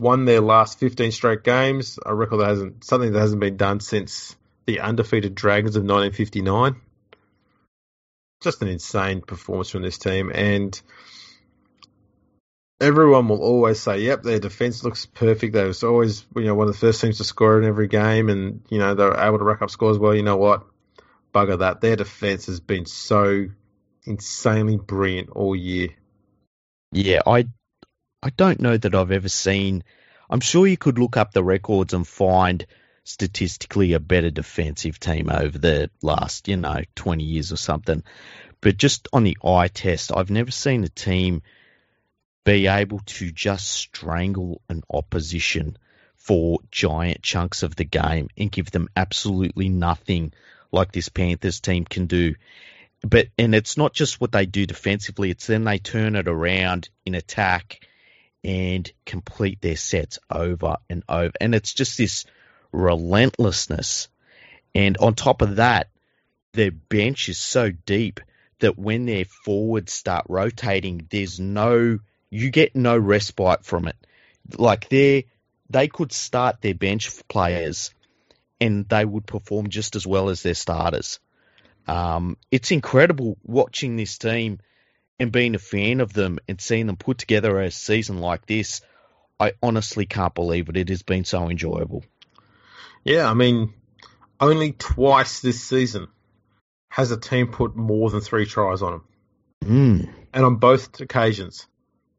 won 0.00 0.24
their 0.24 0.40
last 0.40 0.78
15 0.78 1.12
straight 1.12 1.42
games, 1.42 1.98
a 2.04 2.14
record 2.14 2.38
that 2.38 2.48
hasn't, 2.48 2.84
something 2.84 3.12
that 3.12 3.18
hasn't 3.18 3.40
been 3.40 3.56
done 3.56 3.80
since 3.80 4.36
the 4.66 4.80
undefeated 4.80 5.34
Dragons 5.34 5.76
of 5.76 5.82
1959. 5.82 6.80
Just 8.42 8.62
an 8.62 8.68
insane 8.68 9.22
performance 9.22 9.70
from 9.70 9.82
this 9.82 9.98
team, 9.98 10.30
and 10.34 10.78
everyone 12.80 13.28
will 13.28 13.40
always 13.40 13.80
say, 13.80 14.00
"Yep, 14.00 14.22
their 14.24 14.38
defense 14.38 14.84
looks 14.84 15.06
perfect." 15.06 15.54
They 15.54 15.64
was 15.64 15.82
always, 15.82 16.26
you 16.36 16.44
know, 16.44 16.54
one 16.54 16.68
of 16.68 16.74
the 16.74 16.78
first 16.78 17.00
teams 17.00 17.16
to 17.16 17.24
score 17.24 17.58
in 17.58 17.66
every 17.66 17.88
game, 17.88 18.28
and 18.28 18.60
you 18.68 18.78
know 18.78 18.94
they're 18.94 19.18
able 19.18 19.38
to 19.38 19.44
rack 19.44 19.62
up 19.62 19.70
scores. 19.70 19.98
Well, 19.98 20.14
you 20.14 20.22
know 20.22 20.36
what? 20.36 20.66
Bugger 21.36 21.58
that. 21.58 21.82
Their 21.82 21.96
defense 21.96 22.46
has 22.46 22.60
been 22.60 22.86
so 22.86 23.48
insanely 24.04 24.78
brilliant 24.78 25.28
all 25.28 25.54
year. 25.54 25.90
Yeah, 26.92 27.20
I 27.26 27.48
I 28.22 28.30
don't 28.30 28.60
know 28.60 28.74
that 28.74 28.94
I've 28.94 29.12
ever 29.12 29.28
seen. 29.28 29.84
I'm 30.30 30.40
sure 30.40 30.66
you 30.66 30.78
could 30.78 30.98
look 30.98 31.18
up 31.18 31.32
the 31.32 31.44
records 31.44 31.92
and 31.92 32.08
find 32.08 32.64
statistically 33.04 33.92
a 33.92 34.00
better 34.00 34.30
defensive 34.30 34.98
team 34.98 35.28
over 35.30 35.58
the 35.58 35.90
last, 36.00 36.48
you 36.48 36.56
know, 36.56 36.80
20 36.94 37.22
years 37.22 37.52
or 37.52 37.56
something. 37.56 38.02
But 38.62 38.78
just 38.78 39.06
on 39.12 39.22
the 39.22 39.36
eye 39.44 39.68
test, 39.68 40.12
I've 40.16 40.30
never 40.30 40.50
seen 40.50 40.84
a 40.84 40.88
team 40.88 41.42
be 42.44 42.66
able 42.66 43.00
to 43.00 43.30
just 43.30 43.68
strangle 43.68 44.62
an 44.70 44.82
opposition 44.90 45.76
for 46.16 46.60
giant 46.70 47.22
chunks 47.22 47.62
of 47.62 47.76
the 47.76 47.84
game 47.84 48.28
and 48.38 48.50
give 48.50 48.70
them 48.70 48.88
absolutely 48.96 49.68
nothing 49.68 50.32
like 50.76 50.92
this 50.92 51.08
Panthers 51.08 51.60
team 51.60 51.84
can 51.84 52.06
do. 52.06 52.34
But 53.02 53.28
and 53.36 53.54
it's 53.54 53.76
not 53.76 53.92
just 53.92 54.20
what 54.20 54.32
they 54.32 54.46
do 54.46 54.66
defensively, 54.66 55.30
it's 55.30 55.46
then 55.46 55.64
they 55.64 55.78
turn 55.78 56.14
it 56.14 56.28
around 56.28 56.88
in 57.04 57.14
attack 57.14 57.86
and 58.44 58.90
complete 59.04 59.60
their 59.60 59.76
sets 59.76 60.18
over 60.30 60.76
and 60.88 61.02
over. 61.08 61.32
And 61.40 61.54
it's 61.54 61.72
just 61.72 61.98
this 61.98 62.24
relentlessness. 62.72 64.08
And 64.74 64.96
on 64.98 65.14
top 65.14 65.42
of 65.42 65.56
that, 65.56 65.88
their 66.52 66.70
bench 66.70 67.28
is 67.28 67.38
so 67.38 67.70
deep 67.70 68.20
that 68.60 68.78
when 68.78 69.06
their 69.06 69.24
forwards 69.24 69.92
start 69.92 70.26
rotating, 70.28 71.06
there's 71.10 71.40
no 71.40 71.98
you 72.30 72.50
get 72.50 72.74
no 72.74 72.96
respite 72.96 73.64
from 73.64 73.88
it. 73.88 73.96
Like 74.56 74.88
they 74.88 75.26
they 75.70 75.88
could 75.88 76.12
start 76.12 76.60
their 76.60 76.74
bench 76.74 77.10
players 77.28 77.92
and 78.60 78.88
they 78.88 79.04
would 79.04 79.26
perform 79.26 79.68
just 79.68 79.96
as 79.96 80.06
well 80.06 80.28
as 80.28 80.42
their 80.42 80.54
starters. 80.54 81.20
Um, 81.86 82.36
it's 82.50 82.70
incredible 82.70 83.38
watching 83.44 83.96
this 83.96 84.18
team 84.18 84.60
and 85.18 85.32
being 85.32 85.54
a 85.54 85.58
fan 85.58 86.00
of 86.00 86.12
them 86.12 86.38
and 86.48 86.60
seeing 86.60 86.86
them 86.86 86.96
put 86.96 87.18
together 87.18 87.60
a 87.60 87.70
season 87.70 88.18
like 88.18 88.46
this. 88.46 88.80
I 89.38 89.52
honestly 89.62 90.06
can't 90.06 90.34
believe 90.34 90.68
it. 90.68 90.76
It 90.76 90.88
has 90.88 91.02
been 91.02 91.24
so 91.24 91.48
enjoyable. 91.48 92.04
Yeah, 93.04 93.30
I 93.30 93.34
mean, 93.34 93.72
only 94.40 94.72
twice 94.72 95.40
this 95.40 95.62
season 95.62 96.08
has 96.88 97.10
a 97.10 97.16
team 97.16 97.48
put 97.48 97.76
more 97.76 98.10
than 98.10 98.20
three 98.20 98.46
tries 98.46 98.82
on 98.82 98.92
them. 98.92 99.04
Mm. 99.64 100.08
And 100.32 100.44
on 100.44 100.56
both 100.56 101.00
occasions, 101.00 101.66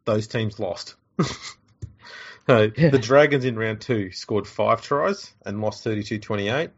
those 0.05 0.27
teams 0.27 0.59
lost. 0.59 0.95
The 2.91 2.99
Dragons 3.01 3.45
in 3.45 3.57
round 3.57 3.81
two 3.81 4.11
scored 4.11 4.47
five 4.47 4.81
tries 4.81 5.33
and 5.45 5.61
lost 5.61 5.83
32 5.83 6.19
28. 6.19 6.69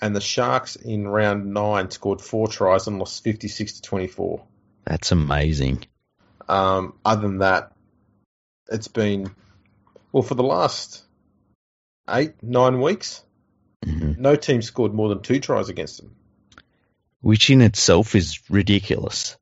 And 0.00 0.14
the 0.14 0.20
Sharks 0.20 0.76
in 0.76 1.08
round 1.08 1.54
nine 1.54 1.90
scored 1.90 2.20
four 2.20 2.48
tries 2.48 2.86
and 2.86 2.98
lost 2.98 3.24
56 3.24 3.74
to 3.74 3.82
24. 3.82 4.44
That's 4.84 5.12
amazing. 5.12 5.84
Um, 6.48 6.94
other 7.04 7.22
than 7.22 7.38
that, 7.38 7.72
it's 8.70 8.88
been, 8.88 9.34
well, 10.12 10.22
for 10.22 10.34
the 10.34 10.42
last 10.42 11.02
eight, 12.08 12.34
nine 12.42 12.80
weeks, 12.80 13.22
mm-hmm. 13.84 14.20
no 14.20 14.36
team 14.36 14.62
scored 14.62 14.92
more 14.92 15.08
than 15.08 15.22
two 15.22 15.40
tries 15.40 15.68
against 15.68 15.98
them. 15.98 16.16
Which 17.20 17.48
in 17.48 17.62
itself 17.62 18.14
is 18.14 18.40
ridiculous. 18.50 19.36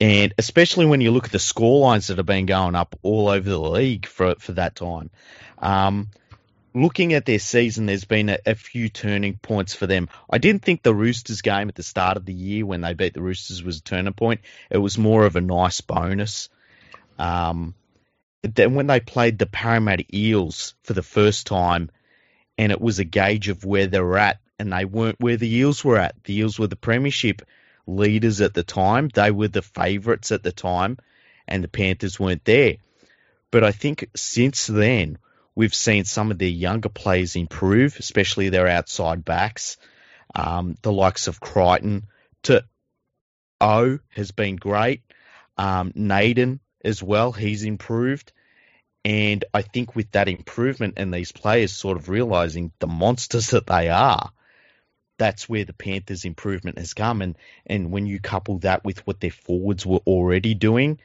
And 0.00 0.32
especially 0.38 0.86
when 0.86 1.00
you 1.00 1.10
look 1.10 1.26
at 1.26 1.32
the 1.32 1.38
score 1.38 1.80
lines 1.80 2.06
that 2.06 2.18
have 2.18 2.26
been 2.26 2.46
going 2.46 2.76
up 2.76 2.96
all 3.02 3.28
over 3.28 3.48
the 3.48 3.58
league 3.58 4.06
for, 4.06 4.36
for 4.36 4.52
that 4.52 4.76
time. 4.76 5.10
Um, 5.58 6.10
looking 6.72 7.14
at 7.14 7.24
their 7.24 7.40
season, 7.40 7.86
there's 7.86 8.04
been 8.04 8.28
a, 8.28 8.38
a, 8.46 8.54
few 8.54 8.88
turning 8.88 9.36
points 9.36 9.74
for 9.74 9.86
them. 9.86 10.08
I 10.30 10.38
didn't 10.38 10.62
think 10.62 10.82
the 10.82 10.94
Roosters 10.94 11.42
game 11.42 11.68
at 11.68 11.74
the 11.74 11.82
start 11.82 12.16
of 12.16 12.24
the 12.24 12.32
year 12.32 12.64
when 12.64 12.80
they 12.80 12.94
beat 12.94 13.14
the 13.14 13.22
Roosters 13.22 13.62
was 13.62 13.78
a 13.78 13.82
turning 13.82 14.12
point. 14.12 14.40
It 14.70 14.78
was 14.78 14.96
more 14.98 15.26
of 15.26 15.34
a 15.34 15.40
nice 15.40 15.80
bonus. 15.80 16.48
Um, 17.18 17.74
then 18.42 18.74
when 18.74 18.86
they 18.86 19.00
played 19.00 19.38
the 19.38 19.46
Parramatta 19.46 20.04
Eels 20.14 20.74
for 20.84 20.92
the 20.92 21.02
first 21.02 21.46
time, 21.48 21.90
and 22.56 22.72
it 22.72 22.80
was 22.80 22.98
a 22.98 23.04
gauge 23.04 23.48
of 23.48 23.64
where 23.64 23.86
they're 23.86 24.18
at, 24.18 24.40
and 24.58 24.72
they 24.72 24.84
weren't 24.84 25.20
where 25.20 25.36
the 25.36 25.52
Eels 25.56 25.84
were 25.84 25.98
at. 25.98 26.14
The 26.24 26.38
Eels 26.38 26.58
were 26.58 26.66
the 26.66 26.76
premiership 26.76 27.42
leaders 27.88 28.40
at 28.40 28.54
the 28.54 28.62
time. 28.62 29.08
They 29.08 29.30
were 29.30 29.48
the 29.48 29.62
favourites 29.62 30.30
at 30.30 30.42
the 30.42 30.52
time, 30.52 30.98
and 31.48 31.64
the 31.64 31.68
Panthers 31.68 32.20
weren't 32.20 32.44
there. 32.44 32.76
But 33.50 33.64
I 33.64 33.72
think 33.72 34.08
since 34.14 34.66
then, 34.66 35.18
we've 35.54 35.74
seen 35.74 36.04
some 36.04 36.30
of 36.30 36.38
their 36.38 36.48
younger 36.48 36.90
players 36.90 37.34
improve, 37.34 37.96
especially 37.98 38.50
their 38.50 38.68
outside 38.68 39.24
backs. 39.24 39.78
Um, 40.34 40.76
the 40.82 40.92
likes 40.92 41.26
of 41.26 41.40
Crichton 41.40 42.06
to 42.44 42.64
O 43.60 43.98
has 44.10 44.30
been 44.30 44.56
great. 44.56 45.02
Um, 45.56 45.92
Naden 45.94 46.60
as 46.84 47.02
well, 47.02 47.32
he's 47.32 47.64
improved. 47.64 48.32
And 49.04 49.44
I 49.54 49.62
think 49.62 49.96
with 49.96 50.10
that 50.12 50.28
improvement 50.28 50.94
and 50.98 51.12
these 51.12 51.32
players 51.32 51.72
sort 51.72 51.96
of 51.96 52.08
realizing 52.08 52.72
the 52.78 52.86
monsters 52.86 53.50
that 53.50 53.66
they 53.66 53.88
are, 53.88 54.30
that's 55.18 55.48
where 55.48 55.64
the 55.64 55.72
Panthers' 55.72 56.24
improvement 56.24 56.78
has 56.78 56.94
come. 56.94 57.20
And, 57.20 57.36
and 57.66 57.90
when 57.90 58.06
you 58.06 58.20
couple 58.20 58.58
that 58.60 58.84
with 58.84 59.06
what 59.06 59.20
their 59.20 59.30
forwards 59.30 59.84
were 59.84 60.00
already 60.06 60.54
doing, 60.54 60.98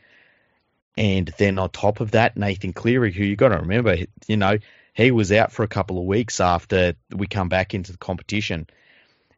and 0.95 1.33
then 1.37 1.59
on 1.59 1.69
top 1.69 1.99
of 1.99 2.11
that, 2.11 2.37
Nathan 2.37 2.73
Cleary, 2.73 3.11
who 3.11 3.23
you 3.23 3.35
got 3.35 3.49
to 3.49 3.57
remember, 3.57 3.97
you 4.27 4.37
know, 4.37 4.59
he 4.93 5.11
was 5.11 5.31
out 5.31 5.51
for 5.51 5.63
a 5.63 5.67
couple 5.67 5.97
of 5.97 6.05
weeks 6.05 6.39
after 6.39 6.95
we 7.09 7.25
come 7.25 7.49
back 7.49 7.73
into 7.73 7.91
the 7.91 7.97
competition, 7.97 8.67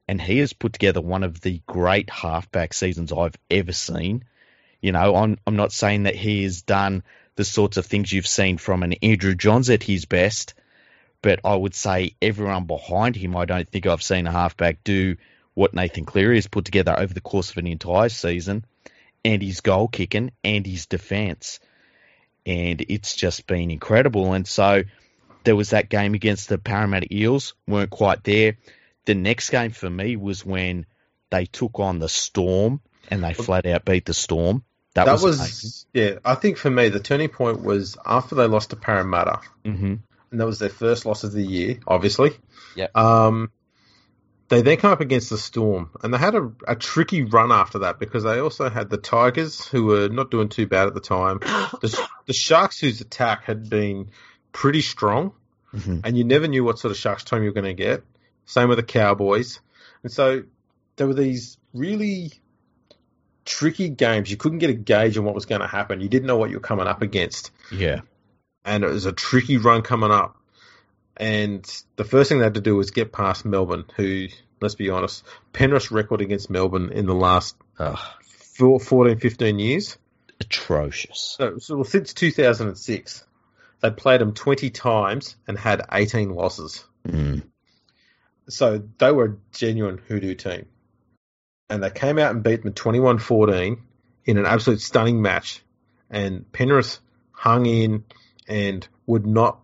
and 0.07 0.21
he 0.21 0.39
has 0.39 0.53
put 0.53 0.73
together 0.73 1.01
one 1.01 1.23
of 1.23 1.39
the 1.39 1.61
great 1.65 2.09
halfback 2.09 2.73
seasons 2.73 3.11
I've 3.13 3.37
ever 3.49 3.71
seen. 3.71 4.25
You 4.81 4.91
know, 4.91 5.15
I'm 5.15 5.37
I'm 5.47 5.55
not 5.55 5.71
saying 5.71 6.03
that 6.03 6.15
he 6.15 6.43
has 6.43 6.61
done 6.61 7.03
the 7.35 7.45
sorts 7.45 7.77
of 7.77 7.85
things 7.85 8.11
you've 8.11 8.27
seen 8.27 8.57
from 8.57 8.83
an 8.83 8.93
Andrew 9.01 9.33
Johns 9.33 9.69
at 9.69 9.81
his 9.81 10.05
best, 10.05 10.53
but 11.25 11.39
I 11.43 11.55
would 11.55 11.73
say 11.73 12.15
everyone 12.21 12.65
behind 12.65 13.15
him, 13.15 13.35
I 13.35 13.45
don't 13.45 13.67
think 13.67 13.87
I've 13.87 14.03
seen 14.03 14.27
a 14.27 14.31
halfback 14.31 14.83
do 14.83 15.15
what 15.55 15.73
Nathan 15.73 16.05
Cleary 16.05 16.35
has 16.35 16.45
put 16.45 16.65
together 16.65 16.95
over 16.95 17.11
the 17.11 17.19
course 17.19 17.49
of 17.49 17.57
an 17.57 17.65
entire 17.65 18.09
season, 18.09 18.63
and 19.23 19.41
his 19.41 19.61
goal 19.61 19.87
kicking 19.87 20.31
and 20.43 20.67
his 20.67 20.85
defence. 20.85 21.59
And 22.45 22.79
it's 22.89 23.15
just 23.15 23.47
been 23.47 23.71
incredible. 23.71 24.33
And 24.33 24.47
so 24.47 24.83
there 25.45 25.55
was 25.55 25.71
that 25.71 25.89
game 25.89 26.13
against 26.13 26.47
the 26.47 26.59
Parramatta 26.59 27.07
Eels, 27.11 27.55
weren't 27.67 27.89
quite 27.89 28.23
there. 28.23 28.57
The 29.05 29.15
next 29.15 29.49
game 29.49 29.71
for 29.71 29.89
me 29.89 30.17
was 30.17 30.45
when 30.45 30.85
they 31.31 31.47
took 31.47 31.79
on 31.79 31.97
the 31.97 32.07
Storm 32.07 32.81
and 33.09 33.23
they 33.23 33.33
flat 33.33 33.65
out 33.65 33.83
beat 33.83 34.05
the 34.05 34.13
Storm. 34.13 34.63
That, 34.93 35.05
that 35.05 35.13
was, 35.13 35.39
was 35.39 35.85
yeah. 35.91 36.19
I 36.23 36.35
think 36.35 36.57
for 36.57 36.69
me 36.69 36.89
the 36.89 36.99
turning 36.99 37.29
point 37.29 37.63
was 37.63 37.97
after 38.05 38.35
they 38.35 38.45
lost 38.45 38.69
to 38.69 38.75
Parramatta. 38.75 39.39
Mm-hmm 39.65 39.95
and 40.35 40.41
that 40.41 40.47
was 40.47 40.59
their 40.59 40.67
first 40.67 41.05
loss 41.05 41.23
of 41.23 41.31
the 41.31 41.41
year, 41.41 41.79
obviously. 41.87 42.31
Yeah. 42.75 42.87
Um, 42.93 43.51
they 44.49 44.63
then 44.63 44.75
come 44.75 44.91
up 44.91 44.99
against 44.99 45.29
the 45.29 45.37
Storm, 45.37 45.91
and 46.03 46.13
they 46.13 46.17
had 46.17 46.35
a, 46.35 46.51
a, 46.67 46.75
tricky 46.75 47.23
run 47.23 47.53
after 47.53 47.79
that 47.79 47.99
because 47.99 48.25
they 48.25 48.39
also 48.39 48.69
had 48.69 48.89
the 48.89 48.97
Tigers, 48.97 49.65
who 49.65 49.85
were 49.85 50.09
not 50.09 50.31
doing 50.31 50.49
too 50.49 50.67
bad 50.67 50.87
at 50.87 50.93
the 50.93 50.99
time. 50.99 51.39
the, 51.81 52.05
the 52.25 52.33
Sharks, 52.33 52.79
whose 52.79 52.99
attack 52.99 53.45
had 53.45 53.69
been 53.69 54.09
pretty 54.51 54.81
strong, 54.81 55.31
mm-hmm. 55.73 56.01
and 56.03 56.17
you 56.17 56.25
never 56.25 56.49
knew 56.49 56.65
what 56.65 56.79
sort 56.79 56.91
of 56.91 56.97
Sharks 56.97 57.23
team 57.23 57.41
you 57.41 57.45
were 57.45 57.53
going 57.53 57.63
to 57.63 57.73
get. 57.73 58.03
Same 58.43 58.67
with 58.67 58.77
the 58.77 58.83
Cowboys, 58.83 59.61
and 60.03 60.11
so 60.11 60.43
there 60.97 61.07
were 61.07 61.13
these 61.13 61.57
really 61.73 62.33
tricky 63.45 63.87
games. 63.87 64.29
You 64.29 64.35
couldn't 64.35 64.59
get 64.59 64.69
a 64.69 64.73
gauge 64.73 65.17
on 65.17 65.23
what 65.23 65.33
was 65.33 65.45
going 65.45 65.61
to 65.61 65.67
happen. 65.67 66.01
You 66.01 66.09
didn't 66.09 66.27
know 66.27 66.35
what 66.35 66.49
you 66.49 66.57
were 66.57 66.61
coming 66.61 66.87
up 66.87 67.01
against. 67.01 67.51
Yeah 67.71 68.01
and 68.65 68.83
it 68.83 68.89
was 68.89 69.05
a 69.05 69.13
tricky 69.13 69.57
run 69.57 69.83
coming 69.83 70.11
up. 70.11 70.35
And 71.15 71.65
the 71.95 72.03
first 72.03 72.29
thing 72.29 72.39
they 72.39 72.43
had 72.43 72.55
to 72.55 72.61
do 72.61 72.75
was 72.75 72.91
get 72.91 73.13
past 73.13 73.45
Melbourne, 73.45 73.85
who, 73.95 74.27
let's 74.59 74.75
be 74.75 74.89
honest, 74.89 75.23
Penrith's 75.53 75.91
record 75.91 76.21
against 76.21 76.49
Melbourne 76.49 76.91
in 76.91 77.05
the 77.05 77.15
last 77.15 77.55
Ugh. 77.79 77.99
14, 78.57 79.19
15 79.19 79.59
years. 79.59 79.97
atrocious. 80.41 81.35
So, 81.37 81.57
so 81.59 81.83
since 81.83 82.13
2006, 82.13 83.23
they 83.81 83.91
played 83.91 84.21
them 84.21 84.33
20 84.33 84.69
times 84.71 85.37
and 85.47 85.57
had 85.57 85.83
18 85.91 86.31
losses. 86.31 86.83
Mm. 87.07 87.43
So 88.49 88.83
they 88.97 89.11
were 89.11 89.25
a 89.25 89.37
genuine 89.53 89.99
hoodoo 90.07 90.35
team. 90.35 90.65
And 91.69 91.81
they 91.81 91.89
came 91.89 92.19
out 92.19 92.33
and 92.33 92.43
beat 92.43 92.63
them 92.63 92.73
21 92.73 93.19
14 93.19 93.81
in 94.25 94.37
an 94.37 94.45
absolute 94.45 94.81
stunning 94.81 95.21
match. 95.21 95.63
And 96.09 96.51
Penrith 96.51 96.99
hung 97.31 97.65
in 97.65 98.03
and 98.47 98.87
would 99.05 99.25
not, 99.25 99.59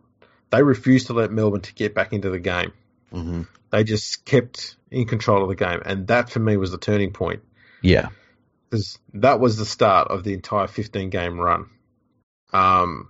they 0.49 0.63
refused 0.63 1.07
to 1.07 1.13
let 1.13 1.31
Melbourne 1.31 1.61
to 1.61 1.73
get 1.73 1.93
back 1.95 2.13
into 2.13 2.29
the 2.29 2.39
game. 2.39 2.73
hmm 3.11 3.43
They 3.71 3.83
just 3.83 4.25
kept 4.25 4.75
in 4.89 5.07
control 5.07 5.43
of 5.43 5.49
the 5.49 5.55
game. 5.55 5.81
And 5.85 6.07
that 6.07 6.29
for 6.29 6.39
me 6.39 6.57
was 6.57 6.71
the 6.71 6.77
turning 6.77 7.11
point. 7.13 7.41
Yeah. 7.81 8.09
because 8.69 8.99
that 9.15 9.39
was 9.39 9.57
the 9.57 9.65
start 9.65 10.09
of 10.09 10.23
the 10.23 10.33
entire 10.33 10.67
15 10.67 11.09
game 11.09 11.39
run. 11.39 11.69
Um, 12.53 13.09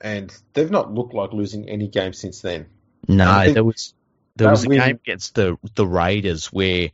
and 0.00 0.34
they've 0.54 0.70
not 0.70 0.92
looked 0.92 1.14
like 1.14 1.32
losing 1.32 1.68
any 1.68 1.88
game 1.88 2.12
since 2.12 2.40
then. 2.40 2.66
No, 3.08 3.52
there 3.52 3.64
was 3.64 3.94
there 4.36 4.50
was 4.50 4.64
a 4.64 4.68
win- 4.68 4.78
game 4.78 4.96
against 5.04 5.34
the 5.34 5.58
the 5.74 5.86
Raiders 5.86 6.46
where 6.46 6.90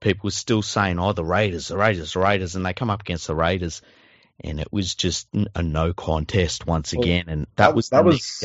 people 0.00 0.26
were 0.26 0.30
still 0.32 0.62
saying, 0.62 0.98
"Oh, 0.98 1.12
the 1.12 1.24
Raiders, 1.24 1.68
the 1.68 1.76
Raiders, 1.76 2.12
the 2.12 2.20
Raiders," 2.20 2.56
and 2.56 2.66
they 2.66 2.74
come 2.74 2.90
up 2.90 3.02
against 3.02 3.26
the 3.28 3.34
Raiders, 3.34 3.82
and 4.44 4.60
it 4.60 4.72
was 4.72 4.94
just 4.94 5.28
a 5.54 5.62
no 5.62 5.92
contest 5.92 6.66
once 6.66 6.92
Well, 6.92 7.02
again, 7.02 7.24
and 7.28 7.46
that, 7.56 7.74
was 7.74 7.88
that 7.90 8.04
was 8.04 8.40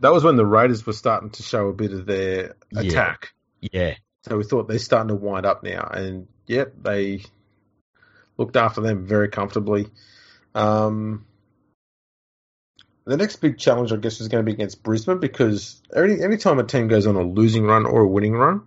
that 0.00 0.12
was 0.12 0.24
when 0.24 0.36
the 0.36 0.46
Raiders 0.46 0.86
were 0.86 0.92
starting 0.92 1.30
to 1.30 1.42
show 1.42 1.68
a 1.68 1.72
bit 1.72 1.92
of 1.92 2.06
their 2.06 2.56
Yeah. 2.70 2.80
attack. 2.80 3.32
Yeah, 3.60 3.94
So 4.28 4.36
we 4.36 4.44
thought 4.44 4.68
they're 4.68 4.78
starting 4.78 5.08
to 5.08 5.14
wind 5.14 5.46
up 5.46 5.62
now, 5.62 5.88
and 5.92 6.28
yep, 6.46 6.74
they 6.82 7.22
looked 8.36 8.56
after 8.56 8.80
them 8.82 9.06
very 9.06 9.28
comfortably. 9.28 9.86
Um, 10.54 11.24
the 13.06 13.16
next 13.16 13.36
big 13.36 13.58
challenge, 13.58 13.92
I 13.92 13.96
guess, 13.96 14.20
is 14.20 14.28
going 14.28 14.44
to 14.44 14.46
be 14.46 14.52
against 14.54 14.82
Brisbane 14.82 15.18
because 15.18 15.80
any 15.94 16.22
any 16.22 16.36
time 16.36 16.58
a 16.58 16.64
team 16.64 16.88
goes 16.88 17.06
on 17.06 17.16
a 17.16 17.22
losing 17.22 17.64
run 17.64 17.86
or 17.86 18.02
a 18.02 18.08
winning 18.08 18.32
run, 18.32 18.62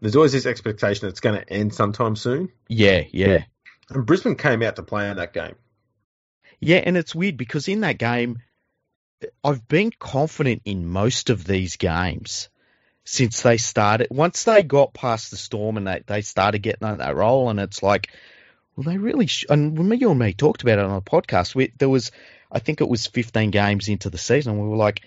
there's 0.00 0.16
always 0.16 0.32
this 0.32 0.46
expectation 0.46 1.06
that 1.06 1.10
it's 1.10 1.20
going 1.20 1.40
to 1.40 1.52
end 1.52 1.74
sometime 1.74 2.16
soon. 2.16 2.50
yeah, 2.68 3.02
yeah, 3.10 3.44
And 3.90 4.06
Brisbane 4.06 4.36
came 4.36 4.62
out 4.62 4.76
to 4.76 4.82
play 4.82 5.08
in 5.10 5.16
that 5.18 5.32
game. 5.32 5.54
Yeah, 6.62 6.76
and 6.76 6.96
it's 6.96 7.14
weird 7.14 7.36
because 7.36 7.66
in 7.66 7.80
that 7.80 7.98
game, 7.98 8.38
I've 9.42 9.66
been 9.66 9.90
confident 9.98 10.62
in 10.64 10.86
most 10.86 11.28
of 11.28 11.44
these 11.44 11.74
games 11.76 12.48
since 13.04 13.42
they 13.42 13.56
started. 13.56 14.06
Once 14.12 14.44
they 14.44 14.62
got 14.62 14.94
past 14.94 15.32
the 15.32 15.36
storm 15.36 15.76
and 15.76 15.88
they, 15.88 16.02
they 16.06 16.22
started 16.22 16.60
getting 16.60 16.86
on 16.86 16.98
that 16.98 17.16
roll, 17.16 17.50
and 17.50 17.58
it's 17.58 17.82
like, 17.82 18.10
well, 18.76 18.84
they 18.84 18.96
really. 18.96 19.26
Sh-. 19.26 19.46
And 19.50 19.76
you 20.00 20.10
and 20.10 20.18
me 20.20 20.34
talked 20.34 20.62
about 20.62 20.78
it 20.78 20.84
on 20.84 20.94
the 20.94 21.02
podcast, 21.02 21.56
we, 21.56 21.72
there 21.78 21.88
was, 21.88 22.12
I 22.50 22.60
think 22.60 22.80
it 22.80 22.88
was 22.88 23.08
15 23.08 23.50
games 23.50 23.88
into 23.88 24.08
the 24.08 24.16
season, 24.16 24.60
we 24.60 24.68
were 24.68 24.76
like, 24.76 25.02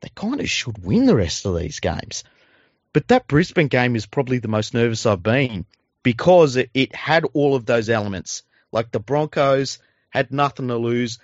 they 0.00 0.10
kind 0.12 0.40
of 0.40 0.50
should 0.50 0.84
win 0.84 1.06
the 1.06 1.14
rest 1.14 1.46
of 1.46 1.56
these 1.56 1.78
games. 1.78 2.24
But 2.92 3.06
that 3.08 3.28
Brisbane 3.28 3.68
game 3.68 3.94
is 3.94 4.06
probably 4.06 4.38
the 4.38 4.48
most 4.48 4.74
nervous 4.74 5.06
I've 5.06 5.22
been 5.22 5.66
because 6.02 6.56
it, 6.56 6.70
it 6.74 6.96
had 6.96 7.26
all 7.32 7.54
of 7.54 7.64
those 7.64 7.90
elements. 7.90 8.42
Like 8.72 8.90
the 8.90 8.98
Broncos 8.98 9.78
had 10.10 10.32
nothing 10.32 10.68
to 10.68 10.76
lose. 10.76 11.18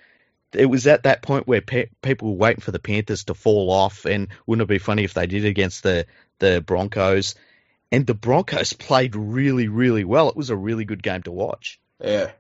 It 0.53 0.67
was 0.67 0.87
at 0.87 1.05
that 1.05 1.23
point 1.23 1.47
where 1.47 1.63
pe- 1.63 1.89
people 2.03 2.33
were 2.33 2.39
waiting 2.39 2.61
for 2.61 2.73
the 2.73 2.79
Panthers 2.79 3.25
to 3.25 3.35
fall 3.35 3.71
off, 3.71 4.05
and 4.05 4.29
wouldn't 4.47 4.63
it 4.63 4.73
be 4.73 4.79
funny 4.79 5.05
if 5.05 5.15
they 5.15 5.27
did 5.27 5.45
against 5.45 5.83
the 5.83 6.07
the 6.39 6.61
Broncos? 6.61 7.35
And 7.91 8.07
the 8.07 8.15
Broncos 8.15 8.73
played 8.89 9.17
really, 9.17 9.69
really 9.69 10.05
well. 10.05 10.29
It 10.29 10.37
was 10.37 10.51
a 10.51 10.57
really 10.57 10.85
good 10.85 11.03
game 11.03 11.23
to 11.23 11.33
watch. 11.33 11.81
Yeah, 12.01 12.33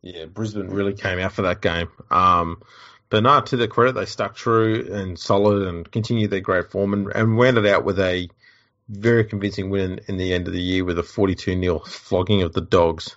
yeah. 0.00 0.24
Brisbane 0.26 0.68
really 0.68 0.94
came 0.94 1.18
out 1.18 1.32
for 1.32 1.42
that 1.42 1.60
game. 1.60 1.88
Um, 2.10 2.62
but 3.10 3.22
no, 3.22 3.40
to 3.42 3.56
their 3.56 3.68
credit, 3.68 3.94
they 3.94 4.06
stuck 4.06 4.34
true 4.34 4.88
and 4.90 5.18
solid 5.18 5.68
and 5.68 5.90
continued 5.90 6.30
their 6.30 6.40
great 6.40 6.70
form 6.70 6.94
and, 6.94 7.12
and 7.14 7.38
rounded 7.38 7.66
out 7.66 7.84
with 7.84 8.00
a 8.00 8.28
very 8.88 9.24
convincing 9.24 9.70
win 9.70 10.00
in 10.08 10.16
the 10.16 10.32
end 10.32 10.48
of 10.48 10.54
the 10.54 10.62
year 10.62 10.84
with 10.84 10.98
a 10.98 11.02
42 11.02 11.60
0 11.60 11.78
flogging 11.80 12.42
of 12.42 12.52
the 12.52 12.60
Dogs. 12.62 13.16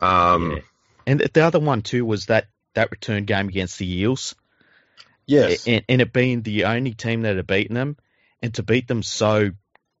Um, 0.00 0.52
Yeah. 0.52 0.58
And 1.06 1.20
the 1.20 1.44
other 1.44 1.60
one 1.60 1.82
too 1.82 2.04
was 2.04 2.26
that 2.26 2.48
that 2.74 2.90
return 2.90 3.24
game 3.24 3.48
against 3.48 3.78
the 3.78 4.00
Eels, 4.00 4.34
Yes. 5.26 5.66
and, 5.66 5.84
and 5.88 6.00
it 6.00 6.12
being 6.12 6.42
the 6.42 6.64
only 6.64 6.94
team 6.94 7.22
that 7.22 7.36
had 7.36 7.46
beaten 7.46 7.74
them, 7.74 7.96
and 8.42 8.54
to 8.54 8.62
beat 8.62 8.86
them 8.86 9.02
so 9.02 9.50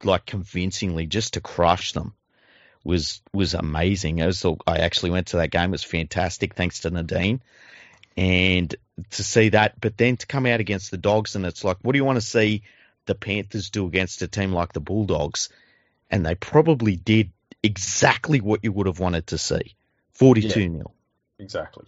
like 0.04 0.26
convincingly, 0.26 1.06
just 1.06 1.34
to 1.34 1.40
crush 1.40 1.92
them, 1.92 2.14
was 2.84 3.22
was 3.32 3.54
amazing. 3.54 4.22
I, 4.22 4.26
was, 4.26 4.44
I 4.66 4.78
actually 4.78 5.10
went 5.10 5.28
to 5.28 5.38
that 5.38 5.50
game; 5.50 5.70
it 5.70 5.72
was 5.72 5.84
fantastic, 5.84 6.54
thanks 6.54 6.80
to 6.80 6.90
Nadine, 6.90 7.40
and 8.16 8.74
to 9.10 9.24
see 9.24 9.50
that. 9.50 9.80
But 9.80 9.96
then 9.96 10.16
to 10.18 10.26
come 10.26 10.46
out 10.46 10.60
against 10.60 10.90
the 10.90 10.98
Dogs, 10.98 11.34
and 11.34 11.46
it's 11.46 11.64
like, 11.64 11.78
what 11.82 11.92
do 11.92 11.98
you 11.98 12.04
want 12.04 12.16
to 12.16 12.26
see 12.26 12.62
the 13.06 13.14
Panthers 13.14 13.70
do 13.70 13.86
against 13.86 14.22
a 14.22 14.28
team 14.28 14.52
like 14.52 14.72
the 14.72 14.80
Bulldogs? 14.80 15.48
And 16.10 16.24
they 16.24 16.34
probably 16.34 16.94
did 16.94 17.30
exactly 17.62 18.40
what 18.40 18.60
you 18.62 18.70
would 18.70 18.86
have 18.86 19.00
wanted 19.00 19.28
to 19.28 19.38
see, 19.38 19.74
forty-two 20.12 20.60
Yeah. 20.60 20.68
nil. 20.68 20.92
Exactly. 21.38 21.86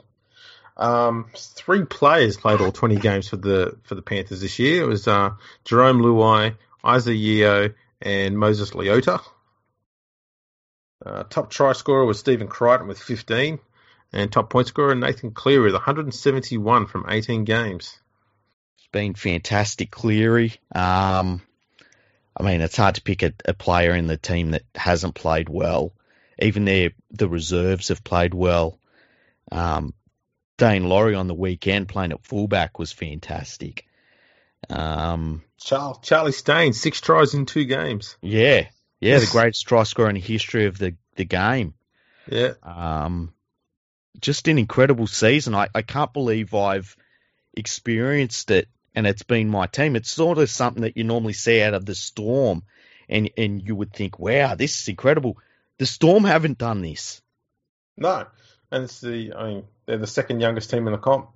Um, 0.76 1.26
three 1.36 1.84
players 1.84 2.36
played 2.36 2.60
all 2.60 2.70
20 2.70 2.96
games 2.96 3.28
for 3.28 3.36
the 3.36 3.76
for 3.82 3.94
the 3.94 4.02
Panthers 4.02 4.40
this 4.40 4.58
year. 4.58 4.84
It 4.84 4.86
was 4.86 5.08
uh, 5.08 5.30
Jarome 5.64 6.00
Luai, 6.00 6.56
Isaac 6.84 7.16
Yeo, 7.16 7.70
and 8.00 8.38
Moses 8.38 8.70
Leota. 8.70 9.20
Uh, 11.04 11.24
top 11.24 11.50
try 11.50 11.72
scorer 11.72 12.04
was 12.04 12.18
Stephen 12.18 12.48
Crichton 12.48 12.88
with 12.88 12.98
15, 12.98 13.58
and 14.12 14.32
top 14.32 14.50
point 14.50 14.68
scorer 14.68 14.94
Nathan 14.94 15.32
Cleary 15.32 15.64
with 15.64 15.74
171 15.74 16.86
from 16.86 17.06
18 17.08 17.44
games. 17.44 17.98
It's 18.78 18.88
been 18.88 19.14
fantastic, 19.14 19.90
Cleary. 19.90 20.54
Um, 20.74 21.42
I 22.36 22.42
mean, 22.42 22.60
it's 22.60 22.76
hard 22.76 22.96
to 22.96 23.02
pick 23.02 23.22
a, 23.22 23.32
a 23.44 23.54
player 23.54 23.94
in 23.94 24.06
the 24.06 24.16
team 24.16 24.52
that 24.52 24.62
hasn't 24.74 25.14
played 25.14 25.48
well. 25.48 25.92
Even 26.38 26.64
their 26.64 26.90
the 27.10 27.28
reserves 27.28 27.88
have 27.88 28.04
played 28.04 28.32
well. 28.32 28.78
Um, 29.50 29.94
Daine 30.58 30.88
Laurie 30.88 31.14
on 31.14 31.26
the 31.28 31.34
weekend 31.34 31.88
playing 31.88 32.12
at 32.12 32.24
fullback 32.24 32.78
was 32.78 32.92
fantastic. 32.92 33.86
Um, 34.68 35.42
Charles, 35.58 35.98
Charlie 36.02 36.32
Staines, 36.32 36.80
six 36.80 37.00
tries 37.00 37.34
in 37.34 37.46
two 37.46 37.64
games. 37.64 38.16
yeah, 38.20 38.66
yeah, 39.00 39.18
the 39.18 39.28
greatest 39.30 39.66
try 39.68 39.84
scorer 39.84 40.08
in 40.08 40.16
the 40.16 40.20
history 40.20 40.66
of 40.66 40.78
the, 40.78 40.96
the 41.16 41.24
game. 41.24 41.74
Yeah, 42.28 42.54
Um, 42.62 43.32
just 44.20 44.48
an 44.48 44.58
incredible 44.58 45.06
season. 45.06 45.54
I, 45.54 45.68
I 45.74 45.82
can't 45.82 46.12
believe 46.12 46.52
I've 46.54 46.96
experienced 47.54 48.50
it 48.50 48.68
and 48.94 49.06
it's 49.06 49.22
been 49.22 49.48
my 49.48 49.66
team. 49.66 49.94
It's 49.96 50.10
sort 50.10 50.38
of 50.38 50.50
something 50.50 50.82
that 50.82 50.96
you 50.96 51.04
normally 51.04 51.32
see 51.34 51.62
out 51.62 51.74
of 51.74 51.86
the 51.86 51.94
Storm 51.94 52.64
and, 53.08 53.30
and 53.38 53.62
you 53.66 53.76
would 53.76 53.92
think, 53.92 54.18
wow, 54.18 54.56
this 54.56 54.80
is 54.82 54.88
incredible. 54.88 55.38
The 55.78 55.86
Storm 55.86 56.24
haven't 56.24 56.58
done 56.58 56.82
this. 56.82 57.22
no, 57.96 58.26
and 58.70 58.84
it's 58.84 59.00
the 59.00 59.32
I 59.34 59.46
mean 59.48 59.64
they're 59.86 59.98
the 59.98 60.06
second 60.06 60.40
youngest 60.40 60.70
team 60.70 60.86
in 60.86 60.92
the 60.92 60.98
comp. 60.98 61.30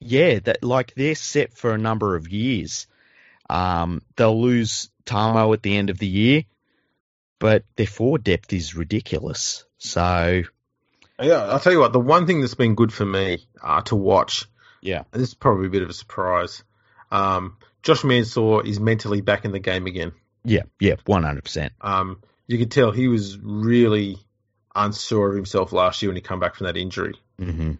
Yeah, 0.00 0.40
that 0.40 0.64
like 0.64 0.94
they're 0.94 1.14
set 1.14 1.54
for 1.54 1.72
a 1.72 1.78
number 1.78 2.16
of 2.16 2.28
years. 2.28 2.86
Um, 3.48 4.02
they'll 4.16 4.40
lose 4.40 4.90
Tamou 5.04 5.52
at 5.54 5.62
the 5.62 5.76
end 5.76 5.90
of 5.90 5.98
the 5.98 6.06
year, 6.06 6.44
but 7.38 7.64
their 7.76 7.86
forward 7.86 8.24
depth 8.24 8.52
is 8.52 8.74
ridiculous. 8.74 9.64
So 9.78 10.42
Yeah, 11.20 11.44
I'll 11.44 11.60
tell 11.60 11.72
you 11.72 11.80
what. 11.80 11.92
The 11.92 12.00
one 12.00 12.26
thing 12.26 12.40
that's 12.40 12.54
been 12.54 12.74
good 12.74 12.92
for 12.92 13.04
me 13.04 13.46
uh, 13.62 13.82
to 13.82 13.96
watch 13.96 14.46
yeah, 14.82 15.04
this 15.12 15.28
is 15.28 15.34
probably 15.34 15.68
a 15.68 15.70
bit 15.70 15.82
of 15.82 15.90
a 15.90 15.94
surprise. 15.94 16.64
Um, 17.10 17.56
Josh 17.82 18.04
Mansour 18.04 18.66
is 18.66 18.80
mentally 18.80 19.20
back 19.20 19.44
in 19.44 19.52
the 19.52 19.60
game 19.60 19.86
again. 19.86 20.12
yeah, 20.44 20.62
yeah, 20.80 20.96
one 21.06 21.22
hundred 21.22 21.44
percent. 21.44 21.72
Um, 21.80 22.20
you 22.48 22.58
could 22.58 22.72
tell 22.72 22.90
he 22.90 23.08
was 23.08 23.38
really 23.38 24.18
unsure 24.74 25.28
of 25.30 25.36
himself 25.36 25.72
last 25.72 26.02
year 26.02 26.10
when 26.10 26.16
he 26.16 26.22
come 26.22 26.40
back 26.40 26.54
from 26.54 26.66
that 26.66 26.76
injury, 26.76 27.14
Mm-hmm. 27.40 27.72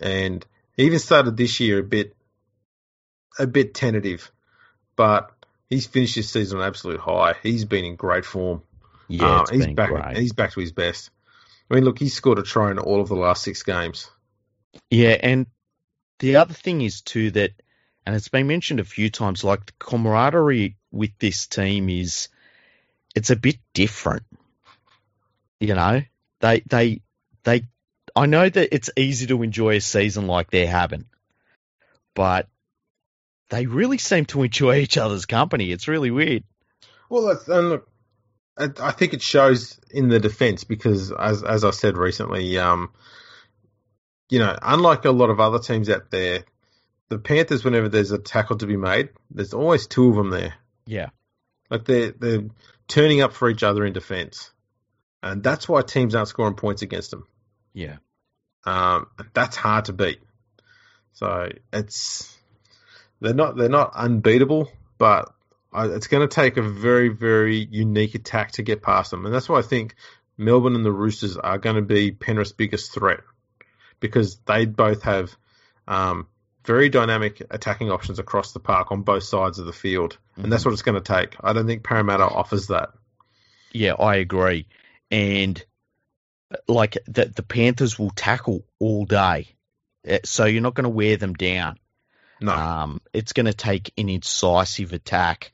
and 0.00 0.46
he 0.76 0.84
even 0.84 0.98
started 0.98 1.36
this 1.36 1.58
year 1.60 1.80
a 1.80 1.82
bit, 1.82 2.14
a 3.38 3.46
bit 3.46 3.74
tentative, 3.74 4.30
but 4.96 5.30
he's 5.68 5.86
finished 5.86 6.14
his 6.14 6.30
season 6.30 6.58
on 6.60 6.64
absolute 6.64 7.00
high. 7.00 7.34
He's 7.42 7.64
been 7.64 7.84
in 7.84 7.96
great 7.96 8.24
form. 8.24 8.62
Yeah, 9.08 9.40
Um, 9.40 9.46
he's 9.50 9.66
been 9.66 9.74
back. 9.74 9.90
great. 9.90 10.16
He's 10.16 10.32
back 10.32 10.52
to 10.52 10.60
his 10.60 10.72
best. 10.72 11.10
I 11.70 11.74
mean, 11.74 11.84
look, 11.84 11.98
he's 11.98 12.14
scored 12.14 12.38
a 12.38 12.42
try 12.42 12.70
in 12.70 12.78
all 12.78 13.00
of 13.00 13.08
the 13.08 13.16
last 13.16 13.42
six 13.42 13.62
games. 13.62 14.10
Yeah, 14.90 15.16
and 15.20 15.46
the 16.20 16.36
other 16.36 16.54
thing 16.54 16.80
is 16.80 17.00
too 17.02 17.30
that, 17.32 17.52
and 18.06 18.14
it's 18.16 18.28
been 18.28 18.46
mentioned 18.46 18.80
a 18.80 18.84
few 18.84 19.10
times, 19.10 19.44
like 19.44 19.66
the 19.66 19.72
camaraderie 19.78 20.76
with 20.90 21.10
this 21.18 21.46
team 21.46 21.88
is, 21.88 22.28
it's 23.14 23.30
a 23.30 23.36
bit 23.36 23.56
different. 23.74 24.22
You 25.60 25.74
know, 25.74 26.02
they 26.40 26.60
they 26.60 27.02
they. 27.44 27.64
I 28.16 28.26
know 28.26 28.48
that 28.48 28.74
it's 28.74 28.90
easy 28.96 29.26
to 29.28 29.42
enjoy 29.42 29.76
a 29.76 29.80
season 29.80 30.26
like 30.26 30.50
they're 30.50 30.66
having, 30.66 31.04
but 32.14 32.48
they 33.50 33.66
really 33.66 33.98
seem 33.98 34.24
to 34.26 34.42
enjoy 34.42 34.76
each 34.76 34.98
other's 34.98 35.26
company. 35.26 35.70
It's 35.70 35.88
really 35.88 36.10
weird. 36.10 36.44
Well, 37.08 37.26
that's, 37.26 37.48
and 37.48 37.68
look, 37.70 37.88
I, 38.58 38.90
think 38.92 39.14
it 39.14 39.22
shows 39.22 39.78
in 39.90 40.08
the 40.08 40.18
defence 40.20 40.64
because, 40.64 41.12
as 41.12 41.42
as 41.42 41.64
I 41.64 41.70
said 41.70 41.96
recently, 41.96 42.58
um, 42.58 42.90
you 44.30 44.38
know, 44.38 44.56
unlike 44.60 45.04
a 45.04 45.10
lot 45.10 45.30
of 45.30 45.40
other 45.40 45.58
teams 45.58 45.88
out 45.88 46.10
there, 46.10 46.44
the 47.08 47.18
Panthers, 47.18 47.64
whenever 47.64 47.88
there's 47.88 48.10
a 48.10 48.18
tackle 48.18 48.58
to 48.58 48.66
be 48.66 48.76
made, 48.76 49.10
there's 49.30 49.54
always 49.54 49.86
two 49.86 50.08
of 50.10 50.16
them 50.16 50.30
there. 50.30 50.54
Yeah. 50.86 51.10
Like 51.70 51.84
they're 51.84 52.12
they're 52.12 52.44
turning 52.88 53.20
up 53.20 53.32
for 53.32 53.48
each 53.48 53.62
other 53.62 53.86
in 53.86 53.92
defence, 53.92 54.50
and 55.22 55.42
that's 55.42 55.68
why 55.68 55.82
teams 55.82 56.14
aren't 56.14 56.28
scoring 56.28 56.54
points 56.54 56.82
against 56.82 57.10
them. 57.10 57.26
Yeah. 57.72 57.96
Um, 58.64 59.06
that's 59.34 59.56
hard 59.56 59.86
to 59.86 59.92
beat. 59.92 60.20
So 61.12 61.50
it's 61.72 62.36
they're 63.20 63.34
not 63.34 63.56
they're 63.56 63.68
not 63.68 63.92
unbeatable, 63.94 64.70
but 64.98 65.32
it's 65.74 66.06
going 66.06 66.26
to 66.26 66.34
take 66.34 66.56
a 66.56 66.62
very 66.62 67.08
very 67.08 67.56
unique 67.56 68.14
attack 68.14 68.52
to 68.52 68.62
get 68.62 68.82
past 68.82 69.10
them, 69.10 69.26
and 69.26 69.34
that's 69.34 69.48
why 69.48 69.58
I 69.58 69.62
think 69.62 69.94
Melbourne 70.36 70.76
and 70.76 70.84
the 70.84 70.92
Roosters 70.92 71.36
are 71.36 71.58
going 71.58 71.76
to 71.76 71.82
be 71.82 72.12
Penrith's 72.12 72.52
biggest 72.52 72.92
threat 72.92 73.20
because 74.00 74.36
they 74.46 74.66
both 74.66 75.02
have 75.02 75.34
um, 75.88 76.28
very 76.64 76.88
dynamic 76.88 77.42
attacking 77.50 77.90
options 77.90 78.18
across 78.20 78.52
the 78.52 78.60
park 78.60 78.92
on 78.92 79.02
both 79.02 79.24
sides 79.24 79.58
of 79.58 79.66
the 79.66 79.72
field, 79.72 80.18
mm-hmm. 80.32 80.44
and 80.44 80.52
that's 80.52 80.64
what 80.64 80.72
it's 80.72 80.82
going 80.82 81.00
to 81.00 81.14
take. 81.14 81.36
I 81.40 81.52
don't 81.52 81.66
think 81.66 81.82
Parramatta 81.82 82.24
offers 82.24 82.68
that. 82.68 82.90
Yeah, 83.72 83.94
I 83.94 84.16
agree, 84.16 84.66
and 85.10 85.62
like 86.66 86.96
the 87.06 87.26
the 87.26 87.42
Panthers 87.42 87.98
will 87.98 88.10
tackle 88.10 88.64
all 88.78 89.04
day, 89.04 89.48
eh, 90.04 90.20
so 90.24 90.44
you're 90.44 90.62
not 90.62 90.74
going 90.74 90.84
to 90.84 90.90
wear 90.90 91.16
them 91.16 91.34
down. 91.34 91.78
No, 92.40 92.52
um, 92.52 93.00
it's 93.12 93.32
going 93.32 93.46
to 93.46 93.54
take 93.54 93.92
an 93.98 94.08
incisive 94.08 94.92
attack 94.92 95.52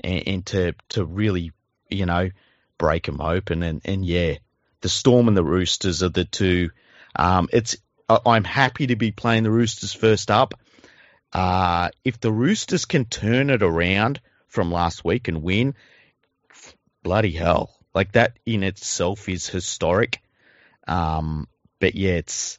and, 0.00 0.28
and 0.28 0.46
to 0.46 0.74
to 0.90 1.04
really, 1.04 1.52
you 1.88 2.06
know, 2.06 2.30
break 2.76 3.06
them 3.06 3.20
open. 3.20 3.62
And, 3.62 3.80
and 3.84 4.04
yeah, 4.04 4.34
the 4.80 4.88
Storm 4.88 5.28
and 5.28 5.36
the 5.36 5.44
Roosters 5.44 6.02
are 6.02 6.08
the 6.08 6.24
two. 6.24 6.70
Um, 7.16 7.48
it's 7.52 7.76
I'm 8.08 8.44
happy 8.44 8.88
to 8.88 8.96
be 8.96 9.10
playing 9.10 9.42
the 9.42 9.50
Roosters 9.50 9.92
first 9.92 10.30
up. 10.30 10.54
Uh, 11.32 11.90
if 12.04 12.20
the 12.20 12.32
Roosters 12.32 12.86
can 12.86 13.04
turn 13.04 13.50
it 13.50 13.62
around 13.62 14.20
from 14.46 14.72
last 14.72 15.04
week 15.04 15.28
and 15.28 15.42
win, 15.42 15.74
bloody 17.02 17.32
hell, 17.32 17.77
like 17.94 18.12
that 18.12 18.38
in 18.46 18.62
itself 18.62 19.28
is 19.28 19.48
historic. 19.48 20.20
Um, 20.86 21.48
but 21.80 21.94
yeah, 21.94 22.12
it's 22.12 22.58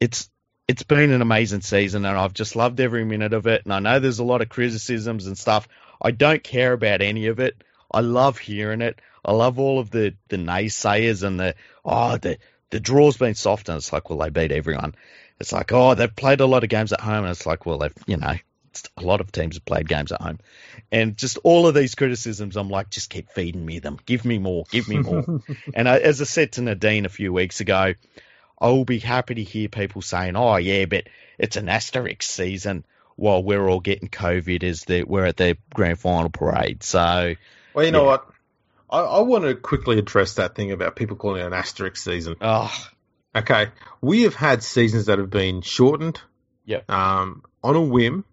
it's 0.00 0.30
it's 0.66 0.82
been 0.82 1.10
an 1.10 1.22
amazing 1.22 1.60
season, 1.60 2.04
and 2.04 2.16
I've 2.16 2.32
just 2.32 2.56
loved 2.56 2.80
every 2.80 3.04
minute 3.04 3.32
of 3.32 3.46
it. 3.46 3.64
And 3.64 3.72
I 3.72 3.78
know 3.80 3.98
there's 3.98 4.18
a 4.18 4.24
lot 4.24 4.42
of 4.42 4.48
criticisms 4.48 5.26
and 5.26 5.36
stuff. 5.36 5.68
I 6.00 6.10
don't 6.10 6.42
care 6.42 6.72
about 6.72 7.02
any 7.02 7.26
of 7.26 7.38
it. 7.40 7.62
I 7.92 8.00
love 8.00 8.38
hearing 8.38 8.80
it. 8.80 9.00
I 9.24 9.32
love 9.32 9.58
all 9.58 9.78
of 9.78 9.90
the 9.90 10.14
the 10.28 10.36
naysayers 10.36 11.22
and 11.22 11.38
the 11.40 11.54
oh 11.84 12.16
the 12.16 12.38
the 12.70 12.80
draw's 12.80 13.16
been 13.16 13.34
soft 13.34 13.68
and 13.68 13.76
it's 13.78 13.92
like 13.92 14.10
well 14.10 14.18
they 14.18 14.30
beat 14.30 14.52
everyone. 14.52 14.94
It's 15.40 15.52
like 15.52 15.72
oh 15.72 15.94
they've 15.94 16.14
played 16.14 16.40
a 16.40 16.46
lot 16.46 16.64
of 16.64 16.70
games 16.70 16.92
at 16.92 17.00
home 17.00 17.24
and 17.24 17.30
it's 17.30 17.46
like 17.46 17.66
well 17.66 17.78
they've 17.78 17.94
you 18.06 18.16
know 18.16 18.34
a 18.96 19.02
lot 19.02 19.20
of 19.20 19.32
teams 19.32 19.56
have 19.56 19.64
played 19.64 19.88
games 19.88 20.12
at 20.12 20.20
home, 20.20 20.38
and 20.90 21.16
just 21.16 21.38
all 21.44 21.66
of 21.66 21.74
these 21.74 21.94
criticisms 21.94 22.56
I'm 22.56 22.70
like 22.70 22.90
just 22.90 23.10
keep 23.10 23.30
feeding 23.30 23.64
me 23.64 23.78
them. 23.78 23.98
Give 24.06 24.24
me 24.24 24.38
more. 24.38 24.64
Give 24.70 24.88
me 24.88 24.98
more. 24.98 25.40
and 25.74 25.88
I, 25.88 25.98
as 25.98 26.20
I 26.20 26.24
said 26.24 26.52
to 26.52 26.62
Nadine 26.62 27.06
a 27.06 27.10
few 27.10 27.32
weeks 27.32 27.60
ago, 27.60 27.94
I 28.58 28.68
will 28.68 28.84
be 28.84 28.98
happy 28.98 29.34
to 29.36 29.42
hear 29.42 29.68
people 29.68 30.02
saying 30.02 30.36
oh 30.36 30.56
yeah 30.56 30.84
but 30.86 31.04
it's 31.38 31.56
an 31.56 31.68
asterisk 31.68 32.22
season 32.22 32.84
while 33.16 33.42
we're 33.42 33.68
all 33.68 33.80
getting 33.80 34.08
COVID 34.08 34.62
as 34.64 34.82
the 34.84 35.04
we're 35.04 35.26
at 35.26 35.36
the 35.36 35.56
grand 35.74 35.98
final 35.98 36.30
parade. 36.30 36.82
So 36.82 37.34
well 37.74 37.84
you 37.84 37.92
know 37.92 38.02
yeah. 38.02 38.08
what 38.08 38.28
I, 38.90 39.00
I 39.00 39.20
want 39.20 39.44
to 39.44 39.54
quickly 39.54 39.98
address 39.98 40.34
that 40.34 40.54
thing 40.54 40.70
about 40.72 40.96
people 40.96 41.16
calling 41.16 41.42
it 41.42 41.46
an 41.46 41.52
asterisk 41.52 41.96
season. 41.96 42.36
Oh. 42.40 42.72
Okay, 43.36 43.66
we 44.00 44.22
have 44.22 44.34
had 44.34 44.62
seasons 44.62 45.06
that 45.06 45.18
have 45.18 45.30
been 45.30 45.60
shortened. 45.60 46.20
Yeah. 46.64 46.80
Um, 46.88 47.42
on 47.62 47.74
a 47.74 47.80
whim. 47.80 48.24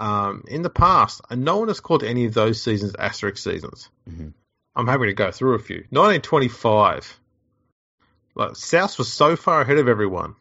Um, 0.00 0.44
in 0.48 0.62
the 0.62 0.70
past, 0.70 1.20
and 1.28 1.44
no 1.44 1.58
one 1.58 1.68
has 1.68 1.80
called 1.80 2.02
any 2.02 2.24
of 2.24 2.32
those 2.32 2.62
seasons 2.62 2.94
asterisk 2.98 3.36
seasons. 3.36 3.90
Mm-hmm. 4.08 4.28
I'm 4.74 4.86
happy 4.86 5.06
to 5.06 5.12
go 5.12 5.30
through 5.30 5.56
a 5.56 5.58
few. 5.58 5.84
1925. 5.90 7.20
Like 8.34 8.56
South 8.56 8.96
was 8.96 9.12
so 9.12 9.36
far 9.36 9.60
ahead 9.60 9.76
of 9.76 9.88
everyone, 9.88 10.36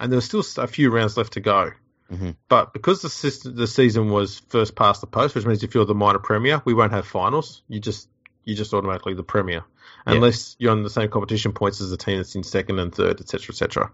and 0.00 0.10
there 0.10 0.16
was 0.16 0.24
still 0.24 0.42
a 0.56 0.66
few 0.66 0.90
rounds 0.90 1.18
left 1.18 1.34
to 1.34 1.40
go. 1.40 1.72
Mm-hmm. 2.10 2.30
But 2.48 2.72
because 2.72 3.02
the 3.02 3.10
system, 3.10 3.54
the 3.56 3.66
season 3.66 4.10
was 4.10 4.40
first 4.48 4.74
past 4.74 5.02
the 5.02 5.06
post, 5.06 5.34
which 5.34 5.44
means 5.44 5.62
if 5.62 5.74
you're 5.74 5.84
the 5.84 5.94
minor 5.94 6.18
premier, 6.18 6.62
we 6.64 6.72
won't 6.72 6.92
have 6.92 7.06
finals. 7.06 7.62
You 7.68 7.80
just 7.80 8.08
you're 8.44 8.56
just 8.56 8.72
automatically 8.72 9.12
the 9.12 9.24
premier, 9.24 9.64
unless 10.06 10.56
you're 10.58 10.72
on 10.72 10.84
the 10.84 10.90
same 10.90 11.10
competition 11.10 11.52
points 11.52 11.82
as 11.82 11.90
the 11.90 11.96
team 11.98 12.16
that's 12.16 12.34
in 12.34 12.44
second 12.44 12.78
and 12.78 12.94
third, 12.94 13.20
etc., 13.20 13.52
etc. 13.52 13.90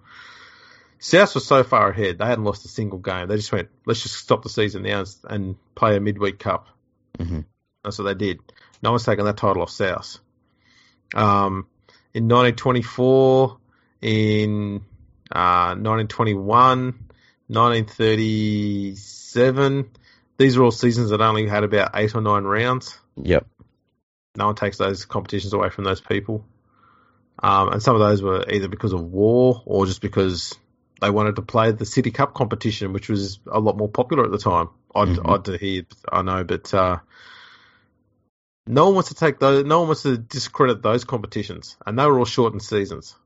South 1.03 1.35
was 1.35 1.47
so 1.47 1.63
far 1.65 1.91
ahead; 1.91 2.17
they 2.19 2.25
hadn't 2.25 2.45
lost 2.45 2.65
a 2.65 2.69
single 2.69 2.99
game. 2.99 3.29
They 3.29 3.37
just 3.37 3.53
went, 3.53 3.69
"Let's 3.87 4.03
just 4.03 4.17
stop 4.17 4.43
the 4.43 4.49
season 4.49 4.83
now 4.83 5.05
and 5.25 5.57
play 5.75 5.97
a 5.97 6.01
midweek 6.01 6.39
cup." 6.39 6.69
Mm-hmm. 7.19 7.41
That's 7.85 7.99
what 7.99 8.05
they 8.05 8.15
did. 8.15 8.39
No 8.83 8.93
one's 8.93 9.05
taken 9.05 9.25
that 9.25 9.37
title 9.37 9.63
off 9.63 9.71
South. 9.71 10.19
Um, 11.15 11.67
in 12.15 12.29
1924, 12.29 13.59
in 14.01 14.77
uh, 15.31 15.77
1921, 15.77 16.95
1937. 17.49 19.91
These 20.39 20.57
are 20.57 20.63
all 20.63 20.71
seasons 20.71 21.11
that 21.11 21.21
only 21.21 21.47
had 21.47 21.65
about 21.65 21.91
eight 21.95 22.15
or 22.15 22.23
nine 22.23 22.45
rounds. 22.45 22.99
Yep 23.23 23.47
no 24.37 24.47
one 24.47 24.55
takes 24.55 24.79
those 24.79 25.05
competitions 25.05 25.53
away 25.53 25.69
from 25.69 25.85
those 25.85 26.01
people. 26.01 26.45
Um, 27.43 27.73
and 27.73 27.83
some 27.83 27.95
of 27.95 28.01
those 28.01 28.23
were 28.23 28.45
either 28.49 28.69
because 28.69 28.93
of 28.93 29.03
war 29.03 29.63
or 29.67 29.87
just 29.87 30.01
because 30.01 30.55
they 31.03 31.11
wanted 31.11 31.37
to 31.37 31.43
play 31.43 31.73
the 31.73 31.85
City 31.85 32.13
Cup 32.13 32.33
competition, 32.33 32.93
which 32.93 33.09
was 33.09 33.41
a 33.51 33.59
lot 33.59 33.77
more 33.77 33.89
popular 33.89 34.25
at 34.25 34.31
the 34.31 34.39
time. 34.39 34.69
Odd, 34.95 35.09
mm-hmm. 35.09 35.27
odd 35.27 35.45
to 35.47 35.59
hear, 35.59 35.83
I 36.11 36.23
know, 36.23 36.45
but 36.45 36.73
uh, 36.73 36.99
no 38.67 38.87
one 38.87 38.95
wants 38.95 39.09
to 39.09 39.17
take 39.17 39.41
those. 39.41 39.65
No 39.65 39.81
one 39.81 39.89
wants 39.89 40.05
to 40.05 40.17
discredit 40.17 40.81
those 40.81 41.05
competitions, 41.05 41.77
and 41.85 41.99
they 41.99 42.07
were 42.07 42.19
all 42.19 42.25
shortened 42.25 42.63
seasons, 42.63 43.17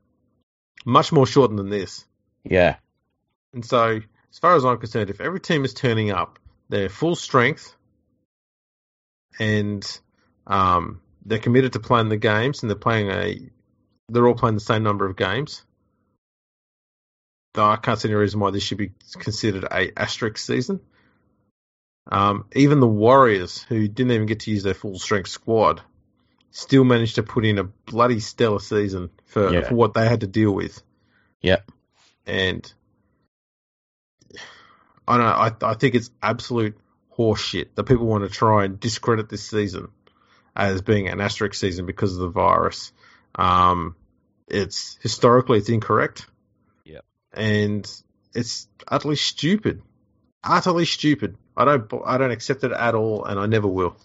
much 0.86 1.12
more 1.12 1.26
shortened 1.26 1.58
than 1.58 1.68
this. 1.68 2.06
Yeah. 2.44 2.76
And 3.52 3.64
so, 3.64 4.00
as 4.30 4.38
far 4.38 4.56
as 4.56 4.64
I'm 4.64 4.78
concerned, 4.78 5.10
if 5.10 5.20
every 5.20 5.40
team 5.40 5.64
is 5.64 5.74
turning 5.74 6.10
up, 6.10 6.38
they're 6.70 6.88
full 6.88 7.14
strength, 7.14 7.76
and 9.38 10.00
um, 10.46 11.02
they're 11.26 11.38
committed 11.40 11.74
to 11.74 11.80
playing 11.80 12.08
the 12.08 12.16
games, 12.16 12.62
and 12.62 12.70
they're 12.70 12.76
playing 12.76 13.10
a. 13.10 13.50
They're 14.08 14.26
all 14.26 14.34
playing 14.34 14.54
the 14.54 14.60
same 14.60 14.82
number 14.82 15.04
of 15.04 15.16
games. 15.16 15.65
Though 17.56 17.64
I 17.64 17.76
can't 17.76 17.98
see 17.98 18.08
any 18.08 18.14
reason 18.14 18.38
why 18.38 18.50
this 18.50 18.62
should 18.62 18.76
be 18.76 18.92
considered 19.18 19.64
a 19.64 19.98
asterisk 19.98 20.36
season. 20.36 20.80
Um, 22.12 22.44
even 22.54 22.80
the 22.80 22.86
Warriors, 22.86 23.62
who 23.62 23.88
didn't 23.88 24.12
even 24.12 24.26
get 24.26 24.40
to 24.40 24.50
use 24.50 24.62
their 24.62 24.74
full 24.74 24.98
strength 24.98 25.30
squad, 25.30 25.80
still 26.50 26.84
managed 26.84 27.14
to 27.14 27.22
put 27.22 27.46
in 27.46 27.58
a 27.58 27.64
bloody 27.64 28.20
stellar 28.20 28.60
season 28.60 29.08
for, 29.24 29.52
yeah. 29.52 29.68
for 29.68 29.74
what 29.74 29.94
they 29.94 30.06
had 30.06 30.20
to 30.20 30.26
deal 30.26 30.52
with. 30.52 30.82
Yeah. 31.40 31.60
And 32.26 32.70
I 35.08 35.16
don't 35.16 35.26
know, 35.26 35.32
I, 35.66 35.72
I 35.72 35.74
think 35.74 35.94
it's 35.94 36.10
absolute 36.22 36.78
horseshit 37.16 37.68
that 37.74 37.84
people 37.84 38.06
want 38.06 38.24
to 38.24 38.30
try 38.30 38.66
and 38.66 38.78
discredit 38.78 39.30
this 39.30 39.48
season 39.48 39.88
as 40.54 40.82
being 40.82 41.08
an 41.08 41.22
asterisk 41.22 41.54
season 41.54 41.86
because 41.86 42.12
of 42.12 42.20
the 42.20 42.28
virus. 42.28 42.92
Um, 43.34 43.96
it's 44.46 44.98
historically 45.02 45.58
it's 45.58 45.70
incorrect. 45.70 46.26
And 47.36 47.90
it's 48.34 48.68
utterly 48.88 49.16
stupid. 49.16 49.82
Utterly 50.42 50.84
stupid. 50.84 51.36
I 51.56 51.64
don't 51.64 51.92
I 52.04 52.18
don't 52.18 52.30
accept 52.30 52.64
it 52.64 52.72
at 52.72 52.94
all 52.94 53.24
and 53.24 53.38
I 53.38 53.46
never 53.46 53.68
will. 53.68 53.96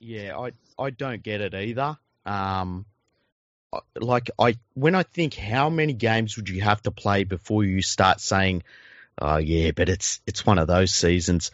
Yeah, 0.00 0.38
I 0.38 0.52
I 0.78 0.90
don't 0.90 1.22
get 1.22 1.40
it 1.40 1.54
either. 1.54 1.96
Um 2.24 2.86
like 3.98 4.30
I 4.38 4.56
when 4.74 4.94
I 4.94 5.02
think 5.02 5.34
how 5.34 5.70
many 5.70 5.92
games 5.92 6.36
would 6.36 6.48
you 6.48 6.60
have 6.60 6.82
to 6.82 6.90
play 6.90 7.24
before 7.24 7.64
you 7.64 7.82
start 7.82 8.20
saying, 8.20 8.62
"Oh 9.20 9.38
yeah, 9.38 9.70
but 9.70 9.88
it's 9.88 10.20
it's 10.26 10.44
one 10.46 10.58
of 10.58 10.66
those 10.66 10.94
seasons." 10.94 11.50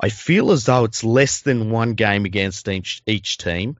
I 0.00 0.10
feel 0.10 0.52
as 0.52 0.64
though 0.64 0.84
it's 0.84 1.02
less 1.02 1.40
than 1.40 1.70
one 1.70 1.94
game 1.94 2.24
against 2.24 2.68
each 2.68 3.02
each 3.06 3.38
team. 3.38 3.76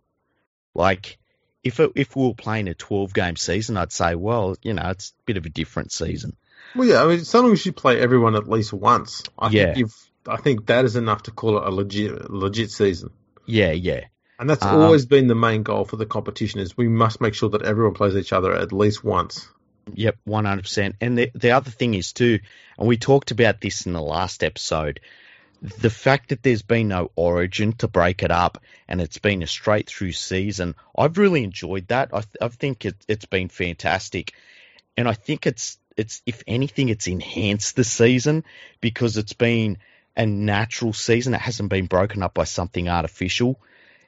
Like 0.74 1.18
if 1.62 1.80
it, 1.80 1.92
if 1.94 2.16
we 2.16 2.24
were 2.24 2.34
playing 2.34 2.68
a 2.68 2.74
twelve 2.74 3.14
game 3.14 3.36
season, 3.36 3.76
I'd 3.76 3.92
say, 3.92 4.14
well, 4.14 4.56
you 4.62 4.74
know, 4.74 4.90
it's 4.90 5.10
a 5.10 5.22
bit 5.24 5.36
of 5.36 5.46
a 5.46 5.50
different 5.50 5.92
season. 5.92 6.36
Well, 6.74 6.88
yeah, 6.88 7.02
I 7.02 7.06
mean, 7.06 7.24
so 7.24 7.40
long 7.40 7.52
as 7.52 7.64
you 7.64 7.72
play 7.72 8.00
everyone 8.00 8.34
at 8.34 8.48
least 8.48 8.72
once, 8.72 9.22
I 9.38 9.50
yeah. 9.50 9.64
think 9.64 9.78
you've. 9.78 10.10
I 10.26 10.36
think 10.36 10.66
that 10.66 10.84
is 10.84 10.96
enough 10.96 11.22
to 11.22 11.30
call 11.30 11.56
it 11.58 11.66
a 11.66 11.70
legit 11.70 12.30
legit 12.30 12.70
season. 12.70 13.10
Yeah, 13.46 13.72
yeah. 13.72 14.04
And 14.38 14.48
that's 14.48 14.64
um, 14.64 14.80
always 14.80 15.06
been 15.06 15.26
the 15.26 15.34
main 15.34 15.62
goal 15.62 15.84
for 15.84 15.96
the 15.96 16.06
competition 16.06 16.60
is 16.60 16.76
we 16.76 16.88
must 16.88 17.20
make 17.20 17.34
sure 17.34 17.48
that 17.50 17.62
everyone 17.62 17.94
plays 17.94 18.14
each 18.14 18.32
other 18.32 18.52
at 18.54 18.72
least 18.72 19.02
once. 19.02 19.48
Yep, 19.94 20.16
one 20.24 20.44
hundred 20.44 20.62
percent. 20.62 20.96
And 21.00 21.16
the 21.16 21.30
the 21.34 21.52
other 21.52 21.70
thing 21.70 21.94
is 21.94 22.12
too, 22.12 22.40
and 22.78 22.86
we 22.86 22.98
talked 22.98 23.30
about 23.30 23.60
this 23.60 23.86
in 23.86 23.94
the 23.94 24.02
last 24.02 24.44
episode 24.44 25.00
the 25.60 25.90
fact 25.90 26.28
that 26.28 26.42
there's 26.42 26.62
been 26.62 26.88
no 26.88 27.10
origin 27.16 27.72
to 27.72 27.88
break 27.88 28.22
it 28.22 28.30
up 28.30 28.62
and 28.86 29.00
it's 29.00 29.18
been 29.18 29.42
a 29.42 29.46
straight 29.46 29.88
through 29.88 30.12
season, 30.12 30.74
I've 30.96 31.18
really 31.18 31.42
enjoyed 31.42 31.88
that. 31.88 32.10
I, 32.12 32.20
th- 32.20 32.36
I 32.40 32.48
think 32.48 32.84
it, 32.84 32.96
it's 33.08 33.26
been 33.26 33.48
fantastic. 33.48 34.34
And 34.96 35.08
I 35.08 35.14
think 35.14 35.46
it's 35.46 35.78
it's 35.98 36.22
if 36.24 36.42
anything, 36.46 36.88
it's 36.88 37.06
enhanced 37.06 37.76
the 37.76 37.84
season 37.84 38.44
because 38.80 39.16
it's 39.16 39.34
been 39.34 39.78
a 40.16 40.24
natural 40.24 40.92
season. 40.92 41.34
It 41.34 41.40
hasn't 41.40 41.68
been 41.68 41.86
broken 41.86 42.22
up 42.22 42.34
by 42.34 42.44
something 42.44 42.88
artificial, 42.88 43.60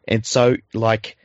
and 0.07 0.25
so 0.25 0.57
like. 0.73 1.17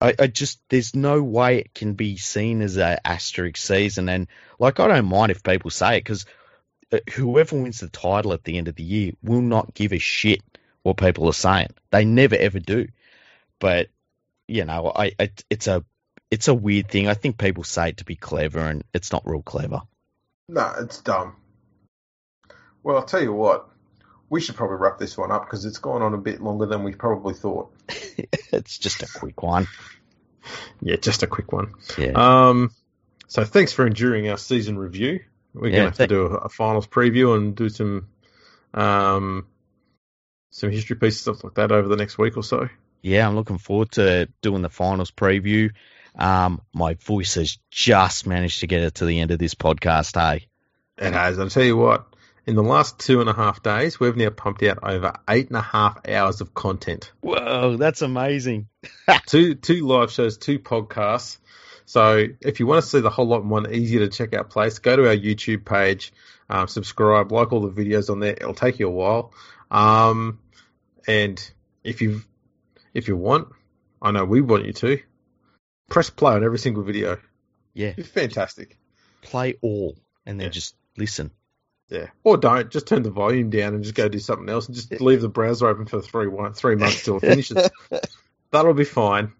I, 0.00 0.12
I 0.18 0.26
just 0.26 0.60
there's 0.68 0.94
no 0.94 1.22
way 1.22 1.58
it 1.58 1.72
can 1.72 1.94
be 1.94 2.16
seen 2.16 2.60
as 2.60 2.76
a 2.76 2.98
asterisk 3.06 3.56
season, 3.56 4.08
and 4.08 4.26
like 4.58 4.78
I 4.78 4.88
don't 4.88 5.06
mind 5.06 5.30
if 5.30 5.42
people 5.42 5.70
say 5.70 5.96
it 5.96 6.00
because 6.00 6.26
uh, 6.92 6.98
whoever 7.14 7.56
wins 7.56 7.80
the 7.80 7.88
title 7.88 8.32
at 8.32 8.44
the 8.44 8.58
end 8.58 8.68
of 8.68 8.74
the 8.74 8.82
year 8.82 9.12
will 9.22 9.40
not 9.40 9.72
give 9.72 9.92
a 9.92 9.98
shit 9.98 10.42
what 10.82 10.96
people 10.96 11.26
are 11.28 11.32
saying. 11.32 11.68
They 11.90 12.04
never 12.04 12.36
ever 12.36 12.58
do. 12.58 12.88
But 13.58 13.88
you 14.46 14.64
know, 14.64 14.92
I, 14.94 15.12
I 15.18 15.30
it's 15.50 15.66
a 15.66 15.84
it's 16.30 16.48
a 16.48 16.54
weird 16.54 16.88
thing. 16.88 17.08
I 17.08 17.14
think 17.14 17.38
people 17.38 17.64
say 17.64 17.90
it 17.90 17.98
to 17.98 18.04
be 18.04 18.16
clever, 18.16 18.60
and 18.60 18.84
it's 18.92 19.12
not 19.12 19.26
real 19.26 19.42
clever. 19.42 19.82
No, 20.48 20.72
it's 20.80 21.00
dumb. 21.00 21.36
Well, 22.82 22.96
I'll 22.96 23.04
tell 23.04 23.22
you 23.22 23.32
what. 23.32 23.68
We 24.30 24.40
should 24.40 24.56
probably 24.56 24.76
wrap 24.76 24.98
this 24.98 25.16
one 25.16 25.30
up 25.30 25.44
because 25.46 25.64
it's 25.64 25.78
gone 25.78 26.02
on 26.02 26.14
a 26.14 26.18
bit 26.18 26.40
longer 26.42 26.66
than 26.66 26.82
we 26.82 26.92
probably 26.94 27.34
thought. 27.34 27.72
it's 27.88 28.78
just 28.78 29.02
a 29.02 29.18
quick 29.18 29.42
one. 29.42 29.68
Yeah, 30.80 30.96
just 30.96 31.22
a 31.22 31.26
quick 31.26 31.52
one. 31.52 31.74
Yeah. 31.98 32.12
Um. 32.16 32.70
So 33.28 33.44
thanks 33.44 33.72
for 33.72 33.86
enduring 33.86 34.28
our 34.28 34.38
season 34.38 34.78
review. 34.78 35.20
We're 35.54 35.68
Yeah, 35.68 35.76
gonna 35.76 35.84
have 35.90 35.96
th- 35.98 36.08
to 36.08 36.14
do 36.14 36.26
a, 36.26 36.34
a 36.36 36.48
finals 36.48 36.86
preview 36.86 37.36
and 37.36 37.54
do 37.54 37.68
some 37.68 38.08
um 38.72 39.46
some 40.50 40.70
history 40.70 40.96
pieces 40.96 41.20
stuff 41.20 41.44
like 41.44 41.54
that 41.54 41.70
over 41.70 41.86
the 41.88 41.96
next 41.96 42.18
week 42.18 42.36
or 42.36 42.42
so. 42.42 42.68
Yeah, 43.02 43.28
I'm 43.28 43.36
looking 43.36 43.58
forward 43.58 43.92
to 43.92 44.28
doing 44.42 44.62
the 44.62 44.70
finals 44.70 45.10
preview. 45.10 45.70
Um, 46.16 46.60
my 46.72 46.94
voice 46.94 47.34
has 47.34 47.58
just 47.70 48.26
managed 48.26 48.60
to 48.60 48.66
get 48.66 48.82
it 48.82 48.96
to 48.96 49.06
the 49.06 49.20
end 49.20 49.30
of 49.30 49.38
this 49.38 49.54
podcast. 49.54 50.20
Hey, 50.20 50.46
It 50.98 51.12
has. 51.12 51.38
I'll 51.38 51.48
tell 51.48 51.64
you 51.64 51.76
what. 51.76 52.06
In 52.46 52.56
the 52.56 52.62
last 52.62 52.98
two 52.98 53.20
and 53.22 53.30
a 53.30 53.32
half 53.32 53.62
days, 53.62 53.98
we've 53.98 54.16
now 54.16 54.28
pumped 54.28 54.62
out 54.64 54.78
over 54.82 55.14
eight 55.28 55.48
and 55.48 55.56
a 55.56 55.62
half 55.62 56.06
hours 56.06 56.42
of 56.42 56.52
content. 56.52 57.10
whoa, 57.20 57.76
that's 57.76 58.02
amazing. 58.02 58.68
two 59.26 59.54
two 59.54 59.86
live 59.86 60.12
shows, 60.12 60.36
two 60.36 60.58
podcasts. 60.58 61.38
So 61.86 62.26
if 62.40 62.60
you 62.60 62.66
want 62.66 62.82
to 62.82 62.88
see 62.88 63.00
the 63.00 63.10
whole 63.10 63.26
lot 63.26 63.42
in 63.42 63.48
one 63.48 63.72
easier 63.72 64.00
to 64.00 64.08
check 64.08 64.34
out 64.34 64.50
place, 64.50 64.78
go 64.78 64.94
to 64.94 65.08
our 65.08 65.16
YouTube 65.16 65.64
page, 65.64 66.12
um, 66.48 66.68
subscribe, 66.68 67.32
like 67.32 67.52
all 67.52 67.66
the 67.66 67.70
videos 67.70 68.10
on 68.10 68.20
there. 68.20 68.32
It'll 68.32 68.54
take 68.54 68.78
you 68.78 68.88
a 68.88 68.90
while. 68.90 69.32
Um, 69.70 70.38
and 71.06 71.50
if 71.82 72.02
you 72.02 72.22
if 72.92 73.08
you 73.08 73.16
want, 73.16 73.48
I 74.02 74.10
know 74.10 74.24
we 74.26 74.42
want 74.42 74.66
you 74.66 74.74
to 74.74 75.00
press 75.88 76.10
play 76.10 76.32
on 76.34 76.44
every 76.44 76.58
single 76.58 76.82
video. 76.82 77.18
Yeah, 77.74 77.94
It's 77.96 78.08
fantastic. 78.08 78.78
play 79.22 79.54
all 79.62 79.96
and 80.26 80.38
then 80.40 80.46
Yeah. 80.46 80.50
just 80.52 80.74
listen. 80.96 81.30
Yeah, 81.88 82.06
or 82.22 82.36
don't 82.38 82.70
just 82.70 82.86
turn 82.86 83.02
the 83.02 83.10
volume 83.10 83.50
down 83.50 83.74
and 83.74 83.82
just 83.82 83.94
go 83.94 84.08
do 84.08 84.18
something 84.18 84.48
else 84.48 84.66
and 84.66 84.74
just 84.74 85.00
leave 85.00 85.20
the 85.20 85.28
browser 85.28 85.68
open 85.68 85.86
for 85.86 86.00
three 86.00 86.28
one 86.28 86.54
three 86.54 86.76
months 86.76 87.04
till 87.04 87.18
it 87.18 87.20
finishes. 87.26 87.70
That'll 88.50 88.74
be 88.74 88.84
fine. 88.84 89.32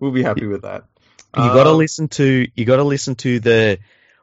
We'll 0.00 0.10
be 0.10 0.22
happy 0.24 0.46
with 0.46 0.62
that. 0.62 0.84
You 1.36 1.42
got 1.44 1.64
to 1.64 1.70
Um, 1.70 1.78
listen 1.78 2.08
to 2.08 2.46
you 2.54 2.64
got 2.64 2.76
to 2.76 2.84
listen 2.84 3.14
to 3.16 3.38
the 3.40 3.78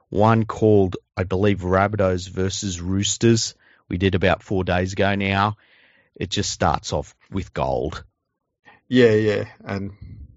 one 0.10 0.46
called 0.46 0.98
I 1.16 1.24
believe 1.24 1.60
Rabbitohs 1.60 2.30
versus 2.30 2.82
Roosters. 2.82 3.56
We 3.88 3.98
did 3.98 4.16
about 4.16 4.44
four 4.44 4.64
days 4.64 4.94
ago 4.94 5.16
now. 5.16 5.56
It 6.16 6.30
just 6.30 6.52
starts 6.52 6.92
off 6.92 7.16
with 7.32 7.54
gold. 7.54 8.04
Yeah, 8.90 9.12
yeah, 9.12 9.46
and 9.64 9.92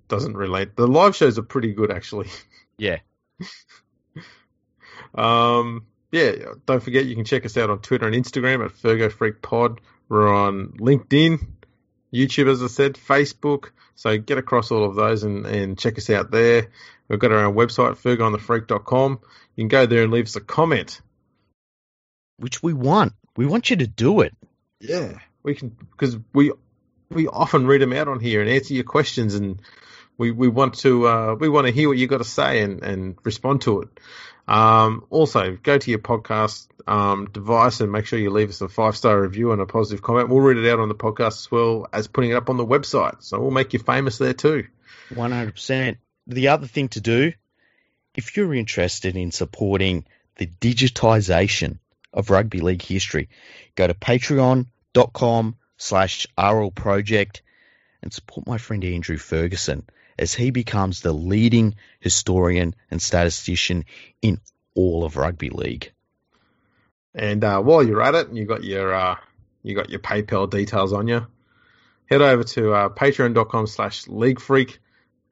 doesn't 0.08 0.36
relate. 0.36 0.76
The 0.76 0.86
live 0.86 1.16
shows 1.16 1.38
are 1.38 1.42
pretty 1.42 1.72
good 1.72 1.90
actually. 1.92 2.28
Yeah, 2.78 2.98
Um, 5.14 5.86
yeah, 6.12 6.32
don't 6.66 6.82
forget 6.82 7.06
you 7.06 7.14
can 7.14 7.24
check 7.24 7.44
us 7.44 7.56
out 7.56 7.70
on 7.70 7.80
Twitter 7.80 8.06
and 8.06 8.14
Instagram 8.14 8.64
at 8.64 8.72
Fergo 8.72 9.10
Freak 9.10 9.42
Pod. 9.42 9.80
We're 10.08 10.32
on 10.32 10.68
LinkedIn, 10.78 11.46
YouTube, 12.12 12.50
as 12.50 12.62
I 12.62 12.66
said, 12.68 12.94
Facebook. 12.94 13.70
So 13.96 14.16
get 14.18 14.38
across 14.38 14.70
all 14.70 14.84
of 14.84 14.96
those 14.96 15.22
and, 15.22 15.46
and 15.46 15.78
check 15.78 15.98
us 15.98 16.10
out 16.10 16.30
there. 16.30 16.68
We've 17.08 17.18
got 17.18 17.32
our 17.32 17.44
own 17.44 17.54
website, 17.54 17.96
fergoandthefreak.com. 17.96 19.20
You 19.56 19.62
can 19.62 19.68
go 19.68 19.86
there 19.86 20.02
and 20.04 20.12
leave 20.12 20.26
us 20.26 20.36
a 20.36 20.40
comment. 20.40 21.00
which 22.38 22.62
we 22.62 22.72
want. 22.72 23.12
We 23.36 23.46
want 23.46 23.70
you 23.70 23.76
to 23.76 23.86
do 23.86 24.20
it. 24.20 24.34
Yeah, 24.80 25.18
we 25.42 25.54
can 25.54 25.68
because 25.92 26.18
we 26.32 26.52
we 27.10 27.28
often 27.28 27.66
read 27.66 27.80
them 27.82 27.92
out 27.92 28.08
on 28.08 28.20
here 28.20 28.40
and 28.40 28.50
answer 28.50 28.74
your 28.74 28.84
questions, 28.84 29.34
and 29.34 29.60
we, 30.16 30.30
we 30.30 30.48
want 30.48 30.74
to 30.78 31.06
uh, 31.08 31.34
we 31.34 31.48
want 31.48 31.66
to 31.66 31.72
hear 31.72 31.88
what 31.88 31.98
you 31.98 32.06
got 32.06 32.18
to 32.18 32.24
say 32.24 32.62
and, 32.62 32.82
and 32.82 33.16
respond 33.24 33.62
to 33.62 33.82
it. 33.82 33.88
Um, 34.46 35.06
also, 35.10 35.56
go 35.62 35.78
to 35.78 35.90
your 35.90 36.00
podcast 36.00 36.68
um, 36.86 37.28
device 37.32 37.80
and 37.80 37.90
make 37.90 38.06
sure 38.06 38.18
you 38.18 38.30
leave 38.30 38.50
us 38.50 38.60
a 38.60 38.68
five 38.68 38.96
star 38.96 39.20
review 39.20 39.52
and 39.52 39.60
a 39.60 39.66
positive 39.66 40.02
comment. 40.02 40.28
We'll 40.28 40.40
read 40.40 40.58
it 40.58 40.70
out 40.70 40.80
on 40.80 40.88
the 40.88 40.94
podcast 40.94 41.44
as 41.44 41.50
well 41.50 41.86
as 41.92 42.08
putting 42.08 42.30
it 42.30 42.34
up 42.34 42.50
on 42.50 42.56
the 42.56 42.66
website, 42.66 43.22
so 43.22 43.40
we'll 43.40 43.50
make 43.50 43.72
you 43.72 43.78
famous 43.78 44.18
there 44.18 44.34
too. 44.34 44.66
One 45.14 45.32
hundred 45.32 45.54
percent. 45.54 45.98
The 46.26 46.48
other 46.48 46.66
thing 46.66 46.88
to 46.90 47.00
do, 47.00 47.32
if 48.14 48.36
you're 48.36 48.54
interested 48.54 49.16
in 49.16 49.30
supporting 49.30 50.04
the 50.36 50.46
digitization 50.46 51.78
of 52.12 52.30
rugby 52.30 52.60
league 52.60 52.82
history, 52.82 53.28
go 53.74 53.86
to 53.86 53.94
patreon.com 53.94 55.56
slash 55.76 56.26
RL 56.38 56.70
project 56.70 57.42
and 58.02 58.12
support 58.12 58.46
my 58.46 58.58
friend 58.58 58.84
Andrew 58.84 59.16
Ferguson 59.16 59.84
as 60.18 60.34
he 60.34 60.50
becomes 60.50 61.00
the 61.00 61.12
leading 61.12 61.74
historian 62.00 62.74
and 62.90 63.00
statistician 63.00 63.84
in 64.22 64.40
all 64.74 65.04
of 65.04 65.16
rugby 65.16 65.50
league. 65.50 65.92
And 67.14 67.44
uh, 67.44 67.60
while 67.60 67.82
you're 67.82 68.02
at 68.02 68.14
it, 68.14 68.32
you 68.32 68.44
got 68.44 68.64
your 68.64 68.94
uh, 68.94 69.16
you 69.62 69.74
got 69.74 69.90
your 69.90 70.00
PayPal 70.00 70.50
details 70.50 70.92
on 70.92 71.08
you, 71.08 71.26
head 72.06 72.22
over 72.22 72.44
to 72.44 72.72
uh, 72.72 72.88
patreon.com 72.88 73.66
slash 73.66 74.08
league 74.08 74.40
freak 74.40 74.78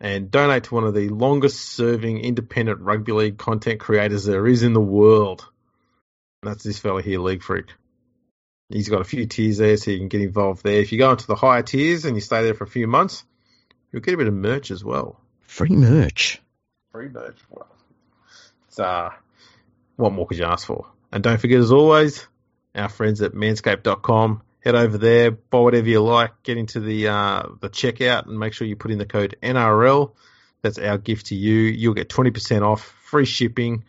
and 0.01 0.31
donate 0.31 0.65
to 0.65 0.75
one 0.75 0.85
of 0.85 0.95
the 0.95 1.09
longest 1.11 1.61
serving 1.61 2.19
independent 2.19 2.81
rugby 2.81 3.13
league 3.13 3.39
content 3.39 3.79
creators 3.79 4.25
there 4.25 4.47
is 4.47 4.63
in 4.65 4.73
the 4.73 4.81
world. 4.81 5.47
And 6.43 6.51
that's 6.51 6.65
this 6.65 6.81
fella 6.81 7.03
here, 7.03 7.21
League 7.21 7.45
Freak. 7.45 7.67
He's 8.69 8.89
got 8.89 9.01
a 9.01 9.05
few 9.05 9.27
tiers 9.27 9.59
there, 9.59 9.77
so 9.77 9.93
you 9.93 9.99
can 9.99 10.09
get 10.09 10.23
involved 10.23 10.65
there. 10.65 10.81
If 10.81 10.91
you 10.91 10.99
go 10.99 11.13
into 11.13 11.27
the 11.27 11.37
higher 11.37 11.63
tiers 11.63 12.05
and 12.05 12.17
you 12.17 12.21
stay 12.21 12.43
there 12.43 12.55
for 12.55 12.65
a 12.65 12.69
few 12.69 12.89
months, 12.89 13.25
you'll 13.93 14.03
get 14.03 14.15
a 14.15 14.17
bit 14.17 14.27
of 14.27 14.35
merch 14.35 14.71
as 14.71 14.85
well. 14.85 15.21
Free 15.43 15.71
merch. 15.71 16.41
Free 16.91 17.09
merch. 17.09 17.39
Well, 17.51 17.69
it's, 18.69 18.79
uh, 18.79 19.11
what 19.97 20.13
more 20.13 20.27
could 20.27 20.39
you 20.39 20.45
ask 20.45 20.67
for? 20.67 20.87
And 21.13 21.23
don't 21.23 21.39
forget, 21.39 21.61
as 21.61 21.71
always, 21.73 22.27
our 22.75 22.89
friends 22.89 23.21
at 23.21 23.33
manscaped.com. 23.33 24.43
Head 24.61 24.75
over 24.77 24.97
there, 24.97 25.33
buy 25.33 25.59
whatever 25.59 25.89
you 25.89 26.01
like, 26.01 26.43
get 26.45 26.57
into 26.57 26.79
the 26.79 27.09
uh, 27.09 27.43
the 27.61 27.69
checkout, 27.69 28.27
and 28.27 28.39
make 28.39 28.53
sure 28.53 28.67
you 28.67 28.77
put 28.77 28.93
in 28.93 28.99
the 28.99 29.07
code 29.07 29.37
NRL. 29.43 30.13
That's 30.63 30.79
our 30.79 30.99
gift 30.99 31.27
to 31.27 31.35
you. 31.35 31.55
You'll 31.55 31.95
get 31.95 32.09
20% 32.09 32.63
off, 32.63 32.83
free 33.05 33.25
shipping, 33.25 33.85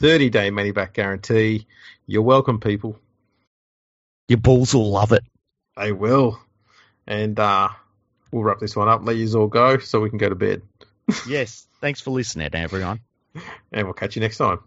30 0.00 0.30
day 0.30 0.50
money 0.50 0.72
back 0.72 0.94
guarantee. 0.94 1.66
You're 2.06 2.22
welcome, 2.22 2.58
people. 2.58 2.98
Your 4.28 4.38
balls 4.38 4.74
will 4.74 4.90
love 4.90 5.12
it. 5.12 5.22
They 5.76 5.92
will. 5.92 6.40
And 7.06 7.38
uh, 7.38 7.68
we'll 8.36 8.44
wrap 8.44 8.60
this 8.60 8.76
one 8.76 8.88
up, 8.88 9.00
let 9.04 9.16
you 9.16 9.32
all 9.34 9.48
go 9.48 9.78
so 9.78 10.00
we 10.00 10.10
can 10.10 10.18
go 10.18 10.28
to 10.28 10.34
bed. 10.34 10.62
Yes. 11.26 11.66
Thanks 11.80 12.00
for 12.00 12.10
listening, 12.10 12.50
everyone. 12.52 13.00
And 13.70 13.86
we'll 13.86 13.92
catch 13.92 14.16
you 14.16 14.20
next 14.20 14.38
time. 14.38 14.60